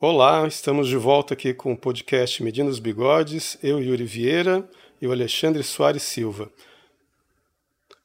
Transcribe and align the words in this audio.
Olá, 0.00 0.46
estamos 0.48 0.88
de 0.88 0.96
volta 0.96 1.34
aqui 1.34 1.52
com 1.52 1.74
o 1.74 1.76
podcast 1.76 2.42
Medindo 2.42 2.70
os 2.70 2.78
Bigodes, 2.78 3.58
eu, 3.62 3.82
Yuri 3.82 4.04
Vieira 4.04 4.66
e 4.98 5.06
o 5.06 5.12
Alexandre 5.12 5.62
Soares 5.62 6.04
Silva. 6.04 6.50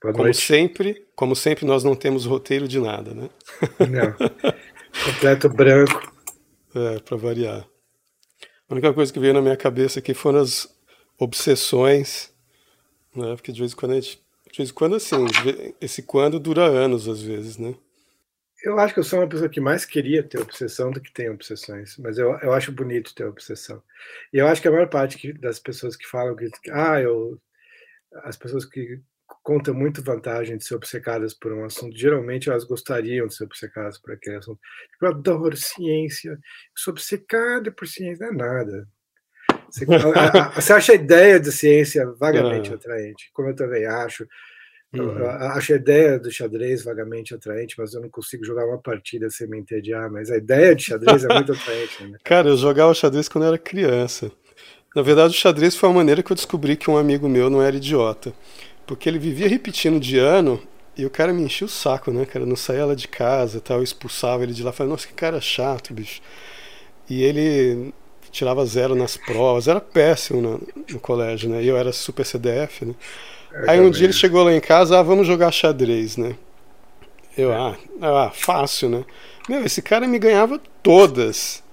Boa 0.01 0.13
como 0.13 0.25
noite. 0.25 0.41
sempre, 0.41 1.07
como 1.15 1.37
sempre, 1.37 1.65
nós 1.65 1.85
não 1.85 1.95
temos 1.95 2.25
roteiro 2.25 2.67
de 2.67 2.81
nada, 2.81 3.13
né? 3.13 3.29
Não. 3.79 4.13
Completo 5.05 5.47
branco. 5.47 6.11
É, 6.75 6.99
para 6.99 7.15
variar. 7.15 7.65
A 8.69 8.73
única 8.73 8.93
coisa 8.93 9.13
que 9.13 9.19
veio 9.19 9.33
na 9.33 9.41
minha 9.41 9.55
cabeça 9.55 9.99
aqui 9.99 10.13
foram 10.13 10.39
as 10.39 10.67
obsessões, 11.17 12.29
né? 13.15 13.35
Porque 13.37 13.53
de 13.53 13.59
vez 13.59 13.71
em 13.71 13.75
quando 13.75 13.91
a 13.93 13.95
gente. 13.95 14.19
De 14.51 14.57
vez 14.57 14.69
em 14.69 14.73
quando, 14.73 14.95
assim, 14.97 15.25
esse 15.79 16.03
quando 16.03 16.41
dura 16.41 16.65
anos 16.65 17.07
às 17.07 17.21
vezes, 17.21 17.57
né? 17.57 17.73
Eu 18.63 18.77
acho 18.79 18.93
que 18.93 18.99
eu 18.99 19.03
sou 19.03 19.19
uma 19.19 19.29
pessoa 19.29 19.49
que 19.49 19.61
mais 19.61 19.85
queria 19.85 20.21
ter 20.21 20.39
obsessão 20.39 20.91
do 20.91 20.99
que 20.99 21.13
tem 21.13 21.29
obsessões, 21.29 21.97
mas 21.97 22.17
eu, 22.17 22.37
eu 22.39 22.53
acho 22.53 22.71
bonito 22.71 23.15
ter 23.15 23.25
obsessão. 23.25 23.81
E 24.33 24.37
eu 24.37 24.47
acho 24.47 24.61
que 24.61 24.67
a 24.67 24.71
maior 24.71 24.89
parte 24.89 25.31
das 25.33 25.59
pessoas 25.59 25.95
que 25.95 26.07
falam 26.07 26.35
que, 26.35 26.49
ah, 26.71 26.99
eu. 26.99 27.39
As 28.23 28.35
pessoas 28.35 28.65
que 28.65 28.99
contam 29.43 29.73
muito 29.73 30.03
vantagem 30.03 30.57
de 30.57 30.65
ser 30.65 30.75
obcecadas 30.75 31.33
por 31.33 31.53
um 31.53 31.63
assunto, 31.63 31.97
geralmente 31.97 32.49
elas 32.49 32.63
gostariam 32.63 33.27
de 33.27 33.35
ser 33.35 33.43
obcecadas 33.43 33.99
por 33.99 34.13
aquele 34.13 34.37
assunto. 34.37 34.59
Eu 35.01 35.09
adoro 35.09 35.55
ciência, 35.55 36.31
eu 36.31 36.37
sou 36.75 36.91
obcecada 36.91 37.71
por 37.71 37.87
ciência, 37.87 38.31
não 38.31 38.33
é 38.33 38.37
nada. 38.37 38.87
Você, 39.69 39.85
a, 39.85 40.47
a, 40.47 40.49
você 40.49 40.73
acha 40.73 40.91
a 40.91 40.95
ideia 40.95 41.39
de 41.39 41.51
ciência 41.51 42.05
vagamente 42.19 42.69
é. 42.73 42.75
atraente, 42.75 43.29
como 43.33 43.49
eu 43.49 43.55
também 43.55 43.85
acho. 43.85 44.27
Uhum. 44.93 45.19
Eu, 45.19 45.29
acho 45.29 45.73
a 45.73 45.75
ideia 45.75 46.19
do 46.19 46.31
xadrez 46.31 46.83
vagamente 46.83 47.35
atraente, 47.35 47.75
mas 47.77 47.93
eu 47.93 48.01
não 48.01 48.09
consigo 48.09 48.43
jogar 48.43 48.65
uma 48.65 48.79
partida 48.79 49.29
sem 49.29 49.47
me 49.47 49.59
entediar. 49.59 50.11
Mas 50.11 50.31
a 50.31 50.37
ideia 50.37 50.75
de 50.75 50.83
xadrez 50.83 51.23
é 51.23 51.33
muito 51.33 51.51
atraente. 51.51 52.03
Né? 52.03 52.17
Cara, 52.23 52.49
eu 52.49 52.57
jogava 52.57 52.93
xadrez 52.93 53.29
quando 53.29 53.43
eu 53.43 53.49
era 53.49 53.57
criança. 53.57 54.31
Na 54.95 55.03
verdade, 55.03 55.35
o 55.35 55.37
xadrez 55.37 55.75
foi 55.75 55.89
a 55.89 55.93
maneira 55.93 56.23
que 56.23 56.31
eu 56.31 56.35
descobri 56.35 56.75
que 56.75 56.89
um 56.89 56.97
amigo 56.97 57.29
meu 57.29 57.49
não 57.49 57.61
era 57.61 57.75
idiota. 57.75 58.33
Porque 58.87 59.07
ele 59.07 59.19
vivia 59.19 59.47
repetindo 59.47 59.99
de 59.99 60.17
ano 60.17 60.59
e 60.97 61.05
o 61.05 61.09
cara 61.09 61.31
me 61.31 61.43
enchia 61.43 61.65
o 61.65 61.69
saco, 61.69 62.11
né, 62.11 62.25
cara? 62.25 62.45
Não 62.45 62.55
saía 62.55 62.85
lá 62.85 62.95
de 62.95 63.07
casa 63.07 63.61
tal, 63.61 63.77
eu 63.77 63.83
expulsava 63.83 64.41
ele 64.41 64.53
de 64.53 64.63
lá. 64.63 64.71
Falei, 64.71 64.91
nossa, 64.91 65.07
que 65.07 65.13
cara 65.13 65.39
chato, 65.39 65.93
bicho. 65.93 66.21
E 67.07 67.23
ele 67.23 67.93
tirava 68.31 68.65
zero 68.65 68.95
nas 68.95 69.15
provas, 69.15 69.67
era 69.67 69.79
péssimo 69.79 70.41
no, 70.41 70.67
no 70.91 70.99
colégio, 70.99 71.49
né? 71.49 71.63
E 71.63 71.67
eu 71.67 71.77
era 71.77 71.91
super 71.91 72.25
CDF, 72.25 72.85
né? 72.85 72.95
Aí 73.67 73.79
um 73.79 73.89
dia 73.89 74.05
ele 74.05 74.13
chegou 74.13 74.43
lá 74.43 74.53
em 74.53 74.61
casa, 74.61 74.99
ah, 74.99 75.03
vamos 75.03 75.25
jogar 75.25 75.51
xadrez, 75.51 76.17
né? 76.17 76.35
Eu, 77.37 77.51
ah, 77.53 77.77
ah, 78.01 78.31
fácil, 78.33 78.89
né? 78.89 79.05
Meu, 79.47 79.63
esse 79.63 79.81
cara 79.81 80.07
me 80.07 80.19
ganhava 80.19 80.59
todas. 80.83 81.63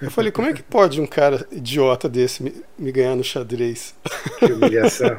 Eu 0.00 0.10
falei, 0.10 0.30
como 0.30 0.48
é 0.48 0.52
que 0.52 0.62
pode 0.62 1.00
um 1.00 1.06
cara 1.06 1.46
idiota 1.50 2.08
desse 2.08 2.42
me, 2.42 2.52
me 2.76 2.92
ganhar 2.92 3.16
no 3.16 3.24
xadrez? 3.24 3.94
Que 4.38 4.52
humilhação. 4.52 5.18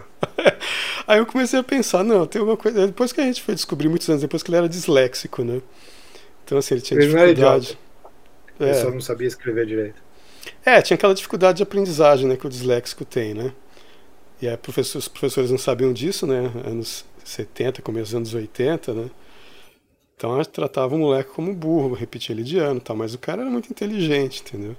Aí 1.07 1.17
eu 1.19 1.25
comecei 1.25 1.59
a 1.59 1.63
pensar, 1.63 2.03
não, 2.03 2.27
tem 2.27 2.39
alguma 2.39 2.57
coisa. 2.57 2.85
Depois 2.85 3.11
que 3.11 3.21
a 3.21 3.23
gente 3.23 3.41
foi 3.41 3.55
descobrir 3.55 3.87
muitos 3.87 4.07
anos 4.09 4.21
depois 4.21 4.43
que 4.43 4.49
ele 4.49 4.57
era 4.57 4.69
disléxico, 4.69 5.43
né? 5.43 5.61
Então, 6.43 6.57
assim, 6.57 6.75
ele 6.75 6.81
tinha 6.81 6.99
ele 6.99 7.07
dificuldade. 7.07 7.77
Não 8.59 8.67
é. 8.67 8.71
Ele 8.71 8.79
só 8.79 8.91
não 8.91 9.01
sabia 9.01 9.27
escrever 9.27 9.65
direito. 9.65 10.03
É, 10.63 10.81
tinha 10.81 10.95
aquela 10.95 11.13
dificuldade 11.13 11.57
de 11.57 11.63
aprendizagem, 11.63 12.27
né, 12.27 12.35
que 12.35 12.45
o 12.45 12.49
disléxico 12.49 13.03
tem, 13.03 13.33
né? 13.33 13.51
E 14.41 14.47
aí, 14.47 14.57
professor, 14.57 14.99
os 14.99 15.07
professores 15.07 15.49
não 15.51 15.57
sabiam 15.57 15.93
disso, 15.93 16.27
né? 16.27 16.51
Anos 16.65 17.05
70, 17.23 17.81
começo 17.81 18.05
dos 18.05 18.15
anos 18.15 18.33
80, 18.33 18.93
né? 18.93 19.09
Então 20.17 20.43
tratava 20.45 20.95
o 20.95 20.97
moleque 20.97 21.31
como 21.31 21.53
burro, 21.53 21.93
repetia 21.93 22.33
ele 22.33 22.43
de 22.43 22.57
ano, 22.57 22.79
tal, 22.79 22.95
mas 22.95 23.13
o 23.13 23.19
cara 23.19 23.41
era 23.41 23.51
muito 23.51 23.69
inteligente, 23.69 24.41
entendeu? 24.41 24.75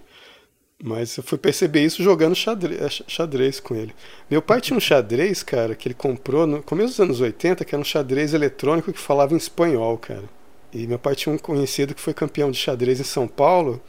Mas 0.82 1.16
eu 1.16 1.22
fui 1.22 1.38
perceber 1.38 1.84
isso 1.84 2.02
jogando 2.02 2.34
xadrez, 2.34 3.02
xadrez, 3.06 3.60
com 3.60 3.74
ele. 3.74 3.94
Meu 4.30 4.42
pai 4.42 4.60
tinha 4.60 4.76
um 4.76 4.80
xadrez, 4.80 5.42
cara, 5.42 5.74
que 5.74 5.88
ele 5.88 5.94
comprou 5.94 6.46
no 6.46 6.62
começo 6.62 6.90
dos 6.90 7.00
anos 7.00 7.20
80, 7.20 7.64
que 7.64 7.74
era 7.74 7.80
um 7.80 7.84
xadrez 7.84 8.34
eletrônico 8.34 8.92
que 8.92 8.98
falava 8.98 9.34
em 9.34 9.38
espanhol, 9.38 9.96
cara. 9.98 10.24
E 10.72 10.86
meu 10.86 10.98
pai 10.98 11.14
tinha 11.14 11.34
um 11.34 11.38
conhecido 11.38 11.94
que 11.94 12.00
foi 12.00 12.12
campeão 12.12 12.50
de 12.50 12.58
xadrez 12.58 13.00
em 13.00 13.04
São 13.04 13.26
Paulo, 13.26 13.82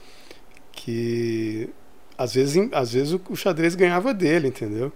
que 0.71 1.69
às 2.17 2.33
vezes, 2.33 2.69
às 2.71 2.93
vezes 2.93 3.13
o 3.29 3.35
xadrez 3.35 3.75
ganhava 3.75 4.13
dele, 4.13 4.47
entendeu? 4.47 4.91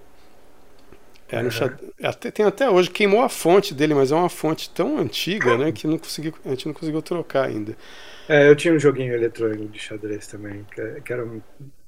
Era 1.31 1.47
um 1.47 1.52
xadrez, 1.52 1.92
até, 2.03 2.30
tem 2.30 2.46
até 2.46 2.69
hoje, 2.69 2.90
queimou 2.90 3.22
a 3.22 3.30
fonte 3.30 3.74
dele, 3.74 3.94
mas 3.94 4.12
é 4.12 4.16
uma 4.16 4.30
fonte 4.30 4.69
tão 4.69 4.97
antiga, 4.97 5.58
né, 5.58 5.72
que 5.72 5.88
não 5.88 5.97
consegui, 5.97 6.34
a 6.46 6.50
gente 6.50 6.68
não 6.68 6.74
conseguiu 6.74 7.02
trocar 7.02 7.46
ainda. 7.46 7.75
É, 8.28 8.50
eu 8.50 8.56
tinha 8.56 8.74
um 8.74 8.80
joguinho 8.80 9.14
eletrônico 9.14 9.68
de 9.68 9.80
xadrez 9.80 10.28
também, 10.28 10.66
que 11.06 11.14
era 11.14 11.25
um, 11.25 11.42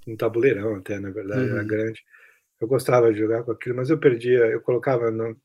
um 0.08 0.16
tabuleirão 0.16 0.76
até, 0.76 1.00
na 1.00 1.10
verdade, 1.10 1.42
uhum. 1.42 1.56
era 1.56 1.64
grande. 1.64 2.02
Eu 2.60 2.68
gostava 2.68 3.12
de 3.12 3.20
jogar 3.20 3.44
com 3.44 3.52
aquilo, 3.52 3.76
mas 3.76 3.90
eu 3.90 3.98
perdia, 3.98 4.40
eu 4.46 4.62
colocava, 4.62 5.12
no, 5.12 5.36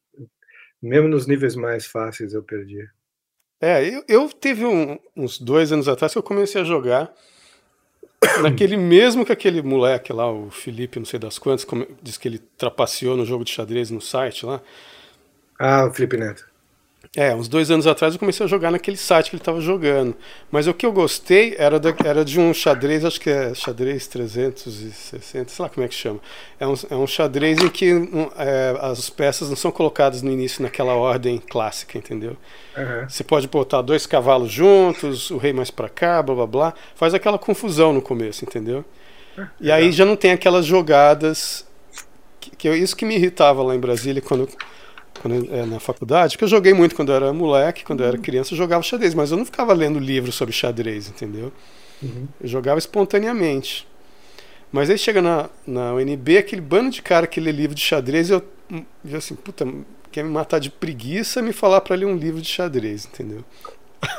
mesmo 0.80 1.08
nos 1.08 1.26
níveis 1.26 1.56
mais 1.56 1.84
fáceis, 1.84 2.32
eu 2.32 2.42
perdia. 2.42 2.88
É, 3.60 3.84
eu, 3.84 4.04
eu 4.08 4.28
teve 4.28 4.64
um, 4.64 4.98
uns 5.16 5.38
dois 5.38 5.72
anos 5.72 5.88
atrás 5.88 6.12
que 6.12 6.18
eu 6.18 6.22
comecei 6.22 6.60
a 6.60 6.64
jogar 6.64 7.12
naquele 8.42 8.76
mesmo 8.76 9.24
que 9.24 9.32
aquele 9.32 9.62
moleque 9.62 10.12
lá, 10.12 10.30
o 10.30 10.50
Felipe, 10.50 10.98
não 10.98 11.06
sei 11.06 11.18
das 11.18 11.38
quantas, 11.38 11.64
como, 11.64 11.86
diz 12.02 12.16
que 12.16 12.28
ele 12.28 12.38
trapaceou 12.56 13.16
no 13.16 13.24
jogo 13.24 13.44
de 13.44 13.50
xadrez 13.50 13.90
no 13.90 14.00
site 14.00 14.44
lá. 14.44 14.60
Ah, 15.58 15.86
o 15.86 15.92
Felipe 15.92 16.16
Neto. 16.16 16.48
É, 17.16 17.34
uns 17.34 17.48
dois 17.48 17.70
anos 17.70 17.86
atrás 17.86 18.14
eu 18.14 18.20
comecei 18.20 18.44
a 18.44 18.48
jogar 18.48 18.70
naquele 18.70 18.96
site 18.96 19.30
que 19.30 19.36
ele 19.36 19.40
estava 19.40 19.60
jogando. 19.60 20.14
Mas 20.50 20.66
o 20.66 20.74
que 20.74 20.84
eu 20.84 20.92
gostei 20.92 21.54
era, 21.58 21.80
da, 21.80 21.94
era 22.04 22.24
de 22.24 22.38
um 22.38 22.52
xadrez, 22.52 23.04
acho 23.04 23.20
que 23.20 23.30
é 23.30 23.54
xadrez 23.54 24.06
360, 24.06 25.48
sei 25.48 25.62
lá 25.62 25.68
como 25.70 25.84
é 25.84 25.88
que 25.88 25.94
chama. 25.94 26.20
É 26.60 26.66
um, 26.66 26.74
é 26.90 26.94
um 26.94 27.06
xadrez 27.06 27.58
em 27.58 27.68
que 27.68 27.94
um, 27.94 28.30
é, 28.36 28.76
as 28.82 29.08
peças 29.08 29.48
não 29.48 29.56
são 29.56 29.70
colocadas 29.70 30.20
no 30.20 30.30
início 30.30 30.62
naquela 30.62 30.94
ordem 30.94 31.38
clássica, 31.38 31.96
entendeu? 31.96 32.36
Uhum. 32.76 33.08
Você 33.08 33.24
pode 33.24 33.48
botar 33.48 33.80
dois 33.80 34.06
cavalos 34.06 34.52
juntos, 34.52 35.30
o 35.30 35.38
rei 35.38 35.52
mais 35.52 35.70
para 35.70 35.88
cá, 35.88 36.22
blá 36.22 36.34
blá 36.34 36.46
blá. 36.46 36.74
Faz 36.94 37.14
aquela 37.14 37.38
confusão 37.38 37.92
no 37.92 38.02
começo, 38.02 38.44
entendeu? 38.44 38.84
Uhum. 39.36 39.46
E 39.60 39.72
aí 39.72 39.92
já 39.92 40.04
não 40.04 40.14
tem 40.14 40.32
aquelas 40.32 40.66
jogadas. 40.66 41.66
Que, 42.38 42.54
que, 42.54 42.70
isso 42.70 42.94
que 42.94 43.06
me 43.06 43.14
irritava 43.14 43.62
lá 43.62 43.74
em 43.74 43.80
Brasília 43.80 44.20
quando 44.20 44.48
quando, 45.18 45.54
é, 45.54 45.66
na 45.66 45.80
faculdade, 45.80 46.34
porque 46.34 46.44
eu 46.44 46.48
joguei 46.48 46.72
muito 46.72 46.94
quando 46.94 47.10
eu 47.10 47.16
era 47.16 47.32
moleque, 47.32 47.84
quando 47.84 48.02
eu 48.02 48.06
era 48.06 48.18
criança, 48.18 48.54
eu 48.54 48.58
jogava 48.58 48.82
xadrez, 48.82 49.14
mas 49.14 49.30
eu 49.30 49.36
não 49.36 49.44
ficava 49.44 49.72
lendo 49.72 49.98
livros 49.98 50.34
sobre 50.34 50.54
xadrez, 50.54 51.08
entendeu? 51.08 51.52
Uhum. 52.02 52.28
Eu 52.40 52.48
jogava 52.48 52.78
espontaneamente. 52.78 53.86
Mas 54.70 54.90
aí 54.90 54.98
chega 54.98 55.22
na, 55.22 55.48
na 55.66 55.94
UNB, 55.94 56.38
aquele 56.38 56.60
bando 56.60 56.90
de 56.90 57.02
cara 57.02 57.26
que 57.26 57.40
lê 57.40 57.50
livro 57.50 57.74
de 57.74 57.80
xadrez, 57.80 58.30
eu, 58.30 58.42
eu 59.04 59.16
assim, 59.16 59.34
puta, 59.34 59.66
quer 60.12 60.22
me 60.22 60.30
matar 60.30 60.58
de 60.58 60.70
preguiça 60.70 61.40
me 61.42 61.52
falar 61.52 61.80
para 61.80 61.96
ler 61.96 62.06
um 62.06 62.16
livro 62.16 62.40
de 62.40 62.48
xadrez, 62.48 63.06
entendeu? 63.06 63.44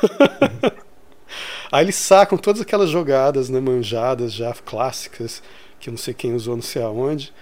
Uhum. 0.02 0.70
aí 1.70 1.84
eles 1.84 1.96
sacam 1.96 2.36
todas 2.36 2.60
aquelas 2.60 2.90
jogadas, 2.90 3.48
né, 3.48 3.60
manjadas 3.60 4.32
já 4.32 4.52
clássicas, 4.52 5.42
que 5.78 5.88
eu 5.88 5.92
não 5.92 5.98
sei 5.98 6.12
quem 6.12 6.34
usou, 6.34 6.56
não 6.56 6.62
sei 6.62 6.82
aonde. 6.82 7.32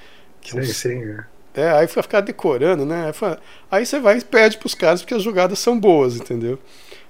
Que 0.40 0.50
sim, 0.50 0.58
é 0.58 0.60
um, 0.60 0.64
sim, 0.66 1.02
é 1.04 1.37
é, 1.58 1.70
aí 1.70 1.86
foi 1.86 2.02
ficar 2.02 2.20
decorando, 2.20 2.84
né? 2.84 3.12
Aí 3.70 3.84
você 3.84 3.98
vai 3.98 4.18
e 4.18 4.24
pede 4.24 4.58
pros 4.58 4.74
caras 4.74 5.02
porque 5.02 5.14
as 5.14 5.22
jogadas 5.22 5.58
são 5.58 5.78
boas, 5.78 6.16
entendeu? 6.16 6.58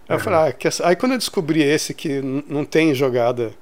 Aí, 0.09 0.17
uhum. 0.17 0.23
falei, 0.23 0.39
ah, 0.39 0.89
aí 0.89 0.97
quando 0.97 1.13
eu 1.13 1.19
descobri 1.19 1.63
esse 1.63 1.93
que 1.93 2.21
não 2.23 2.65
tem 2.65 2.95
jogada 2.95 3.53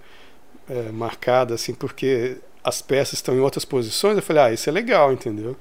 é, 0.69 0.91
marcada, 0.93 1.55
assim, 1.55 1.75
porque 1.75 2.37
as 2.63 2.81
peças 2.81 3.15
estão 3.15 3.35
em 3.35 3.41
outras 3.41 3.65
posições, 3.65 4.17
eu 4.17 4.23
falei, 4.23 4.43
ah, 4.43 4.53
isso 4.53 4.69
é 4.69 4.73
legal, 4.73 5.13
entendeu? 5.13 5.57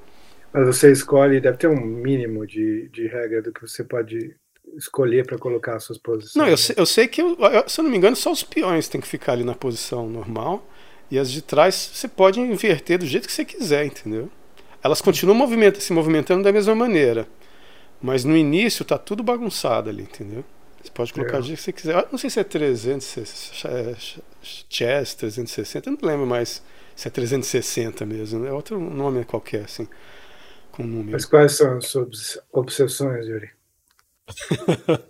Mas 0.52 0.66
você 0.66 0.90
escolhe, 0.90 1.40
deve 1.40 1.58
ter 1.58 1.68
um 1.68 1.80
mínimo 1.80 2.46
de, 2.46 2.88
de 2.88 3.06
regra 3.06 3.42
do 3.42 3.52
que 3.52 3.60
você 3.60 3.84
pode 3.84 4.34
escolher 4.76 5.26
para 5.26 5.38
colocar 5.38 5.76
as 5.76 5.84
suas 5.84 5.98
posições. 5.98 6.34
Não, 6.36 6.48
eu 6.48 6.56
sei, 6.56 6.74
eu 6.78 6.86
sei 6.86 7.08
que, 7.08 7.20
eu, 7.20 7.36
se 7.66 7.80
eu 7.80 7.84
não 7.84 7.90
me 7.90 7.96
engano, 7.96 8.16
só 8.16 8.30
os 8.32 8.42
peões 8.42 8.88
tem 8.88 9.00
que 9.00 9.06
ficar 9.06 9.32
ali 9.32 9.44
na 9.44 9.54
posição 9.54 10.08
normal 10.08 10.66
e 11.10 11.18
as 11.18 11.30
de 11.30 11.42
trás 11.42 11.74
você 11.94 12.08
pode 12.08 12.40
inverter 12.40 12.98
do 12.98 13.06
jeito 13.06 13.26
que 13.26 13.32
você 13.32 13.44
quiser, 13.44 13.84
entendeu? 13.86 14.28
Elas 14.86 15.00
continuam 15.00 15.36
movimento, 15.36 15.80
se 15.80 15.92
movimentando 15.92 16.42
da 16.44 16.52
mesma 16.52 16.74
maneira. 16.74 17.26
Mas 18.00 18.24
no 18.24 18.36
início 18.36 18.84
tá 18.84 18.96
tudo 18.96 19.22
bagunçado 19.22 19.90
ali, 19.90 20.02
entendeu? 20.04 20.44
Você 20.82 20.90
pode 20.92 21.12
colocar 21.12 21.38
é. 21.38 21.40
o 21.40 21.42
jeito 21.42 21.58
que 21.58 21.64
você 21.64 21.72
quiser. 21.72 22.08
Não 22.10 22.18
sei 22.18 22.30
se 22.30 22.38
é 22.38 22.44
300, 22.44 23.64
é 23.64 23.96
chess 24.68 25.14
360, 25.14 25.90
eu 25.90 25.98
não 26.00 26.08
lembro 26.08 26.26
mais 26.26 26.62
se 26.94 27.08
é 27.08 27.10
360 27.10 28.06
mesmo. 28.06 28.46
É 28.46 28.52
outro 28.52 28.78
nome 28.78 29.24
qualquer, 29.24 29.64
assim, 29.64 29.88
com 30.70 30.84
número. 30.84 31.12
Mas 31.12 31.24
quais 31.24 31.52
são 31.52 31.78
as 31.78 31.86
suas 31.86 32.38
obsessões, 32.52 33.26
Yuri? 33.26 33.50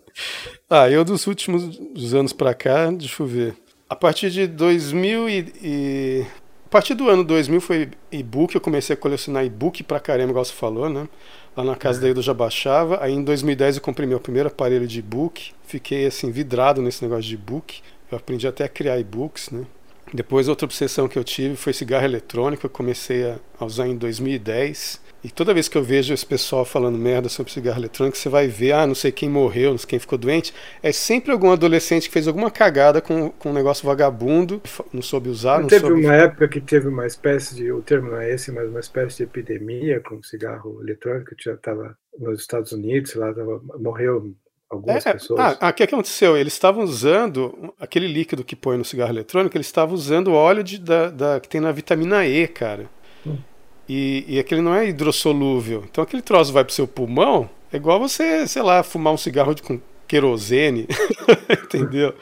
ah, 0.70 0.90
eu 0.90 1.04
dos 1.04 1.26
últimos 1.26 1.76
dos 1.76 2.14
anos 2.14 2.32
para 2.32 2.54
cá, 2.54 2.90
deixa 2.90 3.22
eu 3.22 3.26
ver. 3.26 3.56
A 3.88 3.94
partir 3.94 4.30
de 4.30 4.46
2000 4.46 5.28
e, 5.28 5.52
e 5.62 6.26
a 6.66 6.68
partir 6.68 6.94
do 6.94 7.08
ano 7.08 7.22
2000 7.22 7.60
foi 7.60 7.90
e-book, 8.10 8.52
eu 8.52 8.60
comecei 8.60 8.94
a 8.94 8.96
colecionar 8.96 9.44
e-book 9.44 9.84
pra 9.84 10.00
caramba, 10.00 10.30
igual 10.30 10.44
você 10.44 10.52
falou, 10.52 10.90
né? 10.90 11.08
Lá 11.56 11.62
na 11.62 11.76
casa 11.76 12.00
daí 12.00 12.10
eu 12.10 12.20
já 12.20 12.34
baixava. 12.34 12.98
Aí 13.00 13.12
em 13.12 13.22
2010 13.22 13.76
eu 13.76 13.82
comprei 13.82 14.06
meu 14.06 14.18
primeiro 14.18 14.48
aparelho 14.48 14.84
de 14.84 14.98
e-book. 14.98 15.52
Fiquei 15.64 16.06
assim, 16.06 16.32
vidrado 16.32 16.82
nesse 16.82 17.04
negócio 17.04 17.22
de 17.22 17.34
e-book. 17.34 17.80
Eu 18.10 18.18
aprendi 18.18 18.48
até 18.48 18.64
a 18.64 18.68
criar 18.68 18.98
e-books, 18.98 19.50
né? 19.50 19.64
Depois, 20.12 20.48
outra 20.48 20.64
obsessão 20.64 21.08
que 21.08 21.16
eu 21.16 21.24
tive 21.24 21.54
foi 21.54 21.72
cigarro 21.72 22.04
eletrônico. 22.04 22.66
Eu 22.66 22.70
comecei 22.70 23.24
a 23.58 23.64
usar 23.64 23.86
em 23.86 23.96
2010. 23.96 25.00
E 25.26 25.30
toda 25.30 25.52
vez 25.52 25.68
que 25.68 25.76
eu 25.76 25.82
vejo 25.82 26.14
esse 26.14 26.24
pessoal 26.24 26.64
falando 26.64 26.96
merda 26.96 27.28
sobre 27.28 27.50
cigarro 27.50 27.80
eletrônico, 27.80 28.16
você 28.16 28.28
vai 28.28 28.46
ver, 28.46 28.70
ah, 28.70 28.86
não 28.86 28.94
sei 28.94 29.10
quem 29.10 29.28
morreu, 29.28 29.72
não 29.72 29.78
sei 29.78 29.88
quem 29.88 29.98
ficou 29.98 30.16
doente. 30.16 30.54
É 30.80 30.92
sempre 30.92 31.32
algum 31.32 31.50
adolescente 31.50 32.06
que 32.06 32.12
fez 32.12 32.28
alguma 32.28 32.48
cagada 32.48 33.00
com, 33.00 33.30
com 33.30 33.50
um 33.50 33.52
negócio 33.52 33.84
vagabundo, 33.84 34.62
não 34.92 35.02
soube 35.02 35.28
usar. 35.28 35.54
Não, 35.54 35.62
não 35.62 35.68
teve 35.68 35.84
soube... 35.84 36.04
uma 36.04 36.14
época 36.14 36.46
que 36.46 36.60
teve 36.60 36.86
uma 36.86 37.08
espécie 37.08 37.56
de, 37.56 37.72
o 37.72 37.82
termo 37.82 38.12
não 38.12 38.20
é 38.20 38.32
esse, 38.32 38.52
mas 38.52 38.68
uma 38.68 38.78
espécie 38.78 39.16
de 39.16 39.22
epidemia 39.24 39.98
com 39.98 40.22
cigarro 40.22 40.80
eletrônico, 40.80 41.34
que 41.34 41.42
já 41.42 41.54
estava 41.54 41.98
nos 42.16 42.40
Estados 42.40 42.70
Unidos, 42.70 43.12
lá 43.16 43.34
tava, 43.34 43.60
morreu 43.80 44.32
algumas 44.70 45.04
é, 45.04 45.12
pessoas. 45.12 45.58
Ah, 45.60 45.70
o 45.70 45.72
que 45.72 45.82
aconteceu? 45.82 46.36
Eles 46.36 46.52
estavam 46.52 46.84
usando 46.84 47.74
aquele 47.80 48.06
líquido 48.06 48.44
que 48.44 48.54
põe 48.54 48.78
no 48.78 48.84
cigarro 48.84 49.10
eletrônico, 49.10 49.56
eles 49.56 49.66
estavam 49.66 49.92
usando 49.92 50.28
o 50.28 50.34
óleo 50.34 50.62
de, 50.62 50.78
da, 50.78 51.10
da, 51.10 51.40
que 51.40 51.48
tem 51.48 51.60
na 51.60 51.72
vitamina 51.72 52.24
E, 52.24 52.46
cara. 52.46 52.88
Hum. 53.26 53.38
E, 53.88 54.24
e 54.26 54.38
aquele 54.38 54.60
não 54.60 54.74
é 54.74 54.88
hidrossolúvel. 54.88 55.84
Então 55.90 56.02
aquele 56.02 56.22
troço 56.22 56.52
vai 56.52 56.64
pro 56.64 56.72
seu 56.72 56.86
pulmão, 56.86 57.48
é 57.72 57.76
igual 57.76 57.98
você, 58.00 58.46
sei 58.46 58.62
lá, 58.62 58.82
fumar 58.82 59.12
um 59.12 59.16
cigarro 59.16 59.54
de, 59.54 59.62
com 59.62 59.80
querosene. 60.08 60.86
Entendeu? 61.64 62.14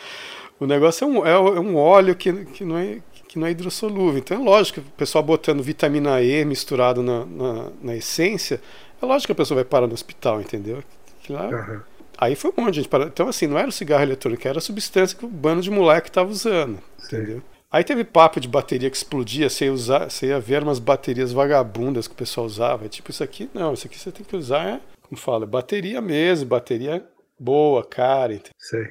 O 0.59 0.67
negócio 0.67 1.05
é 1.05 1.07
um, 1.07 1.27
é, 1.27 1.33
é 1.33 1.61
um 1.61 1.77
óleo 1.77 2.15
que, 2.15 2.33
que, 2.47 2.65
não 2.65 2.79
é, 2.79 2.99
que 3.29 3.39
não 3.39 3.47
é 3.47 3.51
hidrossolúvel. 3.51 4.19
Então 4.19 4.41
é 4.41 4.45
lógico 4.45 4.81
que 4.81 4.87
o 4.87 4.93
pessoal 4.93 5.23
botando 5.23 5.63
vitamina 5.63 6.23
E 6.23 6.45
misturado 6.45 7.03
na, 7.03 7.25
na, 7.25 7.69
na 7.83 7.97
essência, 7.97 8.61
é 9.01 9.07
lógico 9.07 9.27
que 9.27 9.33
a 9.33 9.43
pessoa 9.43 9.57
vai 9.57 9.65
parar 9.65 9.87
no 9.87 9.95
hospital, 9.95 10.41
entendeu? 10.41 10.83
Uhum. 11.29 11.81
Aí 12.17 12.37
foi 12.37 12.53
um 12.57 12.63
monte 12.63 12.75
de 12.75 12.81
gente 12.81 12.89
parando. 12.89 13.11
Então, 13.13 13.29
assim, 13.29 13.47
não 13.47 13.59
era 13.59 13.69
o 13.69 13.73
cigarro 13.73 14.03
eletrônico, 14.03 14.47
era 14.47 14.59
a 14.59 14.63
substância 14.63 15.17
que 15.17 15.25
o 15.25 15.29
bando 15.29 15.63
de 15.63 15.71
moleque 15.71 16.09
estava 16.09 16.31
usando, 16.31 16.79
Sim. 16.99 17.17
entendeu? 17.17 17.43
Aí 17.75 17.83
teve 17.83 18.05
papo 18.05 18.39
de 18.39 18.47
bateria 18.47 18.89
que 18.89 18.97
explodia, 18.97 19.51
você 19.51 19.65
ia, 19.65 19.73
usar, 19.73 20.09
você 20.09 20.27
ia 20.27 20.39
ver 20.39 20.63
umas 20.63 20.79
baterias 20.79 21.33
vagabundas 21.33 22.07
que 22.07 22.15
o 22.15 22.17
pessoal 22.17 22.47
usava. 22.47 22.89
Tipo, 22.89 23.11
isso 23.11 23.25
aqui 23.25 23.51
não, 23.53 23.75
isso 23.75 23.89
aqui 23.89 23.99
você 23.99 24.13
tem 24.13 24.25
que 24.25 24.37
usar, 24.37 24.65
é, 24.65 24.81
como 25.03 25.21
fala, 25.21 25.45
bateria 25.45 26.01
mesmo, 26.01 26.47
bateria 26.47 27.05
boa, 27.37 27.85
cara. 27.85 28.41
Sei. 28.57 28.91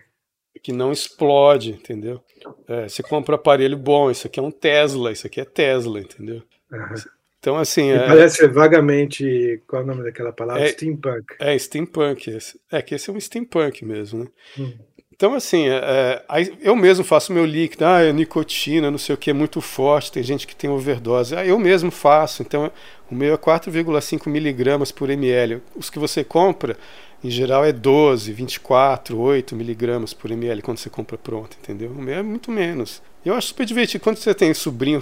Que 0.62 0.74
não 0.74 0.92
explode, 0.92 1.72
entendeu? 1.72 2.22
É, 2.68 2.90
você 2.90 3.02
compra 3.02 3.36
um 3.36 3.40
aparelho 3.40 3.78
bom, 3.78 4.12
isso 4.12 4.28
aqui 4.28 4.38
é 4.38 4.44
um 4.44 4.52
Tesla, 4.52 5.14
isso 5.14 5.28
aqui 5.28 5.40
é 5.40 5.46
Tesla, 5.46 6.02
entendeu? 6.02 6.44
Uhum. 6.70 6.96
Então, 7.40 7.58
assim. 7.58 7.90
É, 7.90 8.06
parece 8.06 8.46
vagamente. 8.48 9.64
Qual 9.66 9.82
é 9.82 9.86
o 9.86 9.88
nome 9.88 10.04
daquela 10.04 10.34
palavra? 10.34 10.62
É, 10.62 10.68
steampunk. 10.68 11.36
É, 11.40 11.58
steampunk. 11.58 12.30
Esse. 12.30 12.60
É 12.70 12.82
que 12.82 12.96
esse 12.96 13.10
é 13.10 13.14
um 13.14 13.20
steampunk 13.20 13.86
mesmo, 13.86 14.26
né? 14.26 14.30
Hum. 14.60 14.74
Então, 15.24 15.36
assim, 15.36 15.70
é, 15.70 16.22
é 16.30 16.52
eu 16.60 16.76
mesmo 16.76 17.06
faço 17.06 17.32
meu 17.32 17.46
líquido, 17.46 17.86
ah, 17.86 18.02
é 18.02 18.12
nicotina, 18.12 18.92
não 18.92 18.98
sei 18.98 19.16
o 19.16 19.18
que, 19.18 19.30
é 19.30 19.34
muito 19.34 19.62
forte, 19.62 20.12
tem 20.12 20.22
gente 20.22 20.46
que 20.46 20.54
tem 20.54 20.70
overdose. 20.70 21.34
Ah, 21.34 21.46
eu 21.46 21.58
mesmo 21.58 21.90
faço, 21.90 22.42
então 22.42 22.70
o 23.10 23.16
meu 23.16 23.34
é 23.34 23.38
4,5 23.38 24.28
miligramas 24.30 24.92
por 24.92 25.10
ml. 25.10 25.62
Os 25.78 25.90
que 25.90 25.98
você 25.98 26.26
compra, 26.26 26.76
em 27.24 27.30
geral, 27.30 27.64
é 27.64 27.72
12, 27.72 28.34
24, 28.34 29.18
8 29.18 29.56
miligramas 29.56 30.14
por 30.14 30.30
ml 30.30 30.62
quando 30.62 30.80
você 30.80 30.90
compra 30.90 31.18
pronto, 31.18 31.56
entendeu? 31.58 31.92
O 31.92 32.02
meu 32.02 32.16
é 32.16 32.22
muito 32.22 32.52
menos. 32.52 33.02
Eu 33.26 33.34
acho 33.34 33.48
super 33.48 33.66
divertido. 33.66 34.04
Quando 34.04 34.18
você 34.18 34.34
tem 34.34 34.54
sobrinho 34.54 35.02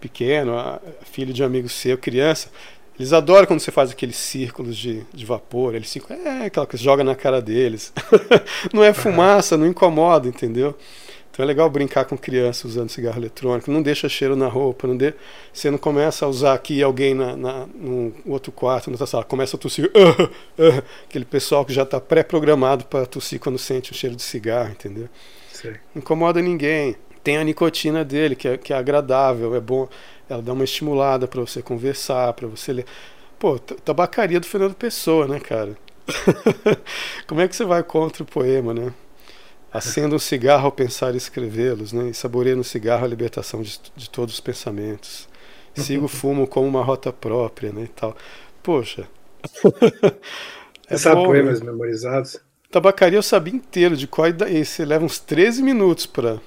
pequeno, 0.00 0.52
filho 1.12 1.32
de 1.32 1.44
amigo 1.44 1.68
seu, 1.68 1.96
criança, 1.96 2.50
eles 2.98 3.12
adoram 3.12 3.46
quando 3.46 3.60
você 3.60 3.70
faz 3.70 3.90
aqueles 3.90 4.16
círculos 4.16 4.76
de, 4.76 5.02
de 5.12 5.24
vapor. 5.24 5.74
Eles 5.74 5.92
ficam, 5.92 6.16
é 6.16 6.46
aquela 6.46 6.66
que 6.66 6.76
joga 6.76 7.02
na 7.02 7.14
cara 7.14 7.40
deles. 7.40 7.92
não 8.72 8.84
é 8.84 8.92
fumaça, 8.92 9.56
não 9.56 9.66
incomoda, 9.66 10.28
entendeu? 10.28 10.76
Então 11.30 11.44
é 11.44 11.46
legal 11.46 11.70
brincar 11.70 12.04
com 12.04 12.18
criança 12.18 12.66
usando 12.66 12.90
cigarro 12.90 13.18
eletrônico. 13.18 13.70
Não 13.70 13.80
deixa 13.80 14.08
cheiro 14.08 14.34
na 14.34 14.48
roupa, 14.48 14.86
não 14.86 14.96
de... 14.96 15.14
você 15.52 15.70
não 15.70 15.78
começa 15.78 16.26
a 16.26 16.28
usar 16.28 16.54
aqui 16.54 16.82
alguém 16.82 17.14
na, 17.14 17.36
na, 17.36 17.66
no 17.74 18.12
outro 18.26 18.50
quarto, 18.52 18.88
na 18.88 18.94
outra 18.94 19.06
sala, 19.06 19.24
começa 19.24 19.56
a 19.56 19.58
tossir. 19.58 19.90
Uh, 20.00 20.24
uh, 20.24 20.82
aquele 21.08 21.24
pessoal 21.24 21.64
que 21.64 21.72
já 21.72 21.82
está 21.82 22.00
pré-programado 22.00 22.84
para 22.84 23.06
tossir 23.06 23.38
quando 23.38 23.58
sente 23.58 23.92
o 23.92 23.94
cheiro 23.94 24.16
de 24.16 24.22
cigarro, 24.22 24.70
entendeu? 24.70 25.08
Sim. 25.52 25.70
Não 25.94 26.02
incomoda 26.02 26.42
ninguém. 26.42 26.96
Tem 27.22 27.36
a 27.36 27.44
nicotina 27.44 28.04
dele, 28.04 28.34
que 28.34 28.48
é, 28.48 28.58
que 28.58 28.72
é 28.72 28.76
agradável, 28.76 29.54
é 29.54 29.60
bom 29.60 29.88
ela 30.30 30.40
dá 30.40 30.52
uma 30.52 30.64
estimulada 30.64 31.26
para 31.26 31.40
você 31.40 31.60
conversar, 31.60 32.32
para 32.34 32.46
você 32.46 32.72
ler. 32.72 32.86
Pô, 33.38 33.58
tabacaria 33.58 34.38
do 34.38 34.46
Fernando 34.46 34.74
Pessoa, 34.74 35.26
né, 35.26 35.40
cara? 35.40 35.76
Como 37.26 37.40
é 37.40 37.48
que 37.48 37.56
você 37.56 37.64
vai 37.64 37.82
contra 37.82 38.22
o 38.22 38.26
poema, 38.26 38.72
né? 38.72 38.92
Acenda 39.72 40.14
um 40.14 40.18
cigarro 40.18 40.66
ao 40.66 40.72
pensar 40.72 41.14
e 41.14 41.16
escrevê-los, 41.16 41.92
né? 41.92 42.10
E 42.10 42.14
saboreia 42.14 42.56
no 42.56 42.64
cigarro 42.64 43.04
a 43.04 43.08
libertação 43.08 43.62
de, 43.62 43.80
de 43.96 44.08
todos 44.08 44.34
os 44.34 44.40
pensamentos. 44.40 45.28
Siga 45.74 46.04
o 46.04 46.08
fumo 46.08 46.46
como 46.46 46.66
uma 46.66 46.82
rota 46.82 47.12
própria, 47.12 47.72
né? 47.72 47.84
E 47.84 47.88
tal. 47.88 48.16
Poxa. 48.62 49.08
é 50.88 50.96
você 50.96 50.98
sabe 50.98 51.24
poemas 51.24 51.60
né? 51.60 51.70
memorizados? 51.70 52.40
Tabacaria 52.70 53.18
eu 53.18 53.22
sabia 53.22 53.54
inteiro 53.54 53.96
de 53.96 54.06
qual 54.06 54.28
e 54.28 54.64
você 54.64 54.84
leva 54.84 55.04
uns 55.04 55.18
13 55.18 55.62
minutos 55.62 56.06
para 56.06 56.38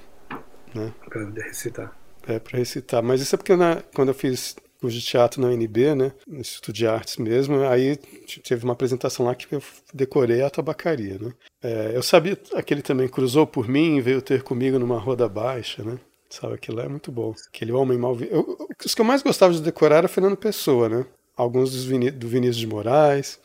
né? 0.73 0.91
Para 1.05 1.25
recitar. 1.45 2.02
É, 2.27 2.39
para 2.39 2.57
recitar. 2.57 3.03
Mas 3.03 3.21
isso 3.21 3.35
é 3.35 3.37
porque 3.37 3.55
na, 3.55 3.81
quando 3.93 4.09
eu 4.09 4.13
fiz 4.13 4.55
curso 4.83 4.97
de 4.97 5.05
teatro 5.05 5.41
na 5.41 5.47
UNB, 5.47 5.95
né, 5.95 6.11
no 6.27 6.41
Instituto 6.41 6.73
de 6.73 6.85
Artes 6.85 7.15
mesmo, 7.15 7.63
aí 7.63 7.95
teve 8.43 8.65
uma 8.65 8.73
apresentação 8.73 9.25
lá 9.25 9.33
que 9.33 9.55
eu 9.55 9.63
decorei 9.93 10.41
a 10.41 10.49
tabacaria, 10.49 11.17
né. 11.17 11.31
É, 11.61 11.91
eu 11.95 12.03
sabia, 12.03 12.37
aquele 12.53 12.81
também 12.81 13.07
cruzou 13.07 13.47
por 13.47 13.69
mim, 13.69 14.01
veio 14.01 14.21
ter 14.21 14.43
comigo 14.43 14.77
numa 14.77 14.99
roda 14.99 15.27
baixa, 15.29 15.83
né. 15.83 15.97
Sabe, 16.29 16.55
aquilo 16.55 16.81
é 16.81 16.89
muito 16.89 17.11
bom. 17.11 17.33
Aquele 17.47 17.71
homem 17.71 17.97
mal... 17.97 18.17
Eu, 18.19 18.57
os 18.83 18.93
que 18.93 18.99
eu 18.99 19.05
mais 19.05 19.21
gostava 19.21 19.53
de 19.53 19.61
decorar 19.61 19.97
era 19.97 20.07
Fernando 20.09 20.35
Pessoa, 20.35 20.89
né. 20.89 21.05
Alguns 21.37 21.71
dos 21.71 21.85
Vini, 21.85 22.11
do 22.11 22.27
Vinícius 22.27 22.57
de 22.57 22.67
Moraes. 22.67 23.39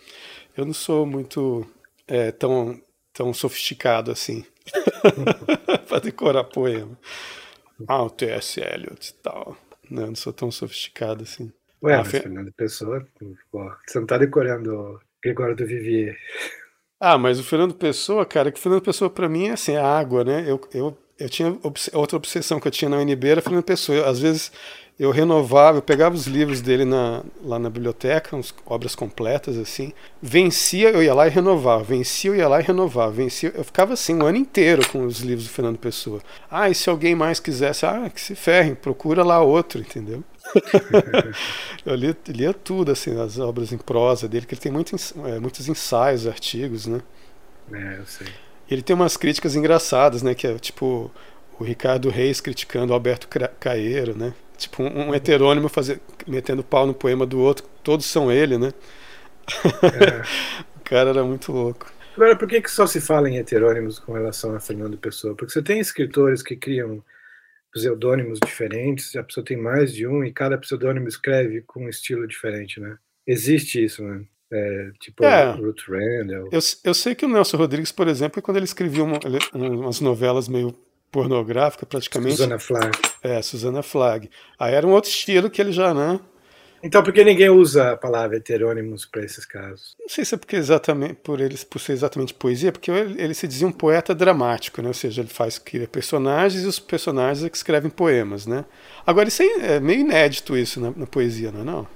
Eu 0.57 0.65
não 0.65 0.73
sou 0.73 1.07
muito 1.07 1.65
é, 2.09 2.33
tão, 2.33 2.81
tão 3.13 3.33
sofisticado 3.33 4.11
assim 4.11 4.45
para 5.87 6.01
decorar 6.01 6.45
poema. 6.45 6.99
Ah, 7.87 8.03
o 8.03 8.11
T.S. 8.11 8.61
Eliot 8.61 9.11
e 9.11 9.15
tal. 9.23 9.57
Não, 9.91 10.09
não 10.09 10.15
sou 10.15 10.33
tão 10.33 10.51
sofisticado 10.51 11.23
assim. 11.23 11.53
Ué, 11.83 11.95
ah, 11.95 11.99
mas 11.99 12.09
Fe... 12.09 12.21
Fernando 12.21 12.53
Pessoa, 12.53 13.07
pô, 13.51 13.73
você 13.87 14.01
não 14.01 14.07
tá 14.07 14.19
decorando 14.19 15.01
Gregório 15.23 15.55
do 15.55 15.67
Vivier. 15.67 16.17
Ah, 17.01 17.17
mas 17.17 17.39
o 17.39 17.45
Fernando 17.45 17.75
Pessoa, 17.75 18.27
cara, 18.27 18.51
que 18.51 18.59
o 18.59 18.63
Fernando 18.63 18.83
Pessoa 18.83 19.09
para 19.09 19.29
mim 19.29 19.47
é 19.47 19.53
assim, 19.53 19.73
é 19.73 19.81
água, 19.81 20.25
né? 20.25 20.45
Eu, 20.51 20.61
eu, 20.75 20.99
eu 21.19 21.29
tinha 21.29 21.57
outra 21.93 22.17
obsessão 22.17 22.61
que 22.61 22.69
eu 22.69 22.73
tinha 22.73 22.89
na 22.89 22.99
UNB 22.99 23.29
era 23.29 23.43
Fernando 23.43 23.65
Pessoa. 23.65 23.99
Eu, 23.99 24.07
às 24.07 24.21
vezes 24.21 24.53
eu 24.99 25.13
renovava, 25.13 25.79
eu 25.79 25.83
pegava 25.83 26.15
os 26.15 26.27
livros 26.27 26.61
dele 26.61 26.85
na, 26.85 27.23
lá 27.43 27.57
na 27.59 27.71
biblioteca, 27.71 28.35
uns, 28.35 28.53
obras 28.67 28.97
completas 28.97 29.57
assim, 29.57 29.93
vencia, 30.21 30.91
eu 30.91 31.01
ia 31.01 31.15
lá 31.15 31.29
e 31.29 31.31
renovava, 31.31 31.85
vencia, 31.85 32.31
eu 32.31 32.35
ia 32.35 32.49
lá 32.49 32.61
e 32.61 32.65
renovava, 32.65 33.13
vencia, 33.13 33.53
eu 33.55 33.63
ficava 33.63 33.93
assim 33.93 34.15
um 34.15 34.27
ano 34.27 34.39
inteiro 34.39 34.87
com 34.91 35.05
os 35.05 35.21
livros 35.21 35.47
do 35.47 35.51
Fernando 35.51 35.79
Pessoa. 35.79 36.21
Ah, 36.51 36.69
e 36.69 36.75
se 36.75 36.91
alguém 36.91 37.15
mais 37.15 37.39
quisesse, 37.39 37.87
ah, 37.87 38.11
que 38.13 38.21
se 38.21 38.35
ferre, 38.35 38.75
procura 38.75 39.23
lá 39.23 39.41
outro, 39.41 39.81
entendeu? 39.81 40.25
eu 41.87 41.95
lia, 41.95 42.17
lia, 42.27 42.53
tudo, 42.53 42.91
assim, 42.91 43.21
as 43.21 43.39
obras 43.39 43.73
em 43.73 43.79
prosa 43.79 44.27
dele, 44.27 44.47
que 44.47 44.55
ele 44.55 44.61
tem 44.61 44.73
muito, 44.73 44.97
é, 45.27 45.39
muitos 45.39 45.69
ensaios, 45.69 46.27
artigos, 46.27 46.87
né? 46.87 47.01
É, 47.73 47.99
eu 47.99 48.07
sei. 48.07 48.27
Ele 48.71 48.83
tem 48.83 48.95
umas 48.95 49.17
críticas 49.17 49.55
engraçadas, 49.55 50.23
né? 50.23 50.35
Que 50.35 50.47
é 50.47 50.59
tipo 50.59 51.11
o 51.59 51.65
Ricardo 51.65 52.09
Reis 52.09 52.41
criticando 52.41 52.93
o 52.93 52.95
Alberto 52.95 53.29
Caeiro, 53.59 54.17
né? 54.17 54.33
Tipo, 54.57 54.83
um, 54.83 55.09
um 55.09 55.15
heterônimo 55.15 55.69
fazer, 55.69 56.01
metendo 56.27 56.65
pau 56.65 56.87
no 56.87 56.95
poema 56.95 57.25
do 57.25 57.39
outro, 57.39 57.65
todos 57.83 58.07
são 58.07 58.31
ele, 58.31 58.59
né? 58.59 58.73
É. 59.83 60.23
o 60.77 60.81
cara 60.85 61.11
era 61.11 61.25
muito 61.25 61.53
louco. 61.53 61.91
Agora, 62.17 62.35
por 62.35 62.49
que, 62.49 62.61
que 62.61 62.71
só 62.71 62.87
se 62.87 63.01
fala 63.01 63.31
em 63.31 63.37
heterônimos 63.37 64.01
com 64.01 64.13
relação 64.13 64.55
a 64.55 64.61
Fernando 64.61 64.99
Pessoa? 64.99 65.37
Porque 65.37 65.53
você 65.53 65.63
tem 65.63 65.79
escritores 65.79 66.43
que 66.43 66.57
criam 66.57 67.03
pseudônimos 67.73 68.41
diferentes, 68.45 69.15
a 69.15 69.23
pessoa 69.23 69.45
tem 69.45 69.57
mais 69.57 69.95
de 69.95 70.07
um 70.07 70.25
e 70.25 70.33
cada 70.33 70.59
pseudônimo 70.59 71.07
escreve 71.07 71.63
com 71.63 71.85
um 71.85 71.89
estilo 71.89 72.27
diferente, 72.27 72.81
né? 72.81 72.99
Existe 73.25 73.85
isso, 73.85 74.03
né? 74.03 74.25
É, 74.51 74.91
tipo 74.99 75.25
é, 75.25 75.51
Ruth 75.53 75.83
Randall. 75.89 76.49
Eu, 76.51 76.61
eu 76.85 76.95
sei 76.95 77.15
que 77.15 77.27
o 77.27 77.29
Nelson 77.29 77.57
Rodrigues, 77.57 77.93
por 77.93 78.09
exemplo, 78.09 78.41
quando 78.41 78.57
ele 78.57 78.65
escrevia 78.65 79.05
uma, 79.05 79.19
umas 79.53 80.01
novelas 80.01 80.49
meio 80.49 80.75
pornográfica 81.11 81.85
praticamente. 81.85 82.37
Susana 82.37 82.59
Flag. 82.59 82.99
É, 83.23 83.43
Susana 83.43 83.83
Flag. 83.83 84.31
Aí 84.59 84.75
era 84.75 84.87
um 84.87 84.91
outro 84.91 85.11
estilo 85.11 85.51
que 85.51 85.61
ele 85.61 85.73
já, 85.73 85.93
né? 85.93 86.19
Então 86.83 87.03
por 87.03 87.13
que 87.13 87.25
ninguém 87.25 87.51
usa 87.51 87.93
a 87.93 87.97
palavra 87.97 88.37
heterônimos 88.37 89.05
para 89.05 89.25
esses 89.25 89.45
casos? 89.45 89.97
Não 89.99 90.09
sei 90.09 90.25
se 90.25 90.35
é 90.35 90.39
porque 90.39 90.55
exatamente 90.55 91.15
por 91.15 91.41
eles 91.41 91.65
por 91.65 91.81
ser 91.81 91.93
exatamente 91.93 92.33
poesia, 92.33 92.71
porque 92.71 92.91
ele, 92.91 93.21
ele, 93.21 93.35
se 93.35 93.49
dizia 93.49 93.67
um 93.67 93.73
poeta 93.73 94.15
dramático, 94.15 94.81
né? 94.81 94.89
Ou 94.89 94.95
seja, 94.95 95.21
ele 95.21 95.29
faz 95.29 95.59
cria 95.59 95.89
personagens 95.89 96.63
e 96.63 96.67
os 96.67 96.79
personagens 96.79 97.45
é 97.45 97.51
que 97.51 97.57
escrevem 97.57 97.91
poemas, 97.91 98.47
né? 98.47 98.65
Agora 99.05 99.29
isso 99.29 99.43
é, 99.43 99.77
é 99.77 99.81
meio 99.81 100.01
inédito 100.01 100.57
isso 100.57 100.81
na, 100.81 100.93
na, 100.93 101.07
poesia, 101.07 101.51
não 101.51 101.63
é 101.63 101.65
não? 101.65 101.89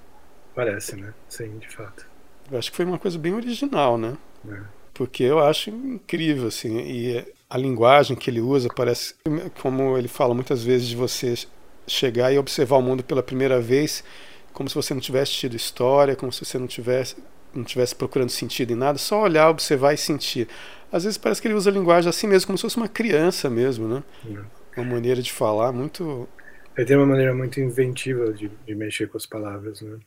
Parece, 0.52 0.96
né? 0.96 1.14
Sim, 1.28 1.58
de 1.58 1.68
fato. 1.68 2.11
Eu 2.52 2.58
acho 2.58 2.70
que 2.70 2.76
foi 2.76 2.84
uma 2.84 2.98
coisa 2.98 3.18
bem 3.18 3.32
original, 3.32 3.96
né? 3.96 4.16
É. 4.46 4.60
Porque 4.92 5.22
eu 5.22 5.38
acho 5.38 5.70
incrível 5.70 6.48
assim 6.48 6.78
e 6.80 7.24
a 7.48 7.56
linguagem 7.56 8.14
que 8.14 8.28
ele 8.28 8.40
usa 8.40 8.68
parece, 8.68 9.14
como 9.62 9.96
ele 9.96 10.08
fala 10.08 10.34
muitas 10.34 10.62
vezes, 10.62 10.86
de 10.86 10.94
você 10.94 11.34
chegar 11.86 12.30
e 12.30 12.38
observar 12.38 12.76
o 12.76 12.82
mundo 12.82 13.02
pela 13.02 13.22
primeira 13.22 13.58
vez, 13.58 14.04
como 14.52 14.68
se 14.68 14.74
você 14.74 14.92
não 14.92 15.00
tivesse 15.00 15.32
tido 15.32 15.56
história, 15.56 16.14
como 16.14 16.30
se 16.30 16.44
você 16.44 16.58
não 16.58 16.66
tivesse 16.66 17.16
não 17.54 17.64
tivesse 17.64 17.94
procurando 17.94 18.30
sentido 18.30 18.72
em 18.72 18.76
nada, 18.76 18.96
só 18.96 19.22
olhar, 19.22 19.50
observar 19.50 19.92
e 19.92 19.98
sentir. 19.98 20.48
Às 20.90 21.04
vezes 21.04 21.18
parece 21.18 21.40
que 21.40 21.48
ele 21.48 21.54
usa 21.54 21.68
a 21.68 21.72
linguagem 21.72 22.08
assim 22.08 22.26
mesmo, 22.26 22.46
como 22.46 22.58
se 22.58 22.62
fosse 22.62 22.78
uma 22.78 22.88
criança 22.88 23.50
mesmo, 23.50 23.86
né? 23.86 24.02
É. 24.26 24.80
Uma 24.80 24.94
maneira 24.94 25.20
de 25.20 25.30
falar 25.30 25.70
muito. 25.72 26.26
Ele 26.76 26.86
tem 26.86 26.96
uma 26.96 27.06
maneira 27.06 27.34
muito 27.34 27.60
inventiva 27.60 28.32
de, 28.32 28.50
de 28.66 28.74
mexer 28.74 29.06
com 29.08 29.18
as 29.18 29.26
palavras, 29.26 29.82
né? 29.82 29.98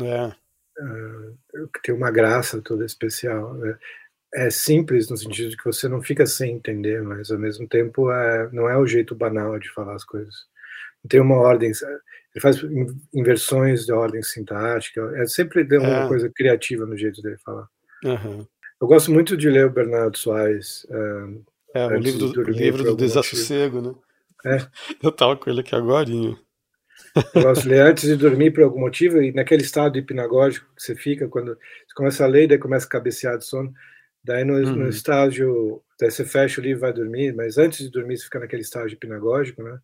É. 0.00 0.41
Uh, 0.78 1.68
tem 1.82 1.94
uma 1.94 2.10
graça 2.10 2.60
toda 2.60 2.84
especial. 2.84 3.54
Né? 3.54 3.76
É 4.34 4.50
simples 4.50 5.10
no 5.10 5.16
sentido 5.16 5.50
de 5.50 5.56
que 5.56 5.64
você 5.64 5.88
não 5.88 6.02
fica 6.02 6.24
sem 6.26 6.54
entender, 6.54 7.02
mas 7.02 7.30
ao 7.30 7.38
mesmo 7.38 7.68
tempo 7.68 8.10
é, 8.10 8.48
não 8.52 8.68
é 8.68 8.76
o 8.78 8.86
jeito 8.86 9.14
banal 9.14 9.58
de 9.58 9.70
falar 9.72 9.94
as 9.94 10.04
coisas. 10.04 10.34
Tem 11.08 11.20
uma 11.20 11.36
ordem. 11.36 11.70
Ele 11.70 12.40
faz 12.40 12.56
inversões 13.12 13.84
de 13.84 13.92
ordem 13.92 14.22
sintática. 14.22 15.00
É 15.16 15.26
sempre 15.26 15.62
uma 15.76 16.04
é. 16.04 16.08
coisa 16.08 16.30
criativa 16.34 16.86
no 16.86 16.96
jeito 16.96 17.20
dele 17.20 17.36
falar. 17.44 17.68
Uhum. 18.04 18.46
Eu 18.80 18.86
gosto 18.86 19.12
muito 19.12 19.36
de 19.36 19.50
ler 19.50 19.66
o 19.66 19.70
Bernardo 19.70 20.16
Soares. 20.16 20.84
Uh, 20.84 21.44
é, 21.74 21.86
o 21.86 21.96
livro 21.96 22.28
do, 22.30 22.42
livro 22.42 22.84
do 22.84 22.96
desassossego, 22.96 23.80
né? 23.80 23.94
É. 24.44 24.66
Eu 25.02 25.12
tava 25.12 25.36
com 25.36 25.50
ele 25.50 25.60
aqui 25.60 25.74
agora. 25.74 26.08
Eu 27.34 27.42
gosto 27.42 27.62
de 27.62 27.68
ler 27.68 27.82
antes 27.82 28.04
de 28.04 28.16
dormir 28.16 28.52
por 28.52 28.62
algum 28.62 28.80
motivo, 28.80 29.20
e 29.20 29.32
naquele 29.32 29.62
estado 29.62 29.98
hipnagógico 29.98 30.66
que 30.74 30.82
você 30.82 30.94
fica, 30.94 31.28
quando 31.28 31.54
você 31.54 31.94
começa 31.94 32.24
a 32.24 32.26
ler, 32.26 32.48
daí 32.48 32.58
começa 32.58 32.86
a 32.86 32.88
cabecear 32.88 33.38
de 33.38 33.44
sono. 33.44 33.72
Daí 34.24 34.44
no, 34.44 34.54
uhum. 34.54 34.76
no 34.76 34.88
estágio, 34.88 35.82
daí 36.00 36.10
você 36.10 36.24
fecha 36.24 36.60
o 36.60 36.64
livro 36.64 36.78
e 36.78 36.80
vai 36.80 36.92
dormir, 36.92 37.34
mas 37.34 37.58
antes 37.58 37.80
de 37.80 37.90
dormir 37.90 38.16
você 38.16 38.24
fica 38.24 38.38
naquele 38.38 38.62
estágio 38.62 38.94
hipnagógico, 38.94 39.62
né? 39.62 39.78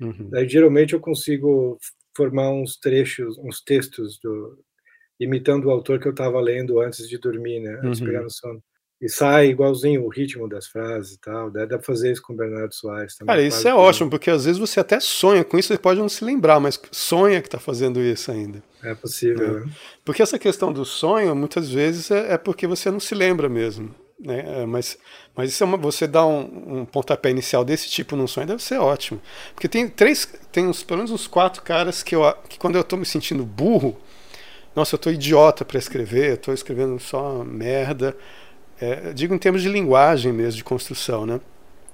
Uhum. 0.00 0.28
Daí 0.30 0.48
geralmente 0.48 0.92
eu 0.92 1.00
consigo 1.00 1.78
formar 2.16 2.50
uns 2.50 2.76
trechos, 2.76 3.38
uns 3.38 3.62
textos 3.62 4.18
do, 4.18 4.58
imitando 5.20 5.66
o 5.66 5.70
autor 5.70 6.00
que 6.00 6.08
eu 6.08 6.12
estava 6.12 6.40
lendo 6.40 6.80
antes 6.80 7.08
de 7.08 7.18
dormir, 7.18 7.60
né? 7.60 7.74
Antes 7.82 8.00
uhum. 8.00 8.06
de 8.06 8.12
pegar 8.12 8.22
no 8.22 8.30
sono. 8.30 8.62
E 9.00 9.10
sai 9.10 9.48
igualzinho 9.48 10.04
o 10.04 10.08
ritmo 10.08 10.48
das 10.48 10.66
frases 10.66 11.14
e 11.14 11.20
tal. 11.20 11.50
Dá 11.50 11.66
para 11.66 11.82
fazer 11.82 12.12
isso 12.12 12.22
com 12.22 12.32
o 12.32 12.36
Bernardo 12.36 12.74
Soares 12.74 13.14
também. 13.14 13.34
Cara, 13.34 13.46
isso 13.46 13.68
é 13.68 13.74
ótimo, 13.74 14.08
porque 14.08 14.30
às 14.30 14.46
vezes 14.46 14.58
você 14.58 14.80
até 14.80 14.98
sonha 15.00 15.44
com 15.44 15.58
isso, 15.58 15.68
você 15.68 15.78
pode 15.78 16.00
não 16.00 16.08
se 16.08 16.24
lembrar, 16.24 16.58
mas 16.58 16.80
sonha 16.90 17.42
que 17.42 17.48
está 17.48 17.58
fazendo 17.58 18.00
isso 18.00 18.30
ainda. 18.30 18.62
É 18.82 18.94
possível. 18.94 19.60
Né? 19.60 19.72
Porque 20.02 20.22
essa 20.22 20.38
questão 20.38 20.72
do 20.72 20.84
sonho, 20.84 21.36
muitas 21.36 21.70
vezes, 21.70 22.10
é, 22.10 22.34
é 22.34 22.38
porque 22.38 22.66
você 22.66 22.90
não 22.90 23.00
se 23.00 23.14
lembra 23.14 23.50
mesmo. 23.50 23.94
Né? 24.18 24.62
É, 24.62 24.66
mas, 24.66 24.96
mas 25.34 25.50
isso 25.50 25.62
é 25.62 25.66
uma, 25.66 25.76
você 25.76 26.06
dá 26.06 26.24
um, 26.24 26.80
um, 26.80 26.84
pontapé 26.86 27.28
inicial 27.30 27.64
desse 27.64 27.90
tipo 27.90 28.16
num 28.16 28.26
sonho 28.26 28.46
deve 28.46 28.62
ser 28.62 28.78
ótimo. 28.78 29.20
Porque 29.54 29.68
tem 29.68 29.88
três, 29.88 30.26
tem 30.50 30.66
uns, 30.66 30.82
pelo 30.82 30.98
menos 30.98 31.10
uns 31.10 31.26
quatro 31.26 31.62
caras 31.62 32.02
que, 32.02 32.14
eu, 32.14 32.22
que 32.48 32.58
quando 32.58 32.76
eu 32.76 32.80
estou 32.80 32.98
me 32.98 33.04
sentindo 33.04 33.44
burro, 33.44 33.94
nossa, 34.74 34.94
eu 34.94 34.96
estou 34.96 35.12
idiota 35.12 35.64
para 35.64 35.78
escrever, 35.78 36.34
estou 36.34 36.54
escrevendo 36.54 36.98
só 36.98 37.44
merda. 37.44 38.16
É, 38.80 39.12
digo 39.12 39.34
em 39.34 39.38
termos 39.38 39.62
de 39.62 39.68
linguagem 39.68 40.32
mesmo, 40.32 40.58
de 40.58 40.64
construção, 40.64 41.24
né? 41.24 41.40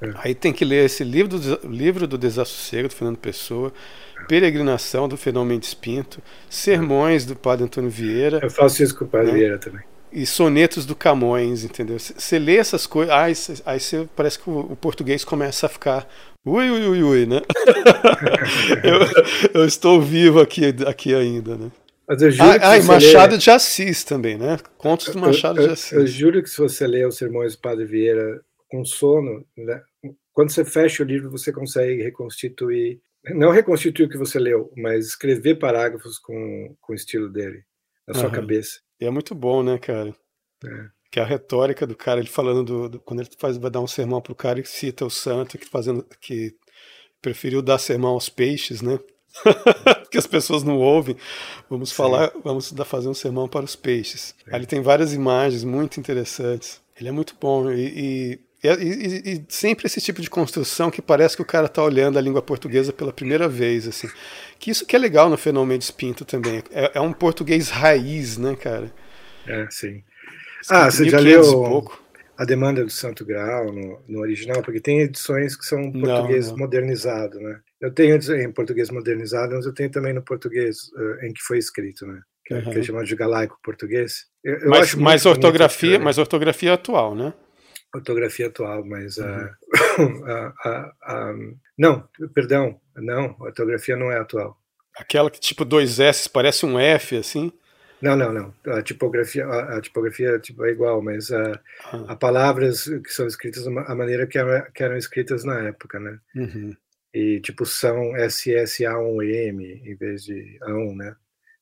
É. 0.00 0.10
Aí 0.16 0.34
tem 0.34 0.52
que 0.52 0.64
ler 0.64 0.84
esse 0.84 1.04
livro 1.04 1.38
do, 1.38 1.68
livro 1.68 2.06
do 2.08 2.18
Desassossego, 2.18 2.88
do 2.88 2.94
Fernando 2.94 3.18
Pessoa, 3.18 3.72
Peregrinação, 4.26 5.08
do 5.08 5.16
Fernão 5.16 5.44
Mendes 5.44 5.74
Pinto, 5.74 6.20
Sermões, 6.50 7.24
do 7.24 7.36
Padre 7.36 7.64
Antônio 7.64 7.88
Vieira. 7.88 8.40
Eu 8.42 8.50
faço 8.50 8.82
isso 8.82 8.96
com 8.96 9.04
o 9.04 9.08
Padre 9.08 9.32
né? 9.32 9.38
Vieira 9.38 9.58
também. 9.58 9.80
E 10.12 10.26
sonetos 10.26 10.84
do 10.84 10.94
Camões, 10.94 11.64
entendeu? 11.64 11.98
Você 11.98 12.38
lê 12.38 12.56
essas 12.56 12.86
coisas, 12.86 13.14
aí, 13.14 13.32
aí 13.64 13.80
cê, 13.80 14.06
parece 14.14 14.38
que 14.38 14.50
o, 14.50 14.58
o, 14.58 14.76
português 14.76 15.24
começa 15.24 15.66
a 15.66 15.68
ficar 15.68 16.06
ui, 16.44 16.68
ui, 16.68 16.86
ui, 16.86 17.02
ui, 17.02 17.26
né? 17.26 17.40
eu, 19.54 19.60
eu, 19.60 19.64
estou 19.64 20.02
vivo 20.02 20.38
aqui, 20.40 20.66
aqui 20.86 21.14
ainda, 21.14 21.56
né? 21.56 21.70
Mas 22.08 22.20
eu 22.20 22.30
juro 22.30 22.50
ah, 22.50 22.70
ah 22.70 22.78
e 22.78 22.82
Machado 22.82 23.38
de 23.38 23.50
Assis 23.50 24.04
também, 24.04 24.36
né? 24.36 24.58
Contos 24.76 25.08
do 25.08 25.18
Machado 25.18 25.60
eu, 25.60 25.66
de 25.66 25.72
Assis. 25.72 25.92
Eu, 25.92 26.06
juro 26.06 26.42
que 26.42 26.50
se 26.50 26.58
você 26.58 26.86
ler 26.86 27.06
os 27.06 27.16
sermões 27.16 27.54
do 27.54 27.60
Padre 27.60 27.84
Vieira 27.84 28.40
com 28.68 28.84
sono, 28.84 29.44
né? 29.56 29.82
quando 30.32 30.50
você 30.50 30.64
fecha 30.64 31.02
o 31.02 31.06
livro, 31.06 31.30
você 31.30 31.52
consegue 31.52 32.02
reconstituir, 32.02 33.00
não 33.30 33.50
reconstituir 33.50 34.06
o 34.06 34.08
que 34.08 34.18
você 34.18 34.38
leu, 34.38 34.72
mas 34.76 35.06
escrever 35.06 35.56
parágrafos 35.56 36.18
com, 36.18 36.74
com 36.80 36.92
o 36.92 36.96
estilo 36.96 37.28
dele, 37.28 37.62
na 38.06 38.14
sua 38.14 38.30
cabeça. 38.30 38.80
E 39.00 39.04
é 39.04 39.10
muito 39.10 39.34
bom, 39.34 39.62
né, 39.62 39.78
cara? 39.78 40.14
É. 40.64 40.88
Que 41.10 41.20
a 41.20 41.24
retórica 41.24 41.86
do 41.86 41.94
cara, 41.94 42.20
ele 42.20 42.28
falando 42.28 42.64
do, 42.64 42.88
do, 42.88 43.00
quando 43.00 43.20
ele 43.20 43.28
faz, 43.38 43.58
vai 43.58 43.70
dar 43.70 43.80
um 43.80 43.86
sermão 43.86 44.22
pro 44.22 44.34
cara 44.34 44.58
e 44.58 44.64
cita 44.64 45.04
o 45.04 45.10
santo 45.10 45.58
que 45.58 45.68
fazendo 45.68 46.06
que 46.20 46.56
preferiu 47.20 47.60
dar 47.60 47.78
sermão 47.78 48.12
aos 48.12 48.30
peixes, 48.30 48.80
né? 48.80 48.98
que 50.10 50.18
as 50.18 50.26
pessoas 50.26 50.62
não 50.62 50.78
ouvem. 50.78 51.16
Vamos 51.68 51.90
Sim. 51.90 51.96
falar, 51.96 52.32
vamos 52.44 52.72
fazer 52.84 53.08
um 53.08 53.14
sermão 53.14 53.48
para 53.48 53.64
os 53.64 53.76
peixes. 53.76 54.34
É. 54.46 54.54
Ali 54.54 54.66
tem 54.66 54.80
várias 54.80 55.12
imagens 55.12 55.64
muito 55.64 55.98
interessantes. 55.98 56.80
Ele 56.98 57.08
é 57.08 57.12
muito 57.12 57.34
bom 57.40 57.70
e, 57.70 58.38
e, 58.62 58.68
e, 58.68 59.32
e, 59.32 59.44
sempre 59.48 59.86
esse 59.86 60.00
tipo 60.00 60.20
de 60.20 60.30
construção 60.30 60.90
que 60.90 61.02
parece 61.02 61.34
que 61.34 61.42
o 61.42 61.46
cara 61.46 61.66
está 61.66 61.82
olhando 61.82 62.18
a 62.18 62.22
língua 62.22 62.42
portuguesa 62.42 62.92
pela 62.92 63.12
primeira 63.12 63.48
vez, 63.48 63.88
assim. 63.88 64.08
Que 64.58 64.70
isso 64.70 64.86
que 64.86 64.94
é 64.94 64.98
legal 64.98 65.28
no 65.28 65.36
fenômeno 65.36 65.80
de 65.80 65.92
Pinto 65.92 66.24
também. 66.24 66.62
É, 66.70 66.92
é, 66.94 67.00
um 67.00 67.12
português 67.12 67.70
raiz, 67.70 68.36
né, 68.36 68.54
cara? 68.54 68.92
É, 69.46 69.66
sim. 69.70 70.04
Ah, 70.68 70.90
você 70.90 71.08
já 71.08 71.18
leu 71.18 71.42
pouco. 71.42 72.00
A 72.36 72.44
Demanda 72.44 72.84
do 72.84 72.90
Santo 72.90 73.24
Grau 73.24 73.72
no, 73.72 74.00
no 74.08 74.20
original? 74.20 74.62
Porque 74.62 74.80
tem 74.80 75.00
edições 75.00 75.56
que 75.56 75.64
são 75.64 75.90
português 75.90 76.46
não, 76.46 76.52
não. 76.52 76.58
modernizado, 76.58 77.40
né? 77.40 77.60
Eu 77.82 77.90
tenho 77.90 78.16
em 78.16 78.52
português 78.52 78.90
modernizado, 78.90 79.56
mas 79.56 79.66
eu 79.66 79.74
tenho 79.74 79.90
também 79.90 80.12
no 80.12 80.22
português 80.22 80.88
uh, 80.94 81.26
em 81.26 81.32
que 81.32 81.42
foi 81.42 81.58
escrito, 81.58 82.06
né? 82.06 82.22
Que, 82.46 82.54
uhum. 82.54 82.70
que 82.70 82.78
é 82.78 82.82
chamado 82.82 83.04
de 83.04 83.16
galaico 83.16 83.58
português. 83.60 84.26
Eu, 84.44 84.54
eu 84.60 84.70
mas, 84.70 84.94
mas 84.94 85.26
ortografia, 85.26 85.98
mas 85.98 86.16
ortografia 86.16 86.74
atual, 86.74 87.16
né? 87.16 87.34
Ortografia 87.92 88.46
atual, 88.46 88.84
mas 88.84 89.16
uhum. 89.16 89.48
uh, 89.98 91.58
não, 91.76 92.08
perdão, 92.32 92.80
não, 92.94 93.34
ortografia 93.40 93.96
não 93.96 94.12
é 94.12 94.18
atual. 94.18 94.56
Aquela 94.96 95.28
que 95.28 95.40
tipo 95.40 95.64
dois 95.64 95.98
S 95.98 96.28
parece 96.28 96.64
um 96.64 96.78
F 96.78 97.16
assim? 97.16 97.52
Não, 98.00 98.14
não, 98.14 98.32
não. 98.32 98.54
A 98.74 98.82
tipografia, 98.82 99.44
a, 99.44 99.78
a 99.78 99.80
tipografia 99.80 100.38
tipo, 100.38 100.64
é 100.64 100.70
igual, 100.70 101.02
mas 101.02 101.32
a, 101.32 101.60
ah. 101.84 102.04
a 102.08 102.16
palavras 102.16 102.84
que 102.84 103.10
são 103.12 103.26
escritas 103.26 103.66
a 103.66 103.94
maneira 103.94 104.26
que, 104.26 104.38
era, 104.38 104.70
que 104.72 104.84
eram 104.84 104.96
escritas 104.96 105.42
na 105.44 105.68
época, 105.68 105.98
né? 105.98 106.18
Uhum 106.36 106.76
e 107.14 107.40
tipo 107.40 107.66
são 107.66 108.12
SSA1M 108.12 109.82
em 109.84 109.94
vez 109.96 110.24
de 110.24 110.58
A1, 110.62 110.96
né? 110.96 111.16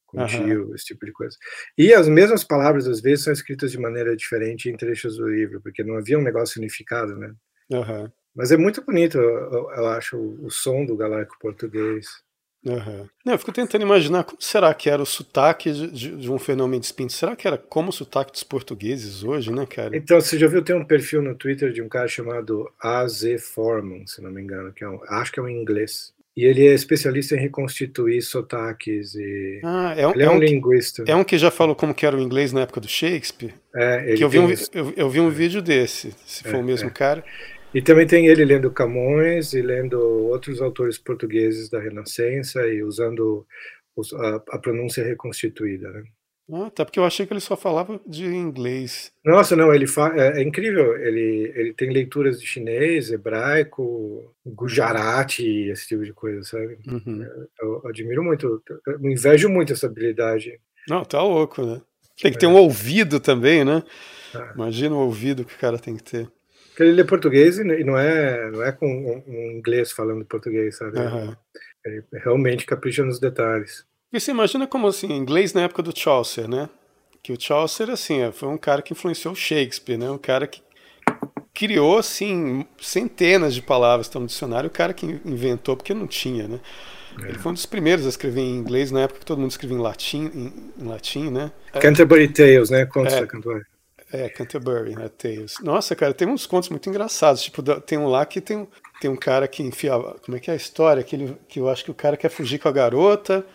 Com 0.06 0.18
uhum. 0.18 0.74
esse 0.74 0.86
tipo 0.86 1.06
de 1.06 1.12
coisa. 1.12 1.36
E 1.78 1.94
as 1.94 2.08
mesmas 2.08 2.42
palavras 2.42 2.86
às 2.88 3.00
vezes 3.00 3.24
são 3.24 3.32
escritas 3.32 3.70
de 3.70 3.78
maneira 3.78 4.16
diferente 4.16 4.68
em 4.68 4.76
trechos 4.76 5.16
do 5.16 5.28
livro, 5.28 5.60
porque 5.60 5.84
não 5.84 5.96
havia 5.96 6.18
um 6.18 6.22
negócio 6.22 6.58
unificado, 6.58 7.16
né? 7.16 7.32
Uhum. 7.70 8.10
Mas 8.34 8.50
é 8.50 8.56
muito 8.56 8.84
bonito, 8.84 9.18
eu, 9.18 9.70
eu 9.70 9.86
acho, 9.88 10.16
o 10.16 10.50
som 10.50 10.84
do 10.84 10.96
galaico 10.96 11.36
português. 11.40 12.06
Uhum. 12.64 13.06
Não, 13.24 13.32
eu 13.32 13.38
fico 13.38 13.52
tentando 13.52 13.82
imaginar 13.82 14.24
como 14.24 14.40
será 14.40 14.72
que 14.74 14.90
era 14.90 15.02
o 15.02 15.06
sotaque 15.06 15.72
de, 15.72 16.16
de, 16.16 16.30
um 16.30 16.38
fenômeno 16.38 16.80
de 16.80 16.86
espinho. 16.86 17.08
Será 17.08 17.34
que 17.34 17.46
era 17.46 17.56
como 17.56 17.88
o 17.88 17.92
sotaque 17.92 18.32
dos 18.32 18.42
portugueses 18.42 19.24
hoje, 19.24 19.50
né, 19.50 19.64
cara? 19.66 19.96
Então, 19.96 20.20
você 20.20 20.38
já 20.38 20.46
viu, 20.46 20.62
tem 20.62 20.76
um 20.76 20.84
perfil 20.84 21.22
no 21.22 21.34
Twitter 21.34 21.72
de 21.72 21.80
um 21.80 21.88
cara 21.88 22.06
chamado 22.06 22.70
AZ 22.80 23.24
Forman, 23.54 24.06
se 24.06 24.20
não 24.22 24.30
me 24.30 24.42
engano, 24.42 24.72
que 24.72 24.84
é 24.84 24.88
um, 24.88 25.00
acho 25.08 25.32
que 25.32 25.40
é 25.40 25.42
um 25.42 25.48
inglês. 25.48 26.12
E 26.36 26.44
ele 26.44 26.66
é 26.66 26.72
especialista 26.72 27.34
em 27.34 27.38
reconstituir 27.38 28.22
sotaques 28.22 29.14
e 29.14 29.60
ah, 29.64 29.94
é 29.96 30.06
um, 30.06 30.12
ele 30.12 30.22
é, 30.22 30.26
é 30.26 30.30
um, 30.30 30.34
um 30.34 30.38
linguista. 30.38 31.04
é 31.06 31.14
um 31.14 31.24
que 31.24 31.36
já 31.36 31.50
falou 31.50 31.74
como 31.74 31.92
que 31.92 32.06
era 32.06 32.16
o 32.16 32.20
inglês 32.20 32.52
na 32.52 32.60
época 32.60 32.80
do 32.80 32.88
Shakespeare. 32.88 33.52
É, 33.74 34.08
ele 34.08 34.16
que 34.16 34.24
eu 34.24 34.28
vi, 34.28 34.38
um, 34.38 34.48
eu, 34.72 34.92
eu, 34.96 35.10
vi 35.10 35.20
um 35.20 35.28
vídeo 35.28 35.60
desse, 35.60 36.14
se 36.24 36.44
for 36.44 36.54
é, 36.54 36.58
o 36.58 36.62
mesmo 36.62 36.88
é. 36.88 36.92
cara. 36.92 37.24
E 37.72 37.80
também 37.80 38.06
tem 38.06 38.26
ele 38.26 38.44
lendo 38.44 38.70
Camões 38.70 39.52
e 39.52 39.62
lendo 39.62 40.00
outros 40.00 40.60
autores 40.60 40.98
portugueses 40.98 41.68
da 41.68 41.80
Renascença 41.80 42.66
e 42.66 42.82
usando 42.82 43.46
a, 44.14 44.56
a 44.56 44.58
pronúncia 44.58 45.04
reconstituída. 45.04 45.90
Né? 45.90 46.02
Ah, 46.52 46.70
tá, 46.70 46.84
porque 46.84 46.98
eu 46.98 47.04
achei 47.04 47.26
que 47.26 47.32
ele 47.32 47.40
só 47.40 47.56
falava 47.56 48.00
de 48.04 48.26
inglês. 48.26 49.12
Nossa, 49.24 49.54
não, 49.54 49.72
ele 49.72 49.86
fa... 49.86 50.12
é, 50.16 50.40
é, 50.40 50.42
incrível. 50.42 50.96
Ele, 50.96 51.52
ele 51.54 51.72
tem 51.72 51.92
leituras 51.92 52.40
de 52.40 52.46
chinês, 52.46 53.12
hebraico, 53.12 54.34
Gujarati, 54.44 55.68
esse 55.70 55.86
tipo 55.86 56.04
de 56.04 56.12
coisa, 56.12 56.42
sabe? 56.42 56.76
Uhum. 56.88 57.22
Eu, 57.60 57.82
eu, 57.84 57.88
admiro 57.88 58.24
muito, 58.24 58.60
eu 58.68 59.10
invejo 59.10 59.48
muito 59.48 59.72
essa 59.72 59.86
habilidade. 59.86 60.58
Não, 60.88 61.04
tá 61.04 61.22
louco, 61.22 61.64
né? 61.64 61.80
Tem 62.20 62.32
que 62.32 62.38
ter 62.38 62.46
um 62.46 62.56
ouvido 62.56 63.20
também, 63.20 63.64
né? 63.64 63.82
Ah. 64.34 64.52
Imagina 64.54 64.94
o 64.94 65.04
ouvido 65.04 65.44
que 65.44 65.54
o 65.54 65.58
cara 65.58 65.78
tem 65.78 65.96
que 65.96 66.02
ter. 66.02 66.28
Ele 66.80 66.92
lê 66.92 67.04
português 67.04 67.58
e 67.58 67.64
não 67.84 67.98
é, 67.98 68.50
não 68.50 68.62
é 68.62 68.72
com 68.72 69.22
um 69.26 69.50
inglês 69.52 69.92
falando 69.92 70.24
português, 70.24 70.76
sabe? 70.76 70.98
Uhum. 70.98 71.34
Ele 71.84 72.04
realmente 72.12 72.66
capricha 72.66 73.04
nos 73.04 73.18
detalhes. 73.18 73.84
E 74.12 74.18
você 74.18 74.30
imagina 74.30 74.66
como 74.66 74.88
assim, 74.88 75.12
inglês 75.12 75.52
na 75.52 75.62
época 75.62 75.82
do 75.82 75.96
Chaucer, 75.96 76.48
né? 76.48 76.68
Que 77.22 77.32
o 77.32 77.40
Chaucer, 77.40 77.90
assim, 77.90 78.22
é, 78.22 78.32
foi 78.32 78.48
um 78.48 78.58
cara 78.58 78.82
que 78.82 78.92
influenciou 78.92 79.34
Shakespeare, 79.34 79.98
né? 79.98 80.10
Um 80.10 80.18
cara 80.18 80.46
que 80.46 80.62
criou, 81.54 81.98
assim, 81.98 82.66
centenas 82.80 83.54
de 83.54 83.62
palavras 83.62 84.06
estão 84.06 84.22
no 84.22 84.26
dicionário, 84.26 84.68
o 84.68 84.72
cara 84.72 84.94
que 84.94 85.06
inventou, 85.24 85.76
porque 85.76 85.92
não 85.92 86.06
tinha, 86.06 86.48
né? 86.48 86.60
É. 87.22 87.28
Ele 87.28 87.38
foi 87.38 87.50
um 87.50 87.54
dos 87.54 87.66
primeiros 87.66 88.06
a 88.06 88.08
escrever 88.08 88.40
em 88.40 88.56
inglês, 88.56 88.90
na 88.90 89.02
época 89.02 89.20
que 89.20 89.26
todo 89.26 89.40
mundo 89.40 89.50
escrevia 89.50 89.76
em 89.76 89.80
latim, 89.80 90.30
em, 90.34 90.82
em 90.82 90.88
latim 90.88 91.30
né? 91.30 91.52
Canterbury 91.72 92.28
Tales, 92.28 92.70
né? 92.70 92.86
Contos 92.86 93.14
é, 93.14 93.26
Canterbury. 93.26 93.64
É, 94.12 94.28
Canterbury, 94.28 94.96
né? 94.96 95.08
Tales. 95.08 95.54
Nossa, 95.62 95.94
cara, 95.94 96.12
tem 96.12 96.28
uns 96.28 96.46
contos 96.46 96.68
muito 96.68 96.88
engraçados. 96.88 97.42
Tipo, 97.42 97.62
tem 97.80 97.98
um 97.98 98.08
lá 98.08 98.26
que 98.26 98.40
tem, 98.40 98.66
tem 99.00 99.10
um 99.10 99.16
cara 99.16 99.46
que 99.46 99.62
enfia. 99.62 99.92
Como 100.24 100.36
é 100.36 100.40
que 100.40 100.50
é 100.50 100.54
a 100.54 100.56
história? 100.56 101.02
Que, 101.02 101.16
ele, 101.16 101.36
que 101.48 101.60
eu 101.60 101.68
acho 101.68 101.84
que 101.84 101.90
o 101.90 101.94
cara 101.94 102.16
quer 102.16 102.28
fugir 102.28 102.58
com 102.58 102.68
a 102.68 102.72
garota. 102.72 103.46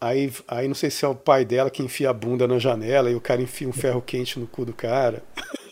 Aí, 0.00 0.32
aí 0.48 0.66
não 0.66 0.74
sei 0.74 0.90
se 0.90 1.04
é 1.04 1.08
o 1.08 1.14
pai 1.14 1.44
dela 1.44 1.70
que 1.70 1.82
enfia 1.82 2.10
a 2.10 2.12
bunda 2.12 2.48
na 2.48 2.58
janela 2.58 3.08
e 3.10 3.14
o 3.14 3.20
cara 3.20 3.40
enfia 3.40 3.68
um 3.68 3.72
ferro 3.72 4.02
quente 4.02 4.38
no 4.38 4.48
cu 4.48 4.64
do 4.64 4.72
cara. 4.72 5.22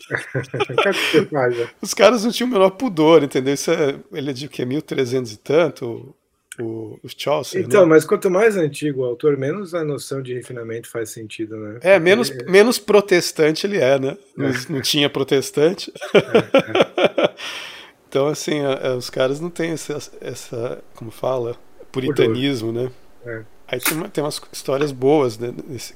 Os 1.81 1.93
caras 1.93 2.23
não 2.23 2.31
tinham 2.31 2.49
o 2.49 2.51
menor 2.51 2.71
pudor, 2.71 3.23
entendeu? 3.23 3.53
Isso 3.53 3.71
é, 3.71 3.99
ele 4.11 4.29
é 4.29 4.33
de 4.33 4.47
que? 4.47 4.65
1300 4.65 5.33
e 5.33 5.37
tanto, 5.37 6.15
o, 6.61 6.99
o 7.03 7.07
Chaucer. 7.15 7.61
Então, 7.61 7.81
né? 7.81 7.87
mas 7.87 8.05
quanto 8.05 8.29
mais 8.29 8.55
antigo 8.55 9.01
o 9.01 9.05
autor, 9.05 9.37
menos 9.37 9.73
a 9.73 9.83
noção 9.83 10.21
de 10.21 10.33
refinamento 10.33 10.89
faz 10.89 11.09
sentido, 11.09 11.57
né? 11.57 11.79
É, 11.81 11.99
menos, 11.99 12.29
menos 12.47 12.77
protestante 12.77 13.65
ele 13.65 13.77
é, 13.77 13.99
né? 13.99 14.17
Não, 14.35 14.47
é. 14.47 14.53
não 14.69 14.81
tinha 14.81 15.09
protestante. 15.09 15.91
É, 16.13 17.27
é. 17.27 17.33
então, 18.07 18.27
assim, 18.27 18.59
os 18.97 19.09
caras 19.09 19.39
não 19.39 19.49
têm 19.49 19.71
essa, 19.71 19.97
essa 20.19 20.83
como 20.95 21.09
fala, 21.09 21.55
puritanismo, 21.91 22.71
né? 22.71 22.91
É. 23.25 23.43
Aí 23.71 23.79
tem, 23.79 23.97
tem 24.09 24.21
umas 24.21 24.41
histórias 24.51 24.91
boas, 24.91 25.37
né? 25.37 25.53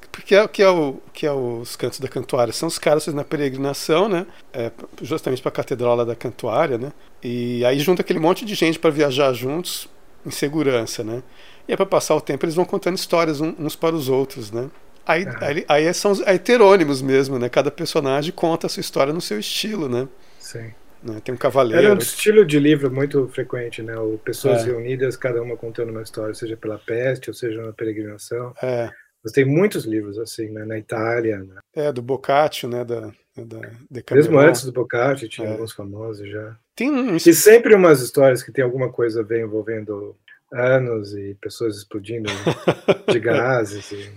Porque 0.10 0.34
é, 0.34 0.48
que, 0.48 0.63
é 0.63 0.69
o, 0.69 0.95
que 1.12 1.25
é 1.25 1.31
os 1.31 1.75
cantos 1.75 2.00
da 2.00 2.07
Cantuária? 2.07 2.53
São 2.53 2.67
os 2.67 2.79
caras 2.79 3.05
na 3.07 3.25
peregrinação, 3.25 4.07
né? 4.07 4.25
É, 4.53 4.72
justamente 5.01 5.41
para 5.41 5.50
a 5.50 5.51
Catedral 5.51 5.93
lá 5.93 6.05
da 6.05 6.15
Cantuária, 6.15 6.77
né? 6.77 6.93
E 7.22 7.65
aí 7.65 7.77
junta 7.79 8.01
aquele 8.01 8.19
monte 8.19 8.45
de 8.45 8.55
gente 8.55 8.79
para 8.79 8.89
viajar 8.91 9.34
juntos 9.34 9.89
em 10.25 10.32
segurança, 10.32 11.03
né? 11.03 11.22
E 11.67 11.74
aí 11.74 11.77
para 11.77 11.86
passar 11.86 12.15
o 12.15 12.22
tempo 12.22 12.46
eles 12.46 12.55
vão 12.55 12.65
contando 12.65 12.96
histórias 12.96 13.41
uns 13.41 13.75
para 13.75 13.96
os 13.96 14.10
outros, 14.10 14.51
né? 14.51 14.70
Aí, 15.05 15.24
uhum. 15.24 15.32
aí, 15.39 15.65
aí 15.67 15.94
são 15.94 16.12
os 16.12 16.22
heterônimos 16.22 17.01
mesmo, 17.01 17.38
né? 17.38 17.48
Cada 17.48 17.70
personagem 17.70 18.32
conta 18.32 18.65
a 18.65 18.70
sua 18.70 18.82
história 18.82 19.13
no 19.13 19.22
seu 19.22 19.39
estilo, 19.39 19.88
né? 19.88 20.08
Sim. 20.39 20.74
Né? 21.03 21.22
Tem 21.24 21.36
um 21.36 21.38
cavaleiro. 21.38 21.86
Era 21.86 21.94
um 21.94 22.00
estilo 22.00 22.44
de 22.44 22.60
livro 22.60 22.91
muito 22.91 23.27
frequente, 23.27 23.84
né? 23.84 23.96
O 23.98 24.17
pessoas 24.17 24.63
é. 24.63 24.65
reunidas, 24.65 25.15
cada 25.15 25.41
uma 25.41 25.55
contando 25.55 25.91
uma 25.91 26.01
história, 26.01 26.34
seja 26.34 26.58
pela 26.58 26.79
peste 26.79 27.29
ou 27.29 27.34
seja 27.36 27.62
na 27.62 27.72
peregrinação. 27.72 28.53
É. 28.62 28.89
Mas 29.24 29.32
tem 29.32 29.46
muitos 29.46 29.86
livros 29.86 30.17
assim, 30.17 30.50
né? 30.50 30.65
Na 30.65 30.77
Itália. 30.77 31.38
Né? 31.38 31.55
É, 31.75 31.91
do 31.91 32.01
Boccaccio, 32.01 32.67
né? 32.67 32.84
Da, 32.84 33.12
da 33.36 33.60
Mesmo 34.12 34.39
antes 34.39 34.63
do 34.63 34.72
Boccaccio, 34.72 35.27
tinha 35.27 35.48
é. 35.48 35.51
alguns 35.51 35.74
famosos 35.74 36.30
já. 36.30 36.56
Tem 36.75 36.89
um... 36.89 37.15
E 37.15 37.34
sempre 37.34 37.75
umas 37.75 38.01
histórias 38.01 38.42
que 38.42 38.51
tem 38.51 38.63
alguma 38.63 38.89
coisa 38.89 39.24
bem 39.24 39.44
envolvendo 39.44 40.15
anos 40.51 41.13
e 41.13 41.36
pessoas 41.42 41.77
explodindo 41.77 42.30
de 43.12 43.20
gases. 43.20 43.92
E... 43.92 44.12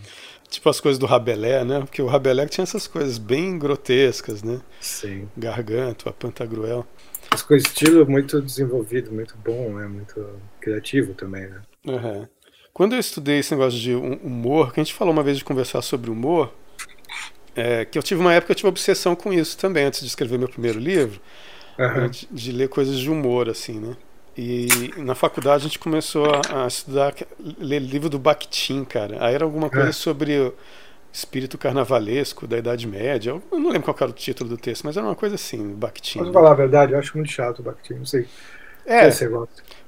Tipo 0.49 0.69
as 0.69 0.81
coisas 0.81 0.99
do 0.99 1.07
Rabelais, 1.07 1.67
né? 1.67 1.81
Porque 1.81 2.01
o 2.01 2.07
Rabelais 2.07 2.51
tinha 2.51 2.63
essas 2.63 2.87
coisas 2.87 3.19
bem 3.19 3.59
grotescas, 3.59 4.43
né? 4.43 4.61
Sim. 4.81 5.29
Garganto, 5.37 6.09
a 6.09 6.13
Pantagruel. 6.13 6.87
Mas 7.31 7.43
com 7.43 7.55
estilo 7.55 8.09
muito 8.09 8.41
desenvolvido, 8.41 9.13
muito 9.13 9.37
bom, 9.37 9.75
né? 9.75 9.87
Muito 9.87 10.41
criativo 10.61 11.13
também, 11.13 11.49
né? 11.49 11.61
Uhum. 11.87 12.27
Quando 12.73 12.95
eu 12.95 13.01
estudei 13.01 13.41
esse 13.41 13.51
negócio 13.51 13.79
de 13.79 13.95
humor, 13.95 14.73
que 14.73 14.81
a 14.81 14.85
gente 14.85 14.95
falou 14.95 15.13
uma 15.13 15.23
vez 15.23 15.37
de 15.37 15.45
conversar 15.45 15.83
sobre 15.83 16.11
humor, 16.11 16.55
é, 17.59 17.85
que 17.85 17.99
eu 17.99 18.03
tive 18.03 18.21
uma 18.21 18.33
época, 18.33 18.53
eu 18.53 18.57
tive 18.57 18.69
obsessão 18.69 19.17
com 19.17 19.33
isso 19.33 19.59
também, 19.59 19.85
antes 19.85 20.01
de 20.01 20.07
escrever 20.07 20.39
meu 20.39 20.49
primeiro 20.49 20.79
livro, 20.79 21.21
uhum. 21.77 22.03
né, 22.03 22.09
de, 22.09 22.29
de, 22.31 22.53
ler 22.53 22.69
coisas 22.69 22.97
de 22.97 23.11
humor, 23.11 23.49
assim, 23.49 23.81
né? 23.81 23.97
E 24.37 24.69
na 24.99 25.17
faculdade 25.17 25.65
a 25.65 25.67
gente 25.67 25.81
começou 25.81 26.27
a, 26.27 26.65
a 26.65 26.67
estudar, 26.69 27.13
ler 27.59 27.81
livro 27.81 28.09
do 28.09 28.17
Bakhtin, 28.17 28.85
cara. 28.85 29.17
Aí 29.19 29.35
era 29.35 29.45
alguma 29.45 29.69
coisa 29.69 29.89
é. 29.89 29.93
sobre 29.93 30.39
o 30.39 30.55
espírito 31.13 31.59
carnavalesco 31.59 32.47
da 32.47 32.57
Idade 32.57 32.87
Média. 32.87 33.31
Eu 33.31 33.59
não 33.59 33.71
lembro 33.71 33.83
qual 33.83 33.97
era 34.01 34.11
o 34.11 34.15
título 34.15 34.51
do 34.51 34.57
texto, 34.57 34.85
mas 34.85 34.97
era 34.97 35.05
uma 35.05 35.17
coisa 35.17 35.35
assim, 35.35 35.75
Bakhtin. 35.75 36.21
Posso 36.21 36.33
falar 36.33 36.53
a 36.53 36.55
verdade? 36.55 36.93
Eu 36.93 37.01
acho 37.01 37.17
muito 37.17 37.33
chato 37.33 37.59
o 37.59 37.63
Bakhtin, 37.65 37.95
não 37.95 38.07
sei. 38.07 38.29
É, 38.87 39.09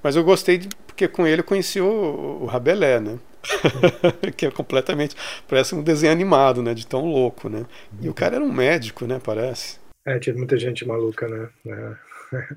mas 0.03 0.17
eu 0.17 0.25
gostei 0.25 0.59
de, 0.59 0.69
porque 0.85 1.07
com 1.07 1.25
ele 1.25 1.43
eu 1.43 1.45
conheci 1.45 1.81
o, 1.81 2.41
o 2.43 2.47
Rabelais, 2.47 3.01
né? 3.01 3.19
que 4.37 4.47
é 4.47 4.51
completamente. 4.51 5.17
Parece 5.49 5.75
um 5.75 5.83
desenho 5.83 6.13
animado, 6.13 6.63
né? 6.63 6.75
De 6.75 6.87
tão 6.87 7.05
louco, 7.07 7.49
né? 7.49 7.67
E 8.01 8.09
o 8.09 8.15
cara 8.15 8.37
era 8.37 8.45
um 8.45 8.53
médico, 8.53 9.07
né? 9.07 9.21
Parece. 9.23 9.79
É, 10.05 10.19
tinha 10.19 10.35
muita 10.35 10.59
gente 10.59 10.87
maluca, 10.87 11.29
né? 11.29 11.49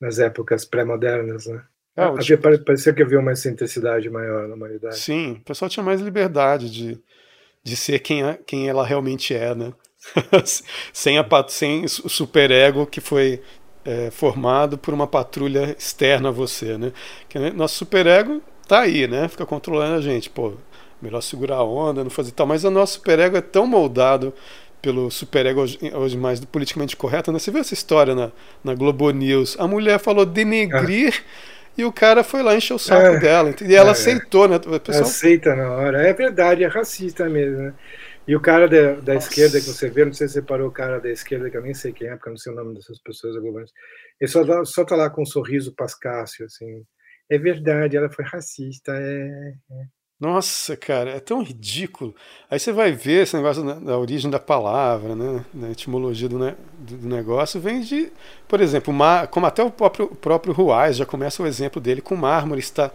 nas 0.00 0.18
épocas 0.18 0.64
pré-modernas, 0.64 1.46
né? 1.46 1.62
É, 1.96 2.04
havia, 2.04 2.38
parecia 2.38 2.92
que 2.92 3.02
havia 3.02 3.18
uma 3.18 3.32
intensidade 3.32 4.08
maior 4.08 4.48
na 4.48 4.54
humanidade. 4.54 4.98
Sim, 4.98 5.32
o 5.32 5.40
pessoal 5.40 5.68
tinha 5.68 5.84
mais 5.84 6.00
liberdade 6.00 6.70
de, 6.70 6.98
de 7.62 7.76
ser 7.76 7.98
quem, 7.98 8.24
é, 8.24 8.38
quem 8.46 8.68
ela 8.68 8.84
realmente 8.84 9.34
é, 9.34 9.54
né? 9.54 9.72
sem, 10.92 11.18
a, 11.18 11.26
sem 11.48 11.84
o 11.84 12.08
superego 12.08 12.86
que 12.86 13.00
foi 13.00 13.42
é, 13.84 14.10
formado 14.10 14.78
por 14.78 14.94
uma 14.94 15.06
patrulha 15.06 15.76
externa 15.78 16.30
a 16.30 16.32
você, 16.32 16.78
né? 16.78 16.92
Que, 17.28 17.38
nosso 17.50 17.76
superego 17.76 18.42
tá 18.72 18.80
aí, 18.80 19.06
né? 19.06 19.28
Fica 19.28 19.44
controlando 19.44 19.96
a 19.96 20.00
gente, 20.00 20.30
pô, 20.30 20.54
melhor 21.00 21.20
segurar 21.20 21.56
a 21.56 21.62
onda, 21.62 22.02
não 22.02 22.10
fazer 22.10 22.30
tal, 22.30 22.46
mas 22.46 22.64
o 22.64 22.70
nosso 22.70 22.94
superego 22.94 23.36
é 23.36 23.42
tão 23.42 23.66
moldado 23.66 24.32
pelo 24.80 25.10
superego 25.10 25.60
hoje, 25.60 25.78
hoje 25.94 26.16
mais 26.16 26.40
do 26.40 26.46
politicamente 26.46 26.96
correto, 26.96 27.30
né? 27.30 27.38
Você 27.38 27.50
viu 27.50 27.60
essa 27.60 27.74
história 27.74 28.14
na, 28.14 28.32
na 28.64 28.74
Globo 28.74 29.10
News? 29.10 29.60
A 29.60 29.68
mulher 29.68 29.98
falou 29.98 30.24
denegrir 30.24 31.14
é. 31.14 31.82
e 31.82 31.84
o 31.84 31.92
cara 31.92 32.24
foi 32.24 32.42
lá 32.42 32.56
encher 32.56 32.72
o 32.72 32.78
saco 32.78 33.08
é, 33.08 33.18
dela. 33.20 33.54
E 33.60 33.74
ela 33.74 33.90
é, 33.90 33.92
aceitou, 33.92 34.48
né? 34.48 34.58
Pessoal... 34.58 35.04
Aceita 35.04 35.54
na 35.54 35.70
hora. 35.70 36.02
É 36.02 36.14
verdade, 36.14 36.64
é 36.64 36.66
racista 36.66 37.28
mesmo, 37.28 37.58
né? 37.58 37.74
E 38.26 38.34
o 38.34 38.40
cara 38.40 38.66
da, 38.68 38.94
da 38.94 39.14
esquerda 39.14 39.60
que 39.60 39.66
você 39.66 39.90
vê, 39.90 40.06
não 40.06 40.14
sei 40.14 40.28
se 40.28 40.34
você 40.34 40.42
parou 40.42 40.68
o 40.68 40.72
cara 40.72 40.98
da 40.98 41.10
esquerda, 41.10 41.50
que 41.50 41.56
eu 41.58 41.62
nem 41.62 41.74
sei 41.74 41.92
quem 41.92 42.08
é, 42.08 42.12
porque 42.12 42.30
eu 42.30 42.32
não 42.32 42.38
sei 42.38 42.52
o 42.52 42.56
nome 42.56 42.74
dessas 42.74 42.98
pessoas 43.02 43.34
da 43.34 43.40
Globo 43.40 43.58
News. 43.58 43.72
Ele 44.18 44.30
só, 44.30 44.44
tá, 44.46 44.64
só 44.64 44.82
tá 44.82 44.96
lá 44.96 45.10
com 45.10 45.22
um 45.22 45.26
sorriso 45.26 45.74
pascácio, 45.74 46.46
assim. 46.46 46.86
É 47.30 47.38
verdade, 47.38 47.96
ela 47.96 48.10
foi 48.10 48.24
racista, 48.24 48.92
é. 48.92 49.54
é. 49.70 50.02
Nossa, 50.22 50.76
cara, 50.76 51.10
é 51.10 51.18
tão 51.18 51.42
ridículo. 51.42 52.14
Aí 52.48 52.56
você 52.56 52.72
vai 52.72 52.92
ver 52.92 53.24
esse 53.24 53.34
negócio 53.34 53.64
da, 53.64 53.74
da 53.74 53.98
origem 53.98 54.30
da 54.30 54.38
palavra, 54.38 55.16
né? 55.16 55.44
Da 55.52 55.68
etimologia 55.68 56.28
do, 56.28 56.38
ne, 56.38 56.54
do, 56.78 57.08
negócio, 57.08 57.60
vem 57.60 57.80
de, 57.80 58.12
por 58.46 58.60
exemplo, 58.60 58.94
mar, 58.94 59.26
como 59.26 59.46
até 59.46 59.64
o 59.64 59.70
próprio, 59.70 60.06
o 60.06 60.14
próprio 60.14 60.54
Ruais 60.54 60.96
já 60.96 61.04
começa 61.04 61.42
o 61.42 61.46
exemplo 61.46 61.80
dele 61.80 62.00
com 62.00 62.14
mármore, 62.14 62.60
está, 62.60 62.92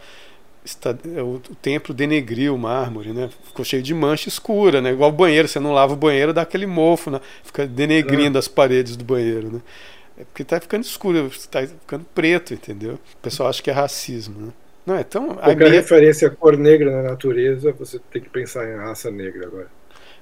está 0.63 0.91
é, 0.91 1.21
o, 1.21 1.33
o 1.33 1.55
templo 1.61 1.93
denegriu 1.93 2.55
o 2.55 2.57
mármore, 2.57 3.11
né? 3.11 3.29
Ficou 3.43 3.65
cheio 3.65 3.83
de 3.83 3.93
mancha 3.93 4.29
escura, 4.29 4.79
né? 4.79 4.91
Igual 4.91 5.09
o 5.09 5.13
banheiro, 5.13 5.49
você 5.49 5.59
não 5.59 5.73
lava 5.73 5.91
o 5.91 5.97
banheiro, 5.97 6.33
dá 6.33 6.43
aquele 6.43 6.65
mofo, 6.65 7.11
né? 7.11 7.19
Fica 7.43 7.67
denegrindo 7.67 8.37
é. 8.37 8.39
as 8.39 8.47
paredes 8.47 8.95
do 8.95 9.03
banheiro, 9.03 9.51
né? 9.51 9.61
É 10.17 10.23
porque 10.23 10.41
está 10.41 10.59
ficando 10.59 10.83
escuro, 10.83 11.27
está 11.27 11.65
ficando 11.65 12.05
preto, 12.15 12.53
entendeu? 12.53 12.95
O 12.95 13.17
pessoal 13.21 13.49
acha 13.49 13.61
que 13.61 13.69
é 13.69 13.73
racismo, 13.73 14.47
né? 14.47 14.53
Não, 14.85 14.95
é 14.95 15.03
tão. 15.03 15.35
Qualquer 15.35 15.55
minha... 15.55 15.69
referência 15.69 16.29
à 16.29 16.31
cor 16.31 16.57
negra 16.57 16.89
na 16.89 17.09
natureza, 17.09 17.73
você 17.73 17.99
tem 18.11 18.21
que 18.21 18.29
pensar 18.29 18.67
em 18.67 18.77
raça 18.77 19.11
negra 19.11 19.45
agora. 19.45 19.67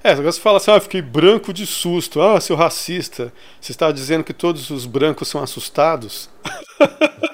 É, 0.04 0.12
agora 0.12 0.32
você 0.32 0.42
fala 0.42 0.58
assim, 0.58 0.72
ah, 0.72 0.80
fiquei 0.80 1.02
branco 1.02 1.54
de 1.54 1.66
susto. 1.66 2.22
Ah, 2.22 2.42
seu 2.42 2.56
racista, 2.56 3.32
você 3.62 3.72
está 3.72 3.92
dizendo 3.92 4.24
que 4.24 4.34
todos 4.34 4.70
os 4.70 4.86
brancos 4.86 5.28
são 5.28 5.42
assustados? 5.42 6.30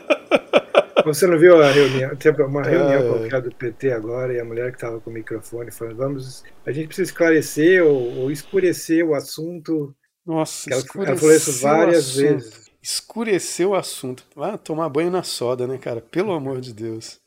Você 1.04 1.26
não 1.26 1.40
viu 1.40 1.62
a 1.62 1.72
reunião? 1.72 2.16
Teve 2.16 2.44
uma 2.44 2.62
reunião 2.62 3.02
é... 3.02 3.08
qualquer 3.08 3.42
do 3.42 3.52
PT 3.56 3.92
agora 3.92 4.34
e 4.34 4.40
a 4.40 4.46
mulher 4.46 4.70
que 4.70 4.78
estava 4.78 5.00
com 5.00 5.10
o 5.10 5.14
microfone 5.14 5.72
falando: 5.72 5.98
vamos, 5.98 6.44
a 6.66 6.72
gente 6.72 6.88
precisa 6.88 7.10
esclarecer 7.10 7.84
ou, 7.84 8.20
ou 8.20 8.32
escurecer 8.32 9.04
o 9.04 9.16
assunto. 9.16 9.96
Nossa, 10.26 10.72
ela, 10.72 10.84
ela 11.08 11.18
falou 11.18 11.36
isso 11.36 11.62
várias 11.62 12.16
vezes. 12.16 12.72
Escureceu 12.82 13.70
o 13.70 13.76
assunto. 13.76 14.24
Ah, 14.38 14.58
tomar 14.58 14.90
banho 14.90 15.12
na 15.12 15.24
soda, 15.24 15.68
né, 15.68 15.78
cara? 15.78 16.02
Pelo 16.02 16.32
amor 16.32 16.60
de 16.62 16.74
Deus. 16.74 17.20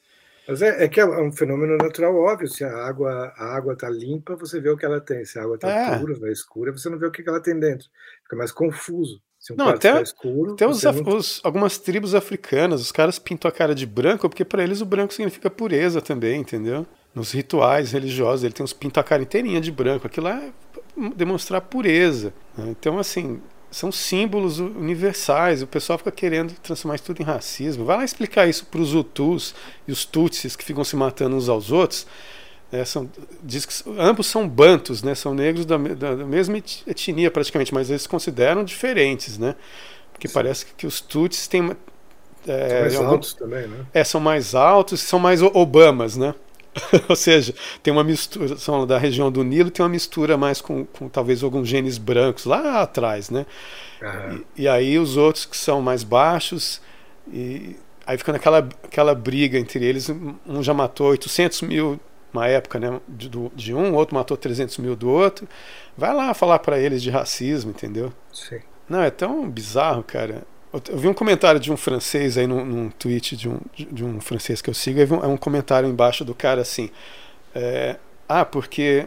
Mas 0.47 0.61
é, 0.61 0.85
é, 0.85 0.89
que 0.89 1.01
é 1.01 1.07
um 1.07 1.33
fenômeno 1.33 1.77
natural 1.77 2.15
óbvio. 2.15 2.49
Se 2.49 2.65
a 2.65 2.87
água 2.87 3.33
a 3.37 3.57
água 3.57 3.73
está 3.73 3.89
limpa, 3.89 4.37
você 4.37 4.61
vê 4.61 4.69
o 4.69 4.77
que 4.77 4.85
ela 4.85 5.01
tem. 5.01 5.25
Se 5.25 5.39
a 5.39 5.43
água 5.43 5.55
está 5.55 5.71
é. 5.71 5.99
pura, 5.99 6.13
está 6.13 6.29
escura, 6.29 6.73
você 6.73 6.89
não 6.91 6.99
vê 6.99 7.07
o 7.07 7.11
que 7.11 7.27
ela 7.27 7.41
tem 7.41 7.59
dentro. 7.59 7.87
Fica 8.23 8.37
mais 8.37 8.53
confuso. 8.53 9.21
Se 9.39 9.53
um 9.53 9.57
não, 9.57 9.69
até, 9.69 9.93
tá 9.93 10.01
escuro, 10.01 10.55
até 10.55 10.67
os, 10.67 10.83
não... 10.83 11.17
os, 11.17 11.41
algumas 11.45 11.77
tribos 11.77 12.15
africanas, 12.15 12.81
os 12.81 12.91
caras 12.91 13.19
pintam 13.19 13.47
a 13.47 13.53
cara 13.53 13.75
de 13.75 13.85
branco, 13.85 14.27
porque 14.27 14.45
para 14.45 14.63
eles 14.63 14.81
o 14.81 14.87
branco 14.87 15.13
significa 15.13 15.51
pureza 15.51 16.01
também, 16.01 16.41
entendeu? 16.41 16.87
Nos 17.15 17.31
rituais 17.33 17.93
religiosos, 17.93 18.43
ele 18.43 18.55
tem 18.55 18.65
uns 18.65 18.73
pintam 18.73 19.03
a 19.03 19.05
cara 19.05 19.23
inteirinha 19.23 19.61
de 19.61 19.71
branco. 19.71 20.07
Aquilo 20.07 20.27
lá 20.27 20.43
é 20.43 20.53
demonstrar 21.17 21.61
pureza. 21.61 22.33
Né? 22.57 22.69
Então, 22.71 22.99
assim, 22.99 23.41
são 23.71 23.91
símbolos 23.91 24.61
universais. 24.61 25.63
O 25.63 25.67
pessoal 25.67 25.99
fica 25.99 26.13
querendo 26.13 26.53
transformar 26.63 26.95
isso 26.95 27.05
tudo 27.05 27.21
em 27.21 27.25
racismo. 27.25 27.85
Vai 27.85 27.97
lá 27.97 28.05
explicar 28.05 28.49
isso 28.49 28.67
para 28.67 28.81
os 28.81 28.95
Hutus 28.95 29.55
e 29.87 29.93
os 29.93 30.05
Tutsis 30.05 30.55
que 30.55 30.65
ficam 30.65 30.85
se 30.85 30.95
matando 30.95 31.37
uns 31.37 31.49
aos 31.49 31.73
outros. 31.73 32.07
É, 32.73 32.85
são, 32.85 33.09
diz 33.43 33.67
que 33.67 33.75
ambos 33.99 34.27
são 34.27 34.49
bantos, 34.49 35.03
né? 35.03 35.15
São 35.15 35.35
negros 35.35 35.67
da, 35.67 35.77
da, 35.77 36.15
da, 36.15 36.25
mesma 36.25 36.57
etnia 36.57 37.31
praticamente, 37.31 37.73
mas 37.73 37.91
eles 37.91 38.03
se 38.03 38.09
consideram 38.09 38.65
diferentes, 38.65 39.39
né? 39.39 39.55
Porque 40.13 40.29
Sim. 40.29 40.35
parece 40.35 40.67
que 40.77 40.87
os 40.87 41.01
Tutsis 41.01 41.47
têm. 41.47 41.77
É, 42.47 42.69
são 42.69 42.81
mais 42.81 42.97
algum... 42.97 43.11
altos 43.11 43.35
também, 43.35 43.67
né? 43.67 43.87
É, 43.93 44.05
são 44.05 44.21
mais 44.21 44.55
altos, 44.55 45.01
são 45.01 45.19
mais 45.19 45.43
Obamas, 45.43 46.17
né? 46.17 46.35
Ou 47.09 47.17
seja, 47.17 47.55
tem 47.83 47.93
uma 47.93 48.05
mistura, 48.05 48.57
são 48.57 48.87
da 48.87 48.99
região 48.99 49.31
do 49.31 49.43
Nilo, 49.45 49.71
tem 49.71 49.85
uma 49.85 49.91
mistura 49.91 50.37
mais 50.37 50.61
com, 50.61 50.85
com 50.85 51.09
talvez 51.09 51.43
alguns 51.43 51.69
genes 51.69 51.99
brancos 51.99 52.45
lá 52.45 52.83
atrás, 52.83 53.31
né? 53.31 53.47
E, 54.57 54.63
e, 54.63 54.69
aí 54.69 54.99
os 54.99 55.17
outros 55.17 55.47
que 55.47 55.57
são 55.57 55.81
mais 55.81 56.03
baixos, 56.03 56.81
e 57.33 57.77
aí 58.07 58.19
fica 58.19 58.33
naquela 58.33 58.59
aquela 58.59 59.15
briga 59.15 59.59
entre 59.59 59.85
eles, 59.85 60.11
um 60.47 60.63
já 60.63 60.75
matou 60.75 61.09
800 61.09 61.63
mil 61.63 61.99
uma 62.35 62.49
época 62.49 62.81
né, 62.81 63.01
de, 63.09 63.31
de 63.55 63.73
um, 63.73 63.93
o 63.93 63.95
outro 63.95 64.17
matou 64.17 64.37
300 64.37 64.79
mil 64.79 64.97
do 64.97 65.09
outro. 65.09 65.49
Vai 65.97 66.13
lá 66.13 66.35
falar 66.35 66.59
para 66.59 66.79
eles 66.79 67.01
de 67.01 67.09
racismo, 67.09 67.71
entendeu? 67.71 68.13
Sim. 68.33 68.59
Não, 68.89 69.01
é 69.01 69.11
tão 69.11 69.49
bizarro, 69.49 70.03
cara. 70.03 70.43
Eu 70.91 70.99
vi 70.99 71.07
um 71.07 71.15
comentário 71.15 71.61
de 71.61 71.73
um 71.73 71.77
francês 71.77 72.37
aí 72.37 72.47
num, 72.47 72.65
num 72.65 72.91
tweet 72.91 73.37
de 73.37 73.49
um, 73.49 73.61
de 73.77 74.05
um 74.05 74.21
francês 74.21 74.61
que 74.61 74.69
eu 74.69 74.75
sigo, 74.75 75.01
é 75.01 75.27
um 75.27 75.37
comentário 75.37 75.89
embaixo 75.89 76.25
do 76.25 76.35
cara 76.35 76.63
assim: 76.63 76.91
é, 77.55 77.97
Ah, 78.29 78.45
porque 78.45 79.07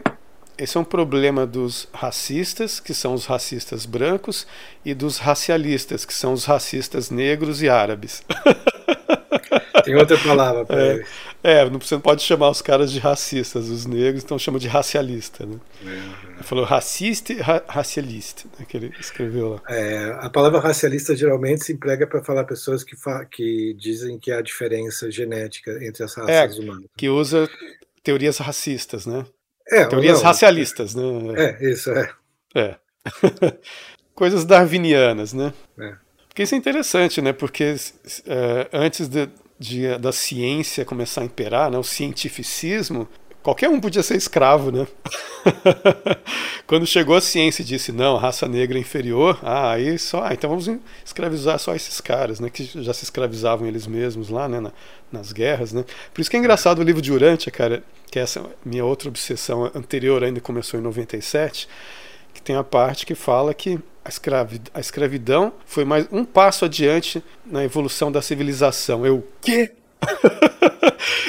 esse 0.56 0.76
é 0.76 0.80
um 0.80 0.84
problema 0.84 1.46
dos 1.46 1.86
racistas, 1.92 2.80
que 2.80 2.94
são 2.94 3.12
os 3.12 3.26
racistas 3.26 3.84
brancos, 3.86 4.46
e 4.84 4.94
dos 4.94 5.18
racialistas, 5.18 6.04
que 6.04 6.14
são 6.14 6.32
os 6.32 6.46
racistas 6.46 7.10
negros 7.10 7.62
e 7.62 7.68
árabes. 7.68 8.22
Tem 9.84 9.94
outra 9.94 10.18
palavra 10.18 10.64
para 10.64 10.82
é, 10.82 11.04
é, 11.42 11.64
você 11.70 11.94
não 11.94 12.00
pode 12.00 12.22
chamar 12.22 12.50
os 12.50 12.60
caras 12.60 12.90
de 12.90 12.98
racistas, 12.98 13.68
os 13.68 13.86
negros, 13.86 14.24
então 14.24 14.38
chama 14.38 14.58
de 14.58 14.68
racialista. 14.68 15.46
Né? 15.46 15.56
É, 15.86 16.27
ele 16.38 16.46
falou 16.46 16.64
racista 16.64 17.32
e 17.32 17.40
ra 17.40 17.62
racialista, 17.66 18.44
né, 18.58 18.64
que 18.66 18.76
ele 18.76 18.94
escreveu 19.00 19.48
lá. 19.48 19.62
É, 19.68 20.16
a 20.20 20.30
palavra 20.30 20.60
racialista 20.60 21.16
geralmente 21.16 21.64
se 21.64 21.72
emprega 21.72 22.06
para 22.06 22.22
falar 22.22 22.44
pessoas 22.44 22.84
que, 22.84 22.96
fa 22.96 23.24
que 23.24 23.74
dizem 23.74 24.18
que 24.20 24.30
há 24.30 24.40
diferença 24.40 25.10
genética 25.10 25.84
entre 25.84 26.04
as 26.04 26.14
raças 26.14 26.56
é, 26.56 26.60
humanas. 26.60 26.84
Que 26.96 27.08
usa 27.08 27.50
teorias 28.04 28.38
racistas, 28.38 29.04
né? 29.04 29.26
É, 29.66 29.84
teorias 29.84 30.18
não, 30.18 30.24
racialistas, 30.24 30.94
né? 30.94 31.02
É, 31.36 31.70
isso, 31.70 31.90
é. 31.90 32.10
É. 32.54 32.76
Coisas 34.14 34.44
darwinianas, 34.44 35.32
né? 35.32 35.52
É. 35.78 35.94
Porque 36.28 36.44
isso 36.44 36.54
é 36.54 36.58
interessante, 36.58 37.20
né? 37.20 37.32
Porque 37.32 37.74
é, 38.26 38.68
antes 38.72 39.08
de, 39.08 39.28
de, 39.58 39.98
da 39.98 40.12
ciência 40.12 40.84
começar 40.84 41.22
a 41.22 41.24
imperar, 41.24 41.68
né? 41.68 41.78
o 41.78 41.82
cientificismo, 41.82 43.08
qualquer 43.42 43.68
um 43.68 43.80
podia 43.80 44.02
ser 44.02 44.16
escravo, 44.16 44.70
né? 44.70 44.86
Quando 46.66 46.86
chegou 46.86 47.16
a 47.16 47.20
ciência 47.20 47.62
e 47.62 47.64
disse, 47.64 47.92
não, 47.92 48.16
raça 48.16 48.46
negra 48.46 48.76
é 48.76 48.80
inferior, 48.80 49.38
ah, 49.42 49.72
aí 49.72 49.98
só, 49.98 50.24
ah, 50.24 50.34
então 50.34 50.50
vamos 50.50 50.68
escravizar 51.04 51.58
só 51.58 51.74
esses 51.74 52.00
caras, 52.00 52.40
né? 52.40 52.50
Que 52.50 52.64
já 52.64 52.92
se 52.92 53.04
escravizavam 53.04 53.66
eles 53.66 53.86
mesmos 53.86 54.28
lá, 54.28 54.48
né? 54.48 54.60
Na, 54.60 54.72
nas 55.10 55.32
guerras, 55.32 55.72
né? 55.72 55.84
Por 56.12 56.20
isso 56.20 56.30
que 56.30 56.36
é 56.36 56.38
engraçado 56.38 56.80
o 56.80 56.82
livro 56.82 57.00
de 57.00 57.12
Urântia, 57.12 57.50
cara, 57.50 57.82
que 58.10 58.18
essa 58.18 58.44
minha 58.64 58.84
outra 58.84 59.08
obsessão 59.08 59.70
anterior 59.74 60.22
ainda 60.22 60.40
começou 60.40 60.78
em 60.78 60.82
97, 60.82 61.68
que 62.34 62.42
tem 62.42 62.56
a 62.56 62.64
parte 62.64 63.06
que 63.06 63.14
fala 63.14 63.54
que 63.54 63.78
a 64.74 64.80
escravidão 64.80 65.52
foi 65.66 65.84
mais 65.84 66.06
um 66.10 66.24
passo 66.24 66.64
adiante 66.64 67.22
na 67.44 67.64
evolução 67.64 68.10
da 68.10 68.22
civilização. 68.22 69.04
Eu, 69.04 69.26
quê? 69.40 69.72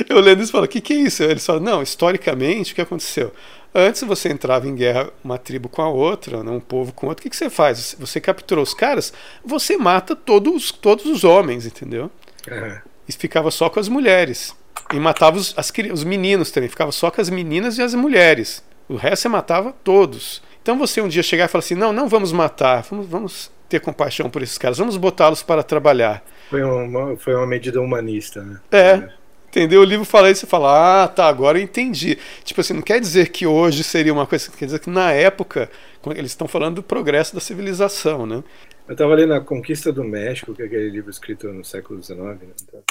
Eu 0.09 0.19
lendo 0.19 0.41
isso 0.41 0.51
e 0.51 0.53
falo, 0.53 0.65
o 0.65 0.67
que, 0.67 0.81
que 0.81 0.93
é 0.93 0.97
isso? 0.97 1.23
Eles 1.23 1.45
falam, 1.45 1.61
não, 1.61 1.83
historicamente, 1.83 2.71
o 2.71 2.75
que 2.75 2.81
aconteceu? 2.81 3.33
Antes 3.73 4.01
você 4.03 4.29
entrava 4.29 4.67
em 4.67 4.75
guerra 4.75 5.09
uma 5.23 5.37
tribo 5.37 5.69
com 5.69 5.81
a 5.81 5.89
outra, 5.89 6.43
né, 6.43 6.49
um 6.49 6.59
povo 6.59 6.91
com 6.91 7.07
outro, 7.07 7.21
o 7.21 7.23
que, 7.23 7.29
que 7.29 7.35
você 7.37 7.49
faz? 7.49 7.95
Você 7.99 8.19
capturou 8.19 8.63
os 8.63 8.73
caras, 8.73 9.13
você 9.45 9.77
mata 9.77 10.15
todos, 10.15 10.71
todos 10.71 11.05
os 11.05 11.23
homens, 11.23 11.65
entendeu? 11.65 12.09
Uhum. 12.49 12.77
E 13.07 13.11
ficava 13.11 13.51
só 13.51 13.69
com 13.69 13.79
as 13.79 13.87
mulheres. 13.87 14.55
E 14.91 14.99
matava 14.99 15.37
os, 15.37 15.53
as, 15.55 15.71
os 15.93 16.03
meninos 16.03 16.49
também, 16.49 16.69
ficava 16.69 16.91
só 16.91 17.11
com 17.11 17.21
as 17.21 17.29
meninas 17.29 17.77
e 17.77 17.81
as 17.83 17.93
mulheres. 17.93 18.63
O 18.87 18.95
resto 18.95 19.23
você 19.23 19.29
matava 19.29 19.71
todos. 19.83 20.41
Então 20.61 20.77
você 20.79 20.99
um 20.99 21.07
dia 21.07 21.21
chegar 21.21 21.45
e 21.45 21.47
falar 21.47 21.59
assim: 21.59 21.75
não, 21.75 21.93
não 21.93 22.09
vamos 22.09 22.31
matar, 22.31 22.83
vamos, 22.89 23.07
vamos 23.07 23.51
ter 23.67 23.79
compaixão 23.79 24.29
por 24.29 24.41
esses 24.41 24.57
caras, 24.57 24.79
vamos 24.79 24.97
botá-los 24.97 25.43
para 25.43 25.61
trabalhar. 25.61 26.23
Foi 26.49 26.63
uma, 26.63 27.15
foi 27.15 27.35
uma 27.35 27.47
medida 27.47 27.81
humanista, 27.81 28.43
né? 28.43 28.59
É. 28.71 29.09
Entendeu? 29.49 29.81
O 29.81 29.83
livro 29.83 30.05
fala 30.05 30.29
isso 30.29 30.45
e 30.45 30.47
fala, 30.47 31.03
ah, 31.03 31.07
tá, 31.07 31.27
agora 31.27 31.57
eu 31.57 31.63
entendi. 31.63 32.17
Tipo 32.43 32.61
assim, 32.61 32.73
não 32.73 32.83
quer 32.83 32.99
dizer 32.99 33.29
que 33.29 33.47
hoje 33.47 33.83
seria 33.83 34.13
uma 34.13 34.27
coisa, 34.27 34.51
quer 34.51 34.65
dizer 34.65 34.79
que 34.79 34.89
na 34.89 35.11
época, 35.11 35.69
eles 36.15 36.31
estão 36.31 36.47
falando 36.47 36.75
do 36.75 36.83
progresso 36.83 37.33
da 37.33 37.41
civilização, 37.41 38.27
né? 38.27 38.43
Eu 38.87 38.93
estava 38.93 39.15
lendo 39.15 39.33
A 39.33 39.41
Conquista 39.41 39.91
do 39.91 40.03
México, 40.03 40.53
que 40.53 40.61
é 40.61 40.65
aquele 40.65 40.89
livro 40.89 41.09
escrito 41.09 41.47
no 41.51 41.63
século 41.63 42.01
XIX, 42.01 42.19
né? 42.19 42.81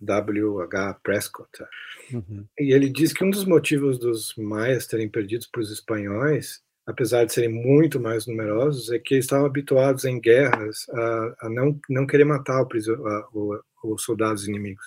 W. 0.00 0.60
H. 0.62 0.94
Prescott. 1.02 1.50
Uhum. 2.12 2.44
E 2.58 2.72
ele 2.72 2.88
diz 2.88 3.12
que 3.12 3.24
um 3.24 3.30
dos 3.30 3.44
motivos 3.44 3.98
dos 3.98 4.34
maias 4.36 4.86
terem 4.86 5.08
perdido 5.08 5.46
para 5.52 5.60
os 5.60 5.70
espanhóis 5.70 6.60
apesar 6.90 7.24
de 7.24 7.32
serem 7.32 7.50
muito 7.50 8.00
mais 8.00 8.26
numerosos, 8.26 8.90
é 8.90 8.98
que 8.98 9.14
eles 9.14 9.24
estavam 9.24 9.46
habituados 9.46 10.04
em 10.04 10.20
guerras 10.20 10.86
a, 10.90 11.34
a 11.42 11.48
não, 11.48 11.78
não 11.88 12.06
querer 12.06 12.24
matar 12.24 12.66
os 13.82 14.02
soldados 14.02 14.46
inimigos. 14.46 14.84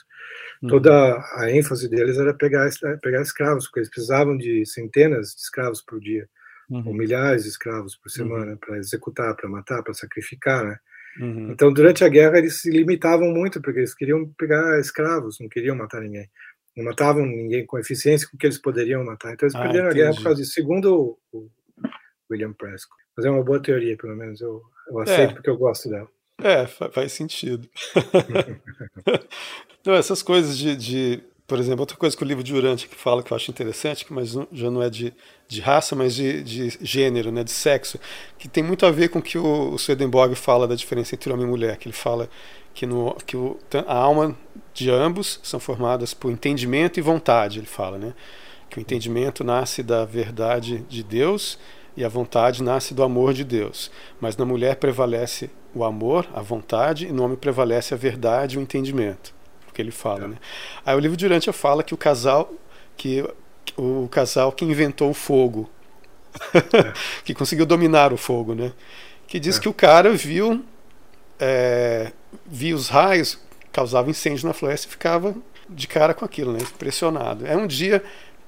Uhum. 0.61 0.69
Toda 0.69 1.17
a 1.35 1.51
ênfase 1.51 1.89
deles 1.89 2.17
era 2.17 2.33
pegar, 2.33 2.69
pegar 3.01 3.21
escravos, 3.21 3.65
porque 3.65 3.79
eles 3.79 3.89
precisavam 3.89 4.37
de 4.37 4.65
centenas 4.65 5.33
de 5.35 5.41
escravos 5.41 5.81
por 5.81 5.99
dia, 5.99 6.27
uhum. 6.69 6.83
ou 6.85 6.93
milhares 6.93 7.43
de 7.43 7.49
escravos 7.49 7.95
por 7.95 8.09
semana, 8.09 8.51
uhum. 8.51 8.57
para 8.57 8.77
executar, 8.77 9.35
para 9.35 9.49
matar, 9.49 9.83
para 9.83 9.93
sacrificar, 9.93 10.63
né? 10.63 10.77
Uhum. 11.19 11.51
Então, 11.51 11.71
durante 11.71 12.03
a 12.03 12.09
guerra, 12.09 12.39
eles 12.39 12.61
se 12.61 12.71
limitavam 12.71 13.29
muito, 13.31 13.61
porque 13.61 13.79
eles 13.79 13.93
queriam 13.93 14.27
pegar 14.37 14.79
escravos, 14.79 15.39
não 15.39 15.47
queriam 15.47 15.75
matar 15.75 16.01
ninguém. 16.01 16.27
Não 16.75 16.85
matavam 16.85 17.23
ninguém 17.23 17.65
com 17.67 17.77
eficiência 17.77 18.27
com 18.27 18.35
que 18.35 18.47
eles 18.47 18.57
poderiam 18.57 19.05
matar. 19.05 19.33
Então, 19.33 19.45
eles 19.45 19.55
ah, 19.55 19.61
perderam 19.61 19.85
entendi. 19.85 20.01
a 20.01 20.03
guerra 20.05 20.15
por 20.15 20.23
causa 20.23 20.41
disso. 20.41 20.53
Segundo 20.53 21.19
o, 21.31 21.47
William 22.33 22.53
Prescott. 22.53 23.01
Mas 23.15 23.25
é 23.25 23.29
uma 23.29 23.43
boa 23.43 23.61
teoria, 23.61 23.95
pelo 23.95 24.15
menos. 24.15 24.41
Eu, 24.41 24.61
eu 24.89 24.99
aceito 24.99 25.31
é. 25.31 25.33
porque 25.33 25.49
eu 25.49 25.57
gosto 25.57 25.89
dela. 25.89 26.07
É, 26.41 26.65
faz 26.67 27.11
sentido. 27.13 27.69
não, 29.85 29.93
essas 29.93 30.23
coisas 30.23 30.57
de, 30.57 30.75
de, 30.75 31.23
Por 31.47 31.59
exemplo, 31.59 31.81
outra 31.81 31.95
coisa 31.95 32.17
que 32.17 32.23
o 32.23 32.25
livro 32.25 32.43
de 32.43 32.53
Urante 32.53 32.87
que 32.87 32.95
fala 32.95 33.21
que 33.21 33.31
eu 33.31 33.37
acho 33.37 33.51
interessante, 33.51 34.05
mas 34.09 34.35
já 34.51 34.71
não 34.71 34.81
é 34.81 34.89
de, 34.89 35.13
de 35.47 35.61
raça, 35.61 35.95
mas 35.95 36.15
de, 36.15 36.43
de 36.43 36.77
gênero, 36.81 37.31
né, 37.31 37.43
de 37.43 37.51
sexo, 37.51 37.99
que 38.37 38.47
tem 38.47 38.63
muito 38.63 38.85
a 38.85 38.91
ver 38.91 39.09
com 39.09 39.19
o 39.19 39.21
que 39.21 39.37
o, 39.37 39.73
o 39.73 39.79
Swedenborg 39.79 40.35
fala 40.35 40.67
da 40.67 40.75
diferença 40.75 41.13
entre 41.13 41.31
homem 41.31 41.45
e 41.45 41.49
mulher, 41.49 41.77
que 41.77 41.87
ele 41.87 41.95
fala 41.95 42.27
que, 42.73 42.85
no, 42.85 43.13
que 43.25 43.37
o, 43.37 43.57
a 43.87 43.95
alma 43.95 44.35
de 44.73 44.89
ambos 44.89 45.39
são 45.43 45.59
formadas 45.59 46.13
por 46.13 46.31
entendimento 46.31 46.99
e 46.99 47.01
vontade, 47.01 47.59
ele 47.59 47.67
fala, 47.67 47.99
né? 47.99 48.13
Que 48.69 48.79
o 48.79 48.81
entendimento 48.81 49.43
nasce 49.43 49.83
da 49.83 50.03
verdade 50.03 50.79
de 50.89 51.03
Deus 51.03 51.59
e 51.95 52.03
a 52.03 52.09
vontade 52.09 52.63
nasce 52.63 52.93
do 52.93 53.03
amor 53.03 53.33
de 53.33 53.43
Deus. 53.43 53.91
Mas 54.19 54.35
na 54.35 54.45
mulher 54.45 54.77
prevalece 54.77 55.49
o 55.73 55.83
amor, 55.83 56.27
a 56.33 56.41
vontade, 56.41 57.07
e 57.07 57.11
no 57.11 57.23
homem 57.23 57.37
prevalece 57.37 57.93
a 57.93 57.97
verdade 57.97 58.55
e 58.55 58.59
o 58.59 58.61
entendimento. 58.61 59.33
O 59.69 59.73
que 59.73 59.81
ele 59.81 59.91
fala, 59.91 60.25
é. 60.25 60.27
né? 60.29 60.37
Aí 60.85 60.95
o 60.95 60.99
livro 60.99 61.17
de 61.17 61.25
Urântia 61.25 61.53
fala 61.53 61.83
que 61.83 61.93
o 61.93 61.97
casal 61.97 62.51
que 62.95 63.25
o 63.75 64.07
casal 64.09 64.51
que 64.51 64.63
inventou 64.63 65.09
o 65.09 65.13
fogo, 65.13 65.69
é. 66.53 66.93
que 67.25 67.33
conseguiu 67.33 67.65
dominar 67.65 68.13
o 68.13 68.17
fogo, 68.17 68.53
né? 68.53 68.71
Que 69.27 69.39
diz 69.39 69.57
é. 69.57 69.59
que 69.59 69.69
o 69.69 69.73
cara 69.73 70.11
viu 70.11 70.63
é, 71.39 72.11
via 72.45 72.75
os 72.75 72.89
raios, 72.89 73.39
causava 73.71 74.09
incêndio 74.09 74.47
na 74.47 74.53
floresta 74.53 74.87
e 74.87 74.91
ficava 74.91 75.35
de 75.67 75.87
cara 75.87 76.13
com 76.13 76.23
aquilo, 76.23 76.53
né? 76.53 76.59
Impressionado. 76.61 77.47
É 77.47 77.57
um 77.57 77.65
dia 77.65 78.03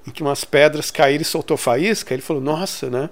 em 0.06 0.10
que 0.10 0.22
umas 0.22 0.44
pedras 0.44 0.90
caíram 0.90 1.22
e 1.22 1.24
soltou 1.24 1.56
faísca, 1.56 2.14
ele 2.14 2.22
falou: 2.22 2.42
"Nossa, 2.42 2.88
né? 2.88 3.10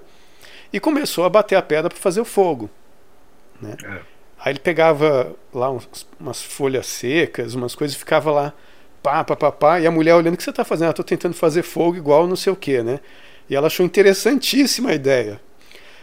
E 0.75 0.79
começou 0.79 1.23
a 1.23 1.29
bater 1.29 1.55
a 1.55 1.61
pedra 1.61 1.89
para 1.89 1.97
fazer 1.97 2.19
o 2.19 2.25
fogo. 2.25 2.69
Né? 3.61 3.77
É. 3.81 3.99
Aí 4.37 4.51
ele 4.51 4.59
pegava 4.59 5.33
lá 5.53 5.71
uns, 5.71 5.87
umas 6.19 6.41
folhas 6.41 6.85
secas, 6.85 7.55
umas 7.55 7.73
coisas 7.73 7.95
e 7.95 7.99
ficava 7.99 8.29
lá, 8.29 8.53
pá, 9.01 9.23
pá, 9.23 9.37
pá, 9.37 9.51
pá, 9.53 9.79
e 9.79 9.87
a 9.87 9.91
mulher 9.91 10.15
olhando 10.15 10.33
o 10.33 10.37
que 10.37 10.43
você 10.43 10.49
está 10.49 10.65
fazendo? 10.65 10.89
Estou 10.89 11.05
tentando 11.05 11.33
fazer 11.33 11.63
fogo 11.63 11.95
igual 11.95 12.27
não 12.27 12.35
sei 12.35 12.51
o 12.51 12.57
que, 12.57 12.83
né? 12.83 12.99
E 13.49 13.55
ela 13.55 13.67
achou 13.67 13.85
interessantíssima 13.85 14.89
a 14.89 14.93
ideia. 14.93 15.39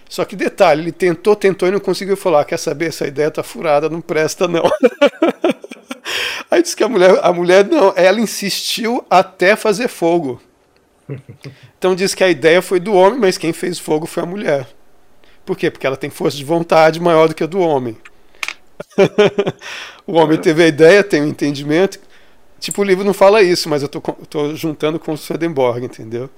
Só 0.09 0.25
que 0.25 0.35
detalhe, 0.35 0.81
ele 0.81 0.93
tentou, 0.93 1.37
tentou 1.37 1.69
e 1.69 1.71
não 1.71 1.81
conseguiu 1.81 2.17
falar, 2.17 2.47
quer 2.47 2.59
saber, 2.59 2.87
essa 2.87 3.07
ideia 3.07 3.31
tá 3.31 3.43
furada, 3.43 3.91
não 3.91 4.01
presta 4.01 4.49
não. 4.49 4.65
Aí 6.51 6.63
disse 6.63 6.75
que 6.75 6.83
a 6.85 6.89
mulher, 6.89 7.21
a 7.23 7.31
mulher 7.31 7.67
não, 7.67 7.93
ela 7.95 8.21
insistiu 8.21 9.05
até 9.11 9.55
fazer 9.55 9.89
fogo. 9.89 10.41
Então 11.79 11.95
diz 11.95 12.15
que 12.15 12.25
a 12.25 12.29
ideia 12.31 12.63
foi 12.63 12.81
do 12.81 12.95
homem, 12.95 13.19
mas 13.19 13.39
quem 13.39 13.53
fez 13.53 13.79
fogo 13.79 14.07
foi 14.07 14.23
a 14.23 14.27
mulher. 14.27 14.67
Por 15.45 15.57
quê? 15.57 15.71
Porque 15.71 15.87
ela 15.87 15.97
tem 15.97 16.11
força 16.11 16.37
de 16.37 16.45
vontade 16.45 17.01
maior 17.01 17.29
do 17.29 17.35
que 17.35 17.43
a 17.45 17.47
do 17.47 17.61
homem. 17.61 17.97
o 20.07 20.15
homem 20.15 20.39
teve 20.39 20.63
a 20.63 20.67
ideia, 20.69 21.03
tem 21.03 21.21
o 21.21 21.25
um 21.25 21.29
entendimento. 21.29 21.99
Tipo, 22.61 22.83
o 22.83 22.85
livro 22.85 23.05
não 23.05 23.13
fala 23.13 23.43
isso, 23.43 23.69
mas 23.69 23.83
eu 23.83 23.89
tô, 23.89 24.01
tô 24.01 24.55
juntando 24.55 24.99
com 24.99 25.13
o 25.13 25.17
Swedenborg, 25.19 25.85
entendeu? 25.85 26.31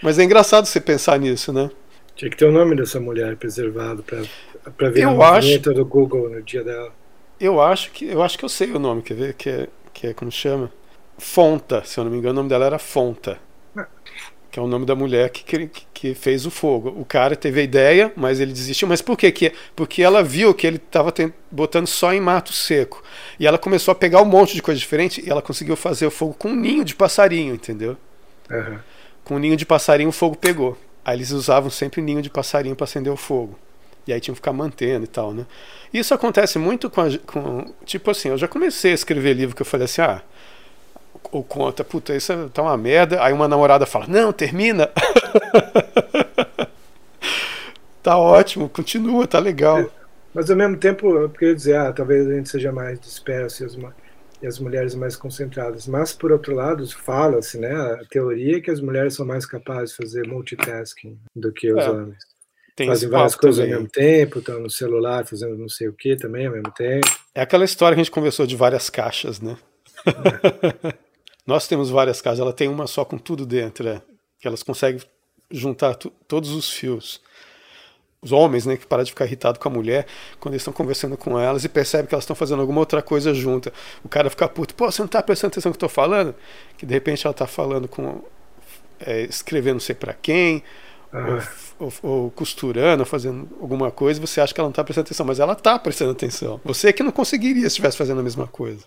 Mas 0.00 0.18
é 0.18 0.22
engraçado 0.22 0.66
você 0.66 0.80
pensar 0.80 1.18
nisso, 1.18 1.52
né? 1.52 1.70
Tinha 2.14 2.30
que 2.30 2.36
ter 2.36 2.44
o 2.44 2.52
nome 2.52 2.76
dessa 2.76 3.00
mulher 3.00 3.36
preservado 3.36 4.04
para 4.04 4.90
ver 4.90 5.02
Eu 5.02 5.20
a 5.22 5.36
acho- 5.38 5.58
do 5.58 5.84
Google 5.84 6.30
no 6.30 6.42
dia 6.42 6.62
dela. 6.62 6.92
Eu 7.40 7.60
acho 7.60 7.90
que 7.90 8.04
eu 8.06 8.22
acho 8.22 8.38
que 8.38 8.44
eu 8.44 8.48
sei 8.48 8.70
o 8.70 8.78
nome, 8.78 9.02
quer 9.02 9.14
ver? 9.14 9.34
Que 9.34 9.50
é, 9.50 9.68
que 9.92 10.06
é 10.08 10.14
como 10.14 10.30
chama? 10.30 10.70
Fonta, 11.18 11.82
se 11.84 11.98
eu 11.98 12.04
não 12.04 12.10
me 12.12 12.18
engano, 12.18 12.34
o 12.34 12.36
nome 12.36 12.48
dela 12.48 12.66
era 12.66 12.78
Fonta. 12.78 13.38
Que 14.52 14.58
é 14.60 14.62
o 14.62 14.68
nome 14.68 14.86
da 14.86 14.94
mulher 14.94 15.30
que, 15.30 15.42
que, 15.44 15.70
que 15.94 16.14
fez 16.14 16.46
o 16.46 16.50
fogo. 16.50 16.90
O 16.90 17.06
cara 17.06 17.34
teve 17.34 17.60
a 17.60 17.64
ideia, 17.64 18.12
mas 18.14 18.38
ele 18.38 18.52
desistiu. 18.52 18.86
Mas 18.86 19.02
por 19.02 19.16
quê? 19.16 19.32
Que, 19.32 19.52
porque 19.74 20.02
ela 20.02 20.22
viu 20.22 20.54
que 20.54 20.66
ele 20.66 20.76
estava 20.76 21.12
botando 21.50 21.86
só 21.86 22.12
em 22.12 22.20
mato 22.20 22.52
seco. 22.52 23.02
E 23.40 23.46
ela 23.46 23.56
começou 23.58 23.92
a 23.92 23.94
pegar 23.94 24.20
um 24.22 24.26
monte 24.26 24.54
de 24.54 24.62
coisa 24.62 24.78
diferente 24.78 25.24
e 25.26 25.30
ela 25.30 25.42
conseguiu 25.42 25.74
fazer 25.74 26.06
o 26.06 26.10
fogo 26.10 26.34
com 26.34 26.50
um 26.50 26.56
ninho 26.56 26.84
de 26.84 26.94
passarinho, 26.94 27.54
entendeu? 27.54 27.96
Aham. 28.50 28.84
Com 29.24 29.36
um 29.36 29.38
ninho 29.38 29.56
de 29.56 29.64
passarinho 29.64 30.10
o 30.10 30.12
fogo 30.12 30.36
pegou. 30.36 30.76
Aí 31.04 31.16
eles 31.16 31.30
usavam 31.30 31.70
sempre 31.70 32.02
ninho 32.02 32.20
de 32.22 32.30
passarinho 32.30 32.76
para 32.76 32.84
acender 32.84 33.12
o 33.12 33.16
fogo. 33.16 33.58
E 34.06 34.12
aí 34.12 34.20
tinham 34.20 34.34
que 34.34 34.40
ficar 34.40 34.52
mantendo 34.52 35.04
e 35.04 35.08
tal, 35.08 35.32
né? 35.32 35.46
Isso 35.94 36.12
acontece 36.12 36.58
muito 36.58 36.90
com, 36.90 37.00
a- 37.00 37.18
com. 37.26 37.72
Tipo 37.86 38.10
assim, 38.10 38.28
eu 38.30 38.36
já 38.38 38.48
comecei 38.48 38.90
a 38.92 38.94
escrever 38.94 39.32
livro 39.34 39.56
que 39.56 39.62
eu 39.62 39.66
falei 39.66 39.84
assim, 39.86 40.02
ah. 40.02 40.22
Ou 41.32 41.42
conta, 41.42 41.82
puta, 41.82 42.14
isso 42.14 42.50
tá 42.50 42.60
uma 42.62 42.76
merda. 42.76 43.24
Aí 43.24 43.32
uma 43.32 43.48
namorada 43.48 43.86
fala, 43.86 44.06
não, 44.06 44.32
termina. 44.34 44.90
tá 48.02 48.18
ótimo, 48.18 48.68
continua, 48.68 49.26
tá 49.26 49.38
legal. 49.38 49.90
Mas 50.34 50.50
ao 50.50 50.56
mesmo 50.56 50.76
tempo, 50.76 51.16
eu 51.16 51.30
queria 51.30 51.54
dizer, 51.54 51.76
ah, 51.76 51.92
talvez 51.92 52.26
a 52.26 52.34
gente 52.34 52.48
seja 52.50 52.70
mais 52.70 53.00
disperso 53.00 53.62
e 53.62 53.66
as, 53.66 53.76
e 54.42 54.46
as 54.46 54.58
mulheres 54.58 54.94
mais 54.94 55.16
concentradas. 55.16 55.86
Mas, 55.86 56.12
por 56.12 56.32
outro 56.32 56.54
lado, 56.54 56.86
fala-se, 56.90 57.58
né, 57.58 57.72
a 57.74 58.04
teoria 58.10 58.58
é 58.58 58.60
que 58.60 58.70
as 58.70 58.80
mulheres 58.80 59.14
são 59.14 59.24
mais 59.26 59.46
capazes 59.46 59.90
de 59.90 59.96
fazer 59.96 60.26
multitasking 60.26 61.18
do 61.34 61.50
que 61.50 61.72
os 61.72 61.82
É, 61.82 61.90
homens. 61.90 62.18
Fazem 62.86 63.08
várias 63.08 63.34
coisas 63.36 63.58
ao 63.60 63.64
também. 63.66 63.80
mesmo 63.82 63.90
tempo, 63.90 64.38
estão 64.38 64.60
no 64.60 64.70
celular 64.70 65.26
fazendo 65.26 65.56
não 65.56 65.68
sei 65.68 65.88
o 65.88 65.92
que 65.92 66.16
também 66.16 66.46
ao 66.46 66.52
mesmo 66.52 66.70
tempo. 66.72 67.06
É 67.34 67.40
aquela 67.42 67.64
história 67.64 67.94
que 67.94 68.00
a 68.00 68.04
gente 68.04 68.12
conversou 68.12 68.46
de 68.46 68.56
várias 68.56 68.88
caixas, 68.90 69.40
né? 69.40 69.56
Nós 71.46 71.66
temos 71.66 71.90
várias 71.90 72.20
caixas, 72.20 72.40
ela 72.40 72.52
tem 72.52 72.68
uma 72.68 72.86
só 72.86 73.04
com 73.04 73.18
tudo 73.18 73.44
dentro, 73.44 73.88
é. 73.88 74.00
Que 74.40 74.46
elas 74.46 74.62
conseguem 74.62 75.00
juntar 75.50 75.94
todos 76.26 76.50
os 76.50 76.70
fios. 76.70 77.20
Os 78.20 78.30
homens, 78.30 78.64
né, 78.64 78.76
que 78.76 78.86
param 78.86 79.02
de 79.02 79.10
ficar 79.10 79.24
irritado 79.26 79.58
com 79.58 79.68
a 79.68 79.70
mulher 79.72 80.06
quando 80.38 80.52
eles 80.54 80.62
estão 80.62 80.72
conversando 80.72 81.16
com 81.16 81.36
elas 81.38 81.64
e 81.64 81.68
percebem 81.68 82.06
que 82.06 82.14
elas 82.14 82.22
estão 82.22 82.36
fazendo 82.36 82.60
alguma 82.60 82.78
outra 82.78 83.02
coisa 83.02 83.34
junta. 83.34 83.72
O 84.04 84.08
cara 84.08 84.30
fica 84.30 84.48
puto, 84.48 84.74
pô, 84.76 84.90
você 84.90 85.02
não 85.02 85.08
tá 85.08 85.20
prestando 85.20 85.50
atenção 85.52 85.70
no 85.70 85.74
que 85.76 85.84
eu 85.84 85.88
tô 85.88 85.92
falando? 85.92 86.32
Que 86.78 86.86
de 86.86 86.94
repente 86.94 87.26
ela 87.26 87.34
tá 87.34 87.48
falando 87.48 87.88
com. 87.88 88.22
é, 89.00 89.22
escrevendo 89.22 89.74
não 89.74 89.80
sei 89.80 89.96
pra 89.96 90.14
quem, 90.14 90.62
Ah, 91.12 91.42
ou, 91.80 91.92
ou- 92.02 92.10
ou 92.24 92.30
costurando, 92.30 93.04
fazendo 93.04 93.48
alguma 93.60 93.90
coisa, 93.90 94.20
você 94.20 94.40
acha 94.40 94.54
que 94.54 94.60
ela 94.60 94.68
não 94.68 94.72
está 94.72 94.84
prestando 94.84 95.06
atenção, 95.06 95.26
mas 95.26 95.40
ela 95.40 95.52
está 95.54 95.76
prestando 95.78 96.12
atenção. 96.12 96.60
Você 96.64 96.88
é 96.90 96.92
que 96.92 97.02
não 97.02 97.10
conseguiria 97.10 97.62
se 97.62 97.66
estivesse 97.68 97.96
fazendo 97.98 98.20
a 98.20 98.22
mesma 98.22 98.46
coisa. 98.46 98.84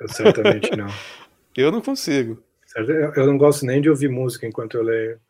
eu 0.00 0.08
certamente 0.08 0.74
não. 0.74 0.86
Eu 1.56 1.70
não 1.70 1.80
consigo. 1.80 2.42
Eu 3.14 3.26
não 3.26 3.38
gosto 3.38 3.64
nem 3.64 3.80
de 3.80 3.88
ouvir 3.88 4.08
música 4.08 4.46
enquanto 4.46 4.76
eu 4.76 4.82
leio. 4.82 5.20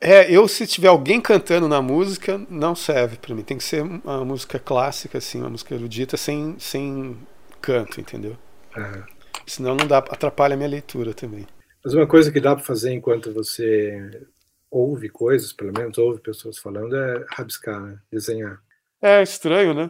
É, 0.00 0.30
eu 0.30 0.48
se 0.48 0.66
tiver 0.66 0.88
alguém 0.88 1.20
cantando 1.20 1.68
na 1.68 1.80
música, 1.80 2.40
não 2.50 2.74
serve 2.74 3.16
para 3.16 3.34
mim. 3.34 3.42
Tem 3.42 3.56
que 3.56 3.62
ser 3.62 3.82
uma 3.82 4.24
música 4.24 4.58
clássica, 4.58 5.18
assim, 5.18 5.40
uma 5.40 5.50
música 5.50 5.74
erudita, 5.74 6.16
sem, 6.16 6.56
sem 6.58 7.16
canto, 7.60 8.00
entendeu? 8.00 8.36
ah. 8.74 9.04
Senão 9.46 9.76
não 9.76 9.86
dá, 9.86 9.98
atrapalha 9.98 10.54
a 10.54 10.56
minha 10.56 10.68
leitura 10.68 11.14
também. 11.14 11.46
Mas 11.84 11.94
uma 11.94 12.06
coisa 12.06 12.32
que 12.32 12.40
dá 12.40 12.56
para 12.56 12.64
fazer 12.64 12.92
enquanto 12.92 13.32
você 13.32 14.26
ouve 14.68 15.08
coisas, 15.08 15.52
pelo 15.52 15.72
menos 15.72 15.96
ouve 15.98 16.20
pessoas 16.20 16.58
falando, 16.58 16.96
é 16.96 17.24
rabiscar, 17.30 17.80
né? 17.80 17.98
desenhar. 18.10 18.60
É 19.00 19.22
estranho, 19.22 19.72
né? 19.72 19.88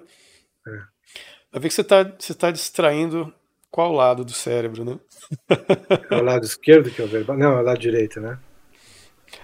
É. 0.66 0.70
Vai 1.50 1.62
ver 1.62 1.68
que 1.68 1.74
você 1.74 1.80
está 1.80 2.02
você 2.02 2.34
tá 2.34 2.50
distraindo 2.50 3.32
qual 3.70 3.92
lado 3.92 4.24
do 4.24 4.32
cérebro, 4.32 4.84
né? 4.84 4.98
É 6.10 6.16
o 6.16 6.22
lado 6.22 6.44
esquerdo 6.44 6.90
que 6.92 7.00
é 7.00 7.04
o 7.04 7.08
verbal? 7.08 7.36
Não, 7.38 7.58
é 7.58 7.60
o 7.60 7.64
lado 7.64 7.78
direito, 7.78 8.20
né? 8.20 8.38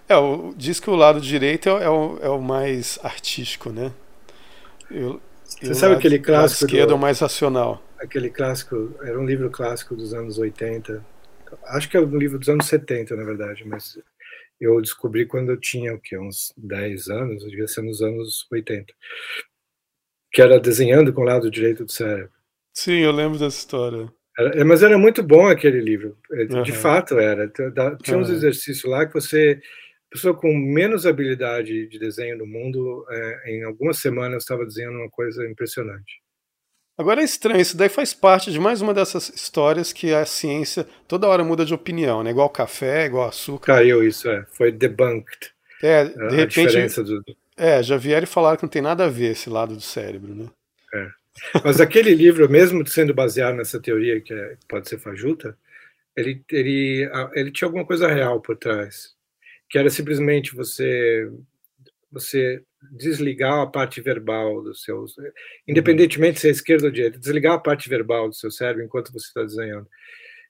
É, 0.09 0.17
o, 0.17 0.55
diz 0.57 0.79
que 0.81 0.91
o 0.91 0.95
lado 0.95 1.21
direito 1.21 1.69
é, 1.69 1.73
o- 1.73 1.83
é 1.83 1.91
o, 1.91 2.19
é 2.23 2.29
o 2.29 2.41
mais 2.41 2.99
artístico, 3.03 3.71
né? 3.71 3.93
Eu, 4.91 5.21
Você 5.61 5.75
sabe 5.75 5.95
aquele 5.95 6.19
lado 6.33 6.51
clássico 6.51 6.67
esquerdo 6.67 6.91
do- 6.91 6.93
é 6.93 6.95
o 6.95 6.99
mais 6.99 7.21
racional. 7.21 7.83
Aquele 7.99 8.31
clássico, 8.31 8.95
era 9.03 9.19
um 9.19 9.25
livro 9.25 9.51
clássico 9.51 9.95
dos 9.97 10.13
anos 10.13 10.39
80. 10.39 11.05
Acho 11.67 11.89
que 11.89 11.97
é 11.97 12.01
um 12.01 12.19
livro 12.19 12.39
dos 12.39 12.49
anos 12.49 12.67
70, 12.67 13.15
na 13.17 13.25
verdade, 13.25 13.65
mas 13.67 13.99
eu 14.61 14.81
descobri 14.81 15.27
quando 15.27 15.53
eu 15.53 15.61
tinha 15.61 15.95
o 15.95 16.01
quê? 16.01 16.19
uns 16.19 16.53
10 16.57 17.09
anos, 17.09 17.45
devia 17.45 17.69
ser 17.69 17.83
nos 17.83 18.03
anos 18.03 18.47
80. 18.53 18.93
Que 20.33 20.43
era 20.43 20.59
desenhando 20.61 21.13
com 21.13 21.21
o 21.23 21.25
lado 21.25 21.51
direito 21.51 21.85
do 21.85 21.93
cérebro. 21.93 22.33
Sim, 22.75 22.99
eu 23.01 23.13
lembro 23.13 23.39
dessa 23.39 23.57
história. 23.59 24.13
Era- 24.39 24.61
é, 24.61 24.65
mas 24.65 24.83
era 24.83 24.97
muito 24.97 25.23
bom 25.23 25.47
aquele 25.47 25.81
livro. 25.81 26.17
É, 26.33 26.45
De 26.45 26.55
Aham. 26.57 26.65
fato 26.81 27.19
era. 27.19 27.49
Tinha 27.49 28.17
uns 28.19 28.29
Aham. 28.29 28.37
exercícios 28.37 28.85
lá 28.91 29.07
que 29.07 29.13
você. 29.15 29.61
Pessoa 30.11 30.35
com 30.37 30.53
menos 30.55 31.07
habilidade 31.07 31.87
de 31.89 31.99
desenho 31.99 32.37
no 32.37 32.47
mundo, 32.47 33.07
é, 33.11 33.51
em 33.51 33.65
algumas 33.65 33.99
semanas 33.99 34.43
estava 34.43 34.67
desenhando 34.67 34.99
uma 34.99 35.09
coisa 35.09 35.43
impressionante. 35.49 36.21
Agora 36.99 37.23
é 37.23 37.25
estranho, 37.25 37.63
isso 37.63 37.75
daí 37.79 37.89
faz 37.89 38.13
parte 38.13 38.53
de 38.53 38.61
mais 38.61 38.83
uma 38.83 38.93
dessas 38.93 39.31
histórias 39.31 39.91
que 39.91 40.13
a 40.13 40.27
ciência 40.27 40.87
toda 41.09 41.27
hora 41.27 41.43
muda 41.43 41.65
de 41.65 41.73
opinião, 41.73 42.23
né? 42.23 42.29
Igual 42.31 42.51
café, 42.51 43.07
igual 43.07 43.27
açúcar. 43.29 43.77
Caiu 43.77 44.07
isso, 44.07 44.29
é. 44.29 44.45
Foi 44.53 44.71
debunked. 44.71 45.55
É, 45.83 46.05
de 46.05 46.19
a 46.23 46.31
repente, 46.31 47.03
do. 47.03 47.25
é, 47.57 47.83
já 47.83 47.97
vieram 47.97 48.25
e 48.25 48.27
falaram 48.27 48.59
que 48.59 48.63
não 48.65 48.71
tem 48.71 48.83
nada 48.83 49.07
a 49.07 49.09
ver 49.09 49.33
esse 49.33 49.49
lado 49.49 49.75
do 49.75 49.81
cérebro, 49.81 50.35
né? 50.35 50.47
Mas 51.65 51.81
aquele 51.81 52.15
livro, 52.15 52.49
mesmo 52.51 52.87
sendo 52.87 53.15
baseado 53.15 53.57
nessa 53.57 53.81
teoria 53.81 54.21
que 54.21 54.33
é- 54.35 54.57
pode 54.69 54.89
ser 54.89 54.99
fajuta, 54.99 55.57
ele, 56.17 56.45
ele, 56.51 57.11
ele 57.35 57.53
tinha 57.53 57.69
alguma 57.69 57.87
coisa 57.87 58.09
real 58.09 58.41
por 58.43 58.57
trás, 58.57 59.15
que 59.71 59.79
era 59.79 59.91
simplesmente 59.91 60.55
você 60.55 61.31
você 62.13 62.63
desligar 62.93 63.61
a 63.61 63.67
parte 63.67 64.01
verbal 64.01 64.63
do 64.63 64.75
seu, 64.75 65.05
independentemente 65.69 66.41
se 66.41 66.49
é 66.49 66.51
esquerda 66.51 66.87
ou 66.87 66.93
direita, 66.93 67.19
desligar 67.19 67.55
a 67.55 67.59
parte 67.59 67.89
verbal 67.89 68.29
do 68.29 68.35
seu 68.35 68.51
cérebro 68.51 68.85
enquanto 68.85 69.13
você 69.13 69.27
está 69.29 69.43
desenhando. 69.45 69.89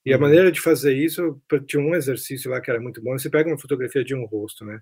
E 0.06 0.12
a 0.12 0.16
Uhum. 0.16 0.22
maneira 0.22 0.52
de 0.52 0.60
fazer 0.60 0.94
isso, 0.96 1.40
tinha 1.66 1.82
um 1.82 1.94
exercício 1.94 2.50
lá 2.50 2.60
que 2.60 2.70
era 2.70 2.80
muito 2.80 3.02
bom. 3.02 3.18
Você 3.18 3.30
pega 3.30 3.48
uma 3.50 3.58
fotografia 3.58 4.04
de 4.04 4.14
um 4.14 4.24
rosto, 4.26 4.64
né? 4.64 4.80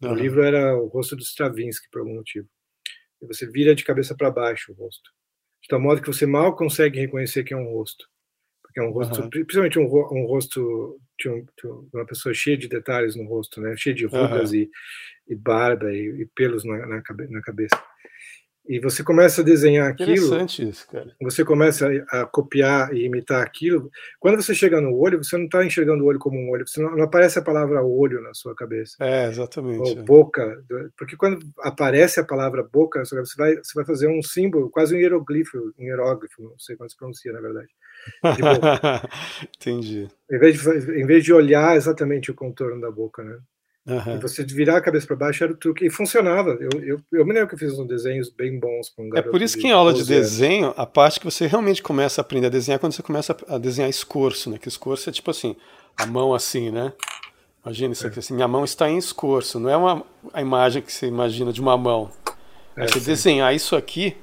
No 0.00 0.08
Aham. 0.10 0.16
livro 0.16 0.42
era 0.42 0.76
o 0.76 0.86
rosto 0.88 1.16
do 1.16 1.22
Stravinsky, 1.22 1.88
por 1.90 2.00
algum 2.00 2.14
motivo. 2.14 2.48
E 3.22 3.26
você 3.26 3.46
vira 3.50 3.74
de 3.74 3.84
cabeça 3.84 4.14
para 4.16 4.30
baixo 4.30 4.72
o 4.72 4.74
rosto. 4.74 5.10
De 5.62 5.68
tal 5.68 5.80
modo 5.80 6.00
que 6.02 6.08
você 6.08 6.26
mal 6.26 6.54
consegue 6.56 6.98
reconhecer 7.00 7.44
que 7.44 7.54
é 7.54 7.56
um 7.56 7.72
rosto. 7.72 8.06
Porque 8.62 8.80
é 8.80 8.82
um 8.82 8.90
rosto, 8.90 9.20
Aham. 9.20 9.30
principalmente 9.30 9.78
um, 9.78 9.84
um 9.84 10.26
rosto 10.26 10.98
de, 11.18 11.28
um- 11.28 11.44
de 11.44 11.66
uma 11.96 12.06
pessoa 12.06 12.34
cheia 12.34 12.56
de 12.56 12.68
detalhes 12.68 13.14
no 13.16 13.24
rosto, 13.24 13.60
né? 13.60 13.74
Cheia 13.76 13.94
de 13.94 14.06
rugas 14.06 14.50
Aham. 14.50 14.56
e, 14.56 14.70
e 15.28 15.34
barba 15.36 15.92
e, 15.92 16.22
e 16.22 16.26
pelos 16.34 16.64
na, 16.64 16.78
na, 16.86 17.02
na 17.28 17.42
cabeça. 17.42 17.76
E 18.68 18.78
você 18.78 19.02
começa 19.02 19.40
a 19.40 19.44
desenhar 19.44 19.90
aquilo, 19.90 20.12
Interessante 20.12 20.68
isso, 20.68 20.88
cara. 20.88 21.12
você 21.20 21.44
começa 21.44 21.88
a, 22.10 22.24
copiar 22.26 22.94
e 22.94 23.04
imitar 23.04 23.42
aquilo. 23.42 23.90
Quando 24.20 24.40
você 24.40 24.54
chega 24.54 24.80
no 24.80 24.94
olho, 24.96 25.22
você 25.22 25.36
não 25.36 25.46
está 25.46 25.64
enxergando 25.64 26.04
o 26.04 26.06
olho 26.06 26.18
como 26.18 26.38
um 26.38 26.50
olho, 26.50 26.64
não, 26.78 26.96
não 26.96 27.04
aparece 27.04 27.38
a 27.40 27.42
palavra 27.42 27.82
olho 27.82 28.22
na 28.22 28.32
sua 28.34 28.54
cabeça 28.54 28.96
É, 29.00 29.26
exatamente. 29.26 29.80
ou 29.80 29.98
é. 29.98 30.02
boca, 30.02 30.64
porque 30.96 31.16
quando 31.16 31.44
aparece 31.58 32.20
a 32.20 32.24
palavra 32.24 32.62
boca, 32.62 33.04
você 33.04 33.16
vai, 33.36 33.56
você 33.56 33.74
vai 33.74 33.84
fazer 33.84 34.06
um 34.06 34.22
símbolo, 34.22 34.70
quase 34.70 34.94
um 34.94 34.98
hieroglifo, 34.98 35.58
um 35.76 35.82
hieróglifo, 35.82 36.42
não 36.42 36.58
sei 36.58 36.76
como 36.76 36.88
se 36.88 36.96
pronuncia, 36.96 37.32
na 37.32 37.40
verdade. 37.40 37.68
Entendi. 39.56 40.08
Em 40.30 40.38
vez, 40.38 40.60
de, 40.60 41.00
em 41.00 41.06
vez 41.06 41.24
de 41.24 41.32
olhar 41.32 41.76
exatamente 41.76 42.30
o 42.30 42.34
contorno 42.34 42.80
da 42.80 42.90
boca, 42.90 43.24
né? 43.24 43.38
Aham. 43.86 44.14
E 44.14 44.18
você 44.18 44.44
virar 44.44 44.76
a 44.76 44.80
cabeça 44.80 45.06
para 45.06 45.16
baixo 45.16 45.42
era 45.42 45.52
o 45.52 45.56
truque. 45.56 45.84
E 45.86 45.90
funcionava. 45.90 46.50
Eu, 46.60 46.70
eu, 46.82 47.00
eu 47.12 47.26
me 47.26 47.32
lembro 47.32 47.48
que 47.48 47.54
eu 47.54 47.58
fiz 47.58 47.76
uns 47.76 47.86
desenhos 47.88 48.30
bem 48.30 48.58
bons 48.58 48.88
com 48.88 49.02
um 49.02 49.06
É 49.08 49.10
garoto 49.10 49.30
por 49.30 49.42
isso 49.42 49.58
que 49.58 49.66
em 49.66 49.72
aula 49.72 49.92
de 49.92 49.98
12 50.00 50.14
anos. 50.14 50.30
desenho, 50.30 50.74
a 50.76 50.86
parte 50.86 51.18
que 51.18 51.24
você 51.24 51.46
realmente 51.46 51.82
começa 51.82 52.20
a 52.20 52.22
aprender 52.22 52.46
a 52.46 52.50
desenhar 52.50 52.76
é 52.76 52.78
quando 52.78 52.92
você 52.92 53.02
começa 53.02 53.36
a 53.48 53.58
desenhar 53.58 53.90
escorço, 53.90 54.50
né? 54.50 54.58
Que 54.58 54.68
escorço 54.68 55.08
é 55.08 55.12
tipo 55.12 55.30
assim, 55.30 55.56
a 55.96 56.06
mão 56.06 56.32
assim, 56.32 56.70
né? 56.70 56.92
Imagina 57.64 57.92
isso 57.92 58.06
aqui 58.06 58.18
assim, 58.18 58.34
minha 58.34 58.48
mão 58.48 58.64
está 58.64 58.88
em 58.88 58.98
escorço, 58.98 59.60
não 59.60 59.70
é 59.70 59.76
uma, 59.76 60.04
a 60.32 60.40
imagem 60.40 60.82
que 60.82 60.92
você 60.92 61.06
imagina 61.06 61.52
de 61.52 61.60
uma 61.60 61.76
mão. 61.76 62.10
É, 62.76 62.86
você 62.86 62.98
sim. 62.98 63.06
desenhar 63.06 63.54
isso 63.54 63.76
aqui 63.76 64.16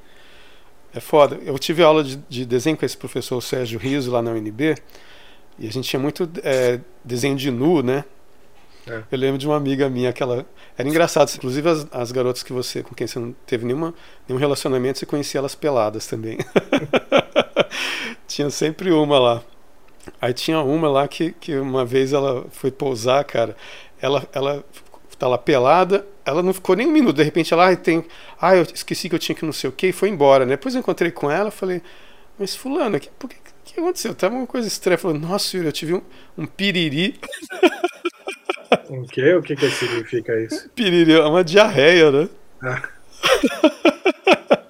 é 0.93 0.99
foda. 0.99 1.37
Eu 1.45 1.57
tive 1.59 1.83
aula 1.83 2.03
de, 2.03 2.15
de 2.15 2.45
desenho 2.45 2.75
com 2.77 2.85
esse 2.85 2.97
professor 2.97 3.41
Sérgio 3.41 3.79
Riso 3.79 4.11
lá 4.11 4.21
na 4.21 4.31
UNB 4.31 4.75
e 5.57 5.67
a 5.67 5.71
gente 5.71 5.87
tinha 5.89 5.99
muito 5.99 6.29
é, 6.43 6.79
desenho 7.03 7.35
de 7.35 7.51
nu, 7.51 7.81
né? 7.81 8.05
É. 8.89 9.03
Eu 9.11 9.17
lembro 9.17 9.37
de 9.37 9.45
uma 9.45 9.55
amiga 9.55 9.89
minha 9.89 10.11
que 10.11 10.23
ela 10.23 10.45
era 10.77 10.87
engraçado, 10.87 11.31
inclusive 11.35 11.69
as, 11.69 11.87
as 11.91 12.11
garotas 12.11 12.43
que 12.43 12.51
você 12.51 12.81
com 12.81 12.95
quem 12.95 13.05
você 13.05 13.19
não 13.19 13.35
teve 13.45 13.65
nenhuma, 13.65 13.93
nenhum 14.27 14.39
relacionamento, 14.39 14.99
você 14.99 15.05
conhecia 15.05 15.39
elas 15.39 15.55
peladas 15.55 16.07
também. 16.07 16.37
tinha 18.27 18.49
sempre 18.49 18.91
uma 18.91 19.19
lá. 19.19 19.43
Aí 20.19 20.33
tinha 20.33 20.59
uma 20.61 20.89
lá 20.89 21.07
que, 21.07 21.31
que 21.33 21.55
uma 21.57 21.85
vez 21.85 22.13
ela 22.13 22.45
foi 22.51 22.71
pousar, 22.71 23.23
cara. 23.25 23.55
Ela, 24.01 24.27
ela 24.33 24.63
tá 25.19 25.27
lá 25.27 25.37
pelada, 25.37 26.07
ela 26.25 26.41
não 26.41 26.53
ficou 26.53 26.75
nem 26.75 26.87
um 26.87 26.91
minuto, 26.91 27.17
de 27.17 27.23
repente 27.23 27.53
ela 27.53 27.69
ah, 27.69 27.75
tem, 27.75 28.05
ah, 28.39 28.55
eu 28.55 28.63
esqueci 28.63 29.09
que 29.09 29.15
eu 29.15 29.19
tinha 29.19 29.35
que 29.35 29.45
não 29.45 29.51
sei 29.51 29.69
o 29.69 29.73
que 29.73 29.87
e 29.87 29.91
foi 29.91 30.07
embora, 30.07 30.45
né? 30.45 30.51
Depois 30.51 30.73
eu 30.73 30.79
encontrei 30.79 31.11
com 31.11 31.29
ela, 31.29 31.51
falei, 31.51 31.81
mas 32.37 32.55
fulano, 32.55 32.97
que, 32.97 33.09
por 33.19 33.29
que, 33.29 33.35
que 33.65 33.79
aconteceu? 33.79 34.15
Tava 34.15 34.35
uma 34.35 34.47
coisa 34.47 34.65
estranha, 34.65 34.97
falou, 34.97 35.19
nossa, 35.19 35.57
Yuri, 35.57 35.67
eu 35.67 35.73
tive 35.73 35.93
um, 35.93 36.01
um 36.37 36.45
piriri. 36.45 37.19
Um 38.89 39.05
quê? 39.05 39.33
O 39.35 39.41
que 39.41 39.55
que 39.55 39.69
significa 39.69 40.39
isso? 40.39 40.69
Piriri 40.75 41.13
é 41.13 41.23
uma 41.23 41.43
diarreia, 41.43 42.11
né? 42.11 42.29
Ah. 42.61 42.81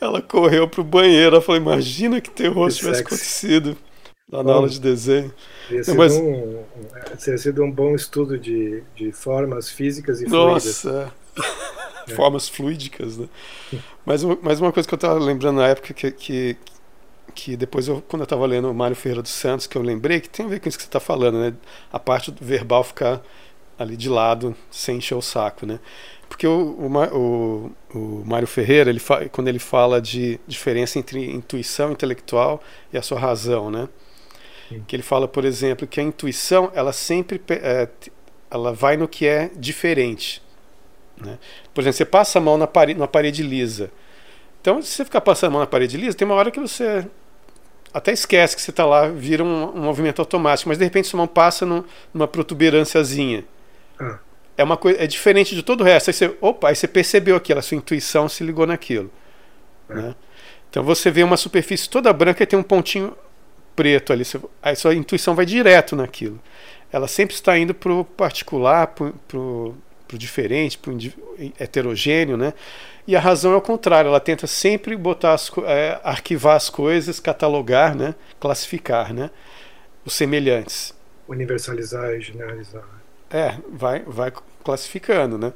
ela 0.00 0.20
correu 0.22 0.68
pro 0.68 0.84
banheiro, 0.84 1.36
ela 1.36 1.42
falou, 1.42 1.60
imagina 1.60 2.20
que 2.20 2.30
terror 2.30 2.68
que 2.68 2.74
tivesse 2.74 3.00
acontecido 3.02 3.76
lá 4.30 4.38
na 4.38 4.44
Bom. 4.44 4.52
aula 4.52 4.68
de 4.68 4.80
desenho. 4.80 5.32
Teria 5.68 5.84
sido, 5.84 5.96
mas... 5.96 6.16
um, 6.16 6.62
teria 7.22 7.38
sido 7.38 7.62
um 7.64 7.70
bom 7.70 7.94
estudo 7.94 8.38
de, 8.38 8.82
de 8.94 9.12
formas 9.12 9.70
físicas 9.70 10.20
e 10.20 10.28
fluidas. 10.28 10.84
Nossa, 10.84 11.12
é. 12.06 12.10
é. 12.10 12.14
formas 12.14 12.48
fluídicas, 12.48 13.16
né? 13.16 13.28
Mas, 14.04 14.22
mas 14.42 14.60
uma 14.60 14.72
coisa 14.72 14.86
que 14.86 14.94
eu 14.94 14.96
estava 14.96 15.18
lembrando 15.18 15.56
na 15.56 15.68
época 15.68 15.94
que, 15.94 16.10
que, 16.10 16.56
que 17.34 17.56
depois, 17.56 17.88
eu, 17.88 18.02
quando 18.06 18.20
eu 18.20 18.24
estava 18.24 18.46
lendo 18.46 18.70
o 18.70 18.74
Mário 18.74 18.96
Ferreira 18.96 19.22
dos 19.22 19.32
Santos, 19.32 19.66
que 19.66 19.76
eu 19.76 19.82
lembrei 19.82 20.20
que 20.20 20.28
tem 20.28 20.46
a 20.46 20.48
ver 20.48 20.60
com 20.60 20.68
isso 20.68 20.78
que 20.78 20.84
você 20.84 20.88
está 20.88 21.00
falando, 21.00 21.38
né? 21.38 21.54
A 21.92 21.98
parte 21.98 22.32
verbal 22.40 22.84
ficar 22.84 23.22
ali 23.78 23.96
de 23.96 24.08
lado, 24.08 24.54
sem 24.70 24.98
encher 24.98 25.16
o 25.16 25.22
saco, 25.22 25.66
né? 25.66 25.80
Porque 26.28 26.46
o, 26.46 26.52
o, 26.52 26.86
o, 27.16 27.72
o 27.98 28.22
Mário 28.24 28.46
Ferreira, 28.46 28.90
ele 28.90 29.00
quando 29.30 29.48
ele 29.48 29.58
fala 29.58 30.00
de 30.00 30.40
diferença 30.46 30.98
entre 30.98 31.30
intuição 31.30 31.92
intelectual 31.92 32.62
e 32.92 32.98
a 32.98 33.02
sua 33.02 33.18
razão, 33.18 33.70
né? 33.70 33.88
Que 34.86 34.96
ele 34.96 35.02
fala, 35.02 35.28
por 35.28 35.44
exemplo, 35.44 35.86
que 35.86 36.00
a 36.00 36.02
intuição 36.02 36.70
ela 36.74 36.92
sempre 36.92 37.40
é, 37.48 37.88
ela 38.50 38.72
vai 38.72 38.96
no 38.96 39.06
que 39.06 39.26
é 39.26 39.50
diferente. 39.54 40.42
Né? 41.20 41.38
Por 41.72 41.82
exemplo, 41.82 41.96
você 41.96 42.04
passa 42.04 42.38
a 42.38 42.42
mão 42.42 42.56
na 42.56 42.66
parede, 42.66 42.98
na 42.98 43.06
parede 43.06 43.42
lisa. 43.42 43.90
Então, 44.60 44.80
se 44.80 44.88
você 44.88 45.04
ficar 45.04 45.20
passando 45.20 45.48
a 45.48 45.52
mão 45.52 45.60
na 45.60 45.66
parede 45.66 45.96
lisa, 45.96 46.16
tem 46.16 46.26
uma 46.26 46.34
hora 46.34 46.50
que 46.50 46.58
você 46.58 47.06
até 47.94 48.10
esquece 48.12 48.56
que 48.56 48.60
você 48.60 48.70
está 48.70 48.84
lá, 48.84 49.06
vira 49.06 49.44
um, 49.44 49.68
um, 49.68 49.82
movimento 49.82 50.18
automático, 50.18 50.68
mas 50.68 50.76
de 50.76 50.82
repente 50.82 51.06
sua 51.06 51.18
mão 51.18 51.28
passa 51.28 51.64
numa 52.12 52.26
protuberânciazinha. 52.26 53.44
Ah. 54.00 54.18
É 54.56 54.64
uma 54.64 54.76
coisa, 54.76 55.00
é 55.00 55.06
diferente 55.06 55.54
de 55.54 55.62
todo 55.62 55.82
o 55.82 55.84
resto. 55.84 56.10
Aí 56.10 56.14
você, 56.14 56.36
opa, 56.40 56.68
aí 56.68 56.74
você 56.74 56.88
percebeu 56.88 57.36
aquilo, 57.36 57.60
a 57.60 57.62
sua 57.62 57.76
intuição 57.76 58.28
se 58.28 58.42
ligou 58.42 58.66
naquilo. 58.66 59.12
Ah. 59.88 59.94
Né? 59.94 60.14
Então 60.68 60.82
você 60.82 61.08
vê 61.08 61.22
uma 61.22 61.36
superfície 61.36 61.88
toda 61.88 62.12
branca 62.12 62.42
e 62.42 62.46
tem 62.46 62.58
um 62.58 62.64
pontinho 62.64 63.16
preto 63.76 64.12
ali. 64.12 64.24
Aí 64.60 64.74
sua 64.74 64.92
intuição 64.92 65.36
vai 65.36 65.46
direto 65.46 65.94
naquilo. 65.94 66.40
Ela 66.90 67.06
sempre 67.06 67.36
está 67.36 67.56
indo 67.56 67.72
para 67.72 67.92
o 67.92 68.04
particular, 68.04 68.88
para 68.88 69.38
o 69.38 69.76
diferente, 70.18 70.78
para 70.78 70.92
o 70.92 70.98
heterogêneo, 71.58 72.36
né? 72.36 72.52
E 73.06 73.14
a 73.14 73.20
razão 73.20 73.52
é 73.52 73.56
o 73.56 73.60
contrário, 73.60 74.08
ela 74.08 74.20
tenta 74.20 74.46
sempre 74.46 74.96
botar 74.96 75.34
as, 75.34 75.50
é, 75.66 76.00
arquivar 76.02 76.56
as 76.56 76.70
coisas, 76.70 77.20
catalogar, 77.20 77.94
né? 77.94 78.14
classificar 78.40 79.12
né? 79.12 79.30
os 80.04 80.14
semelhantes. 80.14 80.94
Universalizar 81.28 82.10
e 82.12 82.20
generalizar. 82.20 82.84
É, 83.30 83.56
vai, 83.70 84.00
vai 84.06 84.32
classificando, 84.62 85.36
né? 85.36 85.52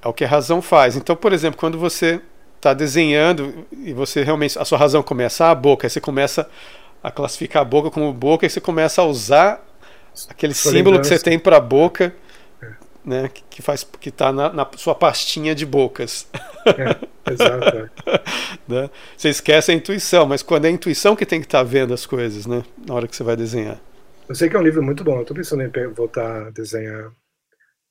É 0.00 0.08
o 0.08 0.12
que 0.12 0.24
a 0.24 0.28
razão 0.28 0.60
faz. 0.60 0.96
Então, 0.96 1.16
por 1.16 1.32
exemplo, 1.32 1.58
quando 1.58 1.78
você 1.78 2.20
está 2.56 2.72
desenhando 2.72 3.66
e 3.72 3.92
você 3.92 4.22
realmente 4.22 4.56
a 4.58 4.64
sua 4.64 4.78
razão 4.78 5.02
começa 5.02 5.46
a 5.46 5.54
boca, 5.54 5.86
aí 5.86 5.90
você 5.90 6.00
começa 6.00 6.48
a 7.02 7.10
classificar 7.10 7.62
a 7.62 7.64
boca 7.64 7.90
como 7.90 8.12
boca 8.12 8.46
e 8.46 8.50
você 8.50 8.60
começa 8.60 9.02
a 9.02 9.04
usar 9.04 9.64
aquele 10.28 10.54
símbolo 10.54 11.00
que 11.00 11.06
você 11.06 11.18
tem 11.18 11.38
para 11.38 11.56
a 11.56 11.60
boca. 11.60 12.14
Né, 13.04 13.28
que, 13.28 13.42
que 13.50 13.62
faz 13.62 13.84
que 13.84 14.08
está 14.08 14.32
na, 14.32 14.52
na, 14.52 14.68
sua 14.76 14.94
pastinha 14.94 15.54
de 15.54 15.66
bocas. 15.66 16.28
É, 16.66 17.30
exato. 17.32 17.90
né? 18.68 18.90
Você 19.16 19.28
esquece 19.28 19.72
a 19.72 19.74
intuição, 19.74 20.26
mas 20.26 20.42
quando 20.42 20.64
é 20.66 20.68
a 20.68 20.72
intuição 20.72 21.16
que 21.16 21.26
tem 21.26 21.40
que 21.40 21.46
estar 21.46 21.58
tá 21.58 21.64
vendo 21.64 21.92
as 21.92 22.06
coisas, 22.06 22.46
né, 22.46 22.62
na 22.86 22.94
hora 22.94 23.08
que 23.08 23.16
você 23.16 23.22
vai 23.22 23.36
desenhar. 23.36 23.80
Eu 24.28 24.34
sei 24.34 24.48
que 24.48 24.56
é 24.56 24.58
um 24.58 24.62
livro 24.62 24.82
muito 24.82 25.04
bom. 25.04 25.16
Eu 25.16 25.22
estou 25.22 25.36
pensando 25.36 25.62
em 25.62 25.88
voltar 25.88 26.46
a 26.46 26.50
desenhar 26.50 27.12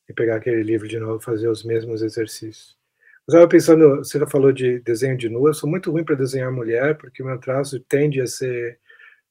e 0.09 0.13
pegar 0.13 0.37
aquele 0.37 0.63
livro 0.63 0.87
de 0.87 0.99
novo, 0.99 1.19
fazer 1.19 1.47
os 1.47 1.63
mesmos 1.63 2.01
exercícios. 2.01 2.75
Eu 3.27 3.33
estava 3.33 3.47
pensando, 3.47 3.97
você 3.97 4.17
já 4.17 4.25
falou 4.25 4.51
de 4.51 4.79
desenho 4.79 5.17
de 5.17 5.29
nua. 5.29 5.49
Eu 5.49 5.53
sou 5.53 5.69
muito 5.69 5.91
ruim 5.91 6.03
para 6.03 6.15
desenhar 6.15 6.51
mulher, 6.51 6.97
porque 6.97 7.21
o 7.21 7.25
meu 7.25 7.37
traço 7.37 7.79
tende 7.81 8.19
a 8.19 8.27
ser 8.27 8.79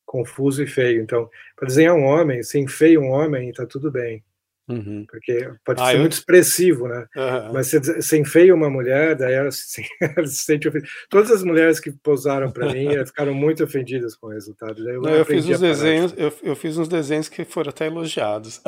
confuso 0.07 0.63
e 0.63 0.67
feio. 0.67 1.03
Então, 1.03 1.29
para 1.57 1.67
desenhar 1.67 1.95
um 1.95 2.05
homem, 2.05 2.43
sem 2.43 2.67
feio 2.67 3.01
um 3.01 3.11
homem, 3.11 3.51
está 3.51 3.67
tudo 3.67 3.91
bem. 3.91 4.25
Uhum. 4.71 5.05
Porque 5.09 5.51
pode 5.65 5.83
ah, 5.83 5.87
ser 5.87 5.95
eu... 5.95 6.01
muito 6.01 6.13
expressivo, 6.13 6.89
né? 6.89 7.07
Uhum. 7.17 7.53
Mas 7.53 7.71
sem 8.01 8.25
feio 8.25 8.55
uma 8.55 8.71
mulher, 8.71 9.17
daí 9.17 9.35
ela 9.35 9.51
se, 9.51 9.85
ela 10.01 10.27
se 10.27 10.45
sente 10.45 10.69
ofendida. 10.69 10.91
Todas 11.09 11.31
as 11.31 11.43
mulheres 11.43 11.81
que 11.81 11.91
posaram 11.91 12.51
para 12.51 12.73
mim 12.73 12.89
ficaram 13.07 13.35
muito 13.35 13.65
ofendidas 13.65 14.15
com 14.17 14.29
o 14.29 14.31
resultado. 14.31 14.79
eu, 14.89 15.03
Não, 15.03 15.11
eu 15.11 15.25
fiz 15.25 15.47
uns 15.47 15.61
desenhos, 15.61 16.15
eu, 16.17 16.33
eu, 16.43 16.57
fiz 16.57 16.79
uns 16.79 16.89
desenhos 16.89 17.29
que 17.29 17.45
foram 17.45 17.71
até 17.71 17.87
elogiados. 17.87 18.61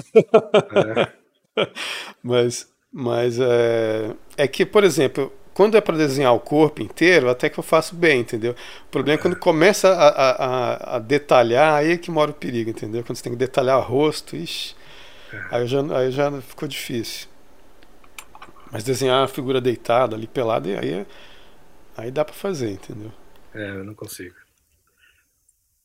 É. 1.57 1.67
mas, 2.23 2.69
mas 2.93 3.39
é, 3.39 4.15
é 4.37 4.49
que, 4.49 4.65
por 4.67 4.85
exemplo, 4.85 5.33
quando 5.55 5.77
é 5.77 5.81
para 5.81 5.97
desenhar 5.97 6.35
o 6.35 6.41
corpo 6.41 6.83
inteiro, 6.83 7.29
até 7.29 7.49
que 7.49 7.59
eu 7.59 7.65
faço 7.65 7.95
bem, 7.95 8.21
entendeu? 8.21 8.53
O 8.87 8.91
problema 8.91 9.19
é 9.19 9.23
quando 9.23 9.37
começa 9.37 9.89
a, 9.89 10.09
a, 10.09 10.97
a, 10.97 10.99
detalhar, 10.99 11.75
aí 11.75 11.93
é 11.93 11.97
que 11.97 12.11
mora 12.11 12.31
o 12.31 12.35
perigo, 12.35 12.71
entendeu? 12.71 13.03
Quando 13.03 13.17
você 13.17 13.23
tem 13.23 13.33
que 13.33 13.39
detalhar 13.39 13.79
o 13.79 13.83
rosto, 13.83 14.37
ixi. 14.37 14.75
Aí, 15.51 15.67
já, 15.67 15.99
aí 15.99 16.11
já 16.11 16.41
ficou 16.41 16.69
difícil. 16.69 17.29
Mas 18.71 18.85
desenhar 18.85 19.23
a 19.23 19.29
figura 19.29 19.61
deitada 19.61 20.17
ali, 20.17 20.27
pelada, 20.27 20.69
aí, 20.81 21.07
aí 21.97 22.11
dá 22.11 22.25
para 22.25 22.35
fazer, 22.35 22.71
entendeu? 22.71 23.13
É, 23.55 23.69
eu 23.69 23.85
não 23.85 23.95
consigo. 23.95 24.35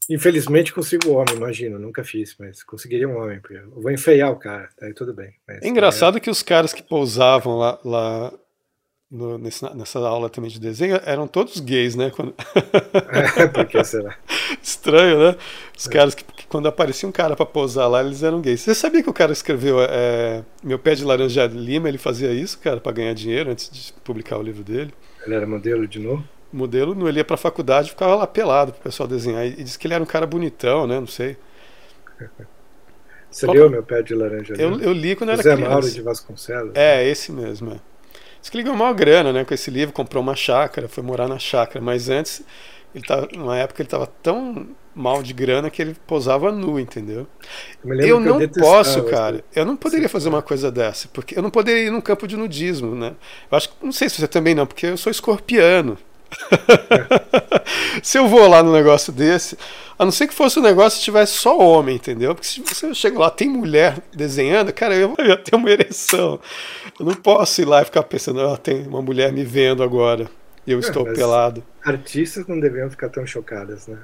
Infelizmente 0.10 0.74
consigo 0.74 1.12
homem, 1.12 1.36
imagino, 1.36 1.78
nunca 1.78 2.02
fiz, 2.02 2.34
mas 2.40 2.64
conseguiria 2.64 3.10
um 3.10 3.18
homem. 3.18 3.42
Eu 3.50 3.82
vou 3.82 3.92
enfeiar 3.92 4.32
o 4.32 4.38
cara, 4.38 4.70
aí 4.82 4.94
tudo 4.94 5.14
bem. 5.14 5.34
é 5.50 5.68
engraçado 5.68 6.18
é... 6.18 6.22
que 6.22 6.30
os 6.30 6.42
caras 6.42 6.74
que 6.74 6.82
pousavam 6.82 7.58
lá, 7.58 7.78
lá 7.84 8.34
no, 9.10 9.38
nessa, 9.38 9.74
nessa 9.74 10.00
aula 10.00 10.30
também 10.30 10.50
de 10.50 10.60
desenho 10.60 11.00
eram 11.06 11.28
todos 11.28 11.60
gays, 11.60 11.96
né? 11.96 12.12
Quando... 12.14 12.34
É, 13.38 13.48
por 13.48 13.66
que 13.66 13.82
será? 13.84 14.18
Estranho, 14.62 15.20
né? 15.20 15.36
Os 15.78 15.88
é. 15.88 15.90
caras 15.90 16.14
que, 16.14 16.24
que, 16.24 16.48
quando 16.48 16.68
aparecia 16.68 17.08
um 17.08 17.12
cara 17.12 17.36
para 17.36 17.46
posar 17.46 17.90
lá, 17.90 18.04
eles 18.04 18.22
eram 18.22 18.42
gays. 18.42 18.62
Você 18.62 18.76
sabia 18.76 19.02
que 19.02 19.10
o 19.10 19.14
cara 19.14 19.32
escreveu 19.32 19.78
é, 19.82 20.44
Meu 20.62 20.78
Pé 20.78 20.94
de 20.94 21.06
Laranja 21.06 21.46
Lima, 21.46 21.88
ele 21.88 21.98
fazia 21.98 22.32
isso, 22.34 22.60
cara, 22.60 22.80
para 22.82 22.92
ganhar 22.92 23.14
dinheiro 23.14 23.50
antes 23.50 23.70
de 23.70 23.94
publicar 24.04 24.38
o 24.38 24.44
livro 24.44 24.64
dele? 24.64 24.94
Ele 25.26 25.36
era 25.36 25.48
modelo 25.48 25.88
de 25.88 26.00
novo? 26.00 26.24
Modelo, 26.52 27.08
ele 27.08 27.20
ia 27.20 27.26
pra 27.26 27.36
faculdade 27.36 27.90
ficava 27.90 28.16
lá 28.16 28.26
pelado 28.26 28.72
pro 28.72 28.82
pessoal 28.82 29.08
desenhar. 29.08 29.46
E, 29.46 29.50
e 29.52 29.64
disse 29.64 29.80
que 29.80 29.88
ele 29.88 29.94
era 29.94 30.04
um 30.04 30.08
cara 30.08 30.26
bonitão, 30.26 30.86
né? 30.86 31.00
Não 31.00 31.08
sei. 31.08 31.38
Você 33.30 33.46
Qual... 33.46 33.56
leu 33.56 33.70
Meu 33.70 33.84
Pé 33.84 34.02
de 34.02 34.14
Laranja 34.14 34.54
Lima? 34.54 34.78
Eu, 34.78 34.82
eu 34.82 34.94
li 34.94 35.16
quando 35.16 35.32
José 35.32 35.50
era 35.50 35.56
criança. 35.56 35.72
Mauro 35.72 35.90
de 35.90 36.02
Vasconcelos. 36.02 36.72
É, 36.74 36.98
né? 36.98 37.08
esse 37.08 37.32
mesmo, 37.32 37.72
é. 37.72 37.80
Diz 38.48 38.50
que 38.50 38.56
ele 38.56 38.64
ganhou 38.64 38.78
maior 38.78 38.94
grana 38.94 39.34
né, 39.34 39.44
com 39.44 39.54
esse 39.54 39.70
livro, 39.70 39.94
comprou 39.94 40.24
uma 40.24 40.34
chácara, 40.34 40.88
foi 40.88 41.04
morar 41.04 41.28
na 41.28 41.38
chácara, 41.38 41.84
mas 41.84 42.08
antes, 42.08 42.42
ele 42.96 43.04
tava, 43.04 43.28
numa 43.34 43.58
época 43.58 43.82
ele 43.82 43.88
estava 43.88 44.08
tão 44.24 44.70
mal 44.96 45.22
de 45.22 45.34
grana 45.34 45.70
que 45.70 45.82
ele 45.82 45.98
posava 46.08 46.50
nu, 46.50 46.80
entendeu? 46.80 47.28
Eu, 47.84 48.00
eu 48.00 48.20
não 48.22 48.40
eu 48.40 48.50
posso, 48.50 49.04
cara. 49.04 49.44
Eu 49.54 49.66
não 49.66 49.76
poderia 49.76 50.08
fazer 50.08 50.30
uma 50.30 50.42
coisa 50.42 50.72
dessa, 50.72 51.10
porque 51.10 51.38
eu 51.38 51.44
não 51.44 51.50
poderia 51.50 51.88
ir 51.88 51.92
num 51.92 52.00
campo 52.00 52.26
de 52.26 52.38
nudismo, 52.38 52.96
né? 52.96 53.16
Eu 53.52 53.58
acho 53.58 53.68
que 53.68 53.76
não 53.84 53.92
sei 53.92 54.08
se 54.08 54.16
você 54.16 54.28
também 54.30 54.56
não, 54.56 54.66
porque 54.66 54.86
eu 54.86 54.98
sou 54.98 55.12
escorpiano. 55.12 55.98
se 58.04 58.18
eu 58.18 58.28
vou 58.28 58.48
lá 58.48 58.62
num 58.62 58.72
negócio 58.72 59.12
desse, 59.12 59.58
a 59.98 60.06
não 60.06 60.12
ser 60.12 60.28
que 60.28 60.34
fosse 60.34 60.60
um 60.60 60.62
negócio 60.62 61.00
que 61.00 61.06
tivesse 61.06 61.34
só 61.34 61.58
homem, 61.58 61.96
entendeu? 61.96 62.36
Porque 62.36 62.48
se 62.48 62.62
você 62.62 62.94
chega 62.94 63.20
lá, 63.20 63.30
tem 63.30 63.50
mulher 63.50 63.98
desenhando, 64.14 64.72
cara, 64.72 64.96
eu 64.96 65.16
ia 65.20 65.38
ter 65.38 65.56
uma 65.56 65.70
ereção. 65.70 66.40
Eu 67.00 67.06
não 67.06 67.16
posso 67.16 67.62
ir 67.62 67.66
lá 67.66 67.82
e 67.82 67.86
ficar 67.86 68.04
pensando, 68.04 68.42
ah, 68.42 68.58
tem 68.58 68.88
uma 68.88 69.02
mulher 69.02 69.32
me 69.32 69.44
vendo 69.44 69.82
agora 69.82 70.30
e 70.66 70.72
eu 70.72 70.78
é, 70.78 70.82
estou 70.82 71.06
pelado. 71.06 71.64
Artistas 71.84 72.46
não 72.46 72.60
deveriam 72.60 72.90
ficar 72.90 73.10
tão 73.10 73.26
chocadas, 73.26 73.88
né? 73.88 74.00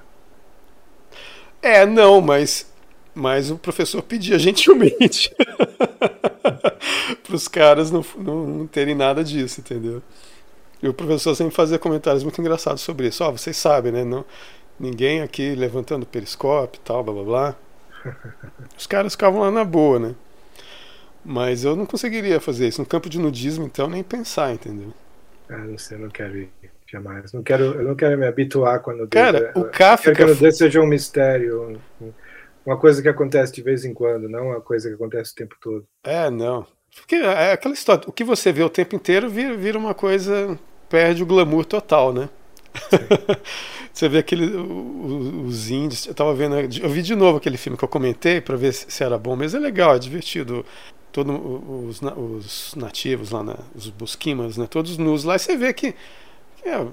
É, 1.61 1.85
não, 1.85 2.19
mas, 2.21 2.65
mas 3.13 3.51
o 3.51 3.57
professor 3.57 4.01
pedia 4.01 4.37
gentilmente 4.39 5.33
para 7.23 7.35
os 7.35 7.47
caras 7.47 7.91
não, 7.91 8.03
não, 8.17 8.47
não 8.47 8.67
terem 8.67 8.95
nada 8.95 9.23
disso, 9.23 9.59
entendeu? 9.59 10.01
E 10.83 10.89
o 10.89 10.93
professor 10.93 11.33
sempre 11.33 11.55
fazia 11.55 11.79
comentários 11.79 12.23
muito 12.23 12.41
engraçados 12.41 12.81
sobre 12.81 13.07
isso. 13.07 13.23
Ó, 13.23 13.29
oh, 13.29 13.31
vocês 13.31 13.55
sabem, 13.55 13.89
né? 13.89 14.03
Não, 14.03 14.25
ninguém 14.77 15.21
aqui 15.21 15.55
levantando 15.55 16.05
periscópio 16.05 16.77
e 16.77 16.85
tal, 16.85 17.01
blá 17.01 17.13
blá 17.13 17.23
blá. 17.23 17.55
Os 18.77 18.85
caras 18.85 19.13
ficavam 19.13 19.39
lá 19.39 19.49
na 19.49 19.63
boa, 19.63 19.97
né? 19.97 20.15
Mas 21.23 21.63
eu 21.63 21.73
não 21.73 21.85
conseguiria 21.85 22.37
fazer 22.41 22.67
isso. 22.67 22.81
No 22.81 22.85
campo 22.85 23.09
de 23.09 23.17
nudismo, 23.17 23.65
então, 23.65 23.87
nem 23.87 24.03
pensar, 24.03 24.53
entendeu? 24.53 24.93
Ah, 25.49 25.59
não 25.59 25.77
sei, 25.77 25.97
não 25.97 26.09
quero 26.09 26.37
ir 26.37 26.49
jamais. 26.85 27.31
Não 27.31 27.41
quero, 27.41 27.63
eu 27.63 27.83
não 27.83 27.95
quero 27.95 28.17
me 28.17 28.27
habituar 28.27 28.81
quando 28.81 29.07
Cara, 29.07 29.53
Deus, 29.53 29.55
o 29.55 29.69
Kafka. 29.69 30.13
Quero 30.13 30.35
que 30.35 30.41
Deus 30.41 30.57
seja 30.57 30.81
um 30.81 30.85
mistério, 30.85 31.79
uma 32.65 32.77
coisa 32.77 33.01
que 33.01 33.07
acontece 33.07 33.53
de 33.53 33.61
vez 33.61 33.85
em 33.85 33.93
quando, 33.93 34.27
não 34.27 34.47
uma 34.47 34.59
coisa 34.59 34.89
que 34.89 34.95
acontece 34.95 35.31
o 35.31 35.35
tempo 35.35 35.55
todo. 35.61 35.85
É, 36.03 36.29
não. 36.29 36.67
Porque 36.95 37.15
é 37.15 37.53
aquela 37.53 37.73
história, 37.73 38.03
o 38.07 38.11
que 38.11 38.23
você 38.23 38.51
vê 38.51 38.61
o 38.61 38.69
tempo 38.69 38.95
inteiro 38.95 39.29
vira, 39.29 39.55
vira 39.55 39.77
uma 39.77 39.95
coisa, 39.95 40.57
perde 40.93 41.23
o 41.23 41.25
glamour 41.25 41.65
total, 41.65 42.13
né? 42.13 42.29
você 43.91 44.07
vê 44.07 44.19
aquele, 44.19 44.45
os, 44.45 45.47
os 45.47 45.71
índios, 45.71 46.05
eu 46.05 46.13
tava 46.13 46.35
vendo, 46.35 46.55
eu 46.55 46.87
vi 46.87 47.01
de 47.01 47.15
novo 47.15 47.39
aquele 47.39 47.57
filme 47.57 47.75
que 47.75 47.83
eu 47.83 47.89
comentei 47.89 48.39
para 48.39 48.55
ver 48.55 48.73
se, 48.73 48.85
se, 48.91 49.03
era 49.03 49.17
bom, 49.17 49.35
mas 49.35 49.55
é 49.55 49.59
legal, 49.59 49.95
é 49.95 49.99
divertido. 49.99 50.63
Todos 51.11 51.35
os, 51.35 51.99
os 51.99 52.75
nativos 52.75 53.31
lá, 53.31 53.43
né, 53.43 53.55
os 53.75 53.89
busquimas, 53.89 54.55
né, 54.55 54.67
todos 54.67 54.99
nus 54.99 55.23
lá, 55.23 55.35
e 55.35 55.39
você 55.39 55.57
vê 55.57 55.73
que, 55.73 55.95
que 56.61 56.69
é, 56.69 56.85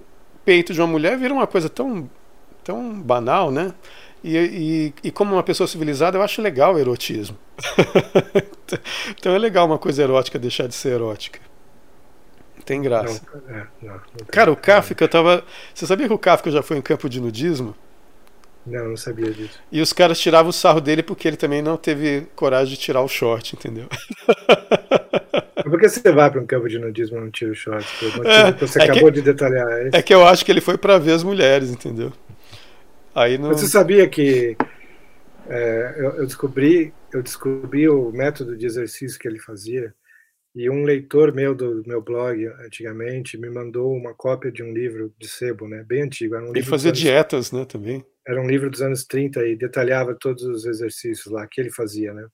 peito 0.46 0.72
de 0.72 0.80
uma 0.80 0.86
mulher 0.86 1.18
vira 1.18 1.34
uma 1.34 1.46
coisa 1.46 1.68
tão, 1.68 2.08
tão 2.64 2.98
banal, 3.02 3.50
né? 3.50 3.74
E, 4.24 4.34
e, 4.34 4.94
e, 5.04 5.10
como 5.10 5.34
uma 5.34 5.42
pessoa 5.42 5.66
civilizada, 5.66 6.16
eu 6.16 6.22
acho 6.22 6.40
legal 6.40 6.74
o 6.74 6.78
erotismo. 6.78 7.36
então 9.14 9.34
é 9.34 9.38
legal 9.38 9.66
uma 9.66 9.78
coisa 9.78 10.02
erótica 10.02 10.38
deixar 10.38 10.66
de 10.66 10.74
ser 10.74 10.92
erótica. 10.92 11.49
Tem 12.64 12.82
graça. 12.82 13.20
Não, 13.32 13.56
é, 13.56 13.66
não, 13.82 13.94
não 13.94 14.26
Cara, 14.30 14.50
o 14.50 14.56
Kafka 14.56 15.08
tava. 15.08 15.44
Você 15.74 15.86
sabia 15.86 16.06
que 16.06 16.12
o 16.12 16.18
Kafka 16.18 16.50
já 16.50 16.62
foi 16.62 16.76
em 16.76 16.82
campo 16.82 17.08
de 17.08 17.20
nudismo? 17.20 17.74
Não, 18.66 18.90
não 18.90 18.96
sabia 18.96 19.30
disso. 19.30 19.58
E 19.72 19.80
os 19.80 19.92
caras 19.92 20.20
tiravam 20.20 20.50
o 20.50 20.52
sarro 20.52 20.80
dele 20.80 21.02
porque 21.02 21.26
ele 21.26 21.36
também 21.36 21.62
não 21.62 21.76
teve 21.76 22.26
coragem 22.36 22.74
de 22.74 22.80
tirar 22.80 23.02
o 23.02 23.08
short, 23.08 23.56
entendeu? 23.56 23.88
Por 25.64 25.78
que 25.78 25.88
você 25.88 26.12
vai 26.12 26.30
para 26.30 26.40
um 26.40 26.46
campo 26.46 26.68
de 26.68 26.78
nudismo 26.78 27.18
e 27.18 27.20
não 27.20 27.30
tira 27.30 27.52
o 27.52 27.54
short? 27.54 27.86
É, 28.24 28.52
você 28.52 28.80
é 28.80 28.84
acabou 28.84 29.06
que, 29.06 29.12
de 29.12 29.22
detalhar. 29.22 29.68
É, 29.68 29.90
é, 29.94 30.02
que 30.02 30.12
eu 30.12 30.26
acho 30.26 30.44
que 30.44 30.50
ele 30.50 30.60
foi 30.60 30.76
para 30.76 30.98
ver 30.98 31.12
as 31.12 31.22
mulheres, 31.22 31.70
entendeu? 31.70 32.12
Aí 33.14 33.38
não... 33.38 33.48
Você 33.48 33.66
sabia 33.66 34.08
que 34.08 34.56
é, 35.48 35.94
eu, 35.96 36.10
eu, 36.16 36.26
descobri 36.26 36.92
eu 37.12 37.22
descobri 37.22 37.88
o 37.88 38.10
método 38.12 38.56
de 38.56 38.66
exercício 38.66 39.18
que 39.18 39.26
ele 39.26 39.38
fazia 39.38 39.94
e 40.54 40.68
um 40.68 40.82
leitor 40.82 41.32
meu 41.32 41.54
do 41.54 41.82
meu 41.86 42.02
blog 42.02 42.44
antigamente 42.64 43.38
me 43.38 43.48
mandou 43.48 43.92
uma 43.92 44.14
cópia 44.14 44.50
de 44.50 44.62
um 44.62 44.72
livro 44.72 45.12
de 45.18 45.28
sebo, 45.28 45.68
né, 45.68 45.84
bem 45.84 46.02
antigo. 46.02 46.34
Era 46.34 46.44
um 46.44 46.50
ele 46.50 46.62
fazia 46.62 46.90
anos, 46.90 47.00
dietas, 47.00 47.52
né, 47.52 47.64
também. 47.64 48.04
Era 48.26 48.40
um 48.40 48.46
livro 48.46 48.68
dos 48.68 48.82
anos 48.82 49.04
30 49.04 49.46
e 49.46 49.56
detalhava 49.56 50.14
todos 50.14 50.42
os 50.42 50.66
exercícios 50.66 51.32
lá 51.32 51.46
que 51.46 51.60
ele 51.60 51.70
fazia, 51.70 52.12
né? 52.12 52.26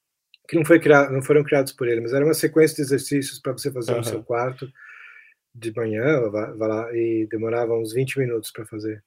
Que 0.49 0.57
não 0.57 0.65
foi 0.65 0.81
criado, 0.81 1.13
não 1.13 1.23
foram 1.23 1.45
criados 1.45 1.73
por 1.73 1.89
ele, 1.89 2.01
mas 2.01 2.13
era 2.13 2.25
uma 2.25 2.35
sequência 2.35 2.77
de 2.77 2.83
exercícios 2.83 3.39
para 3.41 3.53
você 3.53 3.71
fazer 3.71 3.93
uhum. 3.93 3.99
no 3.99 4.05
seu 4.05 4.23
quarto 4.23 4.67
de 5.55 5.73
manhã, 5.75 6.29
vai, 6.31 6.53
vai 6.53 6.69
lá 6.69 6.93
e 6.93 7.27
demorava 7.31 7.75
uns 7.75 7.93
20 7.93 8.19
minutos 8.19 8.51
para 8.51 8.67
fazer. 8.67 9.03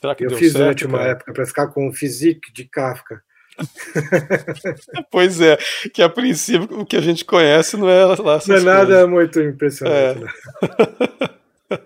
Será 0.00 0.14
que 0.14 0.24
eu 0.24 0.28
deu 0.28 0.38
fiz 0.38 0.52
certo, 0.52 0.62
durante 0.62 0.86
uma 0.86 0.98
cara? 0.98 1.10
época 1.12 1.32
para 1.32 1.46
ficar 1.46 1.66
com 1.68 1.88
o 1.88 1.92
physique 1.92 2.52
de 2.52 2.64
Kafka. 2.68 3.22
pois 5.10 5.40
é, 5.40 5.56
que 5.92 6.02
a 6.02 6.08
princípio 6.08 6.80
o 6.80 6.86
que 6.86 6.96
a 6.96 7.00
gente 7.00 7.24
conhece 7.24 7.76
não 7.76 7.88
é 7.88 8.04
lá 8.04 8.40
Não 8.46 8.56
é 8.56 8.60
nada 8.60 9.06
muito 9.06 9.40
impressionante. 9.40 10.20
É. 10.20 10.24
Né? 10.24 11.78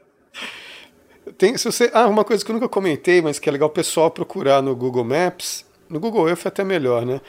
Tem, 1.38 1.56
se 1.56 1.64
você, 1.64 1.88
ah, 1.94 2.08
uma 2.08 2.24
coisa 2.24 2.44
que 2.44 2.50
eu 2.50 2.54
nunca 2.54 2.68
comentei, 2.68 3.22
mas 3.22 3.38
que 3.38 3.48
é 3.48 3.52
legal 3.52 3.68
o 3.68 3.72
pessoal 3.72 4.10
procurar 4.10 4.60
no 4.60 4.74
Google 4.74 5.04
Maps, 5.04 5.64
no 5.88 6.00
Google 6.00 6.28
Earth 6.28 6.44
é 6.44 6.48
até 6.48 6.64
melhor, 6.64 7.06
né? 7.06 7.20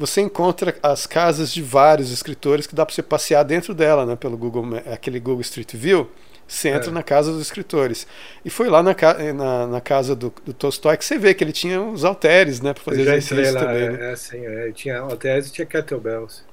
Você 0.00 0.22
encontra 0.22 0.74
as 0.82 1.06
casas 1.06 1.52
de 1.52 1.62
vários 1.62 2.10
escritores 2.10 2.66
que 2.66 2.74
dá 2.74 2.86
para 2.86 2.94
você 2.94 3.02
passear 3.02 3.44
dentro 3.44 3.74
dela, 3.74 4.06
né? 4.06 4.16
Pelo 4.16 4.36
Google, 4.36 4.64
aquele 4.90 5.20
Google 5.20 5.42
Street 5.42 5.74
View 5.76 6.10
você 6.50 6.70
entra 6.70 6.90
é. 6.90 6.92
na 6.92 7.02
casa 7.02 7.30
dos 7.30 7.42
escritores. 7.42 8.08
E 8.44 8.50
foi 8.50 8.68
lá 8.68 8.82
na, 8.82 8.94
na, 9.34 9.66
na 9.68 9.80
casa 9.80 10.16
do, 10.16 10.34
do, 10.44 10.52
Tolstói 10.52 10.96
que 10.96 11.04
você 11.04 11.16
vê 11.16 11.32
que 11.32 11.44
ele 11.44 11.52
tinha 11.52 11.80
os 11.80 12.04
halteres, 12.04 12.60
né, 12.60 12.74
para 12.74 12.82
fazer 12.82 13.02
exercício 13.02 13.54
lá, 13.54 13.60
também. 13.60 13.82
É, 13.84 13.90
né? 13.90 14.12
é 14.12 14.16
sim, 14.16 14.44
é, 14.44 14.72
tinha 14.72 14.98
halteres 14.98 15.48
e 15.48 15.52
tinha 15.52 15.66
kettlebells. 15.66 16.44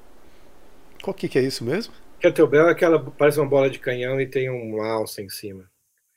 Qual 1.02 1.16
que, 1.16 1.28
que 1.28 1.40
é 1.40 1.42
isso 1.42 1.64
mesmo? 1.64 1.94
Kettlebell 2.20 2.68
é 2.68 2.72
aquela, 2.72 3.00
parece 3.00 3.40
uma 3.40 3.50
bola 3.50 3.70
de 3.70 3.80
canhão 3.80 4.22
e 4.22 4.28
tem 4.28 4.52
um 4.52 4.82
alça 4.84 5.22
em 5.22 5.30
cima. 5.30 5.64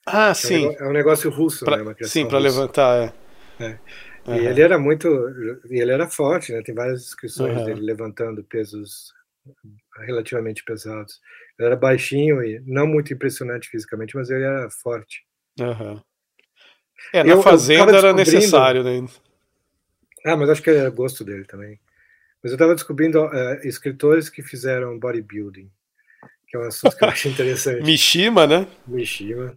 Ah, 0.05 0.31
é 0.31 0.35
sim. 0.35 0.67
Um, 0.67 0.73
é 0.73 0.89
um 0.89 0.93
negócio 0.93 1.31
russo, 1.31 1.65
pra, 1.65 1.83
né? 1.83 1.95
sim, 2.03 2.27
para 2.27 2.39
levantar, 2.39 3.15
é. 3.59 3.65
é. 3.65 3.79
Uhum. 4.31 4.37
E 4.37 4.47
ele 4.47 4.61
era 4.61 4.79
muito. 4.79 5.09
E 5.69 5.81
ele 5.81 5.91
era 5.93 6.09
forte, 6.09 6.53
né? 6.53 6.63
Tem 6.63 6.75
várias 6.75 7.03
descrições 7.03 7.59
uhum. 7.59 7.65
dele 7.65 7.81
levantando 7.81 8.45
pesos 8.45 9.13
relativamente 10.07 10.63
pesados. 10.65 11.21
Ele 11.59 11.67
era 11.67 11.77
baixinho 11.77 12.43
e 12.43 12.61
não 12.61 12.87
muito 12.87 13.13
impressionante 13.13 13.69
fisicamente, 13.69 14.15
mas 14.17 14.31
ele 14.31 14.45
era 14.45 14.71
forte. 14.71 15.25
Uhum. 15.59 16.01
É, 17.13 17.25
na 17.25 17.33
eu, 17.33 17.43
fazenda 17.43 17.91
eu 17.93 17.97
era 17.97 18.13
necessário, 18.13 18.85
né? 18.85 19.07
Ah, 20.25 20.37
mas 20.37 20.51
acho 20.51 20.63
que 20.63 20.71
era 20.71 20.91
gosto 20.91 21.25
dele 21.25 21.45
também. 21.45 21.81
Mas 22.43 22.53
eu 22.53 22.57
estava 22.57 22.75
descobrindo 22.75 23.25
uh, 23.25 23.55
escritores 23.65 24.29
que 24.29 24.43
fizeram 24.43 24.99
bodybuilding, 24.99 25.71
que 26.47 26.57
é 26.57 26.61
um 26.61 26.65
assunto 26.65 26.97
que 26.97 27.05
eu 27.05 27.09
acho 27.09 27.29
interessante. 27.29 27.83
Mishima, 27.83 28.47
né? 28.47 28.67
Mishima. 28.87 29.57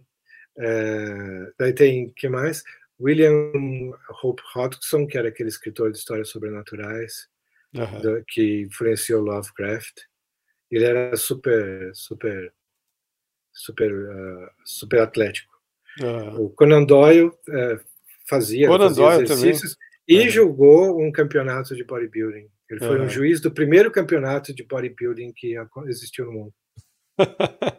É, 0.58 1.52
daí 1.58 1.72
tem, 1.72 2.10
que 2.10 2.28
mais? 2.28 2.62
William 3.00 3.92
Hope 4.22 4.42
Hodgson, 4.54 5.06
que 5.06 5.18
era 5.18 5.28
aquele 5.28 5.48
escritor 5.48 5.90
de 5.90 5.98
histórias 5.98 6.28
sobrenaturais, 6.28 7.28
uhum. 7.74 8.00
do, 8.00 8.24
que 8.26 8.62
influenciou 8.62 9.22
Lovecraft. 9.22 10.02
Ele 10.70 10.84
era 10.84 11.16
super, 11.16 11.90
super, 11.94 12.52
super, 13.52 13.92
uh, 13.92 14.50
super 14.64 15.00
atlético. 15.00 15.52
Uhum. 16.00 16.46
O 16.46 16.50
Conan 16.50 16.84
Doyle 16.84 17.28
uh, 17.28 17.80
fazia, 18.28 18.66
Conan 18.66 18.88
fazia 18.88 19.04
Doyle 19.04 19.22
exercícios 19.22 19.76
também. 20.06 20.26
e 20.26 20.30
jogou 20.30 21.00
um 21.00 21.12
campeonato 21.12 21.74
de 21.74 21.84
bodybuilding. 21.84 22.48
Ele 22.70 22.80
foi 22.80 23.00
um 23.00 23.08
juiz 23.08 23.40
do 23.40 23.50
primeiro 23.50 23.90
campeonato 23.90 24.52
de 24.54 24.64
bodybuilding 24.64 25.32
que 25.32 25.54
existiu 25.86 26.26
no 26.26 26.32
mundo. 26.32 26.54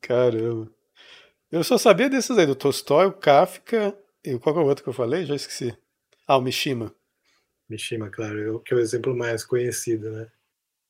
Caramba. 0.00 0.70
Eu 1.52 1.62
só 1.62 1.78
sabia 1.78 2.08
desses 2.08 2.36
aí, 2.36 2.46
do 2.46 2.56
Tolstói, 2.56 3.06
o 3.06 3.12
Kafka 3.12 3.96
e 4.24 4.38
qual 4.38 4.56
é 4.56 4.60
o 4.60 4.66
outro 4.66 4.82
que 4.82 4.90
eu 4.90 4.94
falei? 4.94 5.26
Já 5.26 5.34
esqueci. 5.34 5.76
Ah, 6.26 6.36
o 6.36 6.40
Mishima. 6.40 6.94
Mishima, 7.68 8.10
claro, 8.10 8.60
que 8.60 8.72
é 8.72 8.76
o 8.76 8.80
exemplo 8.80 9.16
mais 9.16 9.44
conhecido, 9.44 10.10
né? 10.10 10.26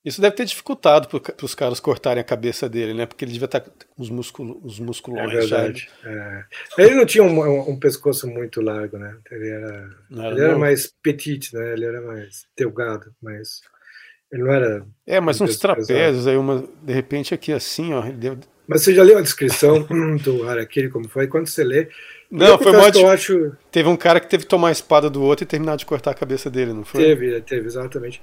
Isso 0.04 0.20
deve 0.20 0.36
ter 0.36 0.44
dificultado 0.44 1.08
para 1.08 1.44
os 1.44 1.54
caras 1.54 1.80
cortarem 1.80 2.20
a 2.20 2.24
cabeça 2.24 2.68
dele, 2.68 2.92
né? 2.92 3.06
Porque 3.06 3.24
ele 3.24 3.32
devia 3.32 3.46
estar 3.46 3.60
tá 3.60 3.70
com 3.70 4.02
os, 4.02 4.10
músculos, 4.10 4.58
os 4.62 4.78
musculões. 4.78 5.32
É 5.32 5.34
verdade. 5.34 5.88
É. 6.04 6.44
Ele 6.76 6.94
não 6.94 7.06
tinha 7.06 7.24
um, 7.24 7.40
um, 7.40 7.70
um, 7.70 7.78
pescoço 7.78 8.28
muito 8.28 8.60
largo, 8.60 8.98
né? 8.98 9.16
Ele 9.30 9.48
era, 9.48 9.90
era 10.12 10.30
ele 10.30 10.40
era 10.42 10.58
mais 10.58 10.92
petit, 11.02 11.54
né? 11.54 11.72
Ele 11.72 11.86
era 11.86 12.02
mais 12.02 12.46
delgado, 12.54 13.14
mas 13.22 13.62
ele 14.30 14.42
não 14.42 14.52
era. 14.52 14.86
É, 15.06 15.18
mas 15.20 15.40
uns 15.40 15.56
trapézios 15.56 16.26
aí, 16.26 16.36
uma, 16.36 16.68
de 16.82 16.92
repente 16.92 17.32
aqui 17.32 17.50
assim, 17.50 17.94
ó. 17.94 18.02
Deu... 18.02 18.38
Mas 18.66 18.82
você 18.82 18.94
já 18.94 19.02
leu 19.02 19.16
a 19.16 19.22
descrição 19.22 19.86
do 20.22 20.46
Harakiri, 20.46 20.90
como 20.90 21.08
foi? 21.08 21.28
Quando 21.28 21.46
você 21.48 21.64
lê. 21.64 21.88
Não, 22.34 22.58
foi 22.58 22.72
mó 22.72 22.88
eu 22.92 23.08
acho... 23.08 23.52
Teve 23.70 23.88
um 23.88 23.96
cara 23.96 24.18
que 24.18 24.28
teve 24.28 24.42
que 24.42 24.48
tomar 24.48 24.68
a 24.70 24.72
espada 24.72 25.08
do 25.08 25.22
outro 25.22 25.44
e 25.44 25.46
terminar 25.46 25.76
de 25.76 25.86
cortar 25.86 26.10
a 26.10 26.14
cabeça 26.14 26.50
dele, 26.50 26.72
não 26.72 26.84
foi? 26.84 27.00
Teve, 27.00 27.40
teve, 27.42 27.66
exatamente. 27.66 28.20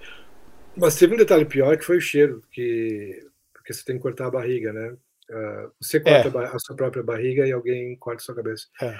Mas 0.76 0.98
teve 0.98 1.14
um 1.14 1.18
detalhe 1.18 1.46
pior 1.46 1.78
que 1.78 1.86
foi 1.86 1.98
o 1.98 2.02
cheiro, 2.02 2.44
que 2.52 3.26
porque 3.54 3.74
você 3.74 3.86
tem 3.86 3.96
que 3.96 4.02
cortar 4.02 4.28
a 4.28 4.32
barriga, 4.32 4.74
né? 4.74 4.98
Uh, 5.30 5.72
você 5.80 6.00
corta 6.00 6.28
é. 6.40 6.46
a, 6.46 6.60
sua 6.60 6.76
própria 6.76 7.02
barriga 7.02 7.48
e 7.48 7.52
alguém 7.54 7.96
corta 7.96 8.22
a 8.22 8.26
sua 8.26 8.36
cabeça. 8.36 8.68
É. 8.82 8.98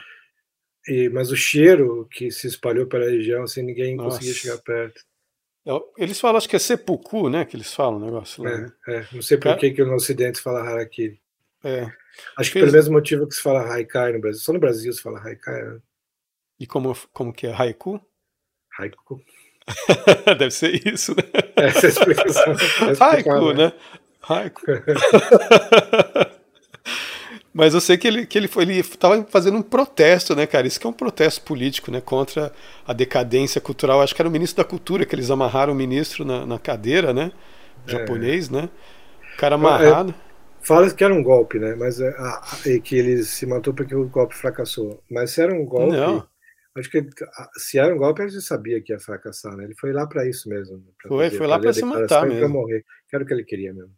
E, 0.88 1.10
mas 1.10 1.30
o 1.30 1.36
cheiro 1.36 2.08
que 2.10 2.32
se 2.32 2.48
espalhou 2.48 2.88
pela 2.88 3.10
região, 3.10 3.44
assim, 3.44 3.64
ninguém 3.64 3.96
Nossa. 3.96 4.18
conseguia 4.18 4.34
chegar 4.34 4.58
perto. 4.60 5.02
É, 5.66 5.72
eles 5.98 6.20
falam, 6.20 6.38
acho 6.38 6.48
que 6.48 6.56
é 6.56 6.60
seppuku, 6.60 7.30
né? 7.30 7.44
Que 7.44 7.58
eles 7.58 7.74
falam 7.74 8.00
o 8.00 8.06
negócio 8.06 8.44
lá. 8.44 8.50
É, 8.50 8.58
né? 8.58 8.74
é. 8.88 9.06
Não 9.12 9.22
sei 9.22 9.38
por 9.38 9.44
Cara... 9.44 9.58
que, 9.58 9.72
que 9.72 9.84
no 9.84 9.94
Ocidente 9.94 10.40
fala 10.40 10.62
harakiri. 10.62 11.21
É. 11.64 11.92
Acho 12.38 12.52
que 12.52 12.60
pelo 12.60 12.72
mesmo 12.72 12.94
motivo 12.94 13.28
que 13.28 13.36
se 13.36 13.42
fala 13.42 13.74
haikai 13.74 14.14
no 14.14 14.20
Brasil. 14.20 14.42
Só 14.42 14.54
no 14.54 14.60
Brasil 14.60 14.92
se 14.92 15.02
fala 15.02 15.20
haikai. 15.20 15.64
Né? 15.64 15.80
E 16.60 16.68
como, 16.68 16.96
como 17.14 17.34
que 17.34 17.48
é? 17.48 17.54
Haiku? 17.54 18.00
Haiku. 18.78 19.22
Deve 20.38 20.52
ser 20.52 20.88
isso, 20.88 21.16
né? 21.16 21.24
Essa 21.56 21.86
é 21.86 21.90
a 21.90 21.90
explicação. 21.90 22.56
Haiku, 23.00 23.54
né? 23.54 23.74
Haiku. 24.22 24.62
Mas 27.54 27.74
eu 27.74 27.82
sei 27.82 27.98
que 27.98 28.08
ele, 28.08 28.26
que 28.26 28.38
ele 28.38 28.48
foi, 28.48 28.64
ele 28.64 28.80
estava 28.80 29.24
fazendo 29.26 29.58
um 29.58 29.62
protesto, 29.62 30.36
né, 30.36 30.48
cara? 30.48 30.66
Isso 30.66 30.80
que 30.80 30.88
é 30.88 30.90
um 30.90 30.94
protesto 30.94 31.42
político, 31.42 31.92
né? 31.92 32.00
Contra 32.00 32.54
a 32.88 32.94
decadência 32.94 33.60
cultural. 33.60 34.02
Acho 34.02 34.16
que 34.16 34.22
era 34.22 34.30
o 34.30 34.32
ministro 34.32 34.64
da 34.64 34.70
cultura 34.70 35.06
que 35.06 35.14
eles 35.14 35.30
amarraram 35.30 35.74
o 35.74 35.76
ministro 35.76 36.24
na, 36.24 36.46
na 36.46 36.58
cadeira, 36.58 37.14
né? 37.14 37.32
É. 37.88 37.92
Japonês, 37.92 38.50
é. 38.50 38.54
né? 38.54 38.70
O 39.34 39.38
cara 39.38 39.56
amarrado. 39.56 40.16
É, 40.28 40.31
fala 40.62 40.94
que 40.94 41.04
era 41.04 41.14
um 41.14 41.24
golpe, 41.24 41.60
né? 41.60 41.76
Mas 41.76 42.00
é, 42.00 42.14
que 42.84 42.96
ele 42.96 43.24
se 43.24 43.46
matou 43.46 43.74
porque 43.74 43.96
o 43.96 44.08
golpe 44.08 44.36
fracassou. 44.36 45.04
Mas 45.10 45.32
se 45.32 45.42
era 45.42 45.54
um 45.54 45.66
golpe. 45.66 45.96
Não. 45.96 46.28
Acho 46.78 46.90
que 46.90 47.06
se 47.58 47.78
era 47.78 47.94
um 47.94 47.98
golpe, 47.98 48.22
ele 48.22 48.32
sabia 48.40 48.82
que 48.82 48.94
ia 48.94 49.00
fracassar, 49.00 49.56
né? 49.58 49.66
Ele 49.66 49.76
foi 49.76 49.92
lá 49.92 50.08
para 50.08 50.28
isso 50.28 50.48
mesmo. 50.48 50.82
Foi, 51.06 51.30
foi 51.30 51.46
lá 51.46 51.60
para 51.60 51.74
se 51.74 51.84
matar 51.84 52.26
mesmo. 52.26 52.48
morrer. 52.48 52.86
Que 53.10 53.16
era 53.16 53.24
o 53.24 53.28
que 53.28 53.34
ele 53.34 53.44
queria 53.44 53.74
mesmo. 53.74 53.92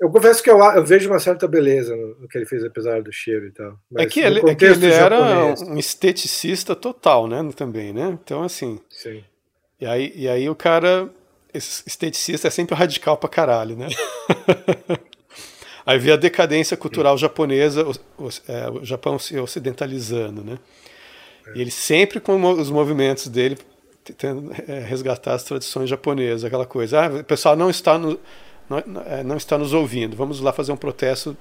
Eu 0.00 0.10
confesso 0.10 0.42
que 0.42 0.50
eu, 0.50 0.58
eu, 0.58 0.84
vejo 0.84 1.10
uma 1.10 1.18
certa 1.18 1.48
beleza 1.48 1.96
no, 1.96 2.28
que 2.28 2.36
ele 2.36 2.46
fez, 2.46 2.62
apesar 2.62 3.02
do 3.02 3.12
cheiro 3.12 3.46
e 3.46 3.52
tal. 3.52 3.78
é 3.96 4.04
que 4.04 4.20
ele, 4.20 4.40
é 4.50 4.54
que 4.54 4.64
ele 4.64 4.90
era 4.90 5.54
um 5.66 5.78
esteticista 5.78 6.76
total, 6.76 7.26
né? 7.26 7.38
Também, 7.54 7.92
né? 7.92 8.18
Então, 8.22 8.42
assim. 8.42 8.78
Sim. 8.90 9.24
E 9.80 9.86
aí, 9.86 10.12
e 10.14 10.28
aí 10.28 10.48
o 10.48 10.54
cara. 10.54 11.10
esse 11.52 11.82
esteticista 11.86 12.48
é 12.48 12.50
sempre 12.50 12.74
radical 12.74 13.16
pra 13.16 13.28
caralho, 13.28 13.76
né? 13.76 13.88
Aí 15.86 15.98
vê 16.00 16.10
a 16.10 16.16
decadência 16.16 16.76
cultural 16.76 17.16
japonesa, 17.16 17.86
o, 17.86 18.24
o, 18.24 18.28
é, 18.48 18.68
o 18.68 18.84
Japão 18.84 19.18
se 19.20 19.38
ocidentalizando, 19.38 20.42
né? 20.42 20.58
E 21.54 21.60
ele 21.60 21.70
sempre 21.70 22.18
com 22.18 22.42
os 22.42 22.70
movimentos 22.70 23.28
dele 23.28 23.56
tentando 24.04 24.52
é, 24.68 24.80
resgatar 24.80 25.34
as 25.34 25.44
tradições 25.44 25.88
japonesas, 25.88 26.44
aquela 26.44 26.66
coisa. 26.66 27.00
Ah, 27.00 27.20
o 27.20 27.24
pessoal 27.24 27.56
não 27.56 27.70
está, 27.70 27.98
no, 27.98 28.18
não, 28.68 28.78
é, 29.06 29.22
não 29.22 29.36
está 29.36 29.56
nos 29.56 29.72
ouvindo, 29.72 30.16
vamos 30.16 30.40
lá 30.40 30.52
fazer 30.52 30.72
um 30.72 30.76
protesto 30.76 31.36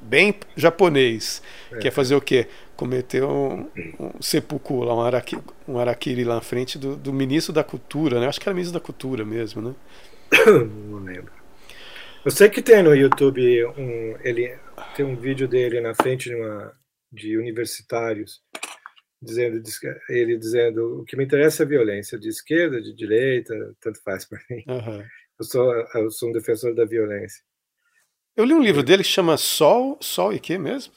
bem 0.00 0.34
japonês, 0.56 1.42
é. 1.72 1.78
que 1.78 1.88
é 1.88 1.90
fazer 1.90 2.14
o 2.14 2.20
quê? 2.20 2.48
Cometer 2.76 3.24
um, 3.24 3.66
um 3.98 4.84
lá, 4.84 4.94
um, 4.94 5.00
araki, 5.00 5.38
um 5.66 5.78
arakiri 5.78 6.24
lá 6.24 6.36
na 6.36 6.40
frente 6.40 6.78
do, 6.78 6.96
do 6.96 7.12
ministro 7.12 7.52
da 7.52 7.64
cultura, 7.64 8.20
né? 8.20 8.28
Acho 8.28 8.40
que 8.40 8.48
era 8.48 8.54
ministro 8.54 8.78
da 8.78 8.84
cultura 8.84 9.24
mesmo, 9.24 9.60
né? 9.60 9.74
Não 10.88 10.98
lembro. 10.98 11.37
Eu 12.24 12.30
sei 12.30 12.48
que 12.48 12.60
tem 12.60 12.82
no 12.82 12.94
YouTube 12.94 13.64
um, 13.66 14.18
ele 14.22 14.58
tem 14.96 15.04
um 15.04 15.16
vídeo 15.16 15.46
dele 15.46 15.80
na 15.80 15.94
frente 15.94 16.28
de 16.28 16.34
uma 16.34 16.72
de 17.10 17.38
universitários 17.38 18.42
dizendo 19.20 19.60
ele 20.08 20.36
dizendo 20.36 21.00
o 21.00 21.04
que 21.04 21.16
me 21.16 21.24
interessa 21.24 21.62
é 21.62 21.66
a 21.66 21.68
violência 21.68 22.18
de 22.18 22.28
esquerda, 22.28 22.80
de 22.80 22.94
direita, 22.94 23.54
tanto 23.80 24.00
faz 24.02 24.24
para 24.24 24.38
mim. 24.50 24.62
Uhum. 24.68 25.04
Eu 25.38 25.44
sou 25.44 25.74
eu 25.94 26.10
sou 26.10 26.28
um 26.28 26.32
defensor 26.32 26.74
da 26.74 26.84
violência. 26.84 27.42
Eu 28.36 28.44
li 28.44 28.54
um 28.54 28.62
livro 28.62 28.82
dele 28.82 29.02
que 29.02 29.08
chama 29.08 29.36
Sol, 29.36 29.98
Sol 30.00 30.32
e 30.32 30.38
que 30.38 30.56
mesmo? 30.58 30.92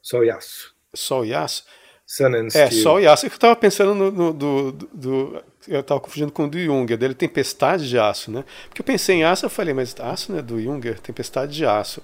Sol 0.00 0.24
e 0.24 0.30
Aço. 0.30 0.74
Sol 0.94 1.24
e 1.24 1.34
Aço. 1.34 1.64
Sun 2.06 2.34
and 2.34 2.48
é, 2.54 2.70
Sol 2.70 3.00
e 3.00 3.06
Aço. 3.06 3.26
Eu 3.26 3.28
estava 3.28 3.54
pensando 3.54 3.94
no, 3.94 4.10
no 4.10 4.32
do, 4.32 4.72
do, 4.72 5.44
eu 5.68 5.80
estava 5.80 6.00
confundindo 6.00 6.32
com 6.32 6.44
o 6.44 6.48
do 6.48 6.58
Junger, 6.58 6.96
dele 6.96 7.14
Tempestade 7.14 7.88
de 7.88 7.98
Aço, 7.98 8.30
né? 8.30 8.44
Porque 8.68 8.80
eu 8.80 8.84
pensei 8.84 9.16
em 9.16 9.24
aço, 9.24 9.46
eu 9.46 9.50
falei, 9.50 9.72
mas 9.72 9.94
aço 9.98 10.32
não 10.32 10.38
é 10.38 10.42
do 10.42 10.60
Junger, 10.60 10.98
Tempestade 10.98 11.54
de 11.54 11.64
Aço. 11.64 12.02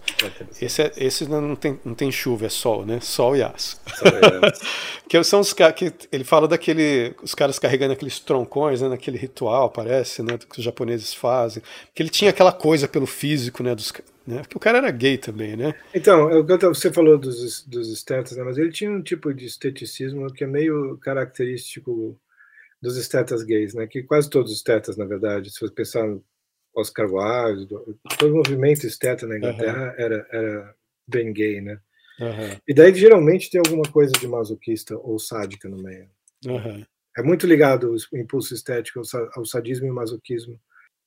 Esse, 0.61 0.83
é, 0.83 0.93
esse 0.97 1.29
não, 1.29 1.57
tem, 1.57 1.79
não 1.85 1.95
tem 1.95 2.11
chuva, 2.13 2.47
é 2.47 2.49
sol, 2.49 2.87
né? 2.87 3.01
Sol 3.01 3.37
e 3.37 3.43
aço. 3.43 3.81
que 5.09 5.23
são 5.25 5.41
os 5.41 5.53
caras 5.53 5.75
que 5.75 5.93
ele 6.13 6.25
fala 6.25 6.47
daquele, 6.47 7.15
os 7.23 7.35
caras 7.35 7.59
carregando 7.59 7.93
aqueles 7.93 8.21
troncões, 8.21 8.81
né? 8.81 8.89
Naquele 8.89 9.19
ritual, 9.19 9.71
parece, 9.71 10.23
né? 10.23 10.39
Que 10.39 10.59
os 10.59 10.65
japoneses 10.65 11.13
fazem. 11.13 11.63
Que 11.95 12.03
ele 12.03 12.11
tinha 12.11 12.31
aquela 12.31 12.53
coisa 12.53 12.87
pelo 12.87 13.07
físico, 13.07 13.63
né? 13.63 13.75
Dos, 13.75 13.93
né? 14.27 14.43
Porque 14.43 14.57
o 14.57 14.61
cara 14.61 14.79
era 14.79 14.91
gay 14.91 15.19
também, 15.19 15.57
né? 15.57 15.75
Então, 15.95 16.29
você 16.69 16.93
falou 16.93 17.19
dos, 17.19 17.63
dos 17.63 17.91
estetas, 17.91 18.37
né? 18.37 18.45
Mas 18.45 18.59
ele 18.59 18.71
tinha 18.71 18.91
um 18.91 19.03
tipo 19.03 19.33
de 19.35 19.47
esteticismo 19.47 20.33
que 20.33 20.45
é 20.45 20.47
meio 20.47 20.97
característico 20.99 22.17
dos 22.81 22.97
estetas 22.97 23.43
gays, 23.43 23.75
né? 23.75 23.87
Que 23.87 24.03
quase 24.03 24.31
todos 24.31 24.53
os 24.53 24.59
estetas, 24.59 24.97
na 24.97 25.05
verdade, 25.05 25.51
se 25.51 25.61
você 25.61 25.73
pensar 25.73 26.07
no 26.07 26.25
Oscar 26.75 27.09
Wilde, 27.11 27.69
todo 28.19 28.33
o 28.33 28.37
movimento 28.37 28.87
esteta 28.87 29.27
na 29.27 29.37
Inglaterra 29.37 29.89
uhum. 29.89 30.05
era, 30.05 30.27
era 30.31 30.75
bem 31.07 31.33
gay, 31.33 31.61
né? 31.61 31.81
Uhum. 32.21 32.59
E 32.67 32.75
daí 32.75 32.95
geralmente 32.95 33.51
tem 33.51 33.61
alguma 33.61 33.91
coisa 33.91 34.13
de 34.13 34.27
masoquista 34.27 34.97
ou 34.97 35.19
sádica 35.19 35.69
no 35.69 35.83
meio. 35.83 36.09
Uhum. 36.47 36.85
É 37.17 37.23
muito 37.23 37.47
ligado 37.47 37.95
o 38.13 38.17
impulso 38.17 38.55
estético 38.55 39.03
ao 39.35 39.45
sadismo 39.45 39.87
e 39.87 39.89
ao 39.89 39.95
masoquismo. 39.95 40.61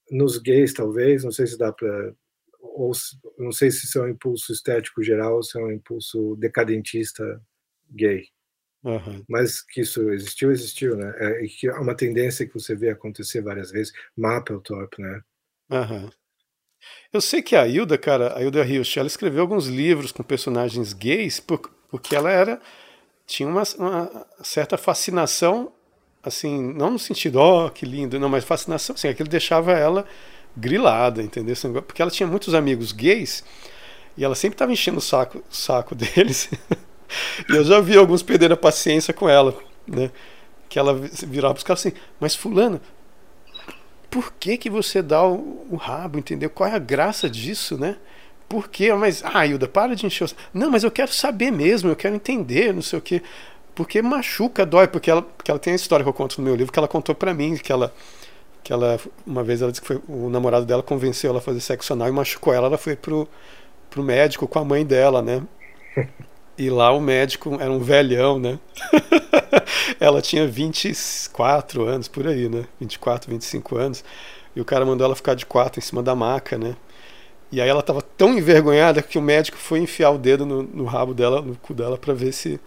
Nos 0.10 0.38
gays, 0.38 0.74
talvez, 0.74 1.24
não 1.24 1.32
sei 1.32 1.48
se 1.48 1.58
dá 1.58 1.72
para 1.72 2.14
ou 2.60 2.92
não 3.38 3.52
sei 3.52 3.72
se 3.72 3.86
isso 3.86 4.00
é 4.00 4.04
um 4.04 4.10
impulso 4.10 4.52
estético 4.52 5.04
geral 5.04 5.36
ou 5.36 5.44
se 5.44 5.60
é 5.60 5.64
um 5.64 5.72
impulso 5.72 6.36
decadentista 6.38 7.42
gay. 7.90 8.26
Uhum. 8.84 9.24
Mas 9.30 9.62
que 9.62 9.82
isso 9.82 10.10
existiu, 10.12 10.52
existiu, 10.52 10.96
né? 10.96 11.14
É, 11.18 11.46
e 11.46 11.48
que 11.48 11.68
é 11.68 11.74
uma 11.74 11.96
tendência 11.96 12.48
que 12.48 12.54
você 12.54 12.76
vê 12.76 12.90
acontecer 12.90 13.42
várias 13.42 13.72
vezes. 13.72 13.94
Mapplethorpe, 14.18 15.02
né? 15.02 15.22
Uhum. 15.70 16.10
Eu 17.14 17.22
sei 17.22 17.42
que 17.42 17.56
a 17.56 17.68
Hilda, 17.68 17.98
cara, 17.98 18.36
a 18.36 18.42
Hilda 18.42 18.66
Hirsch, 18.66 18.98
ela 18.98 19.08
escreveu 19.08 19.42
alguns 19.42 19.68
livros 19.68 20.12
com 20.12 20.24
personagens 20.24 20.94
gays 20.94 21.40
por, 21.40 21.60
porque 21.90 22.16
ela 22.16 22.32
era 22.32 22.60
tinha 23.26 23.48
uma, 23.48 23.64
uma, 23.78 24.28
certa 24.44 24.78
fascinação, 24.78 25.72
assim, 26.24 26.74
não 26.74 26.92
no 26.92 27.00
sentido, 27.00 27.38
ó, 27.38 27.68
oh, 27.68 27.70
que 27.70 27.86
lindo, 27.86 28.20
não, 28.20 28.28
mas 28.28 28.44
fascinação, 28.44 28.96
assim, 28.96 29.08
aquilo 29.08 29.30
deixava 29.30 29.72
ela 29.72 30.06
grilada, 30.58 31.22
entendeu? 31.22 31.56
Porque 31.84 32.02
ela 32.02 32.12
tinha 32.12 32.28
muitos 32.28 32.54
amigos 32.54 32.92
gays 32.92 33.44
e 34.18 34.26
ela 34.26 34.36
sempre 34.36 34.56
estava 34.56 34.74
enchendo 34.74 34.98
o 34.98 35.02
saco, 35.02 35.42
saco 35.50 35.96
deles. 35.96 36.50
E 37.50 37.56
eu 37.56 37.64
já 37.64 37.80
vi 37.80 37.98
alguns 37.98 38.24
perder 38.24 38.52
a 38.52 38.58
paciência 38.58 39.14
com 39.14 39.28
ela, 39.28 39.56
né? 39.88 40.12
Que 40.70 40.80
ela 40.80 40.94
virava 40.94 41.56
os 41.56 41.64
caras 41.64 41.86
assim, 41.86 41.96
mas 42.20 42.36
fulano, 42.36 42.80
por 44.10 44.34
que 44.34 44.58
que 44.58 44.70
você 44.70 45.02
dá 45.02 45.26
o, 45.26 45.66
o, 45.70 45.76
rabo, 45.76 46.20
entendeu? 46.20 46.50
Qual 46.50 46.70
é 46.70 46.74
a 46.74 46.80
graça 46.80 47.30
disso, 47.30 47.78
né? 47.78 47.98
Por 48.50 48.68
quê? 48.68 48.94
Mas, 48.94 49.24
ah, 49.24 49.48
Hilda, 49.48 49.68
para 49.68 49.96
de 49.96 50.06
encher 50.06 50.26
o... 50.26 50.30
Não, 50.54 50.70
mas 50.70 50.84
eu 50.84 50.92
quero 50.92 51.12
saber 51.14 51.52
mesmo, 51.52 51.90
eu 51.90 51.96
quero 51.96 52.16
entender, 52.16 52.74
não 52.74 52.82
sei 52.82 53.00
o 53.00 53.02
quê. 53.02 53.22
Porque 53.74 54.02
machuca, 54.02 54.66
dói, 54.66 54.88
porque 54.88 55.10
ela, 55.10 55.22
porque 55.22 55.50
ela 55.50 55.60
tem 55.60 55.72
a 55.72 55.78
história 55.78 56.04
que 56.04 56.10
eu 56.10 56.14
conto 56.14 56.40
no 56.40 56.44
meu 56.44 56.56
livro, 56.56 56.74
que 56.74 56.78
ela 56.78 56.90
contou 56.90 57.16
para 57.16 57.34
mim, 57.34 57.56
que 57.56 57.72
ela 57.72 57.94
que 58.64 58.72
ela 58.72 59.00
uma 59.26 59.44
vez 59.44 59.62
ela 59.62 59.72
disse 59.72 59.82
que 59.82 59.88
foi, 59.88 60.02
o 60.08 60.30
namorado 60.30 60.66
dela 60.66 60.84
convenceu 60.84 61.32
ela 61.32 61.40
a 61.40 61.42
fazer 61.42 61.62
sexo 61.62 61.94
anal 61.94 62.10
e 62.10 62.12
machucou 62.12 62.54
ela, 62.54 62.68
ela 62.68 62.78
foi 62.78 62.96
pro, 62.96 63.28
pro 63.90 64.04
médico 64.04 64.48
com 64.48 64.60
a 64.60 64.66
mãe 64.66 64.86
dela, 64.86 65.22
né? 65.22 65.42
E 66.58 66.70
lá 66.70 66.92
o 66.92 67.00
médico 67.00 67.58
era 67.60 67.72
um 67.72 67.80
velhão, 67.80 68.38
né? 68.38 68.60
ela 70.00 70.22
tinha 70.22 70.48
24 70.48 71.84
anos 71.84 72.08
por 72.08 72.28
aí, 72.28 72.50
né? 72.50 72.66
24, 72.80 73.30
25 73.30 73.78
anos. 73.78 74.04
E 74.56 74.62
o 74.62 74.66
cara 74.66 74.86
mandou 74.86 75.06
ela 75.06 75.16
ficar 75.16 75.34
de 75.34 75.46
quatro 75.46 75.80
em 75.80 75.82
cima 75.82 76.04
da 76.04 76.14
maca, 76.14 76.58
né? 76.58 76.76
E 77.52 77.60
aí 77.60 77.68
ela 77.68 77.80
estava 77.80 78.02
tão 78.02 78.38
envergonhada 78.38 79.02
que 79.02 79.18
o 79.18 79.22
médico 79.22 79.58
foi 79.58 79.80
enfiar 79.80 80.12
o 80.12 80.18
dedo 80.18 80.46
no, 80.46 80.64
no 80.64 80.86
rabo 80.86 81.14
dela, 81.14 81.42
no 81.42 81.56
cu 81.56 81.74
dela, 81.74 81.98
para 81.98 82.14
ver 82.14 82.32
se 82.32 82.60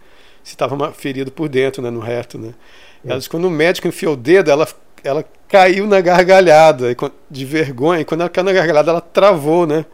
estava 0.43 0.91
ferido 0.91 1.31
por 1.31 1.47
dentro, 1.49 1.81
né? 1.81 1.89
No 1.89 1.99
reto, 1.99 2.37
né? 2.37 2.53
Ela 3.03 3.17
disse 3.17 3.29
quando 3.29 3.45
o 3.45 3.51
médico 3.51 3.87
enfiou 3.87 4.13
o 4.13 4.17
dedo, 4.17 4.49
ela 4.49 4.67
ela 5.03 5.23
caiu 5.47 5.85
na 5.85 6.01
gargalhada 6.01 6.95
de 7.29 7.45
vergonha. 7.45 8.01
E 8.01 8.05
quando 8.05 8.21
ela 8.21 8.29
caiu 8.29 8.45
na 8.45 8.51
gargalhada, 8.51 8.91
ela 8.91 9.01
travou, 9.01 9.67
né? 9.67 9.85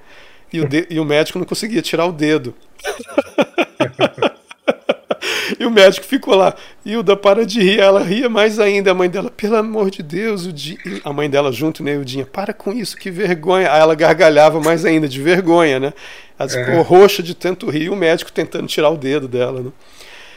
E 0.51 0.61
o, 0.61 0.67
de, 0.67 0.87
e 0.89 0.99
o 0.99 1.05
médico 1.05 1.37
não 1.37 1.45
conseguia 1.45 1.81
tirar 1.81 2.05
o 2.05 2.11
dedo. 2.11 2.53
e 5.59 5.65
o 5.65 5.71
médico 5.71 6.05
ficou 6.05 6.35
lá, 6.35 6.55
Hilda, 6.85 7.15
para 7.15 7.45
de 7.45 7.61
rir. 7.61 7.79
Ela 7.79 8.03
ria 8.03 8.29
mais 8.29 8.59
ainda. 8.59 8.91
A 8.91 8.93
mãe 8.93 9.09
dela, 9.09 9.29
pelo 9.29 9.55
amor 9.55 9.89
de 9.89 10.01
Deus, 10.01 10.45
o 10.45 10.53
Dinha... 10.53 10.77
a 11.03 11.13
mãe 11.13 11.29
dela 11.29 11.51
junto, 11.51 11.83
né? 11.83 11.97
O 11.97 12.05
Dinha, 12.05 12.25
para 12.25 12.53
com 12.53 12.71
isso, 12.71 12.97
que 12.97 13.11
vergonha. 13.11 13.71
Aí 13.71 13.79
ela 13.81 13.95
gargalhava 13.95 14.59
mais 14.59 14.85
ainda, 14.85 15.07
de 15.07 15.21
vergonha, 15.21 15.79
né? 15.79 15.93
Ela 16.37 16.49
ficou 16.49 16.75
uhum. 16.75 16.81
roxa 16.81 17.21
de 17.21 17.35
tanto 17.35 17.69
rir. 17.69 17.83
E 17.83 17.89
o 17.89 17.95
médico 17.95 18.31
tentando 18.31 18.67
tirar 18.67 18.89
o 18.89 18.97
dedo 18.97 19.27
dela, 19.27 19.61
né? 19.61 19.71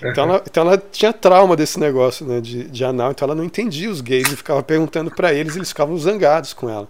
Então, 0.02 0.24
ela, 0.24 0.42
então 0.46 0.66
ela 0.66 0.82
tinha 0.92 1.12
trauma 1.12 1.56
desse 1.56 1.80
negócio 1.80 2.26
né, 2.26 2.40
de, 2.40 2.64
de 2.64 2.84
anal, 2.84 3.12
então 3.12 3.26
ela 3.26 3.34
não 3.34 3.44
entendia 3.44 3.90
os 3.90 4.00
gays 4.02 4.30
e 4.30 4.36
ficava 4.36 4.62
perguntando 4.62 5.10
para 5.10 5.32
eles, 5.32 5.54
e 5.54 5.58
eles 5.58 5.68
ficavam 5.68 5.96
zangados 5.96 6.52
com 6.52 6.68
ela. 6.68 6.88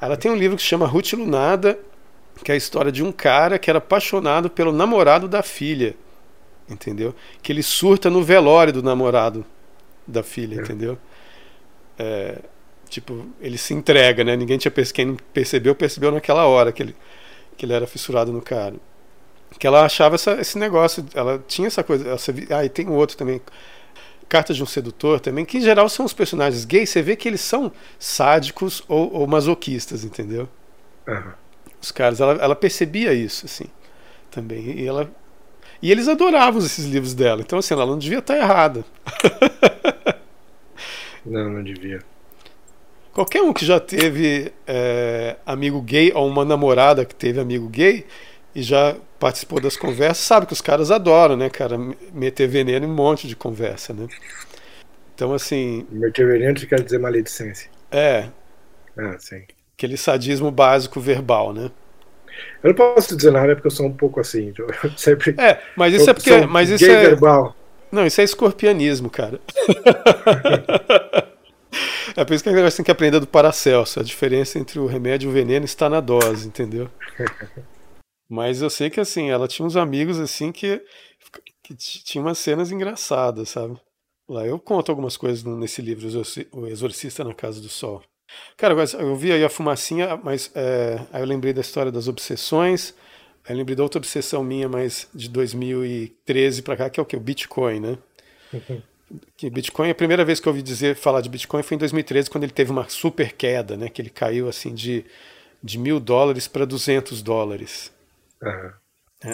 Ela 0.00 0.16
tem 0.16 0.30
um 0.30 0.36
livro 0.36 0.56
que 0.56 0.62
se 0.62 0.68
chama 0.68 0.86
Ruth 0.86 1.12
Lunada, 1.12 1.78
que 2.44 2.50
é 2.50 2.54
a 2.54 2.58
história 2.58 2.92
de 2.92 3.02
um 3.02 3.10
cara 3.10 3.58
que 3.58 3.70
era 3.70 3.78
apaixonado 3.78 4.50
pelo 4.50 4.72
namorado 4.72 5.26
da 5.26 5.42
filha, 5.42 5.94
entendeu? 6.72 7.14
Que 7.42 7.52
ele 7.52 7.62
surta 7.62 8.10
no 8.10 8.22
velório 8.22 8.72
do 8.72 8.82
namorado 8.82 9.44
da 10.06 10.22
filha, 10.22 10.58
é. 10.58 10.62
entendeu? 10.62 10.98
É, 11.98 12.38
tipo, 12.88 13.26
ele 13.40 13.58
se 13.58 13.74
entrega, 13.74 14.24
né? 14.24 14.36
Ninguém 14.36 14.58
tinha 14.58 14.72
quem 14.92 15.16
percebeu, 15.32 15.74
percebeu 15.74 16.10
naquela 16.10 16.46
hora 16.46 16.72
que 16.72 16.82
ele, 16.82 16.96
que 17.56 17.66
ele 17.66 17.72
era 17.72 17.86
fissurado 17.86 18.32
no 18.32 18.42
cara 18.42 18.76
que 19.58 19.66
ela 19.66 19.84
achava 19.84 20.14
essa, 20.14 20.40
esse 20.40 20.58
negócio, 20.58 21.04
ela 21.14 21.42
tinha 21.46 21.66
essa 21.66 21.82
coisa. 21.82 22.08
Ela, 22.08 22.18
ah, 22.58 22.64
e 22.64 22.68
tem 22.68 22.88
outro 22.88 23.16
também, 23.16 23.40
Cartas 24.28 24.56
de 24.56 24.62
um 24.62 24.66
Sedutor 24.66 25.20
também, 25.20 25.44
que 25.44 25.58
em 25.58 25.60
geral 25.60 25.88
são 25.90 26.06
os 26.06 26.14
personagens 26.14 26.64
gays, 26.64 26.88
você 26.88 27.02
vê 27.02 27.14
que 27.16 27.28
eles 27.28 27.42
são 27.42 27.70
sádicos 27.98 28.82
ou, 28.88 29.12
ou 29.12 29.26
masoquistas, 29.26 30.04
entendeu? 30.04 30.48
Uhum. 31.06 31.32
Os 31.80 31.92
caras, 31.92 32.18
ela, 32.18 32.32
ela 32.42 32.56
percebia 32.56 33.12
isso, 33.12 33.44
assim, 33.44 33.66
também. 34.30 34.80
E 34.80 34.86
ela. 34.86 35.10
E 35.82 35.90
eles 35.90 36.06
adoravam 36.06 36.60
esses 36.60 36.84
livros 36.84 37.12
dela, 37.12 37.42
então 37.42 37.58
assim, 37.58 37.74
ela 37.74 37.84
não 37.84 37.98
devia 37.98 38.20
estar 38.20 38.36
errada. 38.36 38.84
não, 41.26 41.50
não 41.50 41.62
devia. 41.62 42.00
Qualquer 43.12 43.42
um 43.42 43.52
que 43.52 43.66
já 43.66 43.80
teve 43.80 44.52
é, 44.66 45.36
amigo 45.44 45.82
gay 45.82 46.12
ou 46.14 46.26
uma 46.26 46.44
namorada 46.44 47.04
que 47.04 47.14
teve 47.14 47.40
amigo 47.40 47.68
gay 47.68 48.06
e 48.54 48.62
já 48.62 48.96
participou 49.18 49.60
das 49.60 49.76
conversas, 49.76 50.24
sabe 50.24 50.46
que 50.46 50.52
os 50.52 50.60
caras 50.60 50.90
adoram, 50.90 51.36
né, 51.36 51.50
cara, 51.50 51.76
meter 52.12 52.48
veneno 52.48 52.86
em 52.86 52.88
um 52.88 52.94
monte 52.94 53.26
de 53.26 53.36
conversa, 53.36 53.92
né? 53.92 54.06
Então, 55.14 55.34
assim. 55.34 55.86
Meter 55.90 56.26
veneno 56.26 56.54
quer 56.54 56.82
dizer 56.82 56.98
maledicência. 56.98 57.70
É. 57.90 58.28
Ah, 58.96 59.16
sim. 59.18 59.42
Aquele 59.76 59.96
sadismo 59.96 60.50
básico 60.50 61.00
verbal, 61.00 61.52
né? 61.52 61.70
Eu 62.62 62.68
não 62.70 62.74
posso 62.74 63.16
dizer 63.16 63.30
nada 63.30 63.54
porque 63.54 63.66
eu 63.66 63.72
sou 63.72 63.86
um 63.86 63.92
pouco 63.92 64.20
assim. 64.20 64.52
Eu 64.56 64.68
sempre. 64.96 65.34
É, 65.38 65.60
mas 65.76 65.94
isso 65.94 66.08
é 66.08 66.14
porque. 66.14 66.46
Mas 66.46 66.70
isso 66.70 66.84
é. 66.84 67.08
Verbal. 67.08 67.56
Não, 67.90 68.06
isso 68.06 68.20
é 68.20 68.24
escorpianismo, 68.24 69.10
cara. 69.10 69.40
É 72.16 72.24
por 72.24 72.34
isso 72.34 72.44
que 72.44 72.50
a 72.50 72.56
gente 72.56 72.76
tem 72.76 72.84
que 72.84 72.90
aprender 72.90 73.20
do 73.20 73.26
Paracelso. 73.26 73.98
A 73.98 74.02
diferença 74.02 74.58
entre 74.58 74.78
o 74.78 74.86
remédio 74.86 75.28
e 75.28 75.30
o 75.30 75.32
veneno 75.32 75.64
está 75.64 75.88
na 75.88 76.00
dose, 76.00 76.46
entendeu? 76.46 76.90
Mas 78.28 78.62
eu 78.62 78.70
sei 78.70 78.90
que 78.90 79.00
assim, 79.00 79.30
ela 79.30 79.48
tinha 79.48 79.66
uns 79.66 79.76
amigos 79.76 80.18
assim 80.18 80.52
que, 80.52 80.82
que 81.62 81.74
tinha 81.74 82.22
umas 82.22 82.38
cenas 82.38 82.70
engraçadas, 82.70 83.50
sabe? 83.50 83.78
Lá 84.28 84.46
eu 84.46 84.58
conto 84.58 84.90
algumas 84.90 85.16
coisas 85.16 85.44
nesse 85.44 85.82
livro, 85.82 86.08
O 86.52 86.66
Exorcista 86.66 87.24
na 87.24 87.34
Casa 87.34 87.60
do 87.60 87.68
Sol. 87.68 88.02
Cara, 88.56 88.74
eu 88.98 89.16
vi 89.16 89.32
aí 89.32 89.44
a 89.44 89.48
fumacinha, 89.48 90.16
mas 90.22 90.50
é, 90.54 91.00
aí 91.12 91.22
eu 91.22 91.26
lembrei 91.26 91.52
da 91.52 91.60
história 91.60 91.90
das 91.90 92.08
obsessões. 92.08 92.94
Aí 93.44 93.54
eu 93.54 93.58
lembrei 93.58 93.74
da 93.74 93.82
outra 93.82 93.98
obsessão 93.98 94.44
minha, 94.44 94.68
mas 94.68 95.08
de 95.14 95.28
2013 95.28 96.62
para 96.62 96.76
cá, 96.76 96.90
que 96.90 97.00
é 97.00 97.02
o 97.02 97.06
que? 97.06 97.16
O 97.16 97.20
Bitcoin, 97.20 97.80
né? 97.80 97.98
Uhum. 98.52 98.82
Que 99.36 99.50
Bitcoin, 99.50 99.90
a 99.90 99.94
primeira 99.94 100.24
vez 100.24 100.40
que 100.40 100.48
eu 100.48 100.52
ouvi 100.52 100.62
dizer 100.62 100.94
falar 100.96 101.20
de 101.20 101.28
Bitcoin 101.28 101.62
foi 101.62 101.74
em 101.74 101.78
2013, 101.78 102.30
quando 102.30 102.44
ele 102.44 102.52
teve 102.52 102.70
uma 102.70 102.88
super 102.88 103.32
queda, 103.32 103.76
né? 103.76 103.88
Que 103.88 104.00
ele 104.00 104.10
caiu 104.10 104.48
assim 104.48 104.74
de, 104.74 105.04
de 105.62 105.78
mil 105.78 105.98
dólares 105.98 106.46
para 106.46 106.64
200 106.64 107.20
dólares. 107.20 107.92
Uhum. 108.42 108.72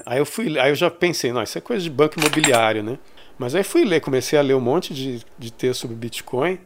Aí 0.05 0.19
eu 0.19 0.27
fui, 0.27 0.59
aí 0.59 0.71
eu 0.71 0.75
já 0.75 0.91
pensei, 0.91 1.33
não, 1.33 1.43
isso 1.43 1.57
é 1.57 1.61
coisa 1.61 1.83
de 1.83 1.91
banco 1.91 2.19
imobiliário, 2.19 2.83
né? 2.83 2.99
Mas 3.39 3.55
aí 3.55 3.63
fui 3.63 3.85
ler, 3.85 4.01
comecei 4.01 4.39
a 4.39 4.43
ler 4.43 4.55
um 4.55 4.61
monte 4.61 4.93
de, 4.93 5.25
de 5.39 5.53
texto 5.53 5.83
sobre 5.83 5.97
Bitcoin, 5.97 6.59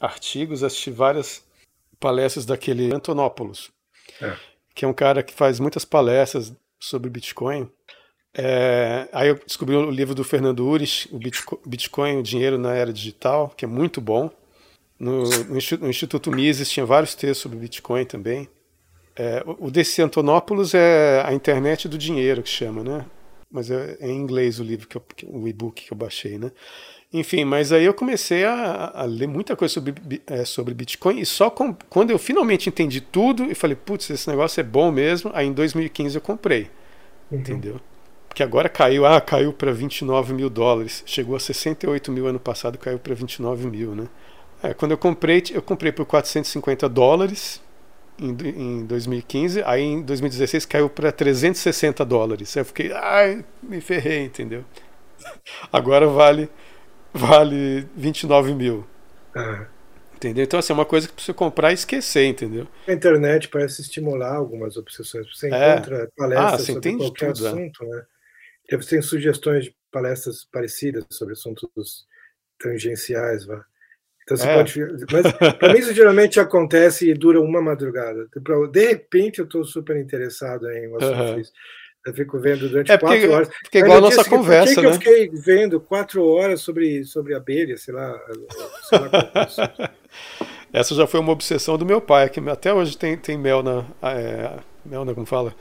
artigos, 0.00 0.62
assisti 0.62 0.90
várias 0.90 1.44
palestras 1.98 2.46
daquele 2.46 2.94
Antonopoulos, 2.94 3.70
é. 4.20 4.36
que 4.74 4.84
é 4.84 4.88
um 4.88 4.94
cara 4.94 5.22
que 5.22 5.34
faz 5.34 5.60
muitas 5.60 5.84
palestras 5.84 6.52
sobre 6.78 7.10
Bitcoin. 7.10 7.70
É, 8.34 9.08
aí 9.12 9.28
eu 9.28 9.34
descobri 9.34 9.74
o 9.74 9.90
livro 9.90 10.14
do 10.14 10.22
Fernando 10.22 10.66
Urich, 10.66 11.08
o 11.12 11.18
Bitcoin, 11.66 12.18
o 12.18 12.22
dinheiro 12.22 12.58
na 12.58 12.74
era 12.74 12.92
digital, 12.92 13.52
que 13.56 13.64
é 13.64 13.68
muito 13.68 14.00
bom. 14.00 14.30
No, 14.98 15.24
no 15.24 15.88
Instituto 15.88 16.30
Mises 16.30 16.70
tinha 16.70 16.84
vários 16.84 17.14
textos 17.14 17.38
sobre 17.38 17.58
Bitcoin 17.58 18.04
também. 18.04 18.48
É, 19.16 19.42
o 19.58 19.70
desse 19.70 20.00
Antonopoulos 20.00 20.74
é 20.74 21.22
a 21.24 21.32
internet 21.32 21.88
do 21.88 21.98
dinheiro 21.98 22.42
que 22.42 22.48
chama, 22.48 22.84
né? 22.84 23.06
Mas 23.50 23.70
é, 23.70 23.96
é 24.00 24.08
em 24.08 24.16
inglês 24.16 24.60
o 24.60 24.62
livro, 24.62 24.86
que 24.86 24.96
eu, 24.96 25.04
o 25.26 25.48
e-book 25.48 25.84
que 25.84 25.92
eu 25.92 25.96
baixei, 25.96 26.38
né? 26.38 26.52
Enfim, 27.12 27.44
mas 27.44 27.72
aí 27.72 27.84
eu 27.84 27.94
comecei 27.94 28.44
a, 28.44 28.92
a 28.94 29.04
ler 29.04 29.26
muita 29.26 29.56
coisa 29.56 29.72
sobre, 29.72 29.94
é, 30.26 30.44
sobre 30.44 30.74
Bitcoin 30.74 31.20
e 31.20 31.24
só 31.24 31.48
com, 31.48 31.74
quando 31.88 32.10
eu 32.10 32.18
finalmente 32.18 32.68
entendi 32.68 33.00
tudo 33.00 33.50
e 33.50 33.54
falei, 33.54 33.74
putz, 33.74 34.10
esse 34.10 34.28
negócio 34.28 34.60
é 34.60 34.62
bom 34.62 34.92
mesmo, 34.92 35.30
aí 35.32 35.46
em 35.46 35.52
2015 35.52 36.16
eu 36.16 36.20
comprei. 36.20 36.70
Uhum. 37.30 37.38
Entendeu? 37.38 37.80
Porque 38.28 38.42
agora 38.42 38.68
caiu, 38.68 39.06
ah, 39.06 39.20
caiu 39.22 39.54
para 39.54 39.72
29 39.72 40.34
mil 40.34 40.50
dólares. 40.50 41.02
Chegou 41.06 41.34
a 41.34 41.40
68 41.40 42.12
mil 42.12 42.26
ano 42.26 42.38
passado, 42.38 42.76
caiu 42.76 42.98
para 42.98 43.14
29 43.14 43.66
mil, 43.66 43.94
né? 43.94 44.06
É, 44.62 44.74
quando 44.74 44.90
eu 44.90 44.98
comprei, 44.98 45.42
eu 45.52 45.62
comprei 45.62 45.90
por 45.90 46.04
450 46.04 46.88
dólares 46.90 47.62
em, 48.20 48.30
em 48.30 48.86
2015, 48.86 49.62
aí 49.64 49.82
em 49.82 50.02
2016 50.02 50.66
caiu 50.66 50.90
para 50.90 51.10
360 51.10 52.04
dólares. 52.04 52.54
Aí 52.56 52.60
eu 52.60 52.64
fiquei, 52.66 52.92
ai, 52.92 53.44
me 53.62 53.80
ferrei, 53.80 54.24
entendeu? 54.24 54.62
Agora 55.72 56.06
vale 56.06 56.50
vale 57.12 57.86
29 57.96 58.54
mil. 58.54 58.86
Ah. 59.34 59.66
Entendeu? 60.14 60.42
Então, 60.42 60.58
assim, 60.58 60.72
é 60.72 60.74
uma 60.74 60.84
coisa 60.84 61.08
que 61.08 61.22
você 61.22 61.32
comprar 61.32 61.70
e 61.70 61.74
esquecer, 61.74 62.24
entendeu? 62.24 62.66
A 62.88 62.92
internet 62.92 63.48
parece 63.48 63.82
estimular 63.82 64.34
algumas 64.34 64.76
obsessões. 64.76 65.28
Você 65.32 65.46
é. 65.46 65.74
encontra 65.74 66.10
palestras 66.16 66.54
ah, 66.54 66.72
sobre 66.72 66.96
qualquer 66.96 67.32
tudo, 67.32 67.46
é. 67.46 67.50
assunto, 67.50 67.84
né? 67.84 68.02
Você 68.72 68.90
tem 68.90 69.02
sugestões 69.02 69.64
de 69.66 69.76
palestras 69.92 70.44
parecidas 70.44 71.04
sobre 71.10 71.34
assuntos 71.34 72.06
tangenciais, 72.58 73.46
vá. 73.46 73.64
Então 74.24 74.36
você 74.36 74.48
é. 74.48 74.54
pode. 74.54 74.80
Mas 75.10 75.54
para 75.56 75.72
mim 75.72 75.78
isso 75.78 75.94
geralmente 75.94 76.38
acontece 76.38 77.08
e 77.08 77.14
dura 77.14 77.40
uma 77.40 77.62
madrugada. 77.62 78.28
De 78.70 78.86
repente 78.86 79.38
eu 79.38 79.46
estou 79.46 79.64
super 79.64 79.96
interessado 79.96 80.70
em 80.70 80.88
um 80.88 80.96
assunto 80.96 81.20
uhum. 81.20 81.42
Eu 82.08 82.14
fico 82.14 82.38
vendo 82.38 82.68
durante 82.68 82.90
é 82.90 82.96
porque, 82.96 83.20
quatro 83.20 83.32
horas. 83.32 83.48
Porque 83.62 83.78
é 83.78 83.80
igual 83.80 83.98
a 83.98 84.00
nossa 84.00 84.20
assim, 84.22 84.30
conversa, 84.30 84.74
por 84.74 84.80
que 84.80 84.86
né? 84.88 84.98
Que 84.98 85.08
eu 85.08 85.12
fiquei 85.12 85.40
vendo 85.40 85.80
quatro 85.80 86.26
horas 86.26 86.60
sobre, 86.60 87.04
sobre 87.04 87.34
abelha, 87.34 87.76
sei 87.76 87.94
lá. 87.94 88.18
Sei 88.88 88.98
lá 88.98 89.90
Essa 90.72 90.94
já 90.94 91.06
foi 91.06 91.20
uma 91.20 91.32
obsessão 91.32 91.78
do 91.78 91.86
meu 91.86 92.00
pai, 92.00 92.28
que 92.28 92.40
até 92.48 92.72
hoje 92.72 92.96
tem, 92.96 93.16
tem 93.16 93.38
mel 93.38 93.62
na. 93.62 93.84
É, 94.02 94.58
mel, 94.84 95.04
né, 95.04 95.14
como 95.14 95.26
fala? 95.26 95.54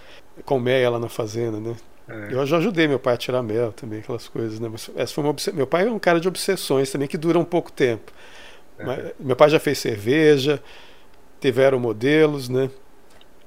Colmeia 0.46 0.90
lá 0.90 1.00
na 1.00 1.10
fazenda, 1.10 1.60
né? 1.60 1.76
É. 2.10 2.34
Eu 2.34 2.46
já 2.46 2.58
ajudei 2.58 2.88
meu 2.88 3.00
pai 3.00 3.16
a 3.16 3.18
tirar 3.18 3.44
mel 3.44 3.72
também, 3.74 4.00
aquelas 4.00 4.28
coisas, 4.28 4.60
né? 4.60 4.70
Mas 4.72 4.90
essa 4.96 5.14
foi 5.14 5.24
uma. 5.24 5.36
Meu 5.54 5.68
pai 5.68 5.88
é 5.88 5.92
um 5.92 6.00
cara 6.00 6.20
de 6.20 6.28
obsessões 6.28 6.90
também 6.92 7.08
que 7.08 7.18
duram 7.18 7.42
um 7.42 7.46
pouco 7.46 7.72
tempo. 7.72 8.12
É. 8.80 9.14
Meu 9.20 9.36
pai 9.36 9.50
já 9.50 9.60
fez 9.60 9.80
cerveja, 9.80 10.62
tiveram 11.42 11.80
modelos, 11.80 12.48
né? 12.48 12.70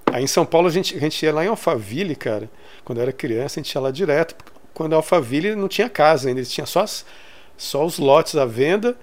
Aí 0.06 0.24
em 0.24 0.26
São 0.26 0.44
Paulo 0.44 0.68
a 0.68 0.70
gente, 0.70 0.96
a 0.96 1.00
gente 1.00 1.24
ia 1.24 1.32
lá 1.32 1.44
em 1.44 1.48
Alphaville, 1.48 2.16
cara. 2.16 2.50
Quando 2.84 2.98
eu 2.98 3.02
era 3.02 3.12
criança, 3.12 3.60
a 3.60 3.62
gente 3.62 3.72
ia 3.72 3.80
lá 3.80 3.90
direto. 3.90 4.34
Quando 4.74 4.94
a 4.94 4.96
Alphaville 4.96 5.54
não 5.54 5.68
tinha 5.68 5.88
casa 5.88 6.28
ainda, 6.28 6.40
eles 6.40 6.50
tinham 6.50 6.66
só, 6.66 6.80
as, 6.80 7.04
só 7.56 7.84
os 7.84 7.98
lotes 7.98 8.36
à 8.36 8.44
venda 8.44 8.96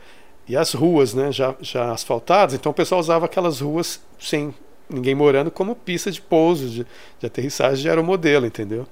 e 0.47 0.55
as 0.55 0.73
ruas, 0.73 1.13
né, 1.13 1.31
já, 1.31 1.55
já 1.59 1.91
asfaltadas. 1.91 2.55
Então 2.55 2.71
o 2.71 2.75
pessoal 2.75 2.99
usava 2.99 3.25
aquelas 3.25 3.59
ruas 3.59 4.01
sem 4.19 4.53
ninguém 4.89 5.13
morando 5.13 5.51
como 5.51 5.75
pista 5.75 6.11
de 6.11 6.21
pouso, 6.21 6.69
de, 6.69 6.87
de 7.19 7.25
aterrissagem 7.25 7.81
de 7.81 7.89
aeromodelo, 7.89 8.45
entendeu? 8.45 8.87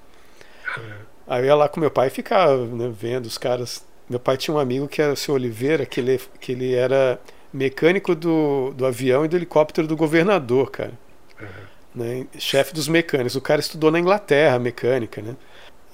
Aí 1.28 1.42
eu 1.42 1.46
ia 1.46 1.56
lá 1.56 1.70
com 1.70 1.80
meu 1.80 1.90
pai 1.90 2.08
e 2.08 2.12
ficava 2.12 2.58
né, 2.66 2.92
vendo 2.94 3.26
os 3.26 3.38
caras. 3.38 3.84
Meu 4.10 4.20
pai 4.20 4.38
tinha 4.38 4.56
um 4.56 4.60
amigo 4.60 4.88
que 4.88 5.02
era 5.02 5.14
o 5.14 5.18
seu 5.18 5.34
Oliveira, 5.34 5.86
que 5.86 6.00
ele, 6.00 6.20
que 6.40 6.52
ele 6.52 6.76
era 6.76 7.20
mecânico 7.52 8.14
do, 8.14 8.72
do 8.76 8.86
avião 8.86 9.26
e 9.26 9.28
do 9.28 9.36
helicóptero 9.36 9.88
do 9.88 9.96
governador, 9.96 10.70
cara. 10.70 10.94
Né, 11.96 12.28
chefe 12.38 12.74
dos 12.74 12.88
mecânicos. 12.88 13.36
O 13.36 13.42
cara 13.42 13.62
estudou 13.62 13.90
na 13.90 14.00
Inglaterra 14.00 14.60
mecânica, 14.60 15.22
né? 15.22 15.36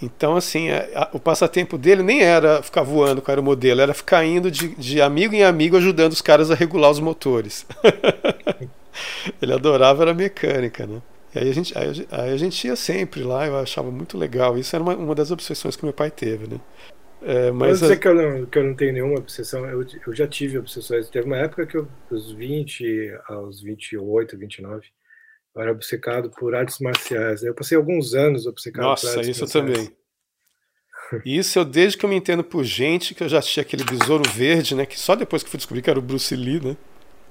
Então, 0.02 0.36
assim, 0.36 0.72
a, 0.72 0.88
a, 0.96 1.10
o 1.14 1.20
passatempo 1.20 1.78
dele 1.78 2.02
nem 2.02 2.24
era 2.24 2.64
ficar 2.64 2.82
voando 2.82 3.22
com 3.22 3.28
o 3.28 3.32
aeromodelo, 3.32 3.82
era 3.82 3.94
ficar 3.94 4.26
indo 4.26 4.50
de, 4.50 4.70
de 4.70 5.00
amigo 5.00 5.36
em 5.36 5.44
amigo 5.44 5.78
ajudando 5.78 6.12
os 6.12 6.22
caras 6.22 6.50
a 6.50 6.56
regular 6.56 6.90
os 6.90 7.00
motores. 7.00 7.68
Ele 9.40 9.54
adorava 9.54 10.02
era 10.02 10.14
mecânica, 10.14 10.88
né? 10.88 11.02
E 11.36 11.40
aí 11.40 11.50
a 11.50 11.54
gente, 11.54 11.78
aí, 11.78 12.08
aí 12.12 12.34
a 12.34 12.38
gente 12.38 12.68
ia 12.68 12.76
sempre 12.76 13.22
lá, 13.24 13.46
eu 13.46 13.58
achava 13.58 13.90
muito 13.92 14.18
legal. 14.18 14.58
Isso 14.58 14.76
era 14.76 14.84
uma, 14.84 14.96
uma 14.96 15.16
das 15.16 15.32
obsessões 15.32 15.76
que 15.76 15.86
meu 15.86 15.94
pai 15.94 16.10
teve, 16.10 16.48
né? 16.48 16.60
É, 17.22 17.52
mas 17.52 17.80
dizer 17.80 17.94
a... 17.94 17.98
que, 17.98 18.08
eu 18.08 18.16
não, 18.16 18.46
que 18.48 18.58
eu 18.58 18.64
não 18.64 18.74
tenho 18.74 18.94
nenhuma 18.94 19.20
obsessão, 19.20 19.64
eu, 19.66 19.86
eu 20.08 20.16
já 20.16 20.28
tive 20.28 20.58
obsessões. 20.58 21.10
Teve 21.10 21.28
uma 21.28 21.38
época 21.38 21.66
que 21.68 21.78
eu, 21.78 21.88
dos 22.10 22.32
20 22.32 23.14
aos 23.28 23.62
28, 23.62 24.38
29, 24.38 24.88
eu 25.56 25.62
era 25.62 25.72
obcecado 25.72 26.30
por 26.30 26.56
artes 26.56 26.80
marciais. 26.80 27.44
Eu 27.44 27.54
passei 27.54 27.78
alguns 27.78 28.14
anos 28.14 28.46
obcecado 28.46 28.86
Nossa, 28.86 29.08
por 29.08 29.18
artes 29.18 29.30
isso 29.30 29.42
marciais. 29.42 29.70
eu 29.70 29.74
também. 29.74 30.02
Isso 31.26 31.60
eu, 31.60 31.66
desde 31.66 31.98
que 31.98 32.06
eu 32.06 32.10
me 32.10 32.16
entendo 32.16 32.44
por 32.44 32.64
gente, 32.64 33.14
que 33.14 33.22
eu 33.22 33.28
já 33.28 33.40
assisti 33.40 33.60
aquele 33.60 33.84
Besouro 33.84 34.24
Verde, 34.30 34.76
né? 34.76 34.86
Que 34.86 34.98
só 34.98 35.16
depois 35.16 35.44
que 35.44 35.50
fui 35.50 35.58
descobrir 35.58 35.82
que 35.82 35.90
era 35.90 36.00
o 36.00 36.02
Bruce 36.02 36.34
Lee, 36.34 36.62
né? 36.62 36.78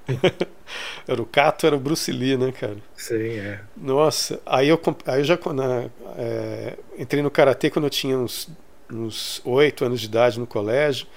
era 1.07 1.21
o 1.21 1.25
Cato, 1.25 1.65
era 1.65 1.75
o 1.75 1.79
Bruce 1.79 2.11
Lee, 2.11 2.37
né, 2.37 2.51
cara? 2.51 2.77
Sim, 2.95 3.39
é. 3.39 3.61
Nossa, 3.75 4.39
aí 4.45 4.69
eu, 4.69 4.79
aí 5.05 5.21
eu 5.21 5.23
já 5.23 5.39
na, 5.53 5.89
é, 6.17 6.77
entrei 6.97 7.23
no 7.23 7.31
Karatê 7.31 7.69
quando 7.69 7.85
eu 7.85 7.89
tinha 7.89 8.17
uns, 8.17 8.49
uns 8.91 9.41
8 9.43 9.85
anos 9.85 9.99
de 9.99 10.07
idade 10.07 10.39
no 10.39 10.47
colégio. 10.47 11.07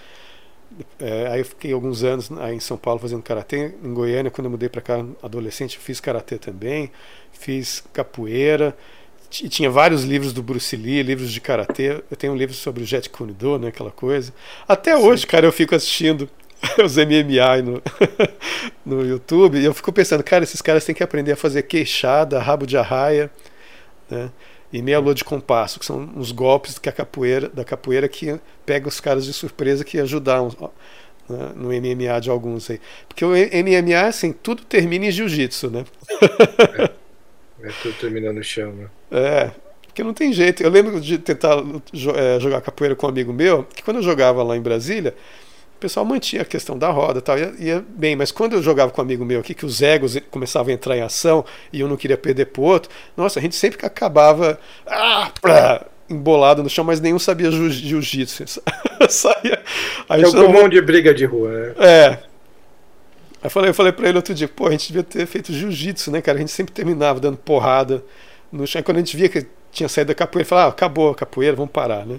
É, 0.99 1.29
aí 1.29 1.41
eu 1.41 1.45
fiquei 1.45 1.73
alguns 1.73 2.03
anos 2.03 2.31
aí 2.39 2.55
em 2.55 2.61
São 2.61 2.77
Paulo 2.77 3.01
fazendo 3.01 3.23
karatê. 3.23 3.73
Em 3.83 3.95
Goiânia, 3.95 4.31
quando 4.31 4.47
eu 4.47 4.51
mudei 4.51 4.69
para 4.69 4.81
cá, 4.81 5.05
adolescente, 5.23 5.79
fiz 5.79 6.01
karatê 6.01 6.39
também, 6.39 6.91
fiz 7.33 7.83
capoeira. 7.93 8.77
E 9.43 9.49
tinha 9.49 9.69
vários 9.69 10.05
livros 10.05 10.33
do 10.33 10.43
Bruce 10.43 10.77
Lee, 10.77 11.03
livros 11.03 11.33
de 11.33 11.41
karatê. 11.41 12.03
Eu 12.11 12.17
tenho 12.17 12.33
um 12.33 12.37
livro 12.37 12.55
sobre 12.55 12.83
o 12.83 12.87
Jet 12.87 13.11
Kune 13.11 13.33
Do, 13.33 13.59
né, 13.59 13.69
aquela 13.69 13.91
coisa. 13.91 14.33
Até 14.67 14.97
Sim. 14.97 15.03
hoje, 15.03 15.27
cara, 15.27 15.47
eu 15.47 15.53
fico 15.53 15.75
assistindo 15.75 16.29
os 16.85 16.97
MMA 16.97 17.63
no, 17.63 17.83
no 18.87 19.07
YouTube 19.07 19.59
e 19.59 19.65
eu 19.65 19.75
fico 19.75 19.93
pensando, 19.93 20.23
cara, 20.23 20.45
esses 20.45 20.63
caras 20.63 20.85
têm 20.85 20.95
que 20.95 21.03
aprender 21.03 21.33
a 21.33 21.37
fazer 21.37 21.63
queixada, 21.63 22.39
rabo 22.39 22.67
de 22.67 22.77
arraia, 22.77 23.31
né? 24.09 24.31
E 24.75 24.83
meia 24.83 24.99
lua 24.99 25.15
de 25.15 25.23
compasso, 25.23 25.79
que 25.79 25.87
são 25.87 26.11
uns 26.17 26.33
golpes 26.33 26.81
que 26.81 26.89
a 26.89 26.93
capoeira, 26.93 27.49
da 27.49 27.65
capoeira 27.65 28.09
que 28.09 28.41
pega 28.67 28.89
os 28.89 28.99
caras 28.99 29.25
de 29.25 29.33
surpresa 29.33 29.85
que 29.85 30.01
ajudam 30.01 30.49
né, 31.29 31.53
no 31.55 31.69
MMA 31.69 32.21
de 32.21 32.29
alguns 32.29 32.69
aí. 32.69 32.81
Porque 33.07 33.25
o 33.25 33.31
MMA, 33.31 34.01
assim, 34.09 34.33
tudo 34.33 34.65
termina 34.65 35.07
em 35.07 35.13
jiu-jitsu, 35.13 35.71
né? 35.71 35.85
É, 37.63 37.69
é 37.69 37.73
tudo 37.81 37.95
termina 38.01 38.33
no 38.33 38.43
chão, 38.43 38.73
né? 38.73 38.89
É, 39.13 39.51
porque 39.87 40.03
não 40.03 40.13
tem 40.13 40.33
jeito. 40.33 40.61
Eu 40.61 40.71
lembro 40.71 41.01
de 41.01 41.19
tentar 41.19 41.57
é, 42.17 42.41
jogar 42.41 42.61
capoeira 42.61 42.97
com 42.97 43.07
um 43.07 43.11
amigo 43.11 43.33
meu, 43.33 43.63
que 43.63 43.83
quando 43.85 43.99
eu 43.99 44.03
jogava 44.03 44.43
lá 44.43 44.57
em 44.57 44.61
Brasília, 44.61 45.15
pessoal 45.85 46.07
mantinha 46.07 46.41
a 46.41 46.47
questão 46.47 46.79
da 46.79 46.89
roda 46.89 47.21
tal, 47.21 47.39
ia, 47.39 47.53
ia, 47.59 47.85
bem, 47.87 48.17
mas 48.17 48.33
quando 48.33 48.55
eu 48.55 48.63
jogava 48.63 48.91
com 48.91 49.03
um 49.03 49.05
amigo 49.05 49.23
meu 49.23 49.41
aqui, 49.41 49.53
que 49.53 49.67
os 49.67 49.83
egos 49.83 50.19
começavam 50.31 50.71
a 50.71 50.75
entrar 50.75 50.97
em 50.97 51.03
ação 51.03 51.45
e 51.71 51.85
um 51.85 51.89
não 51.89 51.97
queria 51.97 52.17
perder 52.17 52.47
pro 52.47 52.63
outro, 52.63 52.91
nossa, 53.15 53.39
a 53.39 53.43
gente 53.43 53.55
sempre 53.55 53.85
acabava 53.85 54.59
ah, 54.87 55.31
pra, 55.43 55.87
embolado 56.09 56.63
no 56.63 56.71
chão, 56.71 56.87
mas 56.87 57.03
nenhum 57.03 57.19
sabia 57.19 57.51
jiu-jitsu. 57.51 58.63
Saía. 59.11 59.63
Aí 60.09 60.23
é 60.23 60.27
o 60.27 60.33
comum 60.33 60.71
de 60.71 60.81
briga 60.81 61.13
de 61.13 61.27
rua, 61.27 61.51
né? 61.51 61.75
É. 61.79 62.09
Aí 62.09 62.19
eu 63.45 63.51
falei, 63.51 63.69
eu 63.69 63.75
falei 63.75 63.93
pra 63.93 64.09
ele 64.09 64.17
outro 64.17 64.33
dia, 64.33 64.49
pô, 64.49 64.67
a 64.67 64.71
gente 64.71 64.87
devia 64.87 65.03
ter 65.03 65.27
feito 65.27 65.53
jiu-jitsu, 65.53 66.11
né, 66.11 66.23
cara? 66.23 66.39
A 66.39 66.41
gente 66.41 66.53
sempre 66.53 66.73
terminava 66.73 67.21
dando 67.21 67.37
porrada 67.37 68.03
no 68.51 68.67
chão. 68.67 68.79
Aí 68.79 68.83
quando 68.83 68.97
a 68.97 69.01
gente 69.01 69.15
via 69.19 69.29
que 69.29 69.47
tinha 69.71 69.87
saído 69.87 70.09
da 70.09 70.15
capoeira, 70.15 70.49
falava, 70.49 70.69
ah, 70.69 70.71
acabou 70.71 71.11
a 71.11 71.15
capoeira, 71.15 71.55
vamos 71.55 71.73
parar, 71.73 72.07
né? 72.07 72.19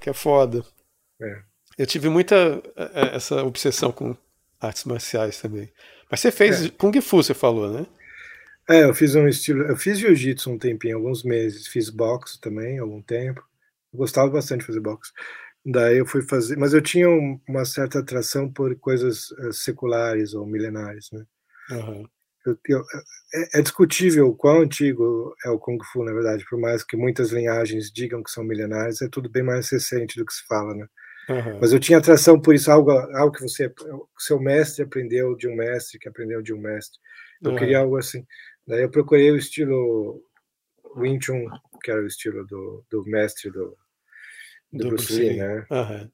Que 0.00 0.10
é 0.10 0.12
foda. 0.12 0.64
É. 1.22 1.49
Eu 1.80 1.86
tive 1.86 2.10
muita 2.10 2.34
é, 2.76 2.82
é, 2.92 3.16
essa 3.16 3.42
obsessão 3.42 3.90
com 3.90 4.14
artes 4.60 4.84
marciais 4.84 5.40
também. 5.40 5.72
Mas 6.10 6.20
você 6.20 6.30
fez 6.30 6.66
É. 6.66 6.68
Kung 6.68 6.92
Fu, 7.00 7.22
você 7.22 7.32
falou, 7.32 7.72
né? 7.72 7.86
É, 8.68 8.84
eu 8.84 8.92
fiz 8.92 9.14
um 9.14 9.26
estilo. 9.26 9.62
Eu 9.62 9.74
fiz 9.78 9.98
jiu-jitsu 9.98 10.50
um 10.50 10.58
tempinho, 10.58 10.98
alguns 10.98 11.24
meses. 11.24 11.66
Fiz 11.68 11.88
boxe 11.88 12.38
também, 12.38 12.78
algum 12.78 13.00
tempo. 13.00 13.42
Eu 13.94 13.98
gostava 13.98 14.28
bastante 14.28 14.60
de 14.60 14.66
fazer 14.66 14.80
boxe. 14.80 15.10
Daí 15.64 15.96
eu 15.96 16.04
fui 16.04 16.20
fazer. 16.20 16.58
Mas 16.58 16.74
eu 16.74 16.82
tinha 16.82 17.08
um- 17.08 17.40
uma 17.48 17.64
certa 17.64 18.00
atração 18.00 18.52
por 18.52 18.78
coisas 18.78 19.32
eh, 19.38 19.52
seculares 19.52 20.34
ou 20.34 20.44
milenares, 20.44 21.08
né? 21.10 21.24
Aham. 21.70 22.04
Eu- 22.44 22.58
eu- 22.68 22.84
é, 23.54 23.58
é 23.60 23.62
discutível 23.62 24.28
o 24.28 24.36
quão 24.36 24.60
antigo 24.60 25.34
é 25.46 25.48
o 25.48 25.58
Kung 25.58 25.78
Fu, 25.90 26.04
na 26.04 26.12
verdade, 26.12 26.44
por 26.50 26.60
mais 26.60 26.84
que 26.84 26.94
muitas 26.94 27.30
linhagens 27.32 27.90
digam 27.90 28.22
que 28.22 28.30
são 28.30 28.44
milenares, 28.44 29.00
é 29.00 29.08
tudo 29.08 29.30
bem 29.30 29.42
mais 29.42 29.70
recente 29.70 30.18
do 30.18 30.26
que 30.26 30.32
se 30.34 30.46
fala, 30.46 30.74
né? 30.74 30.86
Aham. 31.28 31.58
Mas 31.60 31.72
eu 31.72 31.80
tinha 31.80 31.98
atração 31.98 32.40
por 32.40 32.54
isso, 32.54 32.70
algo, 32.70 32.90
algo 32.90 33.32
que 33.32 33.42
você, 33.42 33.66
o 33.66 34.08
seu 34.18 34.40
mestre 34.40 34.82
aprendeu 34.84 35.36
de 35.36 35.48
um 35.48 35.54
mestre, 35.54 35.98
que 35.98 36.08
aprendeu 36.08 36.42
de 36.42 36.52
um 36.52 36.58
mestre. 36.58 36.98
Eu 37.42 37.50
Aham. 37.50 37.58
queria 37.58 37.78
algo 37.78 37.96
assim. 37.96 38.24
Daí 38.66 38.82
eu 38.82 38.90
procurei 38.90 39.30
o 39.30 39.36
estilo 39.36 40.22
Wing 40.96 41.22
Chun, 41.22 41.46
que 41.82 41.90
era 41.90 42.00
o 42.00 42.06
estilo 42.06 42.46
do, 42.46 42.84
do 42.90 43.04
mestre 43.04 43.50
do, 43.50 43.76
do, 44.72 44.88
Bruce 44.88 45.12
Lee, 45.12 45.36
né? 45.36 45.66
Aham. 45.70 46.10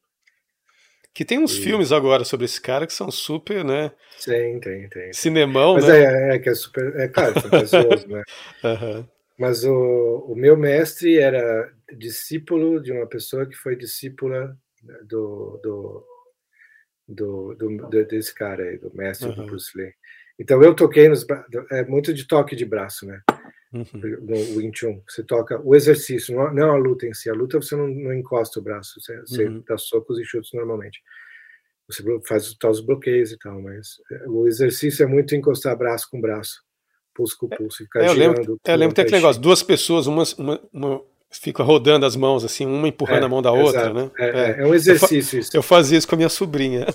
Que 1.14 1.24
tem 1.24 1.38
uns 1.38 1.57
E- 1.57 1.62
filmes 1.62 1.92
agora 1.92 2.24
sobre 2.24 2.44
esse 2.44 2.61
cara 2.61 2.86
que 2.86 2.92
são 2.92 3.11
super, 3.11 3.64
né? 3.64 3.90
Tem, 4.24 4.61
tem, 4.61 4.88
tem. 4.88 5.12
Cinemão, 5.12 5.74
Mas 5.74 5.88
né? 5.88 6.02
é, 6.02 6.36
é 6.36 6.38
que 6.38 6.48
é 6.50 6.54
super, 6.54 6.94
é 6.96 7.09
claro, 7.09 7.34
fantasioso, 7.40 8.07
né? 8.09 8.22
Aham. 8.62 9.09
Mas 9.38 9.64
o, 9.64 10.26
o 10.28 10.34
meu 10.34 10.57
mestre 10.57 11.18
era 11.18 11.72
discípulo 11.96 12.80
de 12.82 12.92
uma 12.92 13.07
pessoa 13.07 13.46
que 13.46 13.54
foi 13.54 13.76
discípula 13.76 14.57
do, 15.05 15.61
do, 15.62 16.05
do, 17.09 17.55
do- 17.55 17.76
do- 17.89 18.05
desse 18.07 18.34
cara 18.34 18.62
aí, 18.64 18.78
do 18.78 18.95
mestre 18.95 19.28
do 19.28 19.34
Aham. 19.41 19.47
Bruce 19.47 19.76
Lee. 19.76 19.93
Então 20.39 20.62
eu 20.62 20.74
toquei 20.74 21.09
nos 21.09 21.24
é 21.70 21.84
muito 21.84 22.12
de 22.12 22.26
toque 22.26 22.55
de 22.55 22.64
braço, 22.64 23.07
né? 23.07 23.20
Uhum. 23.72 23.87
No 24.22 24.57
Wing 24.57 24.70
Chun, 24.74 25.03
você 25.09 25.22
toca 25.22 25.61
o 25.62 25.74
exercício, 25.74 26.34
não, 26.34 26.53
não 26.53 26.70
a 26.72 26.76
luta 26.76 27.07
em 27.07 27.12
si. 27.14 27.28
A 27.28 27.34
luta 27.34 27.61
você 27.61 27.74
não, 27.76 27.89
não 27.89 28.12
encosta 28.12 28.59
o 28.61 28.62
braço, 28.62 29.01
você, 29.01 29.18
você 29.20 29.45
Uhum. 29.49 29.62
dá 29.66 29.76
socos 29.78 30.18
e 30.18 30.24
chutes 30.24 30.53
normalmente. 30.53 31.03
Você 31.89 32.03
faz 32.26 32.57
os 32.64 32.80
bloqueios 32.80 33.30
e 33.32 33.39
tal, 33.39 33.61
mas 33.62 34.01
é, 34.11 34.28
o 34.28 34.47
exercício 34.49 35.03
é 35.05 35.07
muito 35.07 35.34
encostar 35.37 35.76
braço 35.76 36.09
com 36.11 36.20
braço, 36.20 36.62
pulso 37.14 37.37
com 37.39 37.49
pulso, 37.49 37.78
ficar 37.78 38.01
É, 38.05 38.09
eu 38.09 38.12
lembro, 38.12 38.43
girando. 38.43 38.61
é, 38.66 38.72
eu 38.72 38.76
lembro 38.76 38.95
com 38.95 39.01
aquele 39.03 39.16
negócio, 39.16 39.41
duas 39.41 39.62
pessoas, 39.62 40.07
uma, 40.07 40.24
uma, 40.39 40.61
uma 40.72 41.03
fica 41.31 41.62
rodando 41.62 42.07
as 42.07 42.16
mãos, 42.16 42.45
assim, 42.45 42.66
uma 42.66 42.89
empurrando 42.89 43.24
a 43.24 43.29
mão 43.29 43.43
da 43.43 43.53
outra, 43.53 43.83
exato. 43.83 43.95
né? 43.95 44.11
É, 44.18 44.24
É. 44.24 44.29
é, 44.29 44.62
é 44.62 44.66
um 44.66 44.74
exercício 44.74 45.39
isso. 45.39 45.57
Eu 45.57 45.62
fazia 45.62 45.99
isso 45.99 46.09
com 46.09 46.14
a 46.14 46.18
minha 46.18 46.29
sobrinha. 46.29 46.87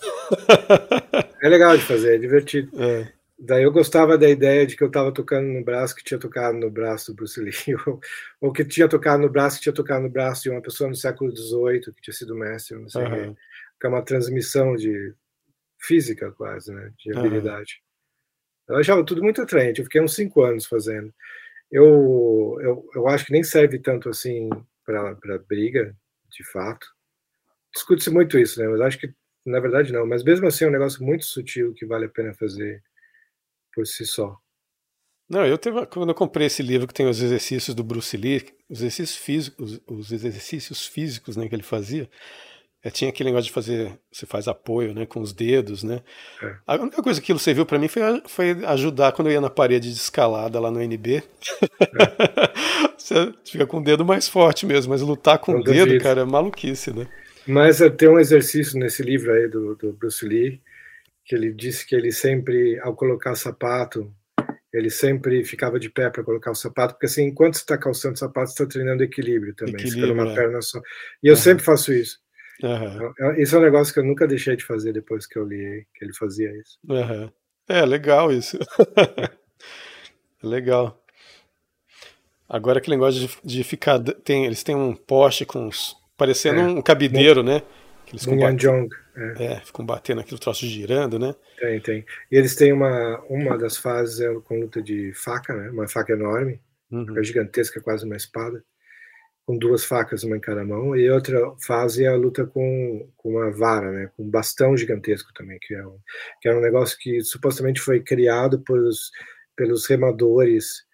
É 1.41 1.49
legal 1.49 1.75
de 1.77 1.83
fazer, 1.83 2.15
é 2.15 2.17
divertido. 2.17 2.71
É. 2.81 3.11
Daí 3.43 3.63
eu 3.63 3.71
gostava 3.71 4.17
da 4.19 4.29
ideia 4.29 4.67
de 4.67 4.75
que 4.77 4.83
eu 4.83 4.87
estava 4.87 5.11
tocando 5.11 5.47
no 5.47 5.63
braço 5.63 5.95
que 5.95 6.03
tinha 6.03 6.19
tocado 6.19 6.55
no 6.57 6.69
braço 6.69 7.11
do 7.11 7.15
Bruce 7.15 7.41
Lee, 7.41 7.53
ou, 7.87 7.99
ou 8.39 8.53
que 8.53 8.63
tinha 8.63 8.87
tocado 8.87 9.23
no 9.23 9.29
braço 9.29 9.57
que 9.57 9.63
tinha 9.63 9.73
tocado 9.73 10.03
no 10.03 10.09
braço 10.09 10.43
de 10.43 10.51
uma 10.51 10.61
pessoa 10.61 10.87
no 10.89 10.95
século 10.95 11.35
XVIII 11.35 11.81
que 11.95 12.01
tinha 12.01 12.13
sido 12.13 12.35
mestre, 12.35 12.77
não 12.77 12.87
sei 12.87 13.01
o. 13.01 13.05
Aham. 13.07 13.35
que 13.79 13.87
é 13.87 13.89
uma 13.89 14.03
transmissão 14.03 14.75
de 14.75 15.13
física 15.79 16.31
quase, 16.33 16.71
né, 16.71 16.91
de 16.99 17.17
habilidade. 17.17 17.81
Eu 18.69 18.77
achava 18.77 19.03
tudo 19.03 19.23
muito 19.23 19.41
atraente, 19.41 19.79
eu 19.79 19.85
fiquei 19.85 19.99
uns 19.99 20.13
cinco 20.13 20.43
anos 20.43 20.67
fazendo. 20.67 21.11
Eu, 21.71 22.57
eu, 22.61 22.89
eu 22.95 23.07
acho 23.07 23.25
que 23.25 23.31
nem 23.31 23.43
serve 23.43 23.79
tanto 23.79 24.09
assim 24.09 24.49
para 24.85 25.39
briga, 25.47 25.95
de 26.29 26.43
fato. 26.51 26.85
Discute-se 27.73 28.09
muito 28.09 28.37
isso, 28.37 28.59
né, 28.59 28.67
mas 28.67 28.81
acho 28.81 28.99
que, 28.99 29.13
na 29.45 29.59
verdade, 29.59 29.93
não. 29.93 30.05
Mas 30.05 30.23
mesmo 30.23 30.47
assim 30.47 30.65
é 30.65 30.67
um 30.67 30.71
negócio 30.71 31.03
muito 31.03 31.25
sutil 31.25 31.73
que 31.73 31.85
vale 31.85 32.05
a 32.05 32.09
pena 32.09 32.33
fazer 32.33 32.83
por 33.73 33.87
si 33.87 34.05
só. 34.05 34.37
Não, 35.29 35.45
eu 35.45 35.57
teve, 35.57 35.85
quando 35.85 36.09
eu 36.09 36.15
comprei 36.15 36.47
esse 36.47 36.61
livro 36.61 36.85
que 36.85 36.93
tem 36.93 37.07
os 37.07 37.21
exercícios 37.21 37.73
do 37.73 37.85
Bruce 37.85 38.17
Lee, 38.17 38.53
os 38.69 38.79
exercícios 38.79 39.15
físicos, 39.15 39.81
os 39.87 40.11
exercícios 40.11 40.85
físicos 40.85 41.37
né, 41.37 41.47
que 41.47 41.55
ele 41.55 41.63
fazia, 41.63 42.09
é, 42.83 42.89
tinha 42.89 43.09
aquele 43.09 43.29
negócio 43.29 43.47
de 43.47 43.53
fazer, 43.53 43.91
você 44.11 44.25
faz 44.25 44.47
apoio 44.47 44.93
né, 44.93 45.05
com 45.05 45.21
os 45.21 45.31
dedos, 45.31 45.83
né? 45.83 46.01
É. 46.41 46.55
A 46.65 46.75
única 46.75 47.01
coisa 47.03 47.19
que 47.19 47.25
aquilo 47.25 47.37
serviu 47.37 47.63
para 47.65 47.77
mim 47.77 47.87
foi, 47.87 48.01
foi 48.27 48.65
ajudar 48.65 49.11
quando 49.11 49.27
eu 49.27 49.33
ia 49.33 49.41
na 49.41 49.51
parede 49.51 49.91
de 49.91 49.97
escalada 49.97 50.59
lá 50.59 50.71
no 50.71 50.81
NB. 50.81 51.21
você 52.97 53.33
fica 53.45 53.67
com 53.67 53.77
o 53.77 53.83
dedo 53.83 54.03
mais 54.03 54.27
forte 54.27 54.65
mesmo, 54.65 54.91
mas 54.91 55.01
lutar 55.01 55.37
com 55.37 55.53
Não 55.53 55.59
o 55.59 55.63
dedo, 55.63 56.01
cara, 56.01 56.21
é 56.21 56.25
maluquice, 56.25 56.91
né? 56.91 57.07
Mas 57.45 57.79
tem 57.97 58.09
um 58.09 58.19
exercício 58.19 58.79
nesse 58.79 59.03
livro 59.03 59.31
aí 59.31 59.47
do, 59.47 59.75
do 59.75 59.93
Bruce 59.93 60.25
Lee, 60.25 60.59
que 61.23 61.35
ele 61.35 61.51
disse 61.51 61.85
que 61.85 61.95
ele 61.95 62.11
sempre, 62.11 62.79
ao 62.79 62.95
colocar 62.95 63.35
sapato, 63.35 64.11
ele 64.73 64.89
sempre 64.89 65.43
ficava 65.43 65.79
de 65.79 65.89
pé 65.89 66.09
para 66.09 66.23
colocar 66.23 66.49
o 66.49 66.55
sapato, 66.55 66.93
porque 66.93 67.05
assim, 67.05 67.25
enquanto 67.25 67.55
você 67.55 67.61
está 67.61 67.77
calçando 67.77 68.15
o 68.15 68.17
sapato, 68.17 68.47
você 68.47 68.63
está 68.63 68.65
treinando 68.65 69.03
equilíbrio 69.03 69.53
também, 69.53 69.73
você 69.73 69.87
Equilíbrio, 69.87 70.15
numa 70.15 70.31
é. 70.31 70.35
perna 70.35 70.61
só. 70.61 70.79
E 71.21 71.27
eu 71.27 71.33
Aham. 71.33 71.41
sempre 71.41 71.63
faço 71.63 71.93
isso. 71.93 72.19
Aham, 72.63 73.13
Isso 73.37 73.55
é 73.55 73.59
um 73.59 73.63
negócio 73.63 73.93
que 73.93 73.99
eu 73.99 74.03
nunca 74.05 74.27
deixei 74.27 74.55
de 74.55 74.63
fazer 74.65 74.93
depois 74.93 75.25
que 75.25 75.37
eu 75.37 75.45
li 75.45 75.85
que 75.95 76.05
ele 76.05 76.13
fazia 76.13 76.51
isso. 76.57 76.77
aham. 76.89 77.31
É, 77.67 77.85
legal 77.85 78.31
isso. 78.31 78.57
É 80.43 80.45
legal. 80.47 81.01
Agora 82.49 82.79
aquele 82.79 82.97
negócio 82.97 83.27
de, 83.27 83.37
de 83.43 83.63
ficar. 83.63 83.99
Tem, 83.99 84.45
eles 84.45 84.63
têm 84.63 84.75
um 84.75 84.93
poste 84.95 85.45
com 85.45 85.67
uns. 85.67 85.95
parecendo 86.17 86.59
É. 86.59 86.63
um 86.63 86.81
cabideiro, 86.81 87.41
né? 87.43 87.61
Que 88.05 88.11
eles 88.15 88.25
Yanjong, 88.25 88.89
é, 89.15 89.45
é, 89.45 89.59
ficam 89.61 89.85
batendo 89.85 90.19
aquele 90.21 90.39
troço 90.39 90.65
girando, 90.65 91.17
né? 91.17 91.33
tem, 91.57 91.79
tem. 91.79 92.05
E 92.29 92.35
eles 92.35 92.55
têm 92.55 92.73
uma, 92.73 93.21
uma 93.29 93.57
das 93.57 93.77
fases 93.77 94.19
é 94.19 94.33
com 94.41 94.59
luta 94.59 94.81
de 94.81 95.13
faca, 95.13 95.55
né? 95.55 95.69
Uma 95.69 95.87
faca 95.87 96.11
enorme, 96.13 96.59
Uhum. 96.91 97.17
é 97.17 97.23
gigantesca, 97.23 97.79
quase 97.79 98.05
uma 98.05 98.17
espada, 98.17 98.61
com 99.51 99.57
duas 99.57 99.83
facas, 99.83 100.23
uma 100.23 100.37
em 100.37 100.39
cada 100.39 100.63
mão, 100.63 100.95
e 100.95 101.09
outra 101.09 101.37
fase 101.65 102.05
é 102.05 102.07
a 102.07 102.15
luta 102.15 102.45
com, 102.45 103.11
com 103.17 103.31
uma 103.31 103.51
vara, 103.51 103.91
né, 103.91 104.09
com 104.15 104.23
um 104.23 104.29
bastão 104.29 104.77
gigantesco 104.77 105.33
também, 105.33 105.59
que 105.61 105.73
é 105.73 105.85
um, 105.85 105.99
que 106.41 106.47
é 106.47 106.55
um 106.55 106.61
negócio 106.61 106.97
que 106.97 107.21
supostamente 107.21 107.81
foi 107.81 108.01
criado 108.01 108.61
pelos, 108.61 109.11
pelos 109.57 109.85
remadores 109.87 110.85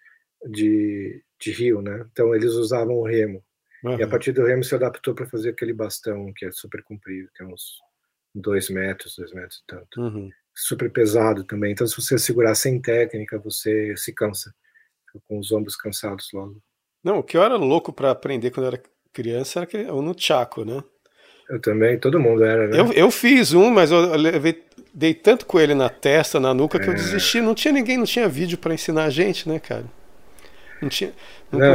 de, 0.50 1.22
de 1.40 1.52
rio, 1.52 1.80
né, 1.80 2.04
então 2.10 2.34
eles 2.34 2.52
usavam 2.54 2.96
o 2.96 3.06
remo, 3.06 3.44
e 3.84 4.02
a 4.02 4.08
partir 4.08 4.32
do 4.32 4.44
remo 4.44 4.64
se 4.64 4.74
adaptou 4.74 5.14
para 5.14 5.26
fazer 5.26 5.50
aquele 5.50 5.72
bastão 5.72 6.32
que 6.34 6.44
é 6.46 6.50
super 6.50 6.82
comprido, 6.82 7.28
tem 7.38 7.46
uns 7.46 7.78
dois 8.34 8.68
metros, 8.70 9.14
dois 9.16 9.32
metros 9.32 9.60
e 9.60 9.66
tanto, 9.68 10.00
Uhum. 10.00 10.30
super 10.52 10.90
pesado 10.90 11.44
também, 11.44 11.70
então 11.72 11.86
se 11.86 11.94
você 11.94 12.18
segurar 12.18 12.56
sem 12.56 12.80
técnica, 12.82 13.38
você 13.38 13.96
se 13.96 14.12
cansa, 14.12 14.52
fica 15.06 15.24
com 15.28 15.38
os 15.38 15.52
ombros 15.52 15.76
cansados 15.76 16.28
logo. 16.32 16.60
Não, 17.02 17.18
o 17.18 17.22
que 17.22 17.36
eu 17.36 17.42
era 17.42 17.56
louco 17.56 17.92
pra 17.92 18.10
aprender 18.10 18.50
quando 18.50 18.66
eu 18.66 18.72
era 18.74 18.82
criança 19.12 19.66
era 19.72 19.94
o 19.94 20.02
Nunchaku, 20.02 20.64
né? 20.64 20.82
Eu 21.48 21.60
também, 21.60 21.98
todo 21.98 22.20
mundo 22.20 22.44
era, 22.44 22.68
né? 22.68 22.78
Eu, 22.78 22.92
eu 22.92 23.10
fiz 23.10 23.54
um, 23.54 23.70
mas 23.70 23.90
eu 23.90 24.14
levei, 24.16 24.62
dei 24.92 25.14
tanto 25.14 25.46
com 25.46 25.58
ele 25.58 25.74
na 25.74 25.88
testa, 25.88 26.38
na 26.38 26.52
nuca, 26.52 26.78
que 26.78 26.88
eu 26.88 26.94
É. 26.94 26.94
desisti. 26.94 27.40
Não 27.40 27.54
tinha 27.54 27.72
ninguém, 27.72 27.96
não 27.96 28.04
tinha 28.04 28.28
vídeo 28.28 28.58
pra 28.58 28.74
ensinar 28.74 29.04
a 29.04 29.10
gente, 29.10 29.48
né, 29.48 29.58
cara? 29.58 29.84
Não 30.80 30.88
tinha. 30.88 31.12
não 31.52 31.60
Não. 31.60 31.74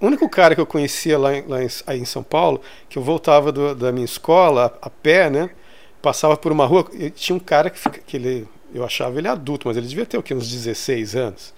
O 0.00 0.06
único 0.06 0.28
cara 0.28 0.54
que 0.54 0.60
eu 0.60 0.66
conhecia 0.66 1.18
lá 1.18 1.34
em, 1.34 1.46
lá 1.46 1.62
em, 1.62 1.68
aí 1.86 2.00
em 2.00 2.04
São 2.04 2.22
Paulo, 2.22 2.60
que 2.88 2.98
eu 2.98 3.02
voltava 3.02 3.52
do- 3.52 3.74
da 3.74 3.92
minha 3.92 4.04
escola 4.04 4.78
a, 4.82 4.86
a 4.88 4.90
pé, 4.90 5.30
né? 5.30 5.50
Passava 6.02 6.36
por 6.36 6.52
uma 6.52 6.66
rua, 6.66 6.88
e 6.94 7.10
tinha 7.10 7.34
um 7.36 7.40
cara 7.40 7.70
que, 7.70 7.80
que 8.02 8.16
ele, 8.16 8.48
eu 8.74 8.84
achava 8.84 9.18
ele 9.18 9.28
adulto, 9.28 9.68
mas 9.68 9.76
ele 9.76 9.86
devia 9.88 10.06
ter 10.06 10.18
o 10.18 10.22
quê? 10.22 10.34
Uns 10.34 10.50
16 10.50 11.16
anos. 11.16 11.54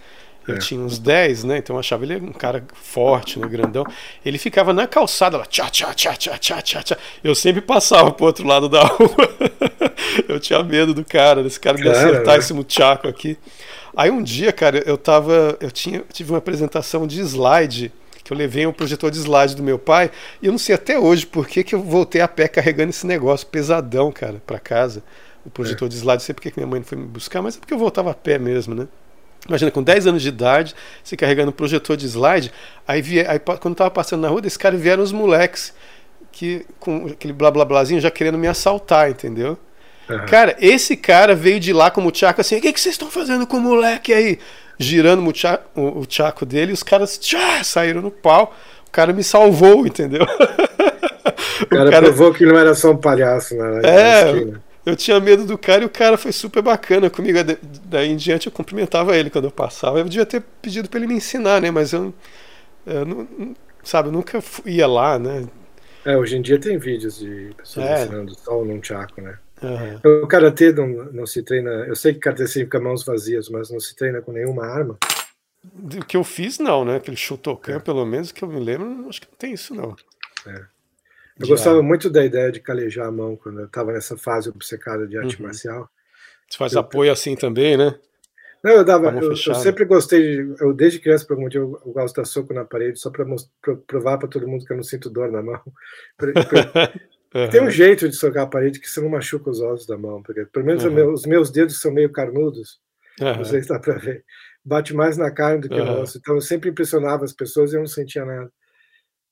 Eu 0.49 0.55
É. 0.57 0.59
tinha 0.59 0.80
uns 0.80 0.99
10, 0.99 1.45
né? 1.45 1.59
Então 1.59 1.76
eu 1.76 1.80
achava 1.80 2.05
ele 2.05 2.16
um 2.16 2.32
cara 2.32 2.64
forte, 2.74 3.38
né? 3.38 3.47
Grandão. 3.47 3.84
Ele 4.24 4.38
ficava 4.38 4.72
na 4.72 4.86
calçada 4.86 5.36
lá, 5.36 5.45
tchá, 5.47 5.68
tchá, 5.68 5.93
tchá, 5.95 6.14
tchá, 6.16 6.38
tchá, 6.38 6.62
tchá, 6.62 6.82
tchá. 6.82 6.97
Eu 7.22 7.34
sempre 7.34 7.61
passava 7.61 8.11
pro 8.11 8.26
outro 8.26 8.47
lado 8.47 8.68
da 8.68 8.82
rua. 8.84 9.09
eu 10.28 10.41
tinha 10.41 10.62
medo 10.62 10.95
do 10.95 11.05
cara, 11.05 11.43
desse 11.43 11.61
cara 11.61 11.76
me 11.78 11.88
acertar 11.88 12.34
né? 12.34 12.38
esse 12.38 12.53
muchaco 12.53 13.07
aqui. 13.07 13.38
Aí 13.97 14.11
um 14.11 14.22
dia, 14.22 14.53
cara, 14.53 14.82
eu 14.86 14.97
tava. 14.97 15.57
Eu 15.61 15.70
tinha, 15.70 15.99
eu 15.99 16.07
tive 16.12 16.32
uma 16.32 16.38
apresentação 16.38 17.07
de 17.07 17.20
slide, 17.20 17.93
que 18.24 18.32
eu 18.32 18.36
levei 18.36 18.66
um 18.66 18.72
projetor 18.72 19.11
de 19.11 19.18
slide 19.18 19.55
do 19.57 19.62
meu 19.62 19.78
pai, 19.78 20.11
e 20.41 20.47
eu 20.47 20.53
não 20.53 20.59
sei 20.59 20.74
até 20.74 20.99
hoje 20.99 21.26
por 21.26 21.47
que, 21.47 21.62
que 21.64 21.74
eu 21.74 21.82
voltei 21.82 22.20
a 22.20 22.28
pé 22.28 22.49
carregando 22.49 22.91
esse 22.91 23.07
negócio 23.07 23.47
pesadão, 23.47 24.11
cara, 24.12 24.41
pra 24.47 24.59
casa. 24.59 25.03
O 25.45 25.51
projetor 25.51 25.88
de 25.88 25.97
slide, 25.97 26.16
não 26.22 26.26
sei 26.26 26.34
por 26.34 26.41
que 26.43 26.51
que 26.51 26.59
minha 26.59 26.66
mãe 26.66 26.80
não 26.80 26.86
foi 26.86 26.99
me 26.99 27.07
buscar, 27.07 27.41
mas 27.43 27.57
é 27.57 27.61
porque 27.61 27.74
eu 27.74 27.78
voltava 27.78 28.11
a 28.11 28.14
pé 28.14 28.38
mesmo, 28.38 28.74
né? 28.74 28.86
Imagina, 29.51 29.70
com 29.72 29.82
10 29.82 30.07
anos 30.07 30.22
de 30.22 30.28
idade, 30.28 30.76
você 31.03 31.16
carregando 31.16 31.51
um 31.51 31.53
projetor 31.53 31.96
de 31.96 32.07
slide, 32.07 32.53
aí, 32.86 33.03
vie, 33.03 33.26
aí 33.26 33.38
quando 33.40 33.72
eu 33.72 33.74
tava 33.74 33.90
passando 33.90 34.20
na 34.20 34.28
rua, 34.28 34.40
desse 34.40 34.57
cara 34.57 34.76
vieram 34.76 35.03
os 35.03 35.11
moleques 35.11 35.74
que, 36.30 36.64
com 36.78 37.07
aquele 37.07 37.32
blá 37.32 37.51
blá 37.51 37.64
blázinho 37.64 38.01
já 38.01 38.12
querendo 38.12 38.38
me 38.38 38.46
assaltar, 38.46 39.11
entendeu? 39.11 39.59
Uhum. 40.09 40.24
Cara, 40.26 40.57
esse 40.61 40.96
cara 40.96 41.34
veio 41.34 41.59
de 41.59 41.72
lá 41.72 41.90
como 41.90 42.11
o 42.11 42.14
Chaco 42.14 42.40
assim: 42.40 42.59
o 42.59 42.61
que, 42.61 42.72
que 42.72 42.80
vocês 42.80 42.94
estão 42.94 43.11
fazendo 43.11 43.44
com 43.44 43.57
o 43.57 43.61
moleque 43.61 44.12
aí? 44.12 44.38
Girando 44.78 45.28
o, 45.28 45.34
chaco, 45.34 45.68
o, 45.74 45.98
o 45.98 46.07
Chaco 46.09 46.46
dele, 46.46 46.70
e 46.70 46.74
os 46.74 46.82
caras 46.82 47.18
tchá, 47.18 47.62
saíram 47.64 48.01
no 48.01 48.11
pau. 48.11 48.55
O 48.86 48.90
cara 48.90 49.12
me 49.12 49.22
salvou, 49.22 49.86
entendeu? 49.86 50.24
O 51.61 51.66
cara, 51.66 51.88
o 51.88 51.92
cara 51.92 52.07
provou 52.07 52.32
que 52.32 52.46
não 52.46 52.59
era 52.59 52.74
só 52.74 52.90
um 52.90 52.96
palhaço 52.96 53.55
na, 53.55 53.80
é. 53.86 54.32
Eu 54.84 54.96
tinha 54.96 55.20
medo 55.20 55.44
do 55.44 55.58
cara 55.58 55.82
e 55.82 55.86
o 55.86 55.90
cara 55.90 56.16
foi 56.16 56.32
super 56.32 56.62
bacana 56.62 57.10
comigo. 57.10 57.38
Daí 57.84 58.08
em 58.08 58.16
diante 58.16 58.46
eu 58.46 58.52
cumprimentava 58.52 59.16
ele 59.16 59.30
quando 59.30 59.44
eu 59.44 59.50
passava. 59.50 59.98
Eu 59.98 60.04
devia 60.04 60.24
ter 60.24 60.42
pedido 60.62 60.88
para 60.88 60.98
ele 60.98 61.06
me 61.06 61.14
ensinar, 61.14 61.60
né? 61.60 61.70
Mas 61.70 61.92
eu, 61.92 62.14
eu 62.86 63.04
não, 63.04 63.54
sabe, 63.82 64.08
eu 64.08 64.12
nunca 64.12 64.42
ia 64.64 64.86
lá, 64.86 65.18
né? 65.18 65.46
É, 66.04 66.16
hoje 66.16 66.36
em 66.36 66.42
dia 66.42 66.58
tem 66.58 66.78
vídeos 66.78 67.18
de 67.18 67.50
pessoas 67.56 67.86
é. 67.86 68.02
ensinando 68.04 68.34
só 68.34 68.64
num 68.64 68.82
chaco, 68.82 69.20
né? 69.20 69.38
Uhum. 69.62 70.22
O 70.22 70.26
karatê 70.26 70.72
não, 70.72 70.86
não 70.86 71.26
se 71.26 71.42
treina. 71.42 71.70
Eu 71.70 71.94
sei 71.94 72.14
que 72.14 72.20
karatê 72.20 72.46
fica 72.46 72.80
mãos 72.80 73.04
vazias, 73.04 73.50
mas 73.50 73.70
não 73.70 73.78
se 73.78 73.94
treina 73.94 74.22
com 74.22 74.32
nenhuma 74.32 74.64
arma. 74.64 74.98
O 75.62 76.04
que 76.06 76.16
eu 76.16 76.24
fiz, 76.24 76.58
não, 76.58 76.86
né? 76.86 76.96
Aquele 76.96 77.18
Shotokan, 77.18 77.76
é. 77.76 77.78
pelo 77.78 78.06
menos 78.06 78.32
que 78.32 78.42
eu 78.42 78.48
me 78.48 78.58
lembro, 78.58 79.06
acho 79.10 79.20
que 79.20 79.28
não 79.30 79.36
tem 79.36 79.52
isso, 79.52 79.74
não. 79.74 79.94
É. 80.46 80.62
Eu 81.41 81.49
gostava 81.49 81.82
muito 81.82 82.11
da 82.11 82.24
ideia 82.24 82.53
de 82.53 82.61
calejar 82.61 83.07
a 83.07 83.12
mão 83.12 83.34
quando 83.36 83.61
eu 83.61 83.66
estava 83.66 83.93
nessa 83.93 84.16
fase 84.16 84.51
obcecada 84.51 85.07
de 85.07 85.16
arte 85.16 85.36
uhum. 85.36 85.47
marcial. 85.47 85.88
Você 86.49 86.59
faz 86.59 86.72
eu, 86.72 86.80
apoio 86.80 87.11
assim 87.11 87.34
também, 87.34 87.76
né? 87.76 87.95
Não, 88.62 88.72
eu 88.72 88.84
dava. 88.84 89.09
Eu, 89.09 89.30
eu, 89.30 89.55
sempre 89.55 89.84
gostei 89.86 90.20
de. 90.20 90.55
Eu, 90.61 90.74
desde 90.74 90.99
criança, 90.99 91.24
por 91.24 91.32
algum 91.32 91.45
motivo, 91.45 91.80
eu 91.84 91.93
gosto 91.93 92.14
de 92.14 92.20
dar 92.20 92.26
soco 92.26 92.53
na 92.53 92.64
parede 92.64 93.01
só 93.01 93.11
para 93.11 93.24
provar 93.86 94.18
para 94.18 94.28
todo 94.28 94.47
mundo 94.47 94.66
que 94.66 94.72
eu 94.72 94.76
não 94.76 94.84
sinto 94.84 95.09
dor 95.09 95.32
na 95.32 95.43
mão. 95.43 95.61
uhum. 97.32 97.49
Tem 97.51 97.62
um 97.62 97.70
jeito 97.70 98.09
de 98.09 98.16
socar 98.16 98.43
a 98.43 98.47
parede 98.47 98.80
que 98.80 98.88
você 98.88 99.01
não 99.01 99.09
machuca 99.09 99.49
os 99.49 99.61
ossos 99.61 99.86
da 99.86 99.97
mão. 99.97 100.22
Porque, 100.22 100.45
pelo 100.47 100.66
menos 100.66 100.84
uhum. 100.84 101.12
os 101.12 101.24
meus 101.24 101.51
dedos 101.51 101.80
são 101.80 101.93
meio 101.93 102.11
carnudos. 102.12 102.80
Não 103.18 103.45
sei 103.45 103.62
se 103.62 103.68
dá 103.68 103.78
para 103.78 103.99
ver. 103.99 104.24
Bate 104.64 104.95
mais 104.95 105.16
na 105.16 105.30
carne 105.30 105.62
do 105.62 105.68
que 105.68 105.76
no 105.76 106.01
osso. 106.01 106.18
Então 106.18 106.34
eu 106.34 106.41
sempre 106.41 106.70
impressionava 106.70 107.24
as 107.24 107.32
pessoas 107.32 107.72
e 107.72 107.76
eu 107.76 107.80
não 107.80 107.86
sentia 107.86 108.24
nada. 108.24 108.51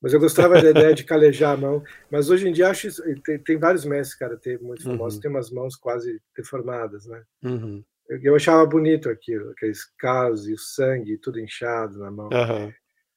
Mas 0.01 0.13
eu 0.13 0.21
gostava 0.21 0.61
da 0.61 0.71
ideia 0.71 0.95
de 0.95 1.03
calejar 1.05 1.55
a 1.55 1.57
mão. 1.57 1.83
Mas 2.11 2.31
hoje 2.31 2.49
em 2.49 2.53
dia 2.53 2.69
acho 2.69 2.87
isso, 2.87 3.03
tem, 3.23 3.39
tem 3.39 3.59
vários 3.59 3.85
mestres 3.85 4.19
karatê 4.19 4.59
muito 4.59 4.83
famosos, 4.85 5.17
uhum. 5.17 5.23
tem 5.23 5.31
umas 5.31 5.51
mãos 5.51 5.77
quase 5.77 6.21
deformadas, 6.37 7.07
né? 7.07 7.23
Uhum. 7.43 7.83
Eu, 8.09 8.21
eu, 8.23 8.37
achava 8.37 8.65
bonito 8.65 9.09
aquilo, 9.09 9.51
aqueles 9.51 9.85
calos 9.99 10.49
e 10.49 10.55
o 10.55 10.59
sangue, 10.59 11.19
tudo 11.19 11.41
inchado 11.41 11.99
na 11.99 12.11
mão. 12.11 12.29
Uhum. 12.33 12.73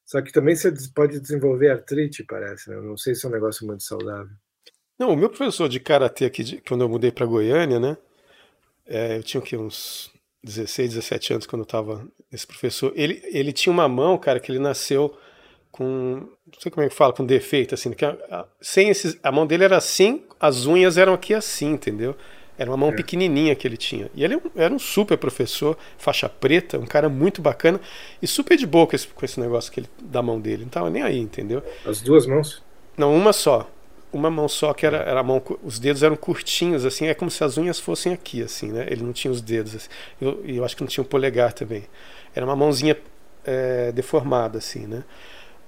Só 0.06 0.22
que 0.22 0.32
também 0.32 0.56
você 0.56 0.74
pode 0.94 1.20
desenvolver 1.20 1.70
artrite, 1.70 2.24
parece, 2.24 2.70
né? 2.70 2.76
Eu 2.76 2.84
não 2.84 2.98
sei 2.98 3.16
se 3.16 3.26
é 3.26 3.30
um 3.30 3.32
negócio 3.32 3.66
muito 3.66 3.84
saudável. 3.84 4.36
Não, 5.00 5.12
o 5.12 5.16
meu 5.18 5.30
professor 5.30 5.70
de 5.70 5.80
karatê 5.80 6.26
aqui, 6.26 6.44
de, 6.44 6.58
quando 6.62 6.82
eu 6.82 6.90
mudei 6.90 7.12
para 7.12 7.26
Goiânia, 7.26 7.80
né? 7.80 7.98
É, 8.86 9.18
eu 9.18 9.24
tinha 9.24 9.42
aqui 9.42 9.56
uns 9.56 10.12
16, 10.44 10.96
17 10.96 11.34
anos 11.34 11.46
quando 11.46 11.62
eu 11.62 11.66
estava 11.66 12.06
esse 12.32 12.46
professor. 12.46 12.92
Ele, 12.96 13.22
ele 13.26 13.54
tinha 13.54 13.72
uma 13.72 13.88
mão, 13.88 14.18
cara, 14.18 14.40
que 14.40 14.52
ele 14.52 14.60
nasceu 14.60 15.18
com 15.72 16.28
não 16.52 16.60
sei 16.60 16.72
como 16.72 16.86
é 16.86 16.90
que 16.90 16.96
fala, 16.96 17.14
com 17.14 17.26
defeito, 17.26 17.74
assim, 17.74 17.92
que 17.92 18.04
a, 18.06 18.46
sem 18.60 18.90
esses, 18.90 19.18
a 19.24 19.32
mão 19.32 19.48
dele 19.48 19.64
era 19.64 19.78
assim, 19.78 20.24
as 20.40 20.66
unhas 20.66 20.98
eram 20.98 21.14
aqui 21.14 21.34
assim, 21.34 21.72
entendeu? 21.72 22.16
Era 22.58 22.70
uma 22.70 22.78
mão 22.78 22.90
é. 22.90 22.96
pequenininha 22.96 23.56
que 23.56 23.68
ele 23.68 23.78
tinha. 23.78 24.12
E 24.14 24.24
ele 24.24 24.40
era 24.56 24.72
um 24.72 24.78
super 24.78 25.18
professor, 25.18 25.78
faixa 25.98 26.30
preta, 26.30 26.78
um 26.78 26.86
cara 26.86 27.10
muito 27.10 27.42
bacana 27.42 27.80
e 28.22 28.28
super 28.28 28.56
de 28.56 28.68
boa 28.68 28.86
com 28.86 28.96
esse, 28.96 29.08
com 29.08 29.26
esse 29.26 29.40
negócio 29.40 29.72
que 29.72 29.80
ele, 29.80 29.90
da 30.00 30.22
mão 30.22 30.40
dele. 30.40 30.64
Não 30.64 30.70
tava 30.70 30.90
nem 30.90 31.02
aí, 31.02 31.18
entendeu? 31.18 31.64
As 31.86 32.02
duas 32.02 32.28
mãos? 32.28 32.62
Não, 32.96 33.16
uma 33.16 33.34
só. 33.34 33.68
Uma 34.14 34.30
mão 34.30 34.48
só, 34.48 34.74
que 34.74 34.86
era, 34.86 34.98
era 34.98 35.22
a 35.22 35.24
mão, 35.24 35.42
os 35.64 35.80
dedos 35.80 36.04
eram 36.04 36.18
curtinhos, 36.18 36.86
assim, 36.86 37.08
é 37.08 37.14
como 37.14 37.32
se 37.32 37.44
as 37.44 37.58
unhas 37.58 37.80
fossem 37.80 38.14
aqui, 38.14 38.44
assim, 38.44 38.72
né? 38.72 38.86
Ele 38.90 39.02
não 39.02 39.14
tinha 39.14 39.32
os 39.32 39.42
dedos, 39.42 39.74
assim. 39.74 39.90
E 40.20 40.26
eu, 40.26 40.44
eu, 40.46 40.66
acho 40.66 40.76
que 40.76 40.84
não 40.84 40.90
tinha 40.90 41.04
o 41.04 41.08
polegar 41.08 41.54
também. 41.54 41.86
Era 42.36 42.46
uma 42.46 42.56
mãozinha 42.56 42.96
é, 43.46 43.92
deformada, 43.94 44.58
assim, 44.58 44.86
né? 44.86 45.04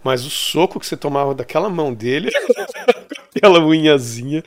Mas 0.03 0.25
o 0.25 0.29
soco 0.29 0.79
que 0.79 0.85
você 0.85 0.97
tomava 0.97 1.33
daquela 1.33 1.69
mão 1.69 1.93
dele, 1.93 2.29
aquela 3.35 3.59
unhazinha, 3.59 4.43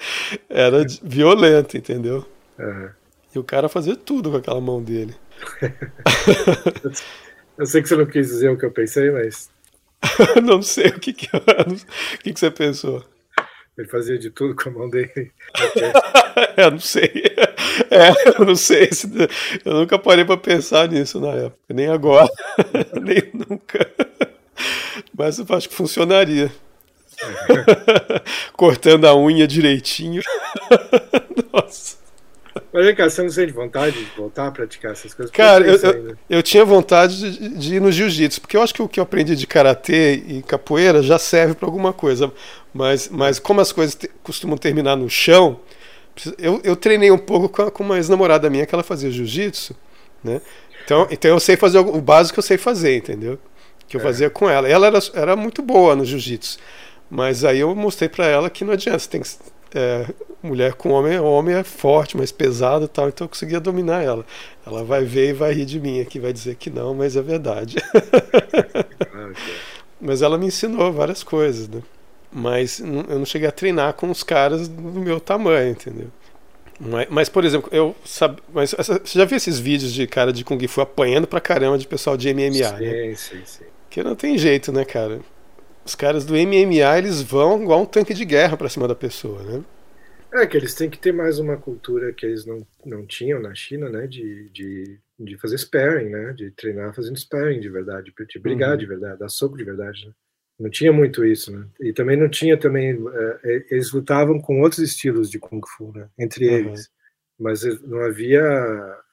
era 0.49 0.85
violento, 1.03 1.77
entendeu? 1.77 2.27
Uhum. 2.59 2.91
E 3.35 3.39
o 3.39 3.45
cara 3.45 3.69
fazia 3.69 3.97
tudo 3.97 4.31
com 4.31 4.37
aquela 4.37 4.61
mão 4.61 4.83
dele. 4.83 5.15
eu 7.59 7.67
sei 7.67 7.83
que 7.83 7.89
você 7.89 7.97
não 7.97 8.07
quis 8.07 8.29
dizer 8.29 8.51
o 8.51 8.59
que 8.59 8.65
eu 8.65 8.71
pensei, 8.71 9.11
mas. 9.11 9.51
não 10.43 10.61
sei 10.63 10.89
o 10.89 11.01
que, 11.01 11.13
que, 11.13 11.27
o 11.27 12.19
que, 12.19 12.33
que 12.33 12.41
você 12.41 12.51
pensou. 12.51 13.05
Ele 13.77 13.89
fazia 13.89 14.19
de 14.19 14.31
tudo 14.31 14.55
com 14.57 14.71
a 14.71 14.73
mão 14.73 14.89
dele. 14.89 15.31
eu 16.57 16.71
não 16.71 16.81
sei. 16.81 17.13
É, 17.91 18.41
eu 18.41 18.47
não 18.47 18.57
sei. 18.57 18.89
Eu 19.65 19.75
nunca 19.75 19.99
parei 19.99 20.25
para 20.25 20.39
pensar 20.39 20.89
nisso 20.89 21.21
na 21.21 21.33
época. 21.33 21.75
Nem 21.75 21.89
agora. 21.89 22.27
Nem 23.03 23.31
nunca. 23.35 23.87
Mas 25.17 25.39
eu 25.39 25.47
acho 25.51 25.69
que 25.69 25.75
funcionaria. 25.75 26.51
Cortando 28.55 29.07
a 29.07 29.17
unha 29.17 29.47
direitinho. 29.47 30.23
Nossa. 31.53 31.97
Mas 32.73 32.85
vem 32.85 32.95
cá, 32.95 33.09
você 33.09 33.23
não 33.23 33.31
sente 33.31 33.53
vontade 33.53 33.97
de 34.03 34.11
voltar 34.17 34.47
a 34.47 34.51
praticar 34.51 34.93
essas 34.93 35.13
coisas? 35.13 35.35
Cara, 35.35 35.67
eu, 35.67 35.77
eu, 35.77 36.17
eu, 36.29 36.43
tinha 36.43 36.65
vontade 36.65 37.39
de, 37.39 37.49
de 37.49 37.75
ir 37.77 37.81
no 37.81 37.93
jiu-jitsu, 37.93 38.41
porque 38.41 38.57
eu 38.57 38.63
acho 38.63 38.75
que 38.75 38.83
o 38.83 38.89
que 38.89 38.99
eu 38.99 39.05
aprendi 39.05 39.37
de 39.37 39.47
karatê 39.47 40.15
e 40.27 40.43
capoeira 40.43 41.03
já 41.03 41.19
serve 41.19 41.55
para 41.55 41.67
alguma 41.67 41.93
coisa. 41.93 42.33
Mas, 42.73 43.09
mas 43.09 43.39
como 43.39 43.61
as 43.61 43.73
coisas 43.73 43.95
te, 43.95 44.11
costumam 44.23 44.57
terminar 44.57 44.97
no 44.97 45.09
chão, 45.09 45.61
eu, 46.39 46.61
eu 46.65 46.77
treinei 46.77 47.11
um 47.11 47.19
pouco 47.19 47.49
com, 47.49 47.63
a, 47.63 47.71
com 47.71 47.85
uma 47.85 47.97
ex-namorada 47.97 48.49
minha 48.49 48.67
que 48.67 48.75
ela 48.75 48.85
fazia 48.85 49.11
jiu-jitsu, 49.11 49.75
né? 50.23 50.41
Então, 50.85 51.07
então 51.11 51.31
eu 51.31 51.41
sei 51.41 51.57
fazer 51.57 51.79
o 51.79 52.01
básico 52.01 52.35
que 52.35 52.39
eu 52.39 52.45
sei 52.45 52.57
fazer, 52.57 52.97
entendeu? 52.97 53.39
Que 53.89 53.97
eu 53.97 54.01
é. 54.01 54.03
fazia 54.03 54.31
com 54.31 54.49
ela. 54.49 54.69
Ela 54.69 54.87
era, 54.87 54.99
era 55.15 55.37
muito 55.37 55.63
boa 55.63 55.95
no 55.95 56.05
jiu-jitsu, 56.05 56.59
mas 57.11 57.45
aí 57.45 57.61
eu 57.61 57.75
mostrei 57.75 58.09
para 58.09 58.27
ela 58.27 58.51
que 58.51 58.65
não 58.65 58.73
adianta, 58.73 58.99
você 58.99 59.09
tem 59.09 59.21
que 59.21 59.29
é, 59.75 60.07
mulher 60.43 60.75
com 60.75 60.91
homem, 60.91 61.19
homem 61.19 61.55
é 61.55 61.63
forte, 61.63 62.17
mais 62.17 62.33
pesado, 62.33 62.89
tal, 62.89 63.09
então 63.09 63.27
eu 63.27 63.29
conseguia 63.29 63.61
dominar 63.61 64.03
ela. 64.03 64.25
Ela 64.67 64.85
vai 64.85 65.05
ver 65.05 65.31
e 65.31 65.33
vai 65.33 65.53
rir 65.53 65.65
de 65.65 65.79
mim 65.79 66.01
aqui, 66.01 66.19
vai 66.19 66.33
dizer 66.33 66.55
que 66.57 66.71
não, 66.71 66.95
mas 66.95 67.17
é 67.17 67.23
verdade. 67.23 67.77
mas 70.01 70.23
ela 70.23 70.39
me 70.39 70.47
ensinou 70.47 70.93
várias 70.93 71.23
coisas, 71.23 71.69
né? 71.69 71.83
Mas 72.33 72.81
eu 72.81 73.19
não 73.19 73.25
cheguei 73.25 73.49
a 73.49 73.53
treinar 73.53 73.95
com 73.95 74.11
os 74.11 74.23
caras 74.23 74.69
do 74.69 75.01
meu 75.01 75.21
tamanho, 75.21 75.71
entendeu? 75.71 76.09
Mas, 76.79 77.07
mas, 77.09 77.29
por 77.29 77.45
exemplo, 77.45 77.69
eu 77.73 77.97
sabe, 78.05 78.43
mas 78.53 78.75
essa, 78.77 79.01
você 79.03 79.19
já 79.19 79.25
viu 79.25 79.37
esses 79.37 79.59
vídeos 79.59 79.93
de 79.93 80.07
cara 80.07 80.33
de 80.33 80.45
Kung 80.45 80.67
Fu 80.69 80.83
apanhando 80.83 81.27
pra 81.27 81.41
caramba 81.41 81.79
de 81.79 81.87
pessoal 81.87 82.17
de 82.17 82.33
MMA, 82.33 82.53
sim, 82.53 82.85
né? 82.85 83.15
Sim, 83.15 83.43
sim. 83.45 83.65
Que 83.97 84.05
não 84.05 84.15
tem 84.15 84.37
jeito, 84.37 84.71
né, 84.71 84.85
cara? 84.85 85.23
Os 85.83 85.95
caras 85.95 86.27
do 86.27 86.35
MMA, 86.35 86.99
eles 86.99 87.23
vão 87.23 87.63
igual 87.63 87.81
um 87.81 87.87
tanque 87.87 88.13
de 88.13 88.27
guerra 88.27 88.55
pra 88.55 88.69
cima 88.69 88.87
da 88.87 88.95
pessoa, 88.95 89.43
né? 89.43 89.65
É, 90.35 90.47
que 90.47 90.55
eles 90.55 90.75
têm 90.75 90.91
que 90.91 90.99
ter 90.99 91.13
mais 91.13 91.39
uma 91.39 91.57
cultura 91.57 92.13
que 92.13 92.27
eles 92.27 92.45
não, 92.45 92.67
não 92.85 93.07
tinham 93.07 93.41
na 93.41 93.55
China, 93.55 93.89
né? 93.89 94.07
De, 94.07 94.51
de, 94.51 94.99
de 95.19 95.39
fazer 95.39 95.57
sparring, 95.57 96.11
né? 96.11 96.35
De 96.35 96.51
treinar 96.51 96.95
fazendo 96.95 97.17
sparring 97.17 97.59
de 97.59 97.71
verdade, 97.71 98.13
de 98.29 98.39
brigar 98.39 98.73
uhum. 98.73 98.77
de 98.77 98.85
verdade, 98.85 99.19
dar 99.19 99.31
soco 99.31 99.57
de 99.57 99.65
verdade, 99.65 100.05
né? 100.05 100.13
Não 100.61 100.69
tinha 100.69 100.93
muito 100.93 101.25
isso, 101.25 101.51
né? 101.51 101.67
E 101.81 101.91
também 101.91 102.19
não 102.19 102.29
tinha 102.29 102.59
também... 102.59 103.03
É, 103.43 103.65
eles 103.71 103.93
lutavam 103.93 104.39
com 104.39 104.61
outros 104.61 104.81
estilos 104.81 105.31
de 105.31 105.39
Kung 105.39 105.63
Fu, 105.67 105.91
né? 105.97 106.07
Entre 106.19 106.47
uhum. 106.47 106.55
eles. 106.55 106.91
Mas 107.41 107.63
não 107.81 108.01
havia 108.01 108.43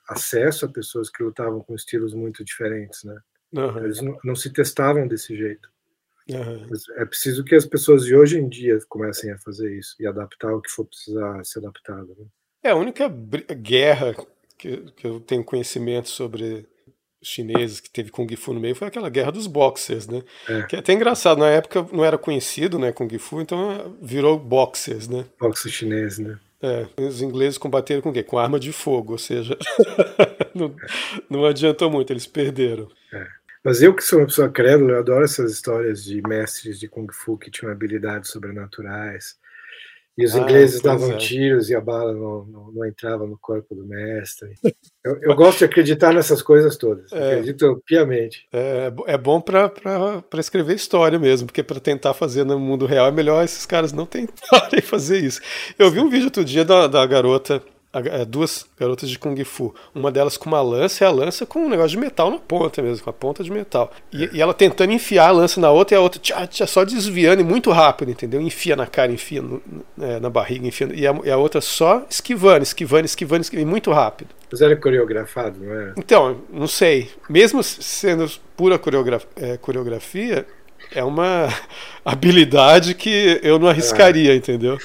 acesso 0.09 0.65
a 0.65 0.69
pessoas 0.69 1.09
que 1.09 1.23
lutavam 1.23 1.61
com 1.61 1.73
estilos 1.73 2.13
muito 2.13 2.43
diferentes, 2.43 3.05
né? 3.05 3.17
Uhum. 3.53 3.77
Eles 3.83 4.01
não, 4.01 4.17
não, 4.23 4.35
se 4.35 4.51
testavam 4.51 5.07
desse 5.07 5.35
jeito. 5.35 5.69
Uhum. 6.29 6.69
É 6.97 7.05
preciso 7.05 7.43
que 7.43 7.53
as 7.53 7.65
pessoas 7.65 8.05
de 8.05 8.15
hoje 8.15 8.39
em 8.39 8.47
dia 8.47 8.77
comecem 8.87 9.31
a 9.31 9.37
fazer 9.37 9.77
isso 9.77 9.95
e 9.99 10.07
adaptar 10.07 10.53
o 10.53 10.61
que 10.61 10.71
for 10.71 10.85
precisar 10.85 11.43
ser 11.43 11.59
adaptado. 11.59 12.15
Né? 12.17 12.25
É 12.63 12.69
a 12.71 12.75
única 12.75 13.07
guerra 13.07 14.15
que, 14.57 14.77
que 14.95 15.05
eu 15.05 15.19
tenho 15.19 15.43
conhecimento 15.43 16.09
sobre 16.09 16.65
chineses 17.21 17.79
que 17.79 17.89
teve 17.89 18.11
Kung 18.11 18.27
Fu 18.35 18.53
no 18.53 18.59
meio 18.59 18.75
foi 18.75 18.87
aquela 18.87 19.09
guerra 19.09 19.31
dos 19.31 19.47
boxers, 19.47 20.07
né? 20.07 20.21
É. 20.47 20.63
Que 20.63 20.75
é 20.75 20.79
até 20.79 20.93
engraçado, 20.93 21.39
na 21.39 21.49
época 21.49 21.87
não 21.91 22.03
era 22.03 22.17
conhecido, 22.17 22.77
né, 22.77 22.91
Kung 22.91 23.17
Fu, 23.17 23.41
então 23.41 23.95
virou 24.01 24.37
boxers, 24.37 25.07
né? 25.07 25.25
Boxe 25.39 25.69
chinês, 25.69 26.19
né? 26.19 26.37
É, 26.61 26.87
os 27.01 27.21
ingleses 27.21 27.57
combateram 27.57 28.01
com 28.01 28.09
o 28.09 28.13
quê? 28.13 28.23
Com 28.23 28.37
arma 28.37 28.57
de 28.57 28.71
fogo, 28.71 29.13
ou 29.13 29.17
seja, 29.17 29.57
não, 30.55 30.73
não 31.29 31.45
adiantou 31.45 31.89
muito, 31.89 32.11
eles 32.11 32.25
perderam. 32.25 32.87
É. 33.11 33.27
Mas 33.63 33.81
eu 33.81 33.95
que 33.95 34.03
sou 34.03 34.19
uma 34.19 34.25
pessoa 34.25 34.49
crédula, 34.49 34.93
eu 34.93 34.99
adoro 34.99 35.23
essas 35.23 35.51
histórias 35.51 36.03
de 36.03 36.21
mestres 36.27 36.79
de 36.79 36.87
Kung 36.87 37.07
Fu 37.11 37.37
que 37.37 37.49
tinham 37.49 37.71
habilidades 37.71 38.29
sobrenaturais. 38.29 39.37
E 40.15 40.25
os 40.25 40.35
ah, 40.35 40.39
ingleses 40.39 40.79
davam 40.79 41.13
é. 41.13 41.17
tiros 41.17 41.71
e 41.71 41.75
a 41.75 41.81
bala 41.81 42.13
não, 42.13 42.45
não, 42.45 42.71
não, 42.71 42.85
entrava 42.85 43.25
no 43.25 43.35
corpo 43.35 43.73
do 43.73 43.85
mestre. 43.85 44.53
Eu, 45.05 45.19
eu 45.21 45.35
gosto 45.35 45.59
de 45.59 45.65
acreditar 45.65 46.13
nessas 46.13 46.41
coisas 46.41 46.77
todas. 46.77 47.11
É, 47.11 47.33
acredito 47.33 47.83
piamente. 47.85 48.47
É, 48.53 48.89
é 49.07 49.17
bom 49.17 49.41
para 49.41 49.69
escrever 50.39 50.75
história 50.75 51.19
mesmo, 51.19 51.45
porque 51.45 51.61
para 51.61 51.77
tentar 51.77 52.13
fazer 52.13 52.45
no 52.45 52.57
mundo 52.57 52.85
real 52.85 53.07
é 53.07 53.11
melhor 53.11 53.43
esses 53.43 53.65
caras 53.65 53.91
não 53.91 54.05
tentarem 54.07 54.79
fazer 54.79 55.19
isso. 55.19 55.41
Eu 55.77 55.91
vi 55.91 55.99
um 55.99 56.09
vídeo 56.09 56.27
outro 56.27 56.45
dia 56.45 56.63
da, 56.63 56.87
da 56.87 57.05
garota 57.05 57.55
é, 57.55 57.72
duas 58.27 58.65
garotas 58.79 59.09
de 59.09 59.19
Kung 59.19 59.41
Fu. 59.43 59.73
Uma 59.93 60.11
delas 60.11 60.37
com 60.37 60.49
uma 60.49 60.61
lança 60.61 61.03
e 61.03 61.07
a 61.07 61.11
lança 61.11 61.45
com 61.45 61.59
um 61.59 61.69
negócio 61.69 61.91
de 61.91 61.97
metal 61.97 62.31
na 62.31 62.39
ponta 62.39 62.81
mesmo, 62.81 63.03
com 63.03 63.09
a 63.09 63.13
ponta 63.13 63.43
de 63.43 63.51
metal. 63.51 63.91
E, 64.11 64.29
e 64.33 64.41
ela 64.41 64.53
tentando 64.53 64.91
enfiar 64.91 65.27
a 65.27 65.31
lança 65.31 65.61
na 65.61 65.69
outra 65.69 65.95
e 65.95 65.97
a 65.97 66.01
outra 66.01 66.19
tchá, 66.19 66.47
tchá, 66.47 66.65
só 66.65 66.83
desviando 66.83 67.41
e 67.41 67.45
muito 67.45 67.71
rápido, 67.71 68.09
entendeu? 68.09 68.41
Enfia 68.41 68.75
na 68.75 68.87
cara, 68.87 69.11
enfia 69.11 69.41
no, 69.41 69.61
é, 70.01 70.19
na 70.19 70.29
barriga, 70.29 70.67
enfia. 70.67 70.89
E 70.93 71.05
a, 71.05 71.15
e 71.23 71.29
a, 71.29 71.37
outra 71.37 71.61
só 71.61 72.05
esquivando, 72.09 72.63
esquivando, 72.63 73.05
esquivando, 73.05 73.41
esquivando, 73.41 73.69
muito 73.69 73.91
rápido. 73.91 74.29
Mas 74.51 74.61
era 74.61 74.75
coreografado, 74.75 75.59
não 75.59 75.73
é? 75.73 75.93
Então, 75.97 76.41
não 76.51 76.67
sei. 76.67 77.09
Mesmo 77.29 77.61
sendo 77.63 78.29
pura 78.57 78.79
coreografia, 78.79 79.29
é, 79.35 79.57
coreografia 79.57 80.45
é 80.91 81.03
uma 81.03 81.47
habilidade 82.03 82.93
que 82.93 83.39
eu 83.43 83.59
não 83.59 83.67
arriscaria, 83.67 84.35
entendeu? 84.35 84.77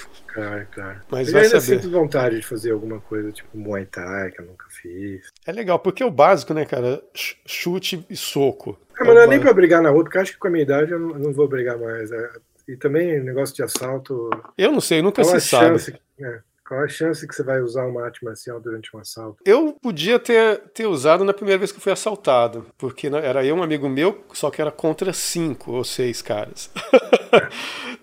Mas 1.10 1.28
eu 1.28 1.34
vai 1.34 1.44
ainda 1.44 1.60
saber. 1.60 1.80
sinto 1.82 1.90
vontade 1.90 2.36
de 2.36 2.46
fazer 2.46 2.70
alguma 2.72 3.00
coisa, 3.00 3.30
tipo 3.32 3.56
Muay 3.56 3.86
Thai, 3.86 4.30
que 4.30 4.40
eu 4.40 4.46
nunca 4.46 4.66
fiz. 4.70 5.26
É 5.46 5.52
legal, 5.52 5.78
porque 5.78 6.02
é 6.02 6.06
o 6.06 6.10
básico, 6.10 6.52
né, 6.54 6.64
cara? 6.64 7.02
Ch- 7.14 7.36
Chute 7.46 8.04
e 8.08 8.16
soco. 8.16 8.78
Ah, 8.98 9.04
mas 9.04 9.14
não 9.14 9.22
é 9.22 9.26
nem 9.26 9.40
pra 9.40 9.52
brigar 9.52 9.80
na 9.82 9.90
rua, 9.90 10.02
porque 10.04 10.18
acho 10.18 10.32
que 10.32 10.38
com 10.38 10.48
a 10.48 10.50
minha 10.50 10.62
idade 10.64 10.92
eu 10.92 10.98
não, 10.98 11.18
não 11.18 11.32
vou 11.32 11.48
brigar 11.48 11.78
mais. 11.78 12.10
é. 12.12 12.30
E 12.68 12.76
também 12.76 13.18
negócio 13.22 13.54
de 13.56 13.62
assalto. 13.62 14.28
Eu 14.58 14.70
não 14.70 14.80
sei, 14.80 15.00
nunca 15.00 15.24
se 15.24 15.40
sabe. 15.40 15.78
chance? 15.78 15.94
é, 16.20 16.40
qual 16.66 16.82
a 16.82 16.88
chance 16.88 17.26
que 17.26 17.34
você 17.34 17.42
vai 17.42 17.62
usar 17.62 17.86
uma 17.86 18.04
arte 18.04 18.22
marcial 18.22 18.60
durante 18.60 18.94
um 18.94 19.00
assalto? 19.00 19.38
Eu 19.42 19.74
podia 19.80 20.18
ter, 20.18 20.58
ter 20.74 20.84
usado 20.86 21.24
na 21.24 21.32
primeira 21.32 21.56
vez 21.58 21.72
que 21.72 21.80
fui 21.80 21.90
assaltado, 21.90 22.66
porque 22.76 23.06
era 23.06 23.42
eu 23.42 23.54
um 23.56 23.62
amigo 23.62 23.88
meu, 23.88 24.22
só 24.34 24.50
que 24.50 24.60
era 24.60 24.70
contra 24.70 25.14
cinco 25.14 25.72
ou 25.72 25.82
seis 25.84 26.20
caras. 26.20 26.70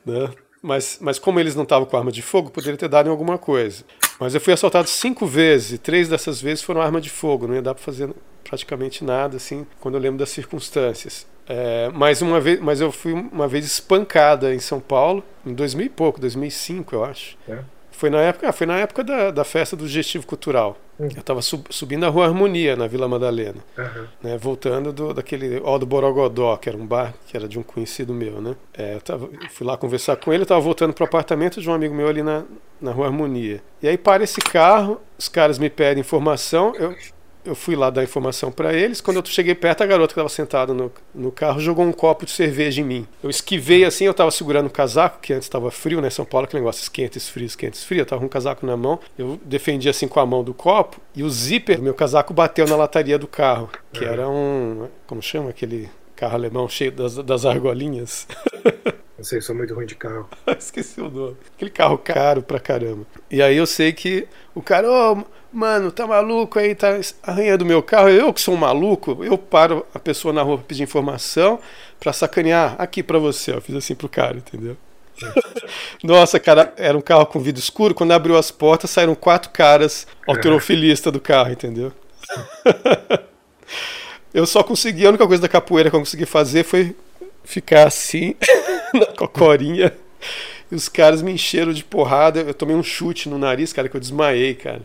Né? 0.06 0.30
Mas, 0.66 0.98
mas 1.00 1.20
como 1.20 1.40
eles 1.40 1.54
não 1.54 1.62
estavam 1.62 1.86
com 1.86 1.96
arma 1.96 2.12
de 2.12 2.24
fogo, 2.24 2.50
poderia 2.50 2.76
ter 2.76 2.90
dado 2.90 3.06
em 3.06 3.12
alguma 3.12 3.38
coisa. 3.38 3.84
Mas 4.20 4.34
eu 4.34 4.42
fui 4.42 4.52
assaltado 4.52 4.88
cinco 4.90 5.28
vezes, 5.28 5.74
e 5.74 5.78
três 5.78 6.10
dessas 6.10 6.42
vezes 6.42 6.64
foram 6.64 6.82
arma 6.82 7.00
de 7.00 7.10
fogo, 7.10 7.46
não 7.46 7.54
ia 7.54 7.62
dar 7.62 7.76
para 7.76 7.84
fazer 7.84 8.10
praticamente 8.44 9.04
nada, 9.04 9.38
assim, 9.38 9.66
quando 9.80 9.96
eu 9.96 10.02
lembro 10.02 10.18
das 10.18 10.30
circunstâncias. 10.30 11.28
É, 11.48 11.92
mas 11.94 12.24
uma 12.24 12.40
vez, 12.40 12.60
mas 12.60 12.82
eu 12.82 12.92
fui 12.92 13.14
uma 13.14 13.48
vez 13.48 13.64
espancada 13.66 14.56
em 14.56 14.60
São 14.60 14.80
Paulo, 14.80 15.24
em 15.46 15.54
2000 15.54 15.86
e 15.86 15.90
pouco, 15.90 16.20
2005, 16.20 16.96
eu 16.96 17.06
acho. 17.06 17.38
É. 17.48 17.60
Foi 17.96 18.10
na 18.10 18.20
época, 18.22 18.50
ah, 18.50 18.52
foi 18.54 18.68
na 18.68 18.78
época 18.78 19.04
da, 19.04 19.32
da 19.32 19.44
festa 19.44 19.76
do 19.76 19.86
Digestivo 19.88 20.26
Cultural. 20.28 20.78
Hum. 21.00 21.08
Eu 21.14 21.20
estava 21.20 21.42
subindo 21.42 22.06
a 22.06 22.10
Rua 22.10 22.26
Harmonia, 22.26 22.76
na 22.76 22.88
Vila 22.88 23.08
Madalena, 23.08 23.58
Aham. 23.78 24.08
né, 24.24 24.38
voltando 24.38 24.94
do, 24.94 25.14
daquele 25.14 25.60
Ó 25.64 25.78
do 25.78 25.86
Borogodó, 25.86 26.56
que 26.58 26.70
era 26.70 26.78
um 26.78 26.86
bar 26.86 27.14
que 27.28 27.36
era 27.36 27.48
de 27.48 27.60
um 27.60 27.64
conhecido 27.64 28.14
meu, 28.14 28.40
né? 28.42 28.56
É, 28.74 28.96
eu, 28.96 29.02
tava- 29.02 29.30
fui 29.50 29.66
lá 29.68 29.76
conversar 29.78 30.16
com 30.18 30.32
ele, 30.32 30.42
eu 30.42 30.46
estava 30.46 30.62
voltando 30.62 30.94
para 30.94 31.04
o 31.04 31.06
apartamento 31.08 31.60
de 31.62 31.70
um 31.70 31.74
amigo 31.74 31.94
meu 31.94 32.08
ali 32.08 32.24
na, 32.24 32.44
na 32.80 32.92
Rua 32.92 33.08
Harmonia. 33.08 33.62
E 33.82 33.88
aí 33.88 33.98
para 33.98 34.24
esse 34.24 34.40
carro, 34.40 35.00
os 35.18 35.28
caras 35.28 35.60
me 35.60 35.70
pedem 35.70 36.00
informação, 36.02 36.74
eu, 36.76 36.96
eu 37.46 37.56
fui 37.56 37.76
lá 37.76 37.90
dar 37.90 38.04
informação 38.04 38.52
para 38.52 38.74
eles. 38.74 39.02
Quando 39.02 39.18
eu 39.18 39.26
cheguei 39.26 39.56
perto, 39.56 39.82
a 39.82 39.86
garota 39.86 40.14
que 40.14 40.20
estava 40.20 40.30
sentada 40.30 40.74
no, 40.74 40.92
no 41.14 41.32
carro 41.32 41.60
jogou 41.60 41.86
um 41.86 41.92
copo 41.92 42.26
de 42.26 42.32
cerveja 42.32 42.82
em 42.82 42.84
mim. 42.84 43.08
Eu 43.24 43.30
esquivei 43.30 43.86
assim, 43.86 44.06
eu 44.06 44.12
estava 44.12 44.32
segurando 44.32 44.68
o 44.68 44.70
casaco, 44.70 45.20
que 45.22 45.34
antes 45.34 45.46
estava 45.46 45.70
frio, 45.72 46.02
né? 46.02 46.10
São 46.10 46.26
Paulo, 46.26 46.46
aquele 46.46 46.62
negócio 46.62 46.82
esquenta, 46.82 47.18
esfria, 47.18 47.46
esquenta, 47.46 47.78
esfria. 47.78 48.02
Eu 48.02 48.06
tava 48.06 48.20
com 48.20 48.26
um 48.26 48.30
casaco 48.30 48.66
na 48.66 48.76
mão, 48.76 49.00
eu 49.18 49.40
defendi 49.44 49.88
assim 49.88 50.08
com 50.08 50.20
a 50.20 50.26
mão 50.26 50.44
do 50.44 50.54
copo 50.54 51.00
e 51.16 51.24
o 51.24 51.30
zíper 51.30 51.78
do 51.78 51.84
meu 51.84 51.94
casaco 51.94 52.34
bateu 52.34 52.68
na 52.68 52.76
lataria 52.76 53.18
do 53.18 53.28
carro, 53.28 53.70
que 53.94 54.04
era 54.04 54.28
um. 54.28 54.88
Como 55.06 55.22
chama 55.22 55.50
aquele 55.50 55.90
carro 56.16 56.36
alemão 56.36 56.68
cheio 56.68 56.92
das, 56.92 57.16
das 57.16 57.46
argolinhas? 57.46 58.28
Não 59.18 59.24
sei, 59.24 59.40
sou 59.40 59.56
muito 59.56 59.74
ruim 59.74 59.86
de 59.86 59.96
carro. 59.96 60.30
Esqueci 60.58 61.00
o 61.00 61.10
nome. 61.10 61.38
Aquele 61.56 61.72
carro 61.72 61.98
caro 61.98 62.42
pra 62.42 62.60
caramba. 62.60 63.06
E 63.32 63.42
aí 63.42 63.56
eu 63.56 63.66
sei 63.66 63.94
que 63.94 64.28
o 64.54 64.62
cara, 64.62 64.90
ô, 64.90 65.24
mano, 65.52 65.92
tá 65.92 66.06
maluco 66.06 66.60
aí, 66.60 66.76
tá 66.76 67.00
arranhando 67.24 67.66
meu 67.66 67.82
carro. 67.82 68.10
Eu 68.10 68.34
que 68.34 68.42
sou 68.42 68.54
um 68.54 68.58
maluco, 68.58 69.24
eu 69.24 69.38
paro 69.38 69.86
a 69.94 70.00
pessoa 70.00 70.34
na 70.34 70.42
rua 70.42 70.58
pra 70.58 70.68
pedir 70.68 70.84
informação 70.84 71.60
pra 72.00 72.12
sacanear. 72.12 72.76
Aqui 72.78 73.02
pra 73.02 73.18
você, 73.18 73.54
ó. 73.54 73.62
Fiz 73.62 73.76
assim 73.76 73.96
pro 73.96 74.10
cara, 74.10 74.38
entendeu? 74.38 74.76
Nossa, 76.04 76.38
cara, 76.40 76.74
era 76.76 76.98
um 76.98 77.02
carro 77.02 77.26
com 77.26 77.40
vidro 77.40 77.62
escuro. 77.62 77.96
Quando 77.96 78.12
abriu 78.12 78.38
as 78.38 78.52
portas, 78.52 78.90
saíram 78.90 79.16
quatro 79.16 79.50
caras 79.52 80.06
alterofilistas 80.28 81.14
do 81.14 81.22
carro, 81.22 81.52
entendeu? 81.52 81.94
Eu 84.34 84.46
só 84.46 84.62
consegui, 84.62 85.06
a 85.06 85.10
única 85.10 85.26
coisa 85.26 85.42
da 85.42 85.48
capoeira 85.48 85.90
que 85.90 85.96
eu 85.96 86.00
consegui 86.02 86.26
fazer 86.26 86.66
foi 86.66 86.94
ficar 87.46 87.88
assim, 87.88 88.36
na 88.94 89.06
cocorinha. 89.08 89.94
E 90.72 90.76
os 90.76 90.90
caras 90.90 91.22
me 91.22 91.32
encheram 91.32 91.72
de 91.72 91.84
porrada. 91.84 92.42
Eu 92.42 92.54
tomei 92.54 92.76
um 92.76 92.84
chute 92.84 93.30
no 93.30 93.38
nariz, 93.38 93.72
cara, 93.72 93.88
que 93.88 93.96
eu 93.96 94.02
desmaiei, 94.02 94.56
cara. 94.56 94.82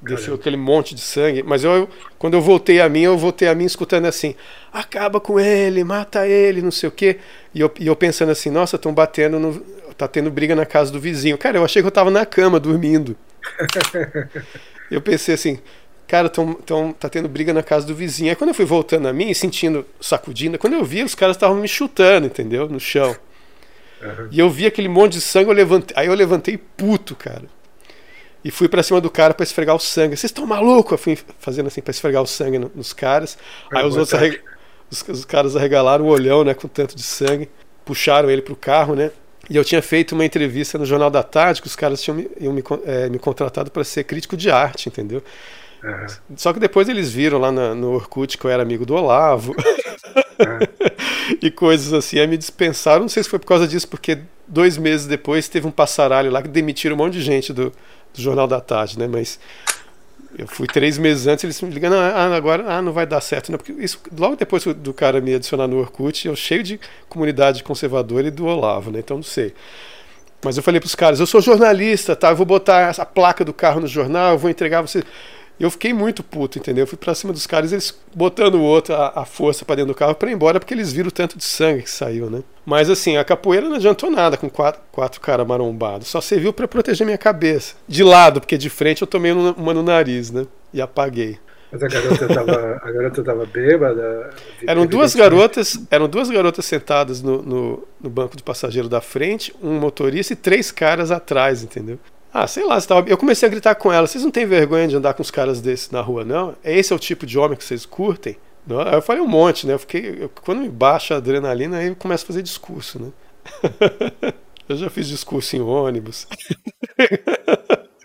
Desceu 0.00 0.34
aquele 0.34 0.56
monte 0.56 0.96
de 0.96 1.00
sangue. 1.00 1.44
Mas 1.44 1.62
eu, 1.62 1.88
quando 2.18 2.34
eu 2.34 2.40
voltei 2.40 2.80
a 2.80 2.88
mim, 2.88 3.02
eu 3.02 3.16
voltei 3.16 3.46
a 3.46 3.54
mim 3.54 3.64
escutando 3.64 4.06
assim: 4.06 4.34
acaba 4.72 5.20
com 5.20 5.38
ele, 5.38 5.84
mata 5.84 6.26
ele, 6.26 6.60
não 6.60 6.72
sei 6.72 6.88
o 6.88 6.92
quê. 6.92 7.18
E 7.54 7.60
eu, 7.60 7.72
e 7.78 7.86
eu 7.86 7.94
pensando 7.94 8.32
assim: 8.32 8.50
nossa, 8.50 8.74
estão 8.74 8.92
batendo 8.92 9.38
no. 9.38 9.60
Tá 9.96 10.08
tendo 10.08 10.30
briga 10.30 10.56
na 10.56 10.66
casa 10.66 10.90
do 10.90 10.98
vizinho. 10.98 11.38
Cara, 11.38 11.58
eu 11.58 11.64
achei 11.64 11.80
que 11.82 11.86
eu 11.86 11.92
tava 11.92 12.10
na 12.10 12.26
cama 12.26 12.58
dormindo. 12.58 13.16
Eu 14.92 15.00
pensei 15.00 15.34
assim, 15.34 15.58
cara, 16.12 16.28
tão, 16.28 16.52
tão, 16.52 16.92
tá 16.92 17.08
tendo 17.08 17.26
briga 17.26 17.54
na 17.54 17.62
casa 17.62 17.86
do 17.86 17.94
vizinho. 17.94 18.28
Aí 18.28 18.36
quando 18.36 18.48
eu 18.50 18.54
fui 18.54 18.66
voltando 18.66 19.08
a 19.08 19.14
mim, 19.14 19.32
sentindo, 19.32 19.86
sacudindo, 19.98 20.58
quando 20.58 20.74
eu 20.74 20.84
vi, 20.84 21.02
os 21.02 21.14
caras 21.14 21.36
estavam 21.36 21.56
me 21.56 21.66
chutando, 21.66 22.26
entendeu? 22.26 22.68
No 22.68 22.78
chão. 22.78 23.16
Aham. 24.02 24.28
E 24.30 24.38
eu 24.38 24.50
vi 24.50 24.66
aquele 24.66 24.88
monte 24.88 25.14
de 25.14 25.22
sangue, 25.22 25.48
eu 25.48 25.54
levantei, 25.54 25.96
aí 25.98 26.08
eu 26.08 26.14
levantei 26.14 26.58
puto, 26.58 27.16
cara. 27.16 27.44
E 28.44 28.50
fui 28.50 28.68
pra 28.68 28.82
cima 28.82 29.00
do 29.00 29.08
cara 29.10 29.32
pra 29.32 29.42
esfregar 29.42 29.74
o 29.74 29.78
sangue. 29.78 30.14
Vocês 30.14 30.28
estão 30.30 30.44
malucos? 30.46 30.92
Eu 30.92 30.98
fui 30.98 31.18
fazendo 31.38 31.68
assim 31.68 31.80
pra 31.80 31.92
esfregar 31.92 32.22
o 32.22 32.26
sangue 32.26 32.58
no- 32.58 32.70
nos 32.74 32.92
caras. 32.92 33.38
Aí 33.72 33.82
os 33.86 33.96
outros 33.96 34.12
arreg... 34.12 34.38
os, 34.90 35.02
os 35.08 35.24
caras 35.24 35.56
arregalaram 35.56 36.04
o 36.04 36.08
olhão, 36.08 36.44
né, 36.44 36.52
com 36.52 36.68
tanto 36.68 36.94
de 36.94 37.02
sangue, 37.04 37.48
puxaram 37.86 38.28
ele 38.30 38.42
pro 38.42 38.54
carro, 38.54 38.94
né? 38.94 39.10
E 39.48 39.56
eu 39.56 39.64
tinha 39.64 39.80
feito 39.80 40.12
uma 40.12 40.26
entrevista 40.26 40.76
no 40.76 40.84
Jornal 40.84 41.08
da 41.10 41.22
Tarde 41.22 41.62
que 41.62 41.68
os 41.68 41.74
caras 41.74 42.02
tinham 42.02 42.16
me, 42.16 42.28
me, 42.38 42.62
eh, 42.84 43.08
me 43.08 43.18
contratado 43.18 43.70
para 43.70 43.82
ser 43.82 44.04
crítico 44.04 44.36
de 44.36 44.50
arte, 44.50 44.88
entendeu? 44.90 45.22
Aham. 45.84 46.06
Só 46.36 46.52
que 46.52 46.60
depois 46.60 46.88
eles 46.88 47.10
viram 47.12 47.38
lá 47.38 47.50
na- 47.50 47.74
no 47.74 47.92
Orkut 47.92 48.38
que 48.38 48.44
eu 48.44 48.50
era 48.50 48.62
amigo 48.62 48.86
do 48.86 48.94
Olavo 48.94 49.54
e 51.40 51.50
coisas 51.50 51.92
assim. 51.92 52.18
Aí 52.18 52.26
me 52.26 52.36
dispensaram. 52.36 53.02
Não 53.02 53.08
sei 53.08 53.22
se 53.22 53.28
foi 53.28 53.38
por 53.38 53.46
causa 53.46 53.66
disso, 53.66 53.88
porque 53.88 54.18
dois 54.46 54.76
meses 54.78 55.06
depois 55.06 55.48
teve 55.48 55.66
um 55.66 55.70
passaralho 55.70 56.30
lá 56.30 56.42
que 56.42 56.48
demitiram 56.48 56.94
um 56.94 56.98
monte 56.98 57.14
de 57.14 57.22
gente 57.22 57.52
do, 57.52 57.70
do 58.14 58.20
Jornal 58.22 58.46
da 58.46 58.60
Tarde, 58.60 58.98
né? 58.98 59.06
Mas 59.06 59.38
eu 60.38 60.46
fui 60.46 60.66
três 60.66 60.96
meses 60.96 61.26
antes, 61.26 61.44
eles 61.44 61.60
me 61.60 61.70
ligando, 61.70 61.94
ah, 61.94 62.34
agora 62.34 62.64
ah, 62.66 62.80
não 62.80 62.92
vai 62.92 63.06
dar 63.06 63.20
certo, 63.20 63.52
né? 63.52 63.58
Porque 63.58 63.72
isso, 63.72 64.00
logo 64.16 64.34
depois 64.36 64.64
do 64.64 64.92
cara 64.94 65.20
me 65.20 65.34
adicionar 65.34 65.66
no 65.68 65.78
Orkut, 65.78 66.26
eu 66.26 66.34
cheio 66.34 66.62
de 66.62 66.80
comunidade 67.08 67.62
conservadora 67.62 68.28
e 68.28 68.30
do 68.30 68.46
Olavo, 68.46 68.90
né? 68.90 69.00
Então 69.00 69.16
não 69.18 69.24
sei. 69.24 69.52
Mas 70.44 70.56
eu 70.56 70.62
falei 70.62 70.80
para 70.80 70.86
os 70.88 70.94
caras, 70.94 71.20
eu 71.20 71.26
sou 71.26 71.40
jornalista, 71.40 72.16
tá? 72.16 72.30
Eu 72.30 72.36
vou 72.36 72.46
botar 72.46 72.90
a 72.90 73.06
placa 73.06 73.44
do 73.44 73.52
carro 73.52 73.80
no 73.80 73.86
jornal, 73.86 74.32
eu 74.32 74.38
vou 74.38 74.50
entregar 74.50 74.80
você. 74.82 75.04
Eu 75.58 75.70
fiquei 75.70 75.92
muito 75.92 76.22
puto, 76.22 76.58
entendeu? 76.58 76.82
Eu 76.82 76.86
fui 76.86 76.98
pra 76.98 77.14
cima 77.14 77.32
dos 77.32 77.46
caras, 77.46 77.72
eles 77.72 77.96
botando 78.14 78.56
o 78.56 78.62
outro, 78.62 78.94
a, 78.94 79.20
a 79.20 79.24
força 79.24 79.64
pra 79.64 79.76
dentro 79.76 79.92
do 79.92 79.96
carro 79.96 80.14
pra 80.14 80.30
ir 80.30 80.34
embora, 80.34 80.58
porque 80.58 80.74
eles 80.74 80.92
viram 80.92 81.08
o 81.08 81.12
tanto 81.12 81.38
de 81.38 81.44
sangue 81.44 81.82
que 81.82 81.90
saiu, 81.90 82.28
né? 82.28 82.42
Mas 82.66 82.90
assim, 82.90 83.16
a 83.16 83.24
capoeira 83.24 83.68
não 83.68 83.76
adiantou 83.76 84.10
nada 84.10 84.36
com 84.36 84.50
quatro, 84.50 84.80
quatro 84.90 85.20
caras 85.20 85.46
marombados. 85.46 86.08
Só 86.08 86.20
serviu 86.20 86.52
pra 86.52 86.66
proteger 86.66 87.06
minha 87.06 87.18
cabeça. 87.18 87.74
De 87.86 88.02
lado, 88.02 88.40
porque 88.40 88.58
de 88.58 88.70
frente 88.70 89.02
eu 89.02 89.06
tomei 89.06 89.32
uma 89.32 89.74
no 89.74 89.82
nariz, 89.82 90.30
né? 90.30 90.46
E 90.72 90.80
apaguei. 90.80 91.38
Mas 91.72 91.82
a 91.82 91.88
garota 91.88 92.28
tava, 92.28 92.80
a 92.82 92.90
garota 92.90 93.24
tava 93.24 93.46
bêbada. 93.46 94.30
Eram 94.66 94.84
duas 94.84 95.14
garotas, 95.14 95.78
eram 95.90 96.06
duas 96.06 96.28
garotas 96.28 96.66
sentadas 96.66 97.22
no, 97.22 97.40
no, 97.40 97.88
no 97.98 98.10
banco 98.10 98.36
do 98.36 98.42
passageiro 98.42 98.90
da 98.90 99.00
frente, 99.00 99.54
um 99.62 99.80
motorista 99.80 100.34
e 100.34 100.36
três 100.36 100.70
caras 100.70 101.10
atrás, 101.10 101.62
entendeu? 101.62 101.98
Ah, 102.32 102.46
sei 102.46 102.64
lá, 102.64 102.78
eu 103.06 103.18
comecei 103.18 103.46
a 103.46 103.50
gritar 103.50 103.74
com 103.74 103.92
elas, 103.92 104.10
vocês 104.10 104.24
não 104.24 104.30
têm 104.30 104.46
vergonha 104.46 104.88
de 104.88 104.96
andar 104.96 105.12
com 105.14 105.20
os 105.22 105.30
caras 105.30 105.60
desses 105.60 105.90
na 105.90 106.00
rua, 106.00 106.24
não? 106.24 106.56
Esse 106.64 106.92
é 106.92 106.96
o 106.96 106.98
tipo 106.98 107.26
de 107.26 107.38
homem 107.38 107.56
que 107.58 107.64
vocês 107.64 107.84
curtem? 107.84 108.36
Aí 108.86 108.94
eu 108.94 109.02
falei 109.02 109.20
um 109.20 109.26
monte, 109.28 109.66
né? 109.66 109.74
Eu 109.74 109.78
fiquei, 109.78 110.18
eu- 110.22 110.30
quando 110.42 110.60
me 110.60 110.68
baixa 110.68 111.14
a 111.14 111.16
adrenalina, 111.18 111.78
aí 111.78 111.88
eu 111.88 111.96
começo 111.96 112.24
a 112.24 112.26
fazer 112.28 112.42
discurso, 112.42 112.98
né? 113.02 113.10
eu 114.68 114.76
já 114.76 114.88
fiz 114.88 115.08
discurso 115.08 115.56
em 115.56 115.60
ônibus. 115.60 116.26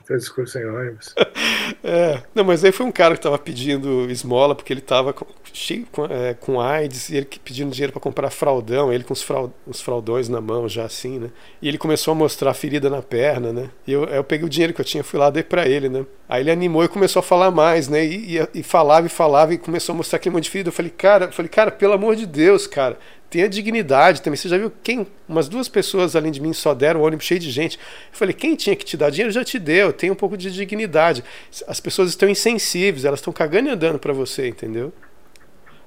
Fez 0.08 0.22
discurso 0.22 0.58
em 0.58 0.66
ônibus. 0.66 1.14
É, 1.84 2.24
não, 2.34 2.46
mas 2.46 2.64
aí 2.64 2.72
foi 2.72 2.86
um 2.86 2.92
cara 2.92 3.16
que 3.16 3.22
tava 3.22 3.38
pedindo 3.38 4.10
esmola 4.10 4.56
porque 4.56 4.72
ele 4.72 4.82
tava 4.82 5.12
com- 5.14 5.26
cheio 5.52 5.86
com, 5.92 6.06
é, 6.06 6.34
com 6.34 6.60
AIDS, 6.62 7.10
e 7.10 7.18
ele 7.18 7.28
pedindo 7.44 7.72
dinheiro 7.72 7.92
para 7.92 8.02
comprar 8.02 8.30
fraldão, 8.30 8.92
ele 8.92 9.04
com 9.04 9.14
os, 9.14 9.22
fraud, 9.22 9.54
os 9.66 9.82
fraudões 9.82 10.30
na 10.30 10.40
mão 10.40 10.68
já 10.68 10.86
assim, 10.86 11.20
né? 11.20 11.30
E 11.62 11.68
ele 11.68 11.78
começou 11.78 12.14
a 12.14 12.16
mostrar 12.16 12.52
a 12.52 12.54
ferida 12.54 12.90
na 12.90 13.02
perna, 13.02 13.52
né? 13.52 13.70
E 13.86 13.92
eu, 13.92 14.06
eu 14.06 14.24
peguei 14.24 14.46
o 14.46 14.50
dinheiro 14.50 14.74
que 14.74 14.80
eu 14.82 14.86
tinha, 14.86 15.04
fui 15.04 15.20
lá, 15.20 15.30
dei 15.30 15.44
para 15.44 15.68
ele, 15.68 15.90
né? 15.90 16.06
Aí 16.28 16.42
ele 16.42 16.52
animou 16.52 16.84
e 16.84 16.88
começou 16.88 17.20
a 17.20 17.24
falar 17.24 17.52
mais, 17.52 17.88
né? 17.90 18.04
E, 18.06 18.38
e, 18.38 18.48
e, 18.56 18.64
falava 18.64 19.06
e 19.06 19.10
falava 19.10 19.54
e 19.54 19.58
começou 19.58 19.94
a 19.94 19.98
mostrar 19.98 20.18
aquele 20.18 20.34
monte 20.34 20.46
de 20.46 20.50
ferida. 20.50 20.70
Eu 20.70 20.74
falei, 20.74 20.92
cara, 20.92 21.26
eu 21.26 21.32
falei, 21.32 21.50
cara, 21.50 21.72
pelo 21.72 21.94
amor 21.94 22.16
de 22.16 22.26
Deus, 22.26 22.66
cara, 22.66 22.98
tenha 23.30 23.48
dignidade 23.48 24.22
também. 24.22 24.38
Você 24.38 24.50
já 24.50 24.58
viu 24.58 24.72
quem? 24.84 25.06
Umas 25.28 25.48
duas 25.50 25.68
pessoas 25.68 26.16
além 26.16 26.32
de 26.32 26.42
mim 26.42 26.54
só 26.54 26.74
deram 26.74 27.02
o 27.02 27.04
ônibus 27.04 27.26
cheio 27.26 27.40
de 27.40 27.52
gente. 27.52 27.78
Eu 27.78 28.18
falei, 28.18 28.34
quem 28.34 28.56
tinha 28.56 28.76
que 28.76 28.86
te 28.86 28.96
dar 28.96 29.10
dinheiro 29.10 29.32
já 29.32 29.44
te 29.44 29.60
deu. 29.60 29.92
Tem 29.92 30.10
um 30.10 30.16
pouco 30.16 30.38
de 30.38 30.52
dignidade. 30.52 31.24
As 31.68 31.80
pessoas 31.80 32.10
estão 32.10 32.30
insensíveis, 32.30 33.06
elas 33.06 33.20
estão 33.20 33.34
cagando 33.34 33.70
e 33.70 33.72
andando 33.72 34.00
para 34.00 34.14
você, 34.14 34.48
entendeu? 34.48 34.94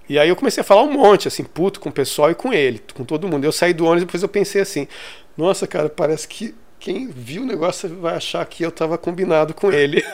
E 0.08 0.18
aí 0.18 0.28
eu 0.28 0.36
comecei 0.36 0.60
a 0.60 0.64
falar 0.64 0.82
um 0.82 0.92
monte, 0.92 1.28
assim, 1.28 1.44
puto 1.44 1.78
com 1.78 1.88
o 1.88 1.92
pessoal 1.92 2.30
e 2.30 2.34
com 2.34 2.52
ele, 2.52 2.82
com 2.94 3.04
todo 3.04 3.28
mundo. 3.28 3.44
Eu 3.44 3.52
saí 3.52 3.72
do 3.72 3.84
ônibus 3.84 4.02
e 4.02 4.06
depois 4.06 4.22
eu 4.22 4.28
pensei 4.28 4.60
assim, 4.60 4.88
nossa, 5.36 5.66
cara, 5.66 5.88
parece 5.88 6.26
que 6.26 6.54
quem 6.80 7.08
viu 7.08 7.42
o 7.42 7.46
negócio 7.46 7.88
vai 8.00 8.16
achar 8.16 8.44
que 8.44 8.64
eu 8.64 8.70
estava 8.70 8.98
combinado 8.98 9.54
com 9.54 9.70
ele. 9.70 10.04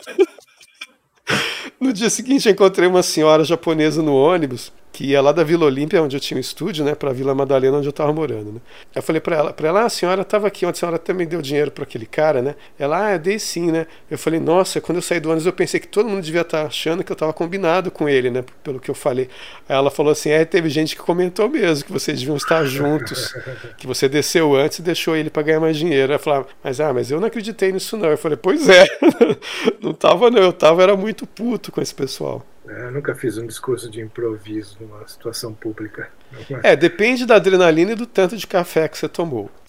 no 1.80 1.92
dia 1.92 2.10
seguinte 2.10 2.46
eu 2.46 2.52
encontrei 2.52 2.86
uma 2.86 3.02
senhora 3.02 3.42
japonesa 3.42 4.02
no 4.02 4.14
ônibus 4.14 4.70
que 4.96 5.04
ia 5.04 5.20
lá 5.20 5.30
da 5.30 5.44
Vila 5.44 5.66
Olímpia, 5.66 6.02
onde 6.02 6.16
eu 6.16 6.20
tinha 6.20 6.38
um 6.38 6.40
estúdio, 6.40 6.82
né, 6.82 6.94
para 6.94 7.12
Vila 7.12 7.34
Madalena, 7.34 7.76
onde 7.76 7.86
eu 7.86 7.90
estava 7.90 8.10
morando, 8.14 8.52
né. 8.52 8.60
Eu 8.94 9.02
falei 9.02 9.20
para 9.20 9.36
ela, 9.36 9.52
para 9.52 9.68
ela, 9.68 9.82
ah, 9.82 9.84
a 9.84 9.90
senhora 9.90 10.22
estava 10.22 10.46
aqui, 10.46 10.64
onde 10.64 10.78
a 10.78 10.80
senhora 10.80 10.98
também 10.98 11.26
deu 11.26 11.42
dinheiro 11.42 11.70
para 11.70 11.84
aquele 11.84 12.06
cara, 12.06 12.40
né? 12.40 12.54
Ela, 12.78 13.12
ah, 13.12 13.18
dei 13.18 13.38
sim, 13.38 13.70
né? 13.70 13.86
Eu 14.10 14.16
falei, 14.16 14.40
nossa, 14.40 14.80
quando 14.80 14.96
eu 14.96 15.02
saí 15.02 15.20
do 15.20 15.28
ônibus 15.28 15.44
eu 15.44 15.52
pensei 15.52 15.78
que 15.78 15.86
todo 15.86 16.08
mundo 16.08 16.22
devia 16.22 16.40
estar 16.40 16.62
tá 16.62 16.66
achando 16.66 17.04
que 17.04 17.12
eu 17.12 17.14
estava 17.14 17.30
combinado 17.34 17.90
com 17.90 18.08
ele, 18.08 18.30
né, 18.30 18.42
pelo 18.64 18.80
que 18.80 18.90
eu 18.90 18.94
falei. 18.94 19.28
Aí 19.68 19.76
ela 19.76 19.90
falou 19.90 20.12
assim, 20.12 20.30
é, 20.30 20.46
teve 20.46 20.70
gente 20.70 20.96
que 20.96 21.02
comentou 21.02 21.46
mesmo 21.46 21.84
que 21.84 21.92
vocês 21.92 22.18
deviam 22.18 22.38
estar 22.38 22.64
juntos, 22.64 23.34
que 23.76 23.86
você 23.86 24.08
desceu 24.08 24.56
antes 24.56 24.78
e 24.78 24.82
deixou 24.82 25.14
ele 25.14 25.28
para 25.28 25.42
ganhar 25.42 25.60
mais 25.60 25.76
dinheiro. 25.76 26.12
Ela 26.12 26.18
falou, 26.18 26.46
mas 26.64 26.80
ah, 26.80 26.94
mas 26.94 27.10
eu 27.10 27.20
não 27.20 27.28
acreditei 27.28 27.70
nisso 27.70 27.98
não. 27.98 28.08
Eu 28.08 28.16
falei, 28.16 28.38
pois 28.38 28.66
é, 28.66 28.86
não 29.78 29.92
tava 29.92 30.30
não, 30.30 30.40
eu 30.40 30.54
tava 30.54 30.82
era 30.82 30.96
muito 30.96 31.26
puto 31.26 31.70
com 31.70 31.82
esse 31.82 31.94
pessoal. 31.94 32.42
É, 32.68 32.86
eu 32.86 32.92
nunca 32.92 33.14
fiz 33.14 33.38
um 33.38 33.46
discurso 33.46 33.90
de 33.90 34.00
improviso 34.00 34.76
numa 34.80 35.06
situação 35.06 35.54
pública. 35.54 36.10
É, 36.62 36.74
depende 36.74 37.24
da 37.24 37.36
adrenalina 37.36 37.92
e 37.92 37.96
do 37.96 38.06
tanto 38.06 38.36
de 38.36 38.46
café 38.46 38.88
que 38.88 38.98
você 38.98 39.08
tomou. 39.08 39.50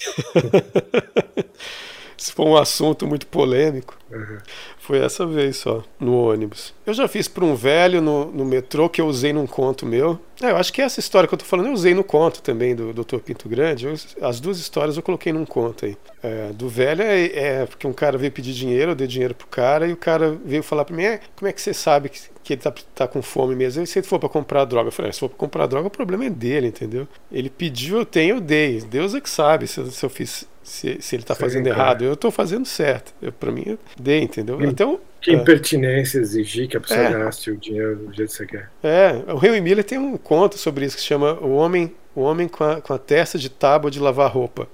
Se 2.17 2.31
for 2.31 2.47
um 2.47 2.57
assunto 2.57 3.05
muito 3.05 3.27
polêmico. 3.27 3.95
Uhum. 4.11 4.39
Foi 4.79 4.97
essa 4.97 5.25
vez 5.25 5.57
só, 5.57 5.83
no 5.99 6.17
ônibus. 6.17 6.73
Eu 6.83 6.93
já 6.93 7.07
fiz 7.07 7.27
para 7.27 7.45
um 7.45 7.53
velho 7.53 8.01
no, 8.01 8.31
no 8.31 8.43
metrô 8.43 8.89
que 8.89 8.99
eu 8.99 9.05
usei 9.05 9.31
num 9.31 9.45
conto 9.45 9.85
meu. 9.85 10.19
É, 10.41 10.49
eu 10.49 10.57
acho 10.57 10.73
que 10.73 10.81
essa 10.81 10.99
história 10.99 11.27
que 11.27 11.33
eu 11.35 11.37
tô 11.37 11.45
falando 11.45 11.67
eu 11.67 11.73
usei 11.73 11.93
no 11.93 12.03
conto 12.03 12.41
também 12.41 12.75
do 12.75 12.91
Dr. 12.91 13.17
Pinto 13.17 13.47
Grande. 13.47 13.85
Eu, 13.85 13.93
as 14.21 14.39
duas 14.39 14.57
histórias 14.57 14.97
eu 14.97 15.03
coloquei 15.03 15.31
num 15.31 15.45
conto 15.45 15.85
aí. 15.85 15.95
É, 16.23 16.51
do 16.53 16.67
velho 16.67 17.03
é, 17.03 17.25
é, 17.25 17.65
porque 17.67 17.85
um 17.85 17.93
cara 17.93 18.17
veio 18.17 18.31
pedir 18.31 18.53
dinheiro, 18.53 18.91
eu 18.91 18.95
dei 18.95 19.05
dinheiro 19.05 19.35
pro 19.35 19.45
cara 19.45 19.87
e 19.87 19.93
o 19.93 19.97
cara 19.97 20.35
veio 20.43 20.63
falar 20.63 20.85
para 20.85 20.95
mim: 20.95 21.03
é, 21.03 21.19
como 21.35 21.47
é 21.47 21.53
que 21.53 21.61
você 21.61 21.73
sabe 21.73 22.09
que, 22.09 22.19
que 22.47 22.53
ele 22.53 22.61
tá, 22.61 22.73
tá 22.95 23.07
com 23.07 23.21
fome 23.21 23.53
mesmo? 23.53 23.83
E 23.83 23.87
se 23.87 23.99
ele 23.99 24.07
for 24.07 24.17
para 24.19 24.29
comprar 24.29 24.63
droga? 24.63 24.87
Eu 24.87 24.91
falei: 24.91 25.09
é, 25.09 25.11
se 25.11 25.19
for 25.19 25.27
para 25.27 25.37
comprar 25.37 25.65
droga, 25.67 25.87
o 25.87 25.91
problema 25.91 26.25
é 26.25 26.29
dele, 26.29 26.67
entendeu? 26.67 27.05
Ele 27.29 27.49
pediu, 27.49 27.97
eu 27.97 28.05
tenho, 28.05 28.37
eu 28.37 28.41
dei. 28.41 28.79
Deus 28.81 29.13
é 29.13 29.19
que 29.19 29.29
sabe 29.29 29.67
se, 29.67 29.91
se 29.91 30.05
eu 30.05 30.09
fiz 30.09 30.47
se, 30.63 30.97
se 31.01 31.15
ele 31.15 31.23
está 31.23 31.35
fazendo 31.35 31.65
Sim, 31.65 31.69
errado. 31.71 32.05
Eu 32.05 32.13
estou 32.13 32.31
fazendo 32.31 32.65
certo. 32.65 33.13
Para 33.37 33.51
mim, 33.51 33.63
eu 33.65 33.79
dei, 33.99 34.21
entendeu? 34.21 34.61
Então. 34.61 34.97
Que 35.19 35.31
é. 35.31 35.33
impertinência 35.33 36.19
exigir 36.19 36.69
que 36.69 36.77
a 36.77 36.79
pessoa 36.79 36.99
é. 36.99 37.11
gaste 37.11 37.51
o 37.51 37.57
dinheiro 37.57 37.97
do 37.97 38.13
jeito 38.13 38.29
que 38.29 38.37
você 38.37 38.45
quer. 38.45 38.69
É, 38.81 39.23
o 39.33 39.35
Rio 39.35 39.61
Miller 39.61 39.83
tem 39.83 39.97
um 39.97 40.15
conto 40.15 40.57
sobre 40.57 40.85
isso 40.85 40.95
que 40.95 41.01
se 41.01 41.07
chama 41.07 41.33
O 41.41 41.55
Homem, 41.55 41.93
o 42.15 42.21
homem 42.21 42.47
com, 42.47 42.63
a, 42.63 42.79
com 42.79 42.93
a 42.93 42.97
testa 42.97 43.37
de 43.37 43.49
tábua 43.49 43.91
de 43.91 43.99
lavar 43.99 44.31
roupa. 44.31 44.69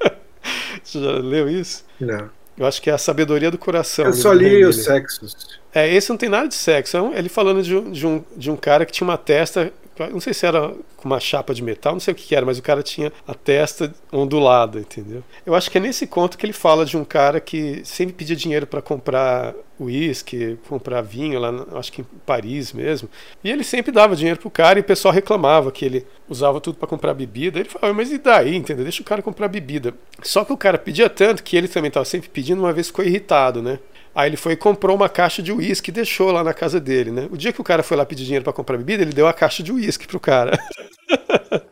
você 0.82 1.00
já 1.00 1.12
leu 1.12 1.48
isso? 1.48 1.84
Não. 2.00 2.28
Eu 2.58 2.66
acho 2.66 2.82
que 2.82 2.90
é 2.90 2.92
a 2.92 2.98
sabedoria 2.98 3.50
do 3.50 3.58
coração. 3.58 4.06
Eu 4.06 4.12
só 4.12 4.32
li 4.32 4.64
os 4.64 4.84
sexos. 4.84 5.59
É, 5.74 5.92
esse 5.92 6.10
não 6.10 6.16
tem 6.16 6.28
nada 6.28 6.48
de 6.48 6.54
sexo. 6.54 6.96
É 6.96 7.18
ele 7.18 7.28
falando 7.28 7.62
de 7.62 7.76
um, 7.76 7.90
de, 7.90 8.06
um, 8.06 8.24
de 8.36 8.50
um 8.50 8.56
cara 8.56 8.84
que 8.84 8.92
tinha 8.92 9.06
uma 9.06 9.18
testa 9.18 9.72
não 10.08 10.20
sei 10.20 10.32
se 10.32 10.46
era 10.46 10.72
com 10.96 11.08
uma 11.08 11.20
chapa 11.20 11.52
de 11.52 11.62
metal, 11.62 11.92
não 11.92 12.00
sei 12.00 12.12
o 12.12 12.14
que 12.14 12.34
era, 12.34 12.46
mas 12.46 12.58
o 12.58 12.62
cara 12.62 12.82
tinha 12.82 13.12
a 13.26 13.34
testa 13.34 13.92
ondulada, 14.12 14.78
entendeu? 14.78 15.22
Eu 15.44 15.54
acho 15.54 15.70
que 15.70 15.78
é 15.78 15.80
nesse 15.80 16.06
conto 16.06 16.38
que 16.38 16.46
ele 16.46 16.52
fala 16.52 16.84
de 16.84 16.96
um 16.96 17.04
cara 17.04 17.40
que 17.40 17.82
sempre 17.84 18.14
pedia 18.14 18.36
dinheiro 18.36 18.66
para 18.66 18.80
comprar 18.80 19.54
uísque, 19.78 20.58
comprar 20.68 21.00
vinho 21.00 21.38
lá, 21.38 21.66
acho 21.74 21.92
que 21.92 22.02
em 22.02 22.06
Paris 22.24 22.72
mesmo. 22.72 23.08
E 23.42 23.50
ele 23.50 23.64
sempre 23.64 23.90
dava 23.92 24.14
dinheiro 24.14 24.38
pro 24.38 24.50
cara 24.50 24.78
e 24.78 24.82
o 24.82 24.84
pessoal 24.84 25.12
reclamava 25.12 25.72
que 25.72 25.84
ele 25.84 26.06
usava 26.28 26.60
tudo 26.60 26.76
para 26.76 26.88
comprar 26.88 27.14
bebida. 27.14 27.58
Ele 27.58 27.68
falava, 27.68 27.92
mas 27.94 28.12
e 28.12 28.18
daí, 28.18 28.54
entendeu? 28.54 28.84
Deixa 28.84 29.02
o 29.02 29.04
cara 29.04 29.22
comprar 29.22 29.48
bebida. 29.48 29.94
Só 30.22 30.44
que 30.44 30.52
o 30.52 30.56
cara 30.56 30.78
pedia 30.78 31.08
tanto 31.08 31.42
que 31.42 31.56
ele 31.56 31.68
também 31.68 31.88
estava 31.88 32.04
sempre 32.04 32.28
pedindo, 32.28 32.60
uma 32.60 32.72
vez 32.72 32.88
ficou 32.88 33.04
irritado, 33.04 33.62
né? 33.62 33.78
Aí 34.14 34.28
ele 34.28 34.36
foi 34.36 34.54
e 34.54 34.56
comprou 34.56 34.96
uma 34.96 35.08
caixa 35.08 35.42
de 35.42 35.52
uísque 35.52 35.90
e 35.90 35.94
deixou 35.94 36.32
lá 36.32 36.42
na 36.42 36.52
casa 36.52 36.80
dele, 36.80 37.10
né? 37.10 37.28
O 37.30 37.36
dia 37.36 37.52
que 37.52 37.60
o 37.60 37.64
cara 37.64 37.82
foi 37.82 37.96
lá 37.96 38.04
pedir 38.04 38.24
dinheiro 38.24 38.44
para 38.44 38.52
comprar 38.52 38.76
bebida, 38.76 39.02
ele 39.02 39.12
deu 39.12 39.28
a 39.28 39.32
caixa 39.32 39.62
de 39.62 39.72
uísque 39.72 40.06
pro 40.06 40.18
cara. 40.18 40.58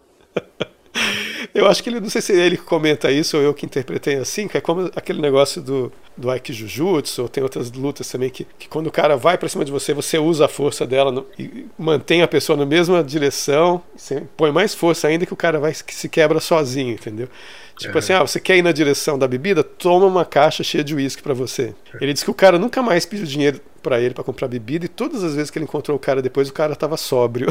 eu 1.55 1.67
acho 1.67 1.83
que 1.83 1.91
ele, 1.91 2.01
não 2.01 2.09
sei 2.09 2.23
se 2.23 2.33
é 2.33 2.47
ele 2.47 2.57
que 2.57 2.63
comenta 2.63 3.11
isso 3.11 3.37
ou 3.37 3.43
eu 3.43 3.53
que 3.53 3.67
interpretei 3.67 4.17
assim, 4.17 4.47
que 4.47 4.57
é 4.57 4.61
como 4.61 4.91
aquele 4.95 5.21
negócio 5.21 5.61
do, 5.61 5.93
do 6.17 6.31
Aikijujutsu, 6.31 7.23
ou 7.23 7.29
tem 7.29 7.43
outras 7.43 7.71
lutas 7.73 8.09
também, 8.09 8.31
que, 8.31 8.47
que 8.59 8.69
quando 8.69 8.87
o 8.87 8.93
cara 8.93 9.17
vai 9.17 9.37
para 9.37 9.49
cima 9.49 9.65
de 9.65 9.73
você, 9.73 9.93
você 9.93 10.19
usa 10.19 10.45
a 10.45 10.49
força 10.49 10.87
dela 10.87 11.11
no, 11.11 11.27
e 11.39 11.67
mantém 11.77 12.23
a 12.23 12.29
pessoa 12.29 12.57
na 12.57 12.67
mesma 12.67 13.03
direção, 13.03 13.83
põe 14.37 14.53
mais 14.53 14.75
força 14.75 15.09
ainda 15.09 15.27
que 15.27 15.33
o 15.33 15.37
cara 15.37 15.59
vai 15.59 15.73
que 15.73 15.95
se 15.95 16.09
quebra 16.09 16.39
sozinho, 16.41 16.93
entendeu? 16.93 17.29
Tipo 17.79 17.99
assim, 17.99 18.13
ah, 18.13 18.21
você 18.21 18.41
quer 18.41 18.57
ir 18.57 18.63
na 18.63 18.73
direção 18.73 19.19
da 19.19 19.29
bebida? 19.29 19.63
Toma 19.63 20.07
uma 20.07 20.25
caixa 20.25 20.65
cheia 20.65 20.83
de 20.83 20.95
uísque 20.95 21.23
para 21.23 21.33
você. 21.33 21.75
Ele 22.01 22.13
disse 22.13 22.25
que 22.25 22.31
o 22.31 22.35
cara 22.35 22.59
nunca 22.59 22.83
mais 22.83 23.07
pediu 23.07 23.25
dinheiro 23.25 23.61
para 23.83 24.01
ele 24.01 24.15
para 24.15 24.25
comprar 24.25 24.49
bebida 24.49 24.85
e 24.85 24.89
todas 24.89 25.23
as 25.23 25.35
vezes 25.35 25.51
que 25.51 25.59
ele 25.59 25.65
encontrou 25.65 25.97
o 25.97 26.01
cara 26.01 26.21
depois, 26.21 26.49
o 26.49 26.53
cara 26.53 26.75
tava 26.75 26.97
sóbrio. 26.97 27.49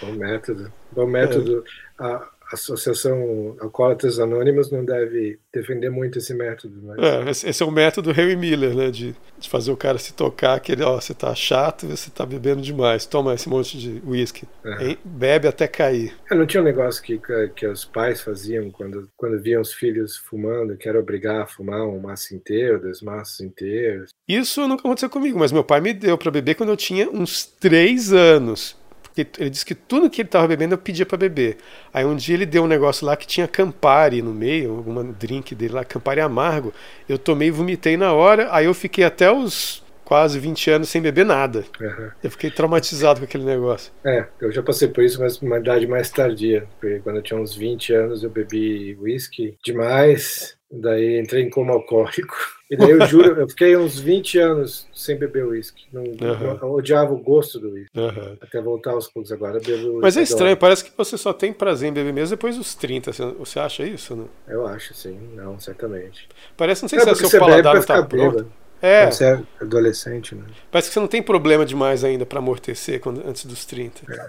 bom 0.00 0.12
método. 0.12 0.72
Bom 0.92 1.06
método. 1.06 1.64
É. 2.00 2.04
A, 2.04 2.28
Associação 2.52 3.56
Alcoólatras 3.60 4.18
Anônimas 4.18 4.70
não 4.70 4.84
deve 4.84 5.38
defender 5.52 5.90
muito 5.90 6.18
esse 6.18 6.34
método. 6.34 6.80
Mas... 6.82 7.44
É, 7.44 7.48
esse 7.50 7.62
é 7.62 7.66
o 7.66 7.70
método 7.70 8.12
Harry 8.12 8.36
Miller, 8.36 8.74
né? 8.74 8.90
De, 8.90 9.14
de 9.38 9.48
fazer 9.48 9.70
o 9.70 9.76
cara 9.76 9.98
se 9.98 10.12
tocar, 10.12 10.58
que 10.60 10.72
ele, 10.72 10.82
ó, 10.82 11.00
você 11.00 11.14
tá 11.14 11.34
chato, 11.34 11.86
você 11.86 12.10
tá 12.10 12.26
bebendo 12.26 12.60
demais, 12.60 13.06
toma 13.06 13.34
esse 13.34 13.48
monte 13.48 13.78
de 13.78 14.02
uísque, 14.06 14.46
é. 14.64 14.96
bebe 15.04 15.48
até 15.48 15.66
cair. 15.66 16.14
É, 16.30 16.34
não 16.34 16.46
tinha 16.46 16.60
um 16.60 16.64
negócio 16.64 17.02
que, 17.02 17.20
que 17.54 17.66
os 17.66 17.84
pais 17.84 18.20
faziam 18.20 18.70
quando, 18.70 19.08
quando 19.16 19.40
viam 19.40 19.60
os 19.62 19.72
filhos 19.72 20.16
fumando, 20.16 20.76
que 20.76 20.88
era 20.88 20.98
obrigar 20.98 21.42
a 21.42 21.46
fumar 21.46 21.82
um 21.82 22.00
maço 22.00 22.34
inteiro, 22.34 22.80
dois 22.80 23.00
maços 23.00 23.40
inteiros. 23.40 24.10
Isso 24.28 24.66
nunca 24.66 24.82
aconteceu 24.82 25.10
comigo, 25.10 25.38
mas 25.38 25.52
meu 25.52 25.64
pai 25.64 25.80
me 25.80 25.92
deu 25.92 26.16
para 26.16 26.30
beber 26.30 26.54
quando 26.54 26.70
eu 26.70 26.76
tinha 26.76 27.08
uns 27.10 27.44
três 27.44 28.12
anos. 28.12 28.79
Ele 29.16 29.50
disse 29.50 29.64
que 29.64 29.74
tudo 29.74 30.08
que 30.08 30.22
ele 30.22 30.28
estava 30.28 30.46
bebendo 30.46 30.74
eu 30.74 30.78
pedia 30.78 31.04
para 31.04 31.18
beber. 31.18 31.58
Aí 31.92 32.04
um 32.04 32.16
dia 32.16 32.34
ele 32.34 32.46
deu 32.46 32.64
um 32.64 32.66
negócio 32.66 33.06
lá 33.06 33.16
que 33.16 33.26
tinha 33.26 33.46
Campari 33.48 34.22
no 34.22 34.32
meio, 34.32 34.76
alguma 34.76 35.04
drink 35.04 35.54
dele 35.54 35.74
lá, 35.74 35.84
Campari 35.84 36.20
amargo. 36.20 36.72
Eu 37.08 37.18
tomei 37.18 37.48
e 37.48 37.50
vomitei 37.50 37.96
na 37.96 38.12
hora, 38.12 38.48
aí 38.52 38.66
eu 38.66 38.74
fiquei 38.74 39.04
até 39.04 39.30
os 39.30 39.82
quase 40.10 40.40
20 40.40 40.70
anos 40.72 40.88
sem 40.88 41.00
beber 41.00 41.24
nada. 41.24 41.64
Uhum. 41.80 42.10
Eu 42.20 42.32
fiquei 42.32 42.50
traumatizado 42.50 43.20
com 43.20 43.24
aquele 43.26 43.44
negócio. 43.44 43.92
É, 44.04 44.26
eu 44.40 44.50
já 44.50 44.60
passei 44.60 44.88
por 44.88 45.04
isso, 45.04 45.20
mas 45.20 45.40
uma 45.40 45.58
idade 45.58 45.86
mais 45.86 46.10
tardia. 46.10 46.66
Porque 46.80 46.98
quando 46.98 47.16
eu 47.16 47.22
tinha 47.22 47.38
uns 47.38 47.54
20 47.54 47.94
anos 47.94 48.24
eu 48.24 48.28
bebi 48.28 48.98
whisky 49.00 49.56
demais, 49.64 50.56
daí 50.68 51.20
entrei 51.20 51.44
em 51.44 51.50
coma 51.50 51.74
alcoólico. 51.74 52.36
E 52.70 52.76
daí 52.76 52.90
eu 52.90 53.04
juro, 53.04 53.40
eu 53.40 53.48
fiquei 53.48 53.76
uns 53.76 53.98
20 53.98 54.38
anos 54.38 54.86
sem 54.94 55.18
beber 55.18 55.44
uísque. 55.44 55.86
Não, 55.92 56.02
uhum. 56.02 56.58
não, 56.62 56.70
odiava 56.70 57.12
o 57.12 57.16
gosto 57.16 57.58
do 57.58 57.70
uísque. 57.70 57.98
Uhum. 57.98 58.36
Até 58.40 58.62
voltar 58.62 58.92
aos 58.92 59.08
poucos 59.08 59.32
agora. 59.32 59.58
Bebo 59.58 59.98
Mas 60.00 60.16
é 60.16 60.22
estranho, 60.22 60.56
parece 60.56 60.84
que 60.84 60.92
você 60.96 61.18
só 61.18 61.32
tem 61.32 61.52
prazer 61.52 61.88
em 61.88 61.92
beber 61.92 62.12
mesmo 62.12 62.36
depois 62.36 62.56
dos 62.56 62.76
30. 62.76 63.10
Você 63.38 63.58
acha 63.58 63.82
isso? 63.82 64.14
Né? 64.14 64.24
Eu 64.46 64.66
acho, 64.68 64.94
sim. 64.94 65.18
Não, 65.34 65.58
certamente. 65.58 66.28
Parece, 66.56 66.82
não 66.82 66.88
sei 66.88 67.00
é, 67.00 67.02
se 67.02 67.10
é 67.10 67.14
seu 67.14 67.40
paladar 67.40 67.74
não 67.74 67.82
tá 67.82 68.02
pronto. 68.04 68.46
É. 68.82 69.02
Quando 69.02 69.12
você 69.12 69.24
é 69.24 69.42
adolescente, 69.60 70.34
né? 70.34 70.44
Parece 70.70 70.88
que 70.88 70.94
você 70.94 71.00
não 71.00 71.08
tem 71.08 71.22
problema 71.22 71.66
demais 71.66 72.02
ainda 72.02 72.24
para 72.24 72.38
amortecer 72.38 72.98
quando, 72.98 73.26
antes 73.26 73.44
dos 73.44 73.64
30. 73.64 74.00
É. 74.10 74.28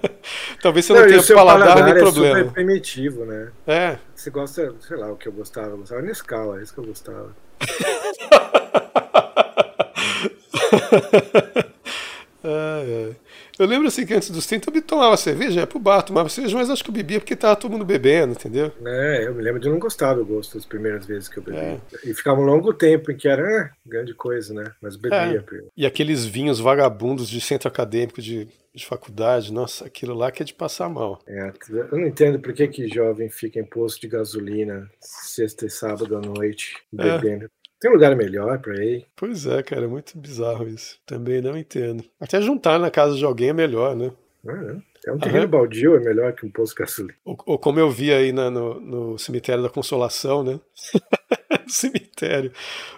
Talvez 0.60 0.84
você 0.84 0.92
não, 0.94 1.00
não 1.00 1.06
tenha 1.06 1.22
paladar, 1.22 1.68
paladar 1.68 1.84
nem 1.84 1.94
é 1.94 1.98
problema. 1.98 2.38
É 2.38 2.42
super 2.42 2.54
primitivo, 2.54 3.24
né? 3.24 3.52
É. 3.66 3.98
Você 4.14 4.30
gosta, 4.30 4.74
sei 4.80 4.96
lá, 4.96 5.12
o 5.12 5.16
que 5.16 5.28
eu 5.28 5.32
gostava. 5.32 5.68
Eu 5.68 5.78
gostava 5.78 6.02
Nescau, 6.02 6.58
é 6.58 6.62
isso 6.62 6.74
que 6.74 6.80
eu 6.80 6.86
gostava. 6.86 7.36
ah, 12.44 12.82
é. 12.84 13.23
Eu 13.58 13.66
lembro 13.66 13.88
assim 13.88 14.04
que 14.04 14.14
antes 14.14 14.30
dos 14.30 14.46
30 14.46 14.70
eu 14.74 14.82
tomava 14.82 15.16
cerveja, 15.16 15.60
ia 15.60 15.66
pro 15.66 15.78
bar, 15.78 16.02
tomava 16.02 16.28
cerveja, 16.28 16.56
mas 16.56 16.70
acho 16.70 16.82
que 16.82 16.90
eu 16.90 16.94
bebia 16.94 17.20
porque 17.20 17.36
tava 17.36 17.56
todo 17.56 17.72
mundo 17.72 17.84
bebendo, 17.84 18.32
entendeu? 18.32 18.72
É, 18.84 19.26
eu 19.26 19.34
me 19.34 19.42
lembro 19.42 19.60
de 19.60 19.68
não 19.68 19.78
gostar 19.78 20.14
do 20.14 20.24
gosto 20.24 20.54
das 20.54 20.66
primeiras 20.66 21.06
vezes 21.06 21.28
que 21.28 21.38
eu 21.38 21.42
bebi. 21.42 21.56
É. 21.56 21.80
E 22.04 22.14
ficava 22.14 22.40
um 22.40 22.44
longo 22.44 22.72
tempo 22.72 23.12
em 23.12 23.16
que 23.16 23.28
era 23.28 23.44
ah, 23.44 23.70
grande 23.86 24.14
coisa, 24.14 24.52
né? 24.52 24.72
Mas 24.82 24.96
bebia. 24.96 25.44
É. 25.52 25.60
E 25.76 25.86
aqueles 25.86 26.24
vinhos 26.24 26.58
vagabundos 26.58 27.28
de 27.28 27.40
centro 27.40 27.68
acadêmico 27.68 28.20
de, 28.20 28.48
de 28.74 28.86
faculdade, 28.86 29.52
nossa, 29.52 29.86
aquilo 29.86 30.14
lá 30.14 30.32
que 30.32 30.42
é 30.42 30.46
de 30.46 30.54
passar 30.54 30.88
mal. 30.88 31.20
É, 31.26 31.52
eu 31.70 31.98
não 31.98 32.06
entendo 32.06 32.40
por 32.40 32.52
que, 32.52 32.66
que 32.66 32.88
jovem 32.88 33.28
fica 33.28 33.60
em 33.60 33.64
posto 33.64 34.00
de 34.00 34.08
gasolina 34.08 34.90
sexta 35.00 35.66
e 35.66 35.70
sábado 35.70 36.16
à 36.16 36.20
noite 36.20 36.76
é. 36.98 37.18
bebendo. 37.18 37.50
Tem 37.84 37.92
lugar 37.92 38.16
melhor 38.16 38.58
pra 38.60 38.82
ir. 38.82 39.04
Pois 39.14 39.44
é, 39.44 39.62
cara, 39.62 39.84
é 39.84 39.86
muito 39.86 40.16
bizarro 40.16 40.66
isso. 40.66 40.98
Também 41.04 41.42
não 41.42 41.54
entendo. 41.54 42.02
Até 42.18 42.40
juntar 42.40 42.78
na 42.78 42.90
casa 42.90 43.14
de 43.14 43.22
alguém 43.26 43.50
é 43.50 43.52
melhor, 43.52 43.94
né? 43.94 44.10
Ah, 44.48 44.52
é. 44.52 45.10
é 45.10 45.12
um 45.12 45.18
terreno 45.18 45.42
Aham. 45.42 45.48
baldio, 45.48 45.94
é 45.94 46.00
melhor 46.00 46.32
que 46.32 46.46
um 46.46 46.50
posto 46.50 46.74
de 46.74 46.78
gasolina. 46.78 47.14
Ou, 47.26 47.36
ou, 47.44 47.58
como 47.58 47.78
eu 47.78 47.90
vi 47.90 48.10
aí 48.10 48.32
na, 48.32 48.50
no, 48.50 48.80
no 48.80 49.18
cemitério 49.18 49.62
da 49.62 49.68
Consolação, 49.68 50.42
né? 50.42 50.58
cemitério. 52.14 52.52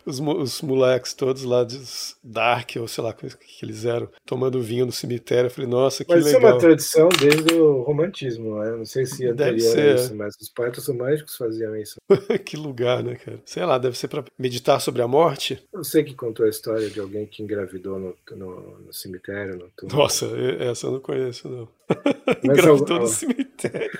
Os, 0.05 0.21
os 0.21 0.61
moleques 0.63 1.15
todos 1.15 1.43
lá 1.43 1.65
de 1.65 1.81
Dark, 2.23 2.73
ou 2.79 2.87
sei 2.87 3.03
lá 3.03 3.11
o 3.11 3.15
que 3.15 3.37
eles 3.63 3.85
eram, 3.85 4.09
tomando 4.25 4.63
vinho 4.63 4.87
no 4.87 4.93
cemitério. 4.93 5.47
Eu 5.47 5.51
falei, 5.51 5.71
nossa, 5.71 6.05
que 6.05 6.15
mas 6.15 6.25
legal. 6.25 6.41
Mas 6.41 6.49
isso 6.49 6.51
é 6.51 6.55
uma 6.55 6.61
tradição 6.61 7.09
desde 7.09 7.55
o 7.55 7.83
romantismo, 7.83 8.59
né? 8.61 8.71
Não 8.73 8.85
sei 8.85 9.07
se 9.07 9.27
anterior 9.27 9.79
a 9.79 9.95
isso, 9.95 10.15
mas 10.15 10.35
os 10.41 10.49
poetas 10.49 10.87
românticos 10.87 11.37
faziam 11.37 11.75
isso. 11.77 11.97
que 12.45 12.57
lugar, 12.57 13.03
né, 13.03 13.17
cara? 13.17 13.41
Sei 13.45 13.65
lá, 13.65 13.79
deve 13.79 13.97
ser 13.97 14.09
para 14.09 14.25
meditar 14.39 14.81
sobre 14.81 15.03
a 15.03 15.09
morte? 15.09 15.63
Eu 15.73 15.85
sei 15.85 16.05
que 16.05 16.15
contou 16.15 16.47
a 16.47 16.49
história 16.49 16.89
de 16.91 17.01
alguém 17.01 17.27
que 17.27 17.43
engravidou 17.43 17.99
no, 17.99 18.17
no, 18.33 18.79
no 18.81 18.93
cemitério. 18.93 19.71
No 19.83 19.89
Nossa, 19.89 20.27
essa 20.61 20.87
eu 20.87 20.93
não 20.93 21.01
conheço, 21.01 21.49
não. 21.49 21.69
engravidou 22.45 23.01
no 23.01 23.07
cemitério. 23.07 23.91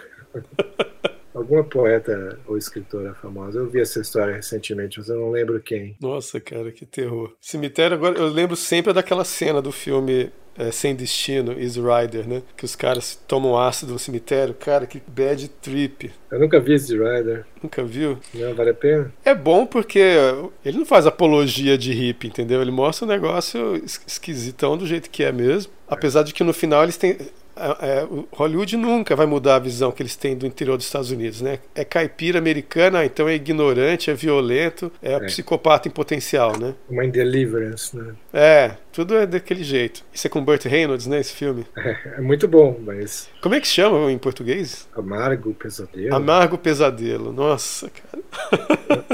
Alguma 1.47 1.63
poeta 1.63 2.41
ou 2.45 2.59
escritora 2.59 3.15
famosa. 3.15 3.61
Eu 3.61 3.71
vi 3.71 3.81
essa 3.81 4.01
história 4.01 4.35
recentemente, 4.35 4.99
mas 4.99 5.09
eu 5.09 5.21
não 5.21 5.31
lembro 5.31 5.61
quem. 5.61 5.97
Nossa, 6.01 6.41
cara, 6.41 6.73
que 6.73 6.85
terror. 6.85 7.33
Cemitério, 7.41 7.97
agora 7.97 8.19
eu 8.19 8.27
lembro 8.27 8.57
sempre 8.57 8.93
daquela 8.93 9.25
cena 9.25 9.63
do 9.63 9.71
filme 9.71 10.33
é, 10.59 10.73
Sem 10.73 10.97
Destino, 10.97 11.53
Easy 11.53 11.81
Rider, 11.81 12.27
né? 12.27 12.43
Que 12.57 12.65
os 12.65 12.75
caras 12.75 13.15
tomam 13.29 13.57
ácido 13.57 13.93
no 13.93 13.99
cemitério. 14.01 14.55
Cara, 14.55 14.87
que 14.87 15.01
bad 15.07 15.49
trip. 15.63 16.11
Eu 16.33 16.41
nunca 16.41 16.59
vi 16.59 16.73
Easy 16.73 16.99
Rider. 16.99 17.47
Nunca 17.63 17.85
viu? 17.85 18.19
Não, 18.35 18.53
vale 18.53 18.71
a 18.71 18.75
pena? 18.75 19.13
É 19.25 19.33
bom 19.33 19.67
porque 19.67 20.03
ele 20.65 20.79
não 20.79 20.85
faz 20.85 21.07
apologia 21.07 21.79
de 21.79 21.93
hippie, 21.93 22.27
entendeu? 22.27 22.61
Ele 22.61 22.73
mostra 22.73 23.05
o 23.05 23.09
negócio 23.09 23.77
esquisitão 23.85 24.77
do 24.77 24.85
jeito 24.85 25.11
que 25.11 25.23
é 25.23 25.31
mesmo. 25.31 25.73
Apesar 25.87 26.25
de 26.25 26.35
que 26.35 26.43
no 26.43 26.53
final 26.53 26.83
eles 26.83 26.97
têm 26.97 27.17
é, 27.57 28.03
é, 28.03 28.09
Hollywood 28.33 28.77
nunca 28.77 29.17
vai 29.17 29.27
mudar 29.27 29.57
a 29.57 29.59
visão 29.59 29.91
que 29.91 30.03
eles 30.03 30.15
têm 30.15 30.37
do 30.37 30.47
interior 30.47 30.77
dos 30.77 30.87
Estados 30.87 31.11
Unidos, 31.11 31.41
né? 31.41 31.59
É 31.75 31.85
caipira 31.85 32.39
americana, 32.39 33.05
então 33.05 33.29
é 33.29 33.35
ignorante, 33.35 34.11
é 34.11 34.15
violento, 34.15 34.93
é, 35.03 35.15
é. 35.15 35.21
psicopata 35.21 35.89
em 35.89 35.91
potencial, 35.91 36.59
né? 36.59 36.75
Uma 36.89 37.05
in 37.05 37.11
Deliverance, 37.11 37.97
né? 37.97 38.15
É, 38.33 38.73
tudo 38.97 39.15
é 39.15 39.27
daquele 39.27 39.63
jeito. 39.63 40.03
Isso 40.11 40.27
é 40.27 40.31
com 40.31 40.43
Burt 40.43 40.65
Reynolds, 40.65 41.07
né? 41.07 41.21
Esse 41.21 41.35
filme. 41.35 41.67
É, 41.77 42.15
é 42.17 42.21
muito 42.23 42.49
bom, 42.49 42.81
mas. 42.83 43.29
Como 43.43 43.55
é 43.55 43.61
que 43.61 43.67
chama 43.67 44.11
em 44.11 44.17
português? 44.17 44.89
Amargo 44.97 45.53
Pesadelo. 45.53 46.15
Amargo 46.15 46.57
Pesadelo. 46.57 47.31
Nossa, 47.31 47.91
cara. 47.91 48.25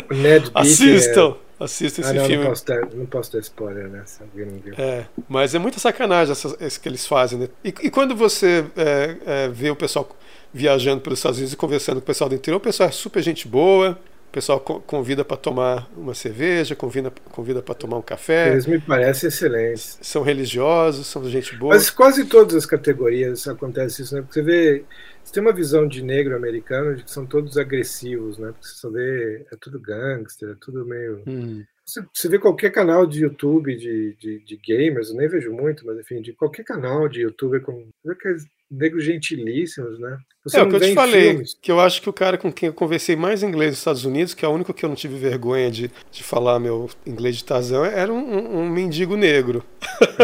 O 0.09 0.15
Ned 0.15 0.53
Beat 0.53 0.53
Assistam. 0.55 1.35
É... 1.49 1.65
Assista 1.65 2.01
esse 2.01 2.11
ah, 2.11 2.15
não, 2.15 2.25
filme. 2.27 2.45
Não 2.45 2.51
posso, 2.51 2.67
dar, 2.67 2.87
não 2.93 3.07
posso 3.07 3.33
dar 3.33 3.39
spoiler, 3.41 3.89
né? 3.89 4.03
Se 4.05 4.23
alguém 4.23 4.47
não 4.47 4.59
viu. 4.59 4.75
É, 4.77 5.07
mas 5.29 5.55
é 5.55 5.59
muita 5.59 5.79
sacanagem 5.79 6.33
essa, 6.33 6.81
que 6.81 6.89
eles 6.89 7.07
fazem, 7.07 7.39
né? 7.39 7.49
E, 7.65 7.69
e 7.69 7.91
quando 7.91 8.17
você 8.17 8.65
é, 8.77 9.17
é, 9.27 9.49
vê 9.49 9.71
o 9.71 9.77
pessoal 9.77 10.09
viajando 10.53 11.01
pelos 11.01 11.19
Estados 11.19 11.39
Unidos 11.39 11.55
e 11.55 11.57
conversando 11.57 11.97
com 11.97 12.03
o 12.03 12.07
pessoal 12.07 12.29
do 12.29 12.35
interior, 12.37 12.59
o 12.59 12.61
pessoal 12.61 12.89
é 12.89 12.93
super 12.93 13.23
gente 13.23 13.47
boa, 13.47 13.99
o 14.33 14.41
pessoal 14.41 14.59
convida 14.61 15.23
para 15.23 15.37
tomar 15.37 15.91
uma 15.95 16.15
cerveja, 16.15 16.75
convida, 16.75 17.13
convida 17.31 17.61
para 17.61 17.75
tomar 17.75 17.99
um 17.99 18.03
café. 18.03 18.53
Eles 18.53 18.67
me 18.67 18.81
parecem 18.81 19.29
excelentes. 19.29 19.99
São 20.01 20.23
religiosos, 20.23 21.07
são 21.07 21.23
gente 21.29 21.55
boa. 21.55 21.75
Mas 21.75 21.91
quase 21.91 22.25
todas 22.25 22.57
as 22.57 22.65
categorias 22.65 23.47
acontece 23.47 24.01
isso, 24.01 24.15
né? 24.15 24.23
Porque 24.23 24.33
você 24.33 24.43
vê 24.43 24.85
você 25.23 25.35
tem 25.35 25.43
uma 25.43 25.53
visão 25.53 25.87
de 25.87 26.03
negro 26.03 26.35
americano 26.35 26.97
de 26.97 27.05
que 27.05 27.11
são 27.11 27.27
todos 27.27 27.59
agressivos, 27.59 28.39
né? 28.39 28.53
Porque 28.53 28.67
você 28.67 28.75
só 28.75 28.91
vê, 28.91 29.47
é 29.53 29.57
tudo 29.61 29.79
gangster, 29.79 30.49
é 30.49 30.57
tudo 30.59 30.85
meio. 30.87 31.23
Hum. 31.27 31.63
Você, 31.85 32.03
você, 32.13 32.29
vê 32.29 32.39
qualquer 32.39 32.71
canal 32.71 33.07
de 33.07 33.21
YouTube 33.21 33.77
de, 33.77 34.17
de, 34.19 34.39
de, 34.41 34.57
gamers, 34.57 35.11
eu 35.11 35.17
nem 35.17 35.29
vejo 35.29 35.53
muito, 35.53 35.85
mas 35.85 35.99
enfim, 35.99 36.23
de 36.23 36.33
qualquer 36.33 36.65
canal 36.65 37.09
de 37.09 37.21
YouTube 37.21 37.61
com 37.61 37.89
aqueles 38.09 38.47
negros 38.73 39.05
gentilíssimos, 39.05 39.99
né? 40.01 40.19
Você 40.45 40.59
é 40.59 40.63
o 40.63 40.69
que 40.69 40.77
eu 40.77 40.81
te 40.81 40.95
falei, 40.95 41.31
filmes. 41.31 41.57
que 41.61 41.71
eu 41.71 41.79
acho 41.79 42.01
que 42.01 42.09
o 42.09 42.13
cara 42.13 42.39
com 42.39 42.51
quem 42.51 42.69
eu 42.69 42.73
conversei 42.73 43.15
mais 43.15 43.43
inglês 43.43 43.73
nos 43.73 43.79
Estados 43.79 44.05
Unidos, 44.05 44.35
que 44.35 44.45
é 44.45 44.49
o 44.49 44.51
único 44.51 44.73
que 44.73 44.85
eu 44.85 44.89
não 44.89 44.97
tive 44.97 45.17
vergonha 45.17 45.71
de, 45.71 45.91
de 46.11 46.25
falar 46.25 46.59
meu 46.59 46.89
inglês 47.07 47.37
de 47.37 47.45
Tazão, 47.45 47.85
era 47.85 48.13
um, 48.13 48.19
um, 48.19 48.61
um 48.61 48.69
mendigo 48.69 49.15
negro. 49.15 49.63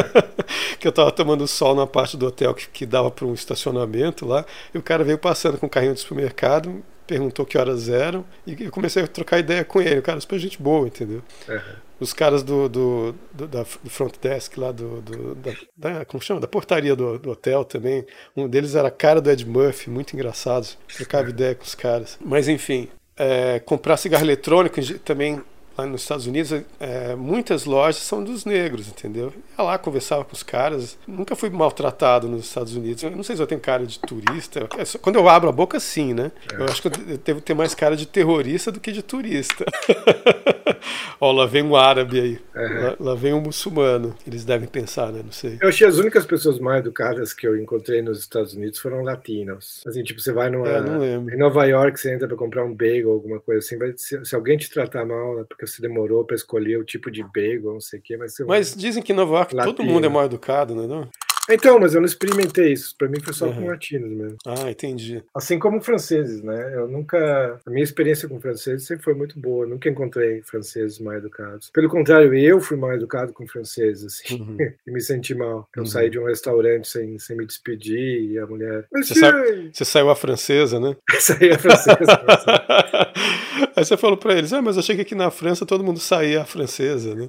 que 0.81 0.89
eu 0.89 0.93
tava 0.93 1.13
tomando 1.13 1.47
sol 1.47 1.75
na 1.75 1.87
parte 1.87 2.17
do 2.17 2.27
hotel 2.27 2.55
que, 2.55 2.69
que 2.69 2.87
dava 2.87 3.11
para 3.11 3.27
um 3.27 3.35
estacionamento 3.35 4.27
lá, 4.27 4.45
e 4.75 4.79
o 4.79 4.83
cara 4.83 5.05
veio 5.05 5.19
passando 5.19 5.59
com 5.59 5.67
um 5.67 5.69
carrinho 5.69 5.95
de 5.95 6.01
supermercado, 6.01 6.83
perguntou 7.07 7.45
que 7.45 7.59
horas 7.59 7.89
eram, 7.89 8.25
e 8.47 8.65
eu 8.65 8.71
comecei 8.71 9.03
a 9.03 9.07
trocar 9.07 9.39
ideia 9.39 9.65
com 9.65 9.81
ele. 9.81 10.01
O 10.01 10.03
cara 10.03 10.21
super 10.21 10.39
gente 10.39 10.61
boa, 10.61 10.87
entendeu? 10.87 11.23
Uhum. 11.49 11.88
Os 12.01 12.13
caras 12.13 12.43
do, 12.43 12.69
do, 12.69 13.15
do, 13.33 13.49
da, 13.49 13.63
do 13.63 13.91
front 13.91 14.15
desk 14.21 14.59
lá, 14.59 14.71
do, 14.71 15.01
do 15.01 15.35
da, 15.35 15.53
da, 15.77 16.05
como 16.05 16.23
chama? 16.23 16.41
Da 16.41 16.47
portaria 16.47 16.95
do, 16.95 17.19
do, 17.19 17.31
hotel 17.31 17.65
também. 17.65 18.07
Um 18.37 18.49
deles 18.49 18.75
era 18.75 18.89
a 18.89 18.91
cara 18.91 19.21
do 19.21 19.31
Ed 19.31 19.45
Murphy, 19.45 19.91
muito 19.91 20.15
engraçado. 20.15 20.69
Trocava 20.97 21.29
ideia 21.29 21.55
com 21.55 21.65
os 21.65 21.75
caras. 21.75 22.17
Mas 22.25 22.49
enfim, 22.49 22.89
é, 23.17 23.59
comprar 23.61 23.97
cigarro 23.97 24.25
eletrônico 24.25 24.81
também 25.01 25.43
lá 25.79 25.87
nos 25.87 26.03
Estados 26.03 26.27
Unidos, 26.27 26.53
é, 26.81 27.15
muitas 27.15 27.65
lojas 27.65 28.03
são 28.03 28.23
dos 28.25 28.45
negros, 28.45 28.89
entendeu? 28.89 29.33
Ia 29.57 29.65
lá, 29.65 29.79
conversava 29.79 30.25
com 30.25 30.33
os 30.33 30.43
caras. 30.43 30.99
Nunca 31.07 31.37
fui 31.37 31.49
maltratado 31.51 32.29
nos 32.29 32.47
Estados 32.47 32.75
Unidos. 32.75 33.03
Eu 33.05 33.13
não 33.13 33.23
sei 33.23 33.37
se 33.37 33.43
eu 33.43 33.47
tenho 33.47 33.61
cara 33.61 33.87
de 33.87 33.99
turista. 34.01 34.69
É 34.77 34.99
quando 34.99 35.17
eu 35.17 35.29
abro 35.29 35.49
a 35.49 35.53
boca, 35.53 35.79
sim, 35.79 36.13
né? 36.13 36.33
Eu 36.53 36.65
acho 36.65 36.83
que 36.83 36.89
eu 36.89 37.19
devo 37.19 37.41
ter 37.41 37.55
mais 37.55 37.75
cara 37.75 37.97
de 37.97 38.07
terrorista 38.07 38.73
do 38.73 38.81
que 38.81 38.91
de 38.91 39.03
turista. 39.03 39.65
Ó, 41.21 41.33
lá 41.33 41.47
vem 41.47 41.63
um 41.63 41.77
árabe 41.77 42.21
aí. 42.21 42.39
Uhum. 42.55 42.83
Lá, 42.83 42.97
lá, 43.01 43.15
vem 43.15 43.33
um 43.33 43.41
muçulmano. 43.41 44.15
Eles 44.27 44.45
devem 44.45 44.69
pensar, 44.69 45.13
né? 45.13 45.21
Não 45.25 45.33
sei. 45.33 45.59
Eu 45.61 45.69
achei 45.69 45.87
as 45.87 45.99
únicas 45.99 46.25
pessoas 46.25 46.59
mais 46.59 46.81
educadas 46.81 47.33
que 47.33 47.47
eu 47.47 47.57
encontrei 47.57 48.03
nos 48.03 48.21
Estados 48.21 48.55
Unidos 48.55 48.79
foram 48.79 49.03
latinos. 49.03 49.83
Assim, 49.87 50.03
tipo, 50.03 50.21
você 50.21 50.33
vai 50.33 50.51
numa. 50.51 50.69
É, 50.69 51.17
em 51.17 51.37
Nova 51.37 51.65
York, 51.65 51.99
você 51.99 52.15
entra 52.15 52.29
pra 52.29 52.37
comprar 52.37 52.65
um 52.65 52.75
bagel, 52.75 53.11
alguma 53.11 53.41
coisa 53.41 53.59
assim. 53.65 53.79
Vai, 53.79 53.95
se, 53.97 54.25
se 54.25 54.35
alguém 54.35 54.57
te 54.57 54.71
tratar 54.71 55.05
mal, 55.05 55.37
né, 55.37 55.45
porque 55.49 55.67
você 55.69 55.83
demorou 55.83 56.25
para 56.25 56.37
escolher 56.37 56.79
o 56.79 56.85
tipo 56.85 57.11
de 57.11 57.23
bagel, 57.23 57.73
não 57.73 57.81
sei 57.81 57.99
o 57.99 58.03
quê, 58.03 58.17
mas 58.17 58.35
Mas 58.47 58.75
dizem 58.75 59.03
que 59.03 59.13
em 59.13 59.17
Nova 59.17 59.35
York 59.35 59.57
todo 59.57 59.85
mundo 59.85 60.07
é 60.07 60.09
mal 60.09 60.25
educado, 60.25 60.75
né? 60.75 60.87
Não? 60.87 61.09
Então, 61.51 61.79
mas 61.79 61.95
eu 61.95 62.01
não 62.01 62.07
experimentei 62.07 62.73
isso. 62.73 62.95
Para 62.97 63.09
mim 63.09 63.21
foi 63.21 63.33
só 63.33 63.47
uhum. 63.47 63.55
com 63.55 63.67
latinos 63.67 64.11
mesmo. 64.11 64.39
Ah, 64.47 64.71
entendi. 64.71 65.23
Assim 65.35 65.59
como 65.59 65.81
franceses, 65.81 66.43
né? 66.43 66.75
Eu 66.75 66.89
nunca. 66.89 67.61
A 67.65 67.71
minha 67.71 67.85
experiência 67.85 68.29
com 68.29 68.41
franceses 68.41 68.87
sempre 68.87 69.05
foi 69.05 69.15
muito 69.15 69.39
boa. 69.39 69.65
Eu 69.65 69.71
nunca 69.71 69.89
encontrei 69.89 70.43
franceses 70.43 70.99
mal 70.99 71.15
educados. 71.15 71.71
Pelo 71.71 71.89
contrário, 71.89 72.35
eu 72.35 72.61
fui 72.61 72.77
mal 72.77 72.93
educado 72.93 73.33
com 73.33 73.47
franceses, 73.47 74.05
assim. 74.05 74.41
Uhum. 74.41 74.57
e 74.87 74.91
me 74.91 75.01
senti 75.01 75.35
mal. 75.35 75.69
Eu 75.77 75.83
uhum. 75.83 75.87
saí 75.87 76.11
de 76.11 76.19
um 76.19 76.27
restaurante 76.27 76.89
sem, 76.89 77.19
sem 77.19 77.37
me 77.37 77.47
despedir 77.47 78.31
e 78.31 78.39
a 78.39 78.47
mulher. 78.47 78.87
Você, 78.93 79.15
sa... 79.15 79.33
você 79.73 79.85
saiu 79.85 80.11
a 80.11 80.17
francesa, 80.17 80.79
né? 80.79 80.97
Saí 81.19 81.51
a 81.51 81.59
francesa. 81.59 81.97
Aí 83.77 83.85
você 83.85 83.97
falou 83.97 84.17
para 84.17 84.37
eles: 84.37 84.53
ah, 84.53 84.63
mas 84.63 84.77
eu 84.77 84.81
achei 84.81 84.97
que 84.97 85.03
aqui 85.03 85.15
na 85.15 85.31
França 85.31 85.67
todo 85.67 85.85
mundo 85.85 85.99
saía 86.01 86.43
a 86.43 86.45
francesa, 86.45 87.15
né? 87.15 87.29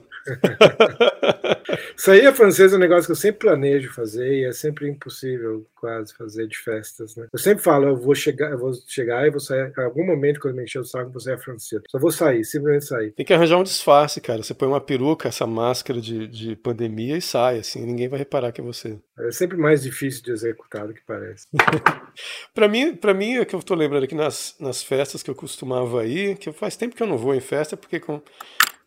Sair 1.99 2.25
a 2.25 2.33
francesa 2.33 2.75
é 2.75 2.77
um 2.77 2.79
negócio 2.79 3.05
que 3.05 3.11
eu 3.11 3.15
sempre 3.15 3.39
planejo 3.39 3.91
fazer 3.91 4.39
e 4.39 4.45
é 4.45 4.51
sempre 4.51 4.89
impossível 4.89 5.65
quase 5.75 6.13
fazer 6.15 6.47
de 6.47 6.57
festas, 6.57 7.15
né? 7.15 7.27
Eu 7.31 7.39
sempre 7.39 7.63
falo, 7.63 7.87
eu 7.87 7.97
vou 7.97 8.15
chegar, 8.15 8.51
eu 8.51 8.57
vou 8.57 8.71
chegar 8.87 9.27
e 9.27 9.31
vou 9.31 9.39
sair, 9.39 9.71
em 9.77 9.81
algum 9.81 10.05
momento 10.05 10.39
quando 10.39 10.55
me 10.55 10.63
encher 10.63 10.79
o 10.79 10.85
saco, 10.85 11.11
vou 11.11 11.19
sair 11.19 11.33
a 11.33 11.37
francesa. 11.37 11.83
Só 11.89 11.99
vou 11.99 12.11
sair, 12.11 12.43
simplesmente 12.43 12.85
sair. 12.85 13.11
Tem 13.11 13.25
que 13.25 13.33
arranjar 13.33 13.57
um 13.57 13.63
disfarce, 13.63 14.21
cara. 14.21 14.41
Você 14.43 14.53
põe 14.53 14.67
uma 14.67 14.81
peruca, 14.81 15.27
essa 15.27 15.45
máscara 15.45 15.99
de, 15.99 16.27
de 16.27 16.55
pandemia 16.55 17.17
e 17.17 17.21
sai, 17.21 17.59
assim, 17.59 17.85
ninguém 17.85 18.07
vai 18.07 18.19
reparar 18.19 18.51
que 18.51 18.61
é 18.61 18.63
você. 18.63 18.97
É 19.19 19.31
sempre 19.31 19.57
mais 19.57 19.83
difícil 19.83 20.23
de 20.23 20.31
executar 20.31 20.87
do 20.87 20.93
que 20.93 21.01
parece. 21.05 21.47
para 22.53 22.67
mim, 22.67 22.95
para 22.95 23.13
mim 23.13 23.37
é 23.37 23.45
que 23.45 23.55
eu 23.55 23.61
tô 23.61 23.75
lembrando 23.75 24.03
aqui 24.03 24.15
nas, 24.15 24.55
nas 24.59 24.81
festas 24.81 25.21
que 25.21 25.29
eu 25.29 25.35
costumava 25.35 26.05
ir, 26.05 26.37
que 26.37 26.51
faz 26.51 26.77
tempo 26.77 26.95
que 26.95 27.03
eu 27.03 27.07
não 27.07 27.17
vou 27.17 27.35
em 27.35 27.41
festa, 27.41 27.75
porque 27.75 27.99
com 27.99 28.21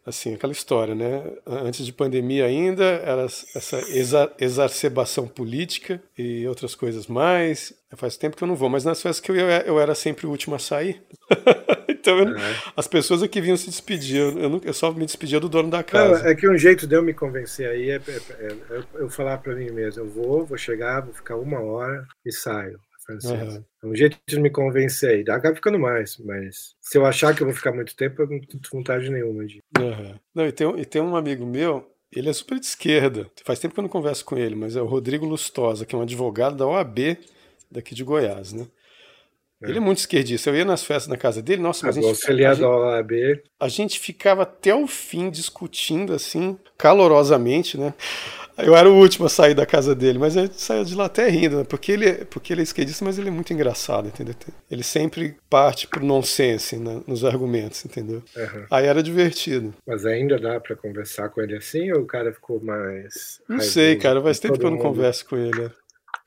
assim, 0.05 0.35
aquela 0.35 0.53
história, 0.53 0.95
né? 0.95 1.23
Antes 1.47 1.87
de 1.87 1.93
pandemia 1.93 2.47
ainda, 2.47 2.85
era 2.85 3.25
essa 3.25 3.81
exacerbação 4.41 5.27
política 5.27 6.03
e 6.19 6.47
outras 6.47 6.75
coisas 6.75 7.07
mais. 7.07 7.73
Faz 7.97 8.17
tempo 8.17 8.37
que 8.37 8.43
eu 8.43 8.49
não 8.49 8.57
vou, 8.57 8.69
mas 8.69 8.85
nas 8.85 9.03
festas 9.03 9.21
que 9.21 9.31
eu 9.31 9.37
ia, 9.37 9.63
eu 9.67 9.79
era 9.79 9.95
sempre 9.95 10.27
o 10.27 10.31
último 10.31 10.55
a 10.55 10.59
sair. 10.59 11.03
então, 11.89 12.19
eu, 12.19 12.35
as 12.77 12.89
pessoas 12.89 13.23
aqui 13.23 13.41
vinham 13.41 13.57
se 13.57 13.67
despedir. 13.67 14.19
Eu, 14.19 14.49
não, 14.49 14.61
eu, 14.65 14.73
só 14.73 14.91
me 14.93 15.05
despedia 15.05 15.39
do 15.39 15.49
dono 15.49 15.71
da 15.71 15.83
casa. 15.83 16.23
Não, 16.23 16.31
é 16.31 16.35
que 16.35 16.49
um 16.49 16.57
jeito 16.57 16.87
de 16.87 16.97
eu 16.97 17.03
me 17.03 17.13
convencer 17.13 17.69
aí 17.69 17.91
é, 17.91 17.97
é, 17.97 18.53
é 18.71 18.83
eu 18.95 19.11
falar 19.11 19.39
para 19.39 19.55
mim 19.55 19.71
mesmo: 19.71 20.03
eu 20.03 20.09
vou, 20.09 20.45
vou 20.45 20.59
chegar, 20.59 21.03
vou 21.03 21.15
ficar 21.15 21.37
uma 21.37 21.61
hora 21.61 22.05
e 22.25 22.33
saio. 22.33 22.79
Uhum. 23.25 23.65
É 23.83 23.87
um 23.87 23.95
jeito 23.95 24.19
de 24.27 24.41
me 24.41 24.51
convencer 24.51 25.11
aí. 25.11 25.21
Acaba 25.29 25.55
ficando 25.55 25.79
mais, 25.79 26.17
mas 26.19 26.75
se 26.81 26.99
eu 26.99 27.07
achar 27.07 27.35
que 27.35 27.43
eu 27.43 27.47
vou 27.47 27.55
ficar 27.55 27.73
muito 27.73 27.95
tempo, 27.97 28.23
eu 28.23 28.29
não 28.29 28.41
tenho 28.41 28.63
vontade 28.73 29.11
nenhuma 29.11 29.45
de. 29.47 29.61
Uhum. 29.79 30.15
Não, 30.35 30.47
e 30.47 30.53
tem, 30.53 30.81
e 30.81 30.85
tem 30.85 31.03
um 31.03 31.17
amigo 31.17 31.47
meu, 31.47 31.91
ele 32.15 32.29
é 32.29 32.33
super 32.33 32.59
de 32.59 32.67
esquerda. 32.67 33.31
Faz 33.45 33.59
tempo 33.59 33.75
que 33.75 33.81
eu 33.81 33.83
não 33.83 33.89
converso 33.89 34.25
com 34.25 34.37
ele, 34.37 34.55
mas 34.55 34.77
é 34.77 34.83
o 34.83 34.87
Rodrigo 34.87 35.27
Lustosa, 35.27 35.87
que 35.87 35.95
é 35.95 35.99
um 35.99 36.03
advogado 36.03 36.57
da 36.57 36.67
OAB 36.67 37.17
daqui 37.71 37.95
de 37.95 38.05
Goiás, 38.05 38.53
né? 38.53 38.67
É. 39.63 39.69
Ele 39.69 39.79
é 39.79 39.81
muito 39.81 39.99
esquerdista. 39.99 40.51
Eu 40.51 40.57
ia 40.57 40.65
nas 40.65 40.85
festas 40.85 41.09
na 41.09 41.17
casa 41.17 41.41
dele, 41.41 41.63
nossa, 41.63 41.87
mas 41.87 41.97
a 41.97 42.01
gente, 42.01 42.31
a, 42.31 42.55
gente, 42.55 42.65
OAB. 42.65 43.13
a 43.61 43.69
gente 43.69 44.01
ficava 44.01 44.43
até 44.43 44.75
o 44.75 44.87
fim 44.87 45.31
discutindo 45.31 46.13
assim, 46.13 46.59
calorosamente, 46.77 47.79
né? 47.79 47.95
Eu 48.59 48.77
era 48.77 48.89
o 48.89 48.95
último 48.95 49.27
a 49.27 49.29
sair 49.29 49.55
da 49.55 49.65
casa 49.65 49.95
dele, 49.95 50.19
mas 50.19 50.37
eu 50.37 50.49
saía 50.53 50.85
de 50.85 50.95
lá 50.95 51.07
até 51.07 51.29
rindo, 51.29 51.59
né? 51.59 51.65
Porque 51.65 51.93
ele, 51.93 52.09
é, 52.09 52.25
porque 52.25 52.53
ele 52.53 52.61
é 52.61 52.65
esquerdista, 52.65 53.05
mas 53.05 53.19
ele 53.19 53.29
é 53.29 53.31
muito 53.31 53.53
engraçado, 53.53 54.09
entendeu? 54.09 54.35
Ele 54.71 54.83
sempre 54.83 55.37
parte 55.49 55.87
pro 55.87 56.05
nonsense 56.05 56.77
né? 56.77 57.01
nos 57.07 57.25
argumentos, 57.25 57.85
entendeu? 57.85 58.23
Uhum. 58.37 58.67
Aí 58.71 58.87
era 58.87 59.03
divertido. 59.03 59.75
Mas 59.87 60.05
ainda 60.05 60.39
dá 60.39 60.61
para 60.61 60.77
conversar 60.77 61.29
com 61.31 61.41
ele 61.41 61.57
assim 61.57 61.91
ou 61.93 62.03
o 62.03 62.07
cara 62.07 62.33
ficou 62.33 62.63
mais. 62.63 63.41
Não 63.49 63.61
sei, 63.61 63.97
cara, 63.97 64.21
faz 64.21 64.39
tempo 64.39 64.59
que 64.59 64.67
eu 64.67 64.71
não 64.71 64.79
converso 64.79 65.27
com 65.27 65.37
ele. 65.37 65.71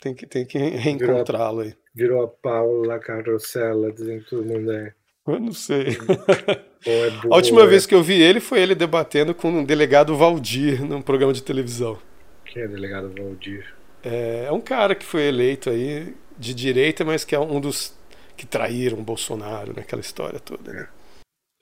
Tem 0.01 0.13
que, 0.13 0.25
tem 0.25 0.45
que 0.45 0.57
reencontrá-lo 0.57 1.61
aí. 1.61 1.73
Virou 1.93 2.23
a 2.23 2.27
Paula 2.27 2.99
Carrossela, 2.99 3.91
dizendo 3.91 4.23
que 4.23 4.29
todo 4.29 4.45
mundo 4.45 4.71
é. 4.71 4.93
Eu 5.27 5.39
não 5.39 5.53
sei. 5.53 5.97
É 6.87 7.09
a 7.31 7.35
última 7.35 7.63
é... 7.63 7.65
vez 7.65 7.87
que 7.87 7.95
eu 7.95 8.03
vi 8.03 8.21
ele 8.21 8.39
foi 8.39 8.59
ele 8.59 8.75
debatendo 8.75 9.33
com 9.33 9.49
um 9.49 9.63
delegado 9.63 10.15
Valdir 10.15 10.85
num 10.85 11.01
programa 11.01 11.33
de 11.33 11.41
televisão. 11.41 11.97
Quem 12.55 12.63
é 12.63 12.67
delegado 12.69 13.13
Valdir? 13.13 13.67
É, 14.01 14.45
é 14.45 14.51
um 14.53 14.61
cara 14.61 14.95
que 14.95 15.05
foi 15.05 15.23
eleito 15.23 15.69
aí 15.69 16.15
de 16.37 16.53
direita, 16.53 17.03
mas 17.03 17.25
que 17.25 17.35
é 17.35 17.39
um 17.39 17.59
dos 17.59 17.93
que 18.37 18.45
traíram 18.45 19.03
Bolsonaro, 19.03 19.73
naquela 19.75 19.99
né, 19.99 20.05
história 20.05 20.39
toda. 20.39 20.71
Né? 20.71 20.87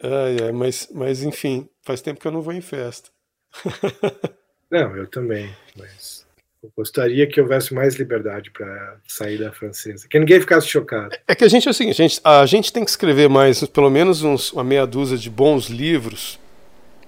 É. 0.04 0.52
mas, 0.52 0.88
mas 0.94 1.24
enfim, 1.24 1.68
faz 1.82 2.00
tempo 2.00 2.20
que 2.20 2.28
eu 2.28 2.32
não 2.32 2.44
vou 2.44 2.54
em 2.54 2.62
festa. 2.62 3.10
não, 4.70 4.96
eu 4.96 5.08
também, 5.08 5.52
mas 5.76 6.28
eu 6.62 6.72
gostaria 6.78 7.26
que 7.26 7.42
houvesse 7.42 7.74
mais 7.74 7.96
liberdade 7.96 8.52
para 8.52 9.00
sair 9.08 9.40
da 9.40 9.52
francesa, 9.52 10.08
que 10.08 10.20
ninguém 10.20 10.40
ficasse 10.40 10.68
chocado. 10.68 11.18
É 11.28 11.34
que 11.34 11.44
a 11.44 11.50
gente 11.50 11.68
é 11.68 11.72
o 11.72 11.74
seguinte, 11.74 12.00
a 12.00 12.08
gente, 12.08 12.22
a 12.24 12.46
gente 12.46 12.72
tem 12.72 12.86
que 12.86 12.92
escrever 12.92 13.28
mais, 13.28 13.64
pelo 13.66 13.90
menos 13.90 14.22
uns, 14.22 14.54
uma 14.54 14.64
meia 14.64 14.86
dúzia 14.86 15.18
de 15.18 15.32
bons 15.32 15.70
livros, 15.70 16.40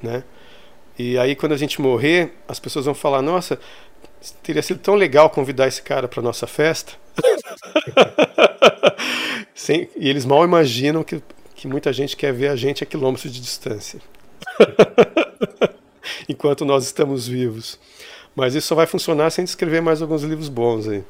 né? 0.01 0.23
E 0.97 1.17
aí, 1.17 1.35
quando 1.35 1.51
a 1.53 1.57
gente 1.57 1.81
morrer, 1.81 2.31
as 2.47 2.59
pessoas 2.59 2.85
vão 2.85 2.93
falar: 2.93 3.21
Nossa, 3.21 3.59
teria 4.41 4.61
sido 4.61 4.79
tão 4.79 4.95
legal 4.95 5.29
convidar 5.29 5.67
esse 5.67 5.81
cara 5.81 6.07
para 6.07 6.21
nossa 6.21 6.47
festa. 6.47 6.93
E 9.97 10.09
eles 10.09 10.25
mal 10.25 10.43
imaginam 10.43 11.03
que, 11.03 11.23
que 11.55 11.67
muita 11.67 11.91
gente 11.91 12.15
quer 12.15 12.31
ver 12.31 12.49
a 12.49 12.55
gente 12.55 12.83
a 12.83 12.85
quilômetros 12.85 13.33
de 13.33 13.41
distância. 13.41 13.99
Enquanto 16.29 16.63
nós 16.63 16.85
estamos 16.85 17.27
vivos. 17.27 17.79
Mas 18.35 18.53
isso 18.53 18.67
só 18.67 18.75
vai 18.75 18.85
funcionar 18.85 19.31
sem 19.31 19.43
escrever 19.43 19.81
mais 19.81 20.01
alguns 20.01 20.21
livros 20.21 20.49
bons 20.49 20.87
aí. 20.87 21.03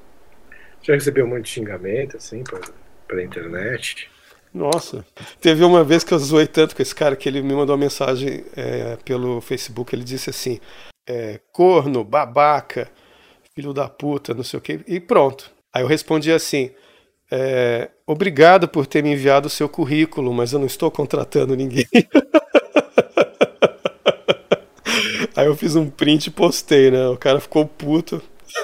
Já 0.84 0.94
recebeu 0.94 1.28
muito 1.28 1.50
xingamento, 1.50 2.16
assim, 2.16 2.44
pela 3.08 3.24
internet? 3.24 4.10
Nossa, 4.56 5.06
teve 5.42 5.66
uma 5.66 5.84
vez 5.84 6.06
que 6.06 6.14
eu 6.14 6.18
zoei 6.18 6.48
tanto 6.48 6.78
com 6.78 6.82
esse 6.82 6.96
cara 6.96 7.18
que 7.18 7.28
ele 7.28 7.42
me 7.42 7.54
mandou 7.54 7.76
uma 7.76 7.84
mensagem 7.84 8.46
é, 8.56 8.98
pelo 9.04 9.42
Facebook. 9.42 9.94
Ele 9.94 10.06
disse 10.06 10.30
assim: 10.30 10.62
é, 11.06 11.42
corno, 11.52 12.06
babaca, 12.06 12.90
filho 13.54 13.74
da 13.74 13.90
puta, 13.90 14.34
não 14.34 14.44
sei 14.44 14.58
o 14.58 14.62
que, 14.62 14.80
e 14.88 15.02
pronto. 15.02 15.52
Aí 15.74 15.84
eu 15.84 15.88
respondi 15.88 16.32
assim: 16.32 16.72
é, 17.30 17.90
obrigado 18.08 18.66
por 18.66 18.88
ter 18.88 19.04
me 19.04 19.12
enviado 19.12 19.48
o 19.48 19.50
seu 19.50 19.68
currículo, 19.68 20.34
mas 20.34 20.54
eu 20.54 20.60
não 20.60 20.68
estou 20.68 20.90
contratando 20.90 21.54
ninguém. 21.54 21.86
Aí 25.36 25.48
eu 25.48 25.56
fiz 25.58 25.76
um 25.76 25.90
print 25.90 26.28
e 26.28 26.32
postei, 26.32 26.90
né? 26.90 27.10
O 27.10 27.18
cara 27.18 27.42
ficou 27.42 27.68
puto, 27.68 28.22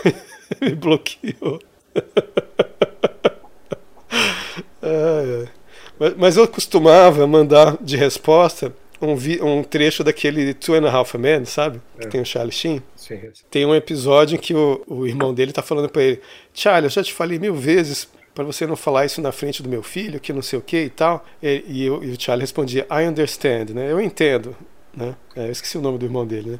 me 0.61 0.73
bloqueou. 0.73 1.59
é, 4.81 5.43
é. 5.43 5.60
Mas, 6.01 6.13
mas 6.17 6.37
eu 6.37 6.47
costumava 6.47 7.27
mandar 7.27 7.77
de 7.79 7.95
resposta 7.95 8.73
um, 8.99 9.15
vi, 9.15 9.39
um 9.39 9.63
trecho 9.63 10.03
daquele 10.03 10.51
Two 10.55 10.73
and 10.73 10.87
a 10.87 10.91
Half 10.91 11.13
Men, 11.13 11.45
sabe? 11.45 11.79
Que 11.99 12.07
é. 12.07 12.09
tem 12.09 12.21
o 12.21 12.25
Charlie 12.25 12.51
Sheen. 12.51 12.81
Sim, 12.95 13.19
sim. 13.33 13.43
Tem 13.51 13.65
um 13.67 13.75
episódio 13.75 14.35
em 14.35 14.39
que 14.39 14.53
o, 14.55 14.81
o 14.87 15.07
irmão 15.07 15.31
dele 15.31 15.51
tá 15.51 15.61
falando 15.61 15.89
para 15.89 16.01
ele: 16.01 16.21
Charlie, 16.55 16.87
eu 16.87 16.89
já 16.89 17.03
te 17.03 17.13
falei 17.13 17.37
mil 17.37 17.53
vezes 17.53 18.07
para 18.33 18.43
você 18.43 18.65
não 18.65 18.75
falar 18.75 19.05
isso 19.05 19.21
na 19.21 19.31
frente 19.31 19.61
do 19.61 19.69
meu 19.69 19.83
filho, 19.83 20.19
que 20.19 20.33
não 20.33 20.41
sei 20.41 20.57
o 20.57 20.61
que 20.61 20.85
e 20.85 20.89
tal. 20.89 21.23
E, 21.41 21.63
e, 21.67 21.85
eu, 21.85 22.03
e 22.03 22.09
o 22.09 22.19
Charlie 22.19 22.41
respondia: 22.41 22.87
I 22.89 23.07
understand, 23.07 23.73
né? 23.73 23.91
Eu 23.91 24.01
entendo, 24.01 24.55
né? 24.95 25.15
É, 25.35 25.47
eu 25.47 25.51
esqueci 25.51 25.77
o 25.77 25.81
nome 25.81 25.99
do 25.99 26.05
irmão 26.05 26.25
dele, 26.25 26.51
né? 26.51 26.59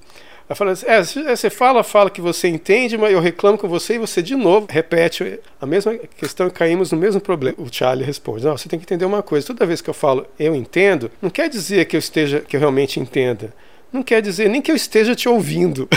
Ela 0.51 0.55
fala 0.57 0.71
assim, 0.71 0.85
é, 0.85 1.33
você 1.33 1.49
fala, 1.49 1.81
fala 1.81 2.09
que 2.09 2.19
você 2.19 2.49
entende, 2.49 2.97
mas 2.97 3.13
eu 3.13 3.21
reclamo 3.21 3.57
com 3.57 3.69
você 3.69 3.95
e 3.95 3.97
você 3.97 4.21
de 4.21 4.35
novo 4.35 4.67
repete 4.69 5.39
a 5.61 5.65
mesma 5.65 5.97
questão 6.17 6.47
e 6.47 6.51
caímos 6.51 6.91
no 6.91 6.97
mesmo 6.97 7.21
problema. 7.21 7.55
O 7.57 7.73
Charlie 7.73 8.05
responde: 8.05 8.43
Não, 8.43 8.57
você 8.57 8.67
tem 8.67 8.77
que 8.77 8.83
entender 8.83 9.05
uma 9.05 9.23
coisa. 9.23 9.47
Toda 9.47 9.65
vez 9.65 9.79
que 9.81 9.89
eu 9.89 9.93
falo 9.93 10.27
eu 10.37 10.53
entendo, 10.53 11.09
não 11.21 11.29
quer 11.29 11.47
dizer 11.47 11.85
que 11.85 11.95
eu 11.95 11.99
esteja, 11.99 12.41
que 12.41 12.57
eu 12.57 12.59
realmente 12.59 12.99
entenda. 12.99 13.53
Não 13.93 14.03
quer 14.03 14.21
dizer 14.21 14.49
nem 14.49 14.61
que 14.61 14.69
eu 14.69 14.75
esteja 14.75 15.15
te 15.15 15.29
ouvindo. 15.29 15.87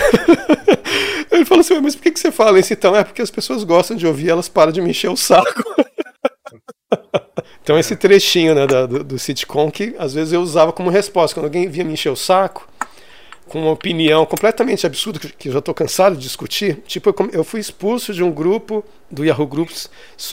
Ele 1.33 1.45
fala 1.45 1.63
assim, 1.63 1.81
mas 1.81 1.97
por 1.97 2.03
que 2.05 2.17
você 2.17 2.31
fala 2.31 2.61
isso 2.61 2.73
então? 2.73 2.95
É 2.95 3.03
porque 3.03 3.23
as 3.23 3.33
pessoas 3.33 3.65
gostam 3.65 3.97
de 3.97 4.07
ouvir, 4.07 4.31
elas 4.31 4.49
param 4.49 4.71
de 4.71 4.81
me 4.81 4.91
encher 4.91 5.11
o 5.11 5.17
saco. 5.17 5.65
então 7.61 7.77
esse 7.77 7.97
trechinho 7.97 8.55
né, 8.55 8.69
do, 8.69 9.03
do 9.03 9.19
sitcom 9.19 9.69
que 9.69 9.97
às 9.99 10.15
vezes 10.15 10.33
eu 10.33 10.41
usava 10.41 10.73
como 10.73 10.91
resposta. 10.91 11.35
Quando 11.35 11.47
alguém 11.47 11.69
via 11.69 11.85
me 11.85 11.95
encher 11.95 12.11
o 12.11 12.17
saco, 12.17 12.69
com 13.55 13.61
uma 13.61 13.71
opinião 13.71 14.27
completamente 14.27 14.85
absurda, 14.85 15.21
que 15.21 15.49
eu 15.49 15.53
já 15.53 15.61
estou 15.61 15.73
cansado 15.73 16.17
de 16.17 16.23
discutir. 16.23 16.83
Tipo, 16.89 17.15
eu 17.33 17.45
fui 17.45 17.61
expulso 17.61 18.13
de 18.13 18.21
um 18.21 18.33
grupo, 18.33 18.85
do 19.09 19.25
Yahoo 19.25 19.47
Groups, 19.47 19.89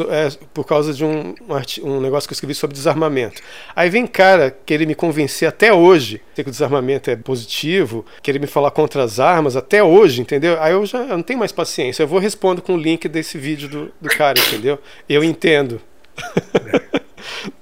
é, 0.10 0.30
por 0.52 0.65
causa 0.65 0.91
de 0.91 1.06
um, 1.06 1.35
um, 1.84 2.02
negócio 2.02 2.27
que 2.27 2.34
eu 2.34 2.35
escrevi 2.35 2.56
sobre 2.56 2.76
desarmamento. 2.76 3.39
Aí 3.76 3.91
vem 3.91 4.07
cara 4.07 4.49
querer 4.65 4.88
me 4.88 4.95
convencer 4.95 5.48
até 5.48 5.72
hoje 5.72 6.19
que 6.34 6.41
o 6.41 6.45
desarmamento 6.45 7.11
é 7.11 7.15
positivo, 7.15 8.03
querer 8.23 8.39
me 8.39 8.48
falar 8.48 8.72
contra 8.72 9.03
as 9.03 9.19
armas 9.19 9.56
até 9.56 9.84
hoje, 9.84 10.19
entendeu? 10.19 10.60
Aí 10.60 10.72
eu 10.72 10.84
já 10.88 11.03
eu 11.03 11.15
não 11.15 11.22
tenho 11.22 11.38
mais 11.38 11.52
paciência. 11.52 12.02
Eu 12.02 12.07
vou 12.07 12.18
responder 12.18 12.61
com 12.61 12.73
o 12.73 12.77
link 12.77 13.07
desse 13.07 13.38
vídeo 13.38 13.69
do, 13.69 13.91
do 14.02 14.10
cara, 14.10 14.39
entendeu? 14.39 14.80
Eu 15.07 15.23
entendo. 15.23 15.80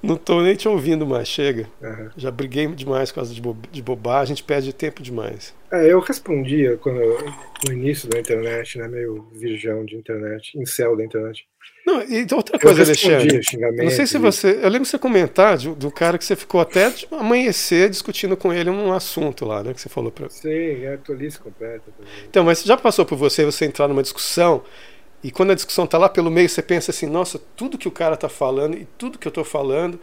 Não 0.02 0.16
tô 0.16 0.42
nem 0.42 0.56
te 0.56 0.68
ouvindo 0.68 1.06
mais, 1.06 1.28
chega. 1.28 1.68
Uhum. 1.82 2.10
Já 2.18 2.32
briguei 2.32 2.68
demais 2.68 3.12
por 3.12 3.16
causa 3.16 3.34
de, 3.34 3.42
bo 3.42 3.58
de 3.72 3.82
bobagem, 3.82 4.34
a 4.34 4.36
gente 4.36 4.44
perde 4.44 4.74
tempo 4.74 5.02
demais. 5.02 5.54
É, 5.72 5.92
eu 5.92 6.00
respondia 6.00 6.78
quando 6.78 7.00
no 7.68 7.74
início 7.74 8.10
da 8.10 8.20
internet, 8.20 8.78
né, 8.78 8.88
meio 8.88 9.28
virgão 9.34 9.86
de 9.86 9.96
internet, 9.96 10.58
incel 10.58 10.96
da 10.96 11.04
internet. 11.04 11.48
Não, 11.86 12.04
e 12.04 12.26
outra 12.34 12.60
coisa, 12.60 12.84
Alexandre. 12.84 13.42
Não 13.78 13.90
sei 13.90 14.06
se 14.06 14.18
você. 14.20 14.60
Eu 14.62 14.70
lembro 14.70 14.86
você 14.86 15.00
comentar 15.00 15.58
do, 15.58 15.74
do 15.74 15.92
cara 15.92 16.18
que 16.18 16.26
você 16.26 16.36
ficou 16.36 16.62
até 16.62 16.94
amanhecer 17.12 17.90
discutindo 17.90 18.38
com 18.38 18.54
ele 18.54 18.70
um 18.70 18.94
assunto 18.94 19.44
lá, 19.44 19.64
né? 19.64 19.74
Que 19.74 19.82
você 19.82 19.90
falou 19.90 20.12
para. 20.12 20.30
Sim, 20.30 20.86
é 20.86 20.98
tolice 20.98 21.40
completa. 21.40 21.84
Também. 21.98 22.14
Então, 22.30 22.44
mas 22.44 22.64
já 22.64 22.78
passou 22.78 23.06
por 23.06 23.18
você 23.18 23.44
você 23.44 23.66
entrar 23.66 23.88
numa 23.88 24.04
discussão 24.04 24.64
e 25.24 25.32
quando 25.32 25.52
a 25.52 25.56
discussão 25.56 25.86
está 25.86 25.98
lá 25.98 26.08
pelo 26.08 26.32
meio, 26.32 26.48
você 26.48 26.62
pensa 26.62 26.92
assim: 26.92 27.06
nossa, 27.06 27.40
tudo 27.56 27.78
que 27.78 27.88
o 27.88 27.92
cara 27.92 28.16
está 28.16 28.30
falando 28.30 28.78
e 28.78 28.88
tudo 28.98 29.18
que 29.18 29.28
eu 29.28 29.32
estou 29.32 29.44
falando, 29.44 30.00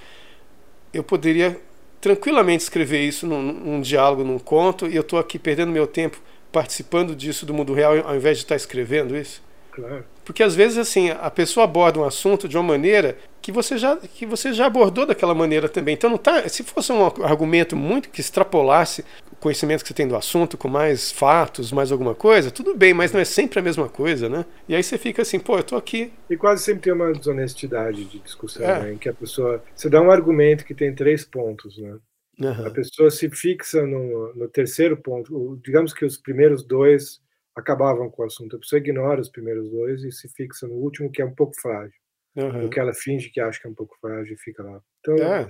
eu 0.92 1.02
poderia 1.02 1.58
tranquilamente 2.00 2.62
escrever 2.62 3.00
isso 3.00 3.26
num, 3.26 3.42
num 3.42 3.80
diálogo, 3.80 4.22
num 4.22 4.38
conto, 4.38 4.86
e 4.86 4.94
eu 4.94 5.00
estou 5.00 5.18
aqui 5.18 5.38
perdendo 5.38 5.72
meu 5.72 5.86
tempo 5.86 6.20
participando 6.52 7.14
disso 7.14 7.44
do 7.44 7.52
mundo 7.52 7.74
real 7.74 7.94
ao 8.06 8.14
invés 8.14 8.38
de 8.38 8.44
estar 8.44 8.54
tá 8.54 8.56
escrevendo 8.56 9.16
isso. 9.16 9.42
Claro. 9.72 10.04
Porque 10.24 10.42
às 10.42 10.54
vezes 10.54 10.78
assim, 10.78 11.10
a 11.10 11.30
pessoa 11.30 11.64
aborda 11.64 11.98
um 12.00 12.04
assunto 12.04 12.48
de 12.48 12.56
uma 12.56 12.62
maneira 12.62 13.18
que 13.42 13.52
você 13.52 13.78
já, 13.78 13.96
que 13.96 14.26
você 14.26 14.52
já 14.52 14.66
abordou 14.66 15.06
daquela 15.06 15.34
maneira 15.34 15.68
também. 15.68 15.94
Então 15.94 16.10
não 16.10 16.18
tá, 16.18 16.48
se 16.48 16.62
fosse 16.62 16.92
um 16.92 17.04
argumento 17.22 17.76
muito 17.76 18.08
que 18.08 18.20
extrapolasse 18.20 19.04
conhecimento 19.46 19.82
que 19.82 19.88
você 19.88 19.94
tem 19.94 20.08
do 20.08 20.16
assunto 20.16 20.58
com 20.58 20.66
mais 20.66 21.12
fatos, 21.12 21.70
mais 21.70 21.92
alguma 21.92 22.16
coisa, 22.16 22.50
tudo 22.50 22.74
bem, 22.74 22.92
mas 22.92 23.12
não 23.12 23.20
é 23.20 23.24
sempre 23.24 23.60
a 23.60 23.62
mesma 23.62 23.88
coisa, 23.88 24.28
né? 24.28 24.44
E 24.68 24.74
aí 24.74 24.82
você 24.82 24.98
fica 24.98 25.22
assim, 25.22 25.38
pô, 25.38 25.56
eu 25.56 25.62
tô 25.62 25.76
aqui. 25.76 26.12
E 26.28 26.36
quase 26.36 26.64
sempre 26.64 26.82
tem 26.82 26.92
uma 26.92 27.12
desonestidade 27.12 28.04
de 28.06 28.18
discussão, 28.18 28.64
é. 28.64 28.82
né, 28.82 28.92
em 28.94 28.98
que 28.98 29.08
a 29.08 29.14
pessoa, 29.14 29.62
você 29.72 29.88
dá 29.88 30.02
um 30.02 30.10
argumento 30.10 30.64
que 30.64 30.74
tem 30.74 30.92
três 30.92 31.24
pontos, 31.24 31.78
né? 31.78 31.96
Uhum. 32.40 32.66
A 32.66 32.70
pessoa 32.70 33.08
se 33.08 33.30
fixa 33.30 33.86
no, 33.86 34.34
no 34.34 34.48
terceiro 34.48 34.96
ponto, 34.96 35.60
digamos 35.64 35.94
que 35.94 36.04
os 36.04 36.16
primeiros 36.16 36.64
dois 36.64 37.20
acabavam 37.54 38.10
com 38.10 38.22
o 38.22 38.26
assunto. 38.26 38.56
A 38.56 38.58
pessoa 38.58 38.80
ignora 38.80 39.20
os 39.20 39.30
primeiros 39.30 39.70
dois 39.70 40.02
e 40.02 40.10
se 40.10 40.28
fixa 40.28 40.66
no 40.66 40.74
último, 40.74 41.10
que 41.10 41.22
é 41.22 41.24
um 41.24 41.34
pouco 41.34 41.54
frágil. 41.54 41.94
Uhum. 42.34 42.66
O 42.66 42.68
que 42.68 42.80
ela 42.80 42.92
finge 42.92 43.30
que 43.30 43.40
acha 43.40 43.60
que 43.60 43.66
é 43.68 43.70
um 43.70 43.74
pouco 43.74 43.96
frágil 44.00 44.34
e 44.34 44.38
fica 44.38 44.64
lá. 44.64 44.80
Então, 45.00 45.14
é. 45.14 45.48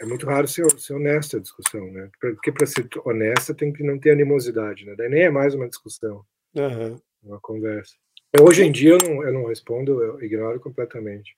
É 0.00 0.06
muito 0.06 0.26
raro 0.26 0.46
ser, 0.46 0.68
ser 0.78 0.94
honesta 0.94 1.36
a 1.36 1.40
discussão, 1.40 1.84
né? 1.90 2.08
Porque 2.20 2.52
para 2.52 2.66
ser 2.66 2.88
honesta 3.04 3.54
tem 3.54 3.72
que 3.72 3.82
não 3.82 3.98
ter 3.98 4.10
animosidade, 4.10 4.84
né? 4.84 4.94
Daí 4.96 5.08
nem 5.08 5.22
é 5.22 5.30
mais 5.30 5.54
uma 5.54 5.68
discussão, 5.68 6.22
uhum. 6.54 6.96
uma 7.22 7.40
conversa. 7.40 7.94
Hoje 8.40 8.62
em 8.62 8.72
dia 8.72 8.92
eu 8.92 8.98
não, 8.98 9.22
eu 9.22 9.32
não 9.32 9.46
respondo, 9.46 10.02
eu 10.02 10.22
ignoro 10.22 10.60
completamente. 10.60 11.36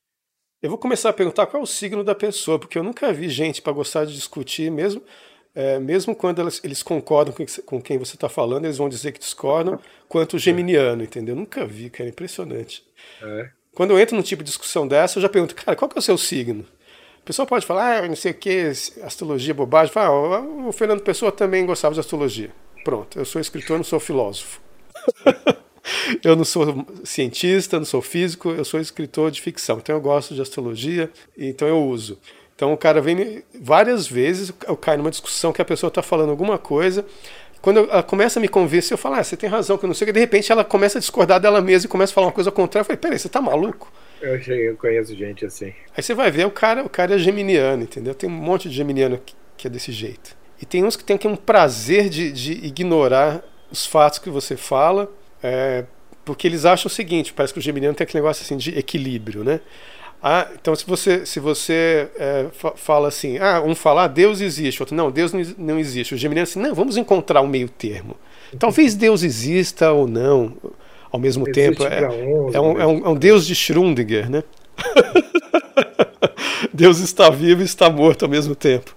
Eu 0.61 0.71
vou 0.71 0.79
começar 0.79 1.11
a 1.11 1.13
perguntar 1.13 1.47
qual 1.47 1.61
é 1.61 1.65
o 1.65 1.67
signo 1.67 2.03
da 2.03 2.15
pessoa, 2.15 2.59
porque 2.59 2.77
eu 2.77 2.83
nunca 2.83 3.13
vi 3.13 3.29
gente 3.29 3.63
para 3.63 3.73
gostar 3.73 4.05
de 4.05 4.15
discutir, 4.15 4.71
mesmo 4.71 5.03
é, 5.55 5.77
mesmo 5.79 6.15
quando 6.15 6.41
elas, 6.41 6.61
eles 6.63 6.85
concordam 6.85 7.35
com, 7.67 7.83
quem 7.83 7.99
você 7.99 8.15
está 8.15 8.29
falando, 8.29 8.65
eles 8.65 8.79
vão 8.79 8.89
dizer 8.89 9.11
que 9.11 9.19
discordam, 9.19 9.81
quanto 10.09 10.37
o 10.37 10.39
geminiano, 10.39 11.03
entendeu? 11.03 11.35
Nunca 11.35 11.67
vi, 11.67 11.91
cara, 11.91 12.09
impressionante. 12.09 12.85
É. 13.21 13.51
Quando 13.75 13.91
eu 13.91 13.99
entro 13.99 14.17
num 14.17 14.23
tipo 14.23 14.45
de 14.45 14.51
discussão 14.51 14.87
dessa, 14.87 15.19
eu 15.19 15.23
já 15.23 15.29
pergunto, 15.29 15.57
cara, 15.57 15.77
qual 15.77 15.89
que 15.89 15.97
é 15.97 16.01
o 16.01 16.03
seu 16.03 16.17
signo? 16.17 16.65
Pessoal 17.29 17.47
pode 17.47 17.67
falar, 17.67 18.05
ah, 18.05 18.09
não 18.09 18.17
sei 18.17 18.33
o 18.33 18.35
que, 18.35 18.73
astrologia, 19.03 19.53
bobagem. 19.53 19.93
Fala, 19.93 20.39
ah, 20.39 20.41
o 20.41 20.73
Fernando 20.73 21.03
Pessoa 21.03 21.31
também 21.31 21.67
gostava 21.67 21.93
de 21.93 22.01
astrologia. 22.01 22.51
Pronto, 22.83 23.19
eu 23.19 23.25
sou 23.27 23.39
escritor, 23.39 23.77
não 23.77 23.85
sou 23.85 24.01
filósofo. 24.01 24.59
eu 26.25 26.35
não 26.35 26.43
sou 26.43 26.87
cientista, 27.05 27.77
não 27.77 27.85
sou 27.85 28.01
físico, 28.01 28.49
eu 28.53 28.65
sou 28.65 28.81
escritor 28.81 29.31
de 29.31 29.43
ficção. 29.43 29.77
Então 29.77 29.95
eu 29.95 30.01
gosto 30.01 30.35
de 30.35 30.41
astrologia, 30.41 31.11
então 31.37 31.69
eu 31.69 31.85
uso. 31.85 32.19
Então 32.57 32.73
o 32.73 32.79
cara 32.79 32.99
vem 32.99 33.45
várias 33.61 34.07
vezes, 34.07 34.51
eu 34.67 34.75
caio 34.75 34.97
numa 34.97 35.11
discussão 35.11 35.53
que 35.53 35.61
a 35.61 35.67
pessoa 35.67 35.89
está 35.89 36.03
falando 36.03 36.31
alguma 36.31 36.57
coisa. 36.57 37.05
Quando 37.61 37.81
ela 37.81 38.03
começa 38.03 38.39
a 38.39 38.43
me 38.43 38.49
convencer, 38.49 38.93
eu 38.93 38.99
falo, 38.99 39.17
ah, 39.17 39.25
você 39.25 39.37
tem 39.37 39.49
razão, 39.49 39.77
que 39.77 39.85
eu 39.85 39.89
não 39.89 39.95
sei 39.95 40.05
o 40.05 40.07
que. 40.07 40.13
De 40.13 40.21
repente 40.21 40.51
ela 40.51 40.65
começa 40.65 40.99
a 40.99 41.01
discordar 41.01 41.41
dela 41.41 41.61
mesma 41.61 41.87
e 41.87 41.89
começa 41.89 42.13
a 42.13 42.15
falar 42.15 42.29
uma 42.29 42.33
coisa 42.33 42.51
contrária. 42.51 42.83
Eu 42.83 42.87
falei, 42.87 42.99
peraí, 42.99 43.19
você 43.19 43.29
tá 43.29 43.41
maluco? 43.41 43.93
Eu, 44.21 44.37
eu 44.37 44.77
conheço 44.77 45.15
gente 45.17 45.45
assim. 45.45 45.73
Aí 45.97 46.03
você 46.03 46.15
vai 46.15 46.31
ver, 46.31 46.47
o 46.47 46.51
cara, 46.51 46.85
o 46.85 46.89
cara 46.89 47.15
é 47.15 47.19
geminiano, 47.19 47.83
entendeu? 47.83 48.15
Tem 48.15 48.29
um 48.29 48.33
monte 48.33 48.69
de 48.69 48.75
geminiano 48.75 49.21
que, 49.25 49.35
que 49.57 49.67
é 49.67 49.71
desse 49.71 49.93
jeito. 49.93 50.37
E 50.61 50.67
tem 50.67 50.85
uns 50.85 50.97
que 50.97 51.05
tem 51.05 51.19
um 51.25 51.37
prazer 51.37 52.09
de, 52.09 52.33
de 52.33 52.53
ignorar 52.67 53.43
os 53.71 53.87
fatos 53.87 54.19
que 54.19 54.31
você 54.31 54.57
fala, 54.57 55.11
é, 55.43 55.85
porque 56.25 56.47
eles 56.47 56.65
acham 56.65 56.89
o 56.89 56.91
seguinte, 56.91 57.33
parece 57.33 57.53
que 57.53 57.59
o 57.59 57.63
geminiano 57.63 57.95
tem 57.95 58.05
aquele 58.05 58.23
negócio 58.23 58.43
assim 58.43 58.57
de 58.57 58.77
equilíbrio, 58.77 59.45
né? 59.45 59.61
Ah, 60.23 60.49
então 60.61 60.75
se 60.75 60.85
você, 60.85 61.25
se 61.25 61.39
você 61.39 62.09
é, 62.19 62.47
fala 62.75 63.09
assim, 63.09 63.39
ah, 63.39 63.63
um 63.65 63.75
fala, 63.75 64.05
ah, 64.05 64.09
Deus 64.09 64.41
existe, 64.41 64.83
outro, 64.83 64.95
não, 64.95 65.11
Deus 65.11 65.33
não 65.57 65.79
existe. 65.79 66.15
O 66.15 66.17
geminiano 66.19 66.45
assim, 66.45 66.59
não, 66.59 66.75
vamos 66.75 66.97
encontrar 66.97 67.41
um 67.41 67.47
meio 67.47 67.69
termo. 67.69 68.17
Talvez 68.59 68.95
Deus 68.95 69.23
exista 69.23 69.93
ou 69.93 70.09
não, 70.09 70.57
ao 71.11 71.21
mesmo 71.21 71.45
existe 71.45 71.61
tempo. 71.61 71.85
É, 71.85 72.03
é, 72.03 72.61
um, 72.61 72.81
é, 72.81 72.87
um, 72.87 73.07
é 73.07 73.09
um 73.11 73.15
Deus 73.15 73.47
de 73.47 73.55
Schrödinger, 73.55 74.29
né? 74.29 74.43
Deus 76.75 76.99
está 76.99 77.31
vivo 77.31 77.63
e 77.63 77.65
está 77.65 77.89
morto 77.89 78.25
ao 78.25 78.29
mesmo 78.29 78.55
tempo. 78.55 78.95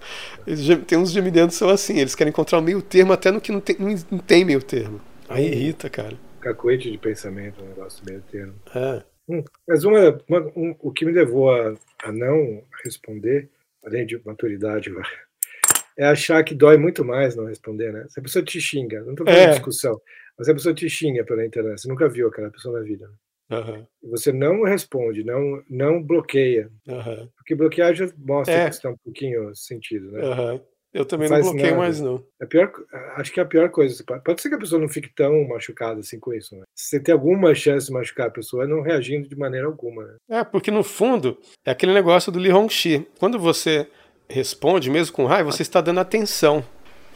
Tem 0.86 0.98
uns 0.98 1.12
geminianos 1.12 1.54
que 1.54 1.58
são 1.58 1.68
assim, 1.68 1.98
eles 1.98 2.14
querem 2.14 2.30
encontrar 2.30 2.58
um 2.58 2.62
meio 2.62 2.82
termo 2.82 3.12
até 3.12 3.30
no 3.30 3.40
que 3.40 3.52
não 3.52 3.60
tem, 3.60 3.76
não 4.10 4.18
tem 4.18 4.44
meio 4.44 4.62
termo. 4.62 5.00
Aí 5.28 5.46
irrita, 5.46 5.88
cara. 5.88 6.16
Cacoete 6.40 6.90
de 6.90 6.98
pensamento, 6.98 7.62
um 7.62 7.68
negócio 7.68 8.02
meio 8.04 8.22
termo. 8.30 8.54
É. 8.74 9.02
Hum, 9.32 9.44
mas 9.66 9.84
uma, 9.84 10.18
uma 10.28 10.40
um, 10.54 10.76
o 10.80 10.92
que 10.92 11.06
me 11.06 11.12
levou 11.12 11.50
a, 11.50 11.74
a, 12.04 12.12
não 12.12 12.62
responder, 12.84 13.48
além 13.82 14.04
de 14.04 14.20
maturidade, 14.24 14.92
é 15.96 16.04
achar 16.04 16.44
que 16.44 16.54
dói 16.54 16.76
muito 16.76 17.02
mais 17.04 17.34
não 17.34 17.46
responder, 17.46 17.92
né? 17.92 18.06
Se 18.10 18.20
a 18.20 18.22
pessoa 18.22 18.44
te 18.44 18.60
xinga, 18.60 19.00
não 19.02 19.12
estou 19.12 19.26
falando 19.26 19.40
é. 19.40 19.46
de 19.46 19.54
discussão, 19.54 20.00
mas 20.36 20.46
se 20.46 20.50
a 20.50 20.54
pessoa 20.54 20.74
te 20.74 20.88
xinga 20.90 21.24
pela 21.24 21.46
internet, 21.46 21.80
você 21.80 21.88
nunca 21.88 22.08
viu 22.08 22.28
aquela 22.28 22.50
pessoa 22.50 22.78
na 22.78 22.84
vida. 22.84 23.08
Né? 23.08 23.14
Uhum. 23.58 23.86
Você 24.10 24.32
não 24.32 24.64
responde, 24.64 25.24
não, 25.24 25.62
não 25.68 26.02
bloqueia. 26.02 26.70
Uhum. 26.86 27.28
Porque 27.36 27.54
bloquear 27.54 27.94
já 27.94 28.08
mostra 28.18 28.54
é. 28.54 28.64
que 28.64 28.74
está 28.74 28.90
um 28.90 28.96
pouquinho 28.96 29.54
sentido, 29.54 30.10
né? 30.12 30.22
Uhum. 30.22 30.60
Eu 30.92 31.06
também 31.06 31.28
não, 31.28 31.36
não 31.36 31.42
bloqueio 31.42 31.64
nada. 31.66 31.76
mais, 31.78 32.00
não. 32.00 32.22
É 32.40 32.44
pior, 32.44 32.70
acho 33.16 33.32
que 33.32 33.40
é 33.40 33.42
a 33.42 33.46
pior 33.46 33.70
coisa. 33.70 34.04
Pode 34.24 34.42
ser 34.42 34.50
que 34.50 34.54
a 34.56 34.58
pessoa 34.58 34.80
não 34.80 34.88
fique 34.88 35.08
tão 35.14 35.48
machucada 35.48 36.00
assim 36.00 36.20
com 36.20 36.34
isso. 36.34 36.54
Né? 36.54 36.62
Se 36.76 36.90
você 36.90 37.00
tem 37.00 37.12
alguma 37.14 37.54
chance 37.54 37.86
de 37.86 37.92
machucar 37.92 38.26
a 38.26 38.30
pessoa, 38.30 38.64
é 38.64 38.66
não 38.66 38.82
reagindo 38.82 39.26
de 39.28 39.36
maneira 39.36 39.66
alguma. 39.66 40.04
Né? 40.04 40.16
É, 40.30 40.44
porque 40.44 40.70
no 40.70 40.84
fundo, 40.84 41.38
é 41.64 41.70
aquele 41.70 41.94
negócio 41.94 42.30
do 42.30 42.38
Li 42.38 42.52
Hongxi. 42.52 43.06
Quando 43.18 43.38
você 43.38 43.88
responde, 44.28 44.90
mesmo 44.90 45.14
com 45.14 45.24
raiva, 45.24 45.50
você 45.50 45.62
está 45.62 45.80
dando 45.80 46.00
atenção. 46.00 46.64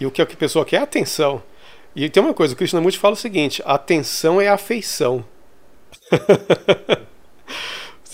E 0.00 0.06
o 0.06 0.10
que 0.10 0.22
a 0.22 0.26
pessoa 0.26 0.64
quer 0.64 0.76
é 0.76 0.82
atenção. 0.82 1.42
E 1.94 2.08
tem 2.10 2.22
uma 2.22 2.34
coisa, 2.34 2.54
o 2.54 2.56
Krishnamurti 2.56 2.98
fala 2.98 3.14
o 3.14 3.16
seguinte: 3.16 3.62
atenção 3.64 4.40
é 4.40 4.48
afeição. 4.48 5.24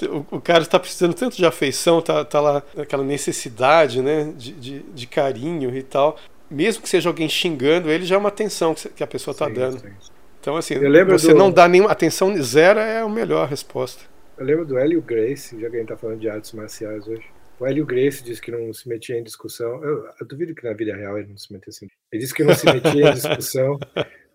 o, 0.09 0.41
cara 0.41 0.62
está 0.62 0.79
precisando 0.79 1.15
tanto 1.15 1.37
de 1.37 1.45
afeição, 1.45 2.01
tá, 2.01 2.24
tá 2.24 2.41
lá 2.41 2.62
aquela 2.77 3.05
necessidade, 3.05 4.01
né, 4.03 4.33
de, 4.37 4.53
de, 4.53 4.79
de, 4.81 5.07
carinho 5.07 5.77
e 5.77 5.83
tal. 5.83 6.16
Mesmo 6.51 6.83
que 6.83 6.89
seja 6.89 7.09
alguém 7.09 7.29
xingando 7.29 7.91
ele, 7.91 8.05
já 8.05 8.16
é 8.16 8.19
uma 8.19 8.29
atenção 8.29 8.74
que 8.74 9.03
a 9.03 9.07
pessoa 9.07 9.33
está 9.33 9.49
dando. 9.49 9.81
Sim. 9.81 9.93
Então, 10.41 10.57
assim, 10.57 10.74
você 11.07 11.33
do... 11.33 11.39
não 11.39 11.51
dá 11.51 11.69
nenhuma 11.69 11.91
atenção 11.91 12.35
zero 12.43 12.81
é 12.81 13.01
a 13.01 13.09
melhor 13.09 13.49
resposta. 13.49 14.03
Eu 14.37 14.45
lembro 14.45 14.66
do 14.66 14.77
Hélio 14.77 15.01
Grace, 15.01 15.59
já 15.59 15.70
que 15.70 15.77
a 15.77 15.79
gente 15.79 15.93
está 15.93 15.97
falando 15.97 16.19
de 16.19 16.29
artes 16.29 16.53
marciais 16.53 17.07
hoje. 17.07 17.23
O 17.61 17.66
Hélio 17.66 17.87
Grace 17.87 18.24
disse 18.24 18.41
que 18.41 18.51
não 18.51 18.73
se 18.73 18.89
metia 18.89 19.16
em 19.16 19.23
discussão. 19.23 19.83
Eu, 19.85 20.05
eu 20.20 20.27
duvido 20.27 20.53
que 20.53 20.65
na 20.65 20.73
vida 20.73 20.97
real 20.97 21.16
ele 21.16 21.29
não 21.29 21.39
se 21.39 21.53
metesse 21.53 21.85
assim. 21.85 21.95
Ele 22.11 22.20
disse 22.20 22.35
que 22.35 22.43
não 22.43 22.55
se 22.55 22.66
metia 22.66 23.11
em 23.11 23.12
discussão 23.15 23.79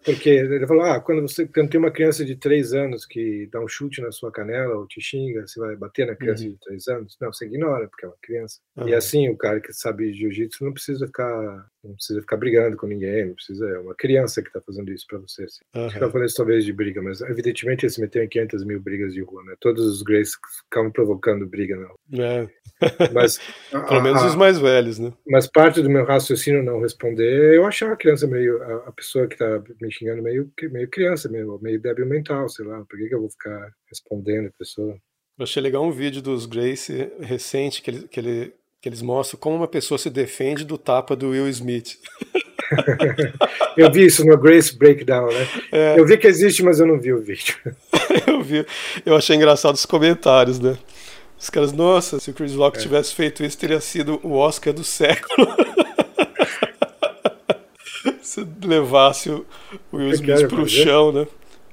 Porque 0.07 0.29
ele 0.29 0.65
falou: 0.65 0.83
ah, 0.83 1.01
quando 1.01 1.21
você 1.21 1.45
quando 1.45 1.69
tem 1.69 1.77
uma 1.77 1.91
criança 1.91 2.23
de 2.23 2.37
três 2.37 2.73
anos 2.73 3.05
que 3.05 3.49
dá 3.51 3.59
um 3.59 3.67
chute 3.67 4.01
na 4.01 4.09
sua 4.09 4.31
canela 4.31 4.77
ou 4.77 4.87
te 4.87 5.01
xinga, 5.01 5.45
você 5.45 5.59
vai 5.59 5.75
bater 5.75 6.07
na 6.07 6.15
criança 6.15 6.45
uhum. 6.45 6.51
de 6.51 6.59
três 6.61 6.87
anos? 6.87 7.17
Não, 7.19 7.33
você 7.33 7.45
ignora, 7.45 7.89
porque 7.89 8.05
é 8.05 8.07
uma 8.07 8.17
criança. 8.21 8.59
Uhum. 8.77 8.87
E 8.87 8.95
assim, 8.95 9.27
o 9.27 9.35
cara 9.35 9.59
que 9.59 9.73
sabe 9.73 10.13
jiu-jitsu 10.13 10.63
não 10.63 10.71
precisa 10.71 11.05
ficar 11.05 11.67
não 11.83 11.95
precisa 11.95 12.21
ficar 12.21 12.37
brigando 12.37 12.77
com 12.77 12.87
ninguém, 12.87 13.25
não 13.25 13.33
precisa. 13.33 13.67
É 13.67 13.79
uma 13.79 13.95
criança 13.95 14.41
que 14.41 14.47
está 14.49 14.61
fazendo 14.61 14.91
isso 14.91 15.05
para 15.07 15.19
você. 15.19 15.43
Assim. 15.43 15.59
Uhum. 15.75 15.85
Acho 15.85 15.97
que 15.97 16.03
eu 16.03 16.11
falei 16.11 16.27
talvez 16.35 16.65
de 16.65 16.73
briga, 16.73 17.01
mas 17.01 17.21
evidentemente 17.21 17.85
eles 17.85 17.97
meteram 17.97 18.25
em 18.25 18.29
500 18.29 18.65
mil 18.65 18.79
brigas 18.79 19.13
de 19.13 19.21
rua, 19.21 19.43
né? 19.43 19.55
Todos 19.59 19.85
os 19.85 20.01
Grays 20.03 20.31
ficavam 20.63 20.91
provocando 20.91 21.47
briga, 21.47 21.75
não. 21.75 22.23
É. 22.23 22.47
Mas, 23.13 23.39
Pelo 23.71 23.99
a, 23.99 24.03
menos 24.03 24.23
os 24.23 24.35
mais 24.35 24.59
velhos, 24.59 24.99
né? 24.99 25.13
Mas 25.27 25.47
parte 25.47 25.81
do 25.81 25.89
meu 25.89 26.05
raciocínio 26.05 26.63
não 26.63 26.81
responder, 26.81 27.55
eu 27.55 27.65
achava 27.65 27.93
a 27.93 27.97
criança 27.97 28.27
meio. 28.27 28.61
A, 28.61 28.89
a 28.89 28.91
pessoa 28.91 29.27
que 29.27 29.33
está 29.33 29.61
me 29.81 29.87
xingando 29.97 30.21
meio, 30.21 30.51
meio 30.71 30.89
criança, 30.89 31.29
meio, 31.29 31.59
meio 31.61 31.81
débil 31.81 32.05
mental, 32.05 32.47
sei 32.49 32.65
lá. 32.65 32.83
Por 32.85 32.97
que, 32.97 33.07
que 33.07 33.15
eu 33.15 33.21
vou 33.21 33.29
ficar 33.29 33.71
respondendo 33.89 34.47
a 34.47 34.57
pessoa? 34.57 34.97
Eu 35.37 35.43
achei 35.43 35.61
legal 35.61 35.83
um 35.83 35.91
vídeo 35.91 36.21
dos 36.21 36.45
Grace 36.45 37.11
recente 37.19 37.81
que 37.81 37.91
ele, 37.91 38.07
que 38.07 38.19
ele 38.19 38.53
que 38.81 38.87
eles 38.87 39.01
mostram 39.01 39.39
como 39.39 39.55
uma 39.55 39.67
pessoa 39.67 39.97
se 39.97 40.09
defende 40.09 40.63
do 40.63 40.77
tapa 40.77 41.15
do 41.15 41.29
Will 41.29 41.47
Smith. 41.49 41.97
eu 43.75 43.91
vi 43.91 44.05
isso 44.05 44.25
no 44.25 44.37
Grace 44.37 44.77
Breakdown, 44.77 45.27
né? 45.27 45.47
É. 45.71 45.99
Eu 45.99 46.05
vi 46.05 46.17
que 46.17 46.27
existe, 46.27 46.63
mas 46.63 46.79
eu 46.79 46.85
não 46.85 46.99
vi 46.99 47.11
o 47.11 47.21
vídeo. 47.21 47.55
eu 48.27 48.41
vi. 48.41 48.65
Eu 49.05 49.15
achei 49.15 49.35
engraçado 49.35 49.75
os 49.75 49.85
comentários, 49.85 50.59
né? 50.59 50.77
Os 51.39 51.49
caras, 51.49 51.71
nossa, 51.71 52.19
se 52.19 52.31
o 52.31 52.33
Chris 52.33 52.53
Rock 52.53 52.77
é. 52.77 52.81
tivesse 52.81 53.13
feito 53.13 53.43
isso, 53.43 53.57
teria 53.57 53.79
sido 53.79 54.19
o 54.23 54.33
Oscar 54.33 54.73
do 54.73 54.83
século. 54.83 55.47
se 58.37 58.47
levasse 58.65 59.29
o 59.29 59.45
Will 59.91 60.11
Smith 60.11 60.47
pro 60.47 60.67
chão, 60.67 61.11
né? 61.11 61.27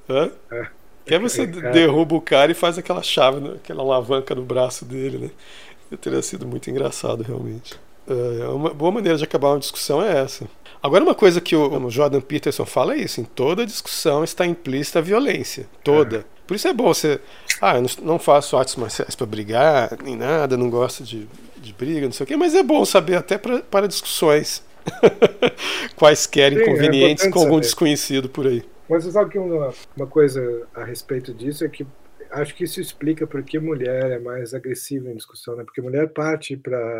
Hã? 0.09 0.31
É. 0.51 0.67
Que 1.05 1.13
aí 1.13 1.19
você 1.19 1.43
é. 1.43 1.45
derruba 1.45 2.15
o 2.15 2.21
cara 2.21 2.51
e 2.51 2.55
faz 2.55 2.77
aquela 2.77 3.03
chave, 3.03 3.39
né? 3.39 3.51
aquela 3.55 3.83
alavanca 3.83 4.33
no 4.33 4.41
braço 4.41 4.83
dele, 4.83 5.17
né? 5.19 5.97
Teria 6.01 6.21
sido 6.21 6.47
muito 6.47 6.69
engraçado, 6.69 7.21
realmente. 7.21 7.75
É, 8.07 8.47
uma 8.47 8.73
boa 8.73 8.91
maneira 8.91 9.17
de 9.17 9.23
acabar 9.23 9.49
uma 9.49 9.59
discussão 9.59 10.01
é 10.01 10.19
essa. 10.19 10.47
Agora, 10.81 11.03
uma 11.03 11.15
coisa 11.15 11.39
que 11.39 11.55
o 11.55 11.89
Jordan 11.89 12.21
Peterson 12.21 12.65
fala 12.65 12.95
é 12.95 12.97
isso: 12.97 13.21
em 13.21 13.23
toda 13.23 13.65
discussão 13.65 14.23
está 14.23 14.45
implícita 14.45 14.99
a 14.99 15.01
violência. 15.01 15.67
Toda. 15.83 16.17
É. 16.17 16.23
Por 16.45 16.55
isso 16.55 16.67
é 16.67 16.73
bom 16.73 16.85
você. 16.85 17.19
Ah, 17.61 17.77
eu 17.77 17.85
não 18.01 18.19
faço 18.19 18.57
artes 18.57 18.75
marciais 18.75 19.15
para 19.15 19.25
brigar, 19.25 19.97
nem 20.03 20.15
nada, 20.15 20.57
não 20.57 20.69
gosto 20.69 21.03
de, 21.03 21.27
de 21.57 21.73
briga, 21.73 22.05
não 22.05 22.11
sei 22.11 22.23
o 22.23 22.27
quê, 22.27 22.35
mas 22.35 22.53
é 22.53 22.61
bom 22.61 22.83
saber 22.83 23.15
até 23.15 23.37
pra, 23.37 23.59
para 23.59 23.87
discussões. 23.87 24.63
Quaisquer 25.95 26.51
Sim, 26.51 26.59
é 26.59 26.61
inconvenientes 26.61 27.25
é 27.25 27.29
com 27.29 27.39
algum 27.39 27.53
saber. 27.53 27.61
desconhecido 27.61 28.29
por 28.29 28.47
aí. 28.47 28.63
Mas 28.89 29.03
você 29.03 29.11
sabe 29.11 29.31
que 29.31 29.39
uma, 29.39 29.73
uma 29.95 30.07
coisa 30.07 30.67
a 30.73 30.83
respeito 30.83 31.33
disso 31.33 31.65
é 31.65 31.69
que 31.69 31.85
acho 32.31 32.55
que 32.55 32.63
isso 32.63 32.81
explica 32.81 33.25
por 33.25 33.41
que 33.43 33.59
mulher 33.59 34.11
é 34.11 34.19
mais 34.19 34.53
agressiva 34.53 35.09
em 35.09 35.15
discussão, 35.15 35.55
né? 35.55 35.63
Porque 35.63 35.81
mulher 35.81 36.09
parte 36.09 36.57
para 36.57 36.99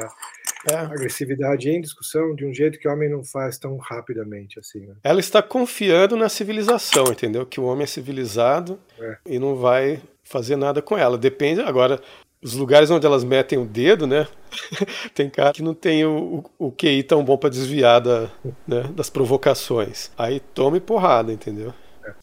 é. 0.70 0.76
agressividade 0.76 1.70
em 1.70 1.82
discussão 1.82 2.34
de 2.36 2.46
um 2.46 2.54
jeito 2.54 2.80
que 2.80 2.88
o 2.88 2.92
homem 2.92 3.10
não 3.10 3.24
faz 3.24 3.58
tão 3.58 3.78
rapidamente 3.78 4.60
assim. 4.60 4.80
Né? 4.82 4.96
Ela 5.04 5.20
está 5.20 5.42
confiando 5.42 6.16
na 6.16 6.30
civilização, 6.30 7.06
entendeu? 7.12 7.46
Que 7.46 7.60
o 7.60 7.66
homem 7.66 7.84
é 7.84 7.88
civilizado 7.88 8.80
é. 9.00 9.18
e 9.26 9.40
não 9.40 9.56
vai 9.56 10.02
fazer 10.24 10.56
nada 10.56 10.82
com 10.82 10.98
ela. 10.98 11.18
Depende 11.18 11.62
agora 11.62 12.02
os 12.46 12.54
lugares 12.54 12.92
onde 12.92 13.08
elas 13.08 13.24
metem 13.24 13.58
o 13.58 13.66
dedo, 13.66 14.06
né? 14.06 14.28
tem 15.16 15.28
cara 15.32 15.52
que 15.52 15.64
não 15.64 15.74
tem 15.74 16.06
o, 16.06 16.46
o, 16.60 16.68
o 16.68 16.72
QI 16.72 17.02
tão 17.02 17.24
bom 17.24 17.36
para 17.36 17.50
desviar 17.50 18.00
da, 18.00 18.30
né, 18.68 18.84
das 18.96 19.10
provocações. 19.10 20.12
Aí 20.16 20.40
tome 20.40 20.80
porrada, 20.80 21.34
entendeu? 21.34 21.74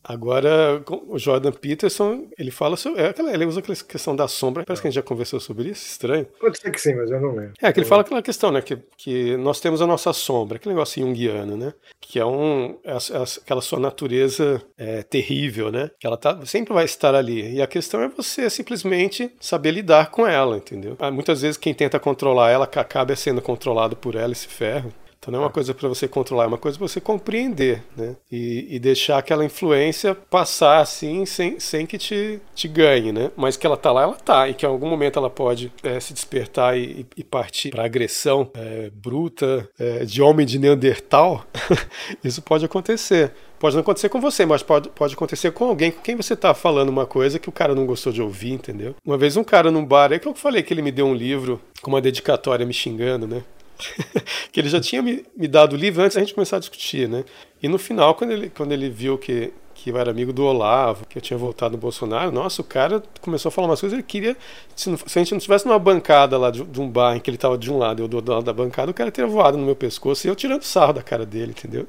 Agora, 0.02 0.82
o 1.08 1.18
Jordan 1.18 1.52
Peterson, 1.52 2.26
ele 2.38 2.50
fala 2.50 2.76
sobre. 2.76 3.02
É, 3.02 3.14
ele 3.32 3.46
usa 3.46 3.60
aquela 3.60 3.76
questão 3.76 4.14
da 4.14 4.28
sombra. 4.28 4.64
Parece 4.64 4.82
que 4.82 4.88
a 4.88 4.90
gente 4.90 4.96
já 4.96 5.02
conversou 5.02 5.40
sobre 5.40 5.70
isso, 5.70 5.86
estranho. 5.86 6.26
Pode 6.40 6.58
ser 6.58 6.70
que 6.70 6.80
sim, 6.80 6.94
mas 6.94 7.10
eu 7.10 7.20
não 7.20 7.34
lembro. 7.34 7.52
É, 7.60 7.72
que 7.72 7.80
ele 7.80 7.86
fala 7.86 8.02
aquela 8.02 8.22
questão, 8.22 8.50
né? 8.50 8.60
Que, 8.60 8.78
que 8.96 9.36
nós 9.36 9.60
temos 9.60 9.80
a 9.82 9.86
nossa 9.86 10.12
sombra, 10.12 10.56
aquele 10.56 10.74
negócio 10.74 11.02
junguiano, 11.02 11.56
né? 11.56 11.72
Que 12.00 12.18
é 12.18 12.26
um. 12.26 12.78
É, 12.84 12.92
é 12.92 13.22
aquela 13.42 13.60
sua 13.60 13.78
natureza 13.78 14.62
é, 14.76 15.02
terrível, 15.02 15.70
né? 15.70 15.90
Que 15.98 16.06
ela 16.06 16.16
tá, 16.16 16.44
sempre 16.44 16.74
vai 16.74 16.84
estar 16.84 17.14
ali. 17.14 17.54
E 17.54 17.62
a 17.62 17.66
questão 17.66 18.02
é 18.02 18.08
você 18.08 18.48
simplesmente 18.50 19.30
saber 19.40 19.72
lidar 19.72 20.10
com 20.10 20.26
ela, 20.26 20.56
entendeu? 20.56 20.96
Ah, 20.98 21.10
muitas 21.10 21.42
vezes 21.42 21.56
quem 21.56 21.74
tenta 21.74 21.98
controlar 21.98 22.50
ela 22.50 22.64
acaba 22.64 23.14
sendo 23.16 23.40
controlado 23.40 23.96
por 23.96 24.14
ela 24.14 24.32
e 24.32 24.36
se 24.36 24.48
ferra. 24.48 24.90
Então 25.22 25.30
não 25.30 25.38
é 25.38 25.42
uma 25.44 25.50
coisa 25.50 25.72
para 25.72 25.88
você 25.88 26.08
controlar, 26.08 26.44
é 26.44 26.46
uma 26.48 26.58
coisa 26.58 26.76
para 26.76 26.88
você 26.88 27.00
compreender, 27.00 27.80
né? 27.96 28.16
E, 28.28 28.66
e, 28.68 28.78
deixar 28.80 29.18
aquela 29.18 29.44
influência 29.44 30.16
passar 30.16 30.80
assim, 30.80 31.24
sem, 31.24 31.60
sem 31.60 31.86
que 31.86 31.96
te, 31.96 32.40
te 32.56 32.66
ganhe, 32.66 33.12
né? 33.12 33.30
Mas 33.36 33.56
que 33.56 33.64
ela 33.64 33.76
tá 33.76 33.92
lá, 33.92 34.02
ela 34.02 34.16
tá. 34.16 34.48
E 34.48 34.54
que 34.54 34.66
em 34.66 34.68
algum 34.68 34.90
momento 34.90 35.20
ela 35.20 35.30
pode 35.30 35.72
é, 35.84 36.00
se 36.00 36.12
despertar 36.12 36.76
e, 36.76 37.06
e 37.16 37.22
partir 37.22 37.70
para 37.70 37.84
agressão 37.84 38.50
é, 38.54 38.90
bruta 38.92 39.68
é, 39.78 40.04
de 40.04 40.20
homem 40.20 40.44
de 40.44 40.58
Neandertal. 40.58 41.46
Isso 42.24 42.42
pode 42.42 42.64
acontecer. 42.64 43.32
Pode 43.60 43.76
não 43.76 43.82
acontecer 43.82 44.08
com 44.08 44.20
você, 44.20 44.44
mas 44.44 44.60
pode, 44.60 44.88
pode 44.88 45.14
acontecer 45.14 45.52
com 45.52 45.66
alguém 45.66 45.92
com 45.92 46.00
quem 46.00 46.16
você 46.16 46.34
tá 46.34 46.52
falando 46.52 46.88
uma 46.88 47.06
coisa 47.06 47.38
que 47.38 47.48
o 47.48 47.52
cara 47.52 47.76
não 47.76 47.86
gostou 47.86 48.12
de 48.12 48.20
ouvir, 48.20 48.54
entendeu? 48.54 48.96
Uma 49.06 49.16
vez 49.16 49.36
um 49.36 49.44
cara 49.44 49.70
num 49.70 49.84
bar, 49.84 50.12
é 50.12 50.18
que 50.18 50.26
eu 50.26 50.34
falei 50.34 50.64
que 50.64 50.74
ele 50.74 50.82
me 50.82 50.90
deu 50.90 51.06
um 51.06 51.14
livro 51.14 51.60
com 51.80 51.92
uma 51.92 52.00
dedicatória 52.00 52.66
me 52.66 52.74
xingando, 52.74 53.24
né? 53.24 53.44
que 54.52 54.60
ele 54.60 54.68
já 54.68 54.80
tinha 54.80 55.02
me, 55.02 55.24
me 55.36 55.48
dado 55.48 55.74
o 55.74 55.76
livro 55.76 56.02
antes 56.02 56.14
da 56.14 56.20
gente 56.20 56.34
começar 56.34 56.56
a 56.56 56.60
discutir, 56.60 57.08
né? 57.08 57.24
E 57.62 57.68
no 57.68 57.78
final, 57.78 58.14
quando 58.14 58.32
ele, 58.32 58.50
quando 58.50 58.72
ele 58.72 58.90
viu 58.90 59.16
que, 59.16 59.52
que 59.74 59.90
eu 59.90 59.98
era 59.98 60.10
amigo 60.10 60.32
do 60.32 60.44
Olavo, 60.44 61.06
que 61.06 61.18
eu 61.18 61.22
tinha 61.22 61.38
voltado 61.38 61.72
no 61.72 61.78
Bolsonaro, 61.78 62.32
nossa, 62.32 62.60
o 62.60 62.64
cara 62.64 63.02
começou 63.20 63.48
a 63.48 63.52
falar 63.52 63.68
umas 63.68 63.80
coisas, 63.80 63.96
ele 63.96 64.02
queria, 64.02 64.36
se, 64.74 64.90
não, 64.90 64.96
se 64.96 65.18
a 65.18 65.22
gente 65.22 65.32
não 65.32 65.38
estivesse 65.38 65.66
numa 65.66 65.78
bancada 65.78 66.36
lá 66.36 66.50
de, 66.50 66.64
de, 66.64 66.80
um 66.80 66.88
bar 66.88 67.16
em 67.16 67.20
que 67.20 67.30
ele 67.30 67.36
estava 67.36 67.56
de 67.56 67.70
um 67.70 67.78
lado 67.78 68.00
e 68.00 68.02
eu 68.02 68.08
do 68.08 68.16
outro 68.16 68.34
lado 68.34 68.44
da 68.44 68.52
bancada, 68.52 68.90
o 68.90 68.94
cara 68.94 69.10
teria 69.10 69.30
voado 69.30 69.56
no 69.56 69.64
meu 69.64 69.76
pescoço 69.76 70.26
e 70.26 70.30
eu 70.30 70.36
tirando 70.36 70.62
sarro 70.62 70.94
da 70.94 71.02
cara 71.02 71.24
dele, 71.24 71.52
entendeu? 71.56 71.86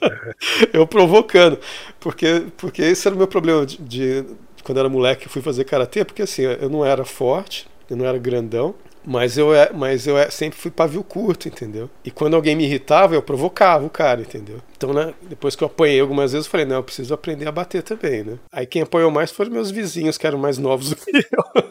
eu 0.72 0.86
provocando, 0.86 1.58
porque, 2.00 2.46
porque 2.56 2.82
esse 2.82 3.06
era 3.06 3.14
o 3.14 3.18
meu 3.18 3.28
problema 3.28 3.66
de, 3.66 3.76
de 3.78 4.24
quando 4.62 4.78
eu 4.78 4.80
era 4.80 4.88
moleque, 4.88 5.28
fui 5.28 5.42
fazer 5.42 5.64
karatê, 5.64 6.04
porque 6.04 6.22
assim, 6.22 6.42
eu 6.42 6.68
não 6.68 6.84
era 6.84 7.04
forte, 7.04 7.68
eu 7.88 7.96
não 7.96 8.04
era 8.04 8.18
grandão, 8.18 8.74
mas 9.06 9.38
eu, 9.38 9.54
é, 9.54 9.72
mas 9.72 10.06
eu 10.06 10.18
é, 10.18 10.28
sempre 10.30 10.58
fui 10.58 10.70
pavio 10.70 11.04
curto, 11.04 11.46
entendeu? 11.46 11.88
E 12.04 12.10
quando 12.10 12.34
alguém 12.34 12.56
me 12.56 12.64
irritava, 12.64 13.14
eu 13.14 13.22
provocava 13.22 13.86
o 13.86 13.90
cara, 13.90 14.20
entendeu? 14.20 14.60
Então, 14.76 14.92
né, 14.92 15.14
depois 15.22 15.54
que 15.54 15.62
eu 15.62 15.66
apanhei 15.66 16.00
algumas 16.00 16.32
vezes, 16.32 16.46
eu 16.46 16.50
falei, 16.50 16.66
não, 16.66 16.76
eu 16.76 16.82
preciso 16.82 17.14
aprender 17.14 17.46
a 17.46 17.52
bater 17.52 17.82
também, 17.82 18.24
né? 18.24 18.38
Aí 18.50 18.66
quem 18.66 18.82
apanhou 18.82 19.10
mais 19.10 19.30
foram 19.30 19.52
meus 19.52 19.70
vizinhos, 19.70 20.18
que 20.18 20.26
eram 20.26 20.38
mais 20.38 20.58
novos 20.58 20.90
do 20.90 20.96
que 20.96 21.10
eu. 21.16 21.66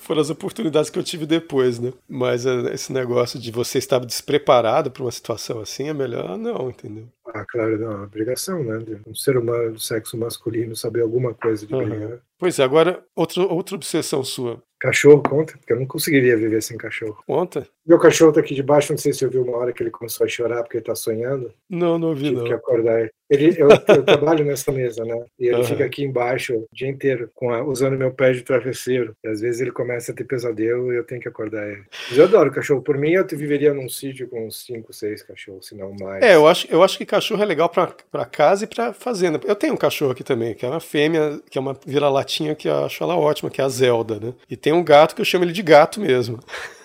foram 0.00 0.20
as 0.20 0.30
oportunidades 0.30 0.90
que 0.90 0.98
eu 0.98 1.04
tive 1.04 1.26
depois, 1.26 1.78
né? 1.78 1.92
Mas 2.08 2.46
é, 2.46 2.74
esse 2.74 2.92
negócio 2.92 3.38
de 3.38 3.50
você 3.50 3.78
estar 3.78 3.98
despreparado 4.00 4.90
para 4.90 5.02
uma 5.02 5.12
situação 5.12 5.60
assim 5.60 5.88
é 5.88 5.94
melhor 5.94 6.36
não, 6.36 6.70
entendeu? 6.70 7.06
Ah, 7.26 7.44
claro, 7.46 7.78
não, 7.78 7.92
é 7.92 7.94
uma 7.96 8.04
obrigação, 8.04 8.64
né? 8.64 8.78
De 8.78 8.98
um 9.06 9.14
ser 9.14 9.36
humano 9.36 9.72
do 9.72 9.80
sexo 9.80 10.16
masculino 10.16 10.74
saber 10.74 11.02
alguma 11.02 11.34
coisa 11.34 11.66
de 11.66 11.74
uhum. 11.74 12.18
Pois 12.38 12.58
é, 12.58 12.64
agora, 12.64 13.04
outra, 13.14 13.42
outra 13.42 13.74
obsessão 13.74 14.24
sua. 14.24 14.62
Cachorro 14.80 15.22
conta, 15.22 15.56
porque 15.58 15.72
eu 15.72 15.80
não 15.80 15.86
conseguiria 15.86 16.36
viver 16.36 16.62
sem 16.62 16.76
cachorro. 16.76 17.22
Conta? 17.26 17.68
Meu 17.88 17.98
cachorro 17.98 18.32
tá 18.32 18.40
aqui 18.40 18.54
debaixo, 18.54 18.92
não 18.92 18.98
sei 18.98 19.14
se 19.14 19.20
você 19.20 19.28
viu 19.28 19.42
uma 19.42 19.56
hora 19.56 19.72
que 19.72 19.82
ele 19.82 19.90
começou 19.90 20.26
a 20.26 20.28
chorar 20.28 20.62
porque 20.62 20.76
ele 20.76 20.84
tá 20.84 20.94
sonhando. 20.94 21.50
Não, 21.70 21.98
não 21.98 22.08
ouvi, 22.08 22.30
não. 22.30 22.44
que 22.44 22.52
acordar 22.52 23.00
ele. 23.00 23.56
eu, 23.58 23.66
eu, 23.70 24.02
trabalho 24.04 24.44
nessa 24.44 24.70
mesa, 24.70 25.06
né? 25.06 25.24
E 25.38 25.46
ele 25.46 25.56
uhum. 25.56 25.64
fica 25.64 25.86
aqui 25.86 26.04
embaixo 26.04 26.54
o 26.54 26.68
dia 26.70 26.86
inteiro, 26.86 27.30
a, 27.44 27.62
usando 27.62 27.96
meu 27.96 28.10
pé 28.10 28.32
de 28.32 28.42
travesseiro. 28.42 29.14
E 29.24 29.28
às 29.28 29.40
vezes 29.40 29.62
ele 29.62 29.72
começa 29.72 30.12
a 30.12 30.14
ter 30.14 30.24
pesadelo 30.24 30.92
e 30.92 30.96
eu 30.96 31.04
tenho 31.04 31.22
que 31.22 31.28
acordar 31.28 31.66
ele. 31.66 31.82
Mas 32.10 32.18
eu 32.18 32.24
adoro 32.24 32.52
cachorro. 32.52 32.82
Por 32.82 32.98
mim, 32.98 33.12
eu 33.12 33.26
viveria 33.26 33.72
num 33.72 33.88
sítio 33.88 34.28
com 34.28 34.46
uns 34.46 34.66
5, 34.66 34.92
6 34.92 35.22
cachorros, 35.22 35.68
se 35.68 35.74
não 35.74 35.94
mais. 35.98 36.22
É, 36.22 36.34
eu 36.34 36.46
acho, 36.46 36.68
eu 36.70 36.82
acho 36.82 36.98
que 36.98 37.06
cachorro 37.06 37.42
é 37.42 37.46
legal 37.46 37.70
pra, 37.70 37.94
pra 38.12 38.26
casa 38.26 38.64
e 38.64 38.66
pra 38.66 38.92
fazenda. 38.92 39.40
Eu 39.46 39.56
tenho 39.56 39.72
um 39.72 39.78
cachorro 39.78 40.12
aqui 40.12 40.22
também, 40.22 40.54
que 40.54 40.66
é 40.66 40.68
uma 40.68 40.80
fêmea, 40.80 41.40
que 41.48 41.56
é 41.56 41.60
uma 41.60 41.74
vira-latinha 41.86 42.54
que 42.54 42.68
eu 42.68 42.84
acho 42.84 43.02
ela 43.02 43.16
ótima, 43.16 43.48
que 43.48 43.62
é 43.62 43.64
a 43.64 43.68
Zelda, 43.70 44.20
né? 44.20 44.34
E 44.50 44.58
tem 44.58 44.74
um 44.74 44.84
gato 44.84 45.14
que 45.14 45.22
eu 45.22 45.24
chamo 45.24 45.46
ele 45.46 45.52
de 45.52 45.62
gato 45.62 46.00
mesmo. 46.00 46.38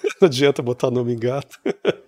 Não 0.21 0.27
adianta 0.27 0.61
botar 0.61 0.91
nome 0.91 1.13
em 1.13 1.19
gato. 1.19 1.59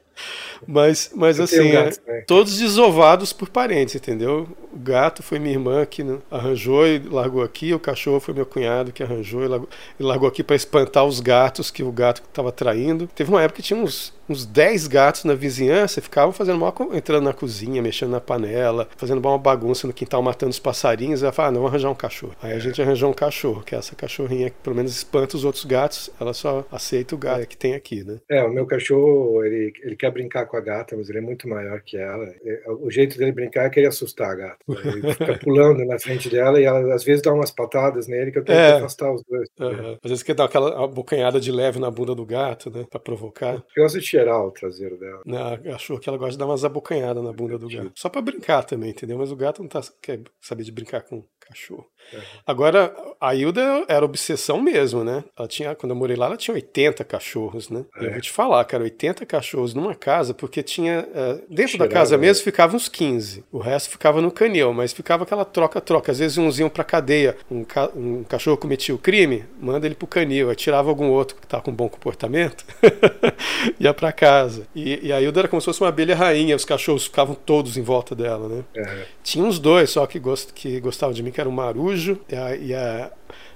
Mas, 0.66 1.12
mas 1.14 1.40
assim, 1.42 1.60
um 1.60 1.72
gato, 1.72 2.00
é, 2.08 2.22
todos 2.22 2.58
desovados 2.58 3.34
por 3.34 3.50
parentes, 3.50 3.96
entendeu? 3.96 4.48
O 4.72 4.78
gato 4.80 5.22
foi 5.22 5.40
minha 5.40 5.54
irmã 5.54 5.86
que 5.86 6.02
arranjou 6.32 6.88
e 6.88 7.00
largou 7.00 7.44
aqui, 7.44 7.74
o 7.74 7.80
cachorro 7.80 8.22
foi 8.22 8.34
meu 8.34 8.46
cunhado 8.46 8.94
que 8.94 9.04
arranjou 9.04 9.44
e 9.44 9.48
largou, 9.48 9.70
e 10.00 10.04
largou 10.04 10.28
aqui 10.28 10.42
para 10.42 10.56
espantar 10.56 11.06
os 11.06 11.20
gatos 11.20 11.70
que 11.70 11.84
o 11.84 11.92
gato 11.92 12.24
estava 12.26 12.52
traindo. 12.52 13.08
Teve 13.14 13.30
uma 13.30 13.42
época 13.42 13.58
que 13.58 13.68
tinha 13.68 13.80
uns, 13.80 14.14
uns 14.28 14.46
10 14.46 14.88
gatos 14.88 15.24
na 15.24 15.34
vizinhança, 15.34 16.02
ficavam 16.02 16.32
fazendo 16.32 16.60
mal, 16.60 16.74
entrando 16.94 17.24
na 17.24 17.34
cozinha, 17.34 17.82
mexendo 17.82 18.12
na 18.12 18.22
panela, 18.22 18.88
fazendo 18.98 19.20
uma 19.20 19.38
bagunça 19.38 19.88
no 19.88 19.94
quintal, 19.94 20.22
matando 20.22 20.52
os 20.52 20.60
passarinhos. 20.60 21.24
Ela 21.24 21.32
falou: 21.32 21.50
ah, 21.50 21.52
não, 21.52 21.62
vou 21.62 21.70
arranjar 21.70 21.90
um 21.90 21.96
cachorro. 21.96 22.36
Aí 22.42 22.54
a 22.54 22.60
gente 22.60 22.82
arranjou 22.82 23.10
um 23.10 23.14
cachorro, 23.14 23.64
que 23.64 23.76
é 23.76 23.78
essa 23.78 23.96
cachorrinha 23.96 24.50
que 24.50 24.56
pelo 24.64 24.76
menos 24.76 24.96
espanta 24.96 25.36
os 25.36 25.46
outros 25.46 25.66
gatos, 25.66 26.10
ela 26.20 26.34
só 26.34 26.66
aceita 26.72 27.16
o 27.16 27.18
gato 27.18 27.48
que 27.48 27.58
tem 27.58 27.74
aqui, 27.74 28.04
né? 28.04 28.20
É, 28.30 28.44
o 28.44 28.50
meu 28.50 28.66
cachorro, 28.66 29.44
ele, 29.44 29.74
ele 29.84 29.96
quer 29.96 30.12
brincar 30.12 30.46
com 30.46 30.58
a 30.58 30.62
gata, 30.62 30.96
mas 30.96 31.10
ele 31.10 31.20
é 31.20 31.22
muito 31.22 31.48
maior 31.48 31.82
que 31.82 31.98
ela. 31.98 32.26
É, 32.44 32.64
o 32.68 32.90
jeito 32.90 33.18
dele 33.18 33.32
brincar 33.32 33.66
é 33.66 33.70
querer 33.70 33.88
assustar 33.88 34.32
a 34.32 34.36
gata. 34.36 34.58
Ele 34.68 35.14
fica 35.14 35.38
pulando 35.44 35.86
na 35.86 36.00
frente 36.00 36.30
dela 36.30 36.60
e 36.60 36.64
ela 36.64 36.94
às 36.94 37.04
vezes 37.04 37.22
dá 37.22 37.34
umas 37.34 37.52
patadas 37.52 38.08
nele 38.08 38.32
que 38.32 38.40
eu 38.40 38.44
tenho 38.44 38.58
é. 38.58 38.72
que 38.72 38.78
afastar 38.78 39.12
os 39.12 39.24
dois. 39.24 39.50
Uhum. 39.60 39.98
Às 40.04 40.10
vezes 40.10 40.24
quer 40.24 40.36
dar 40.36 40.46
aquela 40.46 40.84
abocanhada 40.84 41.40
de 41.40 41.52
leve 41.52 41.80
na 41.80 41.92
bunda 41.92 42.16
do 42.16 42.26
gato, 42.26 42.70
né? 42.70 42.86
Pra 42.90 43.00
provocar. 43.00 43.64
Eu 43.76 43.86
de 44.00 44.15
cheirar 44.16 44.46
o 44.46 44.52
traseiro 44.52 44.98
dela. 44.98 45.22
Não, 45.26 45.74
achou 45.74 46.00
que 46.00 46.08
ela 46.08 46.18
gosta 46.18 46.34
de 46.34 46.38
dar 46.38 46.46
umas 46.46 46.64
abocanhadas 46.64 47.24
na 47.24 47.34
bunda 47.34 47.58
do 47.58 47.68
gato. 47.68 47.92
Só 47.96 48.10
pra 48.10 48.22
brincar 48.22 48.64
também, 48.64 48.92
entendeu? 48.92 49.18
Mas 49.18 49.32
o 49.32 49.36
gato 49.36 49.62
não 49.62 49.70
tá, 49.70 49.82
quer 50.02 50.22
saber 50.42 50.64
de 50.64 50.72
brincar 50.72 51.02
com 51.02 51.24
cachorro. 51.40 51.88
Uhum. 52.14 52.20
Agora, 52.46 52.96
a 53.26 53.34
Hilda 53.34 53.86
era 53.88 54.06
obsessão 54.06 54.62
mesmo, 54.62 55.04
né? 55.04 55.24
Ela 55.38 55.48
tinha, 55.48 55.74
quando 55.74 55.92
eu 55.92 55.96
morei 55.96 56.16
lá, 56.16 56.28
ela 56.28 56.38
tinha 56.38 56.54
80 56.54 57.04
cachorros, 57.04 57.70
né? 57.70 57.84
É. 57.98 58.06
Eu 58.06 58.12
vou 58.12 58.22
te 58.22 58.32
falar, 58.32 58.64
cara, 58.66 58.84
80 58.84 59.26
cachorros 59.26 59.74
numa 59.74 59.96
casa, 59.96 60.34
porque 60.34 60.62
tinha. 60.62 61.08
Uh, 61.10 61.42
dentro 61.50 61.72
Cheirava, 61.72 61.90
da 61.90 61.94
casa 61.94 62.18
mesmo 62.18 62.44
ficavam 62.44 62.76
uns 62.76 62.88
15. 62.88 63.44
O 63.52 63.58
resto 63.58 63.90
ficava 63.90 64.22
no 64.22 64.32
canil, 64.32 64.74
mas 64.74 64.94
ficava 64.94 65.24
aquela 65.24 65.44
troca-troca. 65.44 66.12
Às 66.12 66.20
vezes 66.20 66.38
uns 66.38 66.60
iam 66.60 66.70
pra 66.70 66.84
cadeia. 66.84 67.36
Um, 67.50 67.64
ca 67.64 67.90
um, 67.96 68.24
cachorro 68.24 68.58
cometia 68.58 68.94
o 68.94 68.98
crime, 68.98 69.44
manda 69.60 69.88
ele 69.88 69.96
pro 69.96 70.08
canil. 70.08 70.50
Aí 70.50 70.56
tirava 70.56 70.90
algum 70.90 71.10
outro 71.10 71.36
que 71.36 71.48
tá 71.48 71.60
com 71.60 71.72
bom 71.72 71.90
comportamento, 71.90 72.64
ia 73.80 73.94
pra 73.94 74.12
casa. 74.12 74.68
E, 74.76 75.08
e 75.08 75.12
a 75.12 75.20
Hilda 75.20 75.42
era 75.42 75.48
como 75.48 75.60
se 75.60 75.66
fosse 75.66 75.82
uma 75.82 75.90
abelha 75.90 76.16
rainha, 76.16 76.56
os 76.56 76.66
cachorros 76.66 77.06
ficavam 77.06 77.34
todos 77.34 77.76
em 77.76 77.82
volta 77.82 78.14
dela, 78.14 78.48
né? 78.48 78.64
É. 78.76 79.06
Tinha 79.24 79.44
uns 79.44 79.58
dois 79.58 79.90
só 79.90 80.06
que, 80.06 80.20
gost, 80.20 80.54
que 80.54 80.80
gostavam 80.80 81.14
de 81.14 81.24
mim, 81.24 81.32
que 81.32 81.40
era 81.40 81.50
o 81.50 81.52
Marujo 81.52 82.20
e 82.30 82.36
a, 82.36 82.56
e 82.56 82.74
a, 82.74 83.12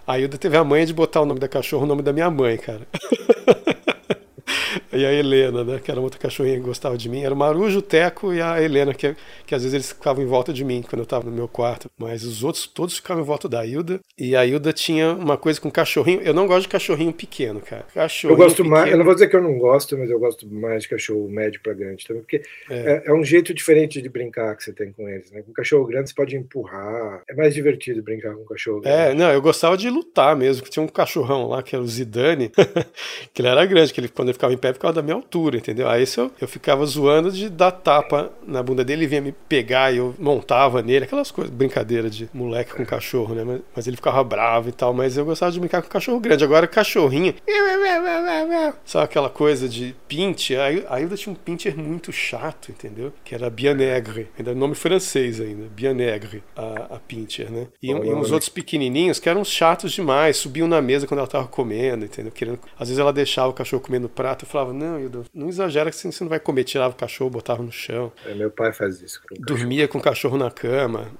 a 0.05 0.17
Hilda 0.17 0.37
teve 0.37 0.57
a 0.57 0.63
manha 0.63 0.85
de 0.85 0.93
botar 0.93 1.21
o 1.21 1.25
nome 1.25 1.39
da 1.39 1.47
cachorro 1.47 1.83
o 1.83 1.87
nome 1.87 2.01
da 2.01 2.11
minha 2.11 2.29
mãe, 2.29 2.57
cara. 2.57 2.87
e 4.91 5.05
a 5.05 5.13
Helena, 5.13 5.63
né? 5.63 5.79
Que 5.83 5.91
era 5.91 5.99
outra 5.99 6.19
cachorrinha 6.19 6.57
que 6.57 6.63
gostava 6.63 6.97
de 6.97 7.07
mim. 7.07 7.23
Era 7.23 7.33
o 7.33 7.37
Marujo, 7.37 7.79
o 7.79 7.81
Teco 7.81 8.33
e 8.33 8.41
a 8.41 8.61
Helena, 8.61 8.93
que, 8.93 9.15
que 9.45 9.53
às 9.53 9.61
vezes 9.61 9.73
eles 9.73 9.89
ficavam 9.89 10.23
em 10.23 10.27
volta 10.27 10.51
de 10.51 10.63
mim 10.63 10.81
quando 10.81 10.99
eu 10.99 11.03
estava 11.03 11.25
no 11.25 11.31
meu 11.31 11.47
quarto. 11.47 11.89
Mas 11.97 12.23
os 12.23 12.43
outros 12.43 12.65
todos 12.65 12.95
ficavam 12.95 13.23
em 13.23 13.25
volta 13.25 13.47
da 13.47 13.65
Hilda. 13.65 13.99
E 14.17 14.35
a 14.35 14.45
Hilda 14.45 14.73
tinha 14.73 15.13
uma 15.13 15.37
coisa 15.37 15.61
com 15.61 15.69
cachorrinho. 15.69 16.21
Eu 16.21 16.33
não 16.33 16.47
gosto 16.47 16.63
de 16.63 16.69
cachorrinho 16.69 17.13
pequeno, 17.13 17.61
cara. 17.61 17.85
Cachorrinho 17.93 18.33
eu 18.33 18.43
gosto 18.43 18.57
pequeno... 18.57 18.75
mais. 18.75 18.91
Eu 18.91 18.97
não 18.97 19.05
vou 19.05 19.13
dizer 19.13 19.29
que 19.29 19.35
eu 19.35 19.41
não 19.41 19.57
gosto, 19.57 19.97
mas 19.97 20.09
eu 20.09 20.19
gosto 20.19 20.47
mais 20.47 20.83
de 20.83 20.89
cachorro 20.89 21.29
médio 21.29 21.61
para 21.61 21.73
grande 21.73 22.05
também. 22.05 22.23
Porque 22.23 22.41
é. 22.69 23.03
É, 23.03 23.03
é. 23.05 23.13
um 23.13 23.23
jeito 23.23 23.53
diferente 23.53 24.01
de 24.01 24.09
brincar 24.09 24.55
que 24.55 24.63
você 24.63 24.73
tem 24.73 24.91
com 24.91 25.07
eles, 25.07 25.31
né? 25.31 25.43
Com 25.43 25.53
cachorro 25.53 25.85
grande 25.85 26.09
você 26.09 26.15
pode 26.15 26.35
empurrar. 26.35 27.21
É 27.29 27.33
mais 27.35 27.53
divertido 27.53 28.01
brincar 28.01 28.33
com 28.33 28.43
cachorro 28.43 28.79
é, 28.79 28.81
grande. 28.81 29.11
É, 29.11 29.13
não, 29.13 29.31
eu 29.31 29.41
gostava 29.41 29.77
de 29.77 29.89
lutar 29.89 30.35
mesmo. 30.35 30.67
Tinha 30.67 30.83
um 30.83 30.87
cachorrão 30.87 31.47
lá 31.47 31.61
que 31.61 31.75
era 31.75 31.83
o 31.83 31.87
Zidane, 31.87 32.49
que 33.33 33.41
ele 33.41 33.47
era 33.47 33.65
grande, 33.65 33.93
que 33.93 33.99
ele, 33.99 34.07
quando 34.07 34.29
ele 34.29 34.33
ficava 34.33 34.53
em 34.53 34.57
pé, 34.57 34.73
ficava 34.79 34.93
da 34.93 35.01
minha 35.01 35.15
altura, 35.15 35.57
entendeu? 35.57 35.87
Aí 35.89 36.05
eu, 36.17 36.31
eu 36.39 36.47
ficava 36.47 36.85
zoando 36.85 37.31
de 37.31 37.49
dar 37.49 37.71
tapa 37.71 38.31
na 38.47 38.63
bunda 38.63 38.83
dele, 38.83 39.01
ele 39.01 39.07
vinha 39.07 39.21
me 39.21 39.31
pegar 39.31 39.93
e 39.93 39.97
eu 39.97 40.15
montava 40.17 40.81
nele, 40.81 41.05
aquelas 41.05 41.29
coisas, 41.29 41.53
brincadeira 41.53 42.09
de 42.09 42.29
moleque 42.33 42.73
com 42.73 42.85
cachorro, 42.85 43.35
né? 43.35 43.43
Mas, 43.43 43.61
mas 43.75 43.87
ele 43.87 43.97
ficava 43.97 44.23
bravo 44.23 44.69
e 44.69 44.71
tal, 44.71 44.93
mas 44.93 45.17
eu 45.17 45.25
gostava 45.25 45.51
de 45.51 45.59
brincar 45.59 45.81
com 45.81 45.89
cachorro 45.89 46.19
grande. 46.19 46.43
Agora, 46.43 46.65
cachorrinho, 46.65 47.33
sabe 48.85 49.05
aquela 49.05 49.29
coisa 49.29 49.67
de 49.67 49.95
pinte? 50.07 50.55
A 50.55 50.99
Hilda 50.99 51.15
tinha 51.15 51.33
um 51.33 51.35
pincher 51.35 51.77
muito 51.77 52.11
chato, 52.11 52.71
entendeu? 52.71 53.11
Que 53.23 53.35
era 53.35 53.49
Bianegre, 53.49 54.29
ainda 54.37 54.55
nome 54.55 54.75
francês 54.75 55.41
ainda, 55.41 55.67
Bianegre, 55.69 56.43
a, 56.55 56.95
a 56.95 56.99
pincher, 56.99 57.51
né? 57.51 57.67
E, 57.81 57.91
e 57.91 57.93
uns 57.93 58.31
outros 58.31 58.49
pequenininhos 58.49 59.19
que 59.19 59.27
eram 59.27 59.43
chatos 59.43 59.91
demais, 59.91 60.37
subiam 60.37 60.67
na 60.67 60.81
mesa 60.81 61.05
quando 61.05 61.19
ela 61.19 61.27
tava 61.27 61.47
comendo, 61.47 62.05
entendeu? 62.05 62.31
Querendo, 62.31 62.59
às 62.77 62.87
vezes 62.87 62.99
ela 62.99 63.11
deixava 63.11 63.49
o 63.49 63.53
cachorro 63.53 63.81
comendo 63.81 64.07
prato, 64.07 64.45
eu 64.45 64.49
falava, 64.49 64.68
não, 64.73 64.99
Hilda, 64.99 65.21
não 65.33 65.49
exagera 65.49 65.89
que 65.91 65.95
você 65.97 66.23
não 66.23 66.29
vai 66.29 66.39
comer, 66.39 66.63
tirava 66.63 66.93
o 66.93 66.97
cachorro, 66.97 67.29
botava 67.29 67.61
no 67.63 67.71
chão. 67.71 68.11
É, 68.25 68.33
meu 68.33 68.51
pai 68.51 68.71
faz 68.73 69.01
isso. 69.01 69.21
Dormia 69.39 69.87
com 69.87 69.97
o 69.97 70.01
cachorro 70.01 70.37
na 70.37 70.49
cama, 70.51 71.11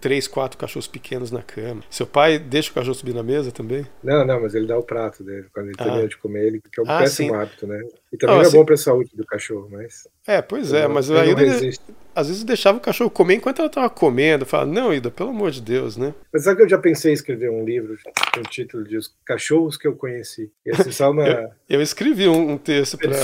três, 0.00 0.28
quatro 0.28 0.58
cachorros 0.58 0.86
pequenos 0.86 1.30
na 1.30 1.42
cama. 1.42 1.82
Seu 1.90 2.06
pai 2.06 2.38
deixa 2.38 2.70
o 2.70 2.74
cachorro 2.74 2.94
subir 2.94 3.14
na 3.14 3.22
mesa 3.22 3.50
também? 3.50 3.86
Não, 4.02 4.24
não, 4.24 4.40
mas 4.40 4.54
ele 4.54 4.66
dá 4.66 4.78
o 4.78 4.82
prato 4.82 5.24
dele. 5.24 5.46
Quando 5.52 5.66
ele 5.66 5.76
termina 5.76 6.04
Ah. 6.04 6.08
de 6.08 6.16
comer, 6.16 6.46
ele 6.46 6.60
que 6.60 6.80
é 6.80 6.82
um 6.82 6.90
Ah, 6.90 6.98
péssimo 6.98 7.30
sim. 7.30 7.34
hábito, 7.34 7.66
né? 7.66 7.82
E 8.16 8.18
também 8.18 8.34
Ah, 8.34 8.38
não 8.38 8.44
é 8.44 8.46
assim- 8.48 8.56
bom 8.56 8.64
pra 8.64 8.76
saúde 8.78 9.10
do 9.14 9.26
cachorro, 9.26 9.68
mas. 9.70 10.08
É, 10.26 10.40
pois 10.40 10.72
é, 10.72 10.88
mas 10.88 11.10
aí 11.10 11.34
às 12.14 12.28
vezes 12.28 12.44
deixava 12.44 12.78
o 12.78 12.80
cachorro 12.80 13.10
comer 13.10 13.34
enquanto 13.34 13.58
ela 13.60 13.68
tava 13.68 13.90
comendo. 13.90 14.42
Eu 14.44 14.46
falava, 14.46 14.70
não, 14.72 14.92
Ida, 14.92 15.10
pelo 15.10 15.28
amor 15.30 15.50
de 15.50 15.60
Deus, 15.60 15.98
né? 15.98 16.14
Mas 16.32 16.44
sabe 16.44 16.56
que 16.56 16.62
eu 16.62 16.68
já 16.68 16.78
pensei 16.78 17.10
em 17.10 17.14
escrever 17.14 17.50
um 17.50 17.62
livro 17.62 17.94
com 18.34 18.40
o 18.40 18.42
título 18.44 18.84
de 18.84 18.96
Os 18.96 19.14
Cachorros 19.22 19.76
que 19.76 19.86
eu 19.86 19.94
conheci. 19.94 20.50
Esse 20.64 20.88
é 20.88 20.92
só 20.92 21.10
uma. 21.10 21.24
Eu 21.68 21.82
escrevi 21.82 22.26
um, 22.26 22.52
um 22.52 22.56
texto 22.56 22.94
É 22.94 23.06
para 23.08 23.18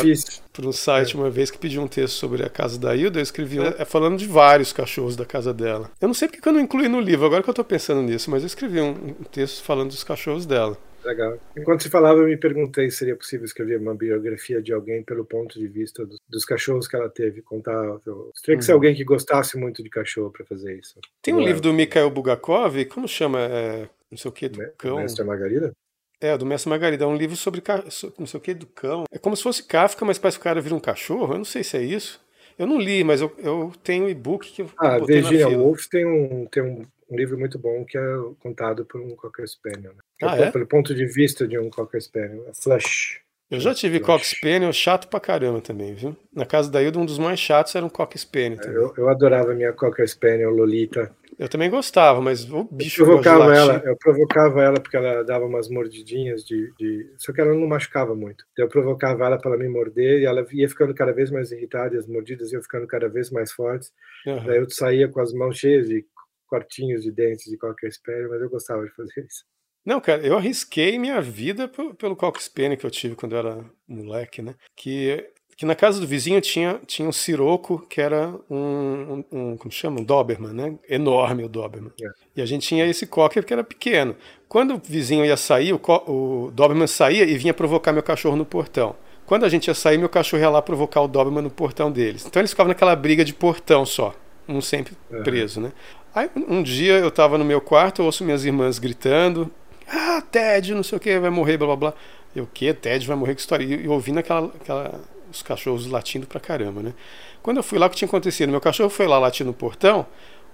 para 0.52 0.66
um 0.68 0.72
site 0.72 1.16
uma 1.16 1.30
vez 1.30 1.50
que 1.50 1.56
pediu 1.56 1.80
um 1.80 1.88
texto 1.88 2.14
sobre 2.16 2.44
a 2.44 2.50
casa 2.50 2.78
da 2.78 2.94
Hilda, 2.94 3.18
eu 3.20 3.22
escrevi 3.22 3.60
um, 3.60 3.64
é, 3.64 3.84
falando 3.86 4.18
de 4.18 4.26
vários 4.26 4.72
cachorros 4.72 5.16
da 5.16 5.24
casa 5.24 5.54
dela. 5.54 5.90
Eu 6.00 6.08
não 6.08 6.14
sei 6.14 6.28
porque 6.28 6.40
que 6.42 6.48
eu 6.48 6.52
não 6.52 6.60
incluí 6.60 6.88
no 6.88 7.00
livro, 7.00 7.24
agora 7.24 7.42
que 7.42 7.48
eu 7.48 7.54
tô 7.54 7.64
pensando 7.64 8.02
nisso, 8.02 8.30
mas 8.30 8.42
eu 8.42 8.46
escrevi 8.48 8.80
um, 8.80 8.90
um 8.90 9.24
texto 9.30 9.62
falando 9.62 9.88
dos 9.90 10.04
cachorros 10.04 10.44
dela. 10.44 10.76
Legal. 11.04 11.36
Enquanto 11.56 11.82
você 11.82 11.88
falava, 11.90 12.20
eu 12.20 12.26
me 12.26 12.36
perguntei 12.36 12.90
se 12.90 12.98
seria 12.98 13.16
possível 13.16 13.44
escrever 13.44 13.78
uma 13.80 13.94
biografia 13.94 14.62
de 14.62 14.72
alguém 14.72 15.02
pelo 15.02 15.24
ponto 15.24 15.58
de 15.58 15.66
vista 15.66 16.06
dos, 16.06 16.18
dos 16.28 16.44
cachorros 16.44 16.86
que 16.86 16.94
ela 16.96 17.08
teve. 17.08 17.42
Contar. 17.42 17.98
Teria 18.44 18.58
que 18.58 18.64
ser 18.64 18.72
Uhum. 18.72 18.76
alguém 18.76 18.94
que 18.94 19.02
gostasse 19.04 19.56
muito 19.58 19.82
de 19.82 19.90
cachorro 19.90 20.30
para 20.30 20.44
fazer 20.46 20.78
isso. 20.78 21.00
Tem 21.20 21.34
um 21.34 21.38
Não 21.38 21.44
é- 21.44 21.46
livro 21.48 21.60
do 21.62 21.72
Mikhail 21.72 22.08
Bulgakov, 22.10 22.84
como 22.86 23.08
chama? 23.08 23.40
É, 23.40 23.88
não 24.10 24.16
sei 24.18 24.28
o 24.28 24.32
que, 24.32 24.48
do 24.48 24.58
Me- 24.60 24.70
cão. 24.78 24.96
Mestre 24.98 25.24
Margarida? 25.24 25.72
É, 26.20 26.38
do 26.38 26.46
Mestre 26.46 26.70
Margarida. 26.70 27.04
É 27.04 27.06
um 27.08 27.16
livro 27.16 27.34
sobre, 27.36 27.60
ca- 27.60 27.82
não 28.16 28.26
sei 28.26 28.38
o 28.38 28.40
que, 28.40 28.54
do 28.54 28.66
cão. 28.66 29.04
É 29.10 29.18
como 29.18 29.36
se 29.36 29.42
fosse 29.42 29.64
Kafka, 29.64 30.04
mas 30.04 30.18
parece 30.18 30.38
que 30.38 30.42
o 30.42 30.44
cara 30.44 30.60
vira 30.60 30.74
um 30.74 30.80
cachorro. 30.80 31.34
Eu 31.34 31.38
não 31.38 31.44
sei 31.44 31.64
se 31.64 31.76
é 31.76 31.82
isso. 31.82 32.20
Eu 32.56 32.66
não 32.66 32.78
li, 32.78 33.02
mas 33.02 33.20
eu, 33.20 33.32
eu 33.38 33.72
tenho 33.82 34.04
um 34.04 34.08
e-book 34.08 34.52
que 34.52 34.62
eu 34.62 34.70
Ah, 34.78 34.98
Virginia. 34.98 35.48
Woolf 35.58 35.86
tem 35.88 36.06
um, 36.06 36.46
tem 36.46 36.62
um, 36.62 36.86
um 37.12 37.16
livro 37.16 37.38
muito 37.38 37.58
bom 37.58 37.84
que 37.84 37.98
é 37.98 38.02
contado 38.40 38.84
por 38.84 39.00
um 39.00 39.14
Cocker 39.14 39.46
Spaniel. 39.46 39.92
Né? 39.92 40.00
Ah, 40.22 40.36
é? 40.38 40.42
é? 40.44 40.50
Pelo 40.50 40.66
ponto 40.66 40.94
de 40.94 41.04
vista 41.06 41.46
de 41.46 41.58
um 41.58 41.68
Cocker 41.70 42.00
Spaniel. 42.00 42.44
É 42.48 42.52
Flush. 42.54 43.20
Eu 43.50 43.60
já 43.60 43.74
tive 43.74 43.98
Eu 43.98 44.02
Cock 44.02 44.22
acho. 44.22 44.36
Spaniel 44.36 44.72
chato 44.72 45.08
pra 45.08 45.20
caramba 45.20 45.60
também, 45.60 45.94
viu? 45.94 46.16
Na 46.32 46.46
casa 46.46 46.70
da 46.70 46.82
Hilda, 46.82 46.98
um 46.98 47.04
dos 47.04 47.18
mais 47.18 47.38
chatos 47.38 47.74
era 47.74 47.84
um 47.84 47.88
Cock 47.90 48.18
Spaniel 48.18 48.58
também. 48.58 48.76
Eu, 48.76 48.82
Eu, 48.88 48.94
eu 48.96 49.08
adorava 49.10 49.52
minha 49.54 49.74
Cocker 49.74 50.08
Spaniel, 50.08 50.48
Lolita. 50.50 51.14
também 51.50 51.68
gostava, 51.68 52.18
mas 52.22 52.50
o 52.50 52.58
Eu 52.60 52.64
bicho 52.72 52.90
de 52.90 53.04
provocava 53.04 53.54
ela, 53.54 53.82
eu 53.84 53.94
provocava 53.98 54.62
ela 54.62 54.80
porque 54.80 54.96
ela 54.96 55.22
dava 55.22 55.44
umas 55.44 55.68
mordidinhas 55.68 56.42
de, 56.46 56.72
de- 56.78 57.12
Só 57.18 57.30
que 57.30 57.42
ela 57.42 57.52
não 57.52 57.66
machucava 57.66 58.14
muito. 58.14 58.42
Então, 58.52 58.64
eu 58.64 58.70
provocava 58.70 59.26
ela 59.26 59.36
para 59.38 59.58
me 59.58 59.68
morder 59.68 60.20
e 60.20 60.24
ela 60.24 60.46
ia 60.50 60.68
ficando 60.68 60.94
cada 60.94 61.12
vez 61.12 61.30
mais 61.30 61.52
irritada 61.52 61.94
e 61.94 61.98
as 61.98 62.06
mordidas 62.06 62.52
iam 62.52 62.62
ficando 62.62 62.86
cada 62.86 63.06
vez 63.10 63.30
mais 63.30 63.52
fortes. 63.52 63.92
Aham. 64.26 64.46
Daí 64.46 64.58
eu 64.60 64.70
saía 64.70 65.08
com 65.08 65.20
as 65.20 65.30
mãos 65.34 65.58
cheias 65.58 65.88
de 65.88 66.06
cortinhos 66.52 67.02
de 67.02 67.10
dentes 67.10 67.50
de 67.50 67.56
qualquer 67.56 67.88
espécie, 67.88 68.28
mas 68.28 68.40
eu 68.42 68.50
gostava 68.50 68.84
de 68.84 68.94
fazer 68.94 69.24
isso. 69.26 69.44
Não, 69.84 70.00
cara, 70.00 70.24
eu 70.24 70.36
arrisquei 70.36 70.98
minha 70.98 71.20
vida 71.20 71.66
pelo, 71.66 71.94
pelo 71.94 72.14
que 72.16 72.86
eu 72.86 72.90
tive 72.90 73.14
quando 73.16 73.32
eu 73.32 73.38
era 73.38 73.64
moleque, 73.88 74.42
né? 74.42 74.54
Que, 74.76 75.28
que 75.56 75.64
na 75.66 75.74
casa 75.74 75.98
do 76.00 76.06
vizinho 76.06 76.40
tinha, 76.40 76.80
tinha 76.86 77.08
um 77.08 77.12
siroco 77.12 77.84
que 77.88 78.00
era 78.00 78.28
um, 78.50 78.56
um, 78.56 79.24
um- 79.32 79.56
como 79.56 79.72
chama? 79.72 80.00
Um 80.00 80.04
Doberman, 80.04 80.52
né? 80.52 80.78
Enorme 80.88 81.42
o 81.44 81.48
Doberman. 81.48 81.90
É. 82.00 82.08
E 82.36 82.42
a 82.42 82.46
gente 82.46 82.68
tinha 82.68 82.86
esse 82.86 83.06
Cocker 83.06 83.44
que 83.44 83.52
era 83.52 83.64
pequeno. 83.64 84.14
Quando 84.48 84.74
o 84.74 84.78
vizinho 84.78 85.24
ia 85.24 85.36
sair, 85.36 85.72
o, 85.72 85.80
o 86.06 86.50
Doberman 86.52 86.86
saía 86.86 87.24
e 87.24 87.36
vinha 87.36 87.54
provocar 87.54 87.92
meu 87.92 88.02
cachorro 88.02 88.36
no 88.36 88.44
portão. 88.46 88.94
Quando 89.26 89.44
a 89.44 89.48
gente 89.48 89.66
ia 89.68 89.74
sair, 89.74 89.98
meu 89.98 90.08
cachorro 90.08 90.42
ia 90.42 90.50
lá 90.50 90.60
provocar 90.62 91.00
o 91.00 91.08
Doberman 91.08 91.42
no 91.42 91.50
portão 91.50 91.90
deles. 91.90 92.24
Então 92.26 92.40
eles 92.40 92.50
ficavam 92.50 92.68
naquela 92.68 92.94
briga 92.94 93.24
de 93.24 93.32
portão 93.34 93.84
só, 93.86 94.14
um 94.48 94.60
sempre 94.60 94.94
Uhum. 95.10 95.22
preso, 95.22 95.60
né? 95.60 95.72
Aí 96.14 96.28
um 96.36 96.62
dia 96.62 96.94
eu 96.98 97.10
tava 97.10 97.38
no 97.38 97.44
meu 97.44 97.60
quarto, 97.60 98.02
eu 98.02 98.06
ouço 98.06 98.24
minhas 98.24 98.44
irmãs 98.44 98.78
gritando, 98.78 99.50
ah, 99.88 100.22
Ted, 100.30 100.74
não 100.74 100.82
sei 100.82 100.96
o 100.96 101.00
que, 101.00 101.18
vai 101.18 101.30
morrer, 101.30 101.56
blá 101.56 101.68
blá 101.68 101.76
blá. 101.76 101.94
Eu, 102.34 102.44
o 102.44 102.46
que? 102.46 102.72
Ted 102.72 103.06
vai 103.06 103.16
morrer, 103.16 103.34
que 103.34 103.40
história? 103.40 103.64
E, 103.64 103.88
ouvindo 103.88 104.18
aquela, 104.18 104.46
aquela, 104.46 105.00
os 105.30 105.42
cachorros 105.42 105.86
latindo 105.86 106.26
pra 106.26 106.40
caramba, 106.40 106.82
né? 106.82 106.94
Quando 107.42 107.58
eu 107.58 107.62
fui 107.62 107.78
lá, 107.78 107.86
o 107.86 107.90
que 107.90 107.96
tinha 107.96 108.08
acontecido? 108.08 108.50
Meu 108.50 108.60
cachorro 108.60 108.88
foi 108.90 109.06
lá 109.06 109.18
latir 109.18 109.44
no 109.44 109.52
portão, 109.52 110.06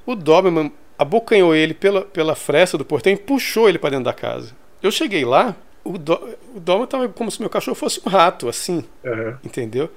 o 0.07 0.15
Doberman 0.15 0.73
abocanhou 0.99 1.55
ele 1.55 1.75
pela, 1.75 2.03
pela 2.03 2.35
fresta 2.35 2.77
do 2.77 2.85
portão 2.85 3.13
e 3.13 3.17
puxou 3.17 3.69
ele 3.69 3.79
pra 3.79 3.91
dentro 3.91 4.05
da 4.07 4.13
casa. 4.13 4.53
Eu 4.83 4.91
cheguei 4.91 5.25
lá, 5.25 5.55
o, 5.85 5.97
do, 5.97 6.15
o 6.55 6.61
Doberman 6.61 6.87
tava 6.89 7.09
como 7.09 7.31
se 7.31 7.41
meu 7.41 7.51
cachorro 7.51 7.75
fosse 7.75 8.01
um 8.05 8.09
rato, 8.09 8.49
assim, 8.49 8.85
Aham. 9.05 9.39
entendeu? 9.45 9.91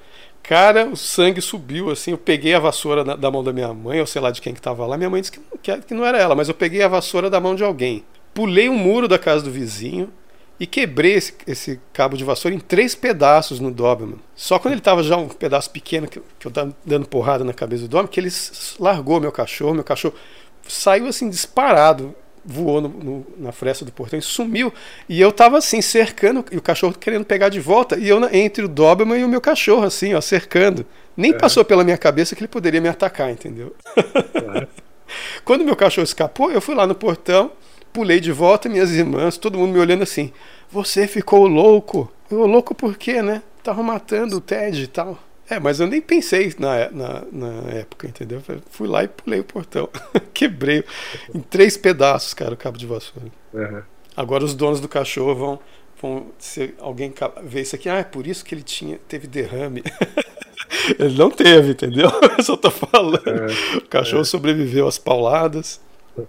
Cara, 0.43 0.87
o 0.87 0.97
sangue 0.97 1.39
subiu, 1.41 1.91
assim, 1.91 2.11
eu 2.11 2.17
peguei 2.17 2.53
a 2.53 2.59
vassoura 2.59 3.03
da, 3.03 3.31
mão 3.31 3.43
da 3.43 3.53
minha 3.53 3.73
mãe, 3.73 3.99
ou 3.99 4.07
sei 4.07 4.21
lá 4.21 4.31
de 4.31 4.41
quem 4.41 4.53
que 4.53 4.61
tava 4.61 4.85
lá, 4.85 4.97
minha 4.97 5.09
mãe 5.09 5.21
disse 5.21 5.31
que, 5.33 5.77
que, 5.81 5.93
não 5.93 6.03
era 6.05 6.17
ela, 6.17 6.35
mas 6.35 6.47
eu 6.49 6.55
peguei 6.55 6.81
a 6.81 6.87
vassoura 6.87 7.29
da 7.29 7.39
mão 7.39 7.55
de 7.55 7.63
alguém. 7.63 8.03
Pulei 8.33 8.67
um 8.67 8.77
muro 8.77 9.07
da 9.07 9.19
casa 9.19 9.43
do 9.43 9.51
vizinho 9.51 10.11
e 10.59 10.65
quebrei 10.65 11.13
esse, 11.13 11.33
esse 11.45 11.79
cabo 11.93 12.17
de 12.17 12.23
vassoura 12.23 12.55
em 12.55 12.59
três 12.59 12.95
pedaços 12.95 13.59
no 13.59 13.71
Doberman. 13.71 14.17
Só 14.35 14.57
quando 14.57 14.73
ele 14.73 14.81
tava 14.81 15.03
já 15.03 15.15
um 15.15 15.27
pedaço 15.27 15.69
pequeno, 15.69 16.07
que, 16.07 16.17
eu- 16.19 16.25
que 16.39 16.47
eu 16.47 16.51
tava 16.51 16.75
dando 16.85 17.07
porrada 17.07 17.43
na 17.43 17.53
cabeça 17.53 17.83
do 17.83 17.89
Doberman, 17.89 18.11
que 18.11 18.19
ele 18.19 18.29
largou 18.79 19.19
meu 19.19 19.31
cachorro, 19.31 19.73
meu 19.75 19.83
cachorro 19.83 20.15
saiu 20.67 21.07
assim 21.07 21.29
disparado, 21.29 22.15
voou 22.45 22.81
no- 22.81 22.89
no- 22.89 23.25
na 23.37 23.51
fresta 23.51 23.85
do 23.85 23.91
portão 23.91 24.17
e 24.17 24.21
sumiu. 24.21 24.73
E 25.07 25.19
eu 25.21 25.31
tava 25.31 25.57
assim, 25.57 25.81
cercando, 25.81 26.43
e 26.51 26.57
o 26.57 26.61
cachorro 26.61 26.93
querendo 26.93 27.23
pegar 27.25 27.49
de 27.49 27.59
volta, 27.59 27.97
e 27.99 28.07
eu 28.09 28.19
entre 28.33 28.63
o 28.65 28.67
Doberman 28.67 29.19
e 29.21 29.23
o 29.23 29.29
meu 29.29 29.41
cachorro, 29.41 29.83
assim, 29.83 30.13
ó, 30.13 30.21
cercando. 30.21 30.85
Nem 31.15 31.31
É. 31.31 31.37
passou 31.37 31.63
pela 31.65 31.83
minha 31.83 31.97
cabeça 31.97 32.35
que 32.35 32.41
ele 32.41 32.47
poderia 32.47 32.81
me 32.81 32.87
atacar, 32.89 33.29
entendeu? 33.31 33.75
Claro. 34.31 34.67
Quando 35.45 35.65
meu 35.65 35.75
cachorro 35.75 36.05
escapou, 36.05 36.51
eu 36.51 36.61
fui 36.61 36.73
lá 36.73 36.87
no 36.87 36.95
portão, 36.95 37.51
pulei 37.91 38.19
de 38.19 38.31
volta, 38.31 38.69
minhas 38.69 38.91
irmãs, 38.91 39.37
todo 39.37 39.57
mundo 39.57 39.73
me 39.73 39.79
olhando 39.79 40.03
assim. 40.03 40.31
Você 40.71 41.05
ficou 41.07 41.45
louco? 41.47 42.09
Eu, 42.31 42.45
louco 42.47 42.73
por 42.73 42.97
quê, 42.97 43.21
né? 43.21 43.41
Tava 43.61 43.83
matando 43.83 44.37
o 44.37 44.41
Ted 44.41 44.81
e 44.83 44.87
tal. 44.87 45.19
É, 45.51 45.59
mas 45.59 45.81
eu 45.81 45.87
nem 45.87 45.99
pensei 45.99 46.55
na, 46.57 46.89
na, 46.91 47.25
na 47.29 47.69
época, 47.71 48.07
entendeu? 48.07 48.41
Fui 48.69 48.87
lá 48.87 49.03
e 49.03 49.09
pulei 49.09 49.41
o 49.41 49.43
portão. 49.43 49.89
Quebrei 50.33 50.81
em 51.35 51.41
três 51.41 51.75
pedaços, 51.75 52.33
cara, 52.33 52.53
o 52.53 52.57
cabo 52.57 52.77
de 52.77 52.85
vassoura. 52.85 53.27
Aham. 53.53 53.83
Agora 54.15 54.45
os 54.45 54.53
donos 54.53 54.79
do 54.79 54.87
cachorro 54.87 55.35
vão. 55.35 55.59
vão 56.01 56.27
se 56.39 56.73
alguém 56.79 57.13
ver 57.43 57.63
isso 57.63 57.75
aqui, 57.75 57.89
ah, 57.89 57.97
é 57.97 58.03
por 58.05 58.25
isso 58.27 58.45
que 58.45 58.55
ele 58.55 58.63
tinha, 58.63 58.97
teve 59.09 59.27
derrame. 59.27 59.83
ele 60.97 61.17
não 61.17 61.29
teve, 61.29 61.71
entendeu? 61.71 62.09
Eu 62.37 62.43
só 62.45 62.55
tô 62.55 62.71
falando. 62.71 63.21
É. 63.27 63.77
O 63.77 63.87
cachorro 63.89 64.23
sobreviveu 64.23 64.87
às 64.87 64.97
pauladas. 64.97 65.81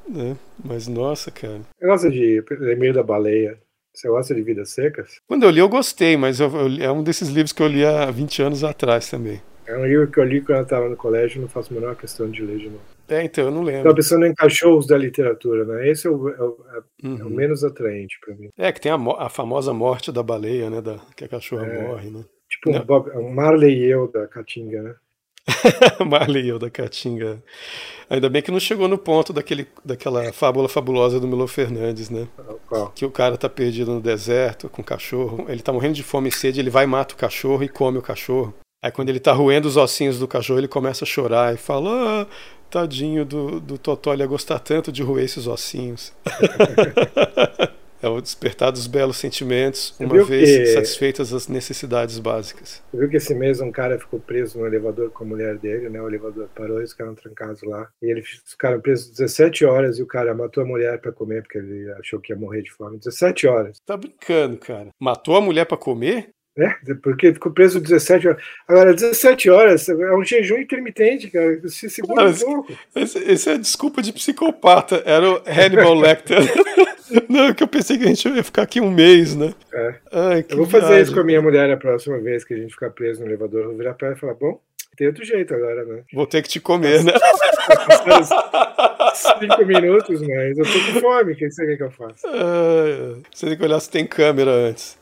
Né? 0.09 0.36
Mas 0.65 0.89
nossa, 0.89 1.31
cara. 1.31 1.61
Eu 1.81 1.89
gosto 1.89 2.11
de 2.11 2.43
Lemir 2.59 2.93
da 2.93 3.05
Baleia. 3.05 3.57
Você 3.94 4.09
gosta 4.09 4.35
de 4.35 4.43
Vidas 4.43 4.70
Secas? 4.70 5.20
Quando 5.28 5.43
eu 5.44 5.51
li, 5.51 5.59
eu 5.60 5.69
gostei, 5.69 6.16
mas 6.16 6.40
eu- 6.40 6.51
eu 6.51 6.82
é 6.82 6.90
um 6.90 7.02
desses 7.02 7.28
livros 7.28 7.52
que 7.52 7.62
eu 7.62 7.66
li 7.69 7.85
há 7.85 8.10
20 8.10 8.40
anos 8.43 8.64
atrás 8.64 9.10
também. 9.10 9.40
É 9.66 9.77
um 9.77 9.86
livro 9.86 10.10
que 10.10 10.19
eu 10.19 10.24
li 10.24 10.40
quando 10.40 10.59
eu 10.59 10.62
estava 10.64 10.89
no 10.89 10.97
colégio, 10.97 11.40
não 11.40 11.48
faço 11.48 11.73
a 11.73 11.74
menor 11.78 11.94
questão 11.94 12.28
de 12.31 12.43
ler 12.43 12.59
de 12.59 12.64
novo. 12.70 12.81
É, 13.09 13.23
então, 13.23 13.44
eu 13.44 13.51
não 13.51 13.62
lembro. 13.62 13.94
pensando 13.94 14.24
em 14.24 14.35
cachorros 14.35 14.86
da 14.86 14.97
literatura, 14.97 15.64
né? 15.64 15.89
Esse 15.89 16.06
é 16.06 16.10
o, 16.10 16.28
é 16.31 16.40
o- 16.43 16.64
é 16.74 16.78
o 17.06 17.09
Uhum. 17.09 17.28
menos 17.31 17.62
atraente 17.62 18.19
para 18.24 18.35
mim. 18.35 18.48
É, 18.56 18.73
que 18.73 18.81
tem 18.81 18.90
a, 18.90 18.97
a 19.19 19.28
famosa 19.28 19.73
morte 19.74 20.10
da 20.10 20.23
baleia, 20.23 20.70
né? 20.70 20.81
Da, 20.81 20.98
que 21.14 21.24
a 21.24 21.28
cachorra 21.28 21.66
É. 21.66 21.82
morre, 21.82 22.10
né? 22.10 22.24
Tipo 22.48 22.70
um, 22.70 22.73
Não. 22.73 22.85
Bob, 22.85 23.10
um 23.16 23.31
Marley 23.31 23.78
e 23.78 23.90
eu 23.90 24.09
da 24.10 24.27
Caatinga, 24.27 24.82
né? 24.82 24.94
Marley 26.06 26.44
e 26.44 26.48
eu 26.48 26.59
da 26.59 26.70
Caatinga. 26.70 27.43
Ainda 28.09 28.28
bem 28.28 28.43
que 28.43 28.51
não 28.51 28.60
chegou 28.60 28.86
no 28.86 28.98
ponto 28.98 29.32
daquele, 29.32 29.66
daquela 29.85 30.32
fábula 30.32 30.69
fabulosa 30.69 31.19
do 31.19 31.27
Milo 31.27 31.47
Fernandes, 31.48 32.10
né? 32.10 32.28
Que 32.94 33.05
o 33.05 33.10
cara 33.10 33.36
tá 33.36 33.48
perdido 33.48 33.93
no 33.93 34.01
deserto 34.01 34.69
com 34.69 34.82
o 34.82 34.85
cachorro, 34.85 35.47
ele 35.48 35.62
tá 35.62 35.73
morrendo 35.73 35.94
de 35.94 36.02
fome 36.02 36.28
e 36.28 36.32
sede, 36.32 36.60
ele 36.60 36.70
vai 36.70 36.85
e 36.85 36.86
mata 36.86 37.14
o 37.14 37.19
cachorro 37.19 37.64
e 37.64 37.69
come 37.69 37.98
o 37.98 38.02
cachorro. 38.02 38.55
Aí 38.85 38.90
quando 38.90 39.09
ele 39.09 39.20
tá 39.20 39.32
roendo 39.32 39.69
os 39.69 39.77
ossinhos 39.77 40.19
do 40.19 40.27
cachorro, 40.27 40.59
ele 40.59 40.69
começa 40.69 41.05
a 41.05 41.06
chorar 41.06 41.55
e 41.55 41.56
fala: 41.56 42.23
ah, 42.23 42.27
tadinho 42.69 43.24
do, 43.24 43.60
do 43.60 43.78
Totó, 43.78 44.12
ele 44.12 44.23
ia 44.23 44.27
gostar 44.27 44.59
tanto 44.59 44.90
de 44.90 45.02
roer 45.02 45.24
esses 45.24 45.47
ossinhos. 45.47 46.12
é 48.02 48.08
o 48.08 48.20
despertar 48.20 48.72
dos 48.72 48.86
belos 48.86 49.16
sentimentos, 49.16 49.94
Você 49.96 50.04
uma 50.04 50.24
vez 50.24 50.50
que- 50.50 50.66
satisfeitas 50.66 51.32
as 51.32 51.48
necessidades 51.48 52.18
básicas. 52.18 52.82
Você 52.90 52.98
viu 52.98 53.08
que 53.08 53.16
esse 53.16 53.34
mês 53.34 53.60
um 53.60 53.70
cara 53.70 53.98
ficou 53.98 54.18
preso 54.20 54.58
no 54.58 54.66
elevador 54.66 55.10
com 55.10 55.24
a 55.24 55.26
mulher 55.26 55.56
dele, 55.58 55.88
né? 55.88 56.00
O 56.02 56.08
elevador 56.08 56.48
parou 56.54 56.76
e 56.78 56.80
eles 56.80 56.92
ficaram 56.92 57.14
trancados 57.14 57.62
lá. 57.62 57.88
E 58.02 58.10
eles 58.10 58.26
ficaram 58.44 58.80
presos 58.80 59.10
17 59.10 59.64
horas 59.64 59.98
e 59.98 60.02
o 60.02 60.06
cara 60.06 60.34
matou 60.34 60.62
a 60.62 60.66
mulher 60.66 61.00
para 61.00 61.12
comer 61.12 61.42
porque 61.42 61.58
ele 61.58 61.90
achou 61.92 62.20
que 62.20 62.32
ia 62.32 62.36
morrer 62.38 62.62
de 62.62 62.72
fome. 62.72 62.98
17 62.98 63.46
horas. 63.46 63.76
Tá 63.86 63.96
brincando, 63.96 64.58
cara. 64.58 64.88
Matou 65.00 65.36
a 65.36 65.40
mulher 65.40 65.64
pra 65.66 65.76
comer? 65.76 66.30
Né? 66.56 66.76
Porque 67.02 67.32
ficou 67.32 67.52
preso 67.52 67.80
17 67.80 68.28
horas. 68.28 68.42
Agora, 68.68 68.94
17 68.94 69.50
horas 69.50 69.88
é 69.88 70.14
um 70.14 70.24
jejum 70.24 70.58
intermitente, 70.58 71.30
cara. 71.30 71.60
Se 71.68 71.88
segura 71.88 72.28
um 72.28 72.34
pouco. 72.34 72.72
Esse, 72.94 73.18
esse 73.18 73.50
é 73.50 73.58
desculpa 73.58 74.02
de 74.02 74.12
psicopata. 74.12 75.02
Era 75.06 75.30
o 75.30 75.42
Hannibal 75.46 75.94
Lecter. 75.94 76.38
Não, 77.28 77.52
que 77.52 77.62
eu 77.62 77.68
pensei 77.68 77.98
que 77.98 78.04
a 78.04 78.08
gente 78.08 78.26
ia 78.26 78.42
ficar 78.42 78.62
aqui 78.62 78.80
um 78.80 78.90
mês, 78.90 79.34
né? 79.36 79.52
É. 79.72 79.94
Ai, 80.12 80.44
Eu 80.48 80.56
vou 80.56 80.66
fazer 80.66 80.86
viagem. 80.86 81.02
isso 81.02 81.14
com 81.14 81.20
a 81.20 81.24
minha 81.24 81.42
mulher 81.42 81.70
a 81.70 81.76
próxima 81.76 82.18
vez 82.18 82.44
que 82.44 82.54
a 82.54 82.56
gente 82.56 82.72
ficar 82.72 82.90
preso 82.90 83.20
no 83.20 83.26
elevador. 83.26 83.62
Eu 83.62 83.68
vou 83.68 83.76
virar 83.76 83.94
pra 83.94 84.08
ela 84.08 84.16
e 84.16 84.20
falar: 84.20 84.34
bom, 84.34 84.60
Tem 84.97 85.06
outro 85.06 85.24
jeito 85.24 85.55
agora, 85.55 85.85
né? 85.86 86.02
Vou 86.12 86.27
ter 86.27 86.43
que 86.43 86.48
te 86.51 86.60
comer, 86.60 87.02
né? 87.02 87.12
Cinco 89.14 89.64
minutos, 89.64 90.20
mas 90.20 90.59
eu 90.59 90.64
tô 90.64 90.73
com 90.73 91.01
fome. 91.01 91.32
O 91.32 91.36
que 91.36 91.51
você 91.51 91.66
quer 91.66 91.77
que 91.78 91.82
eu 91.82 91.90
faça? 91.90 92.28
você 93.32 93.47
tem 93.47 93.56
que 93.56 93.64
olhar 93.64 93.81
se 93.81 93.90
tem 93.90 94.06
câmera 94.06 94.51
antes. 94.51 94.98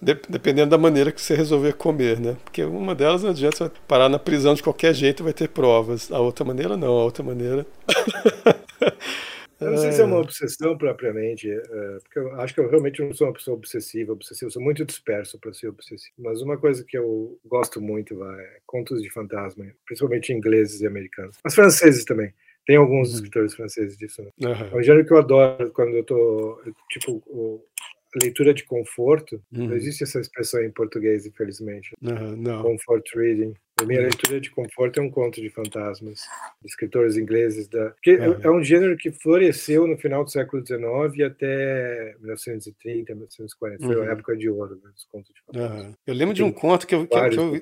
Dependendo 0.00 0.70
da 0.70 0.78
maneira 0.78 1.10
que 1.10 1.20
você 1.20 1.34
resolver 1.34 1.72
comer, 1.72 2.20
né? 2.20 2.36
Porque 2.44 2.62
uma 2.62 2.94
delas 2.94 3.24
não 3.24 3.30
adianta 3.30 3.56
você 3.56 3.70
parar 3.88 4.08
na 4.08 4.18
prisão 4.18 4.54
de 4.54 4.62
qualquer 4.62 4.94
jeito 4.94 5.24
vai 5.24 5.32
ter 5.32 5.48
provas. 5.48 6.12
A 6.12 6.20
outra 6.20 6.44
maneira 6.44 6.76
não, 6.76 6.92
a 6.92 7.04
outra 7.04 7.24
maneira. 7.24 7.66
Eu 9.64 9.70
não 9.70 9.78
sei 9.78 9.92
se 9.92 10.00
é 10.00 10.04
uma 10.04 10.18
obsessão 10.18 10.76
propriamente, 10.76 11.50
é, 11.50 11.98
porque 12.02 12.18
eu 12.18 12.40
acho 12.40 12.54
que 12.54 12.60
eu 12.60 12.68
realmente 12.68 13.02
não 13.02 13.12
sou 13.12 13.26
uma 13.26 13.32
pessoa 13.32 13.56
obsessiva, 13.56 14.12
obsessiva, 14.12 14.46
eu 14.48 14.52
sou 14.52 14.62
muito 14.62 14.84
disperso 14.84 15.38
para 15.38 15.52
ser 15.52 15.68
obsessivo. 15.68 16.14
Mas 16.18 16.42
uma 16.42 16.58
coisa 16.58 16.84
que 16.84 16.96
eu 16.96 17.38
gosto 17.44 17.80
muito 17.80 18.16
vai, 18.16 18.40
é 18.40 18.58
contos 18.66 19.02
de 19.02 19.10
fantasma, 19.10 19.66
principalmente 19.86 20.32
ingleses 20.32 20.80
e 20.80 20.86
americanos. 20.86 21.36
Mas 21.42 21.54
franceses 21.54 22.04
também. 22.04 22.32
Tem 22.64 22.76
alguns 22.76 23.08
uhum. 23.08 23.14
escritores 23.16 23.54
franceses 23.54 23.96
disso. 23.96 24.22
Né? 24.22 24.30
Uhum. 24.40 24.52
É 24.52 24.76
um 24.76 24.82
gênero 24.82 25.06
que 25.06 25.12
eu 25.12 25.18
adoro 25.18 25.70
quando 25.72 25.96
eu 25.96 26.04
tô, 26.04 26.62
tipo, 26.90 27.22
o, 27.26 27.64
leitura 28.20 28.52
de 28.52 28.64
conforto. 28.64 29.42
Uhum. 29.52 29.68
Não 29.68 29.76
existe 29.76 30.04
essa 30.04 30.20
expressão 30.20 30.62
em 30.62 30.70
português, 30.70 31.26
infelizmente. 31.26 31.94
Uhum, 32.02 32.36
não. 32.36 32.62
Comfort 32.62 33.04
reading. 33.14 33.54
A 33.82 33.86
minha 33.86 34.00
leitura 34.00 34.40
de 34.40 34.50
conforto 34.50 35.00
é 35.00 35.02
um 35.02 35.10
conto 35.10 35.40
de 35.40 35.50
fantasmas, 35.50 36.20
de 36.60 36.68
escritores 36.68 37.16
ingleses. 37.16 37.68
Da... 37.68 37.92
que 38.02 38.16
uhum. 38.16 38.36
é 38.42 38.50
um 38.50 38.62
gênero 38.62 38.96
que 38.96 39.10
floresceu 39.10 39.86
no 39.86 39.98
final 39.98 40.24
do 40.24 40.30
século 40.30 40.64
XIX 40.64 41.26
até 41.26 42.14
1930, 42.20 43.14
1940. 43.14 43.84
Foi 43.84 43.94
a 43.94 43.98
uhum. 43.98 44.10
época 44.10 44.36
de 44.36 44.48
ouro 44.48 44.76
né, 44.82 44.90
dos 44.94 45.04
contos 45.04 45.32
de 45.34 45.40
fantasmas. 45.42 45.86
Uhum. 45.86 45.94
Eu 46.06 46.14
lembro 46.14 46.34
de 46.34 46.42
um 46.42 46.52
conto 46.52 46.86
que 46.86 46.94
eu, 46.94 47.06
que, 47.06 47.30
que, 47.30 47.38
eu, 47.38 47.60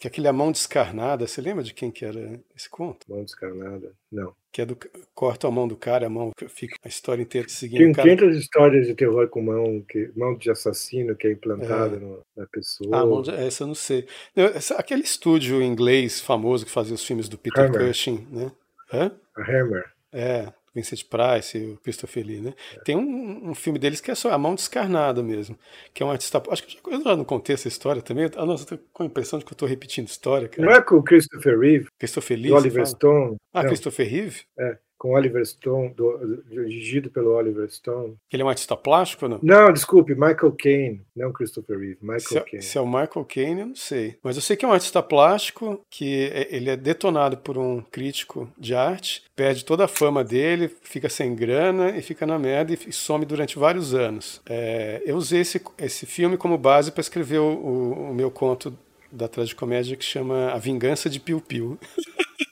que 0.00 0.06
é 0.06 0.08
aquele 0.08 0.28
A 0.28 0.32
Mão 0.32 0.50
Descarnada. 0.50 1.26
Você 1.26 1.40
lembra 1.40 1.62
de 1.62 1.74
quem 1.74 1.90
que 1.90 2.04
era 2.04 2.40
esse 2.56 2.68
conto? 2.68 3.06
Mão 3.08 3.24
Descarnada? 3.24 3.92
Não 4.10 4.34
que 4.50 4.62
é 4.62 4.66
do 4.66 4.76
corta 5.14 5.46
a 5.46 5.50
mão 5.50 5.68
do 5.68 5.76
cara, 5.76 6.06
a 6.06 6.10
mão 6.10 6.32
fica 6.48 6.76
a 6.82 6.88
história 6.88 7.22
inteira 7.22 7.48
seguindo. 7.48 7.78
Tem 7.78 7.92
cara. 7.92 8.16
500 8.16 8.36
histórias 8.36 8.86
de 8.86 8.94
terror 8.94 9.28
com 9.28 9.42
mão, 9.42 9.84
que, 9.88 10.10
mão 10.16 10.36
de 10.36 10.50
assassino 10.50 11.14
que 11.14 11.26
é 11.26 11.32
implantada 11.32 11.96
é. 11.96 11.98
No, 12.00 12.22
na 12.36 12.46
pessoa. 12.46 12.96
Ah, 12.96 13.06
mão 13.06 13.22
de, 13.22 13.30
essa 13.30 13.62
eu 13.62 13.68
não 13.68 13.74
sei. 13.74 14.06
Essa, 14.34 14.74
aquele 14.76 15.02
estúdio 15.02 15.62
inglês 15.62 16.20
famoso 16.20 16.64
que 16.64 16.72
fazia 16.72 16.94
os 16.94 17.04
filmes 17.04 17.28
do 17.28 17.38
Peter 17.38 17.66
Hammer. 17.66 17.88
Cushing, 17.88 18.26
né? 18.30 18.50
Hã? 18.92 19.12
A 19.36 19.42
Hammer. 19.42 19.84
É, 20.12 20.52
Vincent 20.78 21.04
Price 21.04 21.58
e 21.58 21.72
o 21.72 21.76
Christopher 21.78 22.24
Lee, 22.24 22.40
né? 22.40 22.54
É. 22.76 22.80
Tem 22.80 22.96
um, 22.96 23.50
um, 23.50 23.54
filme 23.54 23.78
deles 23.78 24.00
que 24.00 24.10
é 24.10 24.14
só 24.14 24.32
a 24.32 24.38
mão 24.38 24.54
descarnada 24.54 25.22
mesmo, 25.22 25.58
que 25.92 26.02
é 26.02 26.06
um 26.06 26.10
artista. 26.10 26.42
Acho 26.50 26.62
que 26.64 26.78
eu 26.86 27.02
já 27.02 27.16
não 27.16 27.24
contei 27.24 27.54
essa 27.54 27.68
história 27.68 28.00
também. 28.00 28.30
Ah, 28.36 28.46
nossa, 28.46 28.62
eu 28.64 28.78
tô 28.78 28.84
com 28.92 29.02
a 29.02 29.06
impressão 29.06 29.38
de 29.38 29.44
que 29.44 29.52
eu 29.52 29.56
tô 29.56 29.66
repetindo 29.66 30.06
história. 30.06 30.48
Cara. 30.48 30.66
Não 30.66 30.74
é 30.74 30.80
com 30.80 30.96
o 30.96 31.02
Christopher 31.02 31.58
Reeve? 31.58 31.88
Christopher 31.98 32.38
Lee. 32.38 32.52
Oliver 32.52 32.86
Stone. 32.86 33.36
Ah, 33.52 33.62
não. 33.62 33.68
Christopher 33.68 34.08
Reeve? 34.08 34.42
É 34.58 34.78
com 34.98 35.12
Oliver 35.12 35.46
Stone, 35.46 35.90
do, 35.94 36.42
dirigido 36.48 37.08
pelo 37.08 37.30
Oliver 37.30 37.70
Stone. 37.70 38.16
Ele 38.32 38.42
é 38.42 38.44
um 38.44 38.48
artista 38.48 38.76
plástico 38.76 39.24
ou 39.24 39.30
não? 39.30 39.40
Não, 39.42 39.72
desculpe, 39.72 40.14
Michael 40.14 40.52
Caine, 40.58 41.02
não 41.14 41.32
Christopher 41.32 41.78
Reeve, 41.78 41.98
Michael 42.02 42.20
se, 42.20 42.38
é, 42.38 42.40
Caine. 42.40 42.62
Se 42.62 42.78
é 42.78 42.80
o 42.80 42.86
Michael 42.86 43.24
Caine, 43.24 43.60
eu 43.60 43.66
não 43.68 43.76
sei. 43.76 44.18
Mas 44.22 44.36
eu 44.36 44.42
sei 44.42 44.56
que 44.56 44.64
é 44.64 44.68
um 44.68 44.72
artista 44.72 45.02
plástico, 45.02 45.80
que 45.88 46.30
é, 46.32 46.48
ele 46.54 46.68
é 46.68 46.76
detonado 46.76 47.38
por 47.38 47.56
um 47.56 47.80
crítico 47.80 48.50
de 48.58 48.74
arte, 48.74 49.22
perde 49.36 49.64
toda 49.64 49.84
a 49.84 49.88
fama 49.88 50.24
dele, 50.24 50.68
fica 50.82 51.08
sem 51.08 51.34
grana 51.34 51.96
e 51.96 52.02
fica 52.02 52.26
na 52.26 52.38
merda 52.38 52.72
e 52.72 52.92
some 52.92 53.24
durante 53.24 53.58
vários 53.58 53.94
anos. 53.94 54.42
É, 54.48 55.00
eu 55.06 55.16
usei 55.16 55.40
esse, 55.40 55.62
esse 55.78 56.06
filme 56.06 56.36
como 56.36 56.58
base 56.58 56.90
para 56.90 57.00
escrever 57.00 57.38
o, 57.38 57.52
o, 57.52 58.10
o 58.10 58.14
meu 58.14 58.30
conto 58.30 58.76
da 59.12 59.28
tragicomédia 59.28 59.96
que 59.96 60.04
chama 60.04 60.50
A 60.50 60.58
Vingança 60.58 61.08
de 61.08 61.20
Piu 61.20 61.40
Piu. 61.40 61.78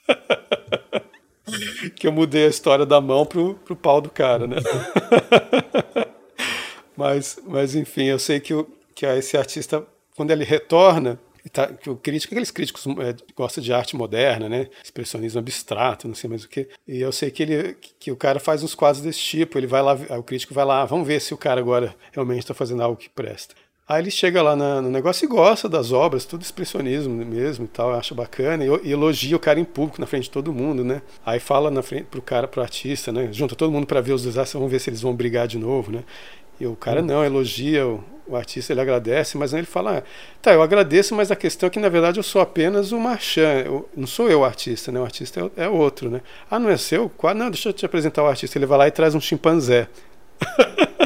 que 1.95 2.07
eu 2.07 2.11
mudei 2.11 2.45
a 2.45 2.49
história 2.49 2.85
da 2.85 2.99
mão 3.01 3.25
pro, 3.25 3.55
pro 3.55 3.75
pau 3.75 4.01
do 4.01 4.09
cara, 4.09 4.47
né? 4.47 4.57
mas, 6.95 7.39
mas 7.45 7.75
enfim, 7.75 8.05
eu 8.05 8.19
sei 8.19 8.39
que, 8.39 8.53
o, 8.53 8.67
que 8.93 9.05
esse 9.05 9.37
artista, 9.37 9.85
quando 10.15 10.31
ele 10.31 10.43
retorna, 10.43 11.19
tá, 11.51 11.67
que 11.67 11.89
o 11.89 11.95
crítico, 11.95 12.33
aqueles 12.33 12.51
críticos 12.51 12.85
é, 12.87 13.15
gostam 13.35 13.63
de 13.63 13.73
arte 13.73 13.95
moderna, 13.95 14.49
né? 14.49 14.67
Expressionismo 14.83 15.39
abstrato, 15.39 16.07
não 16.07 16.15
sei 16.15 16.29
mais 16.29 16.43
o 16.43 16.49
que. 16.49 16.67
E 16.87 16.99
eu 16.99 17.11
sei 17.11 17.31
que 17.31 17.43
ele, 17.43 17.77
que 17.99 18.11
o 18.11 18.15
cara 18.15 18.39
faz 18.39 18.63
uns 18.63 18.75
quadros 18.75 19.03
desse 19.03 19.19
tipo. 19.19 19.57
Ele 19.57 19.67
vai 19.67 19.81
lá, 19.81 19.93
o 20.17 20.23
crítico 20.23 20.53
vai 20.53 20.65
lá, 20.65 20.85
vamos 20.85 21.07
ver 21.07 21.21
se 21.21 21.33
o 21.33 21.37
cara 21.37 21.59
agora 21.59 21.95
realmente 22.11 22.39
está 22.39 22.53
fazendo 22.53 22.81
algo 22.83 22.97
que 22.97 23.09
presta. 23.09 23.55
Aí 23.89 24.01
ele 24.01 24.11
chega 24.11 24.41
lá 24.41 24.53
na, 24.53 24.81
no 24.81 24.89
negócio 24.89 25.23
e 25.23 25.27
gosta 25.29 25.69
das 25.69 25.93
obras, 25.93 26.25
tudo 26.25 26.41
expressionismo 26.41 27.13
mesmo 27.23 27.63
e 27.63 27.67
tal, 27.69 27.93
acha 27.93 28.13
bacana, 28.13 28.65
e, 28.65 28.67
e, 28.83 28.91
elogia 28.91 29.37
o 29.37 29.39
cara 29.39 29.61
em 29.61 29.63
público, 29.63 30.01
na 30.01 30.05
frente 30.05 30.23
de 30.23 30.31
todo 30.31 30.51
mundo, 30.51 30.83
né? 30.83 31.01
Aí 31.25 31.39
fala 31.39 31.71
na 31.71 31.81
frente 31.81 32.03
pro 32.03 32.21
cara, 32.21 32.49
pro 32.49 32.61
artista, 32.61 33.13
né? 33.13 33.29
Junta 33.31 33.55
todo 33.55 33.71
mundo 33.71 33.87
para 33.87 34.01
ver 34.01 34.11
os 34.11 34.23
desastres, 34.23 34.53
vamos 34.55 34.69
ver 34.69 34.79
se 34.79 34.89
eles 34.89 35.01
vão 35.01 35.13
brigar 35.13 35.47
de 35.47 35.57
novo, 35.57 35.89
né? 35.89 36.03
E 36.59 36.67
o 36.67 36.75
cara 36.75 37.01
não, 37.01 37.23
elogia 37.23 37.87
o, 37.87 38.03
o 38.27 38.35
artista, 38.35 38.73
ele 38.73 38.81
agradece, 38.81 39.37
mas 39.37 39.53
ele 39.53 39.65
fala, 39.65 39.99
ah, 39.99 40.03
tá, 40.41 40.51
eu 40.51 40.61
agradeço, 40.61 41.15
mas 41.15 41.31
a 41.31 41.35
questão 41.35 41.67
é 41.67 41.69
que 41.69 41.79
na 41.79 41.87
verdade 41.87 42.19
eu 42.19 42.23
sou 42.23 42.41
apenas 42.41 42.91
o 42.91 42.99
marchand, 42.99 43.63
eu, 43.65 43.87
não 43.95 44.07
sou 44.07 44.29
eu 44.29 44.41
o 44.41 44.43
artista, 44.43 44.91
né? 44.91 44.99
O 44.99 45.03
artista 45.05 45.49
é, 45.55 45.63
é 45.63 45.69
outro, 45.69 46.09
né? 46.09 46.19
Ah, 46.51 46.59
não 46.59 46.69
é 46.69 46.75
seu? 46.75 47.09
Não, 47.33 47.49
deixa 47.49 47.69
eu 47.69 47.73
te 47.73 47.85
apresentar 47.85 48.21
o 48.21 48.27
artista. 48.27 48.57
Ele 48.57 48.65
vai 48.65 48.79
lá 48.79 48.87
e 48.87 48.91
traz 48.91 49.15
um 49.15 49.21
chimpanzé. 49.21 49.87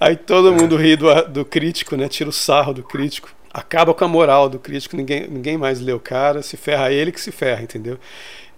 Aí 0.00 0.16
todo 0.16 0.52
mundo 0.52 0.76
ri 0.76 0.96
do, 0.96 1.14
do 1.24 1.44
crítico, 1.44 1.94
né? 1.94 2.08
Tira 2.08 2.30
o 2.30 2.32
sarro 2.32 2.72
do 2.72 2.82
crítico. 2.82 3.28
Acaba 3.52 3.92
com 3.92 4.04
a 4.04 4.08
moral 4.08 4.48
do 4.48 4.58
crítico, 4.58 4.96
ninguém, 4.96 5.26
ninguém 5.28 5.58
mais 5.58 5.80
lê 5.80 5.92
o 5.92 6.00
cara, 6.00 6.40
se 6.40 6.56
ferra 6.56 6.90
ele 6.90 7.12
que 7.12 7.20
se 7.20 7.30
ferra, 7.30 7.62
entendeu? 7.62 7.98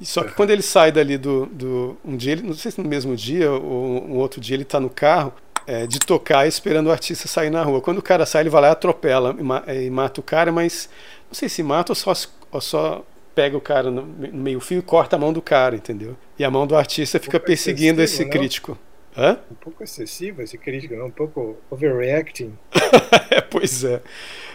Só 0.02 0.23
que 0.23 0.32
quando 0.35 0.51
ele 0.51 0.62
sai 0.62 0.93
dali 0.93 1.16
do, 1.16 1.47
do. 1.47 1.97
Um 2.05 2.16
dia, 2.16 2.32
ele, 2.32 2.43
não 2.43 2.55
sei 2.55 2.70
se 2.70 2.81
no 2.81 2.89
mesmo 2.89 3.16
dia 3.16 3.51
ou 3.51 4.05
um 4.05 4.16
outro 4.19 4.40
dia, 4.40 4.55
ele 4.55 4.62
está 4.62 4.78
no 4.78 4.90
carro 4.90 5.32
é, 5.66 5.86
de 5.86 5.98
tocar 5.98 6.47
esperando 6.47 6.89
o 6.89 6.93
artista 6.93 7.27
sair 7.27 7.51
na 7.51 7.62
rua. 7.62 7.81
Quando 7.81 7.98
o 7.98 8.02
cara 8.02 8.27
sai, 8.27 8.43
ele 8.43 8.51
vai 8.51 8.62
lá 8.62 8.69
e 8.69 8.70
atropela 8.73 9.35
e, 9.69 9.90
mata 9.90 10.20
o 10.20 10.23
cara, 10.23 10.52
mas 10.52 10.89
não 11.28 11.35
sei 11.35 11.48
se 11.48 11.62
mata 11.62 11.93
ou 11.93 11.97
só, 11.97 12.12
ou 12.51 12.60
só 12.60 13.05
pega 13.35 13.56
o 13.56 13.60
cara 13.60 13.90
no, 13.90 14.02
no 14.02 14.43
meio-fio 14.43 14.81
e 14.81 14.82
corta 14.82 15.16
a 15.16 15.19
mão 15.19 15.32
do 15.32 15.40
cara, 15.40 15.74
entendeu? 15.74 16.16
E 16.39 16.44
a 16.44 16.51
mão 16.51 16.66
do 16.66 16.77
artista 16.77 17.19
fica 17.19 17.40
perseguindo 17.40 18.02
esse 18.02 18.24
crítico. 18.27 18.77
Hã? 19.16 19.39
Um 19.51 19.55
pouco 19.55 19.84
excessivo 19.84 20.43
esse 20.43 20.56
crítico, 20.56 20.94
não? 20.94 21.06
um 21.06 21.10
pouco 21.10 21.56
overreacting. 21.70 22.56
é, 23.30 23.40
pois 23.40 23.84
é. 23.84 24.01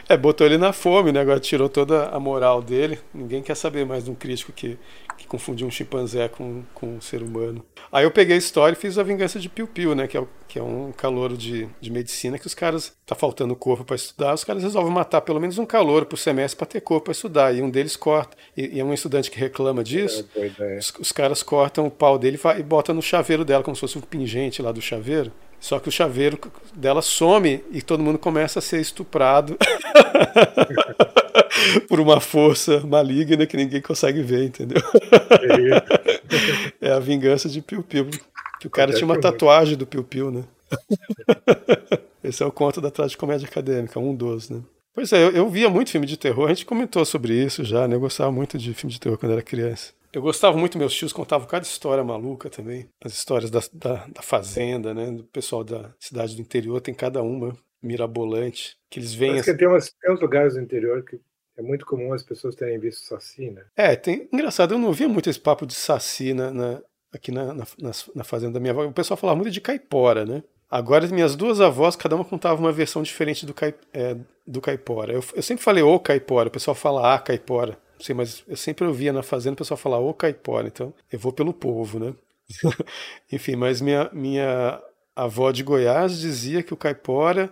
É, 0.10 0.16
botou 0.16 0.48
ele 0.48 0.58
na 0.58 0.72
fome, 0.72 1.12
né? 1.12 1.20
Agora 1.20 1.40
tirou 1.40 1.68
toda 1.68 2.08
a 2.10 2.20
moral 2.20 2.62
dele. 2.62 2.98
Ninguém 3.14 3.44
quer 3.44 3.56
saber 3.56 3.86
mais 3.86 4.06
de 4.06 4.12
um 4.12 4.16
crítico 4.16 4.52
que 4.54 4.78
que 5.18 5.28
confundiu 5.28 5.68
um 5.68 5.72
chimpanzé 5.72 6.28
com, 6.28 6.64
com 6.74 6.96
um 6.96 7.02
ser 7.02 7.22
humano. 7.22 7.66
Aí 7.92 8.04
eu 8.04 8.12
peguei 8.12 8.36
a 8.36 8.38
história 8.38 8.74
e 8.74 8.80
fiz 8.80 8.98
a 8.98 9.04
vingança 9.04 9.40
de 9.40 9.50
Piu 9.50 9.68
Piu, 9.68 9.96
né? 9.96 10.08
Que 10.08 10.18
é, 10.18 10.24
que 10.48 10.60
é 10.60 10.64
um 10.64 10.92
calouro 10.92 11.36
de, 11.36 11.68
de 11.82 11.92
medicina 11.92 12.38
que 12.38 12.48
os 12.48 12.54
caras. 12.54 12.94
tá 13.06 13.16
faltando 13.16 13.56
corpo 13.56 13.84
para 13.84 13.96
estudar, 13.96 14.34
os 14.34 14.44
caras 14.44 14.64
resolvem 14.64 14.94
matar 14.94 15.22
pelo 15.22 15.40
menos 15.40 15.58
um 15.58 15.66
calouro 15.66 16.06
por 16.06 16.18
semestre 16.18 16.58
para 16.58 16.68
ter 16.68 16.82
corpo 16.82 17.06
para 17.06 17.12
estudar. 17.14 17.56
E 17.56 17.62
um 17.62 17.70
deles 17.70 17.96
corta. 17.96 18.38
E, 18.56 18.78
e, 18.78 18.80
é 18.80 18.84
um 18.84 18.94
estudante 18.94 19.32
que 19.32 19.40
reclama 19.40 19.84
disso. 19.84 20.28
É, 20.36 20.78
os, 20.78 20.94
os, 21.00 21.12
caras 21.12 21.42
cortam 21.42 21.88
o 21.88 21.92
pau 21.92 22.18
dele 22.18 22.40
e, 22.42 22.60
e 22.60 22.64
botam 22.64 22.94
no 22.94 23.02
chaveiro 23.02 23.44
dela, 23.44 23.64
como 23.64 23.76
se 23.76 23.82
fosse 23.82 23.98
um 23.98 24.02
pingente 24.02 24.62
lá 24.62 24.72
do 24.72 24.82
chaveiro. 24.82 25.32
Só 25.60 25.80
que 25.80 25.90
o 25.90 25.92
chaveiro 25.92 26.40
dela 26.74 27.02
some 27.02 27.64
e 27.72 27.82
todo 27.82 28.04
mundo 28.04 28.20
começa 28.20 28.60
a 28.60 28.62
ser 28.62 28.80
estuprado 28.80 29.58
por 31.90 32.00
uma 32.00 32.20
força 32.20 32.80
maligna 32.82 33.46
que 33.46 33.58
ninguém 33.58 33.82
consegue 33.82 34.22
ver, 34.22 34.46
entendeu? 34.46 34.82
é 36.80 36.92
a 36.92 37.00
vingança 37.00 37.50
de 37.50 37.62
Piu 37.62 37.84
Piu. 37.84 38.08
Que 38.60 38.68
o 38.68 38.70
cara 38.70 38.94
tinha 38.94 39.06
uma 39.06 39.20
tatuagem 39.20 39.78
do 39.78 39.86
Piu 39.86 40.04
Piu, 40.04 40.32
né? 40.32 40.44
Esse 42.24 42.44
é 42.44 42.46
o 42.46 42.52
conto 42.52 42.82
da 42.82 42.92
comédia 43.18 43.48
acadêmica, 43.48 44.00
um 44.00 44.14
dos, 44.14 44.50
né? 44.50 44.62
Pois 44.94 45.14
é, 45.14 45.24
eu, 45.24 45.32
eu, 45.32 45.50
via 45.50 45.70
muito 45.70 45.92
filme 45.92 46.08
de 46.08 46.18
terror, 46.18 46.46
a 46.46 46.50
gente 46.50 46.66
comentou 46.66 47.06
sobre 47.06 47.34
isso 47.34 47.64
já, 47.64 47.88
né? 47.88 47.96
Eu 47.96 48.00
gostava 48.00 48.32
muito 48.32 48.58
de 48.58 48.74
filme 48.74 48.92
de 48.92 49.00
terror 49.00 49.18
quando 49.18 49.34
era 49.34 49.44
criança. 49.44 49.94
Eu 50.18 50.22
gostava 50.24 50.58
muito, 50.58 50.80
meus 50.80 50.96
tios 50.96 51.14
contavam 51.14 51.48
cada 51.48 51.64
história 51.64 52.04
maluca 52.04 52.50
também. 52.50 52.90
As 53.06 53.14
histórias 53.14 53.52
da, 53.52 53.60
da, 53.72 54.08
da 54.08 54.22
fazenda, 54.24 54.92
né? 54.92 55.12
Do 55.12 55.24
pessoal 55.26 55.64
da 55.64 55.94
cidade 56.00 56.36
do 56.36 56.42
interior, 56.42 56.82
tem 56.82 56.92
cada 56.92 57.22
uma 57.22 57.56
mirabolante. 57.84 58.76
Que 58.90 58.98
eles 58.98 59.14
vêm. 59.14 59.38
Assim... 59.38 59.56
tem, 59.56 59.68
umas, 59.68 59.94
tem 60.02 60.12
uns 60.12 60.20
lugares 60.20 60.56
do 60.56 60.60
interior 60.60 61.06
que 61.06 61.22
é 61.56 61.62
muito 61.62 61.86
comum 61.86 62.14
as 62.14 62.24
pessoas 62.24 62.56
terem 62.56 62.80
visto 62.80 63.06
Saci, 63.06 63.52
né? 63.52 63.64
É, 63.76 63.96
tem. 63.96 64.28
Engraçado, 64.34 64.74
eu 64.74 64.80
não 64.80 64.88
ouvia 64.88 65.08
muito 65.08 65.30
esse 65.30 65.40
papo 65.40 65.68
de 65.68 65.76
Saci 65.76 66.34
na, 66.34 66.50
na 66.50 66.82
aqui 67.14 67.32
na, 67.32 67.54
na, 67.54 67.66
na, 68.16 68.24
fazenda 68.24 68.54
da 68.54 68.60
minha 68.60 68.74
avó. 68.74 68.88
O 68.88 68.92
pessoal 68.92 69.18
falava 69.18 69.38
muito 69.38 69.52
de 69.52 69.62
caipora, 69.62 70.26
né? 70.26 70.44
Agora, 70.68 71.06
minhas 71.10 71.36
duas 71.36 71.62
avós, 71.62 71.96
cada 71.96 72.16
uma 72.16 72.26
contava 72.26 72.60
uma 72.60 72.72
versão 72.72 73.04
diferente 73.04 73.46
do, 73.46 73.54
caip, 73.54 73.78
é, 73.94 74.18
do 74.48 74.62
caipora. 74.62 75.14
Eu, 75.14 75.24
eu, 75.36 75.44
sempre 75.44 75.64
falei 75.64 75.84
o 75.84 76.00
caipora, 76.00 76.50
o 76.50 76.52
pessoal 76.52 76.74
fala 76.74 77.14
a 77.14 77.20
caipora. 77.20 77.78
Não 77.98 78.06
sei, 78.06 78.16
mas 78.16 78.44
eu 78.48 78.56
sempre 78.56 78.86
ouvia 78.86 79.12
na 79.12 79.24
fazenda 79.24 79.56
o 79.56 79.58
pessoal 79.58 79.78
falar 79.78 80.00
o 80.00 80.14
caipora, 80.14 80.68
então 80.68 80.94
eu 81.12 81.18
vou 81.18 81.34
pelo 81.34 81.54
povo, 81.54 82.00
né? 82.00 82.14
Enfim, 83.32 83.56
mas 83.56 83.82
minha, 83.82 84.10
minha 84.14 84.82
avó 85.16 85.52
de 85.52 85.64
Goiás 85.64 86.20
dizia 86.20 86.62
que 86.62 86.74
o 86.74 86.78
caipora 86.78 87.52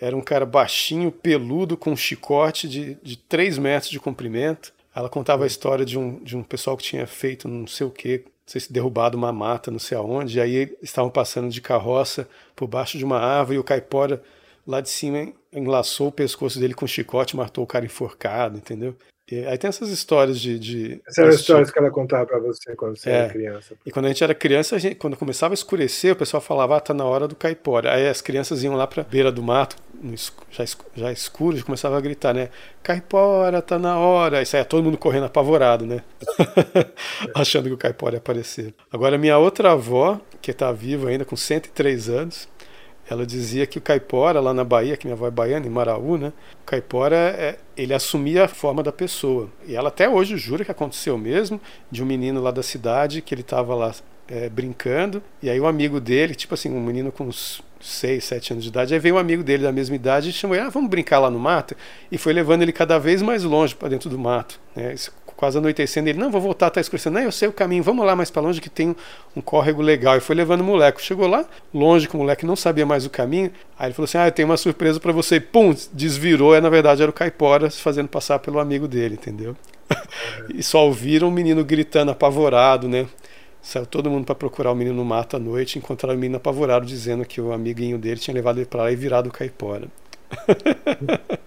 era 0.00 0.16
um 0.16 0.20
cara 0.20 0.44
baixinho, 0.44 1.12
peludo, 1.12 1.76
com 1.76 1.92
um 1.92 1.96
chicote 1.96 2.68
de, 2.68 2.94
de 3.02 3.16
3 3.16 3.56
metros 3.58 3.90
de 3.90 4.00
comprimento. 4.00 4.72
Ela 4.94 5.08
contava 5.08 5.44
a 5.44 5.46
história 5.46 5.84
de 5.84 5.98
um, 5.98 6.22
de 6.22 6.36
um 6.36 6.42
pessoal 6.42 6.76
que 6.76 6.82
tinha 6.82 7.06
feito 7.06 7.48
não 7.48 7.66
sei 7.66 7.86
o 7.86 7.90
que, 7.90 8.18
não 8.18 8.32
sei 8.46 8.60
se 8.60 8.72
derrubado 8.72 9.16
uma 9.16 9.32
mata, 9.32 9.70
não 9.70 9.78
sei 9.78 9.96
aonde, 9.96 10.38
e 10.38 10.40
aí 10.40 10.76
estavam 10.82 11.10
passando 11.10 11.48
de 11.48 11.60
carroça 11.60 12.28
por 12.54 12.66
baixo 12.66 12.98
de 12.98 13.04
uma 13.04 13.18
árvore 13.18 13.56
e 13.56 13.60
o 13.60 13.64
caipora 13.64 14.22
lá 14.66 14.80
de 14.80 14.88
cima 14.88 15.32
enlaçou 15.52 16.08
o 16.08 16.12
pescoço 16.12 16.58
dele 16.58 16.74
com 16.74 16.84
um 16.84 16.88
chicote, 16.88 17.36
matou 17.36 17.64
o 17.64 17.66
cara 17.66 17.84
enforcado, 17.84 18.58
entendeu? 18.58 18.96
E 19.30 19.46
aí 19.46 19.56
tem 19.56 19.68
essas 19.68 19.88
histórias 19.88 20.38
de. 20.38 20.58
de 20.58 21.00
Essas 21.06 21.18
eram 21.18 21.28
as 21.30 21.34
histórias 21.36 21.70
que 21.70 21.78
ela 21.78 21.90
contava 21.90 22.26
para 22.26 22.38
você 22.38 22.76
quando 22.76 22.96
você 22.96 23.08
é. 23.08 23.12
era 23.12 23.28
criança. 23.30 23.74
E 23.84 23.90
quando 23.90 24.04
a 24.04 24.08
gente 24.08 24.22
era 24.22 24.34
criança, 24.34 24.78
gente, 24.78 24.96
quando 24.96 25.16
começava 25.16 25.54
a 25.54 25.56
escurecer, 25.56 26.12
o 26.12 26.16
pessoal 26.16 26.42
falava, 26.42 26.76
ah, 26.76 26.80
tá 26.80 26.92
na 26.92 27.06
hora 27.06 27.26
do 27.26 27.34
caipora. 27.34 27.94
Aí 27.94 28.06
as 28.06 28.20
crianças 28.20 28.62
iam 28.62 28.74
lá 28.74 28.86
pra 28.86 29.02
beira 29.02 29.32
do 29.32 29.42
mato, 29.42 29.76
já, 30.50 30.64
já 30.94 31.10
escuro, 31.10 31.56
já 31.56 31.64
começava 31.64 31.96
a 31.96 32.00
gritar, 32.02 32.34
né? 32.34 32.50
Caipora, 32.82 33.62
tá 33.62 33.78
na 33.78 33.98
hora. 33.98 34.40
Aí 34.40 34.46
saía 34.46 34.64
todo 34.64 34.84
mundo 34.84 34.98
correndo 34.98 35.24
apavorado, 35.24 35.86
né? 35.86 36.02
Achando 37.34 37.68
que 37.68 37.74
o 37.74 37.78
caipora 37.78 38.16
ia 38.16 38.18
aparecer. 38.18 38.74
Agora, 38.92 39.16
minha 39.16 39.38
outra 39.38 39.72
avó, 39.72 40.20
que 40.42 40.52
tá 40.52 40.70
viva 40.70 41.08
ainda, 41.08 41.24
com 41.24 41.34
103 41.34 42.10
anos, 42.10 42.46
ela 43.08 43.26
dizia 43.26 43.66
que 43.66 43.78
o 43.78 43.80
caipora 43.80 44.40
lá 44.40 44.54
na 44.54 44.64
Bahia, 44.64 44.96
que 44.96 45.06
minha 45.06 45.14
avó 45.14 45.26
é 45.26 45.30
baiana, 45.30 45.66
em 45.66 45.70
Maraú, 45.70 46.16
né? 46.16 46.32
O 46.62 46.66
caipora, 46.66 47.16
é, 47.16 47.58
ele 47.76 47.92
assumia 47.92 48.44
a 48.44 48.48
forma 48.48 48.82
da 48.82 48.92
pessoa. 48.92 49.48
E 49.66 49.76
ela 49.76 49.88
até 49.88 50.08
hoje 50.08 50.36
jura 50.36 50.64
que 50.64 50.70
aconteceu 50.70 51.18
mesmo, 51.18 51.60
de 51.90 52.02
um 52.02 52.06
menino 52.06 52.40
lá 52.40 52.50
da 52.50 52.62
cidade, 52.62 53.20
que 53.20 53.34
ele 53.34 53.42
estava 53.42 53.74
lá 53.74 53.94
é, 54.28 54.48
brincando, 54.48 55.22
e 55.42 55.50
aí 55.50 55.60
um 55.60 55.66
amigo 55.66 56.00
dele, 56.00 56.34
tipo 56.34 56.54
assim, 56.54 56.70
um 56.70 56.82
menino 56.82 57.12
com 57.12 57.24
uns 57.24 57.62
6, 57.80 58.24
7 58.24 58.52
anos 58.54 58.64
de 58.64 58.70
idade, 58.70 58.94
aí 58.94 59.00
veio 59.00 59.16
um 59.16 59.18
amigo 59.18 59.42
dele 59.42 59.62
da 59.62 59.72
mesma 59.72 59.94
idade 59.94 60.30
e 60.30 60.32
chamou 60.32 60.56
ele, 60.56 60.66
ah, 60.66 60.70
vamos 60.70 60.88
brincar 60.88 61.18
lá 61.18 61.30
no 61.30 61.38
mato, 61.38 61.76
e 62.10 62.16
foi 62.16 62.32
levando 62.32 62.62
ele 62.62 62.72
cada 62.72 62.98
vez 62.98 63.20
mais 63.20 63.44
longe 63.44 63.74
para 63.74 63.88
dentro 63.88 64.08
do 64.08 64.18
mato, 64.18 64.58
né? 64.74 64.94
Isso 64.94 65.12
quase 65.44 65.58
anoitecendo. 65.58 66.08
Ele, 66.08 66.18
não, 66.18 66.30
vou 66.30 66.40
voltar, 66.40 66.70
tá 66.70 66.80
escurecendo. 66.80 67.18
Não, 67.18 67.22
eu 67.22 67.32
sei 67.32 67.48
o 67.48 67.52
caminho, 67.52 67.82
vamos 67.82 68.04
lá 68.06 68.16
mais 68.16 68.30
para 68.30 68.40
longe 68.40 68.60
que 68.60 68.70
tem 68.70 68.96
um 69.36 69.40
córrego 69.40 69.82
legal. 69.82 70.16
E 70.16 70.20
foi 70.20 70.34
levando 70.34 70.62
o 70.62 70.64
moleque. 70.64 71.02
Chegou 71.02 71.26
lá, 71.26 71.44
longe, 71.72 72.08
que 72.08 72.14
o 72.14 72.18
moleque 72.18 72.46
não 72.46 72.56
sabia 72.56 72.86
mais 72.86 73.04
o 73.04 73.10
caminho. 73.10 73.50
Aí 73.78 73.88
ele 73.88 73.94
falou 73.94 74.06
assim: 74.06 74.18
Ah, 74.18 74.26
eu 74.26 74.32
tenho 74.32 74.48
uma 74.48 74.56
surpresa 74.56 74.98
para 74.98 75.12
você. 75.12 75.36
E, 75.36 75.40
pum, 75.40 75.74
desvirou. 75.92 76.56
E 76.56 76.60
na 76.60 76.70
verdade 76.70 77.02
era 77.02 77.10
o 77.10 77.14
caipora 77.14 77.68
se 77.68 77.80
fazendo 77.80 78.08
passar 78.08 78.38
pelo 78.38 78.58
amigo 78.58 78.88
dele, 78.88 79.14
entendeu? 79.14 79.54
e 80.54 80.62
só 80.62 80.86
ouviram 80.86 81.28
o 81.28 81.30
menino 81.30 81.62
gritando 81.62 82.10
apavorado, 82.10 82.88
né? 82.88 83.06
Saiu 83.60 83.86
todo 83.86 84.10
mundo 84.10 84.26
para 84.26 84.34
procurar 84.34 84.72
o 84.72 84.74
menino 84.74 84.96
no 84.96 85.04
mato 85.04 85.36
à 85.36 85.38
noite, 85.38 85.78
encontraram 85.78 86.16
o 86.16 86.18
menino 86.18 86.36
apavorado 86.36 86.84
dizendo 86.84 87.24
que 87.24 87.40
o 87.40 87.50
amiguinho 87.52 87.98
dele 87.98 88.20
tinha 88.20 88.34
levado 88.34 88.58
ele 88.58 88.66
para 88.66 88.82
lá 88.82 88.92
e 88.92 88.96
virado 88.96 89.28
o 89.28 89.32
caipora. 89.32 89.88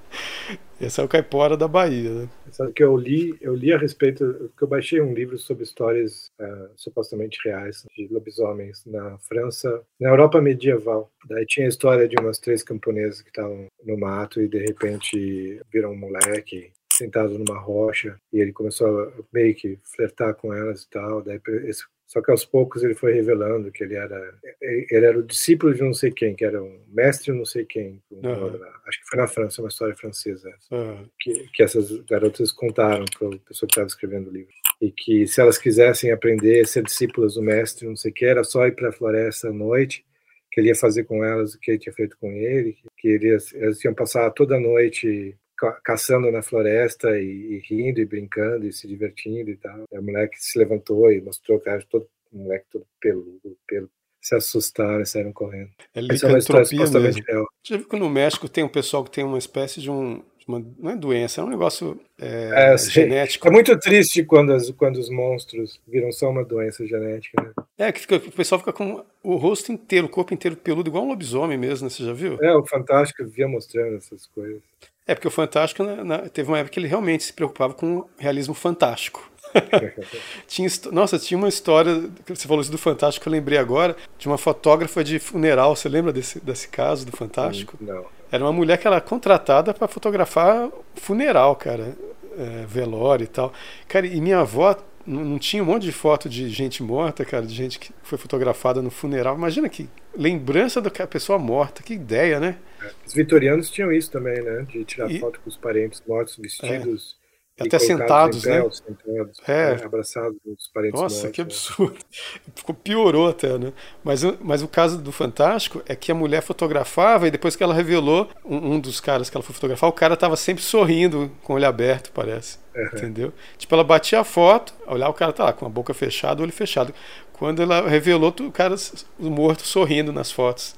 Esse 0.79 1.01
é 1.01 1.03
o 1.03 1.07
caipora 1.07 1.57
da 1.57 1.67
Bahia, 1.67 2.11
né? 2.11 2.29
Sabe 2.51 2.71
que 2.71 2.83
eu 2.83 2.95
li, 2.95 3.35
eu 3.41 3.55
li 3.55 3.73
a 3.73 3.77
respeito, 3.77 4.51
que 4.55 4.63
eu 4.63 4.67
baixei 4.67 5.01
um 5.01 5.13
livro 5.13 5.37
sobre 5.39 5.63
histórias 5.63 6.31
uh, 6.39 6.69
supostamente 6.75 7.39
reais 7.43 7.83
de 7.95 8.07
lobisomens 8.11 8.85
na 8.85 9.17
França, 9.17 9.81
na 9.99 10.09
Europa 10.09 10.39
medieval. 10.39 11.11
Daí 11.27 11.45
tinha 11.47 11.65
a 11.65 11.69
história 11.69 12.07
de 12.07 12.15
umas 12.19 12.37
três 12.37 12.61
camponesas 12.61 13.21
que 13.21 13.29
estavam 13.29 13.65
no 13.83 13.97
mato 13.97 14.39
e 14.39 14.47
de 14.47 14.59
repente 14.59 15.59
viram 15.73 15.93
um 15.93 15.97
moleque 15.97 16.71
sentado 16.93 17.37
numa 17.37 17.59
rocha 17.59 18.15
e 18.31 18.39
ele 18.39 18.53
começou 18.53 19.03
a 19.03 19.11
meio 19.33 19.55
que 19.55 19.79
flertar 19.83 20.35
com 20.35 20.53
elas 20.53 20.83
e 20.83 20.89
tal. 20.89 21.23
Daí 21.23 21.39
esse 21.65 21.83
só 22.07 22.21
que 22.21 22.31
aos 22.31 22.45
poucos 22.45 22.83
ele 22.83 22.95
foi 22.95 23.13
revelando 23.13 23.69
que 23.69 23.83
ele 23.83 23.95
era 23.95 24.33
ele 24.61 25.05
era 25.05 25.19
o 25.19 25.23
discípulo 25.23 25.73
de 25.73 25.83
não 25.83 25.93
sei 25.93 26.09
quem, 26.09 26.33
que 26.33 26.45
era 26.45 26.63
um 26.63 26.81
mestre 26.87 27.33
não 27.33 27.43
sei 27.43 27.65
quem. 27.65 28.01
Uhum. 28.09 28.59
Acho 28.87 29.01
que 29.01 29.09
foi 29.09 29.19
na 29.19 29.27
França, 29.27 29.61
uma 29.61 29.67
história 29.67 29.95
francesa. 29.95 30.49
Uhum. 30.71 31.05
Que, 31.19 31.47
que 31.53 31.61
essas 31.61 31.91
garotas 32.05 32.51
contaram 32.53 33.03
para 33.19 33.27
a 33.27 33.39
pessoa 33.39 33.67
que 33.67 33.73
estava 33.73 33.87
escrevendo 33.87 34.29
o 34.29 34.33
livro. 34.33 34.53
E 34.81 34.89
que 34.89 35.27
se 35.27 35.41
elas 35.41 35.57
quisessem 35.57 36.11
aprender, 36.11 36.65
ser 36.65 36.83
discípulas 36.83 37.33
do 37.33 37.41
mestre 37.41 37.85
não 37.85 37.97
sei 37.97 38.11
o 38.11 38.13
que, 38.13 38.25
era 38.25 38.43
só 38.43 38.65
ir 38.65 38.75
para 38.75 38.89
a 38.89 38.93
floresta 38.93 39.49
à 39.49 39.53
noite, 39.53 40.05
que 40.49 40.61
ele 40.61 40.69
ia 40.69 40.75
fazer 40.75 41.03
com 41.03 41.25
elas 41.25 41.55
o 41.55 41.59
que 41.59 41.71
ele 41.71 41.79
tinha 41.79 41.93
feito 41.93 42.17
com 42.17 42.31
ele, 42.31 42.77
que 42.97 43.09
eles, 43.09 43.53
eles 43.53 43.83
iam 43.83 43.93
passar 43.93 44.31
toda 44.31 44.55
a 44.55 44.59
noite 44.59 45.35
caçando 45.83 46.31
na 46.31 46.41
floresta 46.41 47.19
e, 47.19 47.25
e, 47.25 47.59
rindo 47.67 47.99
e 47.99 48.05
brincando 48.05 48.65
e 48.65 48.73
se 48.73 48.87
divertindo 48.87 49.49
e 49.49 49.57
tal. 49.57 49.85
E 49.91 49.95
a 49.95 50.01
moleque 50.01 50.37
se 50.39 50.57
levantou 50.57 51.11
e 51.11 51.21
mostrou 51.21 51.57
o 51.57 51.61
cara 51.61 51.83
todo, 51.89 52.07
um 52.31 52.43
moleque 52.43 52.65
todo 52.71 52.85
peludo, 52.99 53.57
pelo, 53.67 53.89
se 54.21 54.35
assustaram 54.35 55.01
e 55.01 55.05
saíram 55.05 55.31
correndo. 55.31 55.71
É 55.95 56.01
Essa 56.13 56.27
é 56.27 56.29
uma 56.29 56.37
história 56.37 56.65
supostamente 56.65 57.21
real. 57.27 57.47
Já 57.63 57.77
viu 57.77 57.87
que 57.87 57.95
no 57.95 58.09
México 58.09 58.49
tem 58.49 58.63
um 58.63 58.69
pessoal 58.69 59.03
que 59.03 59.11
tem 59.11 59.23
uma 59.23 59.37
espécie 59.37 59.81
de 59.81 59.89
um. 59.89 60.23
Uma, 60.47 60.65
não 60.79 60.91
é 60.91 60.95
doença, 60.95 61.41
é 61.41 61.43
um 61.43 61.49
negócio 61.49 61.99
é, 62.19 62.73
é, 62.73 62.77
genético. 62.77 63.47
É 63.47 63.51
muito 63.51 63.77
triste 63.77 64.23
quando, 64.23 64.53
as, 64.53 64.69
quando 64.71 64.97
os 64.97 65.09
monstros 65.09 65.79
viram 65.85 66.09
só 66.11 66.29
uma 66.29 66.43
doença 66.43 66.87
genética. 66.87 67.43
Né? 67.43 67.51
É, 67.77 67.91
que 67.91 67.99
fica, 67.99 68.15
o 68.15 68.31
pessoal 68.31 68.59
fica 68.59 68.71
com 68.71 69.03
o 69.21 69.35
rosto 69.35 69.73
inteiro, 69.73 70.07
o 70.07 70.09
corpo 70.09 70.33
inteiro 70.33 70.55
peludo, 70.55 70.89
igual 70.89 71.03
um 71.03 71.09
lobisomem 71.09 71.57
mesmo, 71.57 71.85
né? 71.85 71.89
Você 71.89 72.03
já 72.03 72.13
viu? 72.13 72.37
É, 72.41 72.55
o 72.55 72.65
Fantástico 72.65 73.25
via 73.25 73.47
mostrando 73.47 73.97
essas 73.97 74.25
coisas. 74.27 74.61
É, 75.05 75.13
porque 75.13 75.27
o 75.27 75.31
Fantástico, 75.31 75.83
né, 75.83 76.01
na, 76.03 76.29
teve 76.29 76.49
uma 76.49 76.59
época 76.59 76.73
que 76.73 76.79
ele 76.79 76.87
realmente 76.87 77.25
se 77.25 77.33
preocupava 77.33 77.73
com 77.73 77.97
o 77.97 78.09
realismo 78.17 78.53
fantástico. 78.53 79.29
tinha, 80.47 80.69
nossa, 80.91 81.19
tinha 81.19 81.37
uma 81.37 81.47
história, 81.47 82.09
você 82.27 82.47
falou 82.47 82.61
isso 82.61 82.71
do 82.71 82.77
Fantástico, 82.77 83.27
eu 83.27 83.31
lembrei 83.31 83.57
agora, 83.57 83.95
de 84.17 84.27
uma 84.27 84.37
fotógrafa 84.37 85.03
de 85.03 85.19
funeral. 85.19 85.75
Você 85.75 85.89
lembra 85.89 86.13
desse, 86.13 86.39
desse 86.39 86.67
caso 86.67 87.05
do 87.05 87.15
Fantástico? 87.15 87.77
Não. 87.81 88.16
Era 88.31 88.43
uma 88.43 88.53
mulher 88.53 88.77
que 88.77 88.87
era 88.87 88.99
contratada 88.99 89.73
para 89.73 89.87
fotografar 89.87 90.69
funeral, 90.95 91.55
cara. 91.55 91.95
É, 92.37 92.65
velório 92.67 93.23
e 93.23 93.27
tal. 93.27 93.51
Cara, 93.87 94.05
e 94.05 94.21
minha 94.21 94.39
avó 94.39 94.75
não, 95.07 95.39
tinha 95.39 95.63
um 95.63 95.65
monte 95.65 95.83
de 95.83 95.91
foto 95.91 96.27
de 96.27 96.49
gente 96.49 96.83
morta, 96.83 97.23
cara, 97.23 97.45
de 97.45 97.55
gente 97.55 97.79
que 97.79 97.91
foi 98.03 98.17
fotografada 98.17 98.81
no 98.81 98.91
funeral. 98.91 99.35
Imagina 99.35 99.69
que 99.69 99.89
lembrança 100.15 100.81
da 100.81 100.89
pessoa 101.07 101.39
morta, 101.39 101.81
que 101.81 101.93
ideia, 101.93 102.39
né? 102.39 102.57
Os 103.05 103.13
vitorianos 103.13 103.71
tinham 103.71 103.91
isso 103.91 104.11
também, 104.11 104.41
né? 104.43 104.67
De 104.69 104.83
tirar 104.83 105.09
e... 105.09 105.19
foto 105.19 105.39
com 105.39 105.49
os 105.49 105.55
parentes 105.55 106.03
mortos 106.05 106.35
vestidos. 106.35 107.15
É. 107.23 107.26
Até 107.59 107.79
sentados, 107.79 108.43
né? 108.43 108.61
sentados, 108.69 109.41
é. 109.47 109.75
Né? 109.75 109.83
abraçados 109.83 110.37
os 110.45 110.67
parentes 110.67 111.01
Nossa, 111.01 111.15
mortos, 111.15 111.31
que 111.31 111.41
absurdo. 111.41 111.93
Né? 111.93 112.41
Ficou, 112.55 112.75
piorou 112.75 113.27
até, 113.27 113.57
né? 113.57 113.73
Mas, 114.03 114.21
mas 114.39 114.61
o 114.61 114.67
caso 114.67 114.99
do 114.99 115.11
Fantástico 115.11 115.81
é 115.87 115.95
que 115.95 116.11
a 116.11 116.15
mulher 116.15 116.43
fotografava 116.43 117.27
e 117.27 117.31
depois 117.31 117.55
que 117.55 117.63
ela 117.63 117.73
revelou 117.73 118.29
um, 118.45 118.73
um 118.73 118.79
dos 118.79 118.99
caras 118.99 119.27
que 119.27 119.35
ela 119.35 119.43
foi 119.43 119.55
fotografar, 119.55 119.89
o 119.89 119.93
cara 119.93 120.13
estava 120.13 120.35
sempre 120.35 120.63
sorrindo 120.63 121.31
com 121.41 121.53
o 121.53 121.55
olho 121.55 121.67
aberto, 121.67 122.11
parece. 122.11 122.59
Uhum. 122.75 122.85
Entendeu? 122.85 123.33
Tipo, 123.57 123.73
ela 123.73 123.83
batia 123.83 124.19
a 124.19 124.23
foto, 124.23 124.71
olhar 124.85 125.09
o 125.09 125.13
cara 125.13 125.33
tá 125.33 125.45
lá 125.45 125.53
com 125.53 125.65
a 125.65 125.69
boca 125.69 125.95
fechada, 125.95 126.41
o 126.41 126.43
olho 126.43 126.53
fechado. 126.53 126.93
Quando 127.33 127.61
ela 127.63 127.87
revelou, 127.89 128.33
o 128.39 128.51
cara 128.51 128.75
o 129.17 129.31
morto 129.31 129.63
sorrindo 129.63 130.13
nas 130.13 130.31
fotos. 130.31 130.75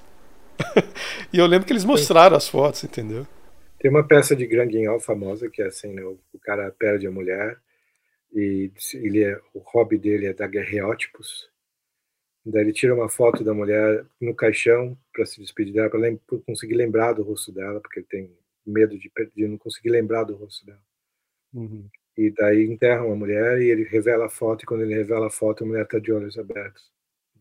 e 1.34 1.38
eu 1.38 1.46
lembro 1.46 1.66
que 1.66 1.74
eles 1.74 1.84
mostraram 1.84 2.38
as 2.38 2.48
fotos, 2.48 2.86
entendeu? 2.86 3.28
Tem 3.80 3.90
uma 3.90 4.06
peça 4.06 4.36
de 4.36 4.46
Grand 4.46 4.68
Guignol 4.68 5.00
famosa 5.00 5.50
que 5.50 5.62
é 5.62 5.68
assim, 5.68 5.94
né, 5.94 6.04
o 6.04 6.40
cara 6.42 6.70
perde 6.72 7.08
a 7.08 7.12
mulher 7.12 7.58
e 8.34 8.72
ele 8.94 9.24
é, 9.24 9.40
o 9.54 9.60
hobby 9.60 9.98
dele 9.98 10.28
é 10.28 10.34
dar 10.34 10.48
guerreótipos. 10.48 11.50
Daí 12.46 12.64
ele 12.64 12.74
tira 12.74 12.94
uma 12.94 13.10
foto 13.10 13.44
da 13.44 13.54
mulher 13.54 14.06
no 14.20 14.36
caixão 14.36 14.98
para 15.14 15.26
se 15.26 15.40
despedir 15.42 15.74
dela, 15.74 15.90
para 15.90 16.00
conseguir 16.46 16.76
lembrar 16.76 17.14
do 17.14 17.24
rosto 17.24 17.52
dela, 17.52 17.80
porque 17.80 18.00
ele 18.00 18.08
tem 18.08 18.38
medo 18.66 18.98
de, 18.98 19.12
de 19.36 19.48
não 19.48 19.58
conseguir 19.58 19.90
lembrar 19.90 20.24
do 20.24 20.36
rosto 20.36 20.66
dela. 20.66 20.82
Uhum. 21.54 21.88
E 22.18 22.32
daí 22.32 22.66
enterram 22.66 23.12
a 23.12 23.16
mulher 23.16 23.62
e 23.62 23.70
ele 23.70 23.84
revela 23.84 24.26
a 24.26 24.30
foto, 24.30 24.64
e 24.64 24.66
quando 24.66 24.82
ele 24.82 24.94
revela 24.94 25.28
a 25.28 25.32
foto, 25.32 25.64
a 25.64 25.68
mulher 25.68 25.84
está 25.84 26.00
de 26.00 26.12
olhos 26.12 26.38
abertos. 26.38 26.92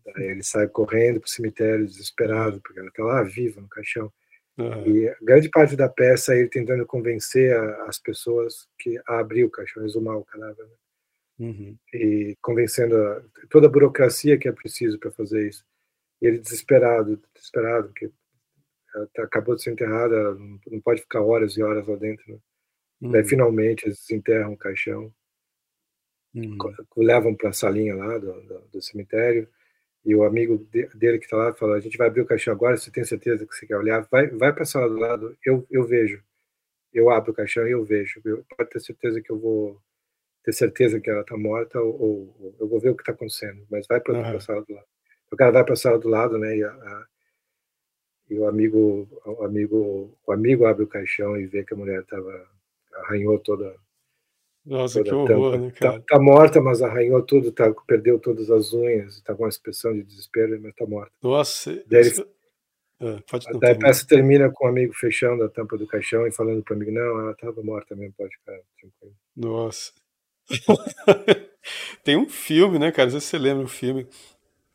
Daí 0.04 0.28
ele 0.28 0.42
sai 0.42 0.68
correndo 0.68 1.20
para 1.20 1.26
o 1.26 1.30
cemitério, 1.30 1.86
desesperado, 1.86 2.60
porque 2.60 2.78
ela 2.78 2.88
está 2.88 3.02
lá 3.02 3.22
viva 3.22 3.60
no 3.60 3.68
caixão. 3.68 4.12
Uhum. 4.58 4.86
E 4.88 5.16
grande 5.22 5.48
parte 5.48 5.76
da 5.76 5.88
peça 5.88 6.34
é 6.34 6.40
ele 6.40 6.48
tentando 6.48 6.84
convencer 6.84 7.56
a, 7.56 7.84
as 7.84 7.98
pessoas 7.98 8.68
que 8.76 9.00
a 9.06 9.20
abrir 9.20 9.44
o 9.44 9.50
caixão, 9.50 9.84
exumar 9.84 10.16
o 10.16 10.24
cadáver. 10.24 10.66
Né? 10.66 10.74
Uhum. 11.38 11.78
E 11.94 12.36
convencendo 12.42 12.96
a, 12.96 13.22
toda 13.48 13.68
a 13.68 13.70
burocracia 13.70 14.36
que 14.36 14.48
é 14.48 14.52
preciso 14.52 14.98
para 14.98 15.12
fazer 15.12 15.48
isso. 15.48 15.64
E 16.20 16.26
ele 16.26 16.38
desesperado, 16.38 17.22
desesperado, 17.32 17.88
porque 17.88 18.10
acabou 19.18 19.54
de 19.54 19.62
ser 19.62 19.70
enterrada, 19.70 20.34
não, 20.34 20.58
não, 20.66 20.80
pode 20.80 21.02
ficar 21.02 21.22
horas 21.22 21.56
e 21.56 21.62
horas 21.62 21.86
lá 21.86 21.94
dentro. 21.94 22.24
Né? 22.32 22.38
Uhum. 23.00 23.12
Daí 23.12 23.24
finalmente 23.24 23.86
eles 23.86 24.00
desenterram 24.00 24.54
o 24.54 24.58
caixão, 24.58 25.14
uhum. 26.34 26.58
levam 26.96 27.32
para 27.32 27.50
a 27.50 27.52
salinha 27.52 27.94
lá 27.94 28.18
do, 28.18 28.32
do, 28.42 28.58
do 28.72 28.82
cemitério 28.82 29.48
e 30.08 30.14
o 30.16 30.24
amigo 30.24 30.66
dele 30.94 31.18
que 31.18 31.26
está 31.26 31.36
lá 31.36 31.52
fala: 31.52 31.76
a 31.76 31.80
gente 31.80 31.98
vai 31.98 32.06
abrir 32.06 32.22
o 32.22 32.26
caixão 32.26 32.54
agora. 32.54 32.78
Você 32.78 32.90
tem 32.90 33.04
certeza 33.04 33.46
que 33.46 33.54
você 33.54 33.66
quer 33.66 33.76
olhar? 33.76 34.08
Vai, 34.10 34.26
vai 34.28 34.54
para 34.54 34.62
a 34.62 34.66
sala 34.66 34.88
do 34.88 34.96
lado. 34.96 35.36
Eu, 35.44 35.66
eu 35.70 35.84
vejo. 35.84 36.24
Eu 36.94 37.10
abro 37.10 37.30
o 37.30 37.34
caixão 37.34 37.68
e 37.68 37.72
eu 37.72 37.84
vejo. 37.84 38.18
Eu, 38.24 38.42
pode 38.56 38.70
ter 38.70 38.80
certeza 38.80 39.20
que 39.20 39.30
eu 39.30 39.38
vou 39.38 39.78
ter 40.42 40.52
certeza 40.54 40.98
que 40.98 41.10
ela 41.10 41.20
está 41.20 41.36
morta 41.36 41.78
ou, 41.78 42.00
ou, 42.00 42.56
eu 42.58 42.66
vou 42.66 42.80
ver 42.80 42.88
o 42.88 42.96
que 42.96 43.02
está 43.02 43.12
acontecendo. 43.12 43.66
Mas 43.70 43.86
vai 43.86 44.00
para 44.00 44.14
uhum. 44.14 44.36
a 44.36 44.40
sala 44.40 44.64
do 44.64 44.72
lado. 44.72 44.86
O 45.30 45.36
cara 45.36 45.52
vai 45.52 45.62
para 45.62 45.74
a 45.74 45.76
sala 45.76 45.98
do 45.98 46.08
lado, 46.08 46.38
né? 46.38 46.56
E, 46.56 46.64
a, 46.64 46.70
a, 46.70 47.06
e, 48.30 48.38
o 48.38 48.48
amigo, 48.48 49.06
o 49.26 49.44
amigo, 49.44 50.18
o 50.26 50.32
amigo 50.32 50.64
abre 50.64 50.84
o 50.84 50.88
caixão 50.88 51.36
e 51.36 51.46
vê 51.46 51.62
que 51.64 51.74
a 51.74 51.76
mulher 51.76 52.00
estava 52.00 52.48
arranhou 52.94 53.38
toda 53.38 53.76
Nossa, 54.68 55.02
que 55.02 55.10
horror, 55.10 55.58
né, 55.58 55.70
tá, 55.70 55.76
cara? 55.80 56.00
Tá, 56.00 56.04
tá, 56.06 56.20
morta, 56.20 56.60
mas 56.60 56.82
arranhou 56.82 57.22
tudo, 57.22 57.50
tá, 57.50 57.72
perdeu 57.86 58.18
todas 58.18 58.50
as 58.50 58.74
unhas, 58.74 59.18
tá 59.22 59.34
com 59.34 59.44
uma 59.44 59.48
expressão 59.48 59.94
de 59.94 60.02
desespero, 60.02 60.60
mas 60.60 60.74
tá 60.74 60.84
morta. 60.86 61.10
Nossa, 61.22 61.82
daí, 61.86 62.02
isso... 62.02 62.28
ah, 63.00 63.18
pode 63.30 63.46
daí 63.58 63.72
a 63.72 63.78
peça 63.78 64.06
termina 64.06 64.50
com 64.52 64.66
o 64.66 64.68
um 64.68 64.70
amigo 64.70 64.92
fechando 64.92 65.42
a 65.42 65.48
tampa 65.48 65.78
do 65.78 65.86
caixão 65.86 66.26
e 66.26 66.30
falando 66.32 66.62
pro 66.62 66.74
amigo, 66.74 66.92
não, 66.92 67.18
ela 67.18 67.34
tava 67.34 67.62
morta 67.62 67.96
mesmo, 67.96 68.12
pode 68.18 68.36
ficar 68.36 68.58
tranquilo. 68.78 69.16
Nossa. 69.34 69.92
Tem 72.04 72.16
um 72.16 72.28
filme, 72.28 72.78
né, 72.78 72.92
cara? 72.92 73.06
Não 73.06 73.12
sei 73.12 73.20
se 73.20 73.26
você 73.28 73.38
lembra 73.38 73.64
o 73.64 73.68
filme. 73.68 74.06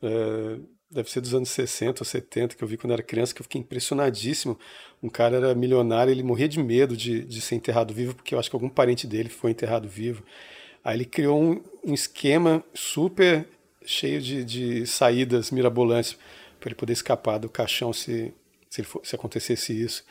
É, 0.02 0.58
deve 0.94 1.10
ser 1.10 1.20
dos 1.20 1.34
anos 1.34 1.50
60 1.50 2.02
ou 2.02 2.04
70, 2.06 2.54
que 2.54 2.62
eu 2.62 2.68
vi 2.68 2.76
quando 2.76 2.92
era 2.92 3.02
criança, 3.02 3.34
que 3.34 3.40
eu 3.40 3.44
fiquei 3.44 3.60
impressionadíssimo. 3.60 4.58
Um 5.02 5.08
cara 5.08 5.36
era 5.36 5.54
milionário, 5.54 6.10
ele 6.10 6.22
morria 6.22 6.48
de 6.48 6.62
medo 6.62 6.96
de, 6.96 7.24
de 7.24 7.40
ser 7.40 7.56
enterrado 7.56 7.92
vivo, 7.92 8.14
porque 8.14 8.34
eu 8.34 8.38
acho 8.38 8.48
que 8.48 8.56
algum 8.56 8.68
parente 8.68 9.06
dele 9.06 9.28
foi 9.28 9.50
enterrado 9.50 9.88
vivo. 9.88 10.22
Aí 10.84 10.96
ele 10.96 11.04
criou 11.04 11.42
um, 11.42 11.62
um 11.84 11.92
esquema 11.92 12.62
super 12.72 13.46
cheio 13.84 14.20
de, 14.20 14.44
de 14.44 14.86
saídas 14.86 15.50
mirabolantes 15.50 16.16
para 16.60 16.68
ele 16.68 16.76
poder 16.76 16.92
escapar 16.92 17.38
do 17.38 17.48
caixão 17.48 17.92
se, 17.92 18.32
se, 18.70 18.82
for, 18.84 19.00
se 19.04 19.14
acontecesse 19.14 19.78
isso. 19.78 20.04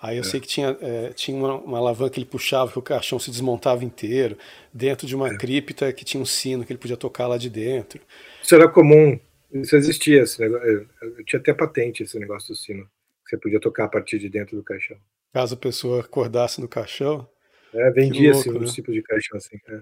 Aí 0.00 0.16
eu 0.16 0.22
é. 0.22 0.24
sei 0.24 0.40
que 0.40 0.46
tinha, 0.46 0.76
é, 0.80 1.12
tinha 1.12 1.36
uma, 1.36 1.56
uma, 1.56 1.78
alavanca 1.78 2.12
que 2.12 2.20
ele 2.20 2.26
puxava, 2.26 2.72
que 2.72 2.78
o 2.78 2.82
caixão 2.82 3.18
se 3.18 3.30
desmontava 3.30 3.84
inteiro, 3.84 4.38
dentro 4.72 5.06
de 5.06 5.14
uma 5.14 5.28
é. 5.28 5.36
cripta 5.36 5.92
que 5.92 6.04
tinha 6.04 6.22
um 6.22 6.26
sino 6.26 6.64
que 6.64 6.72
ele 6.72 6.78
podia 6.78 6.96
tocar 6.96 7.26
lá 7.26 7.36
de 7.36 7.50
dentro. 7.50 8.00
Isso 8.42 8.54
era 8.54 8.66
comum, 8.66 9.18
isso 9.52 9.76
existia, 9.76 10.22
esse 10.22 10.40
negócio, 10.40 10.66
eu 11.02 11.24
tinha 11.24 11.40
até 11.40 11.52
patente 11.52 12.02
esse 12.02 12.18
negócio 12.18 12.48
do 12.48 12.56
sino, 12.56 12.88
você 13.24 13.36
podia 13.36 13.60
tocar 13.60 13.84
a 13.84 13.88
partir 13.88 14.18
de 14.18 14.28
dentro 14.28 14.56
do 14.56 14.62
caixão. 14.62 14.96
Caso 15.32 15.54
a 15.54 15.58
pessoa 15.58 16.00
acordasse 16.00 16.60
no 16.60 16.68
caixão. 16.68 17.28
É, 17.72 17.90
vendia-se 17.90 18.50
um 18.50 18.58
né? 18.58 18.66
tipo 18.66 18.92
de 18.92 19.00
caixão 19.02 19.36
assim. 19.36 19.56
É. 19.68 19.80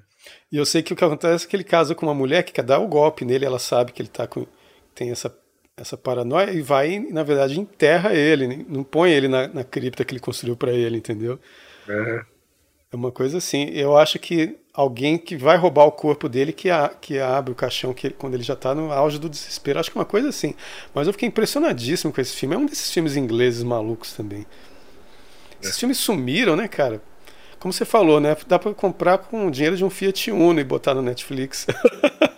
E 0.52 0.56
eu 0.56 0.66
sei 0.66 0.82
que 0.82 0.92
o 0.92 0.96
que 0.96 1.04
acontece 1.04 1.46
é 1.46 1.48
que 1.48 1.56
ele 1.56 1.64
casa 1.64 1.94
com 1.94 2.04
uma 2.04 2.14
mulher 2.14 2.42
que 2.42 2.52
quer 2.52 2.64
dar 2.64 2.78
o 2.78 2.88
golpe 2.88 3.24
nele, 3.24 3.46
ela 3.46 3.58
sabe 3.58 3.92
que 3.92 4.02
ele 4.02 4.10
tá 4.10 4.26
com, 4.26 4.46
tem 4.94 5.10
essa 5.10 5.34
essa 5.80 5.96
paranoia 5.96 6.50
e 6.50 6.60
vai, 6.60 6.90
e, 6.90 7.12
na 7.12 7.22
verdade, 7.22 7.58
enterra 7.58 8.12
ele, 8.12 8.66
não 8.68 8.82
põe 8.82 9.12
ele 9.12 9.28
na, 9.28 9.46
na 9.46 9.64
cripta 9.64 10.04
que 10.04 10.12
ele 10.12 10.20
construiu 10.20 10.56
para 10.56 10.72
ele, 10.72 10.98
entendeu? 10.98 11.38
Uhum. 11.88 12.20
É 12.90 12.96
uma 12.96 13.12
coisa 13.12 13.38
assim. 13.38 13.70
Eu 13.70 13.96
acho 13.96 14.18
que 14.18 14.56
alguém 14.78 15.18
que 15.18 15.36
vai 15.36 15.56
roubar 15.56 15.86
o 15.86 15.90
corpo 15.90 16.28
dele 16.28 16.52
que, 16.52 16.70
a, 16.70 16.88
que 16.88 17.18
abre 17.18 17.50
o 17.50 17.54
caixão 17.56 17.92
que, 17.92 18.10
quando 18.10 18.34
ele 18.34 18.44
já 18.44 18.54
está 18.54 18.76
no 18.76 18.92
auge 18.92 19.18
do 19.18 19.28
desespero. 19.28 19.80
Acho 19.80 19.90
que 19.90 19.98
é 19.98 20.00
uma 20.00 20.04
coisa 20.04 20.28
assim. 20.28 20.54
Mas 20.94 21.08
eu 21.08 21.12
fiquei 21.12 21.26
impressionadíssimo 21.26 22.12
com 22.12 22.20
esse 22.20 22.36
filme. 22.36 22.54
É 22.54 22.58
um 22.58 22.64
desses 22.64 22.92
filmes 22.92 23.16
ingleses 23.16 23.64
malucos 23.64 24.12
também. 24.12 24.46
Esses 25.60 25.76
é. 25.76 25.80
filmes 25.80 25.98
sumiram, 25.98 26.54
né, 26.54 26.68
cara? 26.68 27.02
Como 27.58 27.72
você 27.72 27.84
falou, 27.84 28.20
né? 28.20 28.36
Dá 28.46 28.56
para 28.56 28.72
comprar 28.72 29.18
com 29.18 29.48
o 29.48 29.50
dinheiro 29.50 29.76
de 29.76 29.84
um 29.84 29.90
Fiat 29.90 30.30
Uno 30.30 30.60
e 30.60 30.64
botar 30.64 30.94
no 30.94 31.02
Netflix. 31.02 31.66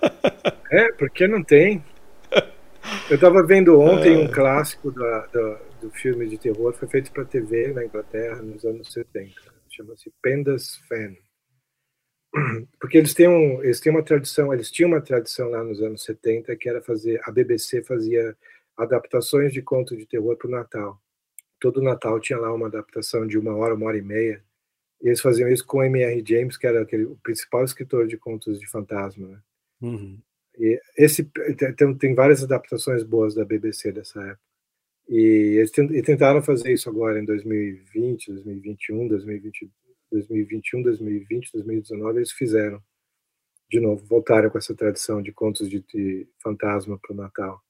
é, 0.72 0.92
porque 0.92 1.28
não 1.28 1.44
tem. 1.44 1.84
Eu 3.10 3.16
estava 3.16 3.46
vendo 3.46 3.78
ontem 3.78 4.16
um 4.16 4.26
clássico 4.26 4.90
da, 4.90 5.26
da, 5.26 5.58
do 5.82 5.90
filme 5.90 6.26
de 6.26 6.38
terror, 6.38 6.72
foi 6.72 6.88
feito 6.88 7.12
para 7.12 7.22
TV 7.26 7.74
na 7.74 7.84
Inglaterra 7.84 8.40
nos 8.40 8.64
anos 8.64 8.90
70. 8.90 9.30
Chama-se 9.68 10.10
Pendas 10.22 10.80
Fan. 10.88 11.14
Porque 12.80 12.98
eles 12.98 13.14
têm, 13.14 13.28
um, 13.28 13.62
eles 13.62 13.80
têm 13.80 13.92
uma 13.92 14.02
tradição, 14.02 14.52
eles 14.52 14.70
tinham 14.70 14.90
uma 14.90 15.00
tradição 15.00 15.50
lá 15.50 15.62
nos 15.64 15.82
anos 15.82 16.04
70 16.04 16.54
que 16.56 16.68
era 16.68 16.80
fazer, 16.80 17.20
a 17.24 17.30
BBC 17.30 17.82
fazia 17.82 18.36
adaptações 18.76 19.52
de 19.52 19.62
conto 19.62 19.96
de 19.96 20.06
terror 20.06 20.36
para 20.36 20.48
o 20.48 20.50
Natal. 20.50 21.00
Todo 21.58 21.82
Natal 21.82 22.18
tinha 22.20 22.38
lá 22.38 22.52
uma 22.52 22.66
adaptação 22.66 23.26
de 23.26 23.38
uma 23.38 23.54
hora, 23.54 23.74
uma 23.74 23.86
hora 23.86 23.98
e 23.98 24.02
meia. 24.02 24.42
E 25.02 25.08
eles 25.08 25.20
faziam 25.20 25.48
isso 25.48 25.66
com 25.66 25.82
M.R. 25.82 26.24
James, 26.26 26.56
que 26.56 26.66
era 26.66 26.82
aquele, 26.82 27.04
o 27.04 27.16
principal 27.22 27.64
escritor 27.64 28.06
de 28.06 28.16
contos 28.16 28.58
de 28.58 28.66
fantasma. 28.66 29.28
Né? 29.28 29.38
Uhum. 29.82 30.18
E 30.58 30.80
esse 30.96 31.24
tem, 31.76 31.94
tem 31.94 32.14
várias 32.14 32.42
adaptações 32.42 33.02
boas 33.02 33.34
da 33.34 33.44
BBC 33.44 33.92
dessa 33.92 34.20
época. 34.22 34.50
E 35.08 35.56
eles 35.58 35.72
tentaram 36.04 36.40
fazer 36.40 36.72
isso 36.72 36.88
agora 36.88 37.18
em 37.18 37.24
2020, 37.24 38.28
2021, 38.28 39.08
2020, 39.08 39.70
2021, 40.10 40.82
2020, 40.82 41.52
2019, 41.52 42.18
eles 42.18 42.32
fizeram 42.32 42.82
de 43.70 43.78
novo, 43.78 44.04
voltaram 44.04 44.50
com 44.50 44.58
essa 44.58 44.74
tradição 44.74 45.22
de 45.22 45.32
contos 45.32 45.70
de, 45.70 45.80
de 45.80 46.26
fantasma 46.42 46.98
para 46.98 47.12
o 47.12 47.16
Natal. 47.16 47.62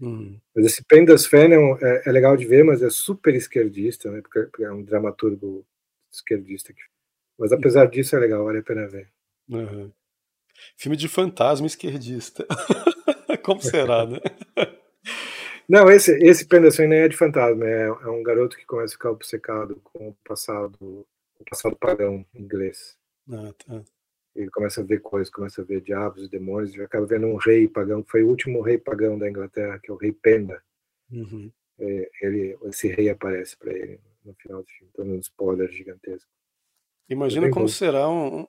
Hum. 0.00 0.38
Mas 0.54 0.66
esse 0.66 0.84
Pendas 0.84 1.26
Fennel 1.26 1.78
é, 1.80 2.02
é, 2.06 2.12
legal 2.12 2.36
de 2.36 2.46
ver, 2.46 2.62
mas 2.62 2.82
é 2.82 2.90
super 2.90 3.34
esquerdista, 3.34 4.10
né? 4.10 4.20
Porque 4.20 4.62
é 4.62 4.70
um 4.70 4.82
dramaturgo 4.82 5.66
esquerdista. 6.12 6.74
Mas 7.38 7.52
apesar 7.52 7.86
disso 7.86 8.16
é 8.16 8.18
legal, 8.18 8.44
vale 8.44 8.58
a 8.58 8.62
pena 8.62 8.86
ver. 8.86 9.08
Uhum. 9.48 9.90
Filme 10.76 10.96
de 10.96 11.08
fantasma 11.08 11.66
esquerdista. 11.66 12.46
Como 13.42 13.62
será, 13.62 14.06
né? 14.06 14.18
Não, 15.68 15.88
esse, 15.88 16.12
esse 16.18 16.46
Penderson 16.46 16.86
nem 16.86 17.00
é 17.00 17.08
de 17.08 17.16
fantasma, 17.16 17.64
é, 17.64 17.86
é, 17.86 18.08
um 18.08 18.24
garoto 18.24 18.56
que 18.56 18.66
começa 18.66 18.92
a 18.92 18.96
ficar 18.96 19.10
obcecado 19.12 19.80
com 19.84 20.08
o 20.08 20.16
passado, 20.24 21.06
o 21.40 21.44
passado 21.44 21.76
pagão 21.76 22.24
inglês. 22.34 22.96
Ah, 23.30 23.52
tá. 23.66 23.82
Ele 24.34 24.50
começa 24.50 24.80
a 24.80 24.84
ver 24.84 25.00
coisas, 25.00 25.32
começa 25.32 25.60
a 25.60 25.64
ver 25.64 25.80
diabos 25.80 26.24
e 26.24 26.28
demônios, 26.28 26.74
e 26.74 26.82
acaba 26.82 27.06
vendo 27.06 27.26
um 27.26 27.36
rei 27.36 27.66
pagão, 27.66 28.02
que 28.02 28.10
foi 28.10 28.22
o 28.22 28.28
último 28.28 28.60
rei 28.60 28.78
pagão 28.78 29.18
da 29.18 29.28
Inglaterra, 29.28 29.78
que 29.78 29.90
é 29.90 29.94
o 29.94 29.96
rei 29.96 30.12
Penda. 30.12 30.62
Uhum. 31.10 31.50
É, 31.78 32.10
ele, 32.22 32.56
esse 32.64 32.88
rei 32.88 33.08
aparece 33.08 33.56
para 33.56 33.72
ele 33.72 33.98
no 34.24 34.34
final 34.34 34.62
do 34.62 34.68
filme, 34.68 34.92
dando 34.96 35.12
um 35.12 35.18
spoiler 35.18 35.70
gigantesco. 35.70 36.30
Imagina 37.08 37.48
é 37.48 37.50
como 37.50 37.64
bom. 37.64 37.72
será 37.72 38.08
um, 38.08 38.46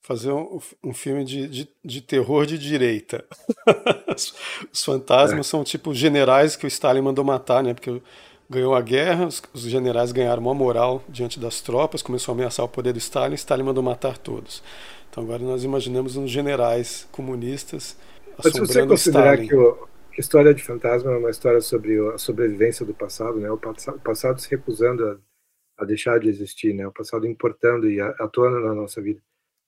fazer 0.00 0.32
um, 0.32 0.58
um 0.82 0.92
filme 0.92 1.24
de, 1.24 1.46
de, 1.46 1.68
de, 1.84 2.00
terror 2.00 2.46
de 2.46 2.58
direita. 2.58 3.24
os 4.72 4.84
fantasmas 4.84 5.46
é. 5.46 5.48
são 5.48 5.62
tipo 5.62 5.94
generais 5.94 6.56
que 6.56 6.66
o 6.66 6.68
Stalin 6.68 7.02
mandou 7.02 7.24
matar, 7.24 7.62
né? 7.62 7.74
Porque 7.74 8.02
ganhou 8.50 8.74
a 8.74 8.80
guerra, 8.80 9.28
os, 9.28 9.62
generais 9.62 10.10
ganharam 10.10 10.42
uma 10.42 10.52
moral 10.52 11.04
diante 11.08 11.38
das 11.38 11.60
tropas, 11.60 12.02
começou 12.02 12.32
a 12.32 12.34
ameaçar 12.34 12.64
o 12.66 12.68
poder 12.68 12.92
do 12.92 12.98
Stalin, 12.98 13.34
Stalin 13.36 13.62
mandou 13.62 13.82
matar 13.82 14.18
todos. 14.18 14.60
Então 15.08 15.22
agora 15.22 15.40
nós 15.42 15.62
imaginamos 15.62 16.16
uns 16.16 16.30
generais 16.30 17.08
comunistas 17.12 17.96
Mas 18.42 18.52
se 18.52 18.60
você 18.60 18.84
considerar 18.84 19.34
Stalin. 19.34 19.48
que 19.48 19.54
o, 19.54 19.88
a 20.16 20.20
história 20.20 20.52
de 20.52 20.62
fantasma 20.64 21.12
é 21.12 21.16
uma 21.16 21.30
história 21.30 21.60
sobre 21.60 21.96
a 22.12 22.18
sobrevivência 22.18 22.84
do 22.84 22.92
passado, 22.92 23.38
né? 23.38 23.48
O 23.50 23.56
passado, 23.56 24.40
se 24.40 24.50
recusando 24.50 25.06
a, 25.06 25.82
a, 25.82 25.84
deixar 25.84 26.18
de 26.18 26.28
existir, 26.28 26.74
né? 26.74 26.86
O 26.86 26.92
passado 26.92 27.26
importando 27.26 27.88
e 27.88 28.00
atuando 28.00 28.58
na 28.60 28.74
nossa 28.74 29.00
vida. 29.00 29.20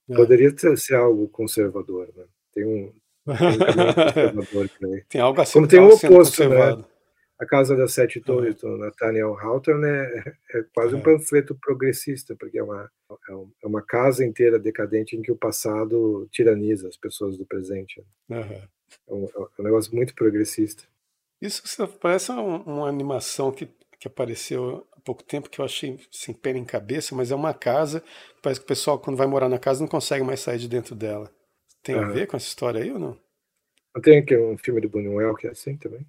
É. 0.09 0.15
Poderia 0.15 0.51
ter, 0.53 0.77
ser 0.77 0.95
algo 0.95 1.29
conservador, 1.29 2.09
né? 2.15 2.25
Tem 2.53 2.65
um, 2.65 2.93
tem 3.25 3.35
um 3.35 4.43
conservador 4.43 4.69
Tem 5.07 5.21
algo 5.21 5.41
assim. 5.41 5.53
Como 5.53 5.67
tem 5.67 5.79
o 5.79 5.93
oposto, 5.93 6.47
né? 6.49 6.83
A 7.39 7.45
Casa 7.45 7.75
das 7.75 7.93
Sete 7.93 8.21
Torres 8.21 8.55
do 8.55 8.77
Nathaniel 8.77 9.37
Hawthorne 9.37 9.81
né? 9.81 10.23
é 10.51 10.63
quase 10.73 10.95
um 10.95 11.01
panfleto 11.01 11.55
progressista, 11.55 12.35
porque 12.35 12.59
é 12.59 12.63
uma, 12.63 12.89
é 13.63 13.67
uma 13.67 13.81
casa 13.81 14.23
inteira 14.23 14.59
decadente 14.59 15.15
em 15.15 15.21
que 15.21 15.31
o 15.31 15.35
passado 15.35 16.27
tiraniza 16.31 16.87
as 16.87 16.95
pessoas 16.95 17.37
do 17.37 17.45
presente. 17.45 18.03
Uhum. 18.29 18.37
É, 18.39 18.67
um, 19.07 19.25
é 19.25 19.61
um 19.61 19.63
negócio 19.63 19.93
muito 19.93 20.13
progressista. 20.13 20.83
Isso 21.41 21.87
parece 21.99 22.31
uma, 22.31 22.63
uma 22.63 22.87
animação 22.87 23.51
que, 23.51 23.67
que 23.99 24.07
apareceu 24.07 24.87
pouco 25.03 25.23
tempo 25.23 25.49
que 25.49 25.59
eu 25.59 25.65
achei 25.65 25.99
sem 26.11 26.33
pé 26.33 26.51
em 26.51 26.63
cabeça, 26.63 27.13
mas 27.15 27.31
é 27.31 27.35
uma 27.35 27.53
casa. 27.53 28.03
Parece 28.41 28.61
que 28.61 28.65
o 28.65 28.67
pessoal, 28.67 28.99
quando 28.99 29.17
vai 29.17 29.27
morar 29.27 29.49
na 29.49 29.59
casa, 29.59 29.81
não 29.81 29.87
consegue 29.87 30.23
mais 30.23 30.39
sair 30.39 30.57
de 30.57 30.69
dentro 30.69 30.95
dela. 30.95 31.29
Tem 31.81 31.95
a 31.95 32.07
ver 32.07 32.27
com 32.27 32.37
essa 32.37 32.47
história 32.47 32.81
aí 32.81 32.91
ou 32.91 32.99
não? 32.99 33.17
Não 33.93 34.01
tem 34.01 34.19
aqui 34.19 34.35
um 34.37 34.57
filme 34.57 34.79
do 34.79 34.89
Buñuel 34.89 35.35
que 35.35 35.47
é 35.47 35.51
assim 35.51 35.75
também? 35.75 36.05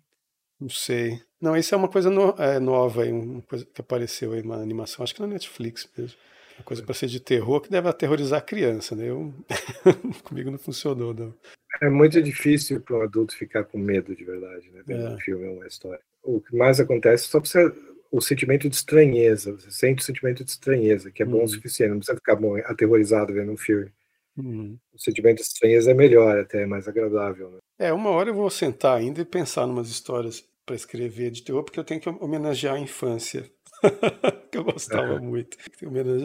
Não 0.65 0.71
sei. 0.71 1.21
Não, 1.39 1.55
isso 1.55 1.75
é 1.75 1.77
uma 1.77 1.89
coisa 1.89 2.09
no, 2.09 2.31
é, 2.39 2.59
nova 2.59 3.03
aí, 3.03 3.13
uma 3.13 3.43
coisa 3.43 3.67
que 3.67 3.83
apareceu 3.83 4.33
aí, 4.33 4.41
uma 4.41 4.57
animação, 4.57 5.03
acho 5.03 5.15
que 5.15 5.21
na 5.21 5.27
Netflix 5.27 5.87
mesmo. 5.95 6.17
Uma 6.57 6.65
coisa 6.65 6.83
para 6.83 6.95
ser 6.95 7.07
de 7.07 7.21
terror 7.21 7.61
que 7.61 7.71
deve 7.71 7.87
aterrorizar 7.87 8.39
a 8.39 8.43
criança, 8.43 8.97
né? 8.97 9.11
Eu... 9.11 9.35
Comigo 10.25 10.51
não 10.51 10.59
funcionou, 10.59 11.13
não. 11.13 11.35
É 11.83 11.91
muito 11.91 12.23
difícil 12.23 12.81
para 12.81 12.97
um 12.97 13.03
adulto 13.03 13.37
ficar 13.37 13.65
com 13.65 13.77
medo 13.77 14.17
de 14.17 14.25
verdade, 14.25 14.71
né? 14.71 14.81
Vendo 14.87 15.07
é. 15.07 15.11
um 15.11 15.19
filme, 15.19 15.49
uma 15.49 15.67
história. 15.67 16.01
O 16.23 16.41
que 16.41 16.57
mais 16.57 16.81
acontece 16.81 17.25
só 17.25 17.39
para 17.39 17.51
você 17.51 17.73
o 18.11 18.23
sentimento 18.23 18.67
de 18.67 18.77
estranheza. 18.77 19.53
Você 19.53 19.71
sente 19.71 20.01
o 20.01 20.07
sentimento 20.07 20.43
de 20.43 20.51
estranheza, 20.51 21.11
que 21.11 21.23
é 21.23 21.27
bom 21.27 21.39
o 21.39 21.41
uhum. 21.41 21.47
suficiente, 21.47 21.91
não 21.91 21.99
precisa 21.99 22.17
ficar 22.17 22.37
bom, 22.37 22.57
aterrorizado 22.57 23.35
vendo 23.35 23.53
um 23.53 23.57
filme. 23.59 23.93
Uhum. 24.35 24.79
O 24.95 24.99
sentimento 24.99 25.37
de 25.37 25.43
estranheza 25.43 25.91
é 25.91 25.95
melhor, 25.95 26.39
até 26.39 26.63
é 26.63 26.67
mais 26.67 26.89
agradável. 26.89 27.51
Né? 27.51 27.59
É, 27.79 27.93
uma 27.93 28.09
hora 28.09 28.31
eu 28.31 28.35
vou 28.35 28.49
sentar 28.49 28.97
ainda 28.97 29.21
e 29.21 29.27
pensar 29.27 29.67
em 29.67 29.71
umas 29.71 29.89
histórias 29.89 30.49
para 30.65 30.75
escrever 30.77 31.31
de 31.31 31.43
terror, 31.43 31.63
porque 31.63 31.79
eu 31.79 31.85
tenho 31.85 32.01
que 32.01 32.09
homenagear 32.09 32.75
a 32.75 32.81
infância. 32.81 33.45
que 34.51 34.57
eu 34.57 34.65
gostava 34.65 35.19
muito. 35.19 35.59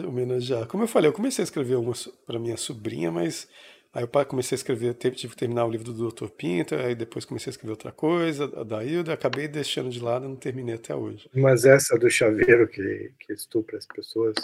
Homenagear. 0.06 0.66
Como 0.66 0.84
eu 0.84 0.88
falei, 0.88 1.08
eu 1.08 1.12
comecei 1.12 1.42
a 1.42 1.44
escrever 1.44 1.76
uma 1.76 1.92
para 2.26 2.38
minha 2.38 2.56
sobrinha, 2.56 3.10
mas 3.10 3.48
Aí 3.92 4.04
eu 4.04 4.24
comecei 4.24 4.54
a 4.54 4.58
escrever, 4.58 4.94
tive 4.94 5.16
que 5.16 5.36
terminar 5.36 5.64
o 5.64 5.70
livro 5.70 5.92
do 5.92 6.10
Dr. 6.10 6.28
Pinto, 6.28 6.76
aí 6.76 6.94
depois 6.94 7.24
comecei 7.24 7.50
a 7.50 7.52
escrever 7.52 7.72
outra 7.72 7.90
coisa, 7.90 8.44
a 8.44 8.62
da 8.62 8.84
Hilda, 8.84 9.12
acabei 9.12 9.48
deixando 9.48 9.90
de 9.90 10.00
lado, 10.00 10.28
não 10.28 10.36
terminei 10.36 10.76
até 10.76 10.94
hoje. 10.94 11.28
Mas 11.34 11.64
essa 11.64 11.98
do 11.98 12.08
chaveiro 12.08 12.68
que, 12.68 13.10
que 13.18 13.32
estupra 13.32 13.78
as 13.78 13.86
pessoas, 13.86 14.36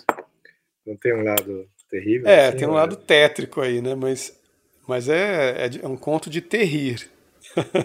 não 0.85 0.97
tem 0.97 1.15
um 1.15 1.23
lado 1.23 1.69
terrível. 1.89 2.27
É, 2.27 2.49
assim, 2.49 2.59
tem 2.59 2.67
um 2.67 2.73
ou 2.73 2.77
lado 2.77 2.97
tétrico 2.97 3.61
aí, 3.61 3.81
né? 3.81 3.95
Mas, 3.95 4.37
mas 4.89 5.09
é, 5.09 5.67
é, 5.67 5.71
é 5.81 5.87
um 5.87 5.97
conto 5.97 6.29
de 6.29 6.41
terrir. 6.41 7.09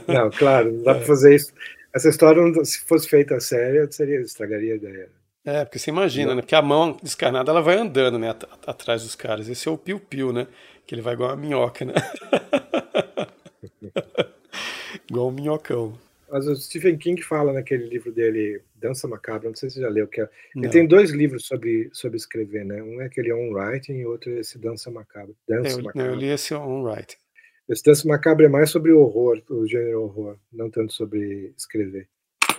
Não, 0.07 0.31
claro, 0.31 0.71
não 0.71 0.83
dá 0.83 0.91
É. 0.93 0.95
pra 0.95 1.05
fazer 1.05 1.35
isso. 1.35 1.53
Essa 1.93 2.09
história, 2.09 2.41
se 2.63 2.79
fosse 2.81 3.07
feita 3.09 3.39
séria, 3.39 3.91
seria, 3.91 4.21
estragaria 4.21 4.73
a 4.73 4.77
ideia. 4.77 5.09
É, 5.43 5.65
porque 5.65 5.79
você 5.79 5.89
imagina, 5.89 6.29
Não. 6.29 6.35
né? 6.35 6.41
Porque 6.41 6.55
a 6.55 6.61
mão 6.61 6.97
descarnada 7.01 7.49
ela 7.51 7.61
vai 7.61 7.75
andando, 7.77 8.17
né? 8.19 8.29
at- 8.29 8.47
atrás 8.67 9.03
dos 9.03 9.15
caras. 9.15 9.49
Esse 9.49 9.67
é 9.67 9.71
o 9.71 9.77
piu-piu, 9.77 10.31
né? 10.31 10.47
Que 10.85 10.93
ele 10.95 11.01
vai 11.01 11.13
igual 11.15 11.31
uma 11.31 11.35
minhoca, 11.35 11.83
né? 11.83 11.93
igual 15.09 15.29
um 15.29 15.31
minhocão. 15.31 15.97
Mas 16.29 16.47
o 16.47 16.55
Stephen 16.55 16.97
King 16.97 17.21
fala 17.21 17.51
naquele 17.51 17.87
livro 17.89 18.09
dele, 18.11 18.61
Dança 18.75 19.05
Macabra, 19.07 19.49
não 19.49 19.55
sei 19.55 19.69
se 19.69 19.75
você 19.75 19.81
já 19.81 19.89
leu, 19.89 20.07
que 20.07 20.21
é, 20.21 20.29
ele 20.55 20.69
tem 20.69 20.87
dois 20.87 21.11
livros 21.11 21.45
sobre, 21.45 21.89
sobre 21.91 22.15
escrever, 22.17 22.63
né? 22.63 22.81
Um 22.81 23.01
é 23.01 23.05
aquele 23.05 23.33
On 23.33 23.51
Writing 23.51 23.93
e 23.97 24.05
o 24.05 24.11
outro 24.11 24.31
é 24.31 24.39
esse 24.39 24.57
Dança 24.57 24.89
Macabra. 24.89 25.33
Dança 25.47 25.71
Eu, 25.71 25.77
não, 25.79 25.83
Macabra. 25.85 26.07
eu 26.07 26.15
li 26.15 26.27
esse 26.27 26.53
on 26.53 26.89
right. 26.89 27.17
Esse 27.71 27.83
Dança 27.83 28.07
Macabra 28.07 28.45
é 28.45 28.49
mais 28.49 28.69
sobre 28.69 28.91
horror, 28.91 29.41
o 29.49 29.65
gênero 29.65 30.03
horror, 30.03 30.37
não 30.51 30.69
tanto 30.69 30.91
sobre 30.93 31.53
escrever. 31.57 32.07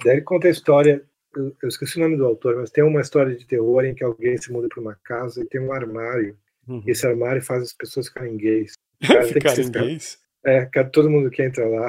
Daí 0.04 0.14
ele 0.14 0.22
conta 0.22 0.48
a 0.48 0.50
história, 0.50 1.04
eu, 1.36 1.54
eu 1.62 1.68
esqueci 1.68 1.98
o 1.98 2.00
nome 2.00 2.16
do 2.16 2.24
autor, 2.24 2.56
mas 2.56 2.70
tem 2.70 2.82
uma 2.82 3.00
história 3.00 3.36
de 3.36 3.46
terror 3.46 3.84
em 3.84 3.94
que 3.94 4.02
alguém 4.02 4.36
se 4.38 4.50
muda 4.50 4.68
para 4.68 4.80
uma 4.80 4.98
casa 5.04 5.42
e 5.42 5.46
tem 5.46 5.60
um 5.60 5.72
armário, 5.72 6.36
Uhum. 6.68 6.80
e 6.86 6.92
esse 6.92 7.04
armário 7.04 7.42
faz 7.42 7.62
as 7.64 7.72
pessoas 7.72 8.06
ficarem 8.06 8.36
gays. 8.36 8.74
O 9.02 9.06
cara 9.08 9.20
tem 9.24 9.42
que 9.42 9.48
se. 9.98 10.18
É, 10.44 10.66
cara, 10.66 10.88
todo 10.88 11.08
mundo 11.08 11.30
que 11.30 11.42
entra 11.42 11.66
lá. 11.68 11.88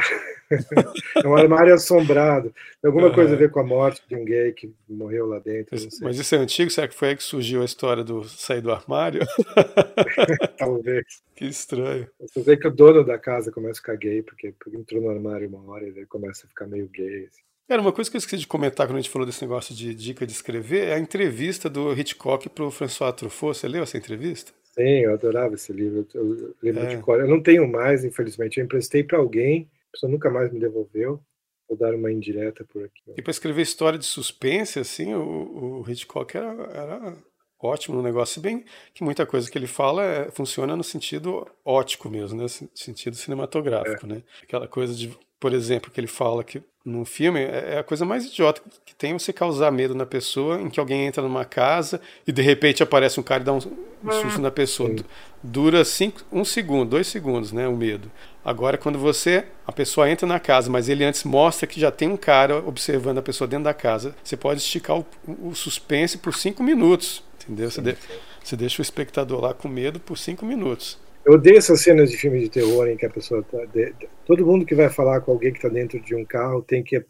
é 1.24 1.28
um 1.28 1.36
armário 1.36 1.74
assombrado. 1.74 2.54
Tem 2.82 2.90
alguma 2.90 3.08
Aham. 3.08 3.16
coisa 3.16 3.34
a 3.34 3.38
ver 3.38 3.50
com 3.50 3.60
a 3.60 3.64
morte 3.64 4.04
de 4.08 4.16
um 4.16 4.24
gay 4.24 4.52
que 4.52 4.72
morreu 4.88 5.28
lá 5.28 5.40
dentro, 5.40 5.76
Mas, 6.02 6.20
isso 6.20 6.36
é 6.36 6.38
antigo? 6.38 6.70
Será 6.70 6.88
que 6.88 6.96
foi 6.96 7.10
aí 7.10 7.16
que 7.16 7.24
surgiu 7.24 7.62
a 7.62 7.66
história 7.66 8.04
do 8.04 8.24
sair 8.24 8.62
do 8.62 8.72
armário? 8.72 9.22
Talvez. 10.58 11.06
que 11.36 11.46
estranho. 11.46 12.08
Eu 12.20 12.28
só 12.28 12.44
sei 12.44 12.58
que 12.58 12.68
o 12.68 12.72
dono 12.72 13.04
da 13.04 13.18
casa 13.18 13.52
começa 13.52 13.80
a 13.80 13.82
ficar 13.82 13.96
gay, 13.96 14.22
porque, 14.22 14.54
entrou 14.74 15.02
no 15.02 15.10
armário 15.10 15.48
uma 15.48 15.72
hora 15.72 15.86
e 15.86 15.90
ele 15.90 16.06
começa 16.06 16.46
a 16.46 16.50
ficar 16.50 16.68
meio 16.68 16.88
gay. 16.90 17.26
assim. 17.26 17.42
Cara, 17.68 17.82
uma 17.82 17.94
coisa 17.94 18.12
que 18.12 18.18
eu 18.18 18.20
esqueci 18.20 18.42
de 18.42 18.48
comentar 18.48 18.86
quando 18.86 18.98
a 18.98 19.02
gente 19.02 19.10
falou 19.10 19.26
desse 19.26 19.42
negócio 19.42 19.74
de 19.74 19.96
dica 19.96 20.28
de 20.28 20.34
escrever 20.34 20.90
é 20.90 20.94
a 20.96 21.00
entrevista 21.00 21.70
do 21.70 21.94
Hitchcock 21.94 22.50
pro 22.50 22.70
François 22.70 23.14
Truffaut. 23.16 23.58
Você 23.58 23.68
leu 23.68 23.84
essa 23.84 23.98
entrevista? 23.98 24.52
Sim, 24.74 25.00
eu 25.02 25.14
adorava 25.14 25.54
esse 25.56 25.72
livro. 25.72 26.08
O 26.16 26.56
livro 26.66 26.82
É. 26.84 26.95
de 26.95 26.98
cor. 27.02 27.20
Eu 27.20 27.28
não 27.28 27.41
tenho 27.41 27.68
mais, 27.68 28.04
infelizmente. 28.04 28.58
Eu 28.60 28.66
emprestei 28.66 29.04
para 29.04 29.18
alguém, 29.20 29.70
a 29.90 29.91
pessoa 29.91 30.12
nunca 30.12 30.30
mais 30.30 30.52
me 30.52 30.60
devolveu. 30.60 31.22
Vou 31.70 31.78
dar 31.78 31.94
uma 31.94 32.12
indireta 32.12 32.66
por 32.66 32.84
aqui. 32.84 33.14
E 33.18 33.22
para 33.22 33.32
escrever 33.32 33.62
história 33.62 33.98
de 34.00 34.06
suspense, 34.06 34.80
assim, 34.80 35.14
o, 35.14 35.82
o 35.82 35.90
Hitchcock 35.90 36.36
era, 36.36 36.52
era 36.74 37.18
ótimo 37.60 37.95
no 37.95 38.04
negócio, 38.04 38.34
se 38.36 38.40
bem 38.41 38.66
que 38.94 39.04
muita 39.04 39.26
coisa 39.26 39.50
que 39.50 39.58
ele 39.58 39.68
fala 39.68 40.04
é- 40.04 40.32
funciona 40.32 40.76
no 40.76 40.84
sentido 40.84 41.48
ótico 41.64 42.10
mesmo, 42.10 42.41
né? 42.41 42.48
Sen- 42.48 42.70
Sentido 42.76 43.16
cinematográfico, 43.16 44.06
né? 44.06 44.22
Aquela 44.44 44.68
coisa 44.68 44.94
de, 44.94 45.16
por 45.40 45.54
exemplo, 45.54 45.90
que 45.91 46.00
ele 46.00 46.08
fala 46.08 46.44
que 46.44 46.62
num 46.86 47.06
filme 47.06 47.40
é 47.40 47.76
é 47.76 47.80
a 47.80 47.84
coisa 47.84 48.04
mais 48.06 48.26
idiota 48.26 48.62
que 48.86 48.94
tem 48.94 49.14
você 49.14 49.32
causar 49.34 49.72
medo 49.72 49.96
na 49.96 50.06
pessoa, 50.06 50.60
em 50.62 50.70
que 50.70 50.80
alguém 50.80 51.06
entra 51.06 51.24
numa 51.24 51.46
casa 51.46 52.00
e 52.28 52.32
de 52.32 52.42
repente 52.42 52.84
aparece 52.84 53.20
um 53.20 53.24
cara 53.24 53.42
e 53.42 53.46
dá 53.46 53.54
um, 53.54 53.58
um 54.04 54.12
susto 54.12 54.42
na 54.42 54.52
pessoa. 54.52 54.94
Dura 55.42 55.84
cinco, 55.84 56.22
um 56.32 56.46
segundo, 56.46 56.90
dois 56.92 57.08
segundos, 57.08 57.52
né? 57.52 57.68
O 57.68 57.76
medo. 57.76 58.10
Agora, 58.46 58.78
quando 58.78 58.98
você, 59.00 59.46
a 59.66 59.72
pessoa 59.72 60.10
entra 60.10 60.28
na 60.28 60.40
casa, 60.40 60.70
mas 60.70 60.90
ele 60.90 61.04
antes 61.04 61.24
mostra 61.24 61.66
que 61.68 61.80
já 61.80 61.92
tem 61.92 62.10
um 62.10 62.18
cara 62.18 62.58
observando 62.58 63.18
a 63.18 63.22
pessoa 63.22 63.48
dentro 63.48 63.66
da 63.66 63.74
casa, 63.74 64.16
você 64.24 64.36
pode 64.38 64.60
esticar 64.62 64.98
o, 65.00 65.06
o 65.42 65.56
suspense 65.56 66.18
por 66.18 66.34
cinco 66.34 66.62
minutos, 66.64 67.24
entendeu? 67.44 67.70
Você, 67.72 67.82
de- 67.82 67.98
você 68.44 68.56
deixa 68.56 68.82
o 68.82 68.84
espectador 68.84 69.42
lá 69.42 69.54
com 69.54 69.68
medo 69.68 70.00
por 70.00 70.18
cinco 70.18 70.46
minutos. 70.46 70.98
Eu 71.26 71.34
odeio 71.36 71.58
essas 71.58 71.80
cenas 71.82 72.10
de 72.12 72.18
filme 72.18 72.42
de 72.42 72.50
terror 72.50 72.88
em 72.88 72.98
que 72.98 73.06
a 73.06 73.10
pessoa 73.10 73.42
tá. 73.44 73.58
de- 73.74 73.94
de- 73.94 74.10
todo 74.26 74.45
mundo 74.45 74.66
que 74.66 74.76
vai 74.76 74.90
falar 74.90 75.22
com 75.22 75.32
alguém 75.32 75.52
que 75.52 75.58
está 75.58 75.70
dentro 75.70 76.00
de 76.00 76.16
um 76.16 76.26
carro 76.26 76.62
tem 76.62 76.84
que 76.84 77.02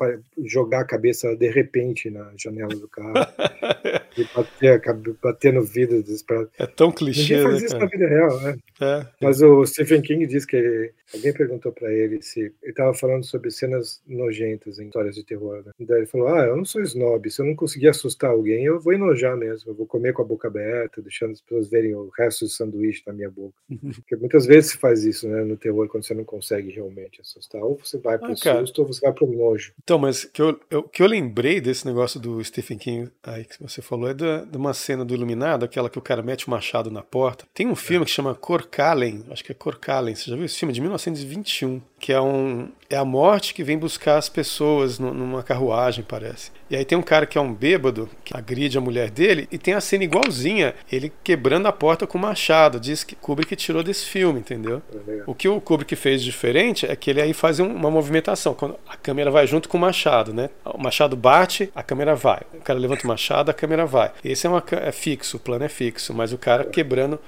jogar 0.43 0.81
a 0.81 0.85
cabeça 0.85 1.35
de 1.35 1.49
repente 1.49 2.09
na 2.09 2.31
janela 2.35 2.75
do 2.75 2.87
carro 2.87 3.13
e 4.17 4.23
bater, 4.35 4.81
bater 5.21 5.53
no 5.53 5.63
vidro 5.63 6.01
desesperado. 6.01 6.49
É 6.57 6.65
tão 6.65 6.91
clichê, 6.91 7.37
Ninguém 7.37 7.43
faz 7.43 7.59
né, 7.59 7.65
isso 7.65 7.73
na 7.73 7.79
cara? 7.79 7.91
vida 7.91 8.07
real, 8.07 8.41
né? 8.41 8.57
É. 8.81 9.07
Mas 9.21 9.41
o 9.41 9.65
Stephen 9.65 10.01
King 10.01 10.25
diz 10.25 10.45
que 10.45 10.91
alguém 11.13 11.33
perguntou 11.33 11.71
para 11.71 11.91
ele 11.91 12.21
se 12.21 12.39
ele 12.39 12.53
estava 12.63 12.93
falando 12.93 13.23
sobre 13.23 13.51
cenas 13.51 14.01
nojentas 14.07 14.79
em 14.79 14.85
histórias 14.85 15.15
de 15.15 15.23
terror. 15.23 15.63
Né? 15.65 15.71
Daí 15.79 15.99
ele 15.99 16.07
falou: 16.07 16.27
Ah, 16.27 16.45
eu 16.45 16.57
não 16.57 16.65
sou 16.65 16.81
snob. 16.81 17.29
Se 17.29 17.41
eu 17.41 17.45
não 17.45 17.55
conseguir 17.55 17.89
assustar 17.89 18.31
alguém, 18.31 18.65
eu 18.65 18.79
vou 18.79 18.93
enojar 18.93 19.37
mesmo. 19.37 19.71
Eu 19.71 19.75
vou 19.75 19.85
comer 19.85 20.13
com 20.13 20.21
a 20.21 20.25
boca 20.25 20.47
aberta, 20.47 21.01
deixando 21.01 21.31
as 21.31 21.41
pessoas 21.41 21.69
verem 21.69 21.95
o 21.95 22.09
resto 22.17 22.45
do 22.45 22.51
sanduíche 22.51 23.03
na 23.05 23.13
minha 23.13 23.29
boca. 23.29 23.55
Porque 23.95 24.15
muitas 24.15 24.45
vezes 24.45 24.71
se 24.71 24.77
faz 24.77 25.03
isso, 25.03 25.27
né, 25.27 25.43
no 25.43 25.57
terror, 25.57 25.87
quando 25.87 26.03
você 26.03 26.13
não 26.13 26.25
consegue 26.25 26.71
realmente 26.71 27.02
assustar. 27.21 27.61
Ou 27.61 27.79
você 27.83 27.97
vai 27.97 28.17
pro 28.17 28.31
Ah, 28.31 28.35
cara. 28.35 28.59
susto, 28.61 28.81
ou 28.81 28.87
você 28.87 29.01
vai 29.01 29.13
pro 29.13 29.27
nojo. 29.27 29.73
Então, 29.83 29.97
mas 29.99 30.25
que 30.25 30.41
eu, 30.41 30.59
eu- 30.69 30.83
que 30.83 31.01
eu 31.01 31.07
lembrei 31.07 31.59
desse 31.61 31.85
negócio 31.85 32.19
do 32.19 32.43
Stephen 32.43 32.77
King 32.77 33.09
aí 33.23 33.45
que 33.45 33.61
você 33.61 33.81
falou 33.81 34.09
é 34.09 34.13
da, 34.13 34.43
de 34.45 34.57
uma 34.57 34.73
cena 34.73 35.03
do 35.05 35.13
Iluminado, 35.13 35.63
aquela 35.65 35.89
que 35.89 35.97
o 35.99 36.01
cara 36.01 36.21
mete 36.21 36.47
o 36.47 36.51
machado 36.51 36.89
na 36.91 37.01
porta. 37.01 37.45
Tem 37.53 37.67
um 37.67 37.75
filme 37.75 38.05
que 38.05 38.11
chama 38.11 38.35
Corcalen, 38.35 39.25
acho 39.31 39.43
que 39.43 39.51
é 39.51 39.55
Corcalen, 39.55 40.15
você 40.15 40.29
já 40.29 40.35
viu 40.35 40.45
esse 40.45 40.57
filme? 40.57 40.73
De 40.73 40.81
1921, 40.81 41.81
que 41.99 42.11
é 42.13 42.19
um 42.21 42.69
é 42.89 42.95
a 42.97 43.05
morte 43.05 43.53
que 43.55 43.63
vem 43.63 43.77
buscar 43.77 44.17
as 44.17 44.29
pessoas 44.29 44.99
nu- 44.99 45.13
numa 45.13 45.41
carruagem, 45.41 46.03
parece. 46.07 46.51
E 46.73 46.75
aí 46.75 46.83
tem 46.83 46.97
um 46.97 47.03
cara 47.03 47.27
que 47.27 47.37
é 47.37 47.41
um 47.41 47.53
bêbado, 47.53 48.09
que 48.25 48.35
agride 48.35 48.79
a 48.79 48.81
mulher 48.81 49.11
dele, 49.11 49.47
e 49.51 49.59
tem 49.59 49.75
a 49.75 49.79
cena 49.79 50.05
igualzinha, 50.05 50.73
ele 50.91 51.13
quebrando 51.23 51.67
a 51.67 51.71
porta 51.71 52.07
com 52.07 52.17
o 52.17 52.21
machado. 52.21 52.79
Diz 52.79 53.03
que 53.03 53.13
Kubrick 53.15 53.55
tirou 53.55 53.83
desse 53.83 54.07
filme, 54.07 54.39
entendeu? 54.39 54.81
Né? 55.05 55.21
O 55.27 55.35
que 55.35 55.47
o 55.47 55.61
Kubrick 55.61 55.95
fez 55.95 56.23
diferente 56.23 56.87
é 56.87 56.95
que 56.95 57.11
ele 57.11 57.21
aí 57.21 57.31
faz 57.31 57.59
um- 57.59 57.67
uma 57.71 57.91
movimentação. 57.91 58.55
Quando 58.55 58.75
a 58.89 58.97
câmera 58.97 59.29
vai 59.29 59.45
junto 59.45 59.69
com 59.69 59.77
o 59.77 59.81
machado, 59.81 60.33
né? 60.33 60.49
O 60.65 60.79
machado 60.81 61.15
bate, 61.15 61.69
a 61.75 61.83
câmera 61.83 62.15
vai. 62.15 62.41
O 62.55 62.61
cara 62.61 62.79
levanta 62.79 63.03
o 63.05 63.07
machado, 63.07 63.51
a 63.51 63.53
câmera 63.53 63.85
vai. 63.85 64.09
Esse 64.25 64.47
é, 64.47 64.49
uma, 64.49 64.63
é 64.71 64.91
fixo, 64.91 65.37
o 65.37 65.39
plano 65.39 65.65
é 65.65 65.69
fixo, 65.69 66.11
mas 66.11 66.33
o 66.33 66.39
cara 66.39 66.63
quebrando 66.63 67.19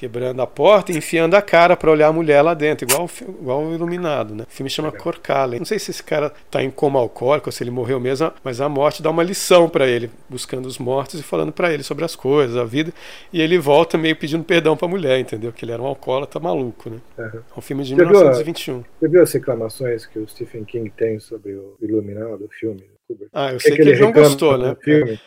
quebrando 0.00 0.40
a 0.40 0.46
porta 0.46 0.90
e 0.92 0.96
enfiando 0.96 1.34
a 1.34 1.42
cara 1.42 1.76
pra 1.76 1.90
olhar 1.90 2.08
a 2.08 2.12
mulher 2.12 2.40
lá 2.40 2.54
dentro, 2.54 2.86
igual, 2.88 3.08
igual 3.20 3.62
o 3.64 3.74
Iluminado, 3.74 4.34
né? 4.34 4.44
O 4.48 4.50
filme 4.52 4.70
chama 4.70 4.88
Legal. 4.88 5.02
Corcalen. 5.02 5.58
Não 5.58 5.66
sei 5.66 5.78
se 5.78 5.90
esse 5.90 6.02
cara 6.02 6.32
tá 6.50 6.62
em 6.62 6.70
coma 6.70 6.98
alcoólico 6.98 7.48
ou 7.48 7.52
se 7.52 7.62
ele 7.62 7.70
morreu 7.70 8.00
mesmo, 8.00 8.32
mas 8.42 8.62
a 8.62 8.68
morte 8.68 9.02
dá 9.02 9.10
uma 9.10 9.22
lição 9.22 9.68
pra 9.68 9.86
ele, 9.86 10.10
buscando 10.28 10.64
os 10.64 10.78
mortos 10.78 11.20
e 11.20 11.22
falando 11.22 11.52
pra 11.52 11.70
ele 11.70 11.82
sobre 11.82 12.02
as 12.04 12.16
coisas, 12.16 12.56
a 12.56 12.64
vida, 12.64 12.92
e 13.30 13.42
ele 13.42 13.58
volta 13.58 13.98
meio 13.98 14.16
pedindo 14.16 14.42
perdão 14.42 14.74
pra 14.74 14.88
mulher, 14.88 15.18
entendeu? 15.20 15.52
Que 15.52 15.66
ele 15.66 15.72
era 15.72 15.82
um 15.82 15.86
alcoólatra 15.86 16.40
maluco, 16.40 16.88
né? 16.88 16.96
Aham. 17.18 17.42
É 17.54 17.58
um 17.58 17.60
filme 17.60 17.84
de 17.84 17.94
viu 17.94 18.04
a- 18.04 18.08
1921. 18.10 18.82
Você 18.98 19.08
viu 19.08 19.22
as 19.22 19.32
reclamações 19.32 20.06
que 20.06 20.18
o 20.18 20.26
Stephen 20.26 20.64
King 20.64 20.88
tem 20.90 21.20
sobre 21.20 21.52
o 21.52 21.74
Iluminado, 21.82 22.44
o 22.44 22.48
filme? 22.48 22.84
Kubrick? 23.10 23.30
Ah, 23.32 23.50
eu 23.50 23.56
O 23.56 23.60
sei 23.60 23.74
que 23.74 23.82
ele 23.82 23.98
não 23.98 24.06
reclama 24.08 24.28
gostou, 24.28 24.58
né? 24.58 24.76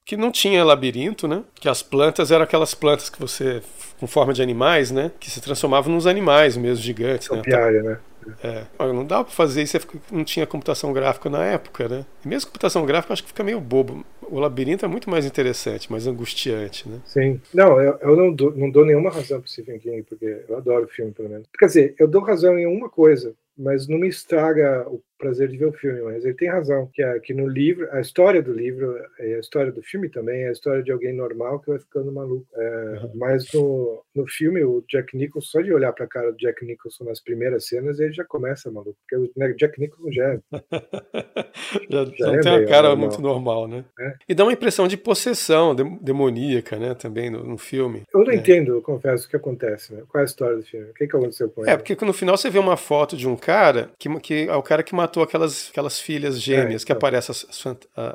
Que 0.06 0.16
não 0.16 0.32
tinha 0.32 0.64
labirinto, 0.64 1.28
né? 1.28 1.44
Que 1.56 1.68
as 1.68 1.84
plantas 1.84 2.32
eram 2.32 2.44
aquelas 2.44 2.74
plantas 2.74 3.10
que 3.10 3.20
você, 3.20 3.62
com 4.00 4.08
forma 4.08 4.34
de 4.34 4.42
animais, 4.42 4.92
né? 4.92 5.12
Que 5.20 5.30
se 5.30 5.42
transformavam 5.42 5.94
nos 5.94 6.08
animais 6.08 6.56
mesmo, 6.58 6.84
gigantes, 6.84 7.30
né? 7.30 7.38
Topiária, 7.38 7.84
né? 7.84 7.98
É. 8.42 8.64
Não 8.80 9.06
dá 9.06 9.24
pra 9.24 9.34
fazer 9.34 9.64
isso, 9.64 9.78
não 10.12 10.24
tinha 10.24 10.48
computação 10.48 10.94
gráfica 10.94 11.30
na 11.30 11.44
época, 11.46 11.90
né? 11.90 12.06
E 12.24 12.28
mesmo 12.28 12.48
computação 12.48 12.86
gráfica, 12.86 13.14
acho 13.14 13.24
que 13.24 13.30
fica 13.30 13.44
meio 13.44 13.60
bobo. 13.60 14.06
O 14.22 14.40
labirinto 14.40 14.86
é 14.86 14.88
muito 14.88 15.10
mais 15.10 15.26
interessante, 15.26 15.92
mais 15.92 16.08
angustiante, 16.08 16.88
né? 16.88 17.00
Sim. 17.06 17.42
Não, 17.54 17.80
eu, 17.82 17.98
eu 18.02 18.16
não, 18.16 18.34
dou, 18.34 18.52
não 18.56 18.70
dou 18.70 18.86
nenhuma 18.86 19.10
razão 19.10 19.40
pro 19.40 19.50
Stephen 19.50 19.78
King, 19.80 20.04
porque 20.04 20.46
eu 20.48 20.58
adoro 20.58 20.86
o 20.86 20.88
filme, 20.88 21.12
pelo 21.12 21.30
menos. 21.30 21.48
Quer 21.58 21.66
dizer, 21.66 21.96
eu 22.00 22.08
dou 22.08 22.22
razão 22.22 22.58
em 22.58 22.66
uma 22.66 22.90
coisa, 22.90 23.34
mas 23.58 23.88
não 23.88 24.00
me 24.00 24.08
estraga 24.08 24.86
o 24.88 25.02
prazer 25.18 25.48
de 25.50 25.58
ver 25.58 25.66
o 25.68 25.74
filme. 25.74 26.02
Mas 26.02 26.24
ele 26.26 26.34
tem 26.34 26.50
razão, 26.50 26.90
que, 26.94 27.02
é, 27.04 27.20
que 27.20 27.34
no 27.34 27.48
livro, 27.48 27.88
a 27.92 28.00
história 28.02 28.42
do 28.42 28.54
livro, 28.54 28.96
e 29.20 29.34
a 29.36 29.40
história 29.40 29.72
do 29.72 29.82
filme 29.82 30.10
também, 30.10 30.44
é 30.44 30.50
a 30.50 30.52
história 30.52 30.84
de 30.84 30.92
alguém 30.92 31.14
normal 31.14 31.60
que 31.60 31.70
vai 31.70 31.80
ficando 31.80 32.12
maluco. 32.12 32.46
É, 32.56 32.84
Uhum. 33.04 33.12
Mas 33.16 33.52
no, 33.54 34.04
no 34.16 34.28
filme, 34.28 34.64
o 34.64 34.84
Jack 34.90 35.16
Nicholson, 35.18 35.48
só 35.50 35.62
de 35.62 35.74
olhar 35.74 35.92
pra 35.94 36.08
cara 36.08 36.32
do 36.32 36.38
Jack 36.38 36.64
Nicholson 36.66 37.04
nas 37.06 37.20
primeiras 37.22 37.66
cenas, 37.68 38.00
ele 38.00 38.14
já 38.14 38.24
começa 38.24 38.72
maluco, 38.72 38.96
porque 39.02 39.16
o 39.16 39.32
né, 39.38 39.54
Jack 39.54 39.80
Nicholson 39.80 40.12
já 40.12 40.24
é. 40.34 40.40
já, 41.90 42.06
Já 42.18 42.28
não 42.28 42.36
é 42.36 42.40
tem 42.40 42.52
uma 42.52 42.66
cara 42.68 42.88
normal. 42.90 42.98
muito 42.98 43.22
normal, 43.22 43.68
né? 43.68 43.86
É. 44.00 44.14
E 44.30 44.34
dá 44.36 44.44
uma 44.44 44.54
impressão 44.54 44.88
de 44.88 44.98
possessão 44.98 45.76
dem- 45.76 45.98
demoníaca, 46.02 46.78
né? 46.78 46.94
Também 46.96 47.30
no, 47.30 47.44
no 47.44 47.58
filme. 47.58 48.04
Eu 48.14 48.24
não 48.24 48.32
É. 48.32 48.36
entendo, 48.36 48.74
eu 48.74 48.82
confesso, 48.82 49.28
o 49.28 49.30
que 49.30 49.36
acontece, 49.36 49.94
né? 49.94 50.04
Qual 50.08 50.20
é 50.20 50.24
a 50.24 50.26
história 50.26 50.58
do 50.58 50.64
filme? 50.64 50.90
O 50.90 50.94
que, 50.94 51.08
que 51.08 51.16
aconteceu 51.16 51.50
com 51.50 51.62
ele? 51.62 51.72
É, 51.72 51.78
porque 51.78 51.98
no 52.06 52.14
final 52.14 52.38
você 52.38 52.50
vê 52.50 52.60
uma 52.60 52.78
foto 52.78 53.16
de 53.16 53.28
um 53.28 53.36
cara 53.36 53.92
que, 54.00 54.10
que 54.20 54.48
é 54.48 54.56
o 54.56 54.64
cara 54.64 54.82
que 54.84 54.96
matou 54.96 55.13
aquelas, 55.22 55.70
aquelas 55.70 56.00
filhas 56.00 56.42
gêmeas 56.42 56.82
É, 56.82 56.86
que 56.86 56.92
então. 56.92 56.98
aparecem 56.98 57.34
as, 57.34 57.68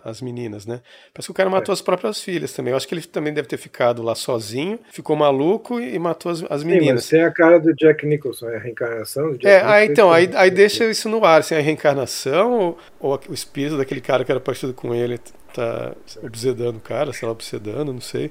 as, 0.04 0.20
meninas, 0.20 0.66
né? 0.66 0.80
Parece 1.12 1.28
que 1.28 1.30
o 1.30 1.34
cara 1.34 1.50
matou 1.50 1.72
as 1.72 1.82
próprias 1.82 2.20
filhas 2.20 2.52
também. 2.52 2.72
Eu 2.72 2.76
acho 2.76 2.88
que 2.88 2.94
ele 2.94 3.02
também 3.02 3.32
deve 3.32 3.46
ter 3.46 3.58
ficado 3.58 4.02
lá 4.02 4.14
sozinho, 4.14 4.78
ficou 4.90 5.14
maluco 5.14 5.78
e, 5.78 5.94
e 5.94 5.98
matou 5.98 6.32
as, 6.32 6.42
as 6.44 6.62
Sim, 6.62 6.66
mas 6.68 6.80
meninas. 6.80 7.08
tem 7.08 7.22
a 7.22 7.30
cara 7.30 7.60
do 7.60 7.74
Jack 7.74 8.06
Nicholson, 8.06 8.48
é 8.48 8.56
a 8.56 8.60
reencarnação 8.60 9.32
do 9.32 9.38
Jack 9.38 9.46
É, 9.46 9.62
aí, 9.62 9.88
então, 9.88 10.10
aí, 10.10 10.30
aí 10.34 10.48
Sim. 10.48 10.56
deixa 10.56 10.84
isso 10.90 11.08
no 11.08 11.24
ar, 11.24 11.40
assim, 11.40 11.54
a 11.54 11.60
reencarnação 11.60 12.52
ou, 12.52 12.78
ou 12.98 13.20
o 13.28 13.34
espírito 13.34 13.76
daquele 13.76 14.00
cara 14.00 14.24
que 14.24 14.30
era 14.32 14.40
parecido 14.40 14.74
com 14.74 14.94
ele 14.94 15.20
tá 15.52 15.92
obsedando 16.22 16.78
o 16.78 16.80
cara, 16.80 17.12
sei 17.12 17.26
lá, 17.26 17.32
obsedando, 17.32 17.92
não 17.92 18.00
sei. 18.00 18.30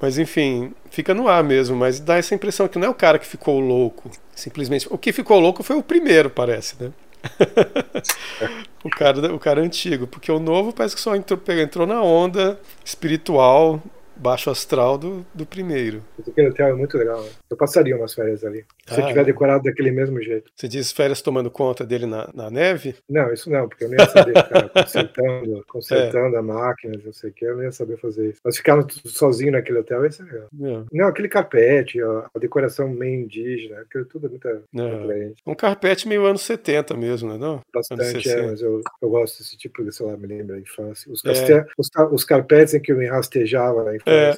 Mas 0.00 0.18
enfim, 0.18 0.72
fica 0.90 1.12
no 1.12 1.26
ar 1.28 1.42
mesmo, 1.42 1.76
mas 1.76 1.98
dá 1.98 2.16
essa 2.16 2.34
impressão 2.34 2.68
que 2.68 2.78
não 2.78 2.86
é 2.86 2.90
o 2.90 2.94
cara 2.94 3.18
que 3.18 3.26
ficou 3.26 3.58
louco, 3.58 4.10
simplesmente. 4.34 4.86
O 4.90 4.96
que 4.96 5.12
ficou 5.12 5.40
louco 5.40 5.62
foi 5.62 5.76
o 5.76 5.82
primeiro, 5.82 6.30
parece, 6.30 6.76
né? 6.80 6.92
o, 8.84 8.90
cara, 8.90 9.34
o 9.34 9.38
cara 9.38 9.60
antigo, 9.60 10.06
porque 10.06 10.30
o 10.30 10.38
novo 10.38 10.72
parece 10.72 10.94
que 10.94 11.00
só 11.00 11.14
entrou, 11.14 11.40
entrou 11.60 11.86
na 11.86 12.02
onda 12.02 12.58
espiritual 12.84 13.82
baixo 14.18 14.50
astral 14.50 14.98
do, 14.98 15.24
do 15.32 15.46
primeiro. 15.46 16.02
Aquele 16.26 16.48
hotel 16.48 16.68
é 16.68 16.74
muito 16.74 16.98
legal. 16.98 17.22
Né? 17.22 17.30
Eu 17.48 17.56
passaria 17.56 17.96
umas 17.96 18.14
férias 18.14 18.44
ali. 18.44 18.64
Se 18.86 19.00
ah, 19.00 19.06
tiver 19.06 19.20
é. 19.20 19.24
decorado 19.24 19.64
daquele 19.64 19.90
mesmo 19.90 20.20
jeito. 20.22 20.50
Você 20.54 20.68
diz 20.68 20.92
férias 20.92 21.22
tomando 21.22 21.50
conta 21.50 21.84
dele 21.86 22.06
na, 22.06 22.28
na 22.34 22.50
neve? 22.50 22.96
Não, 23.08 23.32
isso 23.32 23.50
não, 23.50 23.68
porque 23.68 23.84
eu 23.84 23.90
não 23.90 23.96
ia 23.98 24.06
saber 24.06 24.36
ficar 24.36 24.68
consertando, 24.70 25.64
consertando 25.68 26.36
é. 26.36 26.38
a 26.38 26.42
máquina, 26.42 27.00
não 27.04 27.12
sei 27.12 27.30
o 27.30 27.32
que, 27.32 27.44
eu 27.44 27.56
não 27.56 27.62
ia 27.62 27.72
saber 27.72 27.98
fazer 27.98 28.30
isso. 28.30 28.40
Mas 28.44 28.56
ficar 28.56 28.84
sozinho 29.04 29.52
naquele 29.52 29.78
hotel, 29.78 30.04
isso 30.06 30.22
é 30.22 30.24
legal. 30.24 30.48
É. 30.62 30.84
Não, 30.92 31.06
aquele 31.06 31.28
carpete, 31.28 32.02
ó, 32.02 32.24
a 32.34 32.38
decoração 32.38 32.88
meio 32.88 33.22
indígena, 33.22 33.80
aquilo 33.80 34.04
tudo 34.04 34.26
é 34.26 34.30
muito 34.30 34.48
é. 34.48 35.32
Um 35.46 35.54
carpete 35.54 36.08
meio 36.08 36.24
anos 36.24 36.42
70 36.42 36.96
mesmo, 36.96 37.30
né? 37.30 37.38
Não? 37.38 37.60
Bastante, 37.72 38.28
é, 38.28 38.42
mas 38.42 38.60
eu, 38.60 38.80
eu 39.00 39.10
gosto 39.10 39.38
desse 39.38 39.56
tipo 39.56 39.84
de, 39.84 39.92
sei 39.92 40.06
lá, 40.06 40.16
me 40.16 40.26
lembra 40.26 40.56
da 40.56 40.60
infância. 40.60 41.10
Os, 41.12 41.22
é. 41.24 41.66
os, 41.76 41.88
os 42.12 42.24
carpetes 42.24 42.74
em 42.74 42.80
que 42.80 42.92
eu 42.92 42.96
me 42.96 43.06
rastejava 43.06 43.84
na 43.84 43.96
infância 43.96 44.07
é. 44.08 44.34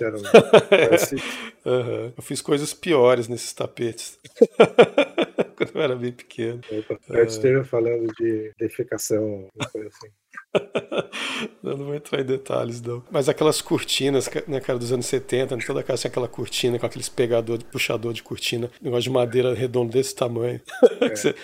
uhum. 1.64 2.12
Eu 2.16 2.22
fiz 2.22 2.40
coisas 2.40 2.74
piores 2.74 3.28
nesses 3.28 3.52
tapetes. 3.52 4.18
Quando 5.56 5.72
eu 5.74 5.82
era 5.82 5.94
bem 5.94 6.10
pequeno. 6.10 6.60
Eu 6.70 7.16
é. 7.16 7.22
esteja 7.24 7.62
falando 7.64 8.06
de 8.14 8.50
defecação, 8.58 9.46
coisa 9.70 9.88
assim. 9.88 10.08
não, 11.62 11.76
não 11.76 11.84
vou 11.84 11.94
entrar 11.94 12.20
em 12.20 12.24
detalhes, 12.24 12.80
não. 12.80 13.04
Mas 13.10 13.28
aquelas 13.28 13.60
cortinas, 13.60 14.28
né, 14.48 14.60
cara, 14.60 14.78
dos 14.78 14.90
anos 14.90 15.06
70, 15.06 15.56
né, 15.56 15.62
toda 15.66 15.82
casa 15.82 16.02
tinha 16.02 16.10
aquela 16.10 16.28
cortina 16.28 16.78
com 16.78 16.86
aqueles 16.86 17.10
pegador, 17.10 17.62
puxador 17.64 18.12
de 18.14 18.22
cortina, 18.22 18.70
negócio 18.80 19.04
de 19.04 19.10
madeira 19.10 19.54
redondo 19.54 19.92
desse 19.92 20.14
tamanho. 20.14 20.60
É. 21.00 21.08
você 21.10 21.34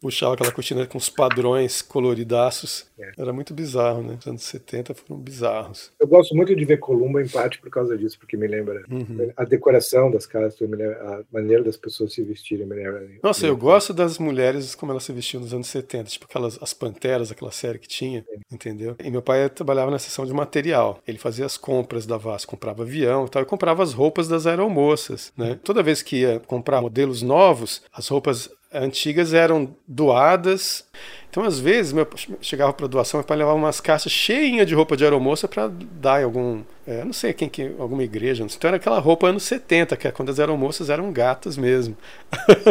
puxava 0.00 0.34
aquela 0.34 0.50
cortina 0.50 0.86
com 0.86 0.98
os 0.98 1.08
padrões 1.08 1.82
coloridaços. 1.82 2.86
É. 2.98 3.12
Era 3.18 3.32
muito 3.32 3.52
bizarro, 3.52 4.02
né? 4.02 4.16
Os 4.18 4.26
anos 4.26 4.42
70 4.42 4.94
foram 4.94 5.20
bizarros. 5.20 5.92
Eu 6.00 6.06
gosto 6.06 6.34
muito 6.34 6.54
de 6.56 6.64
ver 6.64 6.78
Columba, 6.78 7.22
em 7.22 7.28
parte 7.28 7.60
por 7.60 7.70
causa 7.70 7.96
disso, 7.96 8.18
porque 8.18 8.36
me 8.36 8.46
lembra 8.46 8.84
uhum. 8.90 9.30
a 9.36 9.44
decoração 9.44 10.10
das 10.10 10.26
casas, 10.26 10.58
a 10.62 11.22
maneira 11.32 11.62
das 11.62 11.76
pessoas 11.76 12.12
se 12.14 12.22
vestirem. 12.22 12.66
Me 12.66 12.74
lembra, 12.74 13.06
Nossa, 13.22 13.46
eu 13.46 13.56
gosto 13.56 13.92
das 13.92 14.18
mulheres 14.18 14.74
como 14.74 14.92
elas 14.92 15.04
se 15.04 15.12
vestiam 15.12 15.40
nos 15.40 15.52
anos 15.52 15.66
70, 15.66 16.04
tipo 16.04 16.24
aquelas 16.24 16.58
as 16.62 16.72
Panteras, 16.72 17.30
aquela 17.30 17.50
série 17.50 17.78
que 17.78 17.88
tinha, 17.88 18.24
é. 18.28 18.38
entendeu? 18.50 18.96
E 19.02 19.10
meu 19.10 19.22
pai 19.22 19.48
trabalhava 19.50 19.90
na 19.90 19.98
seção 19.98 20.24
de 20.24 20.32
material. 20.32 20.98
Ele 21.06 21.18
fazia 21.18 21.44
as 21.44 21.56
compras 21.56 22.06
da 22.06 22.16
Vasco, 22.16 22.50
comprava 22.50 22.82
avião 22.82 23.26
e 23.26 23.28
tal, 23.28 23.42
e 23.42 23.46
comprava 23.46 23.82
as 23.82 23.92
roupas 23.92 24.28
das 24.28 24.46
aeromoças, 24.46 25.32
né? 25.36 25.58
Toda 25.62 25.82
vez 25.82 26.02
que 26.02 26.20
ia 26.20 26.40
comprar 26.40 26.80
modelos 26.80 27.22
novos, 27.22 27.82
as 27.92 28.08
roupas 28.08 28.50
antigas 28.72 29.34
eram 29.34 29.74
doadas. 29.86 30.84
Então, 31.28 31.44
às 31.44 31.60
vezes, 31.60 31.92
meu, 31.92 32.06
chegava 32.40 32.72
para 32.72 32.88
doação, 32.88 33.18
meu 33.18 33.26
pai 33.26 33.36
levava 33.36 33.56
umas 33.56 33.80
caixas 33.80 34.10
cheinhas 34.10 34.66
de 34.66 34.74
roupa 34.74 34.96
de 34.96 35.04
aeromoça 35.04 35.46
para 35.46 35.68
dar 35.68 36.20
em 36.20 36.24
algum. 36.24 36.62
É, 36.86 37.04
não 37.04 37.12
sei 37.12 37.32
quem 37.32 37.48
que. 37.48 37.72
alguma 37.78 38.02
igreja. 38.02 38.44
Então, 38.44 38.68
era 38.68 38.78
aquela 38.78 38.98
roupa 38.98 39.28
anos 39.28 39.44
70, 39.44 39.96
que 39.96 40.08
é 40.08 40.12
quando 40.12 40.30
as 40.30 40.40
aeromoças 40.40 40.90
eram 40.90 41.12
gatas 41.12 41.56
mesmo. 41.56 41.96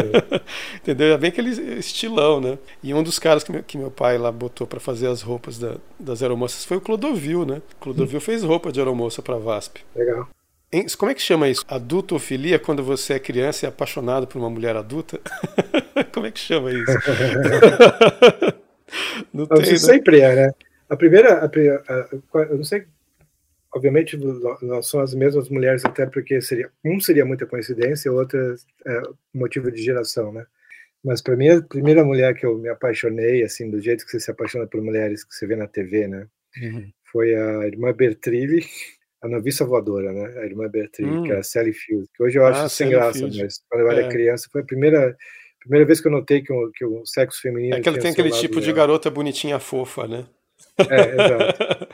Entendeu? 0.75 1.07
Era 1.07 1.17
bem 1.17 1.29
aquele 1.29 1.51
estilão, 1.79 2.41
né? 2.41 2.57
E 2.83 2.93
um 2.93 3.01
dos 3.01 3.17
caras 3.17 3.43
que 3.43 3.51
meu, 3.51 3.63
que 3.63 3.77
meu 3.77 3.91
pai 3.91 4.17
lá 4.17 4.31
botou 4.31 4.67
para 4.67 4.79
fazer 4.79 5.07
as 5.07 5.21
roupas 5.21 5.57
da, 5.57 5.75
das 5.97 6.21
aeromoças 6.21 6.65
foi 6.65 6.77
o 6.77 6.81
Clodovil, 6.81 7.45
né? 7.45 7.61
O 7.77 7.83
Clodovil 7.83 8.17
hum. 8.17 8.21
fez 8.21 8.43
roupa 8.43 8.71
de 8.71 8.79
aeromoça 8.79 9.21
para 9.21 9.37
VASP. 9.37 9.81
Legal. 9.95 10.27
Como 10.97 11.11
é 11.11 11.15
que 11.15 11.21
chama 11.21 11.49
isso? 11.49 11.65
Adultofilia 11.67 12.59
quando 12.59 12.83
você 12.83 13.13
é 13.13 13.19
criança 13.19 13.65
e 13.65 13.67
é 13.67 13.69
apaixonado 13.69 14.27
por 14.27 14.37
uma 14.37 14.49
mulher 14.49 14.75
adulta? 14.75 15.19
Como 16.13 16.27
é 16.27 16.31
que 16.31 16.39
chama 16.39 16.71
isso? 16.71 16.85
não 19.33 19.47
tem, 19.47 19.61
isso 19.63 19.87
né? 19.87 19.93
sempre 19.93 20.21
é, 20.21 20.35
né? 20.35 20.51
A 20.87 20.95
primeira, 20.95 21.39
a, 21.39 21.45
a, 21.45 21.49
eu 22.43 22.57
não 22.57 22.63
sei, 22.63 22.85
obviamente 23.73 24.15
não 24.61 24.83
são 24.83 25.01
as 25.01 25.15
mesmas 25.15 25.49
mulheres, 25.49 25.83
até 25.85 26.05
porque 26.05 26.39
seria 26.39 26.69
um 26.85 26.99
seria 26.99 27.25
muita 27.25 27.47
coincidência, 27.47 28.11
outra 28.11 28.55
é 28.85 29.01
motivo 29.33 29.71
de 29.71 29.81
geração, 29.81 30.31
né? 30.31 30.45
Mas 31.03 31.19
para 31.21 31.35
mim 31.35 31.49
a 31.49 31.63
primeira 31.63 32.03
mulher 32.03 32.35
que 32.35 32.45
eu 32.45 32.55
me 32.57 32.69
apaixonei, 32.69 33.41
assim, 33.43 33.71
do 33.71 33.81
jeito 33.81 34.05
que 34.05 34.11
você 34.11 34.19
se 34.19 34.29
apaixona 34.29 34.67
por 34.67 34.81
mulheres 34.81 35.23
que 35.23 35.33
você 35.33 35.47
vê 35.47 35.55
na 35.55 35.67
TV, 35.67 36.07
né? 36.07 36.27
Uhum. 36.61 36.91
Foi 37.11 37.33
a 37.33 37.65
irmã 37.65 37.91
Bertrilli 37.91 38.63
a 39.21 39.27
noviça 39.27 39.65
voadora, 39.65 40.11
né? 40.11 40.39
A 40.39 40.45
irmã 40.45 40.69
Beatriz, 40.69 41.09
hum. 41.09 41.23
que 41.23 41.31
é 41.31 41.37
a 41.37 41.43
Sally 41.43 41.73
Field, 41.73 42.07
que 42.15 42.23
hoje 42.23 42.37
eu 42.37 42.45
acho 42.45 42.61
ah, 42.61 42.69
sem 42.69 42.89
graça, 42.89 43.19
Field. 43.19 43.43
mas 43.43 43.61
quando 43.69 43.81
eu 43.81 43.91
era 43.91 44.01
é. 44.01 44.09
criança 44.09 44.47
foi 44.51 44.61
a 44.61 44.65
primeira, 44.65 45.17
primeira 45.59 45.85
vez 45.85 45.99
que 45.99 46.07
eu 46.07 46.11
notei 46.11 46.41
que 46.41 46.53
o, 46.53 46.71
que 46.71 46.85
o 46.85 47.05
sexo 47.05 47.41
feminino. 47.41 47.75
É 47.75 47.81
que 47.81 47.89
ela 47.89 47.99
tem 47.99 48.11
aquele 48.11 48.31
tipo 48.31 48.61
de 48.61 48.71
garota 48.71 49.09
bonitinha 49.09 49.59
fofa, 49.59 50.07
né? 50.07 50.25
É, 50.77 51.01
exato. 51.13 51.87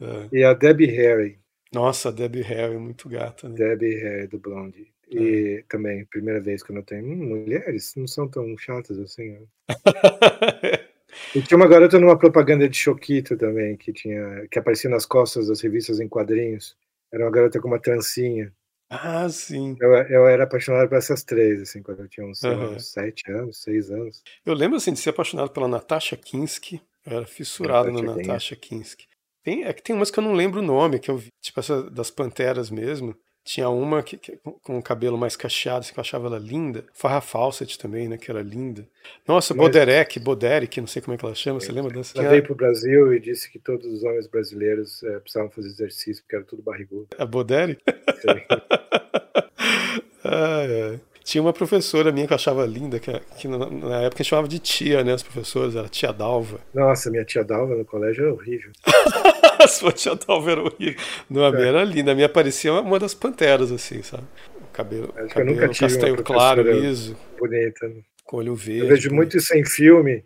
é. 0.00 0.28
E 0.32 0.44
a 0.44 0.54
Debbie 0.54 0.86
Harry. 0.86 1.38
Nossa, 1.72 2.12
Debbie 2.12 2.42
Harry, 2.42 2.76
muito 2.76 3.08
gata, 3.08 3.48
né? 3.48 3.54
Debbie 3.56 3.94
Harry, 3.96 4.26
do 4.26 4.38
Blondie. 4.38 4.92
E 5.10 5.58
é. 5.58 5.64
também, 5.68 6.04
primeira 6.04 6.40
vez 6.40 6.62
que 6.62 6.70
eu 6.70 6.76
notei, 6.76 7.00
hum, 7.00 7.16
mulheres 7.16 7.94
não 7.96 8.06
são 8.06 8.28
tão 8.28 8.56
chatas 8.56 8.98
assim. 8.98 9.30
Né? 9.30 9.46
E 11.34 11.42
tinha 11.42 11.56
uma 11.56 11.68
garota 11.68 11.98
numa 11.98 12.18
propaganda 12.18 12.68
de 12.68 12.76
Choquito 12.76 13.36
também, 13.36 13.76
que 13.76 13.92
tinha 13.92 14.46
que 14.50 14.58
aparecia 14.58 14.90
nas 14.90 15.06
costas 15.06 15.48
das 15.48 15.60
revistas 15.60 16.00
em 16.00 16.08
quadrinhos. 16.08 16.76
Era 17.12 17.24
uma 17.24 17.30
garota 17.30 17.60
com 17.60 17.68
uma 17.68 17.80
trancinha. 17.80 18.52
Ah, 18.88 19.28
sim. 19.28 19.76
Eu, 19.80 19.92
eu 19.92 20.28
era 20.28 20.44
apaixonado 20.44 20.88
por 20.88 20.98
essas 20.98 21.22
três, 21.22 21.62
assim, 21.62 21.80
quando 21.80 22.00
eu 22.00 22.08
tinha 22.08 22.26
uns, 22.26 22.42
uhum. 22.42 22.74
uns 22.74 22.86
sete 22.86 23.30
anos, 23.30 23.62
seis 23.62 23.88
anos. 23.88 24.22
Eu 24.44 24.52
lembro, 24.52 24.76
assim, 24.76 24.92
de 24.92 24.98
ser 24.98 25.10
apaixonado 25.10 25.50
pela 25.50 25.68
Natasha 25.68 26.16
Kinski. 26.16 26.82
Eu 27.06 27.18
era 27.18 27.26
fissurado 27.26 27.92
na 27.92 28.16
Natasha 28.16 28.56
Kinski. 28.56 29.06
Tem, 29.44 29.64
é 29.64 29.72
que 29.72 29.82
tem 29.82 29.94
umas 29.94 30.10
que 30.10 30.18
eu 30.18 30.24
não 30.24 30.32
lembro 30.32 30.60
o 30.60 30.64
nome, 30.64 30.98
que 30.98 31.10
eu 31.10 31.16
vi, 31.16 31.28
tipo 31.40 31.60
essa 31.60 31.88
das 31.88 32.10
Panteras 32.10 32.68
mesmo. 32.68 33.16
Tinha 33.42 33.68
uma 33.68 34.02
que, 34.02 34.16
que, 34.16 34.38
com 34.62 34.78
o 34.78 34.82
cabelo 34.82 35.16
mais 35.16 35.34
cacheado, 35.34 35.80
assim, 35.80 35.92
que 35.92 35.98
eu 35.98 36.02
achava 36.02 36.26
ela 36.26 36.38
linda. 36.38 36.84
Farrah 36.92 37.20
Fawcett 37.20 37.78
também, 37.78 38.08
né? 38.08 38.18
Que 38.18 38.30
era 38.30 38.42
linda. 38.42 38.86
Nossa, 39.26 39.54
Mas... 39.54 39.66
Boderek, 39.66 40.20
Boderek, 40.20 40.80
não 40.80 40.86
sei 40.86 41.00
como 41.00 41.14
é 41.14 41.18
que 41.18 41.24
ela 41.24 41.34
chama, 41.34 41.58
você 41.58 41.72
lembra 41.72 41.92
dessa? 41.92 42.18
Ela 42.18 42.28
veio 42.28 42.42
pro 42.42 42.54
Brasil 42.54 43.14
e 43.14 43.20
disse 43.20 43.50
que 43.50 43.58
todos 43.58 43.86
os 43.86 44.04
homens 44.04 44.26
brasileiros 44.26 45.02
é, 45.02 45.18
precisavam 45.18 45.50
fazer 45.50 45.68
exercício, 45.68 46.22
porque 46.22 46.36
era 46.36 46.44
tudo 46.44 46.62
barrigudo. 46.62 47.08
A 47.18 47.24
Boderek? 47.24 47.80
Sim. 48.20 48.44
ah, 50.24 50.64
é. 50.68 51.00
Tinha 51.30 51.42
uma 51.42 51.52
professora 51.52 52.10
minha 52.10 52.26
que 52.26 52.32
eu 52.32 52.34
achava 52.34 52.66
linda, 52.66 52.98
que, 52.98 53.08
que 53.38 53.46
na, 53.46 54.02
época 54.02 54.16
a 54.16 54.22
gente 54.22 54.24
chamava 54.24 54.48
de 54.48 54.58
tia, 54.58 55.04
né? 55.04 55.12
As 55.12 55.22
professoras, 55.22 55.76
era 55.76 55.88
tia 55.88 56.12
Dalva. 56.12 56.58
Nossa, 56.74 57.08
minha 57.08 57.24
tia 57.24 57.44
Dalva 57.44 57.76
no 57.76 57.84
colégio 57.84 58.24
era 58.24 58.34
horrível. 58.34 58.72
Sua 59.68 59.92
tia 59.92 60.16
Dalva 60.16 60.50
era 60.50 60.60
horrível. 60.60 61.00
Não, 61.30 61.44
a 61.44 61.52
minha 61.52 61.66
é. 61.66 61.68
era 61.68 61.84
linda. 61.84 62.10
A 62.10 62.14
minha 62.16 62.28
parecia 62.28 62.72
uma 62.72 62.98
das 62.98 63.14
panteras, 63.14 63.70
assim, 63.70 64.02
sabe? 64.02 64.24
O 64.60 64.72
cabelo, 64.72 65.14
Acho 65.16 65.28
cabelo 65.28 65.50
eu 65.50 65.54
nunca 65.54 65.68
tive 65.68 65.88
castanho 65.88 66.16
claro, 66.24 66.62
liso. 66.62 67.16
Bonita. 67.38 67.92
Com 68.24 68.38
olho 68.38 68.56
verde. 68.56 68.80
Eu 68.80 68.88
vejo 68.88 69.14
muito 69.14 69.36
isso 69.36 69.54
em 69.54 69.64
filme, 69.64 70.24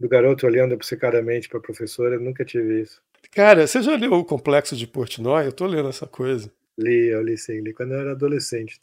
do 0.00 0.08
garoto 0.08 0.46
olhando 0.46 0.72
obcecadamente 0.72 1.50
para 1.50 1.58
a 1.58 1.62
professora. 1.62 2.14
Eu 2.14 2.20
nunca 2.20 2.46
tive 2.46 2.80
isso. 2.80 3.02
Cara, 3.30 3.66
você 3.66 3.82
já 3.82 3.94
leu 3.94 4.14
o 4.14 4.24
Complexo 4.24 4.74
de 4.74 4.86
Portnoy? 4.86 5.44
Eu 5.44 5.52
tô 5.52 5.66
lendo 5.66 5.90
essa 5.90 6.06
coisa. 6.06 6.50
Li, 6.78 7.08
eu 7.08 7.22
li 7.22 7.36
sim, 7.36 7.60
li 7.60 7.74
quando 7.74 7.92
eu 7.92 8.00
era 8.00 8.12
adolescente. 8.12 8.80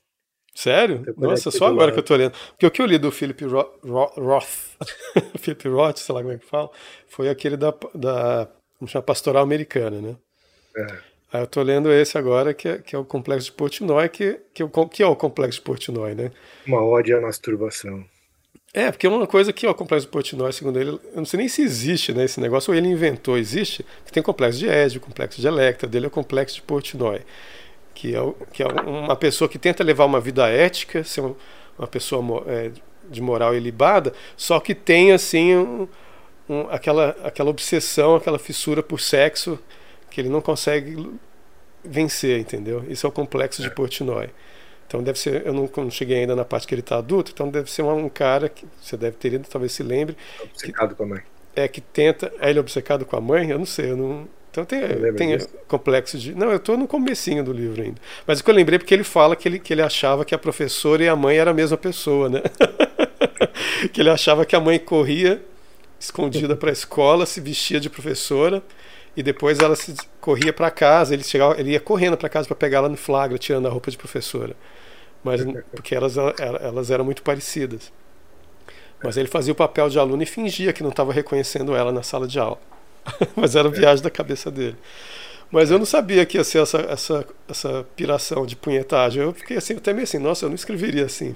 Sério? 0.58 1.04
Nossa, 1.16 1.52
só 1.52 1.68
agora 1.68 1.92
que 1.92 2.00
eu 2.00 2.04
tô 2.04 2.16
lendo. 2.16 2.34
Porque 2.50 2.66
o 2.66 2.72
que 2.72 2.82
eu 2.82 2.88
li 2.88 2.98
do 2.98 3.12
Philip 3.12 3.46
Ro 3.46 3.64
Ro 3.84 4.12
Roth, 4.18 4.76
Philip 5.38 5.68
Roth, 5.68 5.98
sei 5.98 6.16
lá 6.16 6.22
como 6.24 6.34
é 6.34 6.40
que 6.40 6.46
fala, 6.48 6.68
foi 7.08 7.30
aquele 7.30 7.56
da, 7.56 7.72
da 7.94 8.50
como 8.80 8.90
chama, 8.90 9.04
Pastoral 9.04 9.44
Americana, 9.44 10.02
né? 10.02 10.16
É. 10.76 10.88
Aí 11.32 11.42
eu 11.44 11.46
tô 11.46 11.62
lendo 11.62 11.94
esse 11.94 12.18
agora, 12.18 12.56
que 12.56 12.68
é, 12.68 12.80
que 12.80 12.96
é 12.96 12.98
o 12.98 13.06
Complexo 13.06 13.46
de 13.46 13.52
Portnoy, 13.52 14.10
que, 14.10 14.40
que, 14.52 14.64
é 14.64 14.70
que 14.92 15.04
é 15.04 15.06
o 15.06 15.16
Complexo 15.16 15.60
de 15.60 15.64
Portnoy, 15.64 16.16
né? 16.16 16.32
Uma 16.66 16.84
ode 16.84 17.14
à 17.14 17.22
masturbação. 17.22 18.04
É, 18.74 18.90
porque 18.90 19.06
é 19.06 19.10
uma 19.12 19.28
coisa 19.28 19.54
que 19.54 19.68
ó, 19.68 19.72
o 19.72 19.76
Complexo 19.76 20.08
de 20.08 20.12
Portnoy, 20.12 20.52
segundo 20.54 20.80
ele, 20.80 20.90
eu 20.90 21.18
não 21.18 21.26
sei 21.26 21.38
nem 21.38 21.48
se 21.48 21.62
existe 21.62 22.16
né, 22.16 22.26
esse 22.26 22.40
negócio, 22.40 22.72
ou 22.72 22.76
ele 22.76 22.88
inventou, 22.88 23.38
existe, 23.38 23.86
que 24.04 24.12
tem 24.12 24.22
o 24.22 24.24
Complexo 24.24 24.58
de 24.58 24.68
Édio, 24.68 24.98
o 24.98 25.04
Complexo 25.04 25.40
de 25.40 25.46
Electra, 25.46 25.88
dele 25.88 26.06
é 26.06 26.08
o 26.08 26.12
Complexo 26.12 26.56
de 26.56 26.64
Portnoy 26.64 27.22
que 27.98 28.16
é, 28.16 28.20
que 28.54 28.62
é 28.62 28.68
uma 28.68 29.16
pessoa 29.16 29.50
que 29.50 29.58
tenta 29.58 29.84
levar 29.84 30.06
uma 30.06 30.22
vida 30.22 30.48
ética, 30.48 31.04
ser 31.04 31.22
uma 31.22 31.88
pessoa 31.88 32.44
é, 32.46 32.72
de 33.10 33.20
moral 33.20 33.56
ilibada, 33.56 34.14
só 34.36 34.60
que 34.60 34.76
tem 34.76 35.12
assim 35.12 35.56
um, 35.56 35.88
um, 36.48 36.68
aquela, 36.70 37.18
aquela 37.24 37.50
obsessão, 37.50 38.16
aquela 38.16 38.38
fissura 38.38 38.84
por 38.84 39.00
sexo 39.00 39.58
que 40.12 40.22
ele 40.22 40.30
não 40.30 40.42
consegue 40.42 41.12
vencer, 41.84 42.40
entendeu? 42.40 42.86
Isso 42.88 43.08
é 43.08 43.10
o 43.10 43.12
complexo 43.12 43.64
de 43.64 43.68
é. 43.68 43.72
Portnoy. 43.72 44.30
Então 44.86 45.02
deve 45.02 45.18
ser, 45.18 45.44
eu 45.44 45.52
não, 45.52 45.68
não 45.76 45.90
cheguei 45.90 46.20
ainda 46.20 46.36
na 46.36 46.46
parte 46.46 46.68
que 46.68 46.76
ele 46.76 46.82
está 46.82 47.00
adulto, 47.00 47.32
então 47.34 47.50
deve 47.50 47.72
ser 47.72 47.82
um, 47.82 48.06
um, 48.06 48.10
cara 48.10 48.48
que 48.48 48.68
você 48.80 48.96
deve 48.96 49.18
ter 49.18 49.34
ido, 49.34 49.48
talvez 49.50 49.72
se 49.72 49.82
lembre. 49.82 50.16
Obcecado 50.40 50.90
que, 50.90 50.96
com 50.96 51.04
a 51.04 51.08
mãe. 51.08 51.24
É 51.56 51.68
que 51.68 51.82
tenta. 51.82 52.32
É 52.40 52.52
ele 52.52 52.60
obcecado 52.60 53.08
com 53.08 53.18
a 53.18 53.22
mãe? 53.22 53.50
Eu 53.50 53.58
não 53.58 53.66
sei, 53.66 53.90
eu 53.90 53.98
não, 53.98 54.28
Então 54.58 54.66
tem, 54.66 55.14
tem 55.14 55.38
complexo 55.68 56.18
de. 56.18 56.34
Não, 56.34 56.50
eu 56.50 56.58
estou 56.58 56.76
no 56.76 56.88
comecinho 56.88 57.44
do 57.44 57.54
livro 57.54 57.84
ainda. 57.84 58.02
Mas 58.26 58.40
o 58.40 58.44
que 58.44 58.50
eu 58.50 58.56
lembrei 58.56 58.80
porque 58.80 58.92
ele 58.92 59.04
fala 59.04 59.36
que 59.36 59.48
ele, 59.48 59.60
que 59.60 59.72
ele 59.72 59.84
achava 59.84 60.26
que 60.26 60.34
a 60.34 60.38
professora 60.38 61.04
e 61.04 61.08
a 61.08 61.16
mãe 61.16 61.38
eram 61.38 61.52
a 61.52 61.56
mesma 61.56 61.78
pessoa, 61.78 62.28
né? 62.28 62.42
que 63.94 64.02
ele 64.02 64.10
achava 64.10 64.46
que 64.46 64.56
a 64.56 64.60
mãe 64.60 64.80
corria 64.80 65.44
escondida 66.00 66.56
para 66.56 66.72
a 66.72 66.74
escola, 66.74 67.28
se 67.28 67.40
vestia 67.40 67.80
de 67.80 67.88
professora 67.88 68.64
e 69.16 69.22
depois 69.22 69.60
ela 69.60 69.76
se 69.76 69.96
corria 70.20 70.52
para 70.52 70.72
casa, 70.72 71.14
ele 71.14 71.24
chegava, 71.24 71.60
ele 71.60 71.72
ia 71.72 71.80
correndo 71.80 72.18
para 72.18 72.30
casa 72.30 72.48
para 72.48 72.56
pegar 72.56 72.80
ela 72.80 72.90
no 72.90 72.98
flagra, 72.98 73.38
tirando 73.38 73.68
a 73.68 73.70
roupa 73.70 73.92
de 73.92 73.98
professora. 73.98 74.56
Mas 75.24 75.42
porque 75.72 75.94
elas, 75.94 76.16
elas 76.18 76.90
eram 76.90 77.06
muito 77.06 77.22
parecidas. 77.22 77.92
Mas 79.04 79.18
ele 79.18 79.28
fazia 79.28 79.54
o 79.54 79.56
papel 79.56 79.88
de 79.88 80.00
aluno 80.00 80.24
e 80.24 80.26
fingia 80.26 80.74
que 80.74 80.82
não 80.82 80.90
estava 80.90 81.14
reconhecendo 81.14 81.76
ela 81.76 81.92
na 81.92 82.02
sala 82.02 82.28
de 82.28 82.40
aula. 82.40 82.60
Mas 83.36 83.56
era 83.56 83.70
viagem 83.70 84.04
da 84.04 84.10
cabeça 84.10 84.52
dele. 84.52 84.78
Mas 85.52 85.72
eu 85.72 85.80
não 85.80 85.86
sabia 85.86 86.26
que 86.26 86.38
ia 86.38 86.44
ser 86.44 86.62
essa, 86.62 86.80
essa, 86.80 87.28
essa 87.48 87.84
piração 87.96 88.46
de 88.46 88.56
punhetagem. 88.56 89.24
Eu 89.24 89.34
fiquei 89.34 89.58
assim, 89.58 89.76
até 89.76 89.94
meio 89.94 90.04
assim, 90.04 90.18
nossa, 90.18 90.46
eu 90.46 90.50
não 90.50 90.56
escreveria 90.56 91.06
assim. 91.06 91.36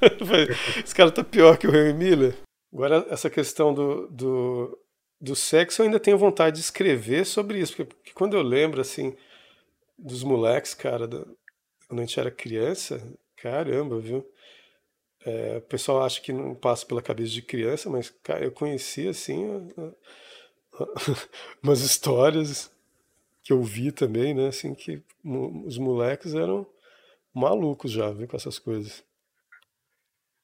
Esse 0.82 0.94
cara 0.94 1.10
tá 1.10 1.22
pior 1.22 1.58
que 1.58 1.66
o 1.66 1.76
Henry 1.76 1.92
Miller. 1.92 2.34
Agora, 2.72 3.06
essa 3.10 3.28
questão 3.28 3.74
do, 3.74 4.08
do, 4.08 4.78
do 5.20 5.36
sexo, 5.36 5.82
eu 5.82 5.86
ainda 5.86 6.00
tenho 6.00 6.16
vontade 6.16 6.56
de 6.56 6.62
escrever 6.62 7.26
sobre 7.26 7.58
isso. 7.58 7.76
Porque, 7.76 7.94
porque 7.94 8.12
quando 8.14 8.34
eu 8.34 8.42
lembro, 8.42 8.80
assim, 8.80 9.14
dos 9.98 10.22
moleques, 10.22 10.72
cara, 10.72 11.06
da, 11.06 11.22
quando 11.86 12.00
a 12.00 12.04
gente 12.04 12.18
era 12.18 12.30
criança, 12.30 13.02
caramba, 13.36 13.98
viu? 13.98 14.26
É, 15.26 15.58
o 15.58 15.62
pessoal 15.62 16.02
acha 16.02 16.20
que 16.20 16.32
não 16.32 16.54
passa 16.54 16.86
pela 16.86 17.02
cabeça 17.02 17.30
de 17.30 17.42
criança, 17.42 17.90
mas 17.90 18.08
cara, 18.22 18.42
eu 18.42 18.50
conheci 18.50 19.06
assim 19.06 19.68
umas 21.62 21.80
histórias 21.80 22.70
que 23.42 23.52
eu 23.52 23.62
vi 23.62 23.92
também, 23.92 24.34
né? 24.34 24.48
Assim 24.48 24.74
que 24.74 25.02
os 25.24 25.78
moleques 25.78 26.34
eram 26.34 26.66
malucos 27.34 27.90
já, 27.90 28.10
viu, 28.10 28.26
com 28.26 28.36
essas 28.36 28.58
coisas. 28.58 29.04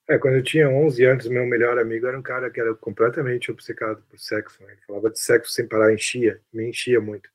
É, 0.08 0.18
quando 0.18 0.36
eu 0.36 0.42
tinha 0.42 0.68
11 0.68 1.04
anos, 1.04 1.26
meu 1.26 1.44
melhor 1.46 1.78
amigo 1.78 2.06
era 2.06 2.18
um 2.18 2.22
cara 2.22 2.48
que 2.48 2.60
era 2.60 2.74
completamente 2.74 3.50
obcecado 3.50 4.02
por 4.08 4.18
sexo. 4.18 4.62
Né? 4.62 4.72
Ele 4.72 4.80
falava 4.86 5.10
de 5.10 5.18
sexo 5.18 5.52
sem 5.52 5.66
parar, 5.66 5.92
enchia, 5.92 6.40
me 6.52 6.68
enchia 6.68 7.00
muito. 7.00 7.28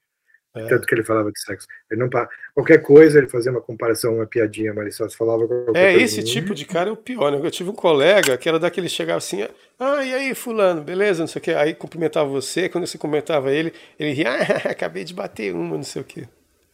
É. 0.54 0.66
Tanto 0.68 0.86
que 0.86 0.94
ele 0.94 1.04
falava 1.04 1.32
de 1.32 1.40
sexo. 1.40 1.66
Ele 1.90 2.02
não 2.02 2.10
Qualquer 2.54 2.80
coisa 2.80 3.18
ele 3.18 3.30
fazia 3.30 3.52
uma 3.52 3.62
comparação, 3.62 4.16
uma 4.16 4.28
piadinha, 4.28 4.74
mas 4.74 4.84
ele 4.84 4.92
só 4.92 5.10
falava 5.10 5.48
É, 5.74 5.94
esse 5.94 6.22
tipo 6.24 6.54
de 6.54 6.66
cara 6.66 6.90
é 6.90 6.92
o 6.92 6.98
pior, 6.98 7.32
né? 7.32 7.40
Eu 7.42 7.52
tive 7.52 7.70
um 7.70 7.76
colega 7.76 8.38
que 8.38 8.50
era 8.50 8.60
daquele 8.60 8.90
chegava 8.90 9.18
assim, 9.18 9.48
ah, 9.80 10.04
e 10.04 10.14
aí, 10.14 10.36
fulano, 10.36 10.82
beleza, 10.82 11.22
não 11.22 11.28
sei 11.28 11.40
o 11.40 11.44
quê. 11.44 11.52
Aí 11.54 11.74
cumprimentava 11.74 12.30
você, 12.30 12.68
quando 12.68 12.86
você 12.86 12.98
cumprimentava 12.98 13.52
ele, 13.52 13.74
ele 13.98 14.12
ria, 14.12 14.32
ah, 14.32 14.42
acabei 14.70 15.06
de 15.06 15.14
bater 15.14 15.54
uma, 15.54 15.78
não 15.78 15.84
sei 15.84 16.02
o 16.02 16.06
quê. 16.06 16.28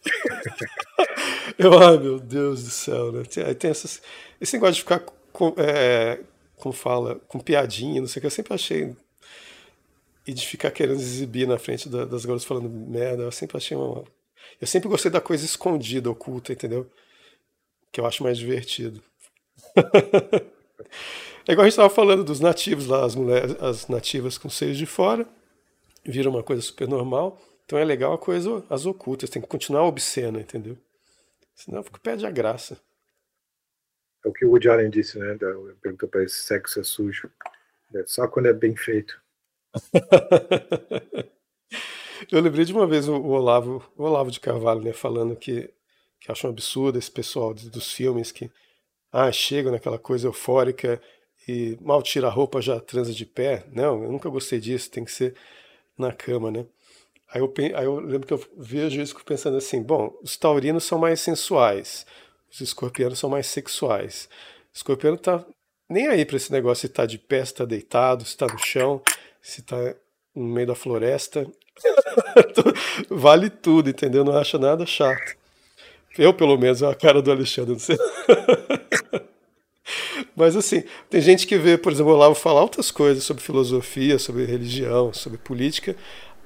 eu, 1.59 1.77
ai 1.77 1.97
meu 1.99 2.19
Deus 2.19 2.63
do 2.63 2.69
céu, 2.71 3.11
né? 3.11 3.23
Aí 3.45 3.53
tem 3.53 3.69
essas, 3.69 4.01
esse 4.41 4.53
negócio 4.53 4.75
de 4.75 4.81
ficar 4.81 5.03
com, 5.31 5.53
é, 5.57 6.19
como 6.55 6.73
fala, 6.73 7.21
com 7.27 7.39
piadinha, 7.39 8.01
não 8.01 8.07
sei 8.07 8.19
o 8.19 8.21
que, 8.21 8.27
eu 8.27 8.31
sempre 8.31 8.55
achei 8.55 8.95
e 10.27 10.33
de 10.33 10.45
ficar 10.45 10.69
querendo 10.71 10.99
exibir 10.99 11.47
na 11.47 11.57
frente 11.57 11.87
da, 11.87 12.03
das 12.03 12.25
garotas 12.25 12.45
falando 12.45 12.69
merda, 12.69 13.23
eu 13.23 13.31
sempre 13.31 13.55
achei 13.55 13.77
uma. 13.77 14.03
Eu 14.59 14.67
sempre 14.67 14.89
gostei 14.89 15.09
da 15.09 15.21
coisa 15.21 15.45
escondida, 15.45 16.11
oculta, 16.11 16.51
entendeu? 16.51 16.91
Que 17.91 18.01
eu 18.01 18.05
acho 18.05 18.23
mais 18.23 18.37
divertido. 18.37 19.01
é 21.47 21.51
igual 21.51 21.63
a 21.63 21.69
gente 21.69 21.73
estava 21.73 21.89
falando 21.89 22.25
dos 22.25 22.41
nativos 22.41 22.87
lá, 22.87 23.05
as 23.05 23.15
mulheres, 23.15 23.55
as 23.61 23.87
nativas 23.87 24.37
com 24.37 24.49
seios 24.49 24.77
de 24.77 24.85
fora, 24.85 25.25
viram 26.05 26.31
uma 26.31 26.43
coisa 26.43 26.61
super 26.61 26.87
normal. 26.87 27.41
Então 27.65 27.79
é 27.79 27.85
legal 27.85 28.13
a 28.13 28.17
coisa, 28.17 28.63
as 28.69 28.85
ocultas, 28.85 29.29
tem 29.29 29.41
que 29.41 29.47
continuar 29.47 29.83
obscena, 29.83 30.39
entendeu? 30.39 30.77
Senão 31.55 31.83
fica 31.83 31.99
perde 31.99 32.25
a 32.25 32.31
graça. 32.31 32.79
É 34.25 34.27
o 34.27 34.33
que 34.33 34.45
o 34.45 34.49
Woody 34.49 34.69
Allen 34.69 34.89
disse, 34.89 35.17
né? 35.17 35.37
Perguntou 35.81 36.09
para 36.09 36.21
ele 36.21 36.29
se 36.29 36.41
sexo 36.41 36.79
é 36.81 36.83
sujo. 36.83 37.31
É 37.95 38.03
só 38.05 38.27
quando 38.27 38.47
é 38.47 38.53
bem 38.53 38.75
feito. 38.75 39.21
Eu 42.31 42.41
lembrei 42.41 42.65
de 42.65 42.73
uma 42.73 42.87
vez 42.87 43.07
o, 43.07 43.15
Olavo, 43.21 43.83
o 43.95 44.03
Olavo 44.03 44.31
de 44.31 44.39
Carvalho, 44.39 44.81
né, 44.81 44.91
falando 44.91 45.35
que, 45.35 45.69
que 46.19 46.31
acha 46.31 46.47
um 46.47 46.49
absurdo 46.49 46.97
esse 46.97 47.11
pessoal 47.11 47.53
dos 47.53 47.91
filmes 47.91 48.31
que 48.31 48.49
ah, 49.11 49.31
chegam 49.31 49.71
naquela 49.71 49.99
coisa 49.99 50.27
eufórica 50.27 51.01
e 51.47 51.77
mal 51.81 52.01
tira 52.03 52.27
a 52.27 52.31
roupa 52.31 52.61
já 52.61 52.79
transa 52.79 53.13
de 53.13 53.25
pé. 53.25 53.65
Não, 53.71 54.03
eu 54.03 54.11
nunca 54.11 54.29
gostei 54.29 54.59
disso, 54.59 54.91
tem 54.91 55.05
que 55.05 55.11
ser 55.11 55.35
na 55.97 56.11
cama, 56.11 56.51
né? 56.51 56.65
Aí 57.33 57.41
eu, 57.41 57.53
aí 57.75 57.85
eu 57.85 57.99
lembro 57.99 58.27
que 58.27 58.33
eu 58.33 58.43
vejo 58.57 59.01
isso 59.01 59.15
pensando 59.25 59.57
assim: 59.57 59.81
bom, 59.81 60.13
os 60.21 60.37
taurinos 60.37 60.83
são 60.83 60.97
mais 60.97 61.19
sensuais, 61.21 62.05
os 62.51 62.61
escorpianos 62.61 63.19
são 63.19 63.29
mais 63.29 63.47
sexuais. 63.47 64.29
O 64.73 64.77
escorpiano 64.77 65.17
tá 65.17 65.45
nem 65.89 66.07
aí 66.07 66.25
para 66.25 66.37
esse 66.37 66.51
negócio 66.51 66.87
se 66.87 66.93
tá 66.93 67.05
de 67.05 67.17
pé, 67.17 67.43
se 67.45 67.53
tá 67.53 67.65
deitado, 67.65 68.25
se 68.25 68.35
tá 68.35 68.47
no 68.47 68.59
chão 68.59 69.01
se 69.41 69.61
tá 69.61 69.95
no 70.35 70.45
meio 70.45 70.67
da 70.67 70.75
floresta, 70.75 71.47
vale 73.09 73.49
tudo, 73.49 73.89
entendeu? 73.89 74.23
Não 74.23 74.37
acha 74.37 74.57
nada 74.57 74.85
chato. 74.85 75.35
Eu, 76.17 76.33
pelo 76.33 76.57
menos, 76.57 76.81
é 76.81 76.87
a 76.87 76.95
cara 76.95 77.21
do 77.21 77.31
Alexandre, 77.31 77.73
não 77.73 77.79
sei. 77.79 77.97
Mas 80.35 80.55
assim, 80.55 80.83
tem 81.09 81.21
gente 81.21 81.47
que 81.47 81.57
vê, 81.57 81.77
por 81.77 81.91
exemplo, 81.91 82.11
o 82.11 82.15
Olavo 82.15 82.35
falar 82.35 82.61
outras 82.61 82.91
coisas 82.91 83.23
sobre 83.23 83.41
filosofia, 83.41 84.19
sobre 84.19 84.45
religião, 84.45 85.11
sobre 85.13 85.37
política, 85.37 85.95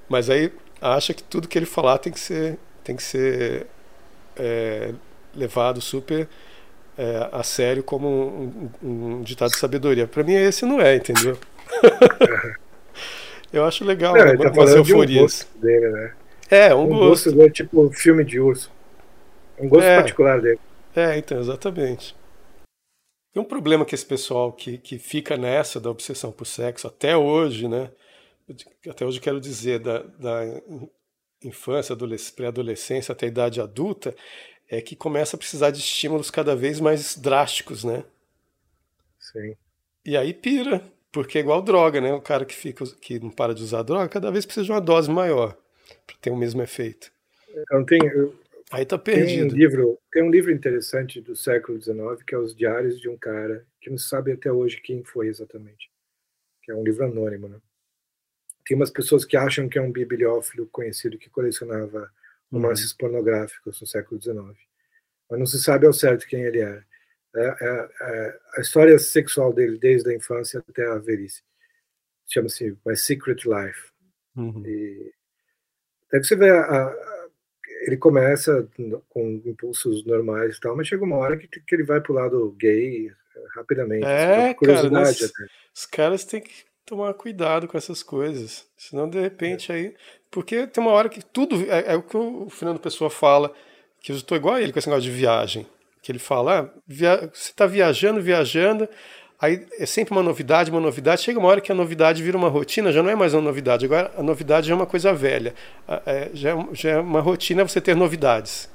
mas 0.07 0.30
aí 0.30 0.51
acha 0.80 1.13
que 1.13 1.23
tudo 1.23 1.47
que 1.47 1.57
ele 1.57 1.65
falar 1.65 1.97
tem 1.97 2.13
que 2.13 2.19
ser, 2.19 2.57
tem 2.84 2.95
que 2.95 3.03
ser 3.03 3.68
é, 4.38 4.93
levado 5.35 5.81
super 5.81 6.30
é, 6.97 7.30
a 7.31 7.43
sério 7.43 7.84
como 7.84 8.07
um, 8.07 8.69
um, 8.81 9.05
um 9.18 9.22
ditado 9.22 9.51
de 9.51 9.57
sabedoria. 9.57 10.07
Para 10.07 10.23
mim 10.23 10.34
esse 10.34 10.65
não 10.65 10.80
é, 10.80 10.95
entendeu? 10.95 11.38
Eu 13.52 13.65
acho 13.65 13.84
legal 13.84 14.15
não, 14.15 14.26
né, 14.26 14.38
tá 14.38 14.52
umas 14.52 14.73
euforias. 14.73 15.48
Um 15.56 15.60
dele, 15.60 15.90
né? 15.90 16.15
É, 16.49 16.76
um, 16.76 16.84
um 16.84 16.88
gosto. 16.88 17.07
gosto 17.07 17.32
dele, 17.34 17.52
tipo 17.52 17.91
filme 17.91 18.23
de 18.23 18.40
urso. 18.40 18.72
Um 19.60 19.68
gosto 19.68 19.86
é. 19.86 19.98
particular 19.98 20.41
dele. 20.41 20.60
É, 20.95 21.18
então, 21.18 21.40
exatamente. 21.40 22.15
Tem 23.34 23.41
um 23.41 23.45
problema 23.45 23.86
que 23.86 23.95
esse 23.95 24.06
pessoal 24.06 24.52
que, 24.52 24.78
que 24.78 24.99
fica 24.99 25.38
nessa 25.38 25.80
da 25.80 25.90
obsessão 25.90 26.32
por 26.32 26.45
sexo 26.45 26.88
até 26.88 27.15
hoje, 27.15 27.68
né? 27.68 27.90
Até 28.90 29.06
hoje 29.06 29.22
quero 29.22 29.40
dizer, 29.40 29.80
da, 29.80 29.99
da 29.99 30.41
infância, 31.41 31.95
pré-adolescência 32.36 33.14
até 33.14 33.26
a 33.26 33.30
idade 33.30 33.61
adulta, 33.61 34.14
é 34.69 34.82
que 34.82 34.95
começa 34.95 35.36
a 35.36 35.40
precisar 35.40 35.72
de 35.72 35.80
estímulos 35.80 36.30
cada 36.30 36.56
vez 36.56 36.80
mais 36.80 37.15
drásticos, 37.18 37.84
né? 37.84 38.03
Sim. 39.19 39.56
E 40.06 40.18
aí 40.18 40.34
pira. 40.34 40.84
Porque 41.11 41.38
é 41.38 41.41
igual 41.41 41.61
droga, 41.61 41.99
né? 41.99 42.13
O 42.13 42.21
cara 42.21 42.45
que 42.45 42.55
fica 42.55 42.85
que 43.01 43.19
não 43.19 43.29
para 43.29 43.53
de 43.53 43.63
usar 43.63 43.83
droga, 43.83 44.07
cada 44.07 44.31
vez 44.31 44.45
precisa 44.45 44.65
de 44.65 44.71
uma 44.71 44.81
dose 44.81 45.09
maior 45.09 45.57
para 46.07 46.15
ter 46.21 46.29
o 46.29 46.38
mesmo 46.38 46.61
efeito. 46.61 47.11
Então 47.53 47.83
tem, 47.83 47.99
Aí 48.71 48.85
tá 48.85 48.97
perdido. 48.97 49.49
Tem 49.49 49.53
um 49.53 49.57
livro, 49.57 49.99
tem 50.11 50.23
um 50.23 50.31
livro 50.31 50.49
interessante 50.49 51.19
do 51.19 51.35
século 51.35 51.79
XIX 51.79 52.23
que 52.25 52.33
é 52.33 52.38
os 52.38 52.55
Diários 52.55 52.99
de 52.99 53.09
um 53.09 53.17
cara 53.17 53.65
que 53.81 53.89
não 53.89 53.97
sabe 53.97 54.31
até 54.31 54.49
hoje 54.49 54.79
quem 54.79 55.03
foi 55.03 55.27
exatamente, 55.27 55.91
que 56.63 56.71
é 56.71 56.75
um 56.75 56.83
livro 56.83 57.03
anônimo, 57.03 57.49
né? 57.49 57.59
Tem 58.65 58.77
umas 58.77 58.89
pessoas 58.89 59.25
que 59.25 59.35
acham 59.35 59.67
que 59.67 59.77
é 59.77 59.81
um 59.81 59.91
bibliófilo 59.91 60.67
conhecido 60.67 61.17
que 61.17 61.29
colecionava 61.29 62.09
romances 62.49 62.91
uhum. 62.91 62.97
pornográficos 62.97 63.81
no 63.81 63.88
século 63.88 64.21
XIX, 64.21 64.57
mas 65.29 65.39
não 65.39 65.45
se 65.45 65.61
sabe 65.61 65.85
ao 65.85 65.91
certo 65.91 66.25
quem 66.25 66.43
ele 66.43 66.59
era. 66.59 66.85
É, 67.35 67.47
é, 67.61 67.89
é, 68.01 68.39
a 68.57 68.61
história 68.61 68.97
sexual 68.99 69.53
dele 69.53 69.77
desde 69.77 70.09
a 70.11 70.15
infância 70.15 70.63
até 70.67 70.85
a 70.85 70.97
velhice. 70.97 71.41
Chama-se 72.27 72.77
My 72.85 72.95
Secret 72.95 73.43
Life. 73.45 73.91
Uhum. 74.35 74.63
E 74.65 75.13
deve 76.11 76.25
você 76.25 76.35
ver, 76.35 76.53
a, 76.53 76.61
a, 76.61 76.95
ele 77.85 77.97
começa 77.97 78.67
com 79.09 79.41
impulsos 79.45 80.05
normais 80.05 80.57
e 80.57 80.59
tal, 80.59 80.75
mas 80.75 80.87
chega 80.87 81.03
uma 81.03 81.17
hora 81.17 81.37
que, 81.37 81.47
que 81.47 81.75
ele 81.75 81.83
vai 81.83 82.01
pro 82.01 82.13
lado 82.13 82.51
gay 82.59 83.11
rapidamente. 83.55 84.05
É, 84.05 84.53
cara, 84.53 84.89
nós, 84.89 85.31
os 85.73 85.85
caras 85.85 86.25
têm 86.25 86.41
que 86.41 86.65
tomar 86.85 87.13
cuidado 87.13 87.67
com 87.67 87.77
essas 87.77 88.03
coisas, 88.03 88.67
senão 88.75 89.09
de 89.09 89.19
repente 89.19 89.71
é. 89.71 89.75
aí, 89.75 89.95
porque 90.29 90.67
tem 90.67 90.83
uma 90.83 90.91
hora 90.91 91.07
que 91.07 91.23
tudo 91.23 91.55
é, 91.71 91.93
é 91.93 91.95
o 91.95 92.03
que 92.03 92.17
o 92.17 92.49
Fernando 92.49 92.79
Pessoa 92.79 93.09
fala, 93.09 93.53
que 94.01 94.11
eu 94.11 94.15
estou 94.17 94.37
igual 94.37 94.55
a 94.55 94.61
ele 94.61 94.73
com 94.73 94.79
esse 94.79 94.89
negócio 94.89 95.09
de 95.09 95.17
viagem 95.17 95.65
que 96.02 96.11
ele 96.11 96.19
fala, 96.19 96.60
ah, 96.60 96.80
via... 96.88 97.18
você 97.34 97.52
está 97.52 97.65
viajando, 97.65 98.22
viajando, 98.22 98.88
aí 99.40 99.65
é 99.80 99.86
sempre 99.86 100.14
uma 100.14 100.23
novidade, 100.23 100.72
uma 100.72 100.80
novidade, 100.80 101.22
chega 101.22 101.40
uma 101.40 101.48
hora 101.48 101.61
que 101.61 101.72
a 101.72 101.76
novidade 101.76 102.23
vira 102.23 102.38
uma 102.38 102.49
rotina, 102.49 102.91
já 102.91 103.03
não 103.03 103.10
é 103.10 103.15
mais 103.15 103.34
uma 103.34 103.41
novidade, 103.41 103.86
agora 103.86 104.11
a 104.18 104.23
novidade 104.23 104.68
já 104.68 104.73
é 104.73 104.76
uma 104.76 104.86
coisa 104.86 105.14
velha, 105.14 105.53
é, 106.06 106.30
já, 106.34 106.52
é, 106.52 106.68
já 106.73 106.90
é 106.91 106.98
uma 106.99 107.22
rotina 107.22 107.64
você 107.64 107.80
ter 107.80 107.95
novidades, 107.95 108.69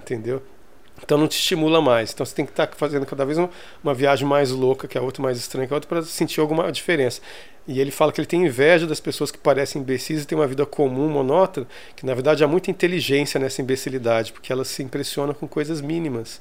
entendeu? 0.00 0.42
Então 1.04 1.18
não 1.18 1.26
te 1.26 1.38
estimula 1.38 1.80
mais. 1.80 2.12
Então 2.12 2.24
você 2.24 2.34
tem 2.34 2.44
que 2.44 2.52
estar 2.52 2.66
tá 2.66 2.76
fazendo 2.76 3.04
cada 3.04 3.24
vez 3.24 3.38
uma, 3.38 3.50
uma, 3.82 3.94
viagem 3.94 4.26
mais 4.26 4.50
louca 4.50 4.86
que 4.86 4.96
a 4.96 5.02
outra, 5.02 5.22
mais 5.22 5.36
estranha 5.36 5.66
que 5.66 5.72
a 5.72 5.76
outra, 5.76 5.88
para 5.88 6.02
sentir 6.02 6.40
alguma 6.40 6.70
diferença. 6.70 7.20
E 7.66 7.80
ele 7.80 7.90
fala 7.90 8.12
que 8.12 8.20
ele 8.20 8.26
tem 8.26 8.44
inveja 8.44 8.86
das 8.86 9.00
pessoas 9.00 9.30
que 9.30 9.38
parecem 9.38 9.82
imbecis 9.82 10.22
e 10.22 10.26
têm 10.26 10.36
uma 10.36 10.46
vida 10.46 10.66
comum, 10.66 11.08
monótona, 11.08 11.66
que 11.94 12.04
na 12.04 12.14
verdade 12.14 12.42
há 12.42 12.48
muita 12.48 12.70
inteligência 12.70 13.38
nessa 13.38 13.62
imbecilidade, 13.62 14.32
porque 14.32 14.52
elas 14.52 14.68
se 14.68 14.82
impressionam 14.82 15.34
com 15.34 15.46
coisas 15.46 15.80
mínimas. 15.80 16.40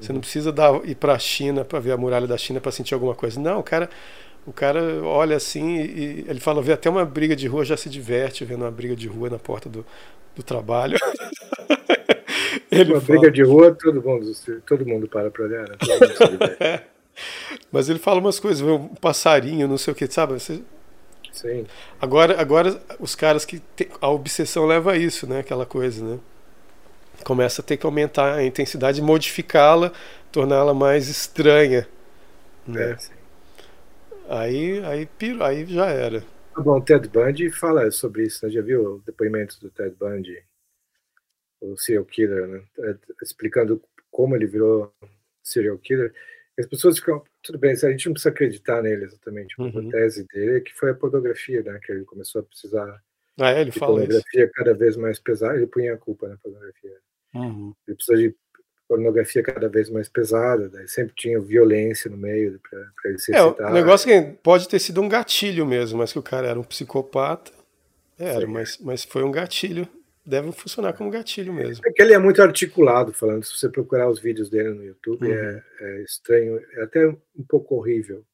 Você 0.00 0.12
não 0.12 0.20
precisa 0.20 0.50
dar, 0.50 0.84
ir 0.84 0.96
para 0.96 1.12
a 1.12 1.18
China 1.18 1.64
para 1.64 1.78
ver 1.78 1.92
a 1.92 1.96
muralha 1.96 2.26
da 2.26 2.36
China 2.36 2.60
para 2.60 2.72
sentir 2.72 2.94
alguma 2.94 3.14
coisa. 3.14 3.38
Não, 3.38 3.60
o 3.60 3.62
cara, 3.62 3.88
o 4.44 4.52
cara 4.52 4.80
olha 5.04 5.36
assim 5.36 5.76
e 5.76 6.24
ele 6.26 6.40
fala, 6.40 6.60
vê 6.60 6.72
até 6.72 6.90
uma 6.90 7.04
briga 7.04 7.36
de 7.36 7.46
rua, 7.46 7.64
já 7.64 7.76
se 7.76 7.88
diverte 7.88 8.44
vendo 8.44 8.62
uma 8.62 8.70
briga 8.70 8.96
de 8.96 9.06
rua 9.06 9.30
na 9.30 9.38
porta 9.38 9.68
do, 9.68 9.86
do 10.34 10.42
trabalho. 10.42 10.98
ele 12.72 12.92
uma 12.92 13.00
fala... 13.00 13.18
briga 13.18 13.30
de 13.32 13.42
rua, 13.42 13.76
todo 13.78 14.02
mundo, 14.02 14.32
todo 14.66 14.86
mundo 14.86 15.06
para 15.06 15.30
para 15.30 15.44
olhar. 15.44 15.68
Né? 15.68 15.76
Mas 17.70 17.88
ele 17.88 17.98
fala 17.98 18.20
umas 18.20 18.40
coisas, 18.40 18.66
um 18.66 18.88
passarinho, 18.88 19.68
não 19.68 19.76
sei 19.76 19.92
o 19.92 19.94
que, 19.94 20.10
sabe? 20.10 20.32
Você... 20.34 20.62
Sim. 21.32 21.66
Agora, 22.00 22.40
agora 22.40 22.80
os 22.98 23.14
caras 23.14 23.44
que 23.44 23.62
a 24.00 24.08
obsessão 24.08 24.66
leva 24.66 24.92
a 24.92 24.96
isso, 24.96 25.26
né? 25.26 25.40
Aquela 25.40 25.66
coisa, 25.66 26.04
né? 26.04 26.18
Começa 27.24 27.62
a 27.62 27.64
ter 27.64 27.76
que 27.76 27.86
aumentar 27.86 28.34
a 28.34 28.44
intensidade, 28.44 29.00
modificá-la, 29.00 29.92
torná-la 30.30 30.74
mais 30.74 31.08
estranha. 31.08 31.86
Né? 32.66 32.92
É, 32.92 32.98
sim. 32.98 33.12
Aí, 34.28 34.84
aí, 34.84 35.06
piro, 35.06 35.44
aí 35.44 35.66
já 35.66 35.86
era. 35.86 36.24
Tá 36.54 36.60
bom, 36.60 36.78
o 36.78 36.80
Ted 36.80 37.08
Bundy 37.08 37.50
fala 37.50 37.90
sobre 37.90 38.24
isso, 38.24 38.44
né? 38.44 38.52
Já 38.52 38.60
viu 38.60 38.96
o 38.96 39.02
depoimento 39.06 39.58
do 39.60 39.70
Ted 39.70 39.94
Bundy, 39.98 40.42
o 41.62 41.76
serial 41.76 42.04
killer, 42.04 42.46
né? 42.46 42.62
É, 42.80 42.96
explicando 43.22 43.82
como 44.10 44.34
ele 44.36 44.46
virou 44.46 44.92
serial 45.42 45.78
killer. 45.78 46.12
As 46.58 46.66
pessoas 46.66 46.98
ficam, 46.98 47.22
tudo 47.42 47.58
bem, 47.58 47.70
a 47.70 47.74
gente 47.74 48.06
não 48.06 48.12
precisa 48.12 48.28
acreditar 48.28 48.82
nele 48.82 49.04
exatamente. 49.04 49.54
Uhum. 49.58 49.88
A 49.88 49.92
tese 49.92 50.26
dele 50.26 50.58
é 50.58 50.60
que 50.60 50.74
foi 50.74 50.90
a 50.90 50.94
pornografia, 50.94 51.62
né? 51.62 51.78
Que 51.82 51.92
ele 51.92 52.04
começou 52.04 52.40
a 52.40 52.44
precisar 52.44 53.02
ah, 53.40 53.50
é, 53.50 53.62
ele 53.62 53.70
de 53.70 53.78
fala 53.78 53.92
pornografia 53.92 54.44
isso. 54.44 54.52
cada 54.52 54.74
vez 54.74 54.96
mais 54.96 55.18
pesada. 55.18 55.56
Ele 55.56 55.66
punha 55.66 55.94
a 55.94 55.98
culpa 55.98 56.28
na 56.28 56.36
pornografia. 56.36 56.96
Uhum. 57.34 57.72
Ele 57.86 57.96
precisa 57.96 58.18
de 58.18 58.34
pornografia 58.86 59.42
cada 59.42 59.68
vez 59.70 59.88
mais 59.88 60.06
pesada, 60.06 60.68
daí 60.68 60.86
sempre 60.86 61.14
tinha 61.14 61.40
violência 61.40 62.10
no 62.10 62.16
meio 62.18 62.60
para 62.60 63.10
ele 63.10 63.18
se 63.18 63.34
é, 63.34 63.42
O 63.42 63.72
negócio 63.72 64.10
é 64.10 64.22
que 64.22 64.32
pode 64.42 64.68
ter 64.68 64.78
sido 64.78 65.00
um 65.00 65.08
gatilho 65.08 65.64
mesmo, 65.64 65.98
mas 65.98 66.12
que 66.12 66.18
o 66.18 66.22
cara 66.22 66.48
era 66.48 66.60
um 66.60 66.64
psicopata. 66.64 67.50
Era, 68.18 68.46
mas, 68.46 68.76
mas 68.78 69.02
foi 69.02 69.22
um 69.22 69.30
gatilho 69.30 69.88
deve 70.24 70.52
funcionar 70.52 70.92
como 70.92 71.10
gatilho 71.10 71.52
mesmo. 71.52 71.86
É 71.86 71.92
que 71.92 72.00
ele 72.00 72.14
é 72.14 72.18
muito 72.18 72.40
articulado, 72.40 73.12
falando. 73.12 73.44
Se 73.44 73.58
você 73.58 73.68
procurar 73.68 74.08
os 74.08 74.20
vídeos 74.20 74.48
dele 74.48 74.70
no 74.70 74.84
YouTube, 74.84 75.26
uhum. 75.26 75.32
é, 75.32 75.64
é, 75.80 76.02
estranho, 76.02 76.60
é 76.74 76.82
até 76.82 77.06
um 77.06 77.44
pouco 77.48 77.76
horrível 77.76 78.24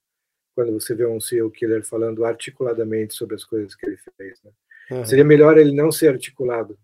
quando 0.54 0.72
você 0.72 0.94
vê 0.94 1.06
um 1.06 1.20
serial 1.20 1.50
killer 1.50 1.84
falando 1.84 2.24
articuladamente 2.24 3.14
sobre 3.14 3.36
as 3.36 3.44
coisas 3.44 3.74
que 3.74 3.86
ele 3.86 3.96
fez. 4.16 4.42
Né? 4.42 4.50
Uhum. 4.90 5.04
Seria 5.04 5.24
melhor 5.24 5.56
ele 5.56 5.72
não 5.72 5.92
ser 5.92 6.08
articulado. 6.08 6.78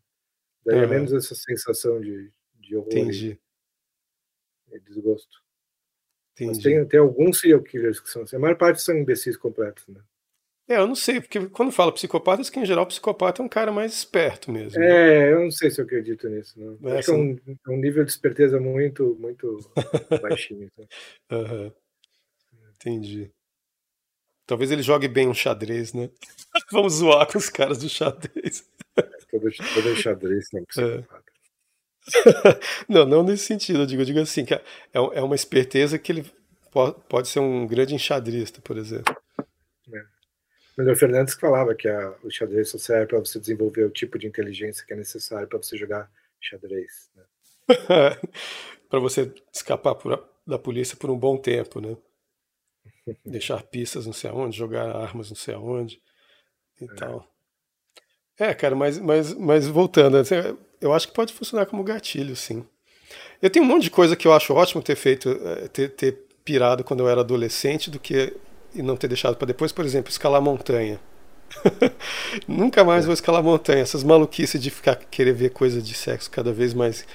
Daria 0.64 0.84
uhum. 0.84 0.88
menos 0.88 1.12
essa 1.12 1.34
sensação 1.34 2.00
de, 2.00 2.30
de 2.54 2.76
horror 2.76 2.88
Entendi. 2.92 3.38
e, 4.72 4.80
desgosto. 4.80 5.42
Entendi. 6.34 6.50
Mas 6.50 6.58
tem, 6.62 6.86
tem 6.86 7.00
alguns 7.00 7.40
serial 7.40 7.62
killers 7.62 8.00
que 8.00 8.08
são 8.08 8.22
assim. 8.22 8.36
A 8.36 8.38
maior 8.38 8.56
parte 8.56 8.80
são 8.80 8.96
imbecis 8.96 9.36
completos, 9.36 9.86
né? 9.88 10.00
É, 10.66 10.78
eu 10.78 10.86
não 10.86 10.94
sei, 10.94 11.20
porque 11.20 11.46
quando 11.48 11.70
fala 11.70 11.92
psicopata, 11.92 12.40
diz 12.40 12.48
que 12.48 12.58
em 12.58 12.64
geral 12.64 12.84
o 12.84 12.88
psicopata 12.88 13.42
é 13.42 13.44
um 13.44 13.48
cara 13.48 13.70
mais 13.70 13.92
esperto 13.92 14.50
mesmo. 14.50 14.80
Né? 14.80 14.86
É, 14.86 15.32
eu 15.32 15.40
não 15.40 15.50
sei 15.50 15.70
se 15.70 15.78
eu 15.78 15.84
acredito 15.84 16.26
nisso. 16.28 16.58
Não. 16.58 16.90
É, 16.90 16.98
Acho 16.98 17.08
que 17.08 17.14
é 17.14 17.14
um, 17.14 17.38
é 17.66 17.70
um, 17.70 17.76
nível 17.76 18.02
de 18.02 18.10
esperteza 18.10 18.58
muito, 18.58 19.14
muito 19.20 19.58
baixinho. 20.22 20.70
Uhum. 21.30 21.72
Entendi. 22.76 23.30
Talvez 24.46 24.70
ele 24.70 24.82
jogue 24.82 25.06
bem 25.06 25.28
um 25.28 25.34
xadrez, 25.34 25.92
né? 25.92 26.08
Vamos 26.72 26.94
zoar 26.94 27.30
com 27.30 27.36
os 27.36 27.50
caras 27.50 27.78
do 27.78 27.88
xadrez. 27.88 28.66
todo, 29.30 29.50
todo 29.74 29.96
xadrez 29.96 30.48
tem 30.48 30.62
um 30.62 30.64
psicopata. 30.64 31.24
É. 32.26 32.60
não, 32.88 33.06
não 33.06 33.22
nesse 33.22 33.44
sentido, 33.44 33.80
eu 33.80 33.86
digo, 33.86 34.02
eu 34.02 34.06
digo 34.06 34.20
assim, 34.20 34.44
que 34.44 34.54
é, 34.54 34.62
é 34.92 35.22
uma 35.22 35.34
esperteza 35.34 35.98
que 35.98 36.12
ele 36.12 36.30
pode 37.08 37.28
ser 37.28 37.40
um 37.40 37.66
grande 37.66 37.94
enxadrista, 37.94 38.60
por 38.60 38.76
exemplo. 38.76 39.14
Melhor 40.76 40.96
Fernandes 40.96 41.34
falava 41.34 41.74
que 41.74 41.88
a, 41.88 42.14
o 42.22 42.30
xadrez 42.30 42.70
só 42.70 42.78
serve 42.78 43.06
para 43.06 43.18
você 43.18 43.38
desenvolver 43.38 43.84
o 43.84 43.90
tipo 43.90 44.18
de 44.18 44.26
inteligência 44.26 44.84
que 44.84 44.92
é 44.92 44.96
necessário 44.96 45.46
para 45.46 45.58
você 45.58 45.76
jogar 45.76 46.10
xadrez. 46.40 47.10
Né? 47.14 47.24
para 48.88 48.98
você 48.98 49.32
escapar 49.52 49.94
por, 49.94 50.28
da 50.46 50.58
polícia 50.58 50.96
por 50.96 51.10
um 51.10 51.18
bom 51.18 51.36
tempo, 51.36 51.80
né? 51.80 51.96
Deixar 53.24 53.62
pistas 53.62 54.06
não 54.06 54.12
sei 54.12 54.30
aonde, 54.30 54.56
jogar 54.56 54.94
armas 54.96 55.30
não 55.30 55.36
sei 55.36 55.54
aonde 55.54 56.00
e 56.80 56.84
é. 56.84 56.94
tal. 56.94 57.28
É, 58.38 58.52
cara, 58.52 58.74
mas, 58.74 58.98
mas, 58.98 59.32
mas 59.32 59.68
voltando, 59.68 60.16
assim, 60.16 60.34
eu 60.80 60.92
acho 60.92 61.06
que 61.06 61.14
pode 61.14 61.32
funcionar 61.32 61.66
como 61.66 61.84
gatilho, 61.84 62.34
sim. 62.34 62.66
Eu 63.40 63.48
tenho 63.48 63.64
um 63.64 63.68
monte 63.68 63.84
de 63.84 63.90
coisa 63.90 64.16
que 64.16 64.26
eu 64.26 64.32
acho 64.32 64.54
ótimo 64.54 64.82
ter 64.82 64.96
feito, 64.96 65.30
eh, 65.30 65.68
ter, 65.68 65.90
ter 65.90 66.12
pirado 66.44 66.82
quando 66.82 67.00
eu 67.00 67.08
era 67.08 67.20
adolescente, 67.20 67.90
do 67.90 68.00
que 68.00 68.36
e 68.74 68.82
não 68.82 68.96
ter 68.96 69.08
deixado 69.08 69.36
para 69.36 69.46
depois, 69.46 69.72
por 69.72 69.84
exemplo, 69.84 70.10
escalar 70.10 70.42
montanha. 70.42 71.00
Nunca 72.48 72.84
mais 72.84 73.04
vou 73.04 73.14
escalar 73.14 73.42
montanha. 73.42 73.82
Essas 73.82 74.02
maluquices 74.02 74.60
de 74.60 74.70
ficar 74.70 74.96
querer 74.96 75.32
ver 75.32 75.50
coisa 75.50 75.80
de 75.80 75.94
sexo 75.94 76.30
cada 76.30 76.52
vez 76.52 76.74
mais. 76.74 77.06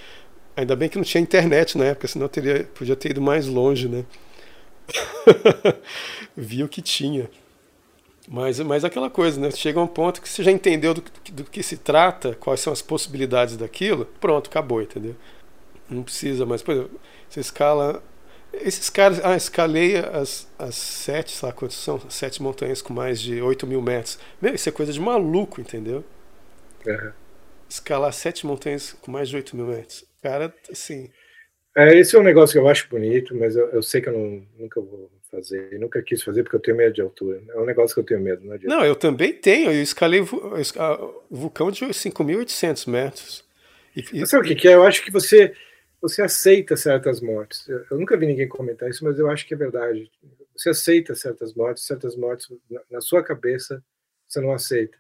Ainda 0.56 0.76
bem 0.76 0.90
que 0.90 0.98
não 0.98 1.04
tinha 1.04 1.22
internet 1.22 1.78
na 1.78 1.86
época, 1.86 2.08
senão 2.08 2.26
eu 2.26 2.30
teria, 2.30 2.64
podia 2.74 2.96
ter 2.96 3.12
ido 3.12 3.22
mais 3.22 3.48
longe, 3.48 3.88
né? 3.88 4.06
Vi 6.36 6.64
o 6.64 6.68
que 6.68 6.82
tinha. 6.82 7.30
Mas, 8.28 8.60
mas 8.60 8.84
aquela 8.84 9.10
coisa, 9.10 9.40
né? 9.40 9.50
Chega 9.52 9.80
um 9.80 9.88
ponto 9.88 10.22
que 10.22 10.30
você 10.30 10.44
já 10.44 10.52
entendeu 10.52 10.94
do, 10.94 11.04
do 11.32 11.44
que 11.44 11.64
se 11.64 11.78
trata, 11.78 12.36
quais 12.36 12.60
são 12.60 12.72
as 12.72 12.82
possibilidades 12.82 13.58
daquilo, 13.58 14.06
pronto, 14.20 14.48
acabou, 14.48 14.82
entendeu? 14.82 15.16
Não 15.90 16.04
precisa 16.04 16.46
mais. 16.46 16.62
Por 16.62 16.74
exemplo, 16.74 17.00
você 17.28 17.40
escala 17.40 18.04
esses 18.54 18.90
caras, 18.90 19.24
ah, 19.24 19.36
escalei 19.36 19.98
as, 19.98 20.48
as 20.58 20.76
sete, 20.76 21.32
sei 21.32 21.48
lá 21.48 21.54
quantos 21.54 21.78
são, 21.78 22.00
sete 22.10 22.42
montanhas 22.42 22.82
com 22.82 22.94
mais 22.94 23.20
de 23.20 23.42
8 23.42 23.68
mil 23.68 23.82
metros. 23.82 24.20
Meu, 24.42 24.54
isso 24.54 24.68
é 24.68 24.72
coisa 24.72 24.92
de 24.92 25.00
maluco, 25.00 25.62
entendeu? 25.62 26.04
Uhum. 26.86 27.12
Escalar 27.70 28.12
sete 28.12 28.46
montanhas 28.46 28.94
com 28.94 29.12
mais 29.12 29.30
de 29.30 29.36
8 29.36 29.56
mil 29.56 29.68
metros. 29.68 30.06
Cara, 30.22 30.54
assim. 30.72 31.10
É, 31.78 31.98
esse 31.98 32.16
é 32.16 32.20
um 32.20 32.24
negócio 32.24 32.54
que 32.54 32.60
eu 32.60 32.68
acho 32.68 32.90
bonito, 32.90 33.36
mas 33.36 33.56
eu, 33.56 33.68
eu 33.70 33.84
sei 33.84 34.02
que 34.02 34.10
eu 34.10 34.14
não, 34.14 34.44
nunca 34.58 34.82
vou 34.82 35.10
fazer. 35.32 35.70
Eu 35.72 35.80
nunca 35.80 36.02
quis 36.02 36.24
fazer 36.24 36.44
porque 36.44 36.56
eu 36.56 36.60
tenho 36.60 36.78
medo 36.78 36.94
de 36.94 37.02
altura. 37.02 37.42
É 37.50 37.60
um 37.60 37.66
negócio 37.66 37.94
que 37.94 38.02
eu 38.02 38.06
tenho 38.06 38.20
medo, 38.20 38.44
não 38.44 38.54
adianta. 38.54 38.76
Não, 38.76 38.86
eu 38.86 38.96
também 38.96 39.34
tenho. 39.34 39.72
Eu 39.72 39.82
escalei 39.82 40.20
o 40.22 41.24
vulcão 41.30 41.72
de 41.72 41.86
5.800 41.86 42.90
metros. 42.90 43.46
E, 43.96 44.22
e, 44.22 44.28
sabe 44.28 44.46
o 44.46 44.48
que, 44.48 44.56
que 44.56 44.68
é? 44.68 44.74
Eu 44.74 44.84
acho 44.84 45.04
que 45.04 45.12
você 45.12 45.54
você 46.02 46.22
aceita 46.22 46.78
certas 46.78 47.22
mortes. 47.22 47.68
Eu, 47.68 47.98
nunca 47.98 48.18
vi 48.18 48.26
ninguém 48.26 48.48
comentar 48.48 48.90
isso, 48.90 49.04
mas 49.04 49.20
eu 49.20 49.30
acho 49.30 49.46
que 49.46 49.54
é 49.54 49.58
verdade. 49.58 50.10
Você 50.56 50.70
aceita 50.70 51.16
certas 51.16 51.54
mortes, 51.54 51.86
certas 51.86 52.16
mortes 52.16 52.48
na, 52.70 52.82
na 52.92 53.02
sua 53.02 53.24
cabeça 53.24 53.84
você 54.28 54.40
não 54.40 54.54
aceita. 54.54 54.98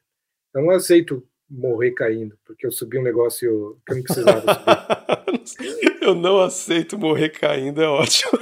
Eu 0.53 0.63
não 0.63 0.71
aceito 0.71 1.23
morrer 1.47 1.91
caindo, 1.91 2.38
porque 2.43 2.65
eu 2.65 2.71
subi 2.71 2.97
um 2.97 3.03
negócio 3.03 3.77
que 3.85 3.91
eu 3.91 3.95
não 3.95 4.03
precisava 4.03 4.41
subir. 5.45 5.97
eu 6.01 6.15
não 6.15 6.41
aceito 6.41 6.97
morrer 6.97 7.30
caindo, 7.30 7.81
é 7.81 7.88
ótimo. 7.88 8.31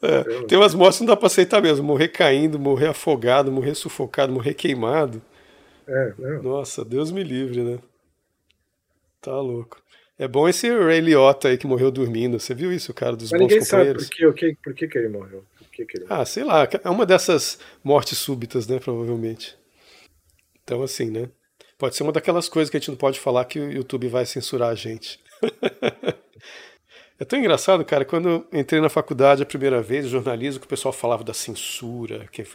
é, 0.00 0.44
tem 0.46 0.56
umas 0.56 0.74
mortes 0.74 0.98
que 0.98 1.04
não 1.04 1.12
dá 1.12 1.16
para 1.16 1.26
aceitar 1.26 1.60
mesmo. 1.60 1.84
Morrer 1.84 2.08
caindo, 2.08 2.58
morrer 2.58 2.88
afogado, 2.88 3.50
morrer 3.50 3.74
sufocado, 3.74 4.32
morrer 4.32 4.54
queimado. 4.54 5.20
É, 5.86 6.14
Nossa, 6.40 6.84
Deus 6.84 7.10
me 7.10 7.24
livre, 7.24 7.62
né? 7.62 7.78
Tá 9.20 9.38
louco. 9.40 9.83
É 10.24 10.28
bom 10.28 10.48
esse 10.48 10.74
Ray 10.74 11.02
Liotta 11.02 11.48
aí 11.48 11.58
que 11.58 11.66
morreu 11.66 11.90
dormindo. 11.90 12.40
Você 12.40 12.54
viu 12.54 12.72
isso, 12.72 12.94
cara, 12.94 13.14
dos 13.14 13.30
Mas 13.30 13.38
bons 13.38 13.46
ninguém 13.46 13.62
companheiros? 13.62 14.04
Sabe 14.04 14.24
por, 14.24 14.34
que, 14.34 14.56
por 14.64 14.72
que, 14.74 14.88
que 14.88 14.96
ele 14.96 15.08
morreu. 15.10 15.44
Que 15.70 15.84
que 15.84 15.98
ele 15.98 16.06
ah, 16.08 16.24
sei 16.24 16.42
lá. 16.42 16.66
É 16.82 16.88
uma 16.88 17.04
dessas 17.04 17.58
mortes 17.82 18.16
súbitas, 18.16 18.66
né? 18.66 18.78
Provavelmente. 18.78 19.54
Então, 20.62 20.82
assim, 20.82 21.10
né? 21.10 21.28
Pode 21.76 21.94
ser 21.94 22.04
uma 22.04 22.12
daquelas 22.12 22.48
coisas 22.48 22.70
que 22.70 22.76
a 22.78 22.80
gente 22.80 22.88
não 22.88 22.96
pode 22.96 23.20
falar 23.20 23.44
que 23.44 23.60
o 23.60 23.70
YouTube 23.70 24.08
vai 24.08 24.24
censurar 24.24 24.70
a 24.70 24.74
gente. 24.74 25.20
é 27.20 27.24
tão 27.26 27.38
engraçado, 27.38 27.84
cara. 27.84 28.06
Quando 28.06 28.28
eu 28.30 28.46
entrei 28.50 28.80
na 28.80 28.88
faculdade 28.88 29.42
a 29.42 29.46
primeira 29.46 29.82
vez, 29.82 30.06
jornalismo, 30.06 30.58
que 30.58 30.66
o 30.66 30.70
pessoal 30.70 30.94
falava 30.94 31.22
da 31.22 31.34
censura, 31.34 32.26
que 32.32 32.46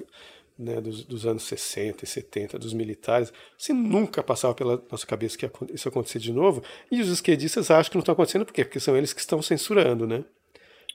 né, 0.59 0.81
dos, 0.81 1.05
dos, 1.05 1.25
anos 1.25 1.43
60 1.43 2.03
e 2.03 2.07
70, 2.07 2.59
dos 2.59 2.73
militares, 2.73 3.31
assim, 3.57 3.71
nunca 3.71 4.21
passava 4.21 4.53
pela 4.53 4.83
nossa 4.91 5.07
cabeça 5.07 5.37
que 5.37 5.49
isso 5.73 5.87
acontecer 5.87 6.19
de 6.19 6.33
novo. 6.33 6.61
E 6.91 6.99
os 6.99 7.07
esquerdistas 7.07 7.71
acham 7.71 7.89
que 7.89 7.95
não 7.95 8.01
está 8.01 8.11
acontecendo 8.11 8.45
por 8.45 8.53
quê? 8.53 8.65
Porque 8.65 8.79
são 8.79 8.97
eles 8.97 9.13
que 9.13 9.21
estão 9.21 9.41
censurando, 9.41 10.05
né? 10.05 10.25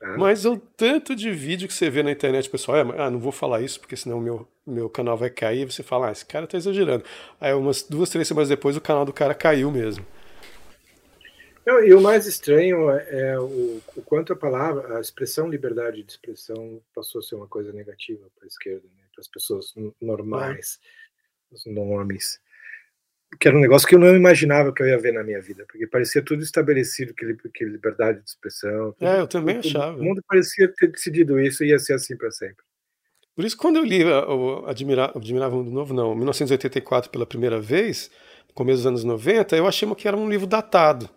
Ah. 0.03 0.19
Mas 0.19 0.45
o 0.45 0.59
tanto 0.77 1.17
de 1.17 1.31
vídeo 1.31 1.67
que 1.67 1.73
você 1.73 1.89
vê 1.89 2.03
na 2.03 2.11
internet, 2.11 2.51
pessoal, 2.51 2.77
é, 2.77 2.81
ah, 2.99 3.11
não 3.11 3.19
vou 3.19 3.33
falar 3.33 3.63
isso 3.63 3.81
porque 3.81 3.97
senão 3.97 4.19
o 4.19 4.21
meu, 4.21 4.49
meu 4.67 4.91
canal 4.91 5.17
vai 5.17 5.31
cair. 5.31 5.63
E 5.63 5.73
você 5.73 5.83
fala, 5.83 6.09
ah, 6.09 6.13
esse 6.13 6.27
cara 6.27 6.47
tá 6.47 6.59
exagerando. 6.59 7.05
Aí 7.41 7.55
umas 7.55 7.83
duas, 7.83 8.11
três 8.11 8.29
semanas 8.29 8.51
depois 8.51 8.77
o 8.77 8.83
canal 8.83 9.07
do 9.07 9.13
cara 9.15 9.35
caiu 9.35 9.71
mesmo. 9.71 10.05
Não, 11.65 11.83
e 11.83 11.95
o 11.95 12.01
mais 12.01 12.27
estranho 12.27 12.91
é 12.91 13.39
o, 13.41 13.81
o, 13.97 14.03
quanto 14.03 14.35
a 14.35 14.37
palavra, 14.37 14.99
a 14.99 15.01
expressão 15.01 15.49
liberdade 15.49 16.03
de 16.03 16.13
expressão 16.13 16.83
passou 16.95 17.21
a 17.21 17.23
ser 17.23 17.37
uma 17.37 17.49
coisa 17.49 17.73
negativa 17.73 18.27
para 18.37 18.45
a 18.45 18.49
esquerda, 18.49 18.87
né? 18.95 19.04
Para 19.15 19.23
as 19.23 19.29
pessoas 19.29 19.73
normais, 20.01 20.79
os 21.51 21.65
normes. 21.67 22.41
Que 23.41 23.49
era 23.49 23.57
um 23.57 23.61
negócio 23.61 23.89
que 23.89 23.95
eu 23.95 23.99
não 23.99 24.15
imaginava 24.15 24.73
que 24.73 24.83
eu 24.83 24.87
ia 24.87 24.99
ver 24.99 25.13
na 25.13 25.25
minha 25.25 25.41
vida, 25.41 25.65
porque 25.67 25.87
parecia 25.87 26.23
tudo 26.23 26.43
estabelecido, 26.43 27.15
que, 27.15 27.35
que 27.53 27.65
liberdade 27.65 28.21
de 28.21 28.29
expressão. 28.29 28.93
Tudo, 28.93 29.09
é, 29.09 29.21
eu 29.21 29.27
também 29.27 29.61
tudo, 29.61 29.69
achava. 29.69 29.99
O 29.99 30.05
mundo 30.05 30.23
parecia 30.29 30.73
ter 30.77 30.89
decidido 30.89 31.41
isso 31.41 31.65
e 31.65 31.69
ia 31.69 31.79
ser 31.79 31.95
assim 31.95 32.17
para 32.17 32.31
sempre. 32.31 32.65
Por 33.35 33.45
isso, 33.45 33.57
quando 33.57 33.77
eu 33.77 33.85
li 33.85 34.05
o 34.05 34.65
Admirável, 34.67 35.17
Admirável 35.17 35.59
Mundo 35.59 35.71
Novo, 35.73 35.93
não, 35.93 36.15
1984 36.15 37.11
pela 37.11 37.27
primeira 37.27 37.61
vez, 37.61 38.09
no 38.47 38.55
começo 38.55 38.79
dos 38.79 38.87
anos 38.87 39.03
90, 39.03 39.57
eu 39.57 39.67
achei 39.67 39.93
que 39.97 40.07
era 40.07 40.17
um 40.17 40.29
livro 40.29 40.47
datado 40.47 41.11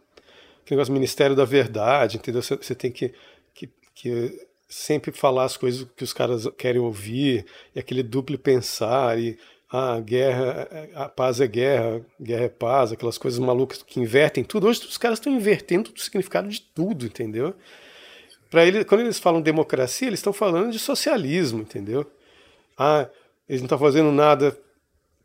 que 0.67 0.73
negócio 0.75 0.93
do 0.93 0.95
Ministério 0.95 1.33
da 1.33 1.45
Verdade, 1.45 2.17
entendeu? 2.17 2.41
Você 2.41 2.75
tem 2.75 2.91
que, 2.91 3.13
que, 3.53 3.69
que, 3.95 4.46
sempre 4.67 5.11
falar 5.11 5.45
as 5.45 5.55
coisas 5.55 5.87
que 5.95 6.03
os 6.03 6.13
caras 6.13 6.47
querem 6.57 6.81
ouvir, 6.81 7.45
e 7.73 7.79
aquele 7.79 8.03
duplo 8.03 8.37
pensar, 8.37 9.17
e 9.17 9.37
a 9.69 9.95
ah, 9.95 9.99
guerra, 9.99 10.67
a 10.95 11.09
paz 11.09 11.41
é 11.41 11.47
guerra, 11.47 12.01
guerra 12.19 12.45
é 12.45 12.49
paz, 12.49 12.91
aquelas 12.91 13.17
coisas 13.17 13.39
malucas 13.39 13.83
que 13.83 13.99
invertem 13.99 14.43
tudo. 14.43 14.67
Hoje 14.67 14.85
os 14.85 14.97
caras 14.97 15.19
estão 15.19 15.33
invertendo 15.33 15.91
o 15.93 15.99
significado 15.99 16.47
de 16.47 16.61
tudo, 16.61 17.05
entendeu? 17.05 17.53
Para 18.49 18.65
ele, 18.65 18.85
quando 18.85 19.01
eles 19.01 19.19
falam 19.19 19.41
democracia, 19.41 20.07
eles 20.07 20.19
estão 20.19 20.31
falando 20.31 20.71
de 20.71 20.79
socialismo, 20.79 21.61
entendeu? 21.61 22.09
Ah, 22.77 23.09
eles 23.47 23.61
não 23.61 23.65
estão 23.65 23.79
fazendo 23.79 24.09
nada 24.11 24.57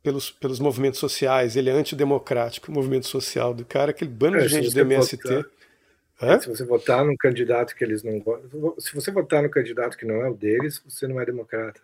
pelos, 0.02 0.30
pelos 0.30 0.58
movimentos 0.58 0.98
sociais, 0.98 1.54
ele 1.56 1.70
é 1.70 1.72
antidemocrático, 1.72 2.70
o 2.70 2.74
movimento 2.74 3.06
social 3.06 3.54
do 3.54 3.64
cara, 3.64 3.92
aquele 3.92 4.10
bando 4.10 4.38
é, 4.38 4.40
de 4.40 4.48
gente 4.48 4.74
do 4.74 4.80
MST. 4.80 5.44
Se 6.40 6.48
você 6.48 6.64
votar 6.64 7.04
num 7.04 7.16
candidato 7.16 7.74
que 7.74 7.82
eles 7.82 8.02
não 8.02 8.22
se 8.78 8.94
você 8.94 9.10
votar 9.10 9.42
no 9.42 9.50
candidato 9.50 9.96
que 9.96 10.06
não 10.06 10.16
é 10.16 10.30
o 10.30 10.34
deles, 10.34 10.80
você 10.84 11.06
não 11.06 11.20
é 11.20 11.24
democrata. 11.24 11.80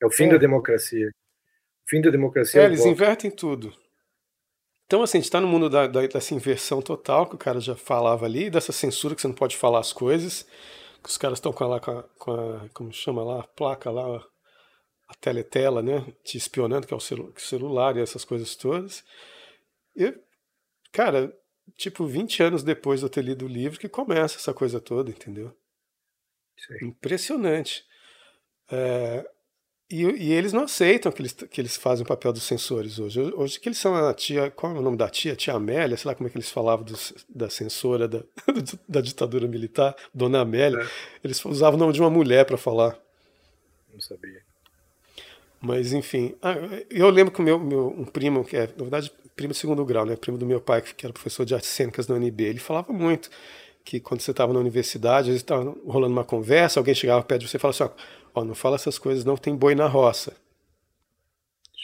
É 0.00 0.06
o 0.06 0.10
fim 0.10 0.24
é. 0.24 0.30
da 0.30 0.36
democracia. 0.36 1.08
O 1.08 1.88
fim 1.88 2.00
da 2.00 2.10
democracia 2.10 2.60
é, 2.60 2.64
é 2.64 2.66
eles 2.66 2.80
voto. 2.80 2.90
invertem 2.90 3.30
tudo. 3.30 3.72
Então, 4.86 5.02
assim, 5.02 5.18
a 5.18 5.20
gente 5.20 5.28
está 5.28 5.40
no 5.40 5.48
mundo 5.48 5.70
da, 5.70 5.86
da, 5.86 6.06
dessa 6.06 6.34
inversão 6.34 6.82
total, 6.82 7.26
que 7.26 7.34
o 7.34 7.38
cara 7.38 7.60
já 7.60 7.74
falava 7.74 8.26
ali, 8.26 8.50
dessa 8.50 8.72
censura 8.72 9.14
que 9.14 9.22
você 9.22 9.28
não 9.28 9.34
pode 9.34 9.56
falar 9.56 9.78
as 9.78 9.92
coisas, 9.92 10.46
que 11.02 11.08
os 11.08 11.16
caras 11.16 11.38
estão 11.38 11.52
com, 11.52 11.72
a, 11.72 11.80
com, 11.80 11.90
a, 11.90 12.02
com 12.18 12.30
a, 12.32 12.68
como 12.74 12.92
chama 12.92 13.24
lá, 13.24 13.40
a 13.40 13.46
placa 13.46 13.90
lá, 13.90 14.22
a 15.08 15.14
teletela, 15.14 15.82
né, 15.82 16.04
te 16.22 16.36
espionando, 16.36 16.86
que 16.86 16.92
é 16.92 16.96
o 16.96 17.00
celu 17.00 17.32
celular 17.38 17.96
e 17.96 18.00
essas 18.00 18.24
coisas 18.24 18.54
todas. 18.54 19.02
E, 19.96 20.12
cara, 20.92 21.32
tipo, 21.76 22.06
20 22.06 22.42
anos 22.42 22.62
depois 22.62 23.00
de 23.00 23.06
eu 23.06 23.10
ter 23.10 23.22
lido 23.22 23.44
o 23.44 23.48
livro 23.48 23.78
que 23.78 23.88
começa 23.88 24.36
essa 24.36 24.52
coisa 24.52 24.80
toda, 24.80 25.10
entendeu? 25.10 25.56
Sim. 26.56 26.86
Impressionante. 26.86 27.84
É, 28.70 29.28
e, 29.90 30.02
e, 30.02 30.32
eles 30.32 30.54
não 30.54 30.64
aceitam 30.64 31.12
que 31.12 31.20
eles, 31.20 31.32
que 31.32 31.60
eles 31.60 31.76
fazem 31.76 32.02
o 32.04 32.08
papel 32.08 32.32
dos 32.32 32.44
censores 32.44 32.98
hoje. 32.98 33.20
Hoje 33.20 33.60
que 33.60 33.68
eles 33.68 33.78
são 33.78 33.94
a 33.94 34.14
tia, 34.14 34.50
qual 34.50 34.74
é 34.74 34.78
o 34.78 34.82
nome 34.82 34.96
da 34.96 35.08
tia? 35.08 35.36
Tia 35.36 35.54
Amélia, 35.54 35.96
sei 35.96 36.08
lá 36.08 36.14
como 36.14 36.28
é 36.28 36.30
que 36.30 36.38
eles 36.38 36.50
falavam 36.50 36.84
dos, 36.84 37.12
da 37.28 37.50
censora 37.50 38.08
da, 38.08 38.22
da 38.88 39.00
ditadura 39.02 39.46
militar, 39.46 39.94
Dona 40.14 40.40
Amélia. 40.40 40.80
É. 40.80 40.88
Eles 41.22 41.44
usavam 41.44 41.76
o 41.76 41.80
nome 41.80 41.92
de 41.92 42.00
uma 42.00 42.08
mulher 42.08 42.46
para 42.46 42.56
falar. 42.56 42.98
Não 43.92 44.00
sabia. 44.00 44.42
Mas, 45.62 45.92
enfim, 45.92 46.34
ah, 46.42 46.56
eu 46.90 47.08
lembro 47.08 47.32
que 47.32 47.40
o 47.40 47.42
meu, 47.42 47.56
meu 47.56 47.88
um 47.96 48.04
primo, 48.04 48.44
que 48.44 48.56
é, 48.56 48.66
na 48.66 48.82
verdade, 48.82 49.12
primo 49.36 49.52
de 49.52 49.58
segundo 49.58 49.84
grau, 49.84 50.04
né, 50.04 50.16
primo 50.16 50.36
do 50.36 50.44
meu 50.44 50.60
pai, 50.60 50.82
que 50.82 51.06
era 51.06 51.12
professor 51.12 51.46
de 51.46 51.54
artes 51.54 51.70
cênicas 51.70 52.08
na 52.08 52.16
UNB, 52.16 52.42
ele 52.42 52.58
falava 52.58 52.92
muito 52.92 53.30
que 53.84 54.00
quando 54.00 54.20
você 54.20 54.32
estava 54.32 54.52
na 54.52 54.58
universidade, 54.58 55.20
às 55.20 55.26
vezes 55.28 55.42
estava 55.42 55.62
rolando 55.86 56.12
uma 56.12 56.24
conversa, 56.24 56.80
alguém 56.80 56.94
chegava 56.94 57.22
perto 57.22 57.42
de 57.42 57.48
você 57.48 57.56
e 57.56 57.60
falava 57.60 57.84
assim, 57.84 57.94
ó, 58.34 58.44
não 58.44 58.54
fala 58.54 58.74
essas 58.74 58.98
coisas 58.98 59.24
não, 59.24 59.36
tem 59.36 59.54
boi 59.54 59.74
na 59.74 59.86
roça. 59.86 60.36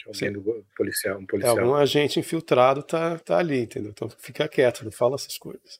Alguém 0.07 0.33
do 0.33 0.65
policial, 0.75 1.19
um 1.19 1.25
policial. 1.25 1.57
É, 1.57 1.61
algum 1.61 1.75
agente 1.75 2.19
infiltrado 2.19 2.83
tá, 2.83 3.17
tá 3.19 3.37
ali, 3.37 3.61
entendeu? 3.61 3.91
Então 3.91 4.09
fica 4.09 4.47
quieto, 4.47 4.83
não 4.83 4.91
fala 4.91 5.15
essas 5.15 5.37
coisas. 5.37 5.79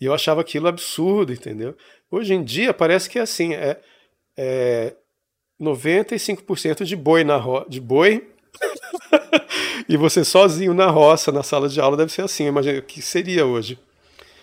E 0.00 0.04
eu 0.04 0.12
achava 0.12 0.40
aquilo 0.40 0.68
absurdo, 0.68 1.32
entendeu? 1.32 1.76
Hoje 2.10 2.34
em 2.34 2.42
dia 2.42 2.74
parece 2.74 3.08
que 3.08 3.18
é 3.18 3.22
assim, 3.22 3.54
é, 3.54 3.80
é 4.36 4.96
95% 5.60 6.84
de 6.84 6.96
boi 6.96 7.24
na 7.24 7.36
ro 7.36 7.64
de 7.68 7.80
boi 7.80 8.28
e 9.88 9.96
você 9.96 10.24
sozinho 10.24 10.74
na 10.74 10.86
roça, 10.86 11.32
na 11.32 11.42
sala 11.42 11.68
de 11.68 11.80
aula, 11.80 11.96
deve 11.96 12.12
ser 12.12 12.22
assim, 12.22 12.46
imagina 12.46 12.80
que 12.80 13.02
seria 13.02 13.44
hoje. 13.46 13.78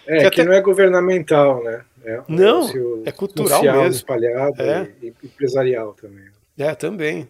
É, 0.07 0.17
que, 0.17 0.29
que 0.31 0.41
até... 0.41 0.43
não 0.43 0.53
é 0.53 0.61
governamental, 0.61 1.63
né? 1.63 1.83
É, 2.03 2.21
não, 2.27 2.69
é, 3.03 3.11
cultural 3.11 3.63
mesmo. 3.63 3.87
espalhado 3.87 4.61
é. 4.61 4.91
e 5.01 5.07
empresarial 5.23 5.93
também. 5.93 6.25
É, 6.55 6.75
também. 6.75 7.27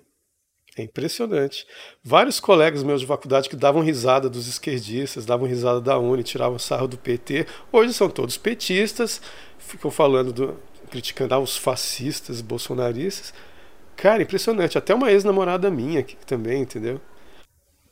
É 0.78 0.82
impressionante. 0.82 1.66
Vários 2.04 2.42
colegas 2.42 2.84
meus 2.84 3.00
de 3.00 3.08
faculdade 3.08 3.48
que 3.48 3.56
davam 3.56 3.82
risada 3.82 4.30
dos 4.30 4.46
esquerdistas, 4.48 5.26
davam 5.26 5.48
risada 5.48 5.80
da 5.80 5.98
Uni, 5.98 6.22
tiravam 6.22 6.60
sarro 6.60 6.88
do 6.88 6.98
PT, 6.98 7.46
hoje 7.72 7.94
são 7.94 8.10
todos 8.10 8.36
petistas, 8.36 9.22
ficam 9.58 9.90
falando, 9.90 10.34
do, 10.34 10.60
criticando 10.92 11.34
ah, 11.34 11.40
os 11.40 11.56
fascistas, 11.56 12.42
bolsonaristas, 12.42 13.34
Cara, 13.96 14.22
impressionante. 14.22 14.78
Até 14.78 14.94
uma 14.94 15.12
ex-namorada 15.12 15.70
minha 15.70 16.00
aqui 16.00 16.18
também, 16.26 16.62
entendeu? 16.62 17.00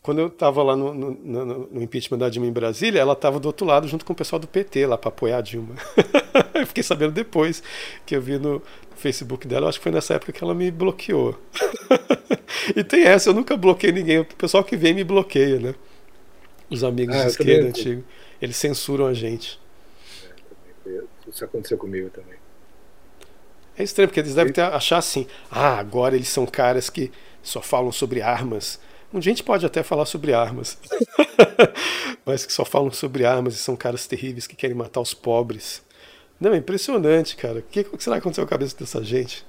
Quando 0.02 0.20
eu 0.20 0.30
tava 0.30 0.62
lá 0.62 0.76
no, 0.76 0.94
no, 0.94 1.12
no, 1.12 1.46
no, 1.72 1.82
impeachment 1.82 2.18
da 2.18 2.28
Dilma 2.28 2.48
em 2.48 2.52
Brasília, 2.52 3.00
ela 3.00 3.16
tava 3.16 3.40
do 3.40 3.46
outro 3.46 3.66
lado 3.66 3.88
junto 3.88 4.04
com 4.04 4.12
o 4.12 4.16
pessoal 4.16 4.38
do 4.38 4.48
PT 4.48 4.86
lá 4.86 4.98
para 4.98 5.08
apoiar 5.08 5.38
a 5.38 5.42
Dilma. 5.42 5.76
eu 6.54 6.68
fiquei 6.68 6.84
sabendo 6.84 7.14
depois 7.14 7.64
que 8.06 8.14
eu 8.14 8.22
vi 8.22 8.38
no, 8.38 8.62
Facebook 8.96 9.48
dela, 9.48 9.66
eu 9.66 9.70
acho 9.70 9.80
que 9.80 9.84
foi 9.84 9.92
nessa 9.92 10.14
época 10.14 10.32
que 10.32 10.44
ela 10.44 10.54
me 10.54 10.72
bloqueou. 10.72 11.38
e 12.76 12.84
tem 12.84 13.04
essa, 13.04 13.30
eu 13.30 13.34
nunca 13.34 13.58
bloqueei 13.58 13.92
ninguém. 13.92 14.20
O 14.20 14.26
pessoal 14.26 14.64
que 14.64 14.78
vem 14.78 14.94
me 14.94 15.04
bloqueia, 15.04 15.60
né? 15.60 15.76
Os 16.70 16.84
amigos 16.84 17.16
ah, 17.16 17.24
de 17.24 17.28
esquerda 17.28 17.68
antigos. 17.68 18.04
Eles 18.42 18.56
censuram 18.56 19.06
a 19.06 19.14
gente. 19.14 19.60
É, 20.86 21.02
isso 21.28 21.44
aconteceu 21.44 21.78
comigo 21.78 22.10
também. 22.10 22.38
É 23.78 23.84
estranho, 23.84 24.08
porque 24.08 24.20
eles 24.20 24.36
devem 24.36 24.54
ter, 24.54 24.62
achar 24.62 24.98
assim: 24.98 25.28
ah, 25.50 25.78
agora 25.78 26.16
eles 26.16 26.30
são 26.30 26.46
caras 26.46 26.90
que 26.90 27.12
só 27.42 27.62
falam 27.62 27.92
sobre 27.92 28.22
armas. 28.22 28.80
Um 29.14 29.20
dia 29.20 29.32
a 29.32 29.36
gente 29.36 29.44
pode 29.44 29.66
até 29.66 29.84
falar 29.84 30.06
sobre 30.06 30.34
armas, 30.34 30.78
mas 32.26 32.46
que 32.46 32.54
só 32.54 32.66
falam 32.66 32.92
sobre 32.92 33.26
armas 33.26 33.54
e 33.54 33.58
são 33.58 33.76
caras 33.76 34.08
terríveis 34.08 34.48
que 34.48 34.56
querem 34.56 34.76
matar 34.76 35.02
os 35.02 35.14
pobres. 35.14 35.84
Não, 36.40 36.54
é 36.54 36.58
impressionante, 36.58 37.36
cara. 37.36 37.60
O 37.60 37.62
que, 37.62 37.84
que 37.84 38.04
será 38.04 38.16
que 38.16 38.22
aconteceu 38.22 38.44
com 38.44 38.48
a 38.48 38.58
cabeça 38.58 38.76
dessa 38.78 39.04
gente? 39.04 39.46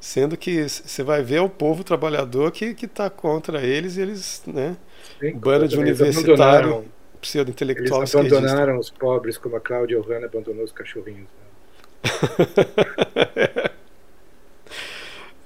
Sendo 0.00 0.36
que 0.36 0.68
você 0.68 1.02
vai 1.02 1.22
ver 1.22 1.40
o 1.40 1.48
povo 1.48 1.82
trabalhador 1.82 2.52
que 2.52 2.76
está 2.80 3.10
contra 3.10 3.60
eles 3.62 3.96
e 3.96 4.02
eles, 4.02 4.42
né? 4.46 4.76
Sim, 5.18 5.32
banda 5.36 5.66
de 5.66 5.76
universitário, 5.76 6.84
pseudo-intelectual 7.20 8.02
Eles 8.02 8.14
abandonaram 8.14 8.78
os 8.78 8.90
pobres 8.90 9.36
como 9.36 9.56
a 9.56 9.60
Cláudia 9.60 9.98
Ohana 9.98 10.26
abandonou 10.26 10.64
os 10.64 10.70
cachorrinhos. 10.70 11.22
Né? 11.22 11.47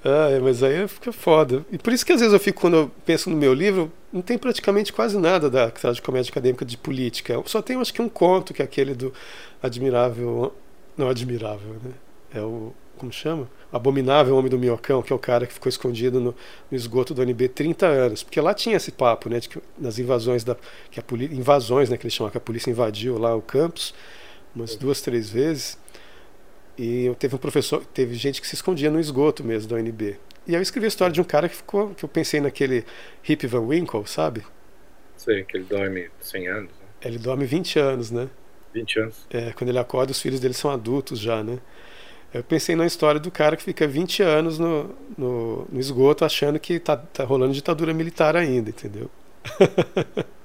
ah, 0.03 0.27
mas 0.41 0.63
aí 0.63 0.87
fica 0.87 1.11
foda. 1.11 1.63
E 1.71 1.77
por 1.77 1.93
isso 1.93 2.03
que 2.05 2.13
às 2.13 2.19
vezes 2.19 2.33
eu 2.33 2.39
fico, 2.39 2.61
quando 2.61 2.77
eu 2.77 2.91
penso 3.05 3.29
no 3.29 3.35
meu 3.35 3.53
livro, 3.53 3.91
não 4.11 4.21
tem 4.21 4.37
praticamente 4.37 4.93
quase 4.93 5.17
nada 5.17 5.49
da 5.49 5.67
de 5.67 6.01
comédia 6.01 6.31
acadêmica 6.31 6.65
de 6.65 6.77
política. 6.77 7.41
Só 7.45 7.61
tem, 7.61 7.79
acho 7.79 7.93
que, 7.93 8.01
um 8.01 8.09
conto, 8.09 8.53
que 8.53 8.61
é 8.61 8.65
aquele 8.65 8.93
do 8.93 9.13
Admirável. 9.61 10.53
Não, 10.97 11.09
Admirável, 11.09 11.75
né? 11.83 11.91
É 12.33 12.41
o. 12.41 12.73
Como 12.95 13.11
chama? 13.11 13.49
Abominável 13.71 14.35
Homem 14.35 14.51
do 14.51 14.57
Minhocão, 14.57 15.01
que 15.01 15.11
é 15.11 15.15
o 15.15 15.19
cara 15.19 15.47
que 15.47 15.53
ficou 15.53 15.67
escondido 15.67 16.21
no, 16.21 16.35
no 16.69 16.77
esgoto 16.77 17.13
do 17.13 17.23
NB 17.23 17.49
30 17.49 17.87
anos. 17.87 18.23
Porque 18.23 18.39
lá 18.39 18.53
tinha 18.53 18.77
esse 18.77 18.91
papo, 18.91 19.29
né? 19.29 19.39
De 19.39 19.49
que 19.49 19.59
nas 19.77 19.97
invasões 19.97 20.43
da. 20.43 20.55
Que 20.91 20.99
a 20.99 21.03
invasões, 21.31 21.89
né? 21.89 21.97
Que 21.97 22.05
eles 22.05 22.13
chamam, 22.13 22.31
que 22.31 22.37
a 22.37 22.41
polícia 22.41 22.69
invadiu 22.69 23.17
lá 23.17 23.35
o 23.35 23.41
campus 23.41 23.93
umas 24.55 24.75
duas, 24.75 25.01
três 25.01 25.29
vezes. 25.29 25.77
E 26.77 27.05
eu 27.05 27.15
teve 27.15 27.35
um 27.35 27.37
professor, 27.37 27.85
teve 27.85 28.15
gente 28.15 28.41
que 28.41 28.47
se 28.47 28.55
escondia 28.55 28.89
no 28.89 28.99
esgoto 28.99 29.43
mesmo 29.43 29.69
da 29.69 29.75
UNB. 29.75 30.17
E 30.47 30.53
eu 30.53 30.61
escrevi 30.61 30.85
a 30.85 30.89
história 30.89 31.13
de 31.13 31.21
um 31.21 31.23
cara 31.23 31.47
que 31.47 31.55
ficou, 31.55 31.93
que 31.93 32.03
eu 32.03 32.09
pensei 32.09 32.41
naquele 32.41 32.85
Hip 33.27 33.45
Van 33.47 33.61
Winkle, 33.61 34.05
sabe? 34.05 34.43
Sei, 35.15 35.43
que 35.43 35.55
ele 35.55 35.65
dorme 35.65 36.09
100 36.19 36.47
anos. 36.47 36.71
Né? 36.71 36.87
Ele 37.05 37.17
dorme 37.17 37.45
20 37.45 37.79
anos, 37.79 38.11
né? 38.11 38.29
20 38.73 38.99
anos. 38.99 39.27
É, 39.29 39.51
quando 39.53 39.69
ele 39.69 39.79
acorda, 39.79 40.11
os 40.11 40.21
filhos 40.21 40.39
dele 40.39 40.53
são 40.53 40.71
adultos 40.71 41.19
já, 41.19 41.43
né? 41.43 41.59
Eu 42.33 42.43
pensei 42.43 42.75
na 42.75 42.85
história 42.85 43.19
do 43.19 43.29
cara 43.29 43.55
que 43.55 43.63
fica 43.63 43.87
20 43.87 44.23
anos 44.23 44.57
no, 44.57 44.95
no, 45.15 45.67
no 45.71 45.79
esgoto 45.79 46.25
achando 46.25 46.59
que 46.59 46.79
tá, 46.79 46.97
tá 46.97 47.23
rolando 47.23 47.53
ditadura 47.53 47.93
militar 47.93 48.35
ainda, 48.35 48.71
entendeu? 48.71 49.09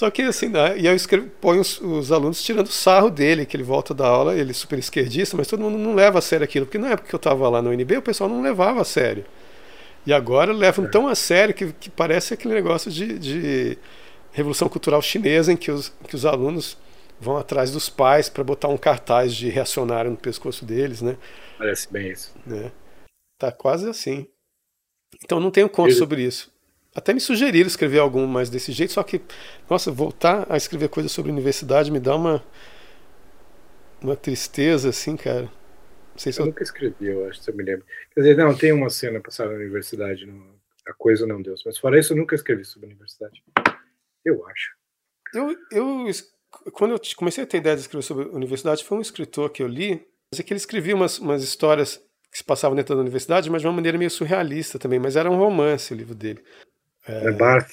Só 0.00 0.10
que 0.10 0.22
assim, 0.22 0.48
né? 0.48 0.78
e 0.78 0.86
eu 0.86 0.96
escrevo, 0.96 1.28
ponho 1.42 1.60
os, 1.60 1.78
os, 1.78 2.10
alunos 2.10 2.42
tirando 2.42 2.68
sarro 2.68 3.10
dele, 3.10 3.44
que 3.44 3.54
ele 3.54 3.62
volta 3.62 3.92
da 3.92 4.06
aula, 4.06 4.34
ele 4.34 4.50
é 4.50 4.54
super 4.54 4.78
esquerdista, 4.78 5.36
mas 5.36 5.46
todo 5.46 5.60
mundo 5.60 5.76
não 5.76 5.94
leva 5.94 6.20
a 6.20 6.22
sério 6.22 6.42
aquilo, 6.42 6.64
porque 6.64 6.78
na 6.78 6.92
época 6.92 7.06
que 7.10 7.14
eu 7.14 7.18
estava 7.18 7.46
lá 7.50 7.60
no 7.60 7.68
UNB, 7.68 7.98
o 7.98 8.02
pessoal 8.02 8.30
não 8.30 8.40
levava 8.40 8.80
a 8.80 8.84
sério. 8.84 9.26
E 10.06 10.12
agora 10.14 10.54
levam 10.54 10.86
é. 10.86 10.88
tão 10.88 11.06
a 11.06 11.14
sério 11.14 11.52
que, 11.54 11.70
que 11.74 11.90
parece 11.90 12.32
aquele 12.32 12.54
negócio 12.54 12.90
de, 12.90 13.18
de 13.18 13.78
revolução 14.32 14.70
cultural 14.70 15.02
chinesa 15.02 15.52
em 15.52 15.56
que 15.58 15.70
os, 15.70 15.92
que 16.08 16.14
os 16.14 16.24
alunos 16.24 16.78
vão 17.20 17.36
atrás 17.36 17.70
dos 17.70 17.90
pais 17.90 18.30
para 18.30 18.42
botar 18.42 18.68
um 18.68 18.78
cartaz 18.78 19.34
de 19.34 19.50
reacionário 19.50 20.10
no 20.10 20.16
pescoço 20.16 20.64
deles, 20.64 21.02
né? 21.02 21.18
Parece 21.58 21.92
bem 21.92 22.10
isso. 22.10 22.34
Né? 22.46 22.72
Tá 23.38 23.52
quase 23.52 23.86
assim. 23.86 24.26
Então 25.22 25.38
não 25.38 25.50
tenho 25.50 25.68
conto 25.68 25.92
sobre 25.92 26.22
isso. 26.22 26.50
Até 27.00 27.14
me 27.14 27.20
sugeriram 27.20 27.66
escrever 27.66 27.98
algum 27.98 28.26
mais 28.26 28.50
desse 28.50 28.72
jeito, 28.72 28.92
só 28.92 29.02
que, 29.02 29.20
nossa, 29.68 29.90
voltar 29.90 30.46
a 30.50 30.56
escrever 30.56 30.88
coisas 30.88 31.10
sobre 31.10 31.32
universidade 31.32 31.90
me 31.90 31.98
dá 31.98 32.14
uma 32.14 32.44
uma 34.02 34.16
tristeza, 34.16 34.90
assim, 34.90 35.16
cara. 35.16 35.42
Não 35.42 36.18
sei 36.18 36.32
se 36.32 36.40
eu, 36.40 36.44
eu 36.44 36.48
nunca 36.48 36.62
escrevi, 36.62 37.06
eu 37.06 37.28
acho, 37.28 37.40
se 37.40 37.50
eu 37.50 37.56
me 37.56 37.62
lembro. 37.62 37.86
Quer 38.14 38.20
dizer, 38.20 38.36
não, 38.36 38.54
tem 38.54 38.72
uma 38.72 38.90
cena 38.90 39.20
passada 39.20 39.50
na 39.50 39.56
universidade, 39.56 40.26
no, 40.26 40.60
a 40.86 40.92
coisa 40.92 41.26
não 41.26 41.40
deu. 41.40 41.54
Mas 41.64 41.78
fora 41.78 41.98
isso, 41.98 42.12
eu 42.12 42.16
nunca 42.16 42.34
escrevi 42.34 42.64
sobre 42.64 42.86
a 42.86 42.90
universidade. 42.90 43.42
Eu 44.24 44.46
acho. 44.46 44.74
Eu, 45.34 45.56
eu, 45.70 46.10
quando 46.72 46.92
eu 46.92 47.00
comecei 47.16 47.44
a 47.44 47.46
ter 47.46 47.58
ideia 47.58 47.76
de 47.76 47.82
escrever 47.82 48.02
sobre 48.02 48.24
a 48.24 48.32
universidade, 48.32 48.84
foi 48.84 48.98
um 48.98 49.02
escritor 49.02 49.50
que 49.50 49.62
eu 49.62 49.68
li, 49.68 50.06
mas 50.32 50.40
é 50.40 50.42
que 50.42 50.52
ele 50.52 50.58
escrevia 50.58 50.94
umas, 50.94 51.18
umas 51.18 51.42
histórias 51.42 51.96
que 52.30 52.38
se 52.38 52.44
passavam 52.44 52.76
dentro 52.76 52.94
da 52.94 53.00
universidade, 53.00 53.50
mas 53.50 53.62
de 53.62 53.68
uma 53.68 53.74
maneira 53.74 53.98
meio 53.98 54.10
surrealista 54.10 54.78
também. 54.78 54.98
Mas 54.98 55.16
era 55.16 55.30
um 55.30 55.36
romance 55.36 55.92
o 55.92 55.96
livro 55.96 56.14
dele. 56.14 56.42
É, 57.06 57.28
é 57.28 57.32
Barth. 57.32 57.72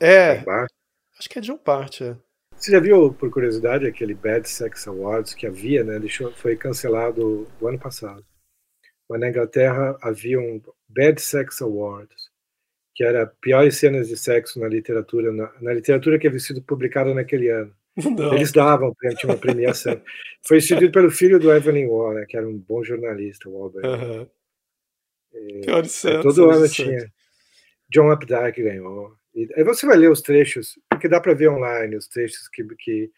É. 0.00 0.36
é 0.36 0.44
Barth. 0.44 0.72
Acho 1.18 1.28
que 1.28 1.38
é 1.38 1.42
John 1.42 1.60
Barth, 1.64 2.00
é. 2.02 2.16
Você 2.56 2.70
já 2.70 2.78
viu, 2.78 3.12
por 3.12 3.30
curiosidade, 3.30 3.86
aquele 3.86 4.14
Bad 4.14 4.48
Sex 4.48 4.86
Awards 4.86 5.34
que 5.34 5.46
havia, 5.46 5.82
né? 5.82 5.98
Deixou, 5.98 6.32
foi 6.32 6.56
cancelado 6.56 7.48
o 7.60 7.66
ano 7.66 7.78
passado. 7.78 8.24
Mas 9.08 9.20
na 9.20 9.28
Inglaterra 9.28 9.98
havia 10.00 10.38
um 10.38 10.62
Bad 10.88 11.20
Sex 11.20 11.60
Awards, 11.60 12.30
que 12.94 13.02
era 13.02 13.26
piores 13.26 13.76
cenas 13.76 14.08
de 14.08 14.16
sexo 14.16 14.60
na 14.60 14.68
literatura, 14.68 15.32
na, 15.32 15.52
na 15.60 15.72
literatura 15.74 16.18
que 16.18 16.26
havia 16.28 16.38
sido 16.38 16.62
publicada 16.62 17.12
naquele 17.12 17.48
ano. 17.48 17.74
Não. 17.96 18.32
Eles 18.34 18.52
davam, 18.52 18.94
tinha 19.18 19.32
uma 19.32 19.38
premiação. 19.38 20.00
Foi 20.46 20.58
instituído 20.58 20.92
pelo 20.92 21.10
filho 21.10 21.38
do 21.38 21.52
Evelyn 21.52 21.88
Waugh, 21.88 22.14
né, 22.14 22.26
que 22.28 22.36
era 22.36 22.48
um 22.48 22.56
bom 22.56 22.82
jornalista, 22.82 23.48
o 23.48 23.56
Albert. 23.56 23.84
Uhum. 23.84 25.60
piores 25.62 25.92
cenas. 25.92 26.22
Todo 26.22 26.50
ano 26.50 26.68
tinha. 26.68 27.12
John 27.92 28.10
Updike 28.10 28.62
ganhou. 28.62 29.14
E 29.34 29.48
aí 29.54 29.64
você 29.64 29.86
vai 29.86 29.96
ler 29.96 30.10
os 30.10 30.22
trechos, 30.22 30.78
porque 30.90 31.08
dá 31.08 31.20
para 31.20 31.34
ver 31.34 31.48
online 31.48 31.96
os 31.96 32.08
trechos 32.08 32.48
que, 32.48 32.64
que 32.76 33.10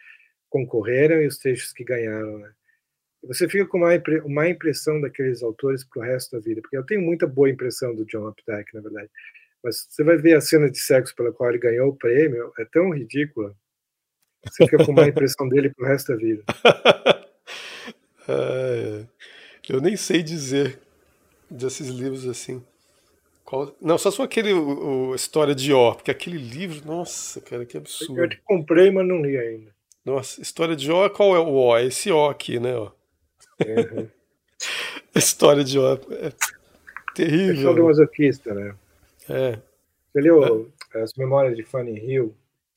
concorreram 0.48 1.22
e 1.22 1.26
os 1.26 1.38
trechos 1.38 1.72
que 1.72 1.84
ganharam, 1.84 2.38
né? 2.38 2.52
Você 3.22 3.48
fica 3.48 3.66
com 3.66 3.78
uma, 3.78 3.90
uma 4.24 4.48
impressão 4.48 5.00
daqueles 5.00 5.42
autores 5.42 5.82
para 5.82 6.00
o 6.00 6.04
resto 6.04 6.36
da 6.36 6.40
vida, 6.44 6.60
porque 6.60 6.76
eu 6.76 6.84
tenho 6.84 7.00
muita 7.00 7.26
boa 7.26 7.48
impressão 7.48 7.94
do 7.94 8.04
John 8.04 8.28
Updike, 8.28 8.74
na 8.74 8.82
verdade. 8.82 9.08
Mas 9.62 9.86
você 9.88 10.04
vai 10.04 10.18
ver 10.18 10.36
a 10.36 10.42
cena 10.42 10.70
de 10.70 10.78
sexo 10.78 11.16
pela 11.16 11.32
qual 11.32 11.48
ele 11.48 11.58
ganhou 11.58 11.88
o 11.88 11.96
prêmio, 11.96 12.52
é 12.58 12.66
tão 12.66 12.90
ridícula. 12.90 13.56
Você 14.44 14.64
fica 14.64 14.84
com 14.84 14.92
uma 14.92 15.08
impressão 15.08 15.48
dele 15.48 15.70
para 15.70 15.86
o 15.86 15.88
resto 15.88 16.12
da 16.12 16.18
vida. 16.18 16.44
eu 19.70 19.80
nem 19.80 19.96
sei 19.96 20.22
dizer 20.22 20.78
desses 21.50 21.88
livros 21.88 22.28
assim. 22.28 22.62
Qual... 23.44 23.76
Não, 23.80 23.98
só 23.98 24.10
só 24.10 24.22
aquele 24.22 24.52
o, 24.52 25.10
o, 25.10 25.14
História 25.14 25.54
de 25.54 25.72
Ó, 25.72 25.94
porque 25.94 26.10
aquele 26.10 26.38
livro, 26.38 26.84
nossa, 26.86 27.40
cara, 27.40 27.66
que 27.66 27.76
absurdo. 27.76 28.22
Eu 28.22 28.28
te 28.28 28.40
comprei, 28.42 28.90
mas 28.90 29.06
não 29.06 29.20
li 29.20 29.36
ainda. 29.36 29.74
Nossa, 30.04 30.40
História 30.40 30.74
de 30.74 30.90
Ó, 30.90 31.08
qual 31.10 31.36
é 31.36 31.38
o 31.38 31.54
Ó? 31.54 31.78
É 31.78 31.84
esse 31.84 32.10
Ó 32.10 32.30
aqui, 32.30 32.58
né? 32.58 32.74
Ó. 32.76 32.90
Uhum. 33.60 34.08
História 35.14 35.62
de 35.62 35.78
Ó 35.78 35.94
é 35.94 36.32
terrível. 37.14 37.70
É 37.70 37.74
do 37.74 37.84
masoquista, 37.84 38.54
né? 38.54 38.74
É. 39.28 39.58
Você 40.12 40.20
leu 40.20 40.70
é. 40.94 41.02
As 41.02 41.12
Memórias 41.14 41.56
de 41.56 41.62
Fanny 41.62 41.98
Hill? 41.98 42.34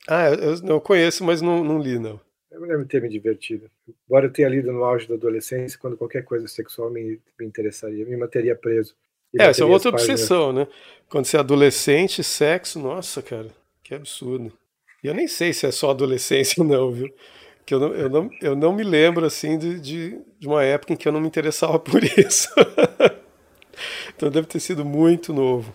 Ah, 0.07 0.29
eu, 0.29 0.55
eu 0.67 0.81
conheço, 0.81 1.23
mas 1.23 1.41
não, 1.41 1.63
não 1.63 1.79
li, 1.79 1.99
não. 1.99 2.19
Eu 2.49 2.61
me 2.61 2.67
lembro 2.67 2.83
de 2.83 2.89
ter 2.89 3.01
me 3.01 3.09
divertido. 3.09 3.69
Embora 4.07 4.25
eu 4.25 4.31
tenha 4.31 4.49
lido 4.49 4.71
no 4.71 4.83
auge 4.83 5.07
da 5.07 5.15
adolescência, 5.15 5.77
quando 5.77 5.97
qualquer 5.97 6.23
coisa 6.23 6.47
sexual 6.47 6.89
me, 6.89 7.19
me 7.39 7.45
interessaria, 7.45 8.05
me 8.05 8.17
manteria 8.17 8.55
preso. 8.55 8.95
É, 9.39 9.45
essa 9.45 9.63
é 9.63 9.65
outra 9.65 9.89
obsessão, 9.89 10.51
né? 10.53 10.67
Quando 11.09 11.25
você 11.25 11.37
é 11.37 11.39
adolescente, 11.39 12.23
sexo, 12.23 12.79
nossa, 12.79 13.21
cara, 13.21 13.47
que 13.83 13.93
absurdo. 13.93 14.51
E 15.03 15.07
eu 15.07 15.13
nem 15.13 15.27
sei 15.27 15.53
se 15.53 15.65
é 15.65 15.71
só 15.71 15.91
adolescência 15.91 16.61
ou 16.63 16.67
não, 16.67 16.91
viu? 16.91 17.13
Que 17.65 17.73
eu 17.73 17.79
não, 17.79 17.93
eu 17.93 18.09
não, 18.09 18.29
eu 18.41 18.55
não 18.55 18.73
me 18.73 18.83
lembro, 18.83 19.25
assim, 19.25 19.57
de, 19.57 19.79
de, 19.79 20.19
de 20.39 20.47
uma 20.47 20.63
época 20.63 20.93
em 20.93 20.95
que 20.95 21.07
eu 21.07 21.11
não 21.11 21.21
me 21.21 21.27
interessava 21.27 21.77
por 21.79 22.03
isso. 22.03 22.49
então 24.15 24.29
deve 24.29 24.47
ter 24.47 24.59
sido 24.59 24.85
muito 24.85 25.33
novo. 25.33 25.73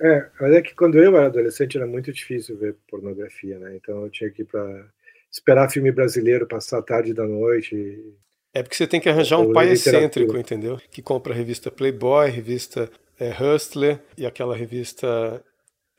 É, 0.00 0.28
mas 0.40 0.52
é 0.52 0.62
que 0.62 0.74
quando 0.74 0.96
eu 0.96 1.16
era 1.16 1.26
adolescente 1.26 1.76
era 1.76 1.86
muito 1.86 2.12
difícil 2.12 2.56
ver 2.56 2.76
pornografia, 2.88 3.58
né? 3.58 3.76
Então 3.76 4.04
eu 4.04 4.10
tinha 4.10 4.30
que 4.30 4.42
ir 4.42 4.44
para 4.44 4.86
esperar 5.30 5.70
filme 5.70 5.90
brasileiro 5.90 6.46
passar 6.46 6.78
a 6.78 6.82
tarde 6.82 7.12
da 7.12 7.26
noite 7.26 8.14
é 8.58 8.62
porque 8.62 8.76
você 8.76 8.86
tem 8.86 9.00
que 9.00 9.08
arranjar 9.08 9.38
um 9.38 9.52
pai 9.52 9.70
excêntrico, 9.70 10.36
entendeu? 10.36 10.80
Que 10.90 11.00
compra 11.00 11.32
a 11.32 11.36
revista 11.36 11.70
Playboy, 11.70 12.30
revista 12.30 12.90
é, 13.18 13.30
Hustler 13.30 14.00
e 14.16 14.26
aquela 14.26 14.56
revista. 14.56 15.44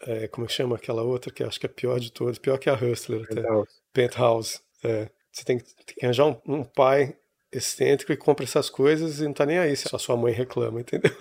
É, 0.01 0.27
como 0.29 0.45
é 0.45 0.47
que 0.47 0.53
chama 0.53 0.75
aquela 0.75 1.01
outra 1.01 1.31
que 1.31 1.43
acho 1.43 1.59
que 1.59 1.65
é 1.65 1.69
a 1.69 1.73
pior 1.73 1.99
de 1.99 2.11
todas? 2.11 2.37
Pior 2.37 2.57
que 2.57 2.69
a 2.69 2.73
Hustler 2.73 3.23
até. 3.23 3.41
Penthouse. 3.41 3.71
Penthouse. 3.93 4.59
É. 4.83 5.09
Você 5.31 5.45
tem, 5.45 5.59
tem, 5.59 5.95
que 5.97 6.05
arranjar 6.05 6.25
um, 6.25 6.37
um, 6.47 6.63
pai 6.63 7.15
excêntrico 7.51 8.11
e 8.11 8.17
compra 8.17 8.43
essas 8.45 8.69
coisas 8.69 9.19
e 9.19 9.23
não 9.23 9.33
tá 9.33 9.45
nem 9.45 9.57
aí 9.57 9.75
se 9.75 9.93
a 9.93 9.99
sua 9.99 10.17
mãe 10.17 10.33
reclama, 10.33 10.79
entendeu? 10.81 11.11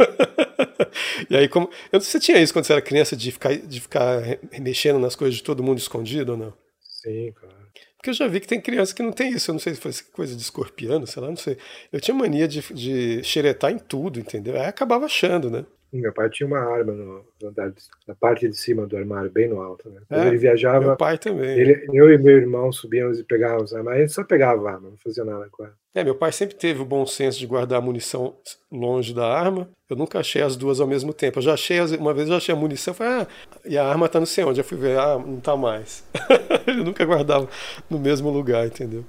e 1.29 1.37
aí, 1.37 1.49
como. 1.49 1.69
Eu 1.93 1.99
não 1.99 2.01
sei 2.01 2.07
se 2.07 2.11
você 2.13 2.21
tinha 2.21 2.41
isso 2.41 2.53
quando 2.53 2.65
você 2.65 2.73
era 2.73 2.83
criança 2.83 3.17
de 3.17 3.31
ficar, 3.31 3.57
de 3.57 3.81
ficar 3.81 4.23
mexendo 4.61 4.99
nas 4.99 5.15
coisas 5.15 5.37
de 5.37 5.43
todo 5.43 5.63
mundo 5.63 5.79
escondido 5.79 6.33
ou 6.33 6.39
não? 6.39 6.55
Sim, 6.81 7.33
claro. 7.33 7.68
Porque 7.99 8.11
eu 8.11 8.15
já 8.15 8.29
vi 8.29 8.41
que 8.41 8.47
tem 8.47 8.61
criança 8.61 8.95
que 8.95 9.03
não 9.03 9.13
tem 9.13 9.33
isso. 9.33 9.51
Eu 9.51 9.55
não 9.55 9.61
sei 9.61 9.75
se 9.75 9.81
foi 9.81 9.93
coisa 10.13 10.35
de 10.35 10.41
escorpiano, 10.41 11.07
sei 11.07 11.21
lá, 11.21 11.29
não 11.29 11.37
sei. 11.37 11.59
Eu 11.93 12.01
tinha 12.01 12.15
mania 12.15 12.47
de, 12.47 12.61
de 12.73 13.23
xeretar 13.25 13.73
em 13.73 13.79
tudo, 13.79 14.21
entendeu? 14.21 14.55
Aí 14.55 14.67
acabava 14.67 15.07
achando, 15.07 15.51
né? 15.51 15.67
Meu 15.93 16.13
pai 16.13 16.29
tinha 16.29 16.47
uma 16.47 16.59
arma 16.59 16.93
no, 16.93 17.25
andar, 17.43 17.73
na 18.07 18.15
parte 18.15 18.47
de 18.49 18.57
cima 18.57 18.87
do 18.87 18.97
armário, 18.97 19.31
bem 19.31 19.49
no 19.49 19.61
alto. 19.61 19.89
Né? 19.89 20.01
Quando 20.07 20.25
é, 20.25 20.29
ele 20.29 20.37
viajava. 20.37 20.81
Meu 20.81 20.97
pai 20.97 21.17
também. 21.17 21.59
Ele, 21.59 21.87
eu 21.93 22.13
e 22.13 22.19
meu 22.19 22.37
irmão 22.37 22.71
subíamos 22.71 23.19
e 23.19 23.25
pegávamos 23.25 23.73
a 23.73 23.79
arma. 23.79 23.97
Ele 23.97 24.09
só 24.09 24.23
pegava 24.23 24.69
a 24.69 24.73
arma, 24.75 24.91
não 24.91 24.97
fazia 24.99 25.25
nada 25.25 25.49
com 25.51 25.65
ela. 25.65 25.75
É, 25.95 26.05
meu 26.05 26.15
pai 26.15 26.31
sempre 26.31 26.55
teve 26.55 26.83
o 26.83 26.85
bom 26.85 27.07
senso 27.07 27.39
de 27.39 27.47
guardar 27.47 27.79
a 27.79 27.83
munição 27.83 28.37
longe 28.71 29.15
da 29.15 29.27
arma. 29.27 29.69
Eu 29.89 29.97
nunca 29.97 30.19
achei 30.21 30.43
as 30.43 30.57
duas 30.57 30.79
ao 30.81 30.87
mesmo 30.87 31.15
tempo. 31.15 31.39
Eu 31.39 31.43
já 31.43 31.55
achei, 31.55 31.81
uma 31.97 32.13
vez 32.13 32.29
eu 32.29 32.37
achei 32.37 32.55
a 32.55 32.59
munição, 32.59 32.93
falei, 32.93 33.23
ah, 33.23 33.27
e 33.65 33.79
a 33.79 33.85
arma 33.85 34.09
tá 34.09 34.19
não 34.19 34.27
sei 34.27 34.45
onde. 34.45 34.61
Eu 34.61 34.65
fui 34.65 34.77
ver, 34.77 34.99
ah, 34.99 35.19
não 35.19 35.41
tá 35.41 35.57
mais. 35.57 36.05
Ele 36.69 36.85
nunca 36.85 37.05
guardava 37.05 37.49
no 37.89 37.99
mesmo 37.99 38.31
lugar, 38.31 38.67
entendeu? 38.67 39.05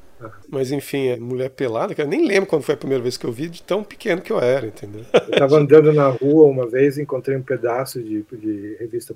Mas 0.49 0.71
enfim, 0.71 1.07
é 1.07 1.17
mulher 1.17 1.49
pelada, 1.49 1.95
que 1.95 2.01
eu 2.01 2.07
nem 2.07 2.25
lembro 2.25 2.49
quando 2.49 2.63
foi 2.63 2.75
a 2.75 2.77
primeira 2.77 3.01
vez 3.01 3.17
que 3.17 3.25
eu 3.25 3.31
vi, 3.31 3.49
de 3.49 3.63
tão 3.63 3.83
pequeno 3.83 4.21
que 4.21 4.31
eu 4.31 4.39
era, 4.39 4.67
entendeu? 4.67 5.05
Eu 5.13 5.33
estava 5.33 5.57
andando 5.57 5.93
na 5.93 6.09
rua 6.09 6.45
uma 6.45 6.67
vez 6.67 6.97
e 6.97 7.01
encontrei 7.01 7.37
um 7.37 7.43
pedaço 7.43 8.01
de, 8.01 8.23
de 8.23 8.75
revista, 8.79 9.15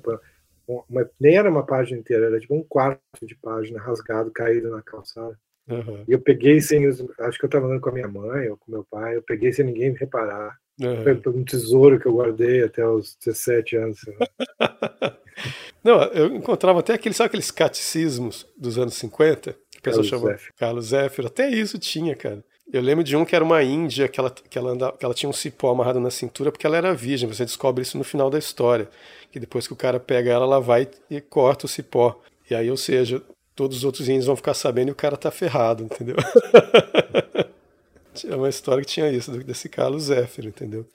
uma, 0.66 1.10
nem 1.20 1.36
era 1.36 1.50
uma 1.50 1.64
página 1.64 1.98
inteira, 1.98 2.26
era 2.26 2.40
tipo 2.40 2.54
um 2.54 2.62
quarto 2.62 3.00
de 3.22 3.34
página 3.34 3.80
rasgado, 3.80 4.30
caído 4.30 4.70
na 4.70 4.82
calçada. 4.82 5.38
Uhum. 5.68 6.04
E 6.06 6.12
eu 6.12 6.20
peguei 6.20 6.60
sem, 6.60 6.86
acho 6.86 7.38
que 7.38 7.44
eu 7.44 7.48
estava 7.48 7.66
andando 7.66 7.80
com 7.80 7.88
a 7.88 7.92
minha 7.92 8.08
mãe 8.08 8.48
ou 8.48 8.56
com 8.56 8.70
meu 8.70 8.84
pai, 8.84 9.16
eu 9.16 9.22
peguei 9.22 9.52
sem 9.52 9.64
ninguém 9.64 9.92
reparar. 9.92 10.56
Uhum. 10.80 11.02
Foi 11.02 11.32
um 11.32 11.44
tesouro 11.44 12.00
que 12.00 12.06
eu 12.06 12.14
guardei 12.14 12.64
até 12.64 12.86
os 12.86 13.16
17 13.24 13.76
anos. 13.76 13.98
Não, 15.82 16.02
eu 16.04 16.34
encontrava 16.34 16.80
até 16.80 16.94
aqueles, 16.94 17.16
sabe 17.16 17.28
aqueles 17.28 17.50
catecismos 17.50 18.46
dos 18.56 18.78
anos 18.78 18.94
50? 18.94 19.54
Carlos 19.90 20.06
chama 20.06 20.28
Zéfiro. 20.28 20.54
Carlos 20.56 20.86
Zéfiro. 20.86 21.26
Até 21.28 21.48
isso 21.50 21.78
tinha, 21.78 22.14
cara. 22.14 22.44
Eu 22.72 22.80
lembro 22.80 23.04
de 23.04 23.14
um 23.14 23.24
que 23.24 23.36
era 23.36 23.44
uma 23.44 23.62
índia, 23.62 24.08
que 24.08 24.18
ela, 24.18 24.30
que, 24.30 24.58
ela 24.58 24.70
andava, 24.70 24.96
que 24.96 25.04
ela 25.04 25.14
tinha 25.14 25.28
um 25.28 25.32
cipó 25.32 25.70
amarrado 25.70 26.00
na 26.00 26.10
cintura 26.10 26.50
porque 26.50 26.66
ela 26.66 26.76
era 26.76 26.94
virgem. 26.94 27.28
Você 27.28 27.44
descobre 27.44 27.82
isso 27.82 27.98
no 27.98 28.04
final 28.04 28.30
da 28.30 28.38
história. 28.38 28.88
Que 29.30 29.38
depois 29.38 29.66
que 29.66 29.72
o 29.72 29.76
cara 29.76 30.00
pega 30.00 30.30
ela, 30.30 30.44
ela 30.44 30.60
vai 30.60 30.88
e 31.10 31.20
corta 31.20 31.66
o 31.66 31.68
cipó. 31.68 32.20
E 32.50 32.54
aí, 32.54 32.70
ou 32.70 32.76
seja, 32.76 33.22
todos 33.54 33.78
os 33.78 33.84
outros 33.84 34.08
índios 34.08 34.26
vão 34.26 34.36
ficar 34.36 34.54
sabendo 34.54 34.88
e 34.88 34.92
o 34.92 34.96
cara 34.96 35.16
tá 35.16 35.30
ferrado, 35.30 35.84
entendeu? 35.84 36.16
Tinha 38.14 38.36
uma 38.36 38.48
história 38.48 38.82
que 38.84 38.88
tinha 38.88 39.10
isso, 39.10 39.32
desse 39.42 39.68
Carlos 39.68 40.04
Zéfiro, 40.04 40.46
entendeu? 40.46 40.86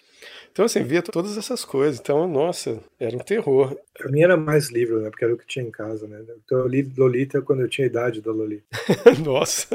Então, 0.51 0.65
assim, 0.65 0.83
via 0.83 1.01
todas 1.01 1.37
essas 1.37 1.63
coisas. 1.63 1.99
Então, 1.99 2.27
nossa, 2.27 2.79
era 2.99 3.15
um 3.15 3.19
terror. 3.19 3.77
Pra 3.97 4.11
mim 4.11 4.21
era 4.21 4.35
mais 4.35 4.69
livro, 4.69 4.99
né? 5.01 5.09
Porque 5.09 5.23
era 5.23 5.33
o 5.33 5.37
que 5.37 5.47
tinha 5.47 5.65
em 5.65 5.71
casa, 5.71 6.07
né? 6.07 6.21
Então 6.43 6.59
eu 6.59 6.67
li 6.67 6.91
Lolita 6.97 7.41
quando 7.41 7.61
eu 7.61 7.69
tinha 7.69 7.85
a 7.85 7.89
idade 7.89 8.21
da 8.21 8.31
Lolita. 8.31 8.65
nossa! 9.23 9.67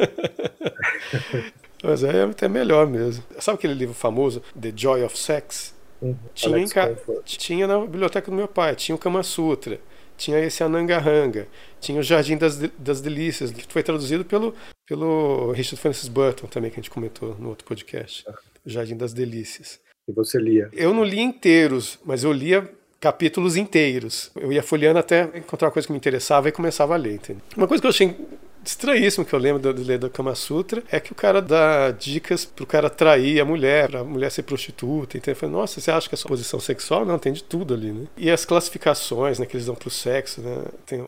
Mas 1.83 2.03
é 2.03 2.23
até 2.23 2.49
melhor 2.49 2.87
mesmo. 2.87 3.23
Sabe 3.39 3.59
aquele 3.59 3.75
livro 3.75 3.95
famoso, 3.95 4.43
The 4.61 4.73
Joy 4.75 5.05
of 5.05 5.19
Sex? 5.19 5.75
Uhum. 6.01 6.17
Tinha, 6.35 6.59
em 6.59 6.69
ca... 6.69 6.91
tinha 7.25 7.67
na 7.67 7.79
biblioteca 7.81 8.31
do 8.31 8.37
meu 8.37 8.49
pai, 8.49 8.75
tinha 8.75 8.95
o 8.95 8.99
Kama 8.99 9.23
Sutra, 9.23 9.81
tinha 10.17 10.39
esse 10.41 10.63
Anangaranga, 10.63 11.47
tinha 11.81 11.99
o 12.01 12.03
Jardim 12.03 12.37
das, 12.37 12.59
das 12.79 13.01
Delícias, 13.01 13.51
que 13.51 13.71
foi 13.73 13.83
traduzido 13.83 14.25
pelo, 14.25 14.55
pelo 14.87 15.53
Richard 15.53 15.81
Francis 15.81 16.09
Burton 16.09 16.47
também, 16.47 16.71
que 16.71 16.79
a 16.79 16.83
gente 16.83 16.91
comentou 16.91 17.35
no 17.39 17.51
outro 17.51 17.67
podcast. 17.67 18.25
O 18.65 18.71
Jardim 18.71 18.97
das 18.97 19.13
Delícias. 19.13 19.81
E 20.07 20.13
você 20.13 20.39
lia? 20.39 20.69
Eu 20.73 20.93
não 20.93 21.05
li 21.05 21.21
inteiros, 21.21 21.99
mas 22.05 22.25
eu 22.25 22.33
lia 22.33 22.69
capítulos 23.01 23.57
inteiros. 23.57 24.31
Eu 24.35 24.53
ia 24.53 24.63
folheando 24.63 24.99
até 24.99 25.25
encontrar 25.35 25.69
uma 25.69 25.73
coisa 25.73 25.87
que 25.87 25.93
me 25.93 25.99
interessava 25.99 26.49
e 26.49 26.53
começava 26.53 26.95
a 26.95 26.97
ler. 26.97 27.15
Entendeu? 27.15 27.43
Uma 27.57 27.69
coisa 27.69 27.81
que 27.81 27.87
eu 27.87 27.91
achei 27.91 28.17
estranhíssimo 28.65 29.27
que 29.27 29.33
eu 29.35 29.39
lembro 29.39 29.75
de 29.75 29.85
ler 29.85 29.99
do 29.99 30.09
Kama 30.09 30.35
Sutra 30.35 30.83
é 30.91 30.99
que 30.99 31.13
o 31.13 31.15
cara 31.15 31.43
dá 31.43 31.91
dicas 31.91 32.47
pro 32.47 32.67
cara 32.67 32.89
trair 32.89 33.41
a 33.41 33.45
mulher, 33.45 33.91
pra 33.91 34.05
mulher 34.05 34.31
ser 34.31 34.43
prostituta. 34.43 35.17
Então 35.19 35.33
eu 35.33 35.37
falei, 35.37 35.55
nossa, 35.55 35.81
você 35.81 35.91
acha 35.91 36.09
que 36.09 36.15
é 36.15 36.19
só 36.19 36.29
posição 36.29 36.59
sexual? 36.59 37.05
Não, 37.05 37.19
tem 37.19 37.33
de 37.33 37.45
tudo 37.45 37.75
ali, 37.75 37.93
né? 37.93 38.07
E 38.17 38.31
as 38.31 38.45
classificações 38.45 39.39
né, 39.39 39.47
que 39.47 39.55
eles 39.55 39.67
dão 39.67 39.75
pro 39.75 39.91
sexo, 39.91 40.41
né? 40.41 40.65
Tem, 40.87 41.07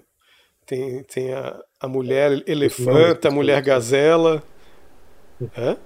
tem, 0.66 1.02
tem 1.05 1.33
a, 1.33 1.58
a 1.81 1.89
mulher 1.89 2.42
elefante, 2.47 3.26
a 3.26 3.31
mulher 3.31 3.62
gazela. 3.62 4.42
Hã? 5.57 5.76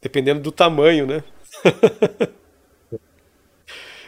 Dependendo 0.00 0.40
do 0.40 0.50
tamanho, 0.50 1.06
né? 1.06 1.22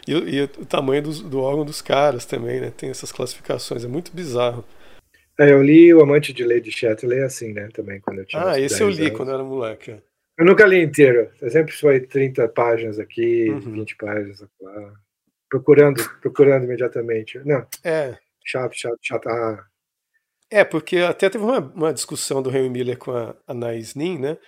E, 0.07 0.12
e, 0.12 0.42
o 0.42 0.66
tamanho 0.66 1.02
do, 1.02 1.23
do 1.23 1.41
órgão 1.41 1.65
dos 1.65 1.81
caras 1.81 2.24
também, 2.24 2.60
né? 2.60 2.73
Tem 2.76 2.91
essas 2.91 3.12
classificações, 3.12 3.84
é 3.84 3.89
muito 3.89 4.12
bizarro. 4.12 4.65
É, 5.39 5.50
eu 5.50 5.62
li 5.62 5.92
O 5.92 6.00
Amante 6.00 6.33
de 6.33 6.44
Lady 6.44 6.70
Chatterley 6.70 7.23
assim, 7.23 7.52
né, 7.52 7.68
também, 7.73 8.00
quando 8.00 8.20
eu 8.20 8.24
tinha 8.24 8.44
Ah, 8.44 8.60
esse 8.60 8.81
eu 8.81 8.89
li 8.89 9.07
anos. 9.07 9.16
quando 9.16 9.31
eu 9.31 9.34
era 9.34 9.44
moleque. 9.44 9.91
É. 9.91 10.02
Eu 10.39 10.44
nunca 10.44 10.66
li 10.66 10.83
inteiro. 10.83 11.31
Eu 11.41 11.50
sempre 11.50 11.73
foi 11.73 12.00
30 12.00 12.49
páginas 12.49 12.99
aqui, 12.99 13.50
uhum. 13.50 13.73
20 13.73 13.97
páginas 13.97 14.44
lá. 14.60 14.92
Procurando, 15.49 16.02
procurando 16.20 16.65
imediatamente. 16.65 17.41
Não. 17.44 17.66
É. 17.84 18.16
Chato, 18.44 18.74
chato, 18.74 18.99
chato. 19.00 19.28
Ah. 19.28 19.65
É, 20.50 20.65
porque 20.65 20.99
até 20.99 21.28
teve 21.31 21.44
uma, 21.44 21.58
uma 21.58 21.92
discussão 21.92 22.42
do 22.42 22.50
Henry 22.50 22.68
Miller 22.68 22.99
com 22.99 23.12
a 23.12 23.34
Anaïs 23.47 23.94
Nin, 23.94 24.18
né? 24.18 24.39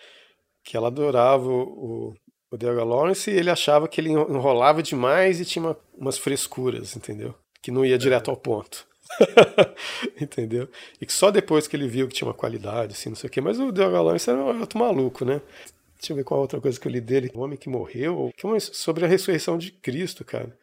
Que 0.64 0.76
ela 0.76 0.88
adorava 0.88 1.48
o, 1.48 2.14
o 2.50 2.56
Delga 2.56 2.84
Lawrence 2.84 3.30
ele 3.30 3.50
achava 3.50 3.88
que 3.88 4.00
ele 4.00 4.10
enrolava 4.10 4.82
demais 4.82 5.40
e 5.40 5.44
tinha 5.44 5.64
uma, 5.64 5.76
umas 5.96 6.18
frescuras, 6.18 6.96
entendeu? 6.96 7.34
Que 7.60 7.70
não 7.70 7.84
ia 7.84 7.98
direto 7.98 8.30
ao 8.30 8.36
ponto. 8.36 8.86
Entendeu? 10.20 10.68
E 11.00 11.06
que 11.06 11.12
só 11.12 11.30
depois 11.30 11.68
que 11.68 11.76
ele 11.76 11.88
viu 11.88 12.08
que 12.08 12.14
tinha 12.14 12.26
uma 12.26 12.34
qualidade, 12.34 12.92
assim, 12.92 13.08
não 13.08 13.16
sei 13.16 13.28
o 13.28 13.30
quê. 13.30 13.40
Mas 13.40 13.58
o 13.58 13.72
Diogo 13.72 14.14
isso 14.14 14.30
era 14.30 14.42
outro 14.42 14.78
maluco, 14.78 15.24
né? 15.24 15.40
Deixa 15.98 16.12
eu 16.12 16.16
ver 16.16 16.24
qual 16.24 16.40
outra 16.40 16.60
coisa 16.60 16.78
que 16.78 16.86
eu 16.86 16.92
li 16.92 17.00
dele. 17.00 17.30
O 17.34 17.40
Homem 17.40 17.56
que 17.56 17.68
Morreu, 17.68 18.30
que 18.36 18.46
é 18.46 18.60
sobre 18.60 19.04
a 19.04 19.08
ressurreição 19.08 19.56
de 19.56 19.70
Cristo, 19.70 20.24
cara. 20.24 20.56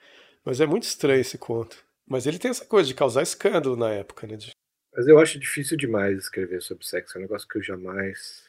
Mas 0.46 0.60
é 0.60 0.66
muito 0.66 0.84
estranho 0.84 1.22
esse 1.22 1.38
conto. 1.38 1.78
Mas 2.08 2.28
ele 2.28 2.38
tem 2.38 2.52
essa 2.52 2.66
coisa 2.66 2.88
de 2.88 2.94
causar 2.94 3.24
escândalo 3.24 3.76
na 3.76 3.90
época, 3.90 4.28
né? 4.28 4.36
De... 4.36 4.52
Mas 4.96 5.08
eu 5.08 5.18
acho 5.20 5.40
difícil 5.40 5.78
demais 5.78 6.18
escrever 6.18 6.62
sobre 6.62 6.86
sexo. 6.86 7.18
É 7.18 7.20
um 7.20 7.24
negócio 7.24 7.48
que 7.48 7.58
eu 7.58 7.64
jamais 7.64 8.44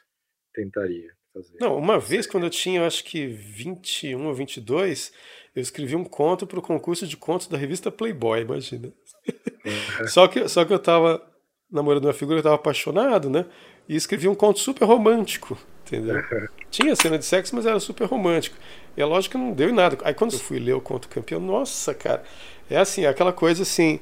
tentaria 0.53 1.15
fazer. 1.35 1.57
Não, 1.61 1.77
uma 1.77 1.99
vez 1.99 2.27
quando 2.27 2.45
eu 2.45 2.51
tinha, 2.51 2.81
eu 2.81 2.87
acho 2.87 3.05
que 3.05 3.27
21 3.27 4.27
ou 4.27 4.33
22, 4.33 5.13
eu 5.55 5.61
escrevi 5.61 5.97
um 5.97 6.05
conto 6.05 6.47
para 6.47 6.59
o 6.59 6.63
concurso 6.63 7.07
de 7.07 7.17
contos 7.17 7.49
da 7.49 7.59
revista 7.59 7.91
Playboy, 7.91 8.43
imagina. 8.43 8.93
Uhum. 9.65 10.07
só, 10.09 10.29
que, 10.29 10.49
só 10.49 10.65
que 10.65 10.73
eu 10.73 10.79
tava 10.79 11.21
namorando 11.71 12.05
uma 12.05 12.13
figura, 12.13 12.39
eu 12.39 12.43
tava 12.43 12.55
apaixonado, 12.55 13.29
né? 13.29 13.47
E 13.89 13.97
escrevi 13.97 14.29
um 14.29 14.35
conto 14.35 14.61
super 14.61 14.85
romântico, 14.87 15.59
entendeu? 15.83 16.23
Tinha 16.71 16.95
cena 16.95 17.19
de 17.19 17.25
sexo, 17.25 17.55
mas 17.55 17.67
era 17.67 17.81
super 17.81 18.07
romântico. 18.07 18.57
E 18.97 19.03
é 19.03 19.05
lógico 19.05 19.33
que 19.33 19.39
não 19.39 19.53
deu 19.53 19.69
em 19.69 19.73
nada. 19.73 19.99
Aí 20.05 20.15
quando 20.15 20.35
eu 20.35 20.39
fui 20.39 20.59
ler 20.59 20.75
o 20.75 20.81
conto 20.81 21.09
campeão, 21.09 21.41
nossa, 21.41 21.93
cara, 21.93 22.23
é 22.71 22.77
assim, 22.77 23.05
aquela 23.07 23.33
coisa 23.33 23.63
assim, 23.63 24.01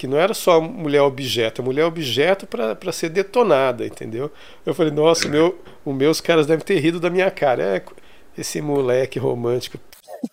que 0.00 0.06
não 0.06 0.16
era 0.16 0.32
só 0.32 0.62
mulher 0.62 1.02
objeto, 1.02 1.62
mulher 1.62 1.84
objeto 1.84 2.46
para 2.46 2.90
ser 2.90 3.10
detonada, 3.10 3.84
entendeu? 3.84 4.32
Eu 4.64 4.72
falei, 4.72 4.90
nossa, 4.90 5.26
uhum. 5.26 5.30
meu, 5.30 5.58
os 5.84 5.94
meus 5.94 6.22
caras 6.22 6.46
devem 6.46 6.64
ter 6.64 6.78
rido 6.78 6.98
da 6.98 7.10
minha 7.10 7.30
cara. 7.30 7.62
É, 7.76 7.82
esse 8.38 8.62
moleque 8.62 9.18
romântico. 9.18 9.78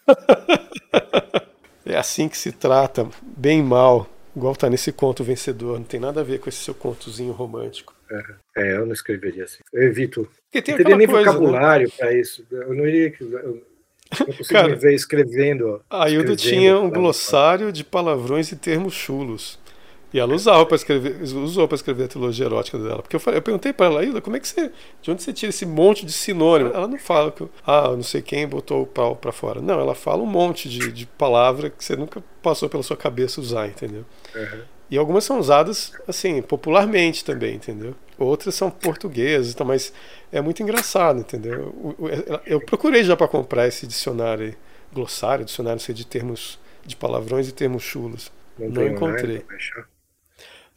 é 1.85 1.97
assim 1.97 2.29
que 2.29 2.37
se 2.37 2.53
trata, 2.53 3.09
bem 3.21 3.61
mal. 3.61 4.07
Igual 4.33 4.55
tá 4.55 4.69
nesse 4.69 4.93
conto 4.93 5.21
vencedor, 5.21 5.79
não 5.79 5.85
tem 5.85 5.99
nada 5.99 6.21
a 6.21 6.23
ver 6.23 6.39
com 6.39 6.47
esse 6.47 6.59
seu 6.59 6.73
contozinho 6.73 7.33
romântico. 7.33 7.93
É, 8.09 8.23
é 8.55 8.77
eu 8.77 8.85
não 8.85 8.93
escreveria 8.93 9.43
assim. 9.43 9.59
Eu 9.73 9.83
evito. 9.83 10.29
Porque 10.45 10.61
tem 10.61 10.75
não 10.75 10.77
teria 10.77 10.95
nem 10.95 11.07
coisa, 11.07 11.25
né? 11.25 11.31
vocabulário 11.33 11.87
né? 11.87 11.93
para 11.97 12.13
isso. 12.13 12.47
Eu 12.49 12.73
não 12.73 12.87
iria. 12.87 13.13
Eu 13.19 13.61
consigo 14.09 14.49
Cara, 14.49 14.69
me 14.69 14.75
ver 14.75 14.93
escrevendo. 14.93 15.81
A 15.89 16.09
Hilda 16.09 16.35
tinha 16.35 16.77
um 16.79 16.89
glossário 16.89 17.71
de 17.71 17.83
palavrões 17.83 18.51
e 18.51 18.55
termos 18.55 18.93
chulos. 18.93 19.59
E 20.13 20.19
ela 20.19 20.33
usava 20.33 20.65
para 20.65 20.75
escrever, 20.75 21.21
usou 21.21 21.67
para 21.67 21.75
escrever 21.75 22.05
a 22.05 22.07
trilogia 22.07 22.45
erótica 22.45 22.77
dela. 22.77 23.01
Porque 23.01 23.15
eu, 23.15 23.19
falei, 23.19 23.39
eu 23.39 23.41
perguntei 23.41 23.73
para 23.73 23.87
ela, 23.87 24.03
Hilda, 24.03 24.21
como 24.21 24.37
é 24.37 24.39
que 24.39 24.47
você. 24.47 24.71
De 25.01 25.11
onde 25.11 25.21
você 25.21 25.33
tira 25.33 25.49
esse 25.49 25.65
monte 25.65 26.05
de 26.05 26.13
sinônimo? 26.13 26.71
Ela 26.73 26.87
não 26.87 26.97
fala 26.97 27.31
que. 27.31 27.45
Ah, 27.65 27.89
não 27.89 28.03
sei 28.03 28.21
quem 28.21 28.47
botou 28.47 28.83
o 28.83 28.87
pau 28.87 29.15
para 29.15 29.33
fora. 29.33 29.61
Não, 29.61 29.79
ela 29.79 29.93
fala 29.93 30.23
um 30.23 30.27
monte 30.27 30.69
de, 30.69 30.91
de 30.91 31.05
palavra 31.05 31.69
que 31.69 31.83
você 31.83 31.95
nunca 31.95 32.23
passou 32.41 32.69
pela 32.69 32.83
sua 32.83 32.95
cabeça 32.95 33.41
usar, 33.41 33.67
entendeu? 33.67 34.05
Uhum. 34.33 34.61
E 34.89 34.97
algumas 34.97 35.25
são 35.25 35.39
usadas, 35.39 35.91
assim, 36.07 36.41
popularmente 36.41 37.25
também, 37.25 37.55
entendeu? 37.55 37.93
Outras 38.17 38.55
são 38.55 38.71
portuguesas, 38.71 39.53
então, 39.53 39.65
mas 39.65 39.93
é 40.31 40.41
muito 40.41 40.63
engraçado, 40.63 41.19
entendeu? 41.19 41.97
Eu, 41.99 42.41
eu 42.45 42.61
procurei 42.61 43.03
já 43.03 43.15
para 43.15 43.27
comprar 43.27 43.67
esse 43.67 43.85
dicionário 43.85 44.47
aí, 44.47 44.57
glossário, 44.91 45.45
dicionário 45.45 45.79
sei, 45.79 45.93
de 45.93 46.05
termos, 46.05 46.59
de 46.83 46.95
palavrões 46.95 47.47
e 47.47 47.51
termos 47.51 47.83
chulos. 47.83 48.31
Não, 48.57 48.69
não 48.69 48.87
encontrei. 48.87 49.45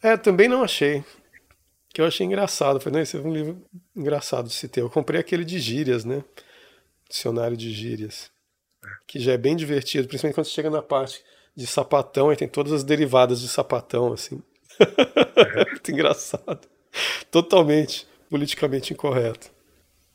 É, 0.03 0.15
também 0.17 0.47
não 0.47 0.63
achei. 0.63 1.03
Que 1.89 2.01
eu 2.01 2.05
achei 2.05 2.25
engraçado. 2.25 2.79
Falei, 2.79 2.97
não, 2.97 3.01
esse 3.01 3.17
é 3.17 3.19
um 3.19 3.33
livro 3.33 3.61
engraçado 3.95 4.47
de 4.47 4.53
se 4.53 4.67
ter. 4.67 4.81
Eu 4.81 4.89
comprei 4.89 5.19
aquele 5.19 5.43
de 5.43 5.59
gírias, 5.59 6.05
né? 6.05 6.23
Dicionário 7.09 7.57
de 7.57 7.71
gírias. 7.71 8.31
Que 9.07 9.19
já 9.19 9.33
é 9.33 9.37
bem 9.37 9.55
divertido, 9.55 10.07
principalmente 10.07 10.35
quando 10.35 10.45
você 10.45 10.53
chega 10.53 10.69
na 10.69 10.81
parte 10.81 11.23
de 11.55 11.67
sapatão, 11.67 12.31
e 12.31 12.35
tem 12.35 12.47
todas 12.47 12.71
as 12.71 12.83
derivadas 12.83 13.41
de 13.41 13.47
sapatão, 13.47 14.13
assim. 14.13 14.41
Muito 15.69 15.91
engraçado. 15.91 16.70
Totalmente 17.31 18.07
politicamente 18.29 18.93
incorreto. 18.93 19.51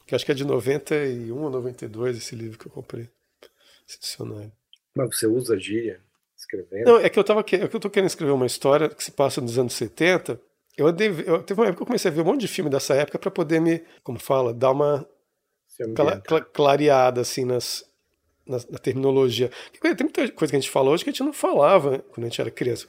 Que 0.07 0.15
acho 0.15 0.25
que 0.25 0.33
é 0.33 0.35
de 0.35 0.45
91 0.45 1.37
ou 1.37 1.51
92 1.51 2.17
esse 2.17 2.35
livro 2.35 2.59
que 2.59 2.67
eu 2.67 2.73
comprei. 2.73 3.09
Esse 3.89 4.01
dicionário. 4.01 4.53
Mas 4.95 5.19
você 5.19 5.27
usa 5.27 5.59
gíria? 5.59 6.01
escrevendo? 6.47 6.85
Não, 6.85 6.99
é 6.99 7.09
que 7.09 7.19
eu 7.19 7.25
tava 7.25 7.41
é 7.41 7.43
que 7.43 7.57
eu 7.57 7.81
tô 7.81 7.91
querendo 7.91 8.09
escrever 8.09 8.33
uma 8.33 8.47
história 8.47 8.89
que 8.89 9.03
se 9.03 9.11
passa 9.11 9.41
nos 9.41 9.59
anos 9.59 9.73
70. 9.75 10.41
Eu, 10.77 10.87
andei, 10.87 11.09
eu 11.27 11.43
teve 11.43 11.61
uma 11.61 11.67
época 11.67 11.79
que 11.79 11.83
eu 11.83 11.87
comecei 11.87 12.11
a 12.11 12.15
ver 12.15 12.21
um 12.21 12.25
monte 12.25 12.41
de 12.41 12.49
filme 12.49 12.71
dessa 12.71 12.95
época 12.95 13.19
para 13.19 13.31
poder 13.31 13.61
me, 13.61 13.83
como 14.03 14.19
fala, 14.19 14.53
dar 14.53 14.71
uma 14.71 15.07
cla, 15.95 16.21
cla, 16.21 16.41
clareada 16.41 17.21
assim 17.21 17.45
nas, 17.45 17.85
na, 18.47 18.59
na, 18.71 18.79
terminologia. 18.79 19.51
Tem 19.81 19.95
muita 20.01 20.31
coisa 20.33 20.53
que 20.53 20.57
a 20.57 20.61
gente 20.61 20.71
falou 20.71 20.93
hoje 20.93 21.03
que 21.03 21.11
a 21.11 21.13
gente 21.13 21.23
não 21.23 21.33
falava 21.33 21.99
quando 22.11 22.27
a 22.27 22.29
gente 22.29 22.41
era 22.41 22.51
criança. 22.51 22.87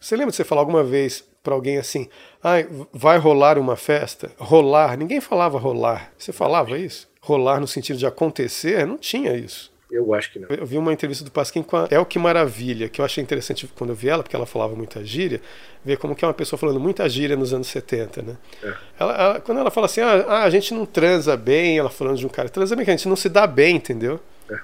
Você 0.00 0.14
lembra 0.14 0.30
de 0.30 0.36
você 0.36 0.44
falar 0.44 0.60
alguma 0.60 0.84
vez 0.84 1.24
para 1.46 1.54
alguém 1.54 1.78
assim, 1.78 2.08
ah, 2.42 2.56
vai 2.92 3.18
rolar 3.18 3.56
uma 3.56 3.76
festa? 3.76 4.32
Rolar, 4.36 4.96
ninguém 4.96 5.20
falava 5.20 5.60
rolar. 5.60 6.12
Você 6.18 6.32
falava 6.32 6.76
isso? 6.76 7.08
Rolar 7.20 7.60
no 7.60 7.68
sentido 7.68 7.96
de 7.96 8.04
acontecer? 8.04 8.84
Não 8.84 8.98
tinha 8.98 9.32
isso. 9.36 9.72
Eu 9.88 10.12
acho 10.12 10.32
que 10.32 10.40
não. 10.40 10.48
Eu 10.48 10.66
vi 10.66 10.76
uma 10.76 10.92
entrevista 10.92 11.24
do 11.24 11.30
Pasquim 11.30 11.62
com 11.62 11.76
a 11.76 11.86
Elke 11.88 12.18
Maravilha, 12.18 12.88
que 12.88 13.00
eu 13.00 13.04
achei 13.04 13.22
interessante 13.22 13.70
quando 13.76 13.90
eu 13.90 13.96
vi 13.96 14.08
ela, 14.08 14.24
porque 14.24 14.34
ela 14.34 14.44
falava 14.44 14.74
muita 14.74 15.04
gíria, 15.04 15.40
ver 15.84 15.98
como 15.98 16.16
que 16.16 16.24
é 16.24 16.28
uma 16.28 16.34
pessoa 16.34 16.58
falando 16.58 16.80
muita 16.80 17.08
gíria 17.08 17.36
nos 17.36 17.54
anos 17.54 17.68
70, 17.68 18.22
né? 18.22 18.36
É. 18.60 18.74
Ela, 18.98 19.14
ela, 19.14 19.40
quando 19.40 19.58
ela 19.58 19.70
fala 19.70 19.86
assim, 19.86 20.00
ah, 20.00 20.24
ah, 20.26 20.42
a 20.42 20.50
gente 20.50 20.74
não 20.74 20.84
transa 20.84 21.36
bem, 21.36 21.78
ela 21.78 21.88
falando 21.88 22.16
de 22.16 22.26
um 22.26 22.28
cara, 22.28 22.48
transa 22.48 22.74
bem, 22.74 22.84
que 22.84 22.90
a 22.90 22.96
gente 22.96 23.08
não 23.08 23.14
se 23.14 23.28
dá 23.28 23.46
bem, 23.46 23.76
entendeu? 23.76 24.18
É. 24.50 24.58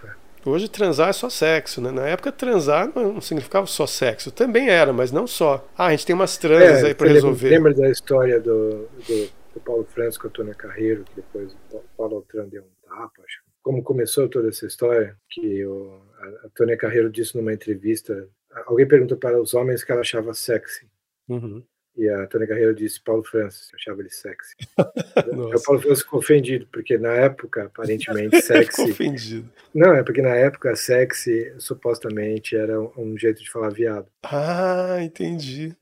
Hoje 0.45 0.69
transar 0.69 1.11
é 1.11 1.12
só 1.12 1.31
sexo, 1.31 1.81
né? 1.81 1.91
Na 1.91 2.07
época 2.09 2.33
transar 2.33 2.91
não 2.95 3.21
significava 3.21 3.67
só 3.67 3.87
sexo, 3.87 4.31
também 4.31 4.69
era, 4.69 4.93
mas 4.93 5.12
não 5.12 5.27
só. 5.27 5.67
Ah, 5.77 5.87
a 5.87 5.91
gente 5.93 6.07
tem 6.07 6.15
umas 6.15 6.37
transas 6.37 6.83
é, 6.83 6.89
aí 6.89 6.95
para 6.95 7.09
resolver. 7.09 7.49
Lembra 7.49 7.73
da 7.75 7.89
história 7.89 8.41
do, 8.41 8.89
do, 9.07 9.31
do 9.55 9.61
Paulo 9.65 9.85
Francisco 9.85 10.23
com 10.23 10.29
a 10.29 10.31
Antônia 10.31 10.55
Carreiro, 10.55 11.05
que 11.05 11.17
depois 11.17 11.53
o 11.73 11.81
Paulo 11.97 12.17
Altran 12.17 12.49
deu 12.49 12.62
um 12.62 12.89
tapa, 12.89 13.23
acho 13.25 13.43
como 13.62 13.83
começou 13.83 14.29
toda 14.29 14.49
essa 14.49 14.67
história, 14.67 15.17
que 15.31 15.65
o, 15.65 16.03
a, 16.19 16.47
a 16.47 16.51
Tônia 16.55 16.77
Carreiro 16.77 17.11
disse 17.11 17.37
numa 17.37 17.53
entrevista, 17.53 18.29
alguém 18.67 18.87
perguntou 18.87 19.17
para 19.17 19.41
os 19.41 19.55
homens 19.55 19.85
que 19.85 19.93
ela 19.93 20.01
achava 20.01 20.35
sexy. 20.35 20.91
Uhum. 21.29 21.65
E 21.97 22.09
a 22.09 22.27
Tônia 22.27 22.49
Carreiro 22.49 22.75
disse 22.75 23.01
Paulo 23.01 23.23
Francis, 23.23 23.69
achava 23.75 24.01
ele 24.01 24.11
sexy. 24.11 24.55
o 24.79 25.62
Paulo 25.62 25.81
Francis 25.81 26.03
ficou 26.03 26.21
ofendido, 26.21 26.67
porque 26.73 26.97
na 26.97 27.12
época, 27.12 27.65
aparentemente, 27.65 28.41
sexy. 28.43 28.91
ofendido. 28.91 29.49
Não, 29.75 29.95
é 29.95 30.03
porque 30.03 30.23
na 30.23 30.35
época, 30.35 30.75
sexy 30.75 31.53
supostamente 31.59 32.57
era 32.57 32.81
um 32.81 33.17
jeito 33.19 33.43
de 33.43 33.51
falar 33.51 33.71
viado. 33.71 34.07
Ah, 34.23 34.99
entendi. 35.03 35.77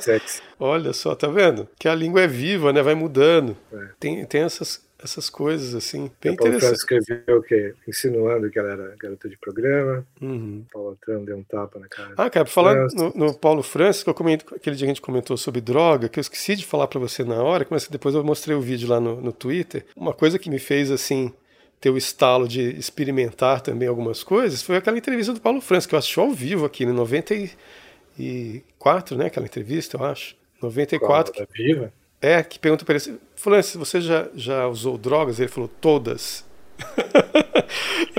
Sexy. 0.00 0.42
Olha 0.60 0.92
só, 0.92 1.14
tá 1.14 1.28
vendo? 1.28 1.68
Que 1.78 1.88
a 1.88 1.94
língua 1.94 2.22
é 2.22 2.26
viva, 2.26 2.72
né? 2.72 2.82
Vai 2.82 2.94
mudando. 2.94 3.56
É. 3.72 3.88
Tem, 3.98 4.26
tem 4.26 4.42
essas 4.42 4.87
essas 5.02 5.30
coisas, 5.30 5.76
assim, 5.76 6.10
bem 6.20 6.34
Paulo 6.34 6.56
interessante. 6.56 6.78
escreveu 6.78 7.38
o 7.38 7.42
quê? 7.42 7.72
Insinuando 7.86 8.50
que 8.50 8.58
ela 8.58 8.72
era 8.72 8.96
garota 8.96 9.28
de 9.28 9.38
programa. 9.38 10.04
Uhum. 10.20 10.64
Paulo 10.72 10.98
Trump 11.00 11.24
deu 11.24 11.36
um 11.36 11.44
tapa 11.44 11.78
na 11.78 11.86
cara. 11.86 12.14
Ah, 12.16 12.28
cara, 12.28 12.46
falando 12.46 12.92
no, 12.94 13.12
no, 13.14 13.32
Paulo 13.34 13.62
Francis, 13.62 14.02
que 14.02 14.10
eu 14.10 14.14
comento, 14.14 14.52
aquele 14.52 14.74
dia 14.74 14.86
que 14.86 14.90
a 14.90 14.94
gente 14.94 15.00
comentou 15.00 15.36
sobre 15.36 15.60
droga, 15.60 16.08
que 16.08 16.18
eu 16.18 16.20
esqueci 16.20 16.56
de 16.56 16.66
falar 16.66 16.88
para 16.88 16.98
você 16.98 17.22
na 17.22 17.40
hora, 17.40 17.64
mas 17.70 17.86
depois 17.86 18.12
eu 18.14 18.24
mostrei 18.24 18.56
o 18.56 18.60
vídeo 18.60 18.88
lá 18.88 18.98
no, 18.98 19.20
no 19.20 19.32
Twitter. 19.32 19.86
Uma 19.94 20.12
coisa 20.12 20.36
que 20.36 20.50
me 20.50 20.58
fez, 20.58 20.90
assim, 20.90 21.32
ter 21.80 21.90
o 21.90 21.96
estalo 21.96 22.48
de 22.48 22.76
experimentar 22.76 23.60
também 23.60 23.86
algumas 23.86 24.24
coisas 24.24 24.62
foi 24.62 24.76
aquela 24.76 24.98
entrevista 24.98 25.32
do 25.32 25.40
Paulo 25.40 25.60
França, 25.60 25.88
que 25.88 25.94
eu 25.94 25.98
assisti 25.98 26.18
ao 26.18 26.32
vivo 26.32 26.66
aqui 26.66 26.82
em 26.82 26.92
94, 26.92 29.16
né? 29.16 29.26
Aquela 29.26 29.46
entrevista, 29.46 29.96
eu 29.96 30.04
acho. 30.04 30.36
94. 30.60 31.32
Qual, 31.32 31.46
que, 31.46 31.62
viva? 31.62 31.92
É, 32.20 32.42
que 32.42 32.58
pergunta 32.58 32.84
para 32.84 32.96
ele, 32.96 33.18
França, 33.36 33.78
você 33.78 34.00
já, 34.00 34.28
já 34.34 34.66
usou 34.66 34.98
drogas? 34.98 35.38
Ele 35.38 35.48
falou, 35.48 35.68
todas. 35.80 36.44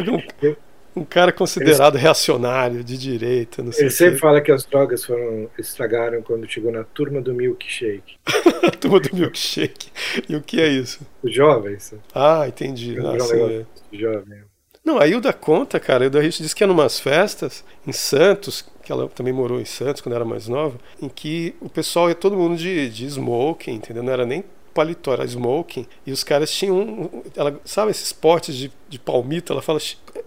um, 0.96 1.02
um, 1.02 1.06
cara 1.06 1.32
considerado 1.32 1.96
ele, 1.96 2.04
reacionário, 2.04 2.84
de 2.84 2.98
direita, 2.98 3.62
não 3.62 3.72
sei 3.72 3.86
Ele 3.86 3.92
sempre 3.92 4.18
fala 4.18 4.42
que 4.42 4.52
as 4.52 4.66
drogas 4.66 5.04
foram 5.04 5.50
estragaram 5.58 6.22
quando 6.22 6.50
chegou 6.50 6.72
na 6.72 6.84
turma 6.84 7.22
do 7.22 7.34
milkshake. 7.34 8.18
turma 8.80 9.00
do 9.00 9.16
milkshake. 9.16 9.92
E 10.28 10.36
o 10.36 10.42
que 10.42 10.62
é 10.62 10.68
isso? 10.68 11.06
Os 11.22 11.34
jovens. 11.34 11.94
Ah, 12.14 12.46
entendi. 12.48 12.98
Ah, 13.00 13.20
sim, 13.20 13.66
é. 13.92 13.98
Jovem. 13.98 14.49
Não, 14.90 14.98
a 14.98 15.06
Hilda 15.06 15.32
conta, 15.32 15.80
cara, 15.80 16.04
a 16.04 16.06
Hilda 16.06 16.20
Rich 16.20 16.42
disse 16.42 16.56
que 16.56 16.64
ia 16.64 16.68
numas 16.68 17.00
festas 17.00 17.64
em 17.86 17.92
Santos, 17.92 18.66
que 18.84 18.92
ela 18.92 19.08
também 19.08 19.32
morou 19.32 19.62
em 19.62 19.66
Santos 19.66 20.02
quando 20.02 20.16
era 20.16 20.26
mais 20.26 20.48
nova, 20.48 20.80
em 21.00 21.08
que 21.08 21.54
o 21.62 21.70
pessoal 21.70 22.10
ia 22.10 22.16
todo 22.16 22.36
mundo 22.36 22.58
de, 22.58 22.90
de 22.90 23.06
smoking, 23.06 23.74
entendeu? 23.74 24.02
Não 24.02 24.12
era 24.12 24.26
nem 24.26 24.44
paletó, 24.74 25.14
era 25.14 25.24
smoking, 25.28 25.86
e 26.08 26.12
os 26.12 26.24
caras 26.24 26.52
tinham, 26.52 27.08
ela 27.36 27.62
sabe 27.64 27.92
esses 27.92 28.12
potes 28.12 28.56
de, 28.56 28.72
de 28.90 28.98
palmito, 28.98 29.54
ela 29.54 29.62
fala 29.62 29.80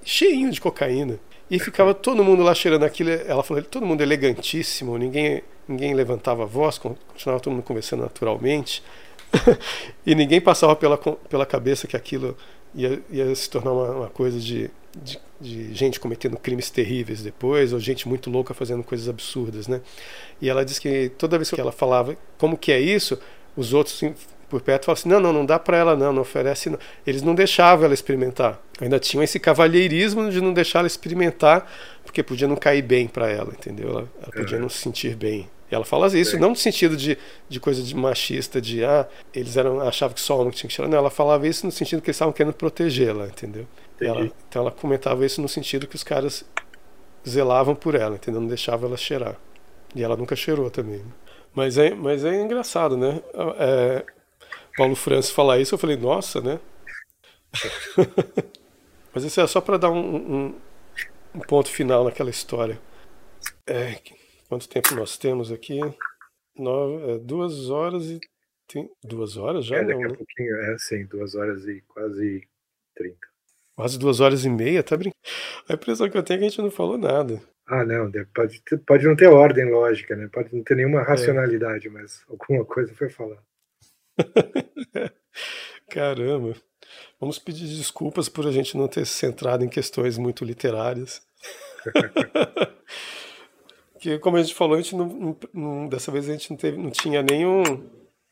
cheinho 0.05 0.49
de 0.49 0.60
cocaína. 0.60 1.18
E 1.50 1.58
ficava 1.58 1.92
todo 1.92 2.23
mundo 2.23 2.44
lá 2.44 2.55
cheirando 2.55 2.84
aquilo, 2.84 3.10
ela 3.10 3.42
falou, 3.42 3.65
todo 3.65 3.84
mundo 3.84 4.00
elegantíssimo, 4.00 4.97
ninguém, 4.97 5.42
ninguém 5.66 5.92
levantava 5.92 6.44
a 6.44 6.47
voz, 6.47 6.78
continuava 6.78 7.41
todo 7.41 7.52
mundo 7.52 7.65
conversando 7.65 8.02
naturalmente, 8.02 8.81
e 10.07 10.15
ninguém 10.15 10.41
passava 10.41 10.76
pela, 10.76 10.97
pela 10.97 11.44
cabeça 11.44 11.89
que 11.89 11.97
aquilo 11.97 12.36
ia, 12.75 13.02
ia 13.10 13.34
se 13.34 13.49
tornar 13.49 13.73
uma, 13.73 13.91
uma 13.91 14.09
coisa 14.09 14.39
de, 14.39 14.70
de, 14.97 15.20
de, 15.41 15.75
gente 15.75 16.01
cometendo 16.01 16.36
crimes 16.36 16.70
terríveis 16.70 17.23
depois, 17.23 17.73
ou 17.73 17.81
gente 17.81 18.09
muito 18.09 18.31
louca 18.31 18.55
fazendo 18.55 18.83
coisas 18.83 19.09
absurdas, 19.09 19.68
né? 19.68 19.81
E 20.41 20.49
ela 20.49 20.65
disse 20.65 20.81
que 20.81 21.10
toda 21.18 21.39
vez 21.39 21.51
que 21.51 21.60
ela 21.60 21.73
falava 21.73 22.17
como 22.39 22.57
que 22.57 22.73
é 22.73 22.81
isso, 22.81 23.18
os 23.57 23.73
outros 23.73 24.02
por 24.52 24.60
perto 24.60 24.84
falavam 24.84 25.01
assim, 25.01 25.09
não, 25.09 25.18
não, 25.18 25.33
não 25.33 25.47
dá 25.47 25.59
para 25.59 25.78
ela 25.78 25.97
não, 25.97 26.12
não 26.12 26.20
oferece 26.20 26.68
não. 26.68 26.78
Eles 27.07 27.23
não 27.23 27.34
deixavam 27.34 27.86
ela 27.86 27.94
experimentar. 27.94 28.60
Ainda 28.78 28.99
tinham 28.99 29.23
esse 29.23 29.41
cavalheirismo 29.41 30.31
de 30.31 30.42
não 30.42 30.52
deixar 30.52 30.81
ela 30.81 30.86
experimentar, 30.86 31.67
porque 32.05 32.23
podia 32.23 32.47
não 32.47 32.57
cair 32.57 32.83
bem 32.83 33.09
para 33.09 33.31
ela, 33.31 33.51
entendeu? 33.51 33.89
Ela, 33.89 34.10
ela 34.20 34.31
podia 34.31 34.59
não 34.59 34.68
se 34.68 34.76
sentir 34.76 35.17
bem. 35.17 35.49
Ela 35.75 35.86
fala 35.86 36.07
isso, 36.18 36.39
não 36.39 36.51
no 36.51 36.57
sentido 36.57 36.94
de, 36.94 37.17
de 37.49 37.59
coisa 37.59 37.83
de 37.83 37.97
machista, 37.97 38.60
de 38.60 38.84
ah, 38.84 39.09
eles 39.33 39.57
eram, 39.57 39.81
achavam 39.81 40.15
que 40.15 40.20
só 40.20 40.39
homem 40.39 40.51
tinha 40.51 40.68
que 40.68 40.75
tirar. 40.75 40.86
Não, 40.86 40.99
ela 40.99 41.09
falava 41.09 41.49
isso 41.49 41.65
no 41.65 41.73
sentido 41.73 42.02
que 42.02 42.10
eles 42.10 42.17
estavam 42.17 42.33
querendo 42.33 42.52
protegê-la, 42.52 43.26
entendeu? 43.26 43.67
Ela, 43.99 44.31
então 44.49 44.62
ela 44.62 44.70
comentava 44.70 45.25
isso 45.25 45.41
no 45.41 45.49
sentido 45.49 45.86
que 45.86 45.97
os 45.97 46.05
caras 46.05 46.44
zelavam 47.26 47.75
por 47.75 47.94
ela, 47.94 48.17
entendeu? 48.17 48.41
Não 48.41 48.49
deixavam 48.49 48.89
ela 48.89 48.99
cheirar. 48.99 49.36
E 49.94 50.02
ela 50.02 50.15
nunca 50.15 50.36
cheirou 50.36 50.70
também. 50.70 50.99
Né? 50.99 51.12
Mas, 51.55 51.78
é, 51.78 51.94
mas 51.94 52.23
é 52.23 52.39
engraçado, 52.39 52.97
né? 52.97 53.23
É, 53.59 54.05
Paulo 54.76 54.94
Francis 54.94 55.31
falar 55.31 55.59
isso, 55.59 55.75
eu 55.75 55.78
falei, 55.78 55.97
nossa, 55.97 56.41
né? 56.41 56.60
mas 59.15 59.25
isso 59.25 59.41
é 59.41 59.47
só 59.47 59.60
para 59.60 59.78
dar 59.78 59.91
um, 59.91 60.17
um, 60.17 60.55
um 61.34 61.41
ponto 61.41 61.70
final 61.70 62.05
naquela 62.05 62.31
história. 62.31 62.78
É, 63.67 63.99
Quanto 64.52 64.68
tempo 64.68 64.94
nós 64.94 65.16
temos 65.16 65.50
aqui? 65.50 65.81
Nove, 66.55 67.12
é, 67.12 67.18
duas 67.20 67.70
horas 67.70 68.05
e. 68.05 68.20
Tem, 68.68 68.86
duas 69.02 69.39
horas 69.39 69.64
já? 69.64 69.76
É, 69.76 69.82
daqui 69.82 69.94
não, 69.94 70.05
a 70.05 70.08
né? 70.08 70.14
pouquinho, 70.14 70.56
é 70.56 70.76
sim, 70.76 71.06
duas 71.06 71.34
horas 71.34 71.66
e 71.66 71.81
quase 71.89 72.47
trinta. 72.94 73.26
Quase 73.74 73.98
duas 73.98 74.20
horas 74.20 74.44
e 74.44 74.50
meia, 74.50 74.82
tá 74.82 74.94
brincando? 74.94 75.16
A 75.66 75.72
impressão 75.72 76.10
que 76.10 76.18
eu 76.18 76.22
tenho 76.22 76.36
é 76.36 76.40
que 76.40 76.44
a 76.44 76.48
gente 76.50 76.60
não 76.60 76.70
falou 76.70 76.98
nada. 76.98 77.40
Ah, 77.66 77.82
não, 77.82 78.12
pode, 78.34 78.62
pode 78.86 79.06
não 79.06 79.16
ter 79.16 79.28
ordem 79.28 79.70
lógica, 79.70 80.14
né? 80.14 80.28
Pode 80.31 80.55
não 80.55 80.62
ter 80.62 80.76
nenhuma 80.76 81.00
é. 81.00 81.05
racionalidade, 81.05 81.89
é. 81.89 81.90
mas 81.90 82.22
alguma 82.28 82.62
coisa 82.66 82.94
foi 82.94 83.08
falar. 83.08 83.42
Caramba. 85.89 86.55
Vamos 87.18 87.39
pedir 87.39 87.66
desculpas 87.68 88.28
por 88.28 88.47
a 88.47 88.52
gente 88.52 88.76
não 88.76 88.86
ter 88.86 89.06
se 89.06 89.14
centrado 89.14 89.64
em 89.64 89.68
questões 89.70 90.18
muito 90.18 90.44
literárias. 90.44 91.22
que 94.02 94.18
como 94.18 94.36
a 94.36 94.42
gente 94.42 94.52
falou, 94.52 94.74
a 94.74 94.81
gente 94.81 94.97
não, 94.97 95.39
não, 95.55 95.89
dessa 95.89 96.10
vez 96.10 96.28
a 96.28 96.32
gente 96.32 96.50
não, 96.50 96.56
teve, 96.56 96.76
não 96.76 96.90
tinha 96.90 97.22
nenhum 97.22 97.62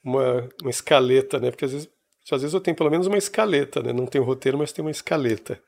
uma, 0.02 0.49
uma 0.60 0.70
escaleta, 0.70 1.39
né? 1.39 1.52
Porque 1.52 1.65
às 1.65 1.73
vezes, 1.73 1.89
às 2.28 2.42
vezes 2.42 2.52
eu 2.52 2.60
tenho 2.60 2.76
pelo 2.76 2.90
menos 2.90 3.07
uma 3.07 3.16
escaleta, 3.16 3.81
né? 3.81 3.92
Não 3.92 4.05
tem 4.05 4.20
roteiro, 4.20 4.58
mas 4.58 4.73
tem 4.73 4.84
uma 4.84 4.90
escaleta. 4.90 5.62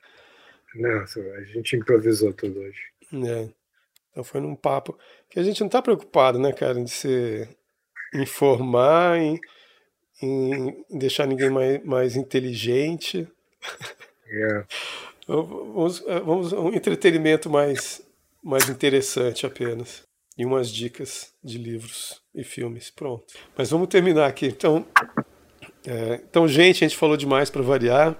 Não, 0.75 0.99
a 0.99 1.43
gente 1.45 1.77
improvisou 1.77 2.33
tudo 2.33 2.59
hoje. 2.59 2.81
É. 3.13 3.47
Então 4.11 4.25
foi 4.25 4.41
num 4.41 4.55
papo 4.55 4.99
que 5.29 5.39
a 5.39 5.43
gente 5.43 5.61
não 5.61 5.67
está 5.67 5.81
preocupado, 5.81 6.37
né, 6.37 6.51
cara, 6.51 6.77
em 6.77 6.85
se 6.85 7.47
informar, 8.13 9.17
em, 9.17 9.39
em 10.21 10.97
deixar 10.99 11.25
ninguém 11.27 11.49
mais, 11.49 11.83
mais 11.85 12.15
inteligente. 12.17 13.25
É. 14.27 14.65
vamos, 15.25 15.99
vamos 16.25 16.51
um 16.51 16.73
entretenimento 16.73 17.49
mais 17.49 18.03
mais 18.43 18.67
interessante 18.69 19.45
apenas. 19.45 20.03
E 20.37 20.45
umas 20.45 20.69
dicas 20.69 21.31
de 21.43 21.57
livros 21.57 22.21
e 22.33 22.43
filmes. 22.43 22.89
Pronto. 22.89 23.25
Mas 23.55 23.69
vamos 23.69 23.87
terminar 23.87 24.27
aqui. 24.27 24.47
Então, 24.47 24.85
é, 25.85 26.21
então 26.27 26.47
gente, 26.47 26.83
a 26.83 26.87
gente 26.87 26.97
falou 26.97 27.15
demais 27.15 27.49
para 27.49 27.61
variar. 27.61 28.15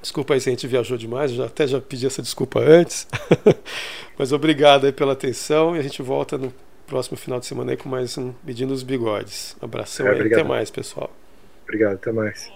Desculpa 0.00 0.34
aí 0.34 0.40
se 0.40 0.48
a 0.48 0.52
gente 0.52 0.66
viajou 0.66 0.96
demais, 0.96 1.32
já 1.32 1.46
até 1.46 1.66
já 1.66 1.80
pedi 1.80 2.06
essa 2.06 2.22
desculpa 2.22 2.60
antes. 2.60 3.08
Mas 4.18 4.32
obrigado 4.32 4.86
aí 4.86 4.92
pela 4.92 5.14
atenção 5.14 5.74
e 5.74 5.78
a 5.78 5.82
gente 5.82 6.02
volta 6.02 6.38
no 6.38 6.52
próximo 6.86 7.16
final 7.16 7.40
de 7.40 7.46
semana 7.46 7.72
aí 7.72 7.76
com 7.76 7.88
mais 7.88 8.16
um 8.16 8.32
Medindo 8.44 8.72
os 8.72 8.82
Bigodes. 8.82 9.56
Um 9.60 9.64
abração 9.64 10.06
é, 10.06 10.18
e 10.18 10.32
até 10.32 10.44
mais, 10.44 10.70
pessoal. 10.70 11.10
Obrigado, 11.64 11.94
até 11.94 12.12
mais. 12.12 12.50